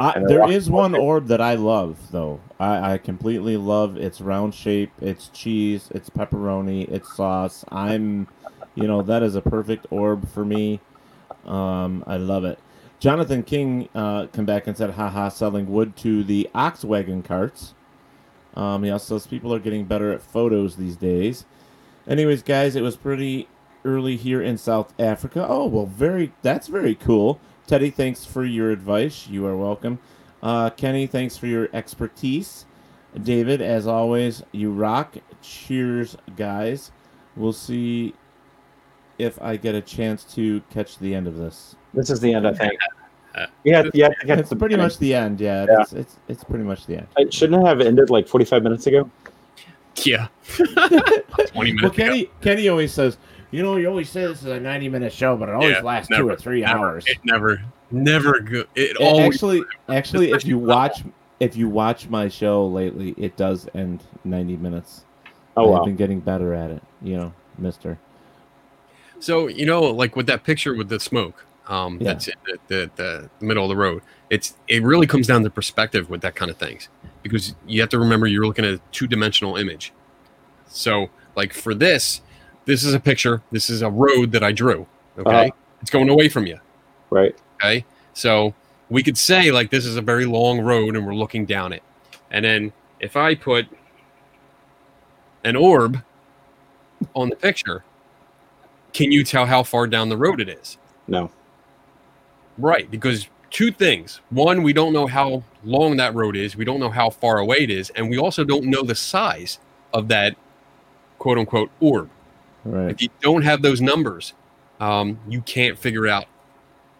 I, 0.00 0.22
there 0.28 0.46
one 0.70 0.94
orb 0.94 1.26
that 1.26 1.40
I 1.40 1.54
love, 1.54 1.98
though. 2.12 2.40
I, 2.60 2.92
I 2.92 2.98
completely 2.98 3.56
love 3.56 3.96
its 3.96 4.20
round 4.20 4.54
shape, 4.54 4.92
its 5.00 5.28
cheese, 5.28 5.88
its 5.92 6.08
pepperoni, 6.08 6.88
its 6.88 7.12
sauce. 7.16 7.64
I'm, 7.70 8.28
you 8.76 8.86
know, 8.86 9.02
that 9.02 9.24
is 9.24 9.34
a 9.34 9.40
perfect 9.40 9.86
orb 9.90 10.28
for 10.30 10.44
me. 10.44 10.80
Um, 11.46 12.04
I 12.06 12.16
love 12.16 12.44
it. 12.44 12.60
Jonathan 13.00 13.42
King 13.42 13.88
uh, 13.94 14.26
come 14.26 14.44
back 14.44 14.68
and 14.68 14.76
said, 14.76 14.90
haha, 14.90 15.28
selling 15.30 15.68
wood 15.68 15.96
to 15.96 16.22
the 16.22 16.48
ox 16.54 16.84
wagon 16.84 17.22
carts. 17.22 17.74
Um, 18.58 18.82
he 18.82 18.98
says 18.98 19.26
people 19.26 19.54
are 19.54 19.60
getting 19.60 19.84
better 19.84 20.12
at 20.12 20.20
photos 20.20 20.76
these 20.76 20.96
days. 20.96 21.46
Anyways, 22.08 22.42
guys, 22.42 22.74
it 22.74 22.82
was 22.82 22.96
pretty 22.96 23.48
early 23.84 24.16
here 24.16 24.42
in 24.42 24.58
South 24.58 24.92
Africa. 24.98 25.46
Oh, 25.48 25.66
well, 25.66 25.86
very, 25.86 26.32
that's 26.42 26.66
very 26.66 26.96
cool. 26.96 27.40
Teddy, 27.68 27.90
thanks 27.90 28.24
for 28.24 28.44
your 28.44 28.70
advice. 28.72 29.28
You 29.28 29.46
are 29.46 29.56
welcome. 29.56 30.00
Uh, 30.42 30.70
Kenny, 30.70 31.06
thanks 31.06 31.36
for 31.36 31.46
your 31.46 31.68
expertise. 31.72 32.66
David, 33.22 33.62
as 33.62 33.86
always, 33.86 34.42
you 34.50 34.72
rock. 34.72 35.16
Cheers, 35.40 36.16
guys. 36.36 36.90
We'll 37.36 37.52
see 37.52 38.14
if 39.18 39.40
I 39.40 39.56
get 39.56 39.76
a 39.76 39.80
chance 39.80 40.24
to 40.34 40.62
catch 40.70 40.98
the 40.98 41.14
end 41.14 41.28
of 41.28 41.36
this. 41.36 41.76
this 41.94 42.10
is 42.10 42.20
the 42.20 42.34
end. 42.34 42.46
I 42.46 42.54
think. 42.54 42.72
Yeah, 43.64 43.84
yeah. 43.94 44.08
I 44.28 44.32
It's 44.34 44.52
pretty 44.54 44.76
much 44.76 44.98
the 44.98 45.14
end. 45.14 45.40
Yeah, 45.40 45.66
Yeah. 45.68 45.80
It's, 45.82 45.92
it's 45.92 46.16
it's 46.28 46.44
pretty 46.44 46.64
much 46.64 46.86
the 46.86 46.96
end. 46.98 47.06
It 47.16 47.32
shouldn't 47.32 47.66
have 47.66 47.80
ended 47.80 48.10
like 48.10 48.26
45 48.28 48.62
minutes 48.62 48.86
ago. 48.86 49.10
Yeah. 50.04 50.28
20 50.56 50.74
minutes. 50.74 51.52
Well, 51.54 51.64
minutes 51.64 51.96
Kenny 51.96 52.30
Kenny 52.40 52.68
always 52.68 52.92
says, 52.92 53.18
you 53.50 53.62
know, 53.62 53.76
you 53.76 53.88
always 53.88 54.08
say 54.10 54.26
this 54.26 54.40
is 54.40 54.46
a 54.46 54.60
ninety-minute 54.60 55.12
show, 55.12 55.36
but 55.36 55.48
it 55.48 55.54
always 55.54 55.72
Yeah, 55.76 55.80
lasts 55.82 56.14
two 56.14 56.28
or 56.28 56.36
three 56.36 56.60
never. 56.60 56.78
hours. 56.78 57.04
It 57.06 57.18
never, 57.24 57.62
never 57.90 58.40
go. 58.40 58.64
It 58.74 58.96
A- 58.96 59.04
always 59.04 59.34
actually, 59.36 59.64
actually, 59.88 60.30
if 60.32 60.44
you 60.44 60.58
with 60.58 60.68
watch, 60.74 61.02
if 61.40 61.56
you 61.56 61.68
watch 61.68 62.08
my 62.08 62.28
show 62.28 62.66
lately, 62.66 63.14
it 63.16 63.36
does 63.36 63.68
end 63.74 64.02
ninety 64.24 64.56
minutes. 64.56 65.04
Oh, 65.56 65.72
I've 65.72 65.80
wow. 65.80 65.84
been 65.86 65.96
getting 65.96 66.20
better 66.20 66.54
at 66.54 66.70
it, 66.70 66.82
you 67.02 67.16
know, 67.16 67.32
Mister. 67.58 67.98
So 69.18 69.48
you 69.48 69.66
know, 69.66 69.82
like 69.82 70.14
with 70.14 70.26
that 70.26 70.44
picture 70.44 70.74
with 70.74 70.88
the 70.90 71.00
smoke, 71.00 71.44
um, 71.68 71.98
Yeah. 72.00 72.12
that's 72.14 72.28
in 72.28 72.34
the, 72.46 72.58
the 72.68 72.90
the 73.38 73.44
middle 73.46 73.64
of 73.64 73.68
the 73.68 73.76
road. 73.76 74.02
It's 74.30 74.56
it 74.68 74.82
really 74.82 75.06
comes 75.06 75.26
down 75.26 75.42
to 75.44 75.50
perspective 75.50 76.10
with 76.10 76.20
that 76.22 76.34
kind 76.34 76.50
of 76.50 76.56
things 76.56 76.88
because 77.22 77.54
you 77.66 77.80
have 77.80 77.90
to 77.90 77.98
remember 77.98 78.26
you're 78.26 78.46
looking 78.46 78.64
at 78.64 78.74
a 78.74 78.80
two 78.92 79.06
dimensional 79.06 79.56
image. 79.56 79.92
So 80.68 81.08
like 81.36 81.52
for 81.52 81.74
this, 81.74 82.20
this 82.64 82.84
is 82.84 82.94
a 82.94 83.00
picture. 83.00 83.42
This 83.50 83.70
is 83.70 83.82
a 83.82 83.90
road 83.90 84.32
that 84.32 84.42
I 84.42 84.52
drew. 84.52 84.86
Okay, 85.18 85.30
Uh-huh. 85.46 85.50
it's 85.80 85.90
going 85.90 86.08
away 86.08 86.28
from 86.28 86.46
you. 86.46 86.58
Right. 87.10 87.34
Okay, 87.56 87.84
so 88.12 88.54
we 88.90 89.02
could 89.02 89.18
say 89.18 89.50
like 89.50 89.70
this 89.70 89.84
is 89.86 89.96
a 89.96 90.02
very 90.02 90.24
long 90.26 90.60
road 90.60 90.96
and 90.96 91.06
we're 91.06 91.14
looking 91.14 91.44
down 91.46 91.72
it, 91.72 91.82
and 92.30 92.44
then 92.44 92.72
if 93.00 93.16
I 93.16 93.34
put 93.34 93.66
an 95.44 95.56
orb 95.56 96.02
on 97.14 97.28
the 97.30 97.36
picture, 97.36 97.84
can 98.92 99.12
you 99.12 99.22
tell 99.24 99.46
how 99.46 99.62
far 99.62 99.86
down 99.86 100.08
the 100.08 100.16
road 100.16 100.40
it 100.40 100.48
is? 100.48 100.78
No. 101.06 101.30
Right, 102.58 102.90
because 102.90 103.28
two 103.50 103.70
things. 103.70 104.20
One, 104.30 104.62
we 104.62 104.72
don't 104.72 104.92
know 104.92 105.06
how 105.06 105.42
long 105.64 105.96
that 105.96 106.14
road 106.14 106.36
is. 106.36 106.56
We 106.56 106.64
don't 106.64 106.80
know 106.80 106.90
how 106.90 107.08
far 107.10 107.38
away 107.38 107.58
it 107.58 107.70
is, 107.70 107.90
and 107.90 108.10
we 108.10 108.18
also 108.18 108.44
don't 108.44 108.64
know 108.64 108.82
the 108.82 108.94
size 108.94 109.58
of 109.94 110.08
that 110.08 110.36
quote 111.18 111.38
unquote 111.38 111.70
orb. 111.80 112.10
Right. 112.64 112.90
If 112.90 113.00
you 113.00 113.08
don't 113.20 113.42
have 113.42 113.62
those 113.62 113.80
numbers, 113.80 114.34
um, 114.80 115.18
you 115.28 115.40
can't 115.40 115.78
figure 115.78 116.06
out 116.06 116.26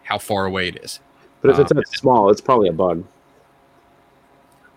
how 0.03 0.17
far 0.17 0.45
away 0.45 0.69
it 0.69 0.83
is. 0.83 0.99
But 1.41 1.51
if 1.51 1.59
it's 1.59 1.71
Um, 1.71 1.77
that 1.77 1.87
small, 1.89 2.29
it's 2.31 2.41
probably 2.41 2.69
a 2.69 2.73
bug. 2.73 3.03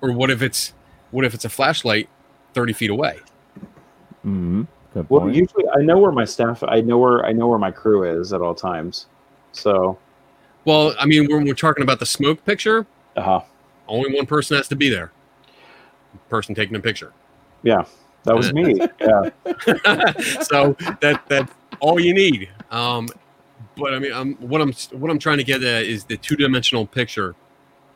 or 0.01 0.13
what 0.13 0.31
if 0.31 0.43
it's 0.43 0.75
what 1.13 1.25
if 1.25 1.33
it's 1.35 1.45
a 1.45 1.49
flashlight 1.49 2.09
thirty 2.55 2.73
feet 2.73 2.91
away? 2.91 3.19
Mm-hmm. 4.27 4.63
Good 4.95 5.07
Well, 5.09 5.29
usually 5.31 5.65
I 5.75 5.81
know 5.81 5.99
where 5.99 6.13
my 6.13 6.25
staff. 6.25 6.63
I 6.63 6.81
know 6.81 6.99
where 6.99 7.25
I 7.25 7.33
know 7.33 7.47
where 7.49 7.59
my 7.59 7.71
crew 7.71 8.05
is 8.05 8.33
at 8.33 8.41
all 8.43 8.55
times. 8.55 9.07
So, 9.53 9.99
Well, 10.65 10.95
I 10.99 11.07
mean, 11.07 11.31
when 11.31 11.45
we're 11.45 11.55
talking 11.55 11.83
about 11.83 11.99
the 11.99 12.07
smoke 12.07 12.45
picture, 12.45 12.87
uh-huh. 13.17 13.41
only 13.89 14.15
one 14.15 14.27
person 14.27 14.57
has 14.57 14.69
to 14.69 14.77
be 14.77 14.89
there. 14.89 15.13
Person 16.29 16.55
taking 16.55 16.77
a 16.77 16.81
picture. 16.81 17.13
yeah, 17.63 17.85
that 18.25 18.37
was 18.37 18.53
me. 18.53 18.79
Yeah, 19.01 19.31
so 20.43 20.77
that 21.01 21.23
that's 21.29 21.53
all 21.81 21.99
you 21.99 22.15
need. 22.15 22.49
Um, 22.71 23.09
but 23.77 23.95
I 23.95 23.99
mean, 23.99 24.13
um, 24.13 24.35
what 24.41 24.61
I'm 24.61 24.73
what 24.93 25.11
I'm 25.11 25.19
trying 25.19 25.39
to 25.39 25.45
get 25.45 25.63
at 25.63 25.85
is 25.85 26.05
the 26.05 26.17
two 26.17 26.37
dimensional 26.37 26.87
picture 26.87 27.35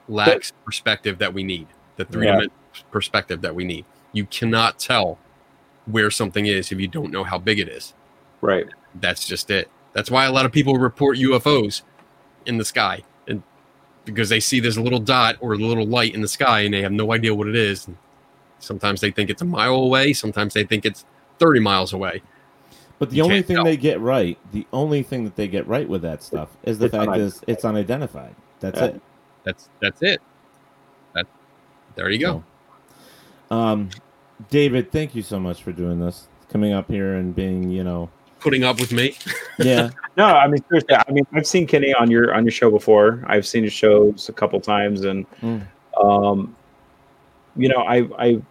lacks 0.08 0.52
perspective 0.64 1.18
that 1.18 1.32
we 1.32 1.44
need. 1.44 1.68
The 1.96 2.04
three 2.04 2.26
dimensional 2.26 2.52
perspective 2.90 3.40
that 3.42 3.54
we 3.54 3.64
need. 3.64 3.84
You 4.12 4.26
cannot 4.26 4.78
tell 4.78 5.18
where 5.86 6.10
something 6.10 6.46
is 6.46 6.72
if 6.72 6.80
you 6.80 6.88
don't 6.88 7.12
know 7.12 7.24
how 7.24 7.38
big 7.38 7.58
it 7.58 7.68
is. 7.68 7.94
right. 8.40 8.66
That's 8.98 9.26
just 9.26 9.50
it. 9.50 9.70
That's 9.92 10.10
why 10.10 10.24
a 10.24 10.32
lot 10.32 10.46
of 10.46 10.52
people 10.52 10.74
report 10.76 11.18
UFOs 11.18 11.82
in 12.46 12.58
the 12.58 12.64
sky, 12.64 13.02
and 13.28 13.42
because 14.04 14.28
they 14.28 14.40
see 14.40 14.60
this 14.60 14.76
little 14.76 15.00
dot 15.00 15.36
or 15.40 15.54
a 15.54 15.56
little 15.56 15.86
light 15.86 16.14
in 16.14 16.20
the 16.20 16.28
sky 16.28 16.60
and 16.60 16.72
they 16.72 16.82
have 16.82 16.92
no 16.92 17.12
idea 17.12 17.34
what 17.34 17.48
it 17.48 17.56
is. 17.56 17.88
Sometimes 18.58 19.00
they 19.00 19.10
think 19.10 19.30
it's 19.30 19.42
a 19.42 19.44
mile 19.44 19.74
away. 19.74 20.12
Sometimes 20.12 20.54
they 20.54 20.64
think 20.64 20.86
it's 20.86 21.04
thirty 21.38 21.60
miles 21.60 21.92
away. 21.92 22.22
But 22.98 23.10
the 23.10 23.16
You 23.16 23.24
only 23.24 23.42
thing 23.42 23.56
tell. 23.56 23.64
they 23.64 23.76
get 23.76 24.00
right, 24.00 24.38
the 24.52 24.66
only 24.72 25.02
thing 25.02 25.24
that 25.24 25.36
they 25.36 25.48
get 25.48 25.66
right 25.66 25.86
with 25.86 26.00
that 26.02 26.22
stuff 26.22 26.48
is 26.62 26.78
the 26.78 26.86
It's 26.86 26.94
fact 26.94 27.16
is 27.18 27.42
it's 27.46 27.64
unidentified. 27.64 28.34
That's 28.60 28.80
Yeah. 28.80 28.86
it. 28.86 29.02
That's 29.44 29.68
that's 29.80 30.02
it. 30.02 30.22
That 31.14 31.26
there 31.94 32.08
you 32.08 32.18
go. 32.18 32.44
Um, 33.50 33.90
David, 34.50 34.90
thank 34.90 35.14
you 35.14 35.22
so 35.22 35.38
much 35.38 35.62
for 35.62 35.72
doing 35.72 36.00
this, 36.00 36.26
coming 36.48 36.72
up 36.72 36.90
here 36.90 37.14
and 37.14 37.34
being, 37.34 37.70
you 37.70 37.84
know, 37.84 38.10
Putting 38.46 38.62
up 38.62 38.78
with 38.78 38.92
me. 38.92 39.16
yeah, 39.58 39.90
No, 40.16 40.26
I 40.26 40.46
mean 40.46 40.62
seriously. 40.68 40.94
I 40.94 41.10
mean, 41.10 41.26
I've 41.34 41.48
seen 41.48 41.66
Kenny 41.66 41.92
on 41.92 42.08
your 42.12 42.32
on 42.32 42.44
your 42.44 42.52
show 42.52 42.70
before. 42.70 43.24
I've 43.26 43.44
seen 43.44 43.64
his 43.64 43.72
shows 43.72 44.28
a 44.28 44.32
couple 44.32 44.60
times, 44.60 45.04
and 45.04 45.26
Mm. 45.40 45.66
um, 46.00 46.54
you 47.56 47.68
know, 47.68 47.78
I 47.82 48.08
I 48.18 48.42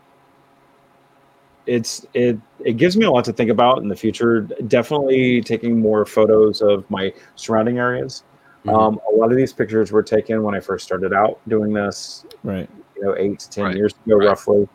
it's 1.66 2.06
it 2.14 2.38
it 2.60 2.74
gives 2.74 2.98
me 2.98 3.06
a 3.06 3.12
lot 3.12 3.24
to 3.26 3.32
think 3.34 3.50
about 3.50 3.78
in 3.80 3.88
the 3.88 3.96
future. 3.96 4.42
Definitely 4.68 5.42
taking 5.42 5.80
more 5.80 6.06
photos 6.06 6.62
of 6.62 6.90
my 6.92 7.14
surrounding 7.36 7.78
areas. 7.80 8.24
Um, 8.68 9.00
a 9.10 9.16
lot 9.16 9.32
of 9.32 9.38
these 9.38 9.54
pictures 9.54 9.92
were 9.94 10.04
taken 10.04 10.44
when 10.44 10.56
I 10.56 10.60
first 10.60 10.84
started 10.86 11.14
out 11.14 11.40
doing 11.48 11.72
this, 11.72 12.26
right. 12.44 12.68
you 12.98 13.04
know, 13.04 13.16
eight 13.16 13.40
to 13.40 13.50
ten 13.50 13.64
Right, 13.66 13.76
years 13.78 13.94
ago, 14.06 14.18
right. 14.18 14.28
roughly. 14.28 14.68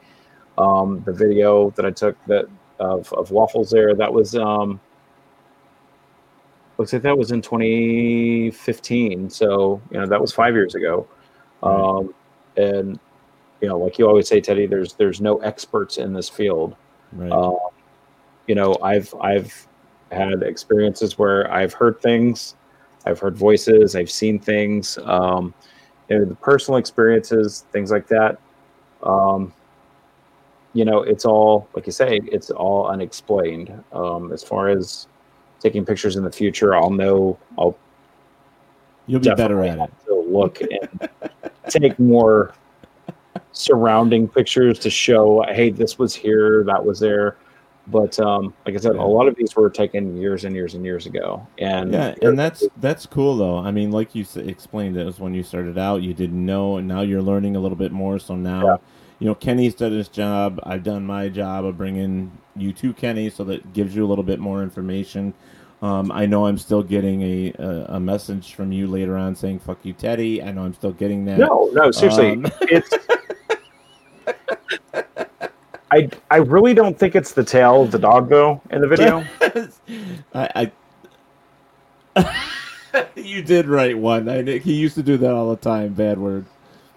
Um, 0.57 1.03
the 1.05 1.13
video 1.13 1.71
that 1.77 1.85
I 1.85 1.91
took 1.91 2.17
that 2.27 2.47
of, 2.79 3.13
of 3.13 3.31
waffles 3.33 3.69
there, 3.71 3.95
that 3.97 4.11
was 4.13 4.35
um, 4.37 4.81
looks 6.81 6.95
like 6.95 7.03
that 7.03 7.19
was 7.19 7.31
in 7.31 7.43
2015. 7.43 9.29
So 9.29 9.83
you 9.91 10.01
know 10.01 10.07
that 10.07 10.21
was 10.21 10.33
five 10.33 10.55
years 10.55 10.75
ago. 10.75 11.07
Um, 11.63 12.15
and 12.57 12.99
you 13.61 13.69
know, 13.69 13.79
like 13.79 13.99
you 13.99 14.09
always 14.09 14.27
say, 14.27 14.41
Teddy, 14.41 14.67
there's 14.67 14.95
there's 14.95 15.21
no 15.21 15.37
experts 15.39 15.99
in 15.99 16.15
this 16.15 16.31
field. 16.31 16.75
Right. 17.13 17.31
Um, 17.31 17.59
you 18.47 18.55
know, 18.55 18.75
I've 18.83 19.15
I've 19.21 19.69
had 20.11 20.43
experiences 20.43 21.19
where 21.19 21.53
I've 21.53 21.75
heard 21.75 22.01
things, 22.01 22.57
I've 23.05 23.19
heard 23.19 23.37
voices, 23.37 23.95
I've 23.95 24.11
seen 24.11 24.39
things. 24.39 24.99
Um, 25.05 25.53
you 26.09 26.19
know, 26.19 26.25
the 26.25 26.35
personal 26.35 26.79
experiences, 26.79 27.67
things 27.73 27.91
like 27.91 28.09
that. 28.09 28.39
Um, 29.03 29.53
you 30.73 30.87
know, 30.87 31.03
it's 31.03 31.27
all 31.27 31.69
like 31.75 31.85
you 31.85 31.93
say, 31.93 32.21
it's 32.25 32.51
all 32.51 32.87
unexplained. 32.87 33.85
Um, 33.93 34.33
as 34.33 34.43
far 34.43 34.69
as 34.69 35.09
taking 35.61 35.85
pictures 35.85 36.17
in 36.17 36.25
the 36.25 36.33
future, 36.33 36.75
I'll 36.75 36.91
know. 36.91 37.39
I'll 37.59 37.77
You'll 39.07 39.21
be 39.21 39.35
better 39.35 39.63
at 39.65 39.79
it. 39.79 39.91
to 40.07 40.15
look 40.15 40.61
and 40.61 41.11
take 41.69 41.99
more 41.99 42.55
surrounding 43.53 44.29
pictures 44.29 44.79
to 44.81 44.91
show 44.91 45.45
hey 45.49 45.71
this 45.71 45.99
was 45.99 46.15
here 46.15 46.63
that 46.65 46.85
was 46.85 47.01
there 47.01 47.37
but 47.89 48.19
um 48.21 48.55
like 48.65 48.75
i 48.77 48.79
said 48.79 48.95
a 48.95 49.03
lot 49.03 49.27
of 49.27 49.35
these 49.35 49.57
were 49.57 49.69
taken 49.69 50.17
years 50.17 50.45
and 50.45 50.55
years 50.55 50.75
and 50.75 50.85
years 50.85 51.07
ago 51.07 51.45
and 51.59 51.93
Yeah, 51.93 52.15
and 52.23 52.39
that's 52.39 52.65
that's 52.79 53.07
cool 53.07 53.37
though. 53.37 53.59
I 53.59 53.71
mean, 53.73 53.91
like 53.91 54.15
you 54.15 54.25
explained, 54.37 54.97
it 54.97 55.05
was 55.05 55.19
when 55.19 55.35
you 55.35 55.43
started 55.43 55.77
out, 55.79 56.03
you 56.03 56.15
didn't 56.15 56.45
know, 56.45 56.77
and 56.77 56.87
now 56.87 57.01
you're 57.03 57.23
learning 57.23 57.57
a 57.57 57.61
little 57.61 57.77
bit 57.77 57.91
more. 57.91 58.19
So 58.21 58.37
now, 58.37 58.65
Yeah. 58.65 58.77
You 59.21 59.27
know, 59.27 59.35
Kenny's 59.37 59.75
done 59.75 59.93
his 59.93 60.09
job. 60.09 60.59
I've 60.65 60.83
done 60.83 61.07
my 61.07 61.29
job 61.29 61.65
of 61.65 61.77
bringing 61.79 62.33
you 62.57 62.73
to 62.75 62.93
Kenny, 62.93 63.31
so 63.31 63.45
that 63.45 63.73
gives 63.73 63.95
you 63.95 64.05
a 64.05 64.09
little 64.09 64.25
bit 64.25 64.41
more 64.41 64.63
information. 64.65 65.33
Um, 65.83 66.11
I 66.13 66.27
know 66.27 66.47
I'm 66.47 66.59
still 66.59 66.83
getting 66.83 67.23
a, 67.23 67.53
a 67.59 67.85
a 67.97 68.01
message 68.01 68.55
from 68.55 68.73
you 68.73 68.87
later 68.89 69.17
on 69.17 69.35
saying 69.37 69.61
"fuck 69.61 69.79
you, 69.85 69.93
Teddy." 69.95 70.43
I 70.43 70.51
know 70.51 70.63
I'm 70.65 70.75
still 70.75 70.93
getting 70.93 71.25
that. 71.27 71.39
no 71.39 71.71
no 71.73 71.91
seriously 71.91 72.33
Um, 72.33 72.47
it's 72.63 72.91
i 75.93 76.09
i 76.31 76.37
really 76.37 76.75
don't 76.75 76.99
think 76.99 77.17
it's 77.17 77.33
the 77.33 77.43
tail 77.43 77.83
of 77.83 77.91
the 77.91 77.99
dog 77.99 78.29
though 78.29 78.61
in 78.71 78.81
the 78.81 78.87
video 78.89 79.25
I, 80.35 80.71
I 82.15 82.37
you 83.17 83.43
did 83.43 83.67
write 83.67 83.99
one. 83.99 84.29
I 84.29 84.59
he 84.59 84.75
used 84.75 84.95
to 84.97 85.03
do 85.03 85.17
that 85.19 85.33
all 85.33 85.51
the 85.51 85.57
time. 85.57 85.95
Bad 85.95 86.19
word. 86.19 86.45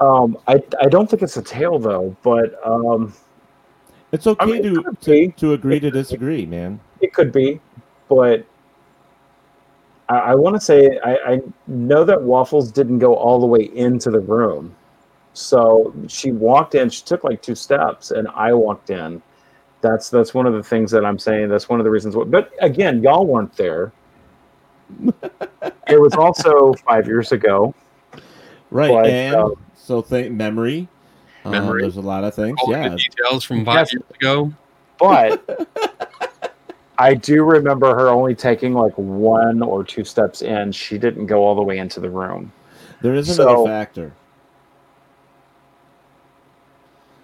Um 0.04 0.38
i 0.48 0.62
i 0.82 0.88
don't 0.88 1.10
think 1.10 1.22
it's 1.22 1.38
a 1.38 1.42
tail 1.42 1.80
though 1.80 2.16
but 2.24 2.60
um 2.68 3.14
It's 4.14 4.28
okay 4.28 4.46
mean, 4.46 4.64
to, 4.64 4.84
could 4.84 5.02
to 5.02 5.32
to 5.32 5.54
agree 5.54 5.80
to 5.80 5.90
disagree, 5.90 6.46
man. 6.46 6.80
It 7.02 7.14
could 7.14 7.32
be, 7.32 7.60
but 8.08 8.46
I, 10.08 10.18
I 10.18 10.36
want 10.36 10.56
to 10.56 10.62
say 10.62 11.00
I, 11.04 11.16
I 11.34 11.42
know 11.66 12.04
that 12.06 12.22
Waffles 12.22 12.72
didn't 12.72 13.00
go 13.00 13.16
all 13.16 13.40
the 13.40 13.48
way 13.48 13.64
into 13.76 14.12
the 14.12 14.20
room. 14.20 14.76
So 15.34 15.92
she 16.08 16.32
walked 16.32 16.76
in. 16.76 16.92
She 16.92 17.04
took 17.04 17.24
like 17.24 17.42
two 17.42 17.56
steps, 17.56 18.12
and 18.12 18.28
I 18.36 18.54
walked 18.54 18.92
in. 18.92 19.20
That's 19.82 20.12
that's 20.12 20.36
one 20.36 20.46
of 20.46 20.54
the 20.54 20.64
things 20.64 20.92
that 20.92 21.04
I'm 21.04 21.18
saying. 21.18 21.50
That's 21.50 21.68
one 21.68 21.80
of 21.80 21.84
the 21.84 21.90
reasons. 21.90 22.16
Why, 22.16 22.24
but 22.26 22.52
again, 22.62 23.02
y'all 23.02 23.26
weren't 23.26 23.56
there. 23.58 23.92
it 25.88 26.00
was 26.00 26.14
also 26.14 26.74
five 26.88 27.08
years 27.08 27.32
ago. 27.32 27.74
Right, 28.70 28.92
But, 28.92 29.06
and 29.08 29.36
um, 29.36 29.56
so 29.84 30.02
think 30.02 30.32
memory. 30.32 30.88
Um, 31.46 31.52
Memory. 31.52 31.82
there's 31.82 31.98
a 31.98 32.02
lot 32.02 32.24
of 32.24 32.34
things. 32.34 32.58
All 32.64 32.72
yeah, 32.72 32.88
the 32.90 32.96
details 32.96 33.44
from 33.44 33.66
five 33.66 33.76
Yes. 33.92 33.94
years 33.94 34.04
ago. 34.16 34.54
But 34.98 36.56
I 36.98 37.16
do 37.16 37.44
remember 37.44 37.94
her 37.94 38.08
only 38.08 38.34
taking 38.34 38.74
like 38.74 38.94
one 38.98 39.62
or 39.62 39.84
two 39.84 40.06
steps 40.06 40.42
in. 40.42 40.72
She 40.72 40.98
didn't 40.98 41.26
go 41.26 41.44
all 41.44 41.54
the 41.56 41.62
way 41.62 41.80
into 41.80 42.00
the 42.00 42.10
room. 42.10 42.52
there 43.02 43.14
is 43.14 43.28
another 43.38 43.56
So- 43.58 43.66
factor. 43.66 44.14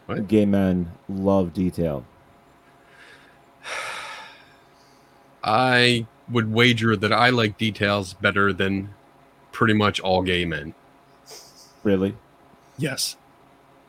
What? 0.07 0.27
Gay 0.27 0.45
men 0.45 0.91
love 1.07 1.53
detail. 1.53 2.03
I 5.43 6.07
would 6.29 6.51
wager 6.51 6.95
that 6.97 7.13
I 7.13 7.29
like 7.29 7.57
details 7.57 8.13
better 8.15 8.51
than 8.51 8.93
pretty 9.51 9.73
much 9.73 9.99
all 9.99 10.21
gay 10.23 10.45
men. 10.45 10.73
Really, 11.83 12.15
Yes. 12.79 13.17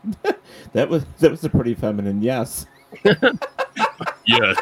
that 0.73 0.89
was 0.89 1.05
that 1.21 1.31
was 1.31 1.43
a 1.45 1.49
pretty 1.49 1.75
feminine 1.75 2.21
yes. 2.23 2.67
Yes. 4.27 4.57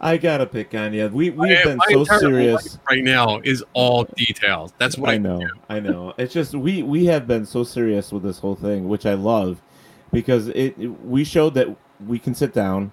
I 0.00 0.16
gotta 0.16 0.46
pick 0.46 0.74
on 0.74 0.92
you. 0.94 1.08
We 1.08 1.30
we 1.30 1.50
have 1.50 1.64
My- 1.64 1.70
been 1.70 1.76
my 1.78 2.04
so 2.04 2.18
serious. 2.18 2.78
right 2.88 3.02
now 3.02 3.40
is 3.44 3.64
all 3.72 4.04
details. 4.16 4.72
That's 4.78 4.96
what 4.96 5.10
I, 5.10 5.14
I 5.14 5.18
know, 5.18 5.40
I 5.68 5.80
know. 5.80 6.14
It's 6.16 6.32
just 6.32 6.54
we 6.54 6.82
we 6.82 7.06
have 7.06 7.26
been 7.26 7.44
so 7.44 7.64
serious 7.64 8.12
with 8.12 8.22
this 8.22 8.38
whole 8.38 8.54
thing, 8.54 8.88
which 8.88 9.04
I 9.04 9.14
love, 9.14 9.60
because 10.12 10.48
it, 10.48 10.74
it- 10.78 11.04
we 11.04 11.24
showed 11.24 11.54
that 11.54 11.68
we 12.06 12.18
can 12.18 12.34
sit 12.34 12.54
down, 12.54 12.92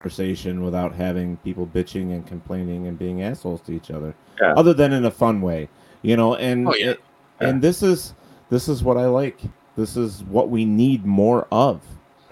Conversation 0.00 0.62
without 0.64 0.94
having 0.94 1.36
people 1.38 1.66
bitching 1.66 2.10
and 2.12 2.26
complaining 2.26 2.86
and 2.86 2.98
being 2.98 3.22
assholes 3.22 3.60
to 3.60 3.72
each 3.72 3.90
other. 3.90 4.14
Yeah. 4.40 4.54
Other 4.54 4.72
than 4.72 4.94
in 4.94 5.04
a 5.04 5.10
fun 5.10 5.42
way, 5.42 5.68
you 6.00 6.16
know. 6.16 6.36
And 6.36 6.68
Oh, 6.68 6.74
yeah. 6.74 6.94
and 7.40 7.60
this 7.60 7.82
is 7.82 8.14
this 8.48 8.66
is 8.66 8.82
what 8.82 8.96
I 8.96 9.06
like. 9.06 9.38
This 9.76 9.98
is 9.98 10.24
what 10.24 10.48
we 10.48 10.64
need 10.64 11.04
more 11.04 11.46
of. 11.52 11.82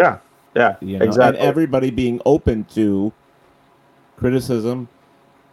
Yeah, 0.01 0.19
yeah, 0.57 0.77
You 0.81 0.99
know? 0.99 1.05
exactly. 1.05 1.39
And 1.41 1.47
everybody 1.49 1.91
being 1.91 2.23
open 2.25 2.65
to 2.75 3.13
criticism 4.17 4.89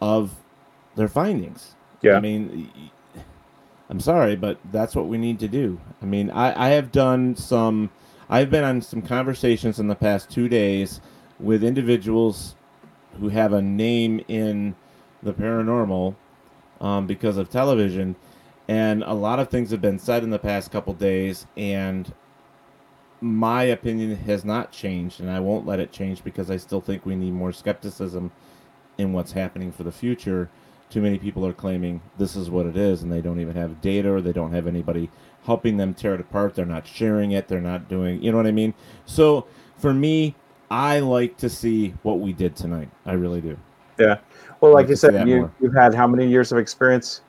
of 0.02 0.32
their 0.95 1.08
findings. 1.10 1.76
Yeah. 2.02 2.16
I 2.16 2.19
mean, 2.22 2.72
I'm 3.90 4.00
sorry, 4.00 4.35
but 4.38 4.58
that's 4.72 4.95
what 4.95 5.08
we 5.08 5.18
need 5.18 5.40
to 5.40 5.48
do. 5.50 5.80
I 6.02 6.06
mean, 6.06 6.32
I, 6.32 6.68
I 6.68 6.69
have 6.69 6.92
done 6.92 7.35
some, 7.35 7.90
I've 8.30 8.50
been 8.50 8.64
on 8.64 8.82
some 8.82 9.02
conversations 9.02 9.80
in 9.80 9.88
the 9.88 9.95
past 9.95 10.30
two 10.30 10.48
days 10.48 11.02
with 11.39 11.64
individuals 11.64 12.55
who 13.19 13.30
have 13.30 13.53
a 13.53 13.61
name 13.61 14.23
in 14.27 14.75
the 15.23 15.33
paranormal 15.33 16.15
um, 16.81 17.07
because 17.07 17.38
of 17.38 17.49
television. 17.49 18.15
And 18.67 19.03
a 19.03 19.14
lot 19.14 19.39
of 19.39 19.49
things 19.49 19.72
have 19.72 19.81
been 19.81 19.99
said 19.99 20.23
in 20.23 20.31
the 20.31 20.39
past 20.39 20.72
couple 20.72 20.93
days, 20.93 21.45
and 21.55 22.11
my 23.22 23.64
opinion 23.64 24.15
has 24.15 24.43
not 24.43 24.72
changed, 24.72 25.19
and 25.19 25.30
I 25.30 25.39
won't 25.39 25.67
let 25.67 25.80
it 25.80 25.91
change 25.91 26.23
because 26.23 26.49
I 26.49 26.57
still 26.57 26.81
think 26.81 27.05
we 27.05 27.15
need 27.15 27.33
more 27.33 27.53
skepticism 27.53 28.31
in 28.97 29.14
what's 29.14 29.33
happening 29.33 29.72
for 29.72 29.83
the 29.83 29.91
future. 29.91 30.49
Too 30.89 31.01
many 31.01 31.19
people 31.19 31.45
are 31.45 31.53
claiming 31.53 32.01
this 32.17 32.35
is 32.35 32.49
what 32.49 32.65
it 32.65 32.75
is, 32.75 33.03
and 33.03 33.11
they 33.11 33.22
don't 33.22 33.39
even 33.39 33.55
have 33.55 33.81
data 33.81 34.11
or 34.11 34.22
they 34.22 34.33
don't 34.33 34.53
have 34.53 34.67
anybody 34.67 35.09
helping 35.45 35.77
them 35.77 35.93
tear 35.93 36.15
it 36.15 36.22
apart. 36.22 36.55
They're 36.55 36.65
not 36.65 36.88
sharing 36.88 37.31
it. 37.31 37.47
They're 37.47 37.61
not 37.61 37.88
doing, 37.88 38.22
you 38.22 38.31
know 38.31 38.38
what 38.38 38.47
I 38.47 38.51
mean? 38.51 38.73
So 39.05 39.45
for 39.77 39.93
me, 39.93 40.35
I 40.69 41.00
like 41.00 41.38
to 41.38 41.50
see 41.50 41.94
what 42.03 42.19
we 42.19 42.34
did 42.34 42.56
tonight. 42.56 42.90
I 43.06 43.14
really 43.14 43.42
do. 43.42 43.58
Yeah. 44.00 44.19
Well, 44.61 44.74
like 44.74 44.84
Like 44.84 44.90
you 44.90 44.95
said, 44.95 45.27
you, 45.27 45.52
you've 45.61 45.74
had 45.74 45.94
how 45.94 46.08
many 46.08 46.27
years 46.27 46.52
of 46.52 46.58
experience? 46.58 47.22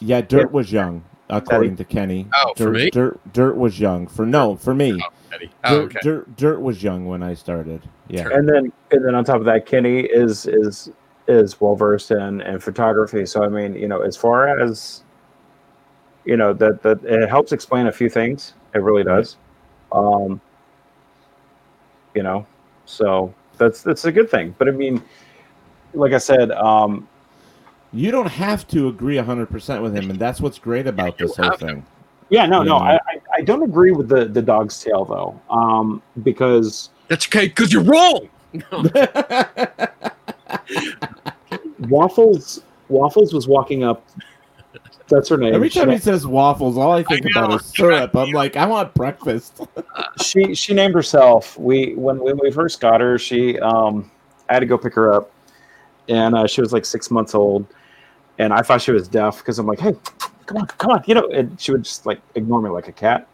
Yeah, 0.00 0.20
Dirt 0.20 0.52
was 0.52 0.70
young, 0.70 1.04
according 1.28 1.76
to 1.76 1.84
Kenny. 1.84 2.28
Oh, 2.34 2.52
Dirt, 2.54 2.64
for 2.64 2.70
me? 2.70 2.90
Dirt, 2.90 3.32
Dirt 3.32 3.56
was 3.56 3.80
young. 3.80 4.06
For 4.06 4.26
no, 4.26 4.56
for 4.56 4.74
me. 4.74 5.00
Eddie. 5.32 5.50
Oh, 5.64 5.70
Dirt, 5.70 5.84
okay. 5.84 5.98
Dirt, 6.02 6.36
Dirt 6.36 6.60
was 6.60 6.82
young 6.82 7.06
when 7.06 7.22
I 7.22 7.34
started. 7.34 7.82
Yeah. 8.08 8.28
And 8.30 8.48
then 8.48 8.72
and 8.92 9.04
then 9.04 9.14
on 9.14 9.24
top 9.24 9.36
of 9.36 9.44
that, 9.46 9.66
Kenny 9.66 10.00
is 10.00 10.46
is 10.46 10.90
is 11.28 11.60
well 11.60 11.74
versed 11.74 12.10
in 12.10 12.40
in 12.42 12.60
photography. 12.60 13.26
So 13.26 13.42
I 13.42 13.48
mean, 13.48 13.74
you 13.74 13.88
know, 13.88 14.02
as 14.02 14.16
far 14.16 14.60
as 14.60 15.02
you 16.24 16.36
know, 16.36 16.52
that 16.52 16.82
that 16.82 17.02
it 17.04 17.28
helps 17.28 17.52
explain 17.52 17.86
a 17.86 17.92
few 17.92 18.08
things. 18.08 18.54
It 18.74 18.78
really 18.78 19.04
does. 19.04 19.36
Um, 19.92 20.40
you 22.16 22.22
know, 22.24 22.44
so 22.86 23.32
that's 23.58 23.82
that's 23.82 24.04
a 24.06 24.12
good 24.12 24.30
thing. 24.30 24.54
But 24.58 24.68
I 24.68 24.72
mean, 24.72 25.02
like 25.94 26.12
I 26.12 26.18
said, 26.18 26.50
um, 26.52 27.06
You 27.92 28.10
don't 28.10 28.26
have 28.28 28.66
to 28.68 28.88
agree 28.88 29.16
100% 29.16 29.82
with 29.82 29.94
him, 29.94 30.10
and 30.10 30.18
that's 30.18 30.40
what's 30.40 30.58
great 30.58 30.86
about 30.86 31.18
this 31.18 31.36
whole 31.36 31.56
thing. 31.56 31.84
yeah, 32.30 32.46
no, 32.46 32.62
no, 32.62 32.76
I, 32.78 32.94
I 32.94 33.20
I 33.36 33.40
don't 33.42 33.62
agree 33.62 33.92
with 33.92 34.08
the 34.08 34.24
the 34.24 34.42
dog's 34.42 34.82
tail 34.82 35.04
though, 35.04 35.38
um, 35.50 36.02
because 36.24 36.90
That's 37.08 37.26
okay, 37.28 37.46
because 37.48 37.72
you're 37.72 37.84
wrong. 37.84 38.28
Waffles 41.88 42.62
Waffles 42.88 43.32
was 43.32 43.46
walking 43.46 43.84
up. 43.84 44.04
That's 45.08 45.28
her 45.28 45.36
name. 45.36 45.54
Every 45.54 45.70
time 45.70 45.90
he 45.90 45.98
says 45.98 46.26
waffles, 46.26 46.76
all 46.76 46.92
I 46.92 47.04
think 47.04 47.26
about 47.26 47.60
is 47.60 47.66
syrup. 47.66 48.16
I'm 48.16 48.32
like, 48.32 48.56
I 48.56 48.66
want 48.66 48.92
breakfast. 48.94 49.60
she 50.22 50.54
she 50.54 50.74
named 50.74 50.94
herself. 50.94 51.56
We 51.56 51.94
when 51.94 52.18
when 52.18 52.38
we 52.42 52.50
first 52.50 52.80
got 52.80 53.00
her, 53.00 53.18
she 53.18 53.58
um 53.60 54.10
I 54.48 54.54
had 54.54 54.60
to 54.60 54.66
go 54.66 54.76
pick 54.76 54.94
her 54.94 55.12
up, 55.12 55.30
and 56.08 56.34
uh, 56.34 56.46
she 56.46 56.60
was 56.60 56.72
like 56.72 56.84
six 56.84 57.10
months 57.10 57.34
old, 57.34 57.66
and 58.38 58.52
I 58.52 58.62
thought 58.62 58.82
she 58.82 58.90
was 58.90 59.06
deaf 59.06 59.38
because 59.38 59.60
I'm 59.60 59.66
like, 59.66 59.78
hey, 59.78 59.94
come 60.46 60.58
on, 60.58 60.66
come 60.66 60.90
on, 60.90 61.04
you 61.06 61.14
know, 61.14 61.28
and 61.28 61.60
she 61.60 61.70
would 61.70 61.84
just 61.84 62.04
like 62.04 62.20
ignore 62.34 62.60
me 62.60 62.70
like 62.70 62.88
a 62.88 62.92
cat. 62.92 63.28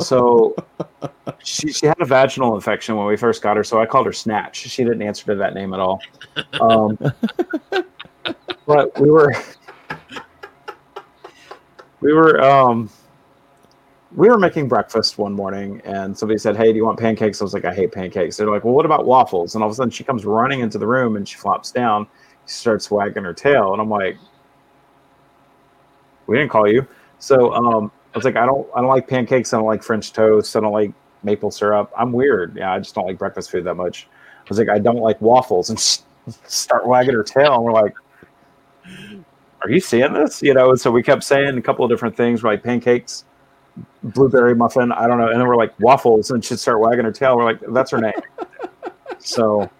So 0.00 0.56
she 1.44 1.72
she 1.72 1.86
had 1.86 2.00
a 2.00 2.04
vaginal 2.04 2.56
infection 2.56 2.96
when 2.96 3.06
we 3.06 3.16
first 3.16 3.42
got 3.42 3.56
her, 3.56 3.62
so 3.62 3.80
I 3.80 3.86
called 3.86 4.06
her 4.06 4.12
Snatch. 4.12 4.56
She 4.56 4.82
didn't 4.82 5.02
answer 5.02 5.24
to 5.26 5.34
that 5.36 5.54
name 5.54 5.72
at 5.72 5.78
all. 5.78 6.00
Um, 6.60 6.98
but 8.66 9.00
we 9.00 9.08
were 9.10 9.32
we 12.02 12.12
were 12.12 12.42
um 12.42 12.90
we 14.14 14.28
were 14.28 14.38
making 14.38 14.68
breakfast 14.68 15.16
one 15.16 15.32
morning 15.32 15.80
and 15.84 16.16
somebody 16.16 16.36
said, 16.36 16.54
Hey, 16.56 16.70
do 16.70 16.76
you 16.76 16.84
want 16.84 16.98
pancakes? 16.98 17.40
I 17.40 17.44
was 17.44 17.54
like, 17.54 17.64
I 17.64 17.74
hate 17.74 17.92
pancakes. 17.92 18.36
They're 18.36 18.50
like, 18.50 18.64
Well, 18.64 18.74
what 18.74 18.84
about 18.84 19.06
waffles? 19.06 19.54
And 19.54 19.62
all 19.62 19.70
of 19.70 19.72
a 19.72 19.76
sudden 19.76 19.90
she 19.90 20.04
comes 20.04 20.26
running 20.26 20.60
into 20.60 20.76
the 20.76 20.86
room 20.86 21.16
and 21.16 21.26
she 21.26 21.36
flops 21.36 21.70
down. 21.70 22.06
She 22.46 22.54
starts 22.54 22.90
wagging 22.90 23.24
her 23.24 23.32
tail. 23.32 23.72
And 23.72 23.80
I'm 23.80 23.88
like, 23.88 24.18
We 26.26 26.36
didn't 26.36 26.50
call 26.50 26.68
you. 26.68 26.86
So 27.20 27.54
um, 27.54 27.90
I 28.14 28.18
was 28.18 28.24
like, 28.24 28.36
I 28.36 28.44
don't 28.44 28.68
I 28.74 28.80
don't 28.80 28.90
like 28.90 29.08
pancakes, 29.08 29.54
I 29.54 29.56
don't 29.56 29.66
like 29.66 29.82
French 29.82 30.12
toast, 30.12 30.56
I 30.56 30.60
don't 30.60 30.72
like 30.72 30.92
maple 31.22 31.50
syrup. 31.50 31.90
I'm 31.96 32.12
weird. 32.12 32.56
Yeah, 32.56 32.72
I 32.72 32.78
just 32.78 32.94
don't 32.94 33.06
like 33.06 33.16
breakfast 33.16 33.50
food 33.50 33.64
that 33.64 33.76
much. 33.76 34.08
I 34.40 34.48
was 34.48 34.58
like, 34.58 34.68
I 34.68 34.78
don't 34.78 34.98
like 34.98 35.20
waffles 35.20 35.70
and 35.70 35.78
start 36.46 36.86
wagging 36.86 37.14
her 37.14 37.22
tail. 37.22 37.54
And 37.54 37.62
we're 37.62 37.72
like, 37.72 37.94
Are 39.64 39.70
you 39.70 39.80
seeing 39.80 40.12
this? 40.12 40.42
You 40.42 40.54
know, 40.54 40.70
and 40.70 40.80
so 40.80 40.90
we 40.90 41.02
kept 41.02 41.24
saying 41.24 41.56
a 41.56 41.62
couple 41.62 41.84
of 41.84 41.90
different 41.90 42.16
things, 42.16 42.42
we're 42.42 42.50
like 42.50 42.62
pancakes, 42.62 43.24
blueberry 44.02 44.54
muffin. 44.54 44.92
I 44.92 45.06
don't 45.06 45.18
know. 45.18 45.28
And 45.28 45.40
then 45.40 45.46
we're 45.46 45.56
like 45.56 45.78
waffles, 45.80 46.30
and 46.30 46.44
she'd 46.44 46.58
start 46.58 46.80
wagging 46.80 47.04
her 47.04 47.12
tail. 47.12 47.36
We're 47.36 47.44
like, 47.44 47.60
that's 47.68 47.90
her 47.90 48.00
name. 48.00 48.12
so, 49.18 49.70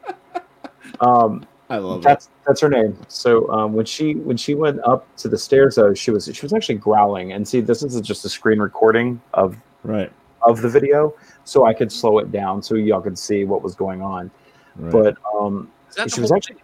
um, 1.00 1.46
I 1.68 1.78
love 1.78 2.02
that's 2.02 2.28
that's 2.46 2.60
her 2.60 2.68
name. 2.68 2.96
So 3.08 3.50
um, 3.50 3.72
when 3.72 3.86
she 3.86 4.14
when 4.14 4.36
she 4.36 4.54
went 4.54 4.80
up 4.84 5.14
to 5.16 5.28
the 5.28 5.38
stairs, 5.38 5.76
though, 5.76 5.94
she 5.94 6.10
was 6.10 6.30
she 6.32 6.42
was 6.42 6.52
actually 6.52 6.76
growling. 6.76 7.32
And 7.32 7.46
see, 7.46 7.60
this 7.60 7.82
is 7.82 7.98
just 8.02 8.24
a 8.24 8.28
screen 8.28 8.58
recording 8.58 9.20
of 9.34 9.56
right 9.82 10.12
of 10.42 10.60
the 10.60 10.68
video, 10.68 11.14
so 11.44 11.64
I 11.64 11.72
could 11.72 11.90
slow 11.90 12.18
it 12.18 12.30
down 12.30 12.62
so 12.62 12.74
y'all 12.74 13.00
could 13.00 13.18
see 13.18 13.44
what 13.44 13.62
was 13.62 13.74
going 13.74 14.02
on. 14.02 14.30
Right. 14.76 14.92
But 14.92 15.18
um, 15.34 15.70
Is 15.88 15.96
that 15.96 16.04
the 16.04 16.10
she 16.10 16.20
was 16.20 16.32
actually. 16.32 16.61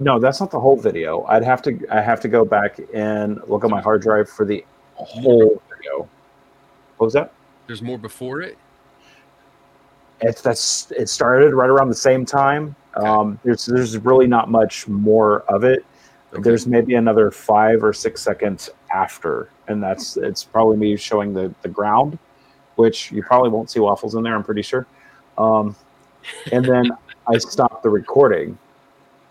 No, 0.00 0.18
that's 0.18 0.40
not 0.40 0.50
the 0.50 0.58
whole 0.58 0.76
video. 0.76 1.24
I'd 1.24 1.44
have 1.44 1.62
to 1.62 1.78
I 1.90 2.00
have 2.00 2.20
to 2.20 2.28
go 2.28 2.44
back 2.44 2.80
and 2.92 3.40
look 3.46 3.64
at 3.64 3.70
my 3.70 3.80
hard 3.80 4.02
drive 4.02 4.28
for 4.28 4.44
the 4.44 4.64
whole 4.94 5.62
video. 5.74 6.08
What 6.96 7.06
was 7.06 7.12
that? 7.14 7.32
There's 7.66 7.82
more 7.82 7.98
before 7.98 8.42
it. 8.42 8.58
It's 10.20 10.42
that's 10.42 10.90
it 10.92 11.08
started 11.08 11.54
right 11.54 11.70
around 11.70 11.88
the 11.88 11.94
same 11.94 12.24
time. 12.24 12.74
Um, 12.94 13.38
there's 13.44 13.66
there's 13.66 13.96
really 13.98 14.26
not 14.26 14.50
much 14.50 14.88
more 14.88 15.42
of 15.42 15.64
it. 15.64 15.84
There's 16.32 16.66
maybe 16.66 16.94
another 16.94 17.30
five 17.30 17.84
or 17.84 17.92
six 17.92 18.20
seconds 18.20 18.70
after, 18.92 19.50
and 19.68 19.80
that's 19.80 20.16
it's 20.16 20.42
probably 20.42 20.76
me 20.76 20.96
showing 20.96 21.32
the 21.32 21.54
the 21.62 21.68
ground, 21.68 22.18
which 22.74 23.12
you 23.12 23.22
probably 23.22 23.50
won't 23.50 23.70
see 23.70 23.78
waffles 23.78 24.16
in 24.16 24.24
there. 24.24 24.34
I'm 24.34 24.42
pretty 24.42 24.62
sure. 24.62 24.86
Um, 25.38 25.76
and 26.50 26.64
then 26.64 26.90
I 27.28 27.38
stopped 27.38 27.84
the 27.84 27.90
recording. 27.90 28.58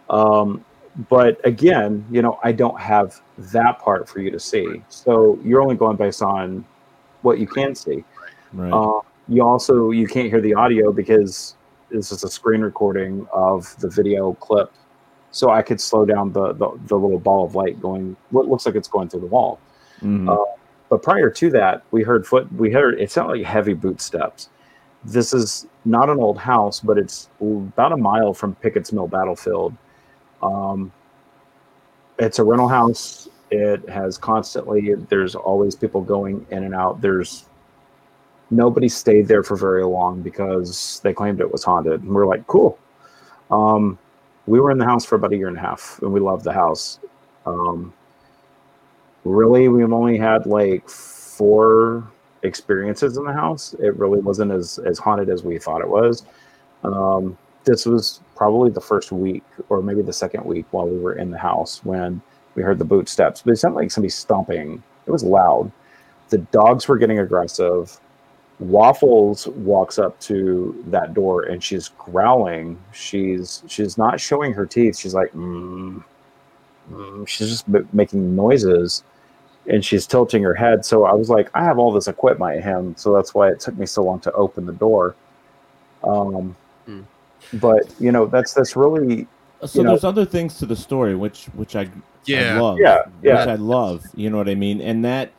Um, 0.09 0.64
but 1.09 1.40
again, 1.45 2.06
you 2.11 2.22
know, 2.22 2.40
I 2.43 2.51
don't 2.51 2.80
have 2.80 3.19
that 3.38 3.80
part 3.80 4.07
for 4.07 4.19
you 4.19 4.30
to 4.32 4.40
see, 4.40 4.83
so 4.90 5.40
you're 5.43 5.61
only 5.61 5.75
going 5.75 5.98
based 5.98 6.22
on 6.22 6.65
what 7.23 7.40
you 7.40 7.48
can 7.48 7.73
see. 7.73 8.03
Right. 8.53 8.72
Uh, 8.72 9.01
you 9.27 9.43
also 9.43 9.91
you 9.91 10.07
can't 10.07 10.30
hear 10.30 10.41
the 10.41 10.53
audio 10.53 10.91
because 10.91 11.56
this 11.90 12.11
is 12.11 12.23
a 12.23 12.30
screen 12.30 12.61
recording 12.61 13.27
of 13.33 13.75
the 13.80 13.90
video 13.90 14.33
clip. 14.33 14.72
So 15.32 15.49
I 15.49 15.64
could 15.64 15.82
slow 15.82 16.06
down 16.06 16.32
the 16.32 16.53
the, 16.53 16.80
the 16.88 16.95
little 16.95 17.19
ball 17.19 17.45
of 17.45 17.56
light 17.56 17.82
going. 17.82 18.15
What 18.30 18.48
looks 18.48 18.65
like 18.65 18.75
it's 18.75 18.88
going 18.88 19.09
through 19.09 19.22
the 19.22 19.27
wall. 19.27 19.59
Mhm. 20.01 20.30
Uh, 20.30 20.45
but 20.90 21.01
prior 21.01 21.30
to 21.32 21.49
that, 21.51 21.83
we 21.90 22.03
heard 22.03 22.27
foot. 22.27 22.51
We 22.53 22.72
heard 22.72 22.99
it 22.99 23.09
sounded 23.09 23.38
like 23.38 23.45
heavy 23.45 23.73
boot 23.73 23.99
steps. 23.99 24.49
This 25.03 25.33
is 25.33 25.65
not 25.85 26.09
an 26.09 26.19
old 26.19 26.38
house, 26.38 26.80
but 26.80 26.98
it's 26.98 27.30
about 27.41 27.91
a 27.91 27.98
mile 27.98 28.33
from 28.33 28.56
Pickett's 28.56 28.93
Mill 28.93 29.07
Battlefield. 29.07 29.75
Um, 30.44 30.92
it's 32.20 32.40
a 32.40 32.44
rental 32.44 32.68
house. 32.68 33.30
It 33.50 33.88
has 33.90 34.18
constantly. 34.18 34.94
There's 34.94 35.36
always 35.36 35.76
people 35.76 36.02
going 36.02 36.46
in 36.52 36.64
and 36.64 36.76
out. 36.76 37.02
There's 37.02 37.46
nobody 38.52 38.90
stayed 38.90 39.28
there 39.28 39.44
for 39.44 39.56
very 39.56 39.84
long 39.86 40.22
because 40.22 41.00
they 41.04 41.14
claimed 41.14 41.40
it 41.40 41.52
was 41.52 41.64
haunted. 41.64 42.04
And 42.04 42.14
we're 42.14 42.28
like, 42.28 42.46
cool. 42.48 42.78
Um, 43.50 43.98
we 44.46 44.60
were 44.60 44.72
in 44.72 44.78
the 44.78 44.86
house 44.86 45.06
for 45.06 45.16
about 45.16 45.34
a 45.34 45.38
year 45.38 45.48
and 45.48 45.58
a 45.58 45.62
half, 45.62 46.00
and 46.02 46.12
we 46.12 46.20
loved 46.20 46.44
the 46.44 46.54
house. 46.54 47.00
Um, 47.46 47.94
really 49.26 49.70
we've 49.70 49.92
only 49.92 50.18
had 50.18 50.46
like 50.46 50.88
four 50.90 52.12
experiences 52.44 53.18
in 53.18 53.24
the 53.24 53.32
house 53.32 53.74
it 53.80 53.96
really 53.98 54.20
wasn't 54.20 54.52
as 54.52 54.80
as 54.80 55.00
haunted 55.00 55.30
as 55.30 55.44
we 55.44 55.58
thought 55.58 55.82
it 55.82 55.88
was 55.88 56.26
um 56.84 57.38
this 57.64 57.86
was 57.86 58.20
probably 58.36 58.70
the 58.70 58.82
first 58.82 59.12
week 59.12 59.44
or 59.70 59.82
maybe 59.82 60.02
the 60.02 60.14
second 60.14 60.45
week 60.45 60.66
while 60.72 60.88
we 60.88 61.00
were 61.00 61.14
in 61.16 61.32
the 61.32 61.38
house 61.38 61.84
when 61.84 62.22
we 62.56 62.64
heard 62.64 62.80
the 62.80 62.86
boot 62.86 63.10
steps 63.10 63.42
but 63.42 63.52
it 63.52 63.58
sounded 63.58 63.78
like 63.78 63.92
somebody 63.92 64.10
stomping 64.10 64.82
it 65.06 65.12
was 65.12 65.24
loud 65.24 65.72
the 66.30 66.38
dogs 66.38 66.88
were 66.88 66.98
getting 66.98 67.20
aggressive 67.20 68.00
waffles 68.60 69.48
walks 69.48 70.00
up 70.00 70.20
to 70.20 70.84
that 70.88 71.14
door 71.14 71.44
and 71.44 71.64
she's 71.64 71.90
growling 71.98 72.80
she's 72.94 73.64
she's 73.68 73.98
not 73.98 74.20
showing 74.20 74.53
her 74.53 74.66
teeth 74.66 74.98
she's 74.98 75.14
like 75.14 75.32
mm, 75.34 76.03
mm, 76.92 77.28
she's 77.28 77.50
just 77.50 77.68
m- 77.68 77.88
making 77.94 78.36
noises 78.36 79.03
and 79.68 79.84
she's 79.84 80.06
tilting 80.06 80.44
her 80.44 80.53
head. 80.53 80.86
So 80.86 81.06
I 81.06 81.14
was 81.14 81.30
like, 81.30 81.50
I 81.53 81.64
have 81.64 81.78
all 81.80 81.92
this 81.92 82.08
equipment 82.08 82.58
at 82.58 82.64
him, 82.64 82.95
so 82.98 83.14
that's 83.14 83.34
why 83.34 83.50
it 83.50 83.60
took 83.60 83.78
me 83.78 83.86
so 83.86 84.03
long 84.03 84.20
to 84.22 84.32
open 84.34 84.66
the 84.66 84.74
door. 84.74 85.16
Um. 86.03 86.56
But 87.53 87.91
you 87.99 88.11
know, 88.11 88.25
that's 88.25 88.53
that's 88.53 88.75
really 88.75 89.27
So 89.65 89.80
you 89.80 89.83
know, 89.83 89.91
there's 89.91 90.03
other 90.03 90.25
things 90.25 90.57
to 90.59 90.65
the 90.65 90.75
story 90.75 91.15
which 91.15 91.45
which 91.56 91.75
I, 91.75 91.82
I 91.82 91.88
Yeah. 92.25 92.59
love. 92.61 92.80
Yeah, 92.80 92.98
yeah. 93.22 93.40
Which 93.40 93.48
I 93.48 93.56
love. 93.56 94.03
You 94.15 94.30
know 94.30 94.38
what 94.38 94.49
I 94.49 94.56
mean? 94.56 94.82
And 94.82 95.03
that 95.06 95.32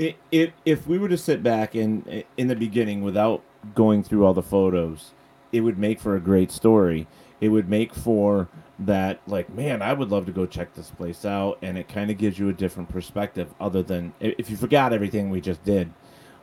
i 0.00 0.14
if 0.30 0.50
if 0.64 0.86
we 0.86 0.98
were 0.98 1.08
to 1.08 1.16
sit 1.16 1.42
back 1.42 1.74
in 1.74 2.24
in 2.36 2.48
the 2.48 2.56
beginning 2.56 3.02
without 3.02 3.42
going 3.74 4.02
through 4.02 4.24
all 4.26 4.34
the 4.34 4.42
photos, 4.42 5.12
it 5.52 5.60
would 5.60 5.78
make 5.78 6.00
for 6.00 6.16
a 6.16 6.20
great 6.20 6.50
story. 6.52 7.06
It 7.40 7.48
would 7.48 7.68
make 7.68 7.94
for 7.94 8.48
that 8.80 9.20
like 9.26 9.48
man, 9.54 9.80
I 9.80 9.92
would 9.94 10.10
love 10.10 10.26
to 10.26 10.32
go 10.32 10.44
check 10.44 10.74
this 10.74 10.90
place 10.90 11.24
out 11.24 11.58
and 11.62 11.78
it 11.78 11.88
kind 11.88 12.10
of 12.10 12.18
gives 12.18 12.38
you 12.38 12.50
a 12.50 12.52
different 12.52 12.90
perspective 12.90 13.48
other 13.58 13.82
than 13.82 14.12
if 14.20 14.50
you 14.50 14.56
forgot 14.56 14.92
everything 14.92 15.30
we 15.30 15.40
just 15.40 15.64
did. 15.64 15.90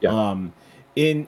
yeah. 0.01 0.09
Um 0.09 0.53
in 0.95 1.27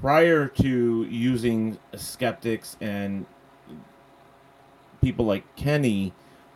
prior 0.00 0.46
to 0.48 1.04
using 1.04 1.78
skeptics 1.94 2.76
and 2.80 3.26
people 5.00 5.24
like 5.24 5.44
Kenny, 5.56 6.12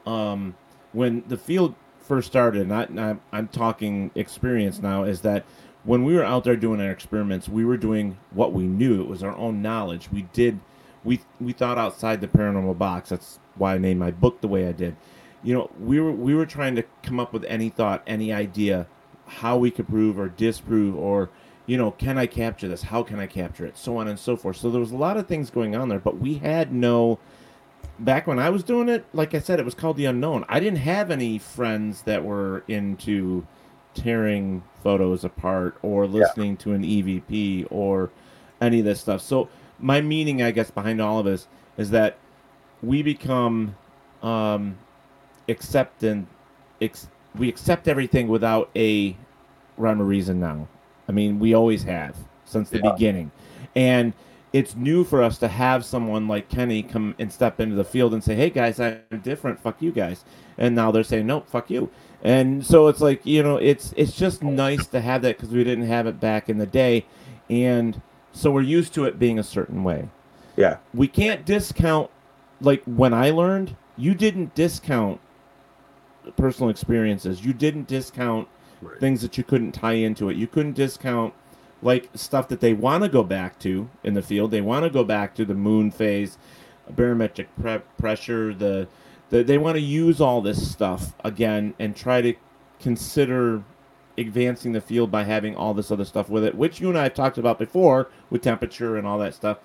um, 0.06 0.56
when 0.92 1.24
the 1.28 1.36
field 1.36 1.74
first 2.00 2.26
started, 2.26 2.62
and 2.62 2.74
I, 2.74 3.10
I'm, 3.10 3.20
I'm 3.32 3.48
talking 3.48 4.10
experience 4.14 4.80
now, 4.80 5.05
is 5.05 5.20
that 5.20 5.44
when 5.84 6.05
we 6.05 6.14
were 6.14 6.24
out 6.24 6.44
there 6.44 6.56
doing 6.56 6.80
our 6.80 6.90
experiments, 6.90 7.48
we 7.48 7.64
were 7.64 7.76
doing 7.76 8.18
what 8.32 8.52
we 8.52 8.64
knew. 8.64 9.00
It 9.00 9.08
was 9.08 9.22
our 9.22 9.36
own 9.36 9.62
knowledge. 9.62 10.10
We 10.12 10.22
did, 10.32 10.60
we 11.05 11.20
we 11.40 11.52
thought 11.52 11.78
outside 11.78 12.20
the 12.20 12.28
paranormal 12.28 12.76
box. 12.76 13.10
That's 13.10 13.39
why 13.55 13.74
I 13.74 13.78
named 13.78 14.00
my 14.00 14.10
book 14.10 14.40
the 14.40 14.48
way 14.48 14.66
I 14.66 14.72
did. 14.72 14.97
You 15.42 15.55
know, 15.55 15.70
we 15.78 16.00
were 16.00 16.12
we 16.12 16.34
were 16.34 16.47
trying 16.47 16.76
to 16.76 16.84
come 17.02 17.18
up 17.18 17.32
with 17.32 17.44
any 17.44 17.70
thought, 17.70 18.02
any 18.06 18.32
idea, 18.32 18.86
how 19.26 19.56
we 19.56 19.70
could 19.70 19.89
prove 19.89 20.18
or 20.18 20.28
disprove, 20.28 20.97
or 20.97 21.30
you 21.70 21.76
know, 21.76 21.92
can 21.92 22.18
I 22.18 22.26
capture 22.26 22.66
this? 22.66 22.82
How 22.82 23.05
can 23.05 23.20
I 23.20 23.28
capture 23.28 23.65
it? 23.65 23.78
So 23.78 23.99
on 23.99 24.08
and 24.08 24.18
so 24.18 24.36
forth. 24.36 24.57
So 24.57 24.73
there 24.73 24.81
was 24.81 24.90
a 24.90 24.97
lot 24.97 25.16
of 25.16 25.28
things 25.28 25.50
going 25.50 25.76
on 25.76 25.89
there, 25.89 26.00
but 26.00 26.18
we 26.18 26.34
had 26.34 26.73
no 26.73 27.20
back 28.00 28.26
when 28.26 28.40
I 28.40 28.50
was 28.50 28.65
doing 28.65 28.89
it, 28.89 29.05
like 29.12 29.36
I 29.36 29.39
said, 29.39 29.60
it 29.60 29.65
was 29.65 29.76
called 29.76 29.97
the 29.97 30.07
unknown. 30.07 30.44
I 30.49 30.58
didn't 30.58 30.81
have 30.81 31.12
any 31.12 31.39
friends 31.39 32.02
that 32.02 32.24
were 32.24 32.65
into 32.66 33.47
tearing 33.94 34.65
photos 34.82 35.23
apart 35.23 35.78
or 35.82 36.08
listening 36.08 36.57
to 36.57 36.73
an 36.73 36.82
EVP 36.82 37.68
or 37.70 38.10
any 38.60 38.81
of 38.81 38.84
this 38.84 39.00
stuff. 39.00 39.20
So 39.20 39.49
my 39.78 40.00
meaning, 40.00 40.42
I 40.42 40.50
guess, 40.50 40.73
behind 40.73 41.00
all 41.00 41.20
of 41.20 41.24
this 41.24 41.47
is 41.76 41.90
that 41.90 42.18
we 42.82 43.05
become 43.05 43.76
um, 44.24 44.76
acceptant. 45.49 46.26
Ex- 46.81 47.07
we 47.36 47.49
accept 47.49 47.86
everything 47.86 48.26
without 48.26 48.70
a 48.74 49.16
rhyme 49.76 50.02
or 50.02 50.05
reason 50.05 50.40
now. 50.40 50.66
I 51.10 51.12
mean, 51.12 51.40
we 51.40 51.55
always 51.55 51.82
have 51.82 52.14
since 52.44 52.70
the 52.70 52.78
Yeah. 52.78 52.92
beginning, 52.92 53.32
and 53.74 54.12
it's 54.52 54.76
new 54.76 55.02
for 55.02 55.24
us 55.24 55.39
to 55.39 55.48
have 55.48 55.84
someone 55.84 56.28
like 56.28 56.48
Kenny 56.48 56.84
come 56.84 57.16
and 57.18 57.32
step 57.32 57.58
into 57.60 57.74
the 57.74 57.82
field 57.84 58.14
and 58.14 58.22
say, 58.22 58.36
"Hey 58.36 58.48
guys, 58.50 58.78
I'm 58.78 59.00
different. 59.24 59.58
Fuck 59.58 59.82
you 59.82 59.90
guys." 59.90 60.24
And 60.56 60.76
now 60.76 60.92
they're 60.92 61.02
saying, 61.02 61.26
"Nope, 61.26 61.48
fuck 61.48 61.68
you." 61.68 61.90
And 62.22 62.64
so 62.64 62.86
it's 62.86 63.00
like 63.00 63.26
you 63.26 63.42
know, 63.42 63.56
it's 63.56 63.92
it's 63.97 64.16
just 64.16 64.44
nice 64.44 64.86
to 64.86 65.00
have 65.00 65.22
that 65.22 65.36
because 65.36 65.52
we 65.52 65.64
didn't 65.64 65.86
have 65.86 66.06
it 66.06 66.20
back 66.20 66.48
in 66.48 66.58
the 66.58 66.66
day, 66.66 67.06
and 67.48 68.00
so 68.30 68.52
we're 68.52 68.60
used 68.62 68.94
to 68.94 69.05
it 69.05 69.18
being 69.18 69.39
a 69.40 69.42
certain 69.42 69.82
way. 69.82 70.08
yeah, 70.56 70.76
We 70.94 71.08
can't 71.08 71.44
discount 71.44 72.08
like 72.60 72.84
when 72.84 73.12
I 73.12 73.30
learned, 73.30 73.74
you 73.97 74.14
didn't 74.14 74.55
discount 74.55 75.18
personal 76.36 76.70
experiences. 76.70 77.44
You 77.44 77.52
didn't 77.52 77.89
discount 77.89 78.47
things 78.99 79.23
that 79.23 79.39
you 79.39 79.44
couldn't 79.44 79.73
tie 79.73 79.94
into 79.94 80.28
it. 80.28 80.36
You 80.36 80.47
couldn't 80.47 80.75
discount 80.75 81.34
like 81.83 82.09
stuff 82.15 82.49
that 82.49 82.60
they 82.60 82.73
want 82.73 83.02
to 83.05 83.09
go 83.09 83.23
back 83.23 83.59
to 83.60 83.89
in 84.05 84.15
the 84.15 84.23
field. 84.23 84.50
They 84.50 84.60
want 84.60 84.84
to 84.84 84.91
go 84.91 85.05
back 85.05 85.34
to 85.36 85.44
the 85.44 85.55
moon 85.55 85.91
phase, 85.91 86.39
barometric 86.89 87.49
pre- 87.60 87.81
pressure. 87.99 88.55
The, 88.55 88.89
the 89.31 89.42
they 89.42 89.59
want 89.59 89.76
to 89.76 89.83
use 89.83 90.20
all 90.20 90.41
this 90.41 90.70
stuff 90.70 91.15
again 91.25 91.75
and 91.78 91.97
try 91.97 92.20
to 92.20 92.34
consider 92.81 93.62
advancing 94.18 94.73
the 94.73 94.81
field 94.81 95.10
by 95.10 95.25
having 95.25 95.57
all 95.57 95.73
this 95.75 95.91
other 95.91 96.05
stuff 96.05 96.28
with 96.28 96.44
it, 96.44 96.55
which 96.55 96.81
you 96.81 96.89
and 96.89 96.99
I 96.99 97.05
have 97.05 97.15
talked 97.15 97.39
about 97.39 97.59
before 97.59 98.09
with 98.28 98.42
temperature 98.42 98.97
and 98.97 99.07
all 99.07 99.18
that 99.18 99.34
stuff. 99.34 99.59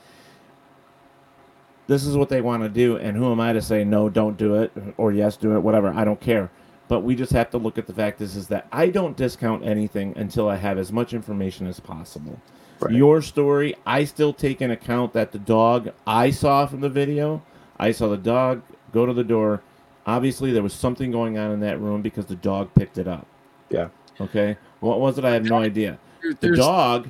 This 1.87 2.05
is 2.05 2.17
what 2.17 2.29
they 2.29 2.41
want 2.41 2.63
to 2.63 2.69
do, 2.69 2.97
and 2.97 3.15
who 3.15 3.31
am 3.31 3.39
I 3.39 3.53
to 3.53 3.61
say 3.61 3.83
no, 3.83 4.09
don't 4.09 4.37
do 4.37 4.55
it, 4.55 4.71
or 4.97 5.11
yes, 5.11 5.37
do 5.37 5.55
it, 5.55 5.59
whatever? 5.59 5.93
I 5.93 6.03
don't 6.03 6.19
care. 6.19 6.49
But 6.87 7.01
we 7.01 7.15
just 7.15 7.31
have 7.31 7.49
to 7.51 7.57
look 7.57 7.77
at 7.77 7.87
the 7.87 7.93
fact 7.93 8.21
is, 8.21 8.35
is 8.35 8.47
that 8.49 8.67
I 8.71 8.87
don't 8.89 9.17
discount 9.17 9.65
anything 9.65 10.15
until 10.17 10.47
I 10.47 10.55
have 10.57 10.77
as 10.77 10.91
much 10.91 11.13
information 11.13 11.65
as 11.67 11.79
possible. 11.79 12.39
Your 12.89 13.21
story, 13.21 13.75
I 13.85 14.03
still 14.03 14.33
take 14.33 14.61
in 14.61 14.69
account 14.69 15.13
that 15.13 15.31
the 15.31 15.39
dog 15.39 15.91
I 16.05 16.29
saw 16.29 16.67
from 16.67 16.81
the 16.81 16.89
video, 16.89 17.41
I 17.79 17.91
saw 17.91 18.09
the 18.09 18.17
dog 18.17 18.61
go 18.91 19.05
to 19.05 19.13
the 19.13 19.23
door. 19.23 19.61
Obviously, 20.05 20.51
there 20.51 20.61
was 20.61 20.73
something 20.73 21.09
going 21.09 21.37
on 21.37 21.51
in 21.51 21.59
that 21.61 21.79
room 21.79 22.01
because 22.03 22.25
the 22.27 22.35
dog 22.35 22.69
picked 22.75 22.97
it 22.99 23.07
up. 23.07 23.25
Yeah. 23.69 23.87
Okay. 24.21 24.57
What 24.81 24.99
was 24.99 25.17
it? 25.17 25.25
I 25.25 25.31
have 25.31 25.45
no 25.45 25.57
idea. 25.57 25.97
The 26.21 26.35
There's- 26.39 26.59
dog. 26.59 27.07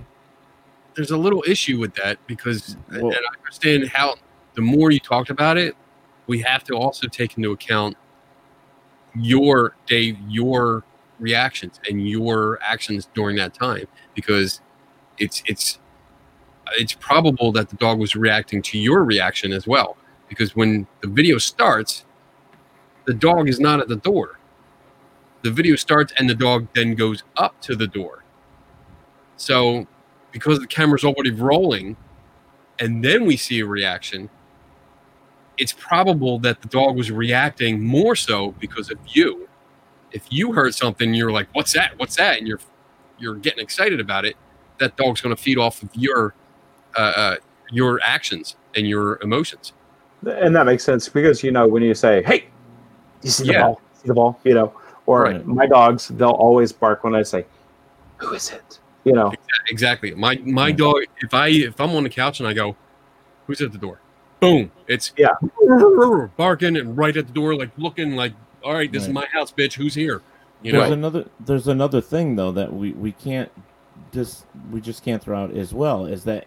There's 0.94 1.12
a 1.12 1.18
little 1.18 1.44
issue 1.46 1.78
with 1.78 1.94
that 1.96 2.18
because, 2.26 2.78
Well- 2.90 3.08
and 3.08 3.16
I 3.16 3.40
understand 3.40 3.90
how 3.90 4.16
the 4.54 4.62
more 4.62 4.92
you 4.92 5.00
talked 5.00 5.30
about 5.30 5.58
it, 5.58 5.76
we 6.28 6.40
have 6.42 6.64
to 6.66 6.74
also 6.76 7.08
take 7.08 7.36
into 7.38 7.52
account 7.52 7.98
your 9.16 9.76
Dave, 9.88 10.18
your 10.28 10.84
reactions 11.20 11.80
and 11.90 12.08
your 12.08 12.60
actions 12.62 13.08
during 13.14 13.38
that 13.38 13.54
time 13.54 13.88
because 14.14 14.62
it's 15.18 15.42
it's 15.46 15.80
it's 16.74 16.94
probable 16.94 17.52
that 17.54 17.70
the 17.70 17.76
dog 17.78 18.00
was 18.00 18.16
reacting 18.16 18.62
to 18.62 18.78
your 18.78 19.04
reaction 19.04 19.54
as 19.54 19.66
well 19.66 19.96
because 20.28 20.56
when 20.56 20.86
the 21.02 21.08
video 21.08 21.38
starts 21.38 22.06
the 23.06 23.14
dog 23.14 23.48
is 23.48 23.60
not 23.60 23.80
at 23.80 23.88
the 23.88 23.96
door. 23.96 24.40
The 25.44 25.52
video 25.52 25.76
starts 25.76 26.12
and 26.18 26.30
the 26.30 26.36
dog 26.36 26.68
then 26.74 26.96
goes 26.96 27.24
up 27.38 27.62
to 27.62 27.76
the 27.76 27.88
door. 27.88 28.24
So 29.38 29.88
because 30.32 30.60
the 30.60 30.68
camera's 30.68 31.04
already 31.04 31.32
rolling 31.32 31.96
and 32.80 33.06
then 33.06 33.26
we 33.26 33.38
see 33.38 33.60
a 33.60 33.66
reaction 33.66 34.30
it's 35.58 35.74
probable 35.74 36.40
that 36.40 36.62
the 36.62 36.68
dog 36.68 36.96
was 36.98 37.12
reacting 37.12 37.84
more 37.84 38.16
so 38.16 38.52
because 38.60 38.92
of 38.92 38.98
you 39.08 39.48
if 40.12 40.26
you 40.30 40.52
heard 40.54 40.74
something 40.74 41.14
you're 41.14 41.32
like 41.32 41.48
what's 41.54 41.74
that 41.74 41.92
what's 41.98 42.16
that 42.16 42.38
and 42.38 42.48
you're 42.48 42.60
you're 43.18 43.36
getting 43.36 43.64
excited 43.64 44.00
about 44.00 44.26
it 44.26 44.36
that 44.80 44.96
dog's 44.98 45.22
going 45.22 45.36
to 45.36 45.42
feed 45.42 45.58
off 45.58 45.82
of 45.82 45.90
your 45.94 46.36
uh, 46.98 47.14
uh, 47.16 47.36
your 47.72 48.00
actions 48.04 48.56
and 48.76 48.88
your 48.88 49.20
emotions 49.22 49.74
and 50.26 50.56
that 50.56 50.66
makes 50.66 50.84
sense 50.84 51.08
because 51.08 51.44
you 51.44 51.52
know 51.52 51.68
when 51.68 51.84
you 51.84 51.94
say, 51.94 52.24
"Hey, 52.24 52.46
you 53.22 53.30
see 53.30 53.46
the 53.46 53.54
Yeah. 53.54 53.62
ball? 53.64 53.82
See 53.94 54.08
the 54.08 54.14
ball?" 54.14 54.40
You 54.44 54.54
know, 54.56 54.74
or 55.06 55.24
Right. 55.24 55.46
my 55.46 55.68
dogs, 55.68 56.08
they'll 56.08 56.30
always 56.30 56.72
bark 56.72 57.04
when 57.04 57.16
I 57.16 57.24
say, 57.24 57.46
"Who 58.18 58.34
is 58.34 58.52
it?" 58.52 58.80
You 59.04 59.14
know, 59.14 59.32
Exactly. 59.70 60.14
My 60.16 60.38
my 60.44 60.72
dog. 60.72 60.96
If 61.22 61.34
I 61.34 61.48
if 61.48 61.80
I'm 61.80 61.92
on 61.96 62.04
the 62.04 62.10
couch 62.10 62.40
and 62.40 62.48
I 62.48 62.54
go, 62.54 62.76
who's 63.46 63.62
at 63.62 63.72
the 63.72 63.78
door? 63.78 64.00
Boom. 64.40 64.72
It's 64.88 65.14
yeah. 65.18 65.36
Barking 66.38 66.78
and 66.78 66.98
right 66.98 67.16
at 67.16 67.28
the 67.28 67.34
door, 67.34 67.56
like 67.56 67.72
looking 67.78 68.16
like, 68.16 68.34
all 68.64 68.74
right, 68.74 68.92
this 68.92 69.04
is 69.04 69.10
my 69.10 69.26
house, 69.28 69.52
bitch. 69.52 69.74
Who's 69.74 69.96
here? 69.96 70.22
You 70.62 70.72
there's 70.72 70.90
know. 70.90 70.94
another 70.94 71.26
there's 71.40 71.68
another 71.68 72.02
thing 72.02 72.36
though 72.36 72.52
that 72.52 72.74
we 72.74 72.92
we 72.94 73.12
can't 73.12 73.52
just 74.12 74.46
we 74.72 74.82
just 74.82 75.04
can't 75.04 75.22
throw 75.22 75.44
out 75.44 75.52
as 75.56 75.74
well 75.74 76.06
is 76.06 76.24
that 76.24 76.46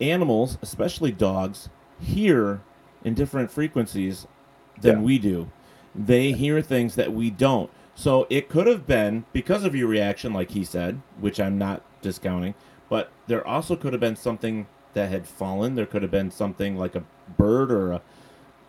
animals 0.00 0.56
especially 0.62 1.10
dogs 1.12 1.68
hear 2.00 2.60
in 3.04 3.14
different 3.14 3.50
frequencies 3.50 4.26
than 4.80 4.98
Yeah. 4.98 5.04
we 5.04 5.18
do 5.18 5.50
they 5.94 6.32
hear 6.32 6.62
things 6.62 6.94
that 6.94 7.12
we 7.12 7.30
don't 7.30 7.68
so 7.94 8.26
it 8.30 8.48
could 8.48 8.66
have 8.66 8.86
been 8.86 9.24
because 9.32 9.64
of 9.64 9.74
your 9.74 9.88
reaction 9.88 10.32
like 10.32 10.52
he 10.52 10.64
said 10.64 11.00
which 11.20 11.40
i'm 11.40 11.58
not 11.58 11.82
discounting 12.00 12.54
but 12.88 13.10
there 13.26 13.44
also 13.46 13.74
could 13.76 13.92
have 13.92 14.00
been 14.00 14.16
something 14.16 14.66
that 14.94 15.10
had 15.10 15.26
fallen 15.26 15.74
there 15.74 15.86
could 15.86 16.02
have 16.02 16.10
been 16.10 16.30
something 16.30 16.76
like 16.76 16.94
a 16.94 17.02
bird 17.36 17.70
or 17.70 17.92
a 17.92 18.02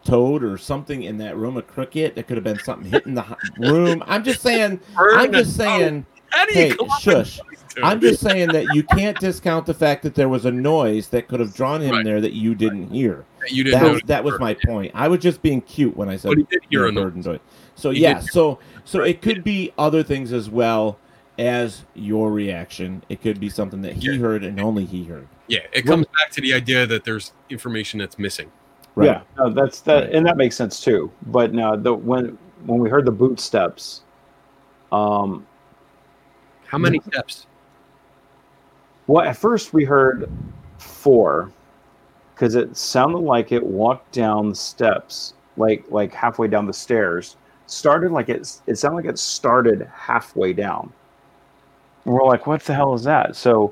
toad 0.04 0.44
or 0.44 0.58
something 0.58 1.04
in 1.04 1.18
that 1.18 1.36
room, 1.36 1.58
a 1.58 1.62
cricket. 1.62 2.16
There 2.16 2.24
could 2.24 2.38
have 2.38 2.44
been 2.44 2.60
something 2.60 2.90
hitting 2.90 3.16
the 3.16 3.38
room. 3.58 4.04
I'm 4.06 4.24
just 4.24 4.42
saying. 4.42 4.80
Bird 4.96 5.16
I'm 5.16 5.32
just 5.32 5.56
saying. 5.56 6.06
Hey, 6.32 6.70
come 6.76 6.90
up 6.90 7.06
with 7.06 7.28
shush. 7.28 7.42
I'm 7.82 8.00
just 8.02 8.22
saying 8.22 8.52
that 8.52 8.70
you 8.70 8.84
can't 8.84 9.18
discount 9.20 9.66
the 9.66 9.74
fact 9.74 10.04
that 10.04 10.16
there 10.16 10.30
was 10.30 10.46
a 10.46 10.52
noise 10.52 11.08
that 11.10 11.28
could 11.28 11.40
have 11.40 11.54
drawn 11.56 11.82
him 11.82 11.96
Right. 11.98 12.04
there 12.06 12.22
that 12.22 12.34
you 12.34 12.54
didn't 12.56 12.90
hear. 12.90 13.26
That 13.42 13.52
you 13.52 13.64
didn't 13.64 13.80
That, 13.80 13.86
notice 13.88 14.02
that 14.08 14.24
was 14.24 14.40
my 14.40 14.54
point. 14.54 14.92
I 14.94 15.08
was 15.08 15.20
just 15.20 15.42
being 15.42 15.62
cute 15.62 15.96
when 15.96 16.10
I 16.10 16.18
said 16.18 16.30
But 16.30 16.38
he 16.40 16.44
did 16.44 16.62
hear 16.70 16.86
a 16.88 16.92
bird 16.92 17.16
noise. 17.16 17.40
So 17.76 17.92
He 17.92 18.02
yeah, 18.02 18.20
so 18.20 18.60
so 18.86 19.02
it 19.02 19.22
could 19.22 19.44
be 19.44 19.72
other 19.78 20.04
things 20.04 20.34
as 20.34 20.50
well 20.50 21.00
as 21.40 21.86
your 21.96 22.32
reaction. 22.32 23.02
It 23.08 23.22
could 23.22 23.40
be 23.40 23.50
something 23.50 23.82
that 23.82 23.94
he 23.94 24.18
heard 24.18 24.44
and 24.44 24.60
only 24.60 24.86
he 24.86 25.06
heard. 25.06 25.28
Yeah, 25.48 25.62
it 25.72 25.84
comes 25.84 26.06
back 26.08 26.30
to 26.32 26.42
the 26.42 26.54
idea 26.54 26.86
that 26.86 27.06
there's 27.06 27.32
information 27.50 28.00
that's 28.00 28.20
missing. 28.20 28.52
Right. 28.96 29.06
Yeah, 29.06 29.22
no, 29.38 29.50
that's 29.50 29.80
that, 29.82 30.12
and 30.12 30.26
that 30.26 30.36
makes 30.36 30.58
sense 30.58 30.84
too. 30.84 31.12
But 31.28 31.54
now, 31.54 31.76
the 31.76 31.94
when 31.94 32.38
when 32.66 32.80
we 32.80 32.90
heard 32.90 33.06
the 33.06 33.12
boot 33.12 33.40
steps, 33.40 34.02
um, 34.92 35.48
How 36.66 36.78
many 36.78 37.00
steps? 37.00 37.48
well, 39.08 39.26
at 39.26 39.38
first 39.38 39.74
we 39.74 39.86
heard 39.86 40.30
four, 40.78 41.52
because 42.36 42.56
it 42.56 42.76
sounded 42.76 43.20
like 43.20 43.54
it 43.54 43.66
walked 43.66 44.12
down 44.12 44.50
the 44.50 44.56
steps, 44.56 45.36
like 45.56 45.86
like 45.90 46.14
halfway 46.14 46.50
down 46.50 46.68
the 46.68 46.74
stairs. 46.74 47.38
Started 47.68 48.12
like 48.12 48.28
it. 48.28 48.60
It 48.68 48.76
sounded 48.76 48.98
like 48.98 49.06
it 49.06 49.20
started 49.20 49.90
halfway 49.96 50.52
down. 50.52 50.92
And 52.10 52.18
we're 52.18 52.26
like, 52.26 52.48
"What 52.48 52.64
the 52.64 52.74
hell 52.74 52.96
is 52.96 53.04
that?" 53.04 53.36
So, 53.36 53.72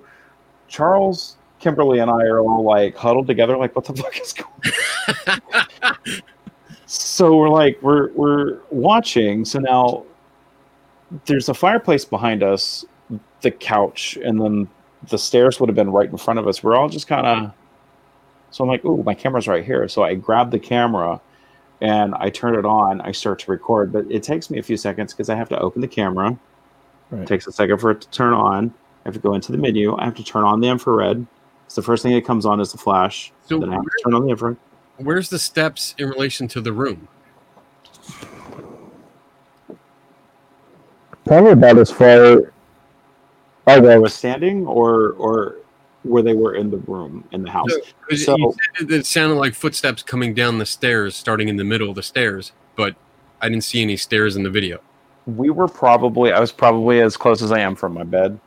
Charles, 0.67 1.37
Kimberly, 1.59 1.97
and 1.97 2.11
I 2.11 2.21
are 2.25 2.39
all 2.39 2.63
like 2.63 2.95
huddled 2.95 3.25
together, 3.25 3.57
like, 3.57 3.75
"What 3.75 3.85
the 3.85 3.93
fuck 4.01 4.21
is 4.21 4.33
going?" 4.33 5.41
on? 5.73 6.21
so 6.85 7.35
we're 7.35 7.49
like 7.49 7.77
we're 7.81 8.11
we're 8.13 8.59
watching 8.69 9.43
so 9.43 9.59
now 9.59 10.05
there's 11.25 11.49
a 11.49 11.53
fireplace 11.53 12.05
behind 12.05 12.41
us 12.43 12.85
the 13.41 13.51
couch 13.51 14.17
and 14.23 14.39
then 14.39 14.69
the 15.09 15.17
stairs 15.17 15.59
would 15.59 15.67
have 15.67 15.75
been 15.75 15.89
right 15.89 16.09
in 16.09 16.15
front 16.15 16.39
of 16.39 16.47
us 16.47 16.63
we're 16.63 16.77
all 16.77 16.87
just 16.87 17.05
kind 17.05 17.27
of 17.27 17.51
so 18.51 18.63
i'm 18.63 18.69
like 18.69 18.81
oh 18.85 19.03
my 19.03 19.13
camera's 19.13 19.49
right 19.49 19.65
here 19.65 19.85
so 19.89 20.01
i 20.01 20.15
grab 20.15 20.49
the 20.49 20.59
camera 20.59 21.19
and 21.81 22.15
i 22.15 22.29
turn 22.29 22.55
it 22.55 22.65
on 22.65 23.01
i 23.01 23.11
start 23.11 23.37
to 23.37 23.51
record 23.51 23.91
but 23.91 24.09
it 24.09 24.23
takes 24.23 24.49
me 24.49 24.57
a 24.57 24.63
few 24.63 24.77
seconds 24.77 25.13
because 25.13 25.27
i 25.27 25.35
have 25.35 25.49
to 25.49 25.59
open 25.59 25.81
the 25.81 25.87
camera 25.87 26.39
Right. 27.11 27.21
it 27.23 27.27
takes 27.27 27.47
a 27.47 27.51
second 27.51 27.77
for 27.79 27.91
it 27.91 28.01
to 28.01 28.09
turn 28.09 28.33
on 28.33 28.73
i 29.05 29.07
have 29.07 29.13
to 29.13 29.19
go 29.19 29.33
into 29.33 29.51
the 29.51 29.57
menu 29.57 29.95
i 29.97 30.05
have 30.05 30.15
to 30.15 30.23
turn 30.23 30.43
on 30.43 30.59
the 30.59 30.67
infrared 30.67 31.25
it's 31.65 31.75
the 31.75 31.81
first 31.81 32.03
thing 32.03 32.13
that 32.13 32.25
comes 32.25 32.45
on 32.45 32.59
is 32.59 32.71
the 32.71 32.77
flash 32.77 33.31
So 33.43 33.59
then 33.59 33.69
i 33.69 33.73
have 33.75 33.83
to 33.83 33.89
turn 34.03 34.13
on 34.13 34.23
the 34.25 34.29
infrared 34.31 34.57
Where's 34.97 35.29
the 35.29 35.37
steps 35.39 35.93
in 35.99 36.09
relation 36.09 36.47
to 36.47 36.59
the 36.59 36.73
room? 36.73 37.07
Probably 41.25 41.51
about 41.51 41.77
as 41.77 41.91
far. 41.91 42.51
Where 43.65 43.91
I 43.91 43.97
was 43.97 44.13
standing, 44.15 44.65
or 44.65 45.11
or 45.13 45.57
where 46.03 46.23
they 46.23 46.33
were 46.33 46.55
in 46.55 46.71
the 46.71 46.77
room 46.77 47.23
in 47.31 47.43
the 47.43 47.51
house. 47.51 47.69
So, 47.71 47.79
'cause 48.09 48.25
So 48.25 48.37
you 48.37 48.53
said 48.77 48.91
it 48.91 49.05
sounded 49.05 49.35
like 49.35 49.53
footsteps 49.53 50.01
coming 50.03 50.33
down 50.33 50.57
the 50.57 50.65
stairs, 50.65 51.15
starting 51.15 51.47
in 51.49 51.57
the 51.57 51.63
middle 51.65 51.89
of 51.89 51.95
the 51.95 52.03
stairs, 52.03 52.53
but 52.75 52.95
I 53.41 53.49
didn't 53.49 53.65
see 53.65 53.81
any 53.81 53.97
stairs 53.97 54.35
in 54.35 54.43
the 54.43 54.49
video. 54.49 54.79
We 55.27 55.51
were 55.51 55.67
probably. 55.67 56.31
I 56.31 56.39
was 56.39 56.51
probably 56.51 57.01
as 57.01 57.15
close 57.15 57.41
as 57.43 57.51
I 57.51 57.59
am 57.59 57.75
from 57.75 57.93
my 57.93 58.03
bed 58.03 58.39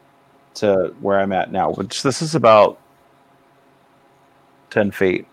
to 0.54 0.94
where 1.00 1.20
I'm 1.20 1.32
at 1.32 1.52
now. 1.52 1.70
Which 1.72 2.02
this 2.02 2.22
is 2.22 2.34
about 2.34 2.80
ten 4.70 4.90
feet. 4.90 5.26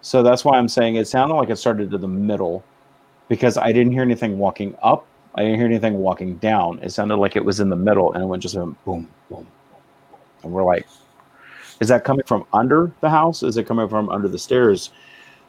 So 0.00 0.22
that's 0.22 0.44
why 0.44 0.56
I'm 0.56 0.68
saying 0.68 0.96
it 0.96 1.06
sounded 1.06 1.34
like 1.34 1.50
it 1.50 1.56
started 1.56 1.90
to 1.90 1.98
the 1.98 2.08
middle, 2.08 2.64
because 3.28 3.58
I 3.58 3.72
didn't 3.72 3.92
hear 3.92 4.02
anything 4.02 4.38
walking 4.38 4.74
up. 4.82 5.06
I 5.34 5.42
didn't 5.42 5.56
hear 5.56 5.66
anything 5.66 5.98
walking 5.98 6.36
down. 6.38 6.78
It 6.82 6.90
sounded 6.90 7.16
like 7.16 7.36
it 7.36 7.44
was 7.44 7.60
in 7.60 7.68
the 7.68 7.76
middle, 7.76 8.12
and 8.14 8.22
it 8.22 8.26
went 8.26 8.42
just 8.42 8.54
went 8.54 8.82
boom, 8.84 9.08
boom, 9.28 9.46
and 10.42 10.52
we're 10.52 10.64
like, 10.64 10.86
is 11.80 11.88
that 11.88 12.04
coming 12.04 12.24
from 12.26 12.46
under 12.52 12.90
the 13.00 13.10
house? 13.10 13.42
Is 13.42 13.56
it 13.56 13.66
coming 13.66 13.88
from 13.88 14.08
under 14.08 14.28
the 14.28 14.38
stairs? 14.38 14.90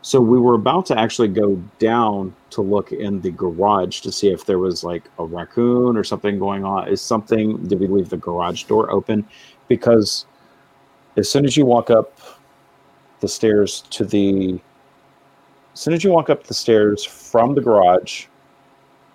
So 0.02 0.22
we 0.22 0.40
were 0.40 0.54
about 0.56 0.86
to 0.88 0.98
actually 0.98 1.28
go 1.28 1.56
down 1.78 2.34
to 2.52 2.62
look 2.62 2.92
in 2.94 3.20
the 3.22 3.32
garage 3.32 4.00
to 4.02 4.12
see 4.12 4.30
if 4.30 4.46
there 4.46 4.58
was 4.60 4.84
like 4.84 5.04
a 5.20 5.26
raccoon 5.26 5.98
or 5.98 6.04
something 6.06 6.40
going 6.40 6.64
on. 6.64 6.88
Is 6.88 7.02
something, 7.02 7.68
did 7.68 7.80
we 7.80 7.88
leave 7.88 8.10
the 8.10 8.18
garage 8.18 8.64
door 8.64 8.90
open? 8.92 9.28
Because 9.68 10.26
as 11.18 11.30
soon 11.30 11.46
as 11.46 11.58
you 11.58 11.66
walk 11.66 11.90
up 11.90 12.18
the 13.20 13.28
stairs 13.28 13.82
to 13.90 14.06
the, 14.06 14.54
as 15.74 15.80
soon 15.80 15.94
as 15.94 16.04
you 16.04 16.12
walk 16.12 16.30
up 16.30 16.46
the 16.46 16.54
stairs 16.54 17.04
from 17.04 17.54
the 17.54 17.62
garage, 17.62 18.28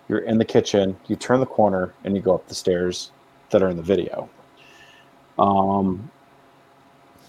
you're 0.09 0.19
in 0.19 0.37
the 0.37 0.45
kitchen, 0.45 0.95
you 1.07 1.17
turn 1.17 1.41
the 1.41 1.47
corner, 1.47 1.95
and 2.05 2.15
you 2.15 2.21
go 2.21 2.35
up 2.35 2.47
the 2.47 2.55
stairs 2.55 3.11
that 3.49 3.63
are 3.63 3.71
in 3.71 3.79
the 3.79 3.83
video. 3.83 4.29
Um, 5.39 6.11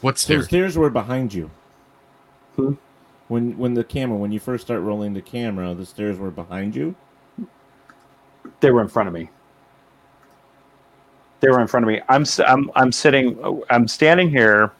What 0.01 0.17
So 0.19 0.27
the 0.27 0.33
stairs? 0.33 0.45
stairs 0.47 0.77
were 0.77 0.89
behind 0.89 1.33
you. 1.33 1.49
Hmm? 2.57 2.73
When 3.27 3.57
when 3.57 3.73
the 3.73 3.83
camera 3.83 4.17
when 4.17 4.31
you 4.31 4.39
first 4.39 4.65
start 4.65 4.81
rolling 4.81 5.13
the 5.13 5.21
camera, 5.21 5.73
the 5.73 5.85
stairs 5.85 6.17
were 6.17 6.31
behind 6.31 6.75
you. 6.75 6.95
They 8.59 8.71
were 8.71 8.81
in 8.81 8.87
front 8.87 9.07
of 9.07 9.13
me. 9.13 9.29
They 11.39 11.49
were 11.49 11.59
in 11.59 11.67
front 11.67 11.85
of 11.85 11.87
me. 11.89 12.01
I'm 12.09 12.25
i'm, 12.47 12.71
I'm 12.75 12.91
sitting. 12.91 13.37
I'm 13.69 13.87
standing 13.87 14.29
here. 14.29 14.71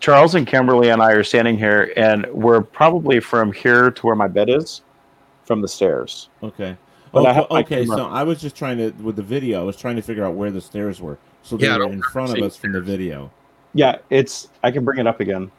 Charles 0.00 0.34
and 0.34 0.46
Kimberly 0.46 0.90
and 0.90 1.00
I 1.00 1.12
are 1.12 1.24
standing 1.24 1.56
here, 1.56 1.92
and 1.96 2.26
we're 2.32 2.60
probably 2.60 3.20
from 3.20 3.52
here 3.52 3.90
to 3.90 4.06
where 4.06 4.14
my 4.14 4.28
bed 4.28 4.50
is, 4.50 4.82
from 5.44 5.62
the 5.62 5.68
stairs. 5.68 6.28
Okay. 6.42 6.76
But 7.12 7.26
I 7.26 7.30
okay, 7.30 7.34
have 7.34 7.50
okay, 7.50 7.86
so 7.86 8.06
I 8.06 8.22
was 8.24 8.40
just 8.40 8.56
trying 8.56 8.76
to 8.78 8.90
with 9.02 9.16
the 9.16 9.22
video. 9.22 9.60
I 9.60 9.64
was 9.64 9.76
trying 9.76 9.96
to 9.96 10.02
figure 10.02 10.24
out 10.24 10.34
where 10.34 10.50
the 10.50 10.60
stairs 10.60 11.00
were. 11.00 11.16
So 11.42 11.56
they 11.56 11.66
Yeah, 11.66 11.78
were 11.78 11.92
in 11.92 12.02
front 12.02 12.36
of 12.36 12.42
us 12.42 12.56
from 12.56 12.72
the 12.72 12.80
video. 12.80 13.30
Yeah, 13.72 13.98
it's. 14.10 14.48
I 14.62 14.70
can 14.70 14.84
bring 14.84 14.98
it 14.98 15.06
up 15.06 15.20
again. 15.20 15.50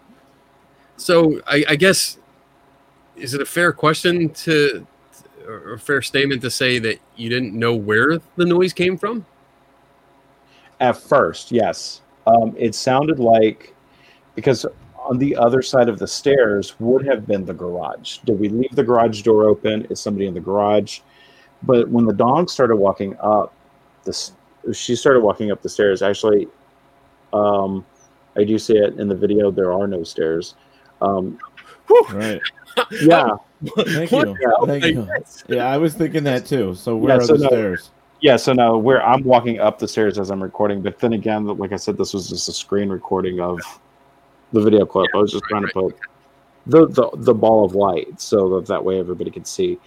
So 0.97 1.41
I, 1.47 1.65
I 1.69 1.75
guess 1.75 2.17
is 3.15 3.33
it 3.33 3.41
a 3.41 3.45
fair 3.45 3.71
question 3.71 4.29
to 4.29 4.85
or 5.47 5.73
a 5.73 5.79
fair 5.79 6.01
statement 6.01 6.41
to 6.41 6.49
say 6.49 6.79
that 6.79 6.99
you 7.15 7.29
didn't 7.29 7.53
know 7.53 7.75
where 7.75 8.19
the 8.35 8.45
noise 8.45 8.73
came 8.73 8.97
from? 8.97 9.25
At 10.79 10.97
first, 10.97 11.51
yes, 11.51 12.01
um, 12.27 12.53
it 12.57 12.75
sounded 12.75 13.19
like 13.19 13.73
because 14.33 14.65
on 14.97 15.19
the 15.19 15.35
other 15.35 15.61
side 15.61 15.87
of 15.87 15.99
the 15.99 16.07
stairs 16.07 16.79
would 16.79 17.05
have 17.05 17.27
been 17.27 17.45
the 17.45 17.53
garage. 17.53 18.17
Did 18.25 18.39
we 18.39 18.49
leave 18.49 18.75
the 18.75 18.83
garage 18.83 19.21
door 19.21 19.43
open? 19.43 19.85
Is 19.85 20.01
somebody 20.01 20.25
in 20.25 20.33
the 20.33 20.39
garage? 20.39 21.01
But 21.63 21.87
when 21.89 22.05
the 22.05 22.13
dog 22.13 22.49
started 22.49 22.75
walking 22.75 23.15
up, 23.19 23.53
this 24.03 24.33
she 24.73 24.95
started 24.95 25.21
walking 25.21 25.51
up 25.51 25.61
the 25.61 25.69
stairs. 25.69 26.01
Actually, 26.01 26.47
um, 27.33 27.85
I 28.35 28.43
do 28.43 28.57
see 28.57 28.77
it 28.77 28.99
in 28.99 29.07
the 29.07 29.15
video. 29.15 29.51
There 29.51 29.71
are 29.71 29.87
no 29.87 30.03
stairs. 30.03 30.55
Um, 31.05 31.39
Right. 32.11 32.41
yeah, 32.91 33.29
Thank 33.77 34.11
you. 34.11 34.25
the? 34.39 34.63
Thank 34.65 34.83
you. 34.85 35.07
Yeah, 35.47 35.67
I 35.69 35.77
was 35.77 35.93
thinking 35.93 36.23
that 36.25 36.45
too. 36.45 36.73
So 36.75 36.95
where 36.97 37.11
Yeah, 37.11 37.17
are 37.17 37.21
so 37.25 37.33
the 37.37 37.43
no- 37.43 37.49
stairs? 37.49 37.91
yeah. 38.21 38.35
So 38.37 38.53
now 38.53 38.75
where 38.77 39.05
I'm 39.05 39.23
walking 39.23 39.59
up 39.59 39.77
the 39.79 39.87
stairs 39.87 40.17
as 40.17 40.29
I'm 40.31 40.41
recording, 40.41 40.81
but 40.81 40.99
then 40.99 41.13
again, 41.13 41.45
like 41.45 41.71
I 41.71 41.75
said, 41.77 41.95
this 41.97 42.13
was 42.13 42.27
just 42.29 42.49
a 42.49 42.51
screen 42.53 42.89
recording 42.89 43.39
of 43.39 43.59
the 44.51 44.61
video 44.61 44.85
clip. 44.85 45.07
I 45.13 45.17
was 45.17 45.31
just 45.31 45.43
trying 45.45 45.65
to 45.67 45.71
put 45.73 45.95
the, 46.67 46.87
the 46.87 47.09
the 47.17 47.33
ball 47.33 47.63
of 47.63 47.75
light 47.75 48.19
so 48.19 48.49
that 48.55 48.65
that 48.67 48.83
way 48.83 48.99
everybody 48.99 49.29
could 49.31 49.45
see. 49.47 49.77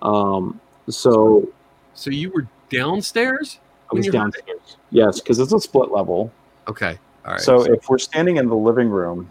Um, 0.00 0.58
so 0.88 1.46
So 1.94 2.10
you 2.10 2.30
were 2.30 2.46
downstairs? 2.70 3.60
I 3.92 3.94
was 3.96 4.06
you 4.06 4.12
heard 4.12 4.18
it? 4.18 4.46
downstairs. 4.46 4.76
Yes, 4.90 5.20
because 5.20 5.38
it's 5.38 5.52
a 5.52 5.60
split 5.60 5.90
level. 5.92 6.32
Okay. 6.66 6.98
All 7.26 7.32
right. 7.32 7.40
So 7.40 7.62
if 7.70 7.88
we're 7.88 7.98
standing 7.98 8.38
in 8.38 8.48
the 8.48 8.56
living 8.56 8.88
room, 8.88 9.30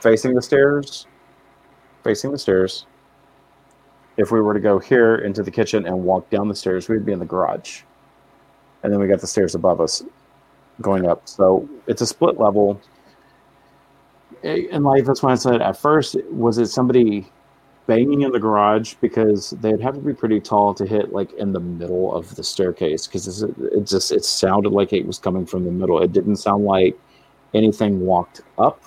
facing 0.00 0.34
the 0.34 0.42
stairs, 0.42 1.06
facing 2.04 2.32
the 2.32 2.38
stairs, 2.38 2.86
if 4.18 4.32
we 4.32 4.40
were 4.40 4.54
to 4.54 4.60
go 4.60 4.78
here 4.78 5.16
into 5.16 5.42
the 5.42 5.50
kitchen 5.50 5.86
and 5.86 6.04
walk 6.04 6.30
down 6.30 6.48
the 6.48 6.54
stairs, 6.56 6.88
we'd 6.88 7.04
be 7.06 7.12
in 7.12 7.18
the 7.20 7.26
garage. 7.26 7.82
And 8.82 8.92
then 8.92 9.00
we 9.00 9.08
got 9.08 9.20
the 9.20 9.26
stairs 9.26 9.54
above 9.54 9.80
us. 9.80 10.02
going 10.82 11.06
up. 11.06 11.28
So 11.28 11.68
it's 11.86 12.02
a 12.02 12.06
split 12.06 12.38
level. 12.38 12.80
And 14.44 14.84
like 14.84 15.04
that's 15.04 15.22
why 15.22 15.32
I 15.32 15.36
said 15.36 15.62
at 15.62 15.78
first, 15.78 16.16
was 16.30 16.58
it 16.58 16.66
somebody 16.68 17.32
banging 17.86 18.22
in 18.22 18.32
the 18.32 18.40
garage 18.40 18.94
because 19.00 19.50
they'd 19.60 19.80
have 19.80 19.94
to 19.94 20.00
be 20.00 20.14
pretty 20.14 20.40
tall 20.40 20.74
to 20.74 20.86
hit 20.86 21.12
like 21.12 21.32
in 21.34 21.52
the 21.52 21.60
middle 21.60 22.14
of 22.14 22.36
the 22.36 22.44
staircase 22.44 23.06
because 23.06 23.42
it 23.42 23.84
just 23.86 24.12
it 24.12 24.24
sounded 24.24 24.70
like 24.72 24.92
it 24.92 25.06
was 25.06 25.18
coming 25.18 25.46
from 25.46 25.64
the 25.64 25.72
middle. 25.72 26.02
It 26.02 26.12
didn't 26.12 26.36
sound 26.36 26.64
like 26.64 26.98
anything 27.54 28.00
walked 28.06 28.42
up. 28.58 28.82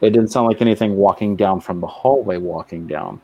It 0.00 0.10
didn't 0.10 0.28
sound 0.28 0.46
like 0.46 0.60
anything 0.60 0.96
walking 0.96 1.36
down 1.36 1.60
from 1.60 1.80
the 1.80 1.86
hallway 1.86 2.36
walking 2.36 2.86
down, 2.86 3.20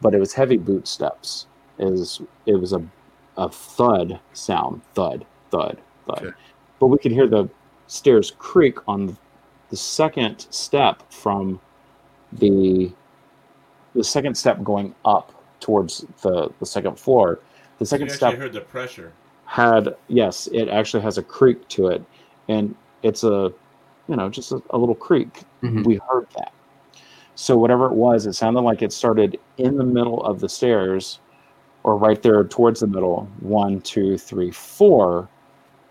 but 0.00 0.14
it 0.14 0.18
was 0.18 0.32
heavy 0.32 0.56
boot 0.56 0.86
steps. 0.86 1.46
It 1.78 1.86
was 1.86 2.20
it 2.46 2.54
was 2.54 2.72
a 2.72 2.82
a 3.36 3.48
thud 3.48 4.20
sound, 4.32 4.82
thud, 4.94 5.24
thud, 5.50 5.78
thud. 6.06 6.34
But 6.78 6.88
we 6.88 6.98
could 6.98 7.12
hear 7.12 7.26
the 7.26 7.48
stairs 7.86 8.32
creak 8.38 8.76
on 8.86 9.16
the 9.70 9.76
second 9.76 10.46
step 10.50 11.10
from 11.10 11.60
the 12.32 12.92
the 13.94 14.04
second 14.04 14.36
step 14.36 14.62
going 14.62 14.94
up 15.04 15.32
towards 15.60 16.04
the 16.22 16.50
the 16.58 16.66
second 16.66 16.98
floor. 16.98 17.40
The 17.78 17.86
second 17.86 18.08
you 18.08 18.14
step 18.14 18.34
heard 18.34 18.52
the 18.52 18.60
pressure. 18.60 19.12
Had 19.46 19.96
yes, 20.08 20.48
it 20.52 20.68
actually 20.68 21.02
has 21.02 21.18
a 21.18 21.22
creak 21.22 21.66
to 21.68 21.88
it, 21.88 22.04
and 22.48 22.74
it's 23.02 23.24
a 23.24 23.52
you 24.10 24.16
know 24.16 24.28
just 24.28 24.52
a, 24.52 24.60
a 24.70 24.78
little 24.78 24.94
creak. 24.94 25.42
Mhm. 25.62 25.84
We 25.86 26.00
heard 26.10 26.26
that. 26.36 26.52
So 27.36 27.56
whatever 27.56 27.86
it 27.86 27.92
was, 27.94 28.26
it 28.26 28.34
sounded 28.34 28.60
like 28.60 28.82
it 28.82 28.92
started 28.92 29.38
in 29.56 29.76
the 29.78 29.84
middle 29.84 30.22
of 30.24 30.40
the 30.40 30.48
stairs, 30.48 31.20
or 31.84 31.96
right 31.96 32.20
there 32.20 32.44
towards 32.44 32.80
the 32.80 32.86
middle. 32.86 33.28
One, 33.40 33.80
two, 33.80 34.18
three, 34.18 34.50
four. 34.50 35.28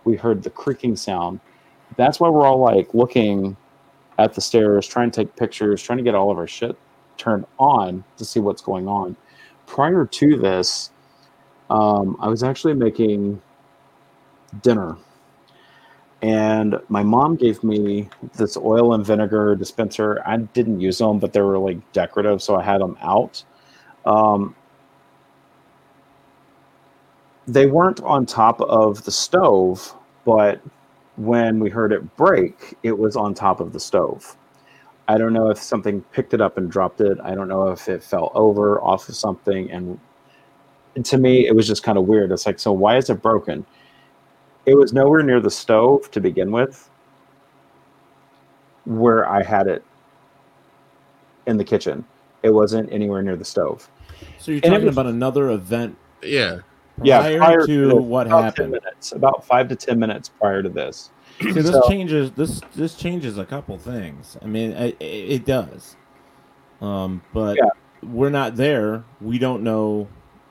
We 0.04 0.16
heard 0.16 0.44
the 0.44 0.50
creaking 0.50 0.98
sound. 0.98 1.40
That's 1.96 2.20
why 2.20 2.30
we're 2.30 2.46
all 2.46 2.60
like 2.60 2.94
looking 2.94 3.58
at 4.20 4.34
the 4.34 4.42
stairs, 4.42 4.86
trying 4.86 5.12
to 5.12 5.24
take 5.24 5.36
pictures, 5.36 5.82
trying 5.82 5.98
to 5.98 6.04
get 6.04 6.14
all 6.14 6.30
of 6.30 6.38
our 6.38 6.48
shit 6.48 6.78
turned 7.18 7.46
on 7.58 8.04
to 8.18 8.26
see 8.26 8.40
what's 8.40 8.62
going 8.62 8.88
on. 8.88 9.16
Prior 9.66 10.06
to 10.06 10.38
this, 10.38 10.92
um, 11.70 12.18
I 12.20 12.28
was 12.28 12.44
actually 12.44 12.74
making 12.74 13.42
dinner. 14.62 14.98
And 16.22 16.80
my 16.90 17.04
mom 17.04 17.36
gave 17.36 17.64
me 17.64 18.10
this 18.36 18.58
oil 18.58 18.94
and 18.94 19.06
vinegar 19.06 19.56
dispenser. 19.56 20.22
I 20.26 20.38
didn't 20.38 20.82
use 20.82 20.98
them, 20.98 21.20
but 21.20 21.34
they 21.34 21.42
were 21.42 21.58
like 21.58 21.94
decorative, 21.94 22.42
so 22.42 22.56
I 22.58 22.64
had 22.64 22.82
them 22.82 22.98
out. 23.02 23.44
Um, 24.06 24.56
they 27.48 27.68
weren't 27.68 28.02
on 28.04 28.26
top 28.26 28.62
of 28.62 29.06
the 29.06 29.12
stove, 29.12 29.96
but 30.26 30.62
when 31.16 31.60
we 31.60 31.70
heard 31.70 31.92
it 31.92 32.16
break, 32.18 32.76
it 32.84 32.98
was 32.98 33.16
on 33.16 33.34
top 33.34 33.60
of 33.60 33.74
the 33.74 33.80
stove. 33.80 34.36
I 35.08 35.18
don't 35.18 35.34
know 35.34 35.50
if 35.50 35.58
something 35.58 36.02
picked 36.12 36.34
it 36.34 36.42
up 36.42 36.58
and 36.58 36.70
dropped 36.70 37.02
it. 37.02 37.18
I 37.24 37.34
don't 37.34 37.48
know 37.48 37.70
if 37.70 37.90
it 37.90 38.04
fell 38.04 38.32
over 38.36 38.80
off 38.82 39.10
of 39.10 39.16
something. 39.16 39.72
And, 39.72 40.00
to 41.04 41.18
me, 41.18 41.48
it 41.48 41.56
was 41.56 41.68
just 41.68 41.84
kind 41.84 41.98
of 41.98 42.06
weird. 42.06 42.32
It's 42.32 42.46
like, 42.46 42.60
so 42.60 42.72
why 42.72 42.98
is 42.98 43.10
it 43.10 43.22
broken? 43.22 43.66
It 44.66 44.76
was 44.76 44.94
nowhere 44.94 45.24
near 45.24 45.40
the 45.40 45.50
stove 45.52 46.12
to 46.12 46.22
begin 46.22 46.52
with, 46.52 46.90
where 48.86 49.28
I 49.28 49.44
had 49.44 49.68
it 49.68 49.84
in 51.46 51.58
the 51.58 51.64
kitchen. 51.64 52.06
It 52.44 52.52
wasn't 52.52 52.92
anywhere 52.92 53.22
near 53.22 53.36
the 53.36 53.46
stove. 53.46 53.90
So 54.38 54.52
you're 54.52 54.62
And 54.64 54.72
talking 54.74 54.86
was- 54.88 54.96
about 54.96 55.08
another 55.08 55.50
event 55.52 55.98
Yeah. 56.22 56.60
Yeah, 57.02 57.22
prior, 57.22 57.38
prior 57.38 57.66
to 57.66 57.86
this, 57.88 57.94
what 57.94 58.28
about 58.28 58.36
10 58.38 58.44
happened. 58.44 58.72
minutes, 58.72 59.12
about 59.14 59.46
five 59.46 59.70
to 59.70 59.76
ten 59.78 59.98
minutes 60.00 60.28
prior 60.28 60.62
to 60.62 60.68
this. 60.68 61.12
See, 61.40 61.52
this 61.54 61.68
So- 61.72 61.88
changes 61.88 62.32
this 62.32 62.60
this 62.76 62.96
changes 62.96 63.38
a 63.38 63.46
couple 63.46 63.78
things. 63.78 64.38
I 64.42 64.46
mean, 64.48 64.72
it, 64.72 64.98
it, 65.00 65.06
it 65.06 65.46
does. 65.46 65.96
Um, 66.82 67.22
but 67.34 67.56
Yeah. 67.56 67.70
we're 68.04 68.30
not 68.30 68.58
there. 68.58 69.06
We 69.22 69.40
don't 69.40 69.64
know. 69.64 70.10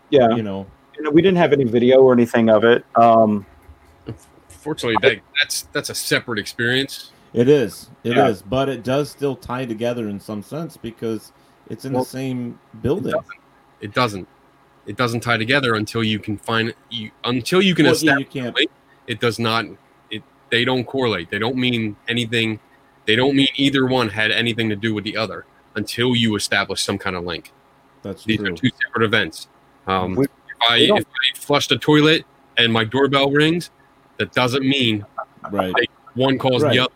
Yeah. 0.08 0.30
You 0.34 0.42
know. 0.42 0.66
And 0.96 1.12
we 1.12 1.20
didn't 1.20 1.36
have 1.36 1.52
any 1.52 1.64
video 1.64 2.00
or 2.00 2.14
anything 2.14 2.48
of 2.48 2.64
it. 2.64 2.82
Um, 2.96 3.44
Fortunately, 4.48 4.96
that, 5.02 5.20
that's 5.40 5.62
that's 5.72 5.90
a 5.90 5.94
separate 5.94 6.38
experience. 6.38 7.12
It 7.32 7.48
is. 7.48 7.90
It 8.04 8.16
is. 8.18 8.40
Yeah. 8.40 8.46
But 8.48 8.68
it 8.68 8.82
does 8.82 9.10
still 9.10 9.36
tie 9.36 9.64
together 9.66 10.08
in 10.08 10.18
some 10.18 10.42
sense 10.42 10.76
because 10.76 11.32
it's 11.68 11.84
in 11.84 11.92
Well, 11.92 12.04
the 12.04 12.10
same 12.10 12.58
building. 12.82 13.14
It 13.80 13.94
doesn't. 13.94 14.26
It 14.86 14.96
doesn't 14.96 15.20
tie 15.20 15.36
together 15.36 15.74
until 15.74 16.02
you 16.02 16.18
can 16.18 16.38
find 16.38 16.74
you 16.90 17.10
until 17.24 17.60
you 17.62 17.74
can 17.74 17.84
Well, 17.84 17.92
yeah, 17.94 17.96
establish. 18.12 18.26
you 18.34 18.42
can't- 18.42 18.56
link, 18.56 18.70
It 19.06 19.20
does 19.20 19.38
not. 19.38 19.66
It 20.10 20.22
they 20.50 20.64
don't 20.64 20.84
correlate. 20.84 21.30
They 21.30 21.38
don't 21.38 21.56
mean 21.56 21.96
anything. 22.08 22.58
They 23.06 23.16
don't 23.16 23.36
mean 23.36 23.48
either 23.56 23.86
one 23.86 24.08
had 24.08 24.30
anything 24.32 24.68
to 24.70 24.76
do 24.76 24.92
with 24.94 25.04
the 25.04 25.16
other 25.16 25.44
until 25.76 26.16
you 26.16 26.34
establish 26.36 26.82
some 26.82 26.98
kind 26.98 27.14
of 27.16 27.24
link. 27.24 27.52
That's 28.02 28.24
These 28.24 28.38
true. 28.38 28.48
are 28.52 28.56
two 28.56 28.70
separate 28.82 29.04
events. 29.04 29.48
Um, 29.86 30.14
We- 30.16 30.24
if 30.24 30.30
I 30.68 30.76
if 30.78 31.06
I 31.06 31.38
flush 31.38 31.68
the 31.68 31.78
toilet 31.78 32.24
and 32.56 32.72
my 32.72 32.84
doorbell 32.84 33.30
rings, 33.30 33.70
that 34.18 34.32
doesn't 34.32 34.66
mean 34.66 35.05
right. 35.50 35.72
they, 35.76 35.86
one 36.14 36.38
calls 36.38 36.62
Right. 36.62 36.72
the 36.74 36.78
other. 36.80 36.92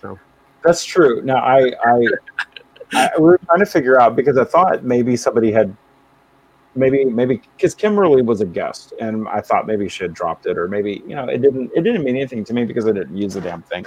So 0.00 0.18
That's 0.64 0.84
true. 0.84 1.22
Now 1.22 1.36
I, 1.36 1.72
I, 1.84 2.06
I 2.92 3.10
we 3.18 3.24
were 3.24 3.38
trying 3.46 3.60
to 3.60 3.66
figure 3.66 4.00
out 4.00 4.14
because 4.16 4.38
I 4.38 4.44
thought 4.44 4.84
maybe 4.84 5.16
somebody 5.16 5.50
had, 5.50 5.74
maybe 6.74 7.04
maybe 7.04 7.40
because 7.56 7.74
Kimberly 7.74 8.22
was 8.22 8.40
a 8.42 8.46
guest 8.46 8.92
and 9.00 9.26
I 9.28 9.40
thought 9.40 9.66
maybe 9.66 9.88
she 9.88 10.04
had 10.04 10.14
dropped 10.14 10.46
it 10.46 10.58
or 10.58 10.68
maybe 10.68 11.02
you 11.06 11.14
know 11.14 11.24
it 11.24 11.40
didn't 11.40 11.70
it 11.74 11.82
didn't 11.82 12.04
mean 12.04 12.16
anything 12.16 12.44
to 12.44 12.52
me 12.52 12.64
because 12.64 12.86
I 12.86 12.92
didn't 12.92 13.16
use 13.16 13.34
the 13.34 13.40
damn 13.40 13.62
thing, 13.62 13.86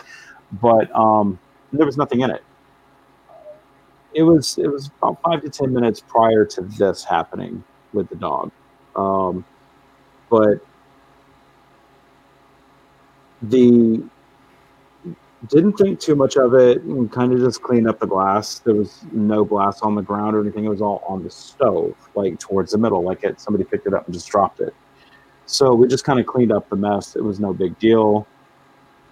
but 0.54 0.94
um 0.96 1.40
there 1.72 1.86
was 1.86 1.98
nothing 1.98 2.22
in 2.22 2.32
it. 2.32 2.44
It 4.16 4.24
was 4.24 4.58
it 4.58 4.68
was 4.68 4.90
about 4.98 5.22
five 5.22 5.42
to 5.44 5.50
ten 5.50 5.72
minutes 5.72 6.02
prior 6.02 6.44
to 6.46 6.62
this 6.62 7.04
happening 7.04 7.64
with 7.94 8.10
the 8.10 8.16
dog, 8.16 8.52
um, 8.96 9.46
but 10.32 10.60
the 13.42 14.04
didn't 15.48 15.74
think 15.74 16.00
too 16.00 16.16
much 16.16 16.36
of 16.36 16.54
it 16.54 16.82
and 16.82 17.12
kind 17.12 17.32
of 17.32 17.40
just 17.40 17.62
cleaned 17.62 17.88
up 17.88 18.00
the 18.00 18.08
glass. 18.08 18.60
There 18.60 18.76
was 18.76 19.04
no 19.14 19.46
glass 19.46 19.82
on 19.82 19.96
the 19.96 20.02
ground 20.02 20.36
or 20.36 20.42
anything. 20.42 20.66
It 20.66 20.70
was 20.70 20.82
all 20.82 21.02
on 21.08 21.24
the 21.24 21.30
stove, 21.30 21.96
like 22.14 22.40
towards 22.40 22.74
the 22.74 22.78
middle, 22.78 23.04
like 23.04 23.24
it 23.24 23.40
somebody 23.40 23.64
picked 23.64 23.88
it 23.88 23.94
up 23.94 24.06
and 24.06 24.14
just 24.14 24.28
dropped 24.28 24.60
it. 24.60 24.74
So 25.46 25.74
we 25.74 25.88
just 25.88 26.04
kind 26.04 26.20
of 26.20 26.26
cleaned 26.26 26.52
up 26.52 26.70
the 26.70 26.76
mess. 26.76 27.16
It 27.16 27.24
was 27.24 27.40
no 27.40 27.54
big 27.54 27.78
deal. 27.80 28.28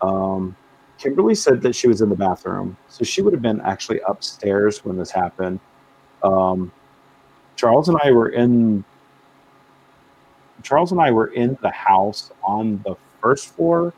Um, 0.01 0.55
Kimberly 0.97 1.35
said 1.35 1.61
that 1.61 1.75
she 1.75 1.87
was 1.87 2.01
in 2.01 2.09
the 2.09 2.15
bathroom, 2.15 2.75
so 2.87 3.03
she 3.03 3.21
would 3.21 3.33
have 3.33 3.41
been 3.41 3.61
actually 3.61 4.01
upstairs 4.07 4.83
when 4.83 4.97
this 4.97 5.11
happened. 5.11 5.59
Um, 6.23 6.71
Charles 7.55 7.89
and 7.89 7.97
I 8.03 8.11
were 8.11 8.29
in. 8.29 8.83
Charles 10.63 10.91
and 10.91 10.99
I 10.99 11.11
were 11.11 11.27
in 11.27 11.57
the 11.61 11.69
house 11.69 12.31
on 12.43 12.81
the 12.83 12.95
first 13.21 13.55
floor, 13.55 13.93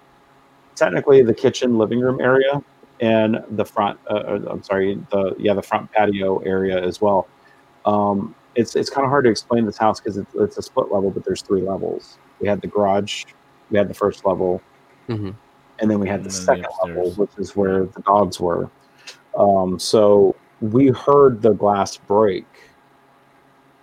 technically 0.80 1.22
the 1.22 1.34
kitchen 1.34 1.78
living 1.78 2.00
room 2.00 2.20
area 2.22 2.62
and 3.02 3.44
the 3.52 3.66
front 3.66 4.00
uh, 4.10 4.14
uh, 4.16 4.40
i'm 4.50 4.64
sorry 4.64 4.96
the 5.12 5.36
yeah 5.38 5.54
the 5.54 5.62
front 5.62 5.92
patio 5.92 6.40
area 6.40 6.82
as 6.84 7.00
well. 7.02 7.28
Um, 7.86 8.36
it's 8.56 8.76
it's 8.76 8.90
kind 8.90 9.06
of 9.06 9.10
hard 9.10 9.26
to 9.26 9.30
explain 9.32 9.66
this 9.66 9.78
house 9.78 10.00
because 10.00 10.18
it's, 10.18 10.34
it's 10.36 10.58
a 10.58 10.62
split 10.62 10.92
level 10.92 11.12
but 11.12 11.24
there's 11.26 11.42
three 11.42 11.62
levels. 11.62 12.18
We 12.40 12.48
had 12.48 12.62
the 12.62 12.68
garage 12.68 13.26
we 13.70 13.78
had 13.78 13.88
the 13.88 13.94
first 13.94 14.26
level 14.26 14.62
Mhm. 15.08 15.34
and 15.80 15.90
then 15.90 16.00
we 16.00 16.08
had 16.08 16.24
the 16.24 16.30
And 16.30 16.48
then 16.48 16.62
the 16.62 16.64
second 16.64 16.66
level 16.84 17.12
which 17.12 17.32
is 17.38 17.56
where 17.56 17.86
the 17.86 18.02
dogs 18.02 18.40
were. 18.40 18.70
Um, 19.38 19.80
so 19.80 20.36
we 20.62 20.88
heard 20.88 21.42
the 21.42 21.54
glass 21.54 21.96
break 21.98 22.46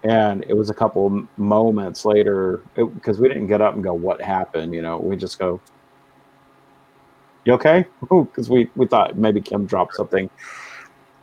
and 0.05 0.45
it 0.49 0.55
was 0.55 0.69
a 0.71 0.75
couple 0.75 1.27
moments 1.37 2.05
later 2.05 2.61
because 2.75 3.19
we 3.19 3.29
didn't 3.29 3.47
get 3.47 3.61
up 3.61 3.75
and 3.75 3.83
go 3.83 3.95
what 3.95 4.21
happened? 4.21 4.75
You 4.75 4.83
know 4.83 4.99
we 4.99 5.17
just 5.17 5.39
go 5.39 5.61
you 7.47 7.53
okay? 7.55 7.87
Because 8.01 8.51
we 8.51 8.69
we 8.75 8.87
thought 8.87 9.17
maybe 9.17 9.41
kim 9.41 9.67
dropped 9.67 9.95
something. 9.95 10.29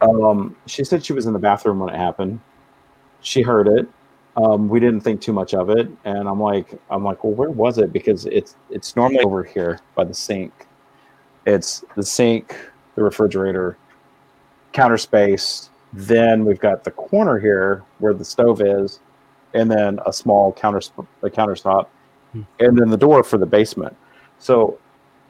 Um 0.01 0.55
she 0.65 0.83
said 0.83 1.05
she 1.05 1.13
was 1.13 1.25
in 1.25 1.33
the 1.33 1.39
bathroom 1.39 1.79
when 1.79 1.93
it 1.93 1.97
happened. 1.97 2.39
She 3.21 3.41
heard 3.41 3.67
it. 3.67 3.87
Um 4.37 4.69
we 4.69 4.79
didn't 4.79 5.01
think 5.01 5.21
too 5.21 5.33
much 5.33 5.53
of 5.53 5.69
it. 5.69 5.89
And 6.05 6.27
i'm 6.27 6.41
like 6.41 6.79
i'm 6.89 7.03
like 7.03 7.23
well 7.23 7.33
where 7.33 7.51
was 7.51 7.77
it? 7.77 7.91
Because 7.91 8.25
it's 8.25 8.55
it's 8.69 8.95
normally 8.95 9.23
over 9.23 9.43
here 9.43 9.79
by 9.95 10.05
the 10.05 10.13
sink. 10.13 10.65
It's 11.45 11.83
the 11.95 12.03
sink 12.03 12.55
the 12.95 13.03
refrigerator 13.03 13.77
counter 14.71 14.97
space. 14.97 15.69
Then 15.91 16.45
we've 16.45 16.59
got 16.59 16.83
the 16.83 16.91
corner 16.91 17.37
here 17.37 17.83
where 17.99 18.13
the 18.13 18.25
stove 18.25 18.61
is 18.61 19.01
and 19.53 19.69
then 19.69 19.99
a 20.05 20.13
small 20.13 20.53
counter 20.53 20.81
a 21.21 21.29
countertop 21.29 21.87
and 22.59 22.77
then 22.77 22.89
the 22.89 22.97
door 22.97 23.23
for 23.23 23.37
the 23.37 23.45
basement. 23.45 23.95
So 24.39 24.79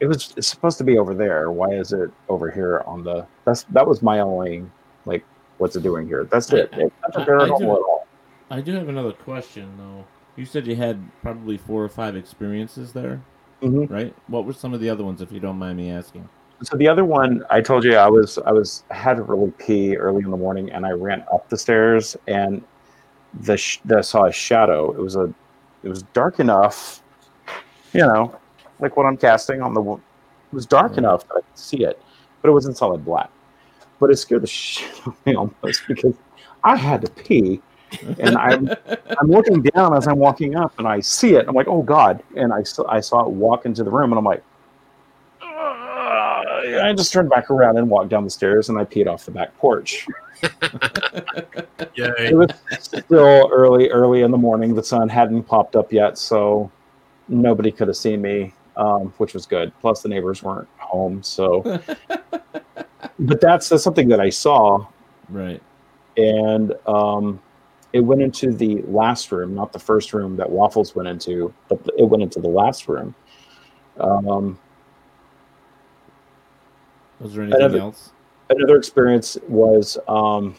it 0.03 0.07
was 0.07 0.33
it's 0.37 0.47
supposed 0.47 0.77
to 0.77 0.83
be 0.83 0.97
over 0.97 1.13
there 1.13 1.49
why 1.49 1.69
is 1.69 1.93
it 1.93 2.09
over 2.27 2.51
here 2.51 2.83
on 2.85 3.03
the 3.03 3.25
that's 3.45 3.63
that 3.75 3.85
was 3.87 4.01
my 4.01 4.19
only 4.19 4.65
like 5.05 5.23
what's 5.59 5.75
it 5.77 5.83
doing 5.83 6.05
here 6.07 6.25
that's 6.25 6.51
it 6.51 6.69
it's 6.73 6.93
not 7.15 7.17
I- 7.17 7.21
I 7.21 7.25
do- 7.25 7.41
at 7.43 7.49
all 7.61 8.07
I 8.51 8.61
do 8.61 8.73
have 8.73 8.89
another 8.89 9.13
question 9.13 9.65
though. 9.77 10.05
You 10.35 10.45
said 10.45 10.67
you 10.67 10.75
had 10.75 10.97
probably 11.23 11.57
four 11.57 11.83
or 11.83 11.89
five 11.89 12.15
experiences 12.15 12.93
there. 12.93 13.19
Mm-hmm. 13.63 13.91
right? 13.91 14.13
What 14.27 14.45
were 14.45 14.53
some 14.53 14.73
of 14.75 14.79
the 14.81 14.89
other 14.89 15.03
ones, 15.03 15.21
if 15.21 15.31
you 15.31 15.39
don't 15.39 15.57
mind 15.57 15.77
me 15.77 15.89
asking? 15.89 16.27
So 16.61 16.77
the 16.77 16.87
other 16.87 17.03
one, 17.05 17.43
I 17.49 17.61
told 17.61 17.83
you 17.83 17.95
I 17.95 18.07
was 18.09 18.37
I 18.45 18.51
was 18.51 18.83
had 18.91 19.15
to 19.17 19.23
really 19.23 19.51
pee 19.57 19.95
early 19.95 20.21
in 20.23 20.29
the 20.29 20.37
morning, 20.37 20.69
and 20.71 20.85
I 20.85 20.91
ran 20.91 21.23
up 21.33 21.49
the 21.49 21.57
stairs 21.57 22.15
and 22.27 22.63
the, 23.41 23.57
sh- 23.57 23.79
the 23.85 24.03
saw 24.03 24.25
a 24.25 24.31
shadow. 24.31 24.91
It 24.91 24.99
was 24.99 25.15
a 25.15 25.33
it 25.83 25.89
was 25.89 26.03
dark 26.13 26.39
enough, 26.39 27.01
you 27.93 28.01
know, 28.01 28.35
like 28.83 28.95
what 28.97 29.05
I'm 29.05 29.17
casting 29.17 29.61
on 29.61 29.73
the. 29.73 29.81
It 29.81 30.55
was 30.55 30.65
dark 30.67 30.91
mm-hmm. 30.91 30.99
enough 30.99 31.27
that 31.27 31.37
I 31.37 31.41
could 31.41 31.57
see 31.57 31.83
it, 31.83 31.99
but 32.41 32.49
it 32.49 32.51
wasn't 32.51 32.77
solid 32.77 33.03
black. 33.03 33.31
But 33.99 34.11
it 34.11 34.17
scared 34.17 34.43
the 34.43 34.47
shit 34.61 34.91
out 35.01 35.07
of 35.07 35.25
me 35.25 35.35
almost 35.35 35.87
because 35.87 36.15
I 36.63 36.75
had 36.75 37.01
to 37.01 37.09
pee, 37.09 37.61
and 38.19 38.37
I'm 38.37 38.69
I'm 39.19 39.27
looking 39.27 39.63
down 39.63 39.95
as 39.95 40.07
I'm 40.07 40.19
walking 40.19 40.55
up, 40.55 40.77
and 40.77 40.87
I 40.87 40.99
see 40.99 41.35
it. 41.35 41.47
I'm 41.47 41.55
like, 41.55 41.67
oh 41.67 41.81
god! 41.81 42.21
And 42.35 42.53
I 42.53 42.63
saw 42.63 42.87
I 42.87 42.99
saw 42.99 43.25
it 43.25 43.29
walk 43.29 43.65
into 43.65 43.83
the 43.83 43.91
room, 43.91 44.11
and 44.11 44.19
I'm 44.19 44.25
like. 44.25 44.43
Ah, 45.41 46.43
"Ugh." 46.65 46.75
I 46.75 46.93
just 46.93 47.11
turned 47.11 47.29
back 47.29 47.49
around 47.49 47.77
and 47.77 47.89
walked 47.89 48.09
down 48.09 48.23
the 48.23 48.29
stairs, 48.29 48.69
and 48.69 48.77
I 48.77 48.85
peed 48.85 49.07
off 49.07 49.25
the 49.25 49.31
back 49.31 49.57
porch. 49.57 50.05
Yay. 51.95 52.13
It 52.17 52.35
was 52.35 52.49
still 52.79 53.49
early, 53.51 53.89
early 53.89 54.21
in 54.21 54.31
the 54.31 54.37
morning. 54.37 54.75
The 54.75 54.83
sun 54.83 55.09
hadn't 55.09 55.43
popped 55.43 55.75
up 55.75 55.91
yet, 55.91 56.17
so 56.17 56.71
nobody 57.27 57.71
could 57.71 57.87
have 57.87 57.97
seen 57.97 58.21
me, 58.21 58.53
um, 58.77 59.13
which 59.17 59.33
was 59.33 59.45
good. 59.45 59.71
Plus, 59.81 60.01
the 60.01 60.09
neighbors 60.09 60.41
weren't 60.43 60.67
home, 60.77 61.21
so. 61.23 61.61
but 63.19 63.41
that's, 63.41 63.69
that's 63.69 63.83
something 63.83 64.07
that 64.09 64.19
I 64.19 64.29
saw, 64.29 64.85
Right. 65.29 65.61
and 66.17 66.73
um, 66.87 67.41
it 67.93 67.99
went 68.01 68.21
into 68.21 68.51
the 68.51 68.81
last 68.83 69.31
room, 69.31 69.53
not 69.55 69.71
the 69.73 69.79
first 69.79 70.13
room 70.13 70.35
that 70.37 70.49
Waffles 70.49 70.95
went 70.95 71.07
into, 71.07 71.53
but 71.69 71.79
it 71.97 72.03
went 72.05 72.23
into 72.23 72.39
the 72.39 72.47
last 72.49 72.87
room. 72.87 73.13
Um, 73.99 74.57
Was 77.19 77.33
there 77.33 77.43
anything 77.43 77.61
Another- 77.61 77.79
else? 77.79 78.11
another 78.49 78.75
experience 78.75 79.37
was 79.47 79.97
um, 80.07 80.55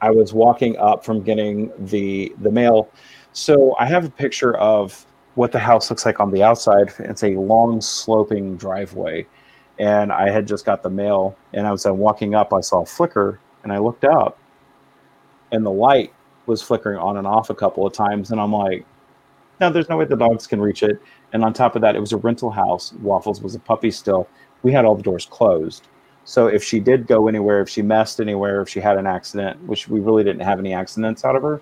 I 0.00 0.10
was 0.10 0.32
walking 0.32 0.76
up 0.78 1.04
from 1.04 1.22
getting 1.22 1.70
the 1.86 2.34
the 2.40 2.50
mail. 2.50 2.88
So 3.32 3.76
I 3.78 3.86
have 3.86 4.04
a 4.04 4.10
picture 4.10 4.56
of 4.56 5.04
what 5.34 5.52
the 5.52 5.58
house 5.58 5.90
looks 5.90 6.04
like 6.04 6.20
on 6.20 6.30
the 6.30 6.42
outside. 6.42 6.92
It's 6.98 7.24
a 7.24 7.34
long 7.36 7.80
sloping 7.80 8.56
driveway, 8.56 9.26
and 9.78 10.12
I 10.12 10.30
had 10.30 10.46
just 10.46 10.64
got 10.64 10.82
the 10.82 10.90
mail. 10.90 11.36
And 11.52 11.66
I 11.66 11.72
was 11.72 11.86
uh, 11.86 11.94
walking 11.94 12.34
up, 12.34 12.52
I 12.52 12.60
saw 12.60 12.82
a 12.82 12.86
flicker, 12.86 13.40
and 13.62 13.72
I 13.72 13.78
looked 13.78 14.04
up, 14.04 14.38
and 15.52 15.64
the 15.64 15.70
light 15.70 16.12
was 16.46 16.62
flickering 16.62 16.98
on 16.98 17.16
and 17.16 17.26
off 17.26 17.50
a 17.50 17.54
couple 17.54 17.86
of 17.86 17.92
times, 17.92 18.30
and 18.30 18.40
I'm 18.40 18.52
like, 18.52 18.84
no, 19.60 19.70
there's 19.70 19.88
no 19.88 19.96
way 19.96 20.04
the 20.04 20.16
dogs 20.16 20.46
can 20.46 20.60
reach 20.60 20.82
it. 20.82 21.00
And 21.32 21.44
on 21.44 21.52
top 21.52 21.76
of 21.76 21.82
that, 21.82 21.94
it 21.94 22.00
was 22.00 22.12
a 22.12 22.16
rental 22.16 22.50
house. 22.50 22.92
Waffles 22.94 23.40
was 23.40 23.54
a 23.54 23.60
puppy 23.60 23.92
still. 23.92 24.28
We 24.62 24.72
had 24.72 24.84
all 24.84 24.96
the 24.96 25.02
doors 25.02 25.26
closed. 25.26 25.86
So 26.24 26.46
if 26.46 26.64
she 26.64 26.80
did 26.80 27.06
go 27.06 27.28
anywhere, 27.28 27.60
if 27.60 27.68
she 27.68 27.82
messed 27.82 28.20
anywhere, 28.20 28.62
if 28.62 28.68
she 28.68 28.80
had 28.80 28.96
an 28.96 29.06
accident, 29.06 29.62
which 29.64 29.88
we 29.88 30.00
really 30.00 30.24
didn't 30.24 30.42
have 30.42 30.58
any 30.58 30.72
accidents 30.72 31.24
out 31.24 31.36
of 31.36 31.42
her, 31.42 31.60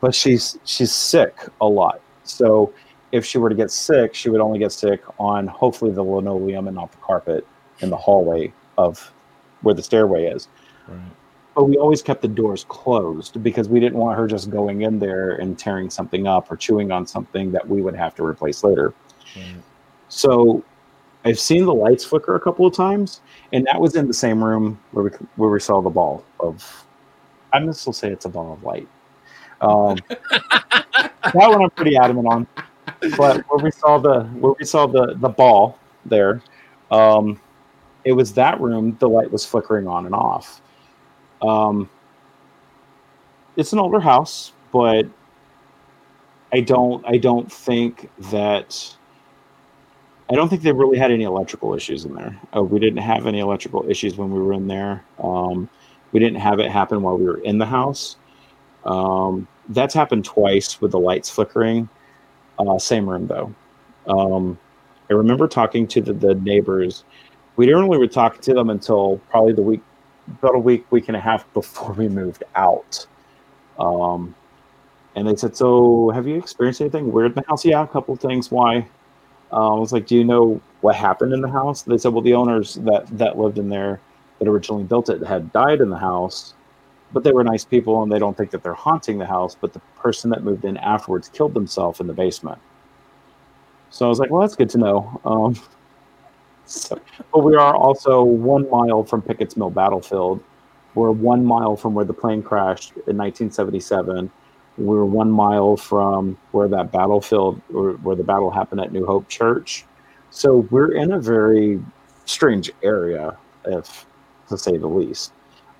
but 0.00 0.14
she's 0.14 0.58
she's 0.64 0.92
sick 0.92 1.36
a 1.60 1.66
lot. 1.66 2.00
So 2.24 2.72
if 3.16 3.24
she 3.24 3.38
were 3.38 3.48
to 3.48 3.54
get 3.54 3.70
sick, 3.70 4.14
she 4.14 4.28
would 4.28 4.40
only 4.40 4.58
get 4.58 4.72
sick 4.72 5.02
on 5.18 5.46
hopefully 5.46 5.90
the 5.90 6.02
linoleum 6.02 6.68
and 6.68 6.76
not 6.76 6.92
the 6.92 6.98
carpet 6.98 7.46
in 7.80 7.90
the 7.90 7.96
hallway 7.96 8.52
of 8.76 9.12
where 9.62 9.74
the 9.74 9.82
stairway 9.82 10.26
is. 10.26 10.48
Right. 10.86 11.00
But 11.54 11.64
we 11.64 11.78
always 11.78 12.02
kept 12.02 12.20
the 12.20 12.28
doors 12.28 12.66
closed 12.68 13.42
because 13.42 13.68
we 13.68 13.80
didn't 13.80 13.98
want 13.98 14.18
her 14.18 14.26
just 14.26 14.50
going 14.50 14.82
in 14.82 14.98
there 14.98 15.32
and 15.32 15.58
tearing 15.58 15.88
something 15.88 16.26
up 16.26 16.52
or 16.52 16.56
chewing 16.56 16.92
on 16.92 17.06
something 17.06 17.50
that 17.52 17.66
we 17.66 17.80
would 17.80 17.96
have 17.96 18.14
to 18.16 18.24
replace 18.24 18.62
later. 18.62 18.92
So 20.08 20.62
I've 21.24 21.40
seen 21.40 21.64
the 21.64 21.74
lights 21.74 22.04
flicker 22.04 22.36
a 22.36 22.40
couple 22.40 22.66
of 22.66 22.74
times, 22.74 23.22
and 23.52 23.66
that 23.66 23.80
was 23.80 23.96
in 23.96 24.06
the 24.06 24.14
same 24.14 24.44
room 24.44 24.78
where 24.92 25.04
we 25.04 25.10
where 25.36 25.50
we 25.50 25.60
saw 25.60 25.80
the 25.80 25.90
ball 25.90 26.24
of. 26.40 26.84
I'm 27.52 27.62
gonna 27.62 27.74
still 27.74 27.92
say 27.92 28.10
it's 28.10 28.26
a 28.26 28.28
ball 28.28 28.52
of 28.52 28.62
light. 28.62 28.86
Um, 29.62 29.98
that 30.08 31.32
one 31.34 31.62
I'm 31.62 31.70
pretty 31.70 31.96
adamant 31.96 32.28
on, 32.28 32.46
but 33.16 33.44
where 33.48 33.62
we 33.62 33.70
saw 33.70 33.98
the 33.98 34.24
where 34.24 34.54
we 34.58 34.64
saw 34.64 34.86
the 34.86 35.14
the 35.16 35.28
ball 35.28 35.78
there, 36.04 36.42
um, 36.90 37.40
it 38.04 38.12
was 38.12 38.32
that 38.34 38.60
room. 38.60 38.96
The 39.00 39.08
light 39.08 39.30
was 39.30 39.44
flickering 39.44 39.86
on 39.86 40.06
and 40.06 40.14
off. 40.14 40.60
Um, 41.42 41.88
it's 43.56 43.72
an 43.72 43.78
older 43.78 44.00
house, 44.00 44.52
but 44.72 45.06
I 46.52 46.60
don't 46.60 47.04
I 47.06 47.16
don't 47.18 47.50
think 47.50 48.10
that 48.30 48.96
I 50.30 50.34
don't 50.34 50.48
think 50.48 50.62
they 50.62 50.72
really 50.72 50.98
had 50.98 51.10
any 51.10 51.24
electrical 51.24 51.74
issues 51.74 52.04
in 52.04 52.14
there. 52.14 52.40
Uh, 52.54 52.62
we 52.62 52.78
didn't 52.80 53.02
have 53.02 53.26
any 53.26 53.40
electrical 53.40 53.88
issues 53.88 54.16
when 54.16 54.30
we 54.32 54.40
were 54.40 54.52
in 54.52 54.66
there. 54.66 55.04
Um, 55.22 55.68
we 56.12 56.20
didn't 56.20 56.40
have 56.40 56.58
it 56.58 56.70
happen 56.70 57.02
while 57.02 57.16
we 57.18 57.24
were 57.24 57.38
in 57.38 57.58
the 57.58 57.66
house. 57.66 58.16
Um, 58.84 59.46
that's 59.68 59.94
happened 59.94 60.24
twice 60.24 60.80
with 60.80 60.92
the 60.92 60.98
lights 60.98 61.28
flickering. 61.28 61.88
Uh, 62.58 62.78
same 62.78 63.08
room 63.08 63.26
though. 63.26 63.54
Um, 64.06 64.58
I 65.10 65.14
remember 65.14 65.46
talking 65.46 65.86
to 65.88 66.00
the, 66.00 66.12
the 66.12 66.34
neighbors. 66.36 67.04
We 67.56 67.66
didn't 67.66 67.88
really 67.88 68.08
talk 68.08 68.40
to 68.42 68.54
them 68.54 68.70
until 68.70 69.18
probably 69.30 69.52
the 69.52 69.62
week, 69.62 69.82
about 70.28 70.54
a 70.54 70.58
week, 70.58 70.90
week 70.90 71.08
and 71.08 71.16
a 71.16 71.20
half 71.20 71.50
before 71.54 71.92
we 71.92 72.08
moved 72.08 72.44
out. 72.54 73.06
Um, 73.78 74.34
and 75.14 75.26
they 75.26 75.36
said, 75.36 75.56
"So, 75.56 76.10
have 76.10 76.26
you 76.26 76.36
experienced 76.36 76.80
anything 76.80 77.10
weird 77.12 77.32
in 77.32 77.34
the 77.36 77.44
house?" 77.48 77.64
Yeah, 77.64 77.82
a 77.82 77.86
couple 77.86 78.14
of 78.14 78.20
things. 78.20 78.50
Why? 78.50 78.86
Uh, 79.52 79.74
I 79.76 79.78
was 79.78 79.92
like, 79.92 80.06
"Do 80.06 80.16
you 80.16 80.24
know 80.24 80.60
what 80.82 80.94
happened 80.94 81.32
in 81.32 81.40
the 81.40 81.50
house?" 81.50 81.82
They 81.82 81.98
said, 81.98 82.12
"Well, 82.12 82.22
the 82.22 82.34
owners 82.34 82.74
that 82.74 83.06
that 83.18 83.38
lived 83.38 83.58
in 83.58 83.68
there 83.68 84.00
that 84.38 84.48
originally 84.48 84.84
built 84.84 85.08
it 85.08 85.22
had 85.22 85.52
died 85.52 85.80
in 85.80 85.88
the 85.88 85.96
house, 85.98 86.54
but 87.16 87.24
they 87.24 87.32
were 87.32 87.42
nice 87.42 87.64
people 87.64 88.02
and 88.02 88.12
they 88.12 88.18
don't 88.18 88.36
think 88.36 88.50
that 88.50 88.62
they're 88.62 88.74
haunting 88.74 89.16
the 89.16 89.24
house. 89.24 89.56
But 89.58 89.72
the 89.72 89.78
person 89.96 90.28
that 90.30 90.44
moved 90.44 90.66
in 90.66 90.76
afterwards 90.76 91.30
killed 91.30 91.54
themselves 91.54 91.98
in 92.00 92.06
the 92.06 92.12
basement." 92.12 92.58
So 93.88 94.04
I 94.04 94.08
was 94.10 94.18
like, 94.18 94.30
"Well, 94.30 94.42
that's 94.42 94.56
good 94.56 94.68
to 94.70 94.78
know." 94.78 95.20
Um, 95.24 95.56
so, 96.66 97.00
but 97.32 97.38
we 97.40 97.56
are 97.56 97.74
also 97.74 98.22
one 98.22 98.68
mile 98.68 99.02
from 99.02 99.22
Pickett's 99.22 99.56
Mill 99.56 99.70
battlefield. 99.70 100.42
We're 100.94 101.10
one 101.10 101.44
mile 101.44 101.76
from 101.76 101.94
where 101.94 102.04
the 102.04 102.12
plane 102.12 102.42
crashed 102.42 102.90
in 102.92 103.16
1977 103.16 104.30
we're 104.78 105.04
one 105.04 105.30
mile 105.30 105.76
from 105.76 106.36
where 106.52 106.68
that 106.68 106.92
battlefield 106.92 107.60
or 107.72 107.92
where 107.92 108.16
the 108.16 108.24
battle 108.24 108.50
happened 108.50 108.80
at 108.80 108.92
New 108.92 109.06
Hope 109.06 109.28
Church. 109.28 109.84
So 110.30 110.68
we're 110.70 110.92
in 110.92 111.12
a 111.12 111.18
very 111.18 111.82
strange 112.26 112.70
area, 112.82 113.36
if 113.64 114.04
to 114.48 114.58
say 114.58 114.76
the 114.76 114.86
least. 114.86 115.32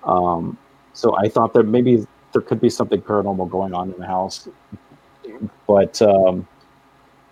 Um, 0.04 0.56
so 0.96 1.14
I 1.18 1.28
thought 1.28 1.52
that 1.52 1.64
maybe 1.64 2.06
there 2.32 2.40
could 2.40 2.58
be 2.58 2.70
something 2.70 3.02
paranormal 3.02 3.50
going 3.50 3.74
on 3.74 3.92
in 3.92 4.00
the 4.00 4.06
house, 4.06 4.48
but 5.66 6.00
um, 6.00 6.48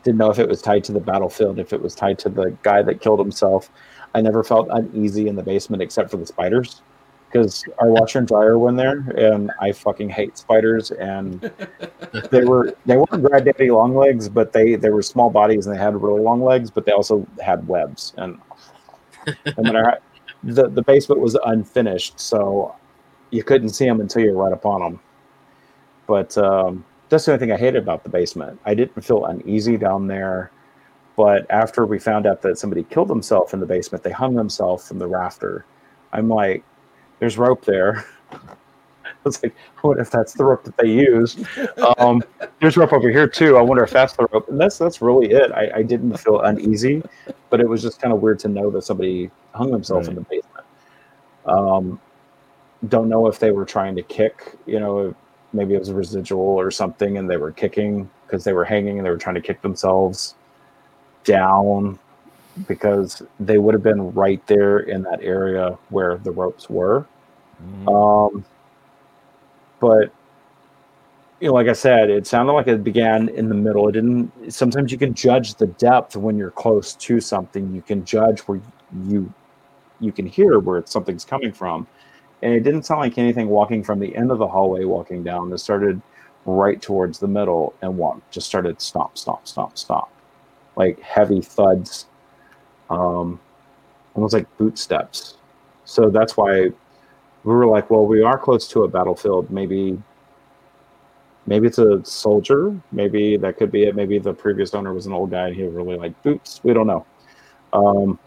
didn't 0.03 0.19
know 0.19 0.31
if 0.31 0.39
it 0.39 0.47
was 0.47 0.61
tied 0.61 0.85
to 0.85 0.93
the 0.93 1.01
battlefield, 1.01 1.59
if 1.59 1.73
it 1.73 1.81
was 1.81 1.95
tied 1.95 2.19
to 2.21 2.29
the 2.29 2.55
guy 2.63 2.83
that 2.83 3.01
killed 3.01 3.19
himself. 3.19 3.71
I 4.15 4.21
never 4.21 4.45
felt 4.45 4.69
uneasy 4.71 5.29
in 5.29 5.35
the 5.35 5.43
basement 5.43 5.83
except 5.83 6.11
for 6.11 6.19
the 6.19 6.27
spiders 6.27 6.83
because 7.27 7.65
our 7.79 7.89
washer 7.89 8.19
and 8.19 8.29
dryer 8.29 8.59
went 8.59 8.77
there, 8.77 8.99
and 9.17 9.51
I 9.59 9.73
fucking 9.73 10.11
hate 10.11 10.37
spiders. 10.37 10.91
And 10.91 11.41
they 12.31 12.45
were 12.45 12.77
they 12.85 12.99
weren't 12.99 13.25
granddaddy 13.25 13.71
long 13.71 13.97
legs, 13.97 14.29
but 14.29 14.53
they 14.53 14.75
they 14.75 14.91
were 14.91 15.01
small 15.01 15.31
bodies 15.31 15.67
and 15.67 15.75
they 15.75 15.81
had 15.81 16.01
really 16.01 16.21
long 16.21 16.43
legs, 16.43 16.71
but 16.71 16.85
they 16.85 16.93
also 16.93 17.27
had 17.43 17.67
webs. 17.67 18.13
And 18.19 18.39
no 19.57 19.63
matter 19.63 19.99
the 20.43 20.69
the 20.69 20.83
basement 20.83 21.23
was 21.23 21.35
unfinished, 21.47 22.21
so 22.21 22.77
you 23.35 23.43
couldn't 23.43 23.71
see 23.71 23.85
them 23.85 24.01
until 24.01 24.23
you 24.23 24.33
were 24.33 24.45
right 24.45 24.53
upon 24.53 24.81
them. 24.81 25.01
But 26.07 26.39
um, 26.39 26.85
that's 27.09 27.25
the 27.25 27.33
only 27.33 27.41
thing 27.41 27.53
I 27.53 27.57
hated 27.57 27.83
about 27.83 28.05
the 28.05 28.11
basement. 28.11 28.61
I 28.65 28.75
didn't 28.75 29.01
feel 29.03 29.25
uneasy 29.25 29.77
down 29.77 30.07
there. 30.07 30.53
But 31.17 31.47
after 31.51 31.85
we 31.85 31.99
found 31.99 32.27
out 32.27 32.43
that 32.43 32.59
somebody 32.59 32.85
killed 32.85 33.09
themselves 33.09 33.53
in 33.53 33.61
the 33.61 33.67
basement, 33.67 34.05
they 34.05 34.11
hung 34.11 34.35
themselves 34.35 34.87
from 34.87 34.99
the 34.99 35.07
rafter. 35.07 35.65
I'm 36.13 36.29
like, 36.29 36.65
there's 37.19 37.37
rope 37.37 37.65
there. 37.65 38.05
I 38.33 39.13
was 39.25 39.43
like, 39.43 39.55
what 39.81 39.99
if 39.99 40.11
that's 40.11 40.35
the 40.35 40.45
rope 40.45 40.65
that 40.65 40.77
they 40.77 40.89
used? 40.89 41.45
Um, 41.99 42.23
there's 42.61 42.77
rope 42.77 42.93
over 42.93 43.11
here 43.11 43.27
too. 43.27 43.57
I 43.57 43.63
wonder 43.63 43.83
if 43.83 43.91
that's 43.91 44.15
the 44.15 44.27
rope. 44.33 44.49
And 44.49 44.61
that's 44.61 44.77
that's 44.77 45.01
really 45.01 45.31
it. 45.31 45.51
I, 45.53 45.71
I 45.77 45.83
didn't 45.83 46.17
feel 46.19 46.41
uneasy, 46.41 47.03
but 47.49 47.61
it 47.61 47.69
was 47.69 47.83
just 47.83 48.01
kind 48.01 48.13
of 48.13 48.21
weird 48.21 48.39
to 48.41 48.49
know 48.49 48.71
that 48.71 48.83
somebody 48.83 49.31
hung 49.55 49.71
themselves 49.71 50.09
in 50.09 50.17
the 50.17 50.21
basement. 50.23 50.67
Um, 51.47 52.01
don't 52.89 53.09
know 53.09 53.27
if 53.27 53.39
they 53.39 53.51
were 53.51 53.65
trying 53.65 53.97
to 53.97 54.03
kick. 54.03 54.57
You 54.67 54.81
know, 54.81 55.15
maybe 55.53 55.75
it 55.75 55.79
was 55.79 55.89
a 55.89 55.95
residual 55.95 56.41
or 56.41 56.71
something, 56.71 57.19
and 57.19 57.29
they 57.29 57.37
were 57.37 57.53
kicking 57.53 58.11
because 58.27 58.45
they 58.45 58.53
were 58.53 58.65
hanging 58.65 58.99
and 58.99 59.07
they 59.07 59.11
were 59.11 59.19
trying 59.19 59.37
to 59.37 59.41
kick 59.41 59.63
themselves 59.63 60.35
down 61.25 61.99
because 62.69 63.23
they 63.41 63.59
would 63.59 63.75
have 63.75 63.83
been 63.83 64.13
right 64.13 64.45
there 64.47 64.81
in 64.81 65.03
that 65.03 65.21
area 65.23 65.77
where 65.89 66.19
the 66.19 66.31
ropes 66.31 66.71
were. 66.71 67.07
Um, 67.89 68.45
but 69.81 70.13
you 71.41 71.49
know, 71.49 71.55
like 71.55 71.69
I 71.69 71.73
said, 71.73 72.11
it 72.11 72.27
sounded 72.27 72.53
like 72.53 72.69
it 72.69 72.85
began 72.85 73.29
in 73.29 73.49
the 73.49 73.55
middle. 73.55 73.89
It 73.89 73.93
didn't. 73.93 74.53
Sometimes 74.53 74.93
you 74.93 74.99
can 74.99 75.15
judge 75.15 75.57
the 75.57 75.67
depth 75.67 76.17
when 76.17 76.37
you're 76.37 76.51
close 76.51 76.95
to 76.95 77.21
something. 77.21 77.75
You 77.75 77.83
can 77.83 78.05
judge 78.05 78.41
where 78.41 78.61
you 79.07 79.33
you 80.01 80.13
can 80.13 80.27
hear 80.27 80.59
where 80.59 80.83
something's 80.87 81.25
coming 81.25 81.53
from, 81.53 81.87
and 82.45 82.53
it 82.53 82.61
didn't 82.61 82.85
sound 82.85 83.01
like 83.01 83.17
anything 83.17 83.49
walking 83.49 83.83
from 83.83 83.99
the 83.99 84.15
end 84.15 84.31
of 84.31 84.37
the 84.37 84.47
hallway 84.47 84.85
walking 84.85 85.25
down. 85.25 85.51
It 85.51 85.59
started 85.59 86.01
right 86.45 86.81
towards 86.81 87.19
the 87.19 87.27
middle 87.27 87.73
and 87.81 87.97
walk 87.97 88.21
just 88.31 88.47
started 88.47 88.83
stomp, 88.83 89.17
stomp, 89.17 89.49
stomp, 89.49 89.79
stomp, 89.79 90.09
like 90.77 91.01
heavy 91.01 91.41
thuds, 91.41 92.05
um, 92.91 93.41
almost 94.15 94.35
like 94.35 94.59
boot 94.59 94.79
steps. 94.79 95.39
So 95.87 96.11
that's 96.11 96.37
why 96.37 96.65
we 96.65 96.75
were 97.45 97.67
like, 97.67 97.91
well, 97.91 98.05
we 98.05 98.23
are 98.23 98.39
close 98.39 98.69
to 98.69 98.85
a 98.85 98.89
battlefield. 98.89 99.51
Maybe 99.51 100.01
maybe 101.47 101.67
it's 101.67 101.79
a 101.79 102.05
soldier. 102.05 102.79
Maybe 102.93 103.39
that 103.39 103.57
could 103.57 103.73
be 103.73 103.85
it. 103.85 103.97
Maybe 103.97 104.19
the 104.19 104.35
previous 104.35 104.75
owner 104.75 104.93
was 104.93 105.07
an 105.07 105.15
old 105.15 105.31
guy 105.31 105.47
and 105.47 105.57
he 105.57 105.63
really 105.63 105.97
like 105.97 106.23
boots. 106.23 106.61
We 106.63 106.75
don't 106.75 106.87
know. 106.87 107.07
Um, 107.73 108.19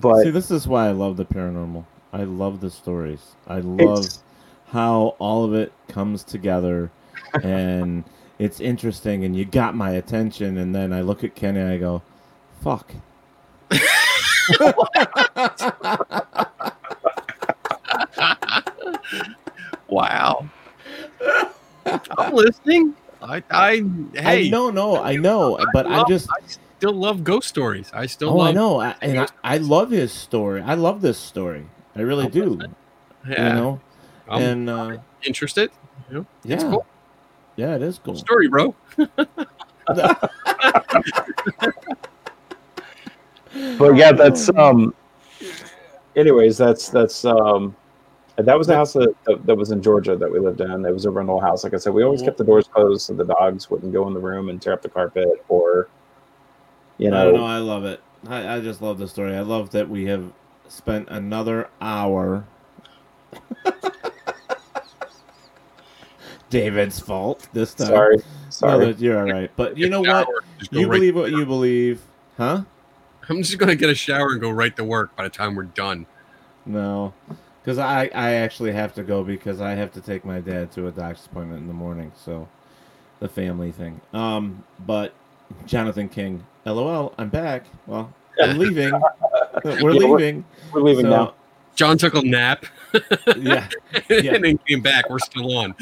but 0.00 0.24
See, 0.24 0.30
this 0.30 0.50
is 0.50 0.66
why 0.66 0.88
I 0.88 0.90
love 0.90 1.16
the 1.16 1.24
paranormal. 1.24 1.84
I 2.12 2.24
love 2.24 2.60
the 2.60 2.70
stories. 2.70 3.36
I 3.46 3.60
love 3.60 3.98
It's- 4.04 4.22
how 4.68 5.14
all 5.18 5.44
of 5.44 5.54
it 5.54 5.72
comes 5.88 6.22
together 6.24 6.90
and 7.42 8.04
it's 8.38 8.60
interesting 8.60 9.24
and 9.24 9.34
you 9.34 9.44
got 9.46 9.74
my 9.74 9.90
attention 9.92 10.58
and 10.58 10.74
then 10.74 10.92
I 10.92 11.00
look 11.00 11.24
at 11.24 11.34
Kenny 11.34 11.60
and 11.60 11.70
I 11.70 11.78
go, 11.78 12.02
fuck. 12.62 12.92
Wow. 19.88 20.48
I'm 22.18 22.34
listening. 22.34 22.94
I, 23.22 23.42
I, 23.50 23.82
hey, 24.14 24.46
I 24.46 24.48
know, 24.50 24.70
no, 24.70 24.96
I 25.02 25.16
know, 25.16 25.58
but 25.72 25.86
I 25.86 25.98
love- 25.98 26.08
just 26.08 26.28
I 26.30 26.46
still 26.46 26.92
love 26.92 27.24
ghost 27.24 27.48
stories. 27.48 27.90
I 27.92 28.06
still 28.06 28.30
Oh, 28.30 28.36
love. 28.36 28.48
I 28.48 28.52
know, 28.52 28.80
I, 28.80 28.94
and 29.00 29.20
I, 29.20 29.26
I 29.42 29.56
love 29.58 29.90
his 29.90 30.12
story. 30.12 30.60
I 30.62 30.74
love 30.74 31.00
this 31.00 31.18
story. 31.18 31.66
I 31.98 32.02
really 32.02 32.28
do. 32.28 32.58
Yeah. 33.28 33.48
You 33.48 33.54
know, 33.60 33.80
I'm 34.28 34.42
and 34.42 34.70
uh, 34.70 34.96
interested. 35.24 35.70
You 36.08 36.18
know, 36.18 36.26
it's 36.44 36.62
yeah, 36.64 36.70
cool 36.70 36.86
yeah, 37.58 37.74
it 37.74 37.82
is 37.82 37.98
cool. 37.98 38.14
story, 38.14 38.48
bro. 38.48 38.72
but 38.96 40.30
yeah, 43.96 44.12
that's 44.12 44.48
um. 44.56 44.94
Anyways, 46.14 46.56
that's 46.56 46.88
that's 46.88 47.24
um. 47.24 47.76
That 48.36 48.56
was 48.56 48.68
the 48.68 48.76
house 48.76 48.92
that, 48.92 49.12
that, 49.26 49.44
that 49.46 49.56
was 49.56 49.72
in 49.72 49.82
Georgia 49.82 50.14
that 50.14 50.30
we 50.30 50.38
lived 50.38 50.60
in. 50.60 50.86
It 50.86 50.92
was 50.92 51.04
a 51.04 51.10
rental 51.10 51.40
house. 51.40 51.64
Like 51.64 51.74
I 51.74 51.78
said, 51.78 51.92
we 51.92 52.04
always 52.04 52.22
kept 52.22 52.38
the 52.38 52.44
doors 52.44 52.68
closed 52.68 53.02
so 53.02 53.14
the 53.14 53.24
dogs 53.24 53.68
wouldn't 53.68 53.92
go 53.92 54.06
in 54.06 54.14
the 54.14 54.20
room 54.20 54.48
and 54.48 54.62
tear 54.62 54.74
up 54.74 54.80
the 54.80 54.88
carpet 54.88 55.44
or, 55.48 55.88
you 56.98 57.08
I 57.08 57.10
know, 57.10 57.24
don't 57.24 57.34
know. 57.34 57.46
I 57.46 57.58
love 57.58 57.84
it. 57.84 58.00
I, 58.28 58.54
I 58.54 58.60
just 58.60 58.80
love 58.80 58.98
the 58.98 59.08
story. 59.08 59.34
I 59.34 59.40
love 59.40 59.70
that 59.70 59.88
we 59.88 60.06
have 60.06 60.32
spent 60.68 61.08
another 61.08 61.68
hour. 61.80 62.44
David's 66.50 66.98
fault 66.98 67.46
this 67.52 67.74
time. 67.74 67.88
Sorry. 67.88 68.16
Sorry. 68.50 68.86
that- 68.86 68.98
you're 69.00 69.18
all 69.18 69.30
right. 69.32 69.50
But 69.56 69.76
you 69.76 69.88
know 69.88 69.98
a 69.98 70.08
what? 70.08 70.26
shower, 70.26 70.44
just 70.58 70.70
go 70.72 70.80
You 70.80 70.86
right 70.88 70.94
believe 70.96 71.14
what 71.14 71.30
you 71.30 71.44
believe, 71.46 72.00
huh? 72.36 72.62
I'm 73.28 73.42
just 73.42 73.58
gonna 73.58 73.76
get 73.76 73.90
a 73.90 73.94
shower 73.94 74.30
and 74.30 74.40
go 74.40 74.50
right 74.50 74.74
to 74.76 74.84
work 74.84 75.14
by 75.14 75.24
the 75.24 75.28
time 75.30 75.54
we're 75.54 75.64
done. 75.64 76.06
No, 76.64 77.12
because 77.62 77.76
I 77.78 78.10
I 78.14 78.32
actually 78.34 78.72
have 78.72 78.94
to 78.94 79.02
go 79.02 79.22
because 79.22 79.60
I 79.60 79.72
have 79.72 79.92
to 79.92 80.00
take 80.00 80.24
my 80.24 80.40
dad 80.40 80.72
to 80.72 80.86
a 80.86 80.90
doctor's 80.90 81.26
appointment 81.26 81.60
in 81.60 81.68
the 81.68 81.74
morning. 81.74 82.12
So, 82.16 82.48
the 83.20 83.28
family 83.28 83.70
thing. 83.70 84.00
Um, 84.14 84.64
but 84.86 85.12
Jonathan 85.66 86.08
King, 86.08 86.44
lol, 86.64 87.12
I'm 87.18 87.28
back. 87.28 87.66
Well, 87.86 88.14
I'm 88.40 88.58
leaving. 88.58 88.92
We're 89.64 89.72
Yeah, 89.72 89.82
we're- 89.82 89.98
leaving. 90.16 90.44
we're 90.72 90.80
leaving 90.82 91.04
So- 91.06 91.10
now. 91.10 91.34
John 91.74 91.96
took 91.98 92.14
a 92.14 92.22
nap. 92.22 92.64
Yeah, 93.36 93.68
yeah. 94.08 94.34
and 94.34 94.42
then 94.44 94.58
came 94.66 94.80
back. 94.80 95.08
We're 95.10 95.18
still 95.18 95.56
on. 95.58 95.74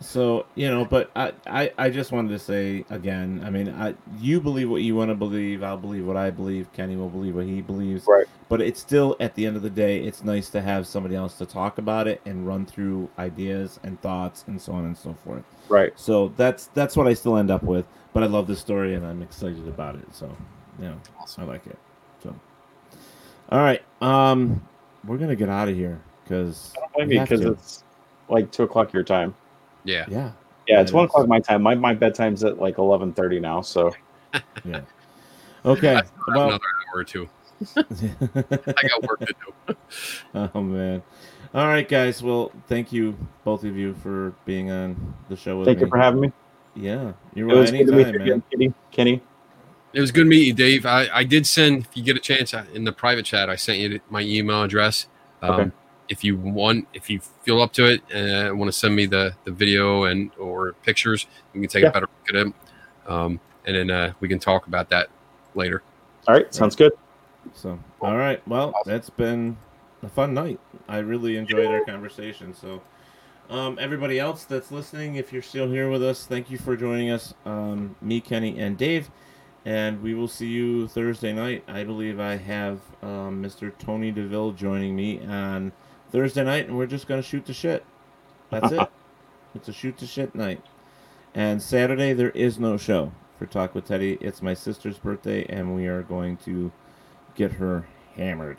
So 0.00 0.44
you 0.54 0.68
know, 0.68 0.84
but 0.84 1.10
I, 1.16 1.32
I, 1.46 1.72
I 1.78 1.90
just 1.90 2.12
wanted 2.12 2.28
to 2.28 2.38
say 2.38 2.84
again. 2.90 3.42
I 3.44 3.48
mean, 3.50 3.70
I, 3.70 3.94
you 4.20 4.40
believe 4.42 4.68
what 4.68 4.82
you 4.82 4.94
want 4.94 5.08
to 5.10 5.14
believe. 5.14 5.62
I'll 5.62 5.78
believe 5.78 6.06
what 6.06 6.18
I 6.18 6.30
believe. 6.30 6.70
Kenny 6.74 6.96
will 6.96 7.08
believe 7.08 7.34
what 7.34 7.46
he 7.46 7.62
believes. 7.62 8.04
Right. 8.06 8.26
But 8.50 8.60
it's 8.60 8.78
still 8.78 9.16
at 9.20 9.34
the 9.34 9.46
end 9.46 9.56
of 9.56 9.62
the 9.62 9.70
day, 9.70 10.00
it's 10.04 10.22
nice 10.22 10.50
to 10.50 10.60
have 10.60 10.86
somebody 10.86 11.16
else 11.16 11.34
to 11.38 11.46
talk 11.46 11.78
about 11.78 12.06
it 12.06 12.20
and 12.26 12.46
run 12.46 12.66
through 12.66 13.08
ideas 13.18 13.80
and 13.82 13.98
thoughts 14.02 14.44
and 14.46 14.60
so 14.60 14.72
on 14.72 14.84
and 14.84 14.96
so 14.98 15.14
forth. 15.24 15.42
Right. 15.70 15.92
So 15.98 16.28
that's 16.36 16.66
that's 16.74 16.94
what 16.94 17.06
I 17.08 17.14
still 17.14 17.38
end 17.38 17.50
up 17.50 17.62
with. 17.62 17.86
But 18.12 18.22
I 18.22 18.26
love 18.26 18.46
the 18.46 18.56
story 18.56 18.94
and 18.94 19.06
I'm 19.06 19.22
excited 19.22 19.66
about 19.66 19.94
it. 19.96 20.14
So 20.14 20.30
yeah, 20.80 20.94
I 21.38 21.44
like 21.44 21.66
it. 21.66 21.78
So 22.22 22.34
all 23.50 23.60
right, 23.60 23.82
um, 24.00 24.60
we're 25.04 25.18
gonna 25.18 25.36
get 25.36 25.48
out 25.48 25.68
of 25.68 25.74
here 25.76 26.00
because 26.24 26.72
blame 26.94 27.08
me 27.08 27.18
because 27.18 27.40
it's 27.42 27.84
like 28.28 28.50
two 28.50 28.64
o'clock 28.64 28.92
your 28.92 29.04
time. 29.04 29.34
Yeah. 29.84 30.04
Yeah. 30.08 30.32
Yeah, 30.66 30.80
it's 30.80 30.90
It 30.90 30.94
one 30.94 31.04
is. 31.04 31.10
o'clock 31.10 31.28
my 31.28 31.38
time. 31.40 31.62
My 31.62 31.74
my 31.76 31.94
bedtime's 31.94 32.42
at 32.42 32.58
like 32.58 32.78
eleven 32.78 33.12
thirty 33.12 33.38
now. 33.38 33.60
So 33.60 33.92
yeah. 34.64 34.80
Okay. 35.64 36.00
Well, 36.28 36.48
Another 36.48 36.64
hour 36.92 37.00
or 37.00 37.04
two. 37.04 37.28
I 37.76 37.84
got 38.88 39.02
work 39.08 39.20
to 39.20 39.34
do. 39.66 39.76
oh 40.34 40.60
man. 40.60 41.02
All 41.54 41.66
right, 41.68 41.88
guys. 41.88 42.22
Well, 42.22 42.50
thank 42.66 42.92
you 42.92 43.16
both 43.44 43.64
of 43.64 43.76
you 43.76 43.94
for 43.94 44.34
being 44.44 44.70
on 44.70 45.14
the 45.28 45.36
show 45.36 45.58
with 45.58 45.66
thank 45.66 45.78
me. 45.78 45.84
you 45.84 45.88
for 45.88 45.98
having 45.98 46.20
me. 46.20 46.32
Yeah, 46.74 47.12
you're 47.34 47.48
It 47.48 47.54
was 47.54 47.70
good 47.70 47.86
to 47.86 47.92
meet 47.92 48.06
you 48.08 48.12
man. 48.12 48.20
again, 48.22 48.42
Kenny. 48.50 48.74
Kenny. 48.90 49.22
It 49.92 50.00
was 50.00 50.10
good 50.10 50.24
to 50.24 50.28
meet 50.28 50.46
you, 50.46 50.52
Dave. 50.52 50.84
I, 50.84 51.08
I 51.12 51.24
did 51.24 51.46
send, 51.46 51.86
if 51.86 51.96
you 51.96 52.02
get 52.02 52.16
a 52.16 52.20
chance, 52.20 52.52
in 52.74 52.84
the 52.84 52.92
private 52.92 53.24
chat, 53.24 53.48
I 53.48 53.56
sent 53.56 53.78
you 53.78 54.00
my 54.10 54.20
email 54.20 54.62
address. 54.62 55.06
Um, 55.42 55.50
Okay. 55.60 55.70
If 56.08 56.22
you 56.22 56.36
want, 56.36 56.86
if 56.94 57.10
you 57.10 57.18
feel 57.42 57.60
up 57.60 57.72
to 57.72 57.86
it, 57.86 58.00
and 58.12 58.56
want 58.56 58.70
to 58.72 58.78
send 58.78 58.94
me 58.94 59.06
the, 59.06 59.34
the 59.44 59.50
video 59.50 60.04
and 60.04 60.30
or 60.38 60.74
pictures, 60.84 61.26
you 61.52 61.60
can 61.60 61.68
take 61.68 61.82
Yeah. 61.82 61.88
a 61.88 61.92
better 61.92 62.06
look 62.06 62.28
at 62.28 62.46
it. 62.46 62.54
um, 63.10 63.40
and 63.64 63.74
then 63.76 63.90
uh, 63.90 64.12
we 64.20 64.28
can 64.28 64.38
talk 64.38 64.68
about 64.68 64.88
that 64.90 65.08
later. 65.56 65.82
All 66.28 66.34
right, 66.34 66.54
sounds 66.54 66.76
good. 66.76 66.92
So, 67.54 67.76
all 68.00 68.16
right. 68.16 68.40
Well, 68.46 68.72
that's 68.84 69.10
been 69.10 69.56
a 70.04 70.08
fun 70.08 70.32
night. 70.32 70.60
I 70.88 70.98
really 70.98 71.36
enjoyed 71.36 71.66
our 71.66 71.84
conversation. 71.84 72.54
So, 72.54 72.82
um, 73.50 73.76
everybody 73.80 74.20
else 74.20 74.44
that's 74.44 74.70
listening, 74.70 75.16
if 75.16 75.32
you're 75.32 75.42
still 75.42 75.68
here 75.68 75.90
with 75.90 76.04
us, 76.04 76.26
thank 76.26 76.50
you 76.50 76.58
for 76.58 76.76
joining 76.76 77.10
us. 77.10 77.34
Um, 77.44 77.96
me, 78.00 78.20
Kenny, 78.20 78.60
and 78.60 78.76
Dave. 78.78 79.10
And 79.66 80.00
we 80.00 80.14
will 80.14 80.28
see 80.28 80.46
you 80.46 80.86
Thursday 80.86 81.32
night. 81.32 81.64
I 81.66 81.82
believe 81.82 82.20
I 82.20 82.36
have 82.36 82.78
um, 83.02 83.42
Mr. 83.42 83.76
Tony 83.78 84.12
DeVille 84.12 84.52
joining 84.52 84.94
me 84.94 85.20
on 85.26 85.72
Thursday 86.12 86.44
night, 86.44 86.68
and 86.68 86.78
we're 86.78 86.86
just 86.86 87.08
going 87.08 87.20
to 87.20 87.28
shoot 87.28 87.44
the 87.44 87.52
shit. 87.52 87.84
That's 88.50 88.72
it. 88.72 88.88
It's 89.54 89.68
a 89.68 89.72
shoot 89.72 89.96
the 89.96 90.06
shit 90.06 90.34
night. 90.34 90.62
And 91.34 91.62
Saturday, 91.62 92.12
there 92.12 92.30
is 92.32 92.58
no 92.58 92.76
show 92.76 93.10
for 93.38 93.46
Talk 93.46 93.74
with 93.74 93.86
Teddy. 93.86 94.18
It's 94.20 94.42
my 94.42 94.52
sister's 94.52 94.98
birthday, 94.98 95.46
and 95.48 95.74
we 95.74 95.86
are 95.86 96.02
going 96.02 96.36
to 96.38 96.70
get 97.34 97.52
her 97.52 97.86
hammered. 98.16 98.58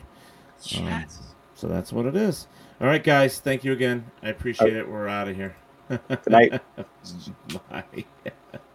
Um, 0.76 1.06
so 1.54 1.68
that's 1.68 1.92
what 1.92 2.06
it 2.06 2.16
is. 2.16 2.48
All 2.80 2.88
right, 2.88 3.02
guys. 3.02 3.38
Thank 3.38 3.62
you 3.62 3.72
again. 3.72 4.10
I 4.24 4.30
appreciate 4.30 4.74
it. 4.74 4.88
We're 4.88 5.06
out 5.06 5.28
of 5.28 5.36
here. 5.36 5.54
Good 5.88 6.26
night. 6.26 6.62
Bye. 7.70 8.04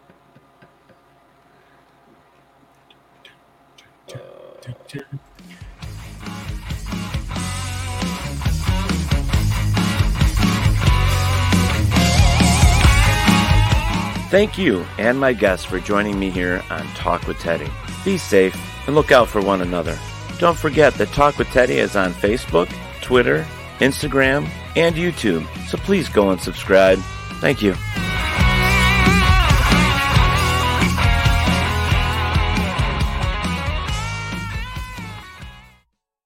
Thank 14.30 14.58
you 14.58 14.86
and 14.98 15.20
my 15.20 15.34
guests 15.34 15.66
for 15.66 15.80
joining 15.80 16.18
me 16.18 16.30
here 16.30 16.64
on 16.70 16.86
Talk 16.96 17.28
with 17.28 17.38
Teddy. 17.40 17.70
Be 18.06 18.18
safe 18.18 18.58
and 18.88 18.96
look 18.96 19.12
out 19.12 19.28
for 19.28 19.42
one 19.42 19.62
another. 19.62 19.98
Don't 20.40 20.58
forget 20.58 20.94
that 20.96 21.10
Talk 21.10 21.38
with 21.38 21.50
Teddy 21.50 21.78
is 21.78 21.96
on 21.96 22.14
Facebook, 22.14 22.68
Twitter, 23.02 23.46
Instagram, 23.80 24.50
and 24.76 24.96
YouTube, 24.96 25.46
so 25.68 25.78
please 25.78 26.10
go 26.10 26.32
and 26.32 26.42
subscribe. 26.42 26.98
Thank 27.42 27.62
you. 27.62 27.76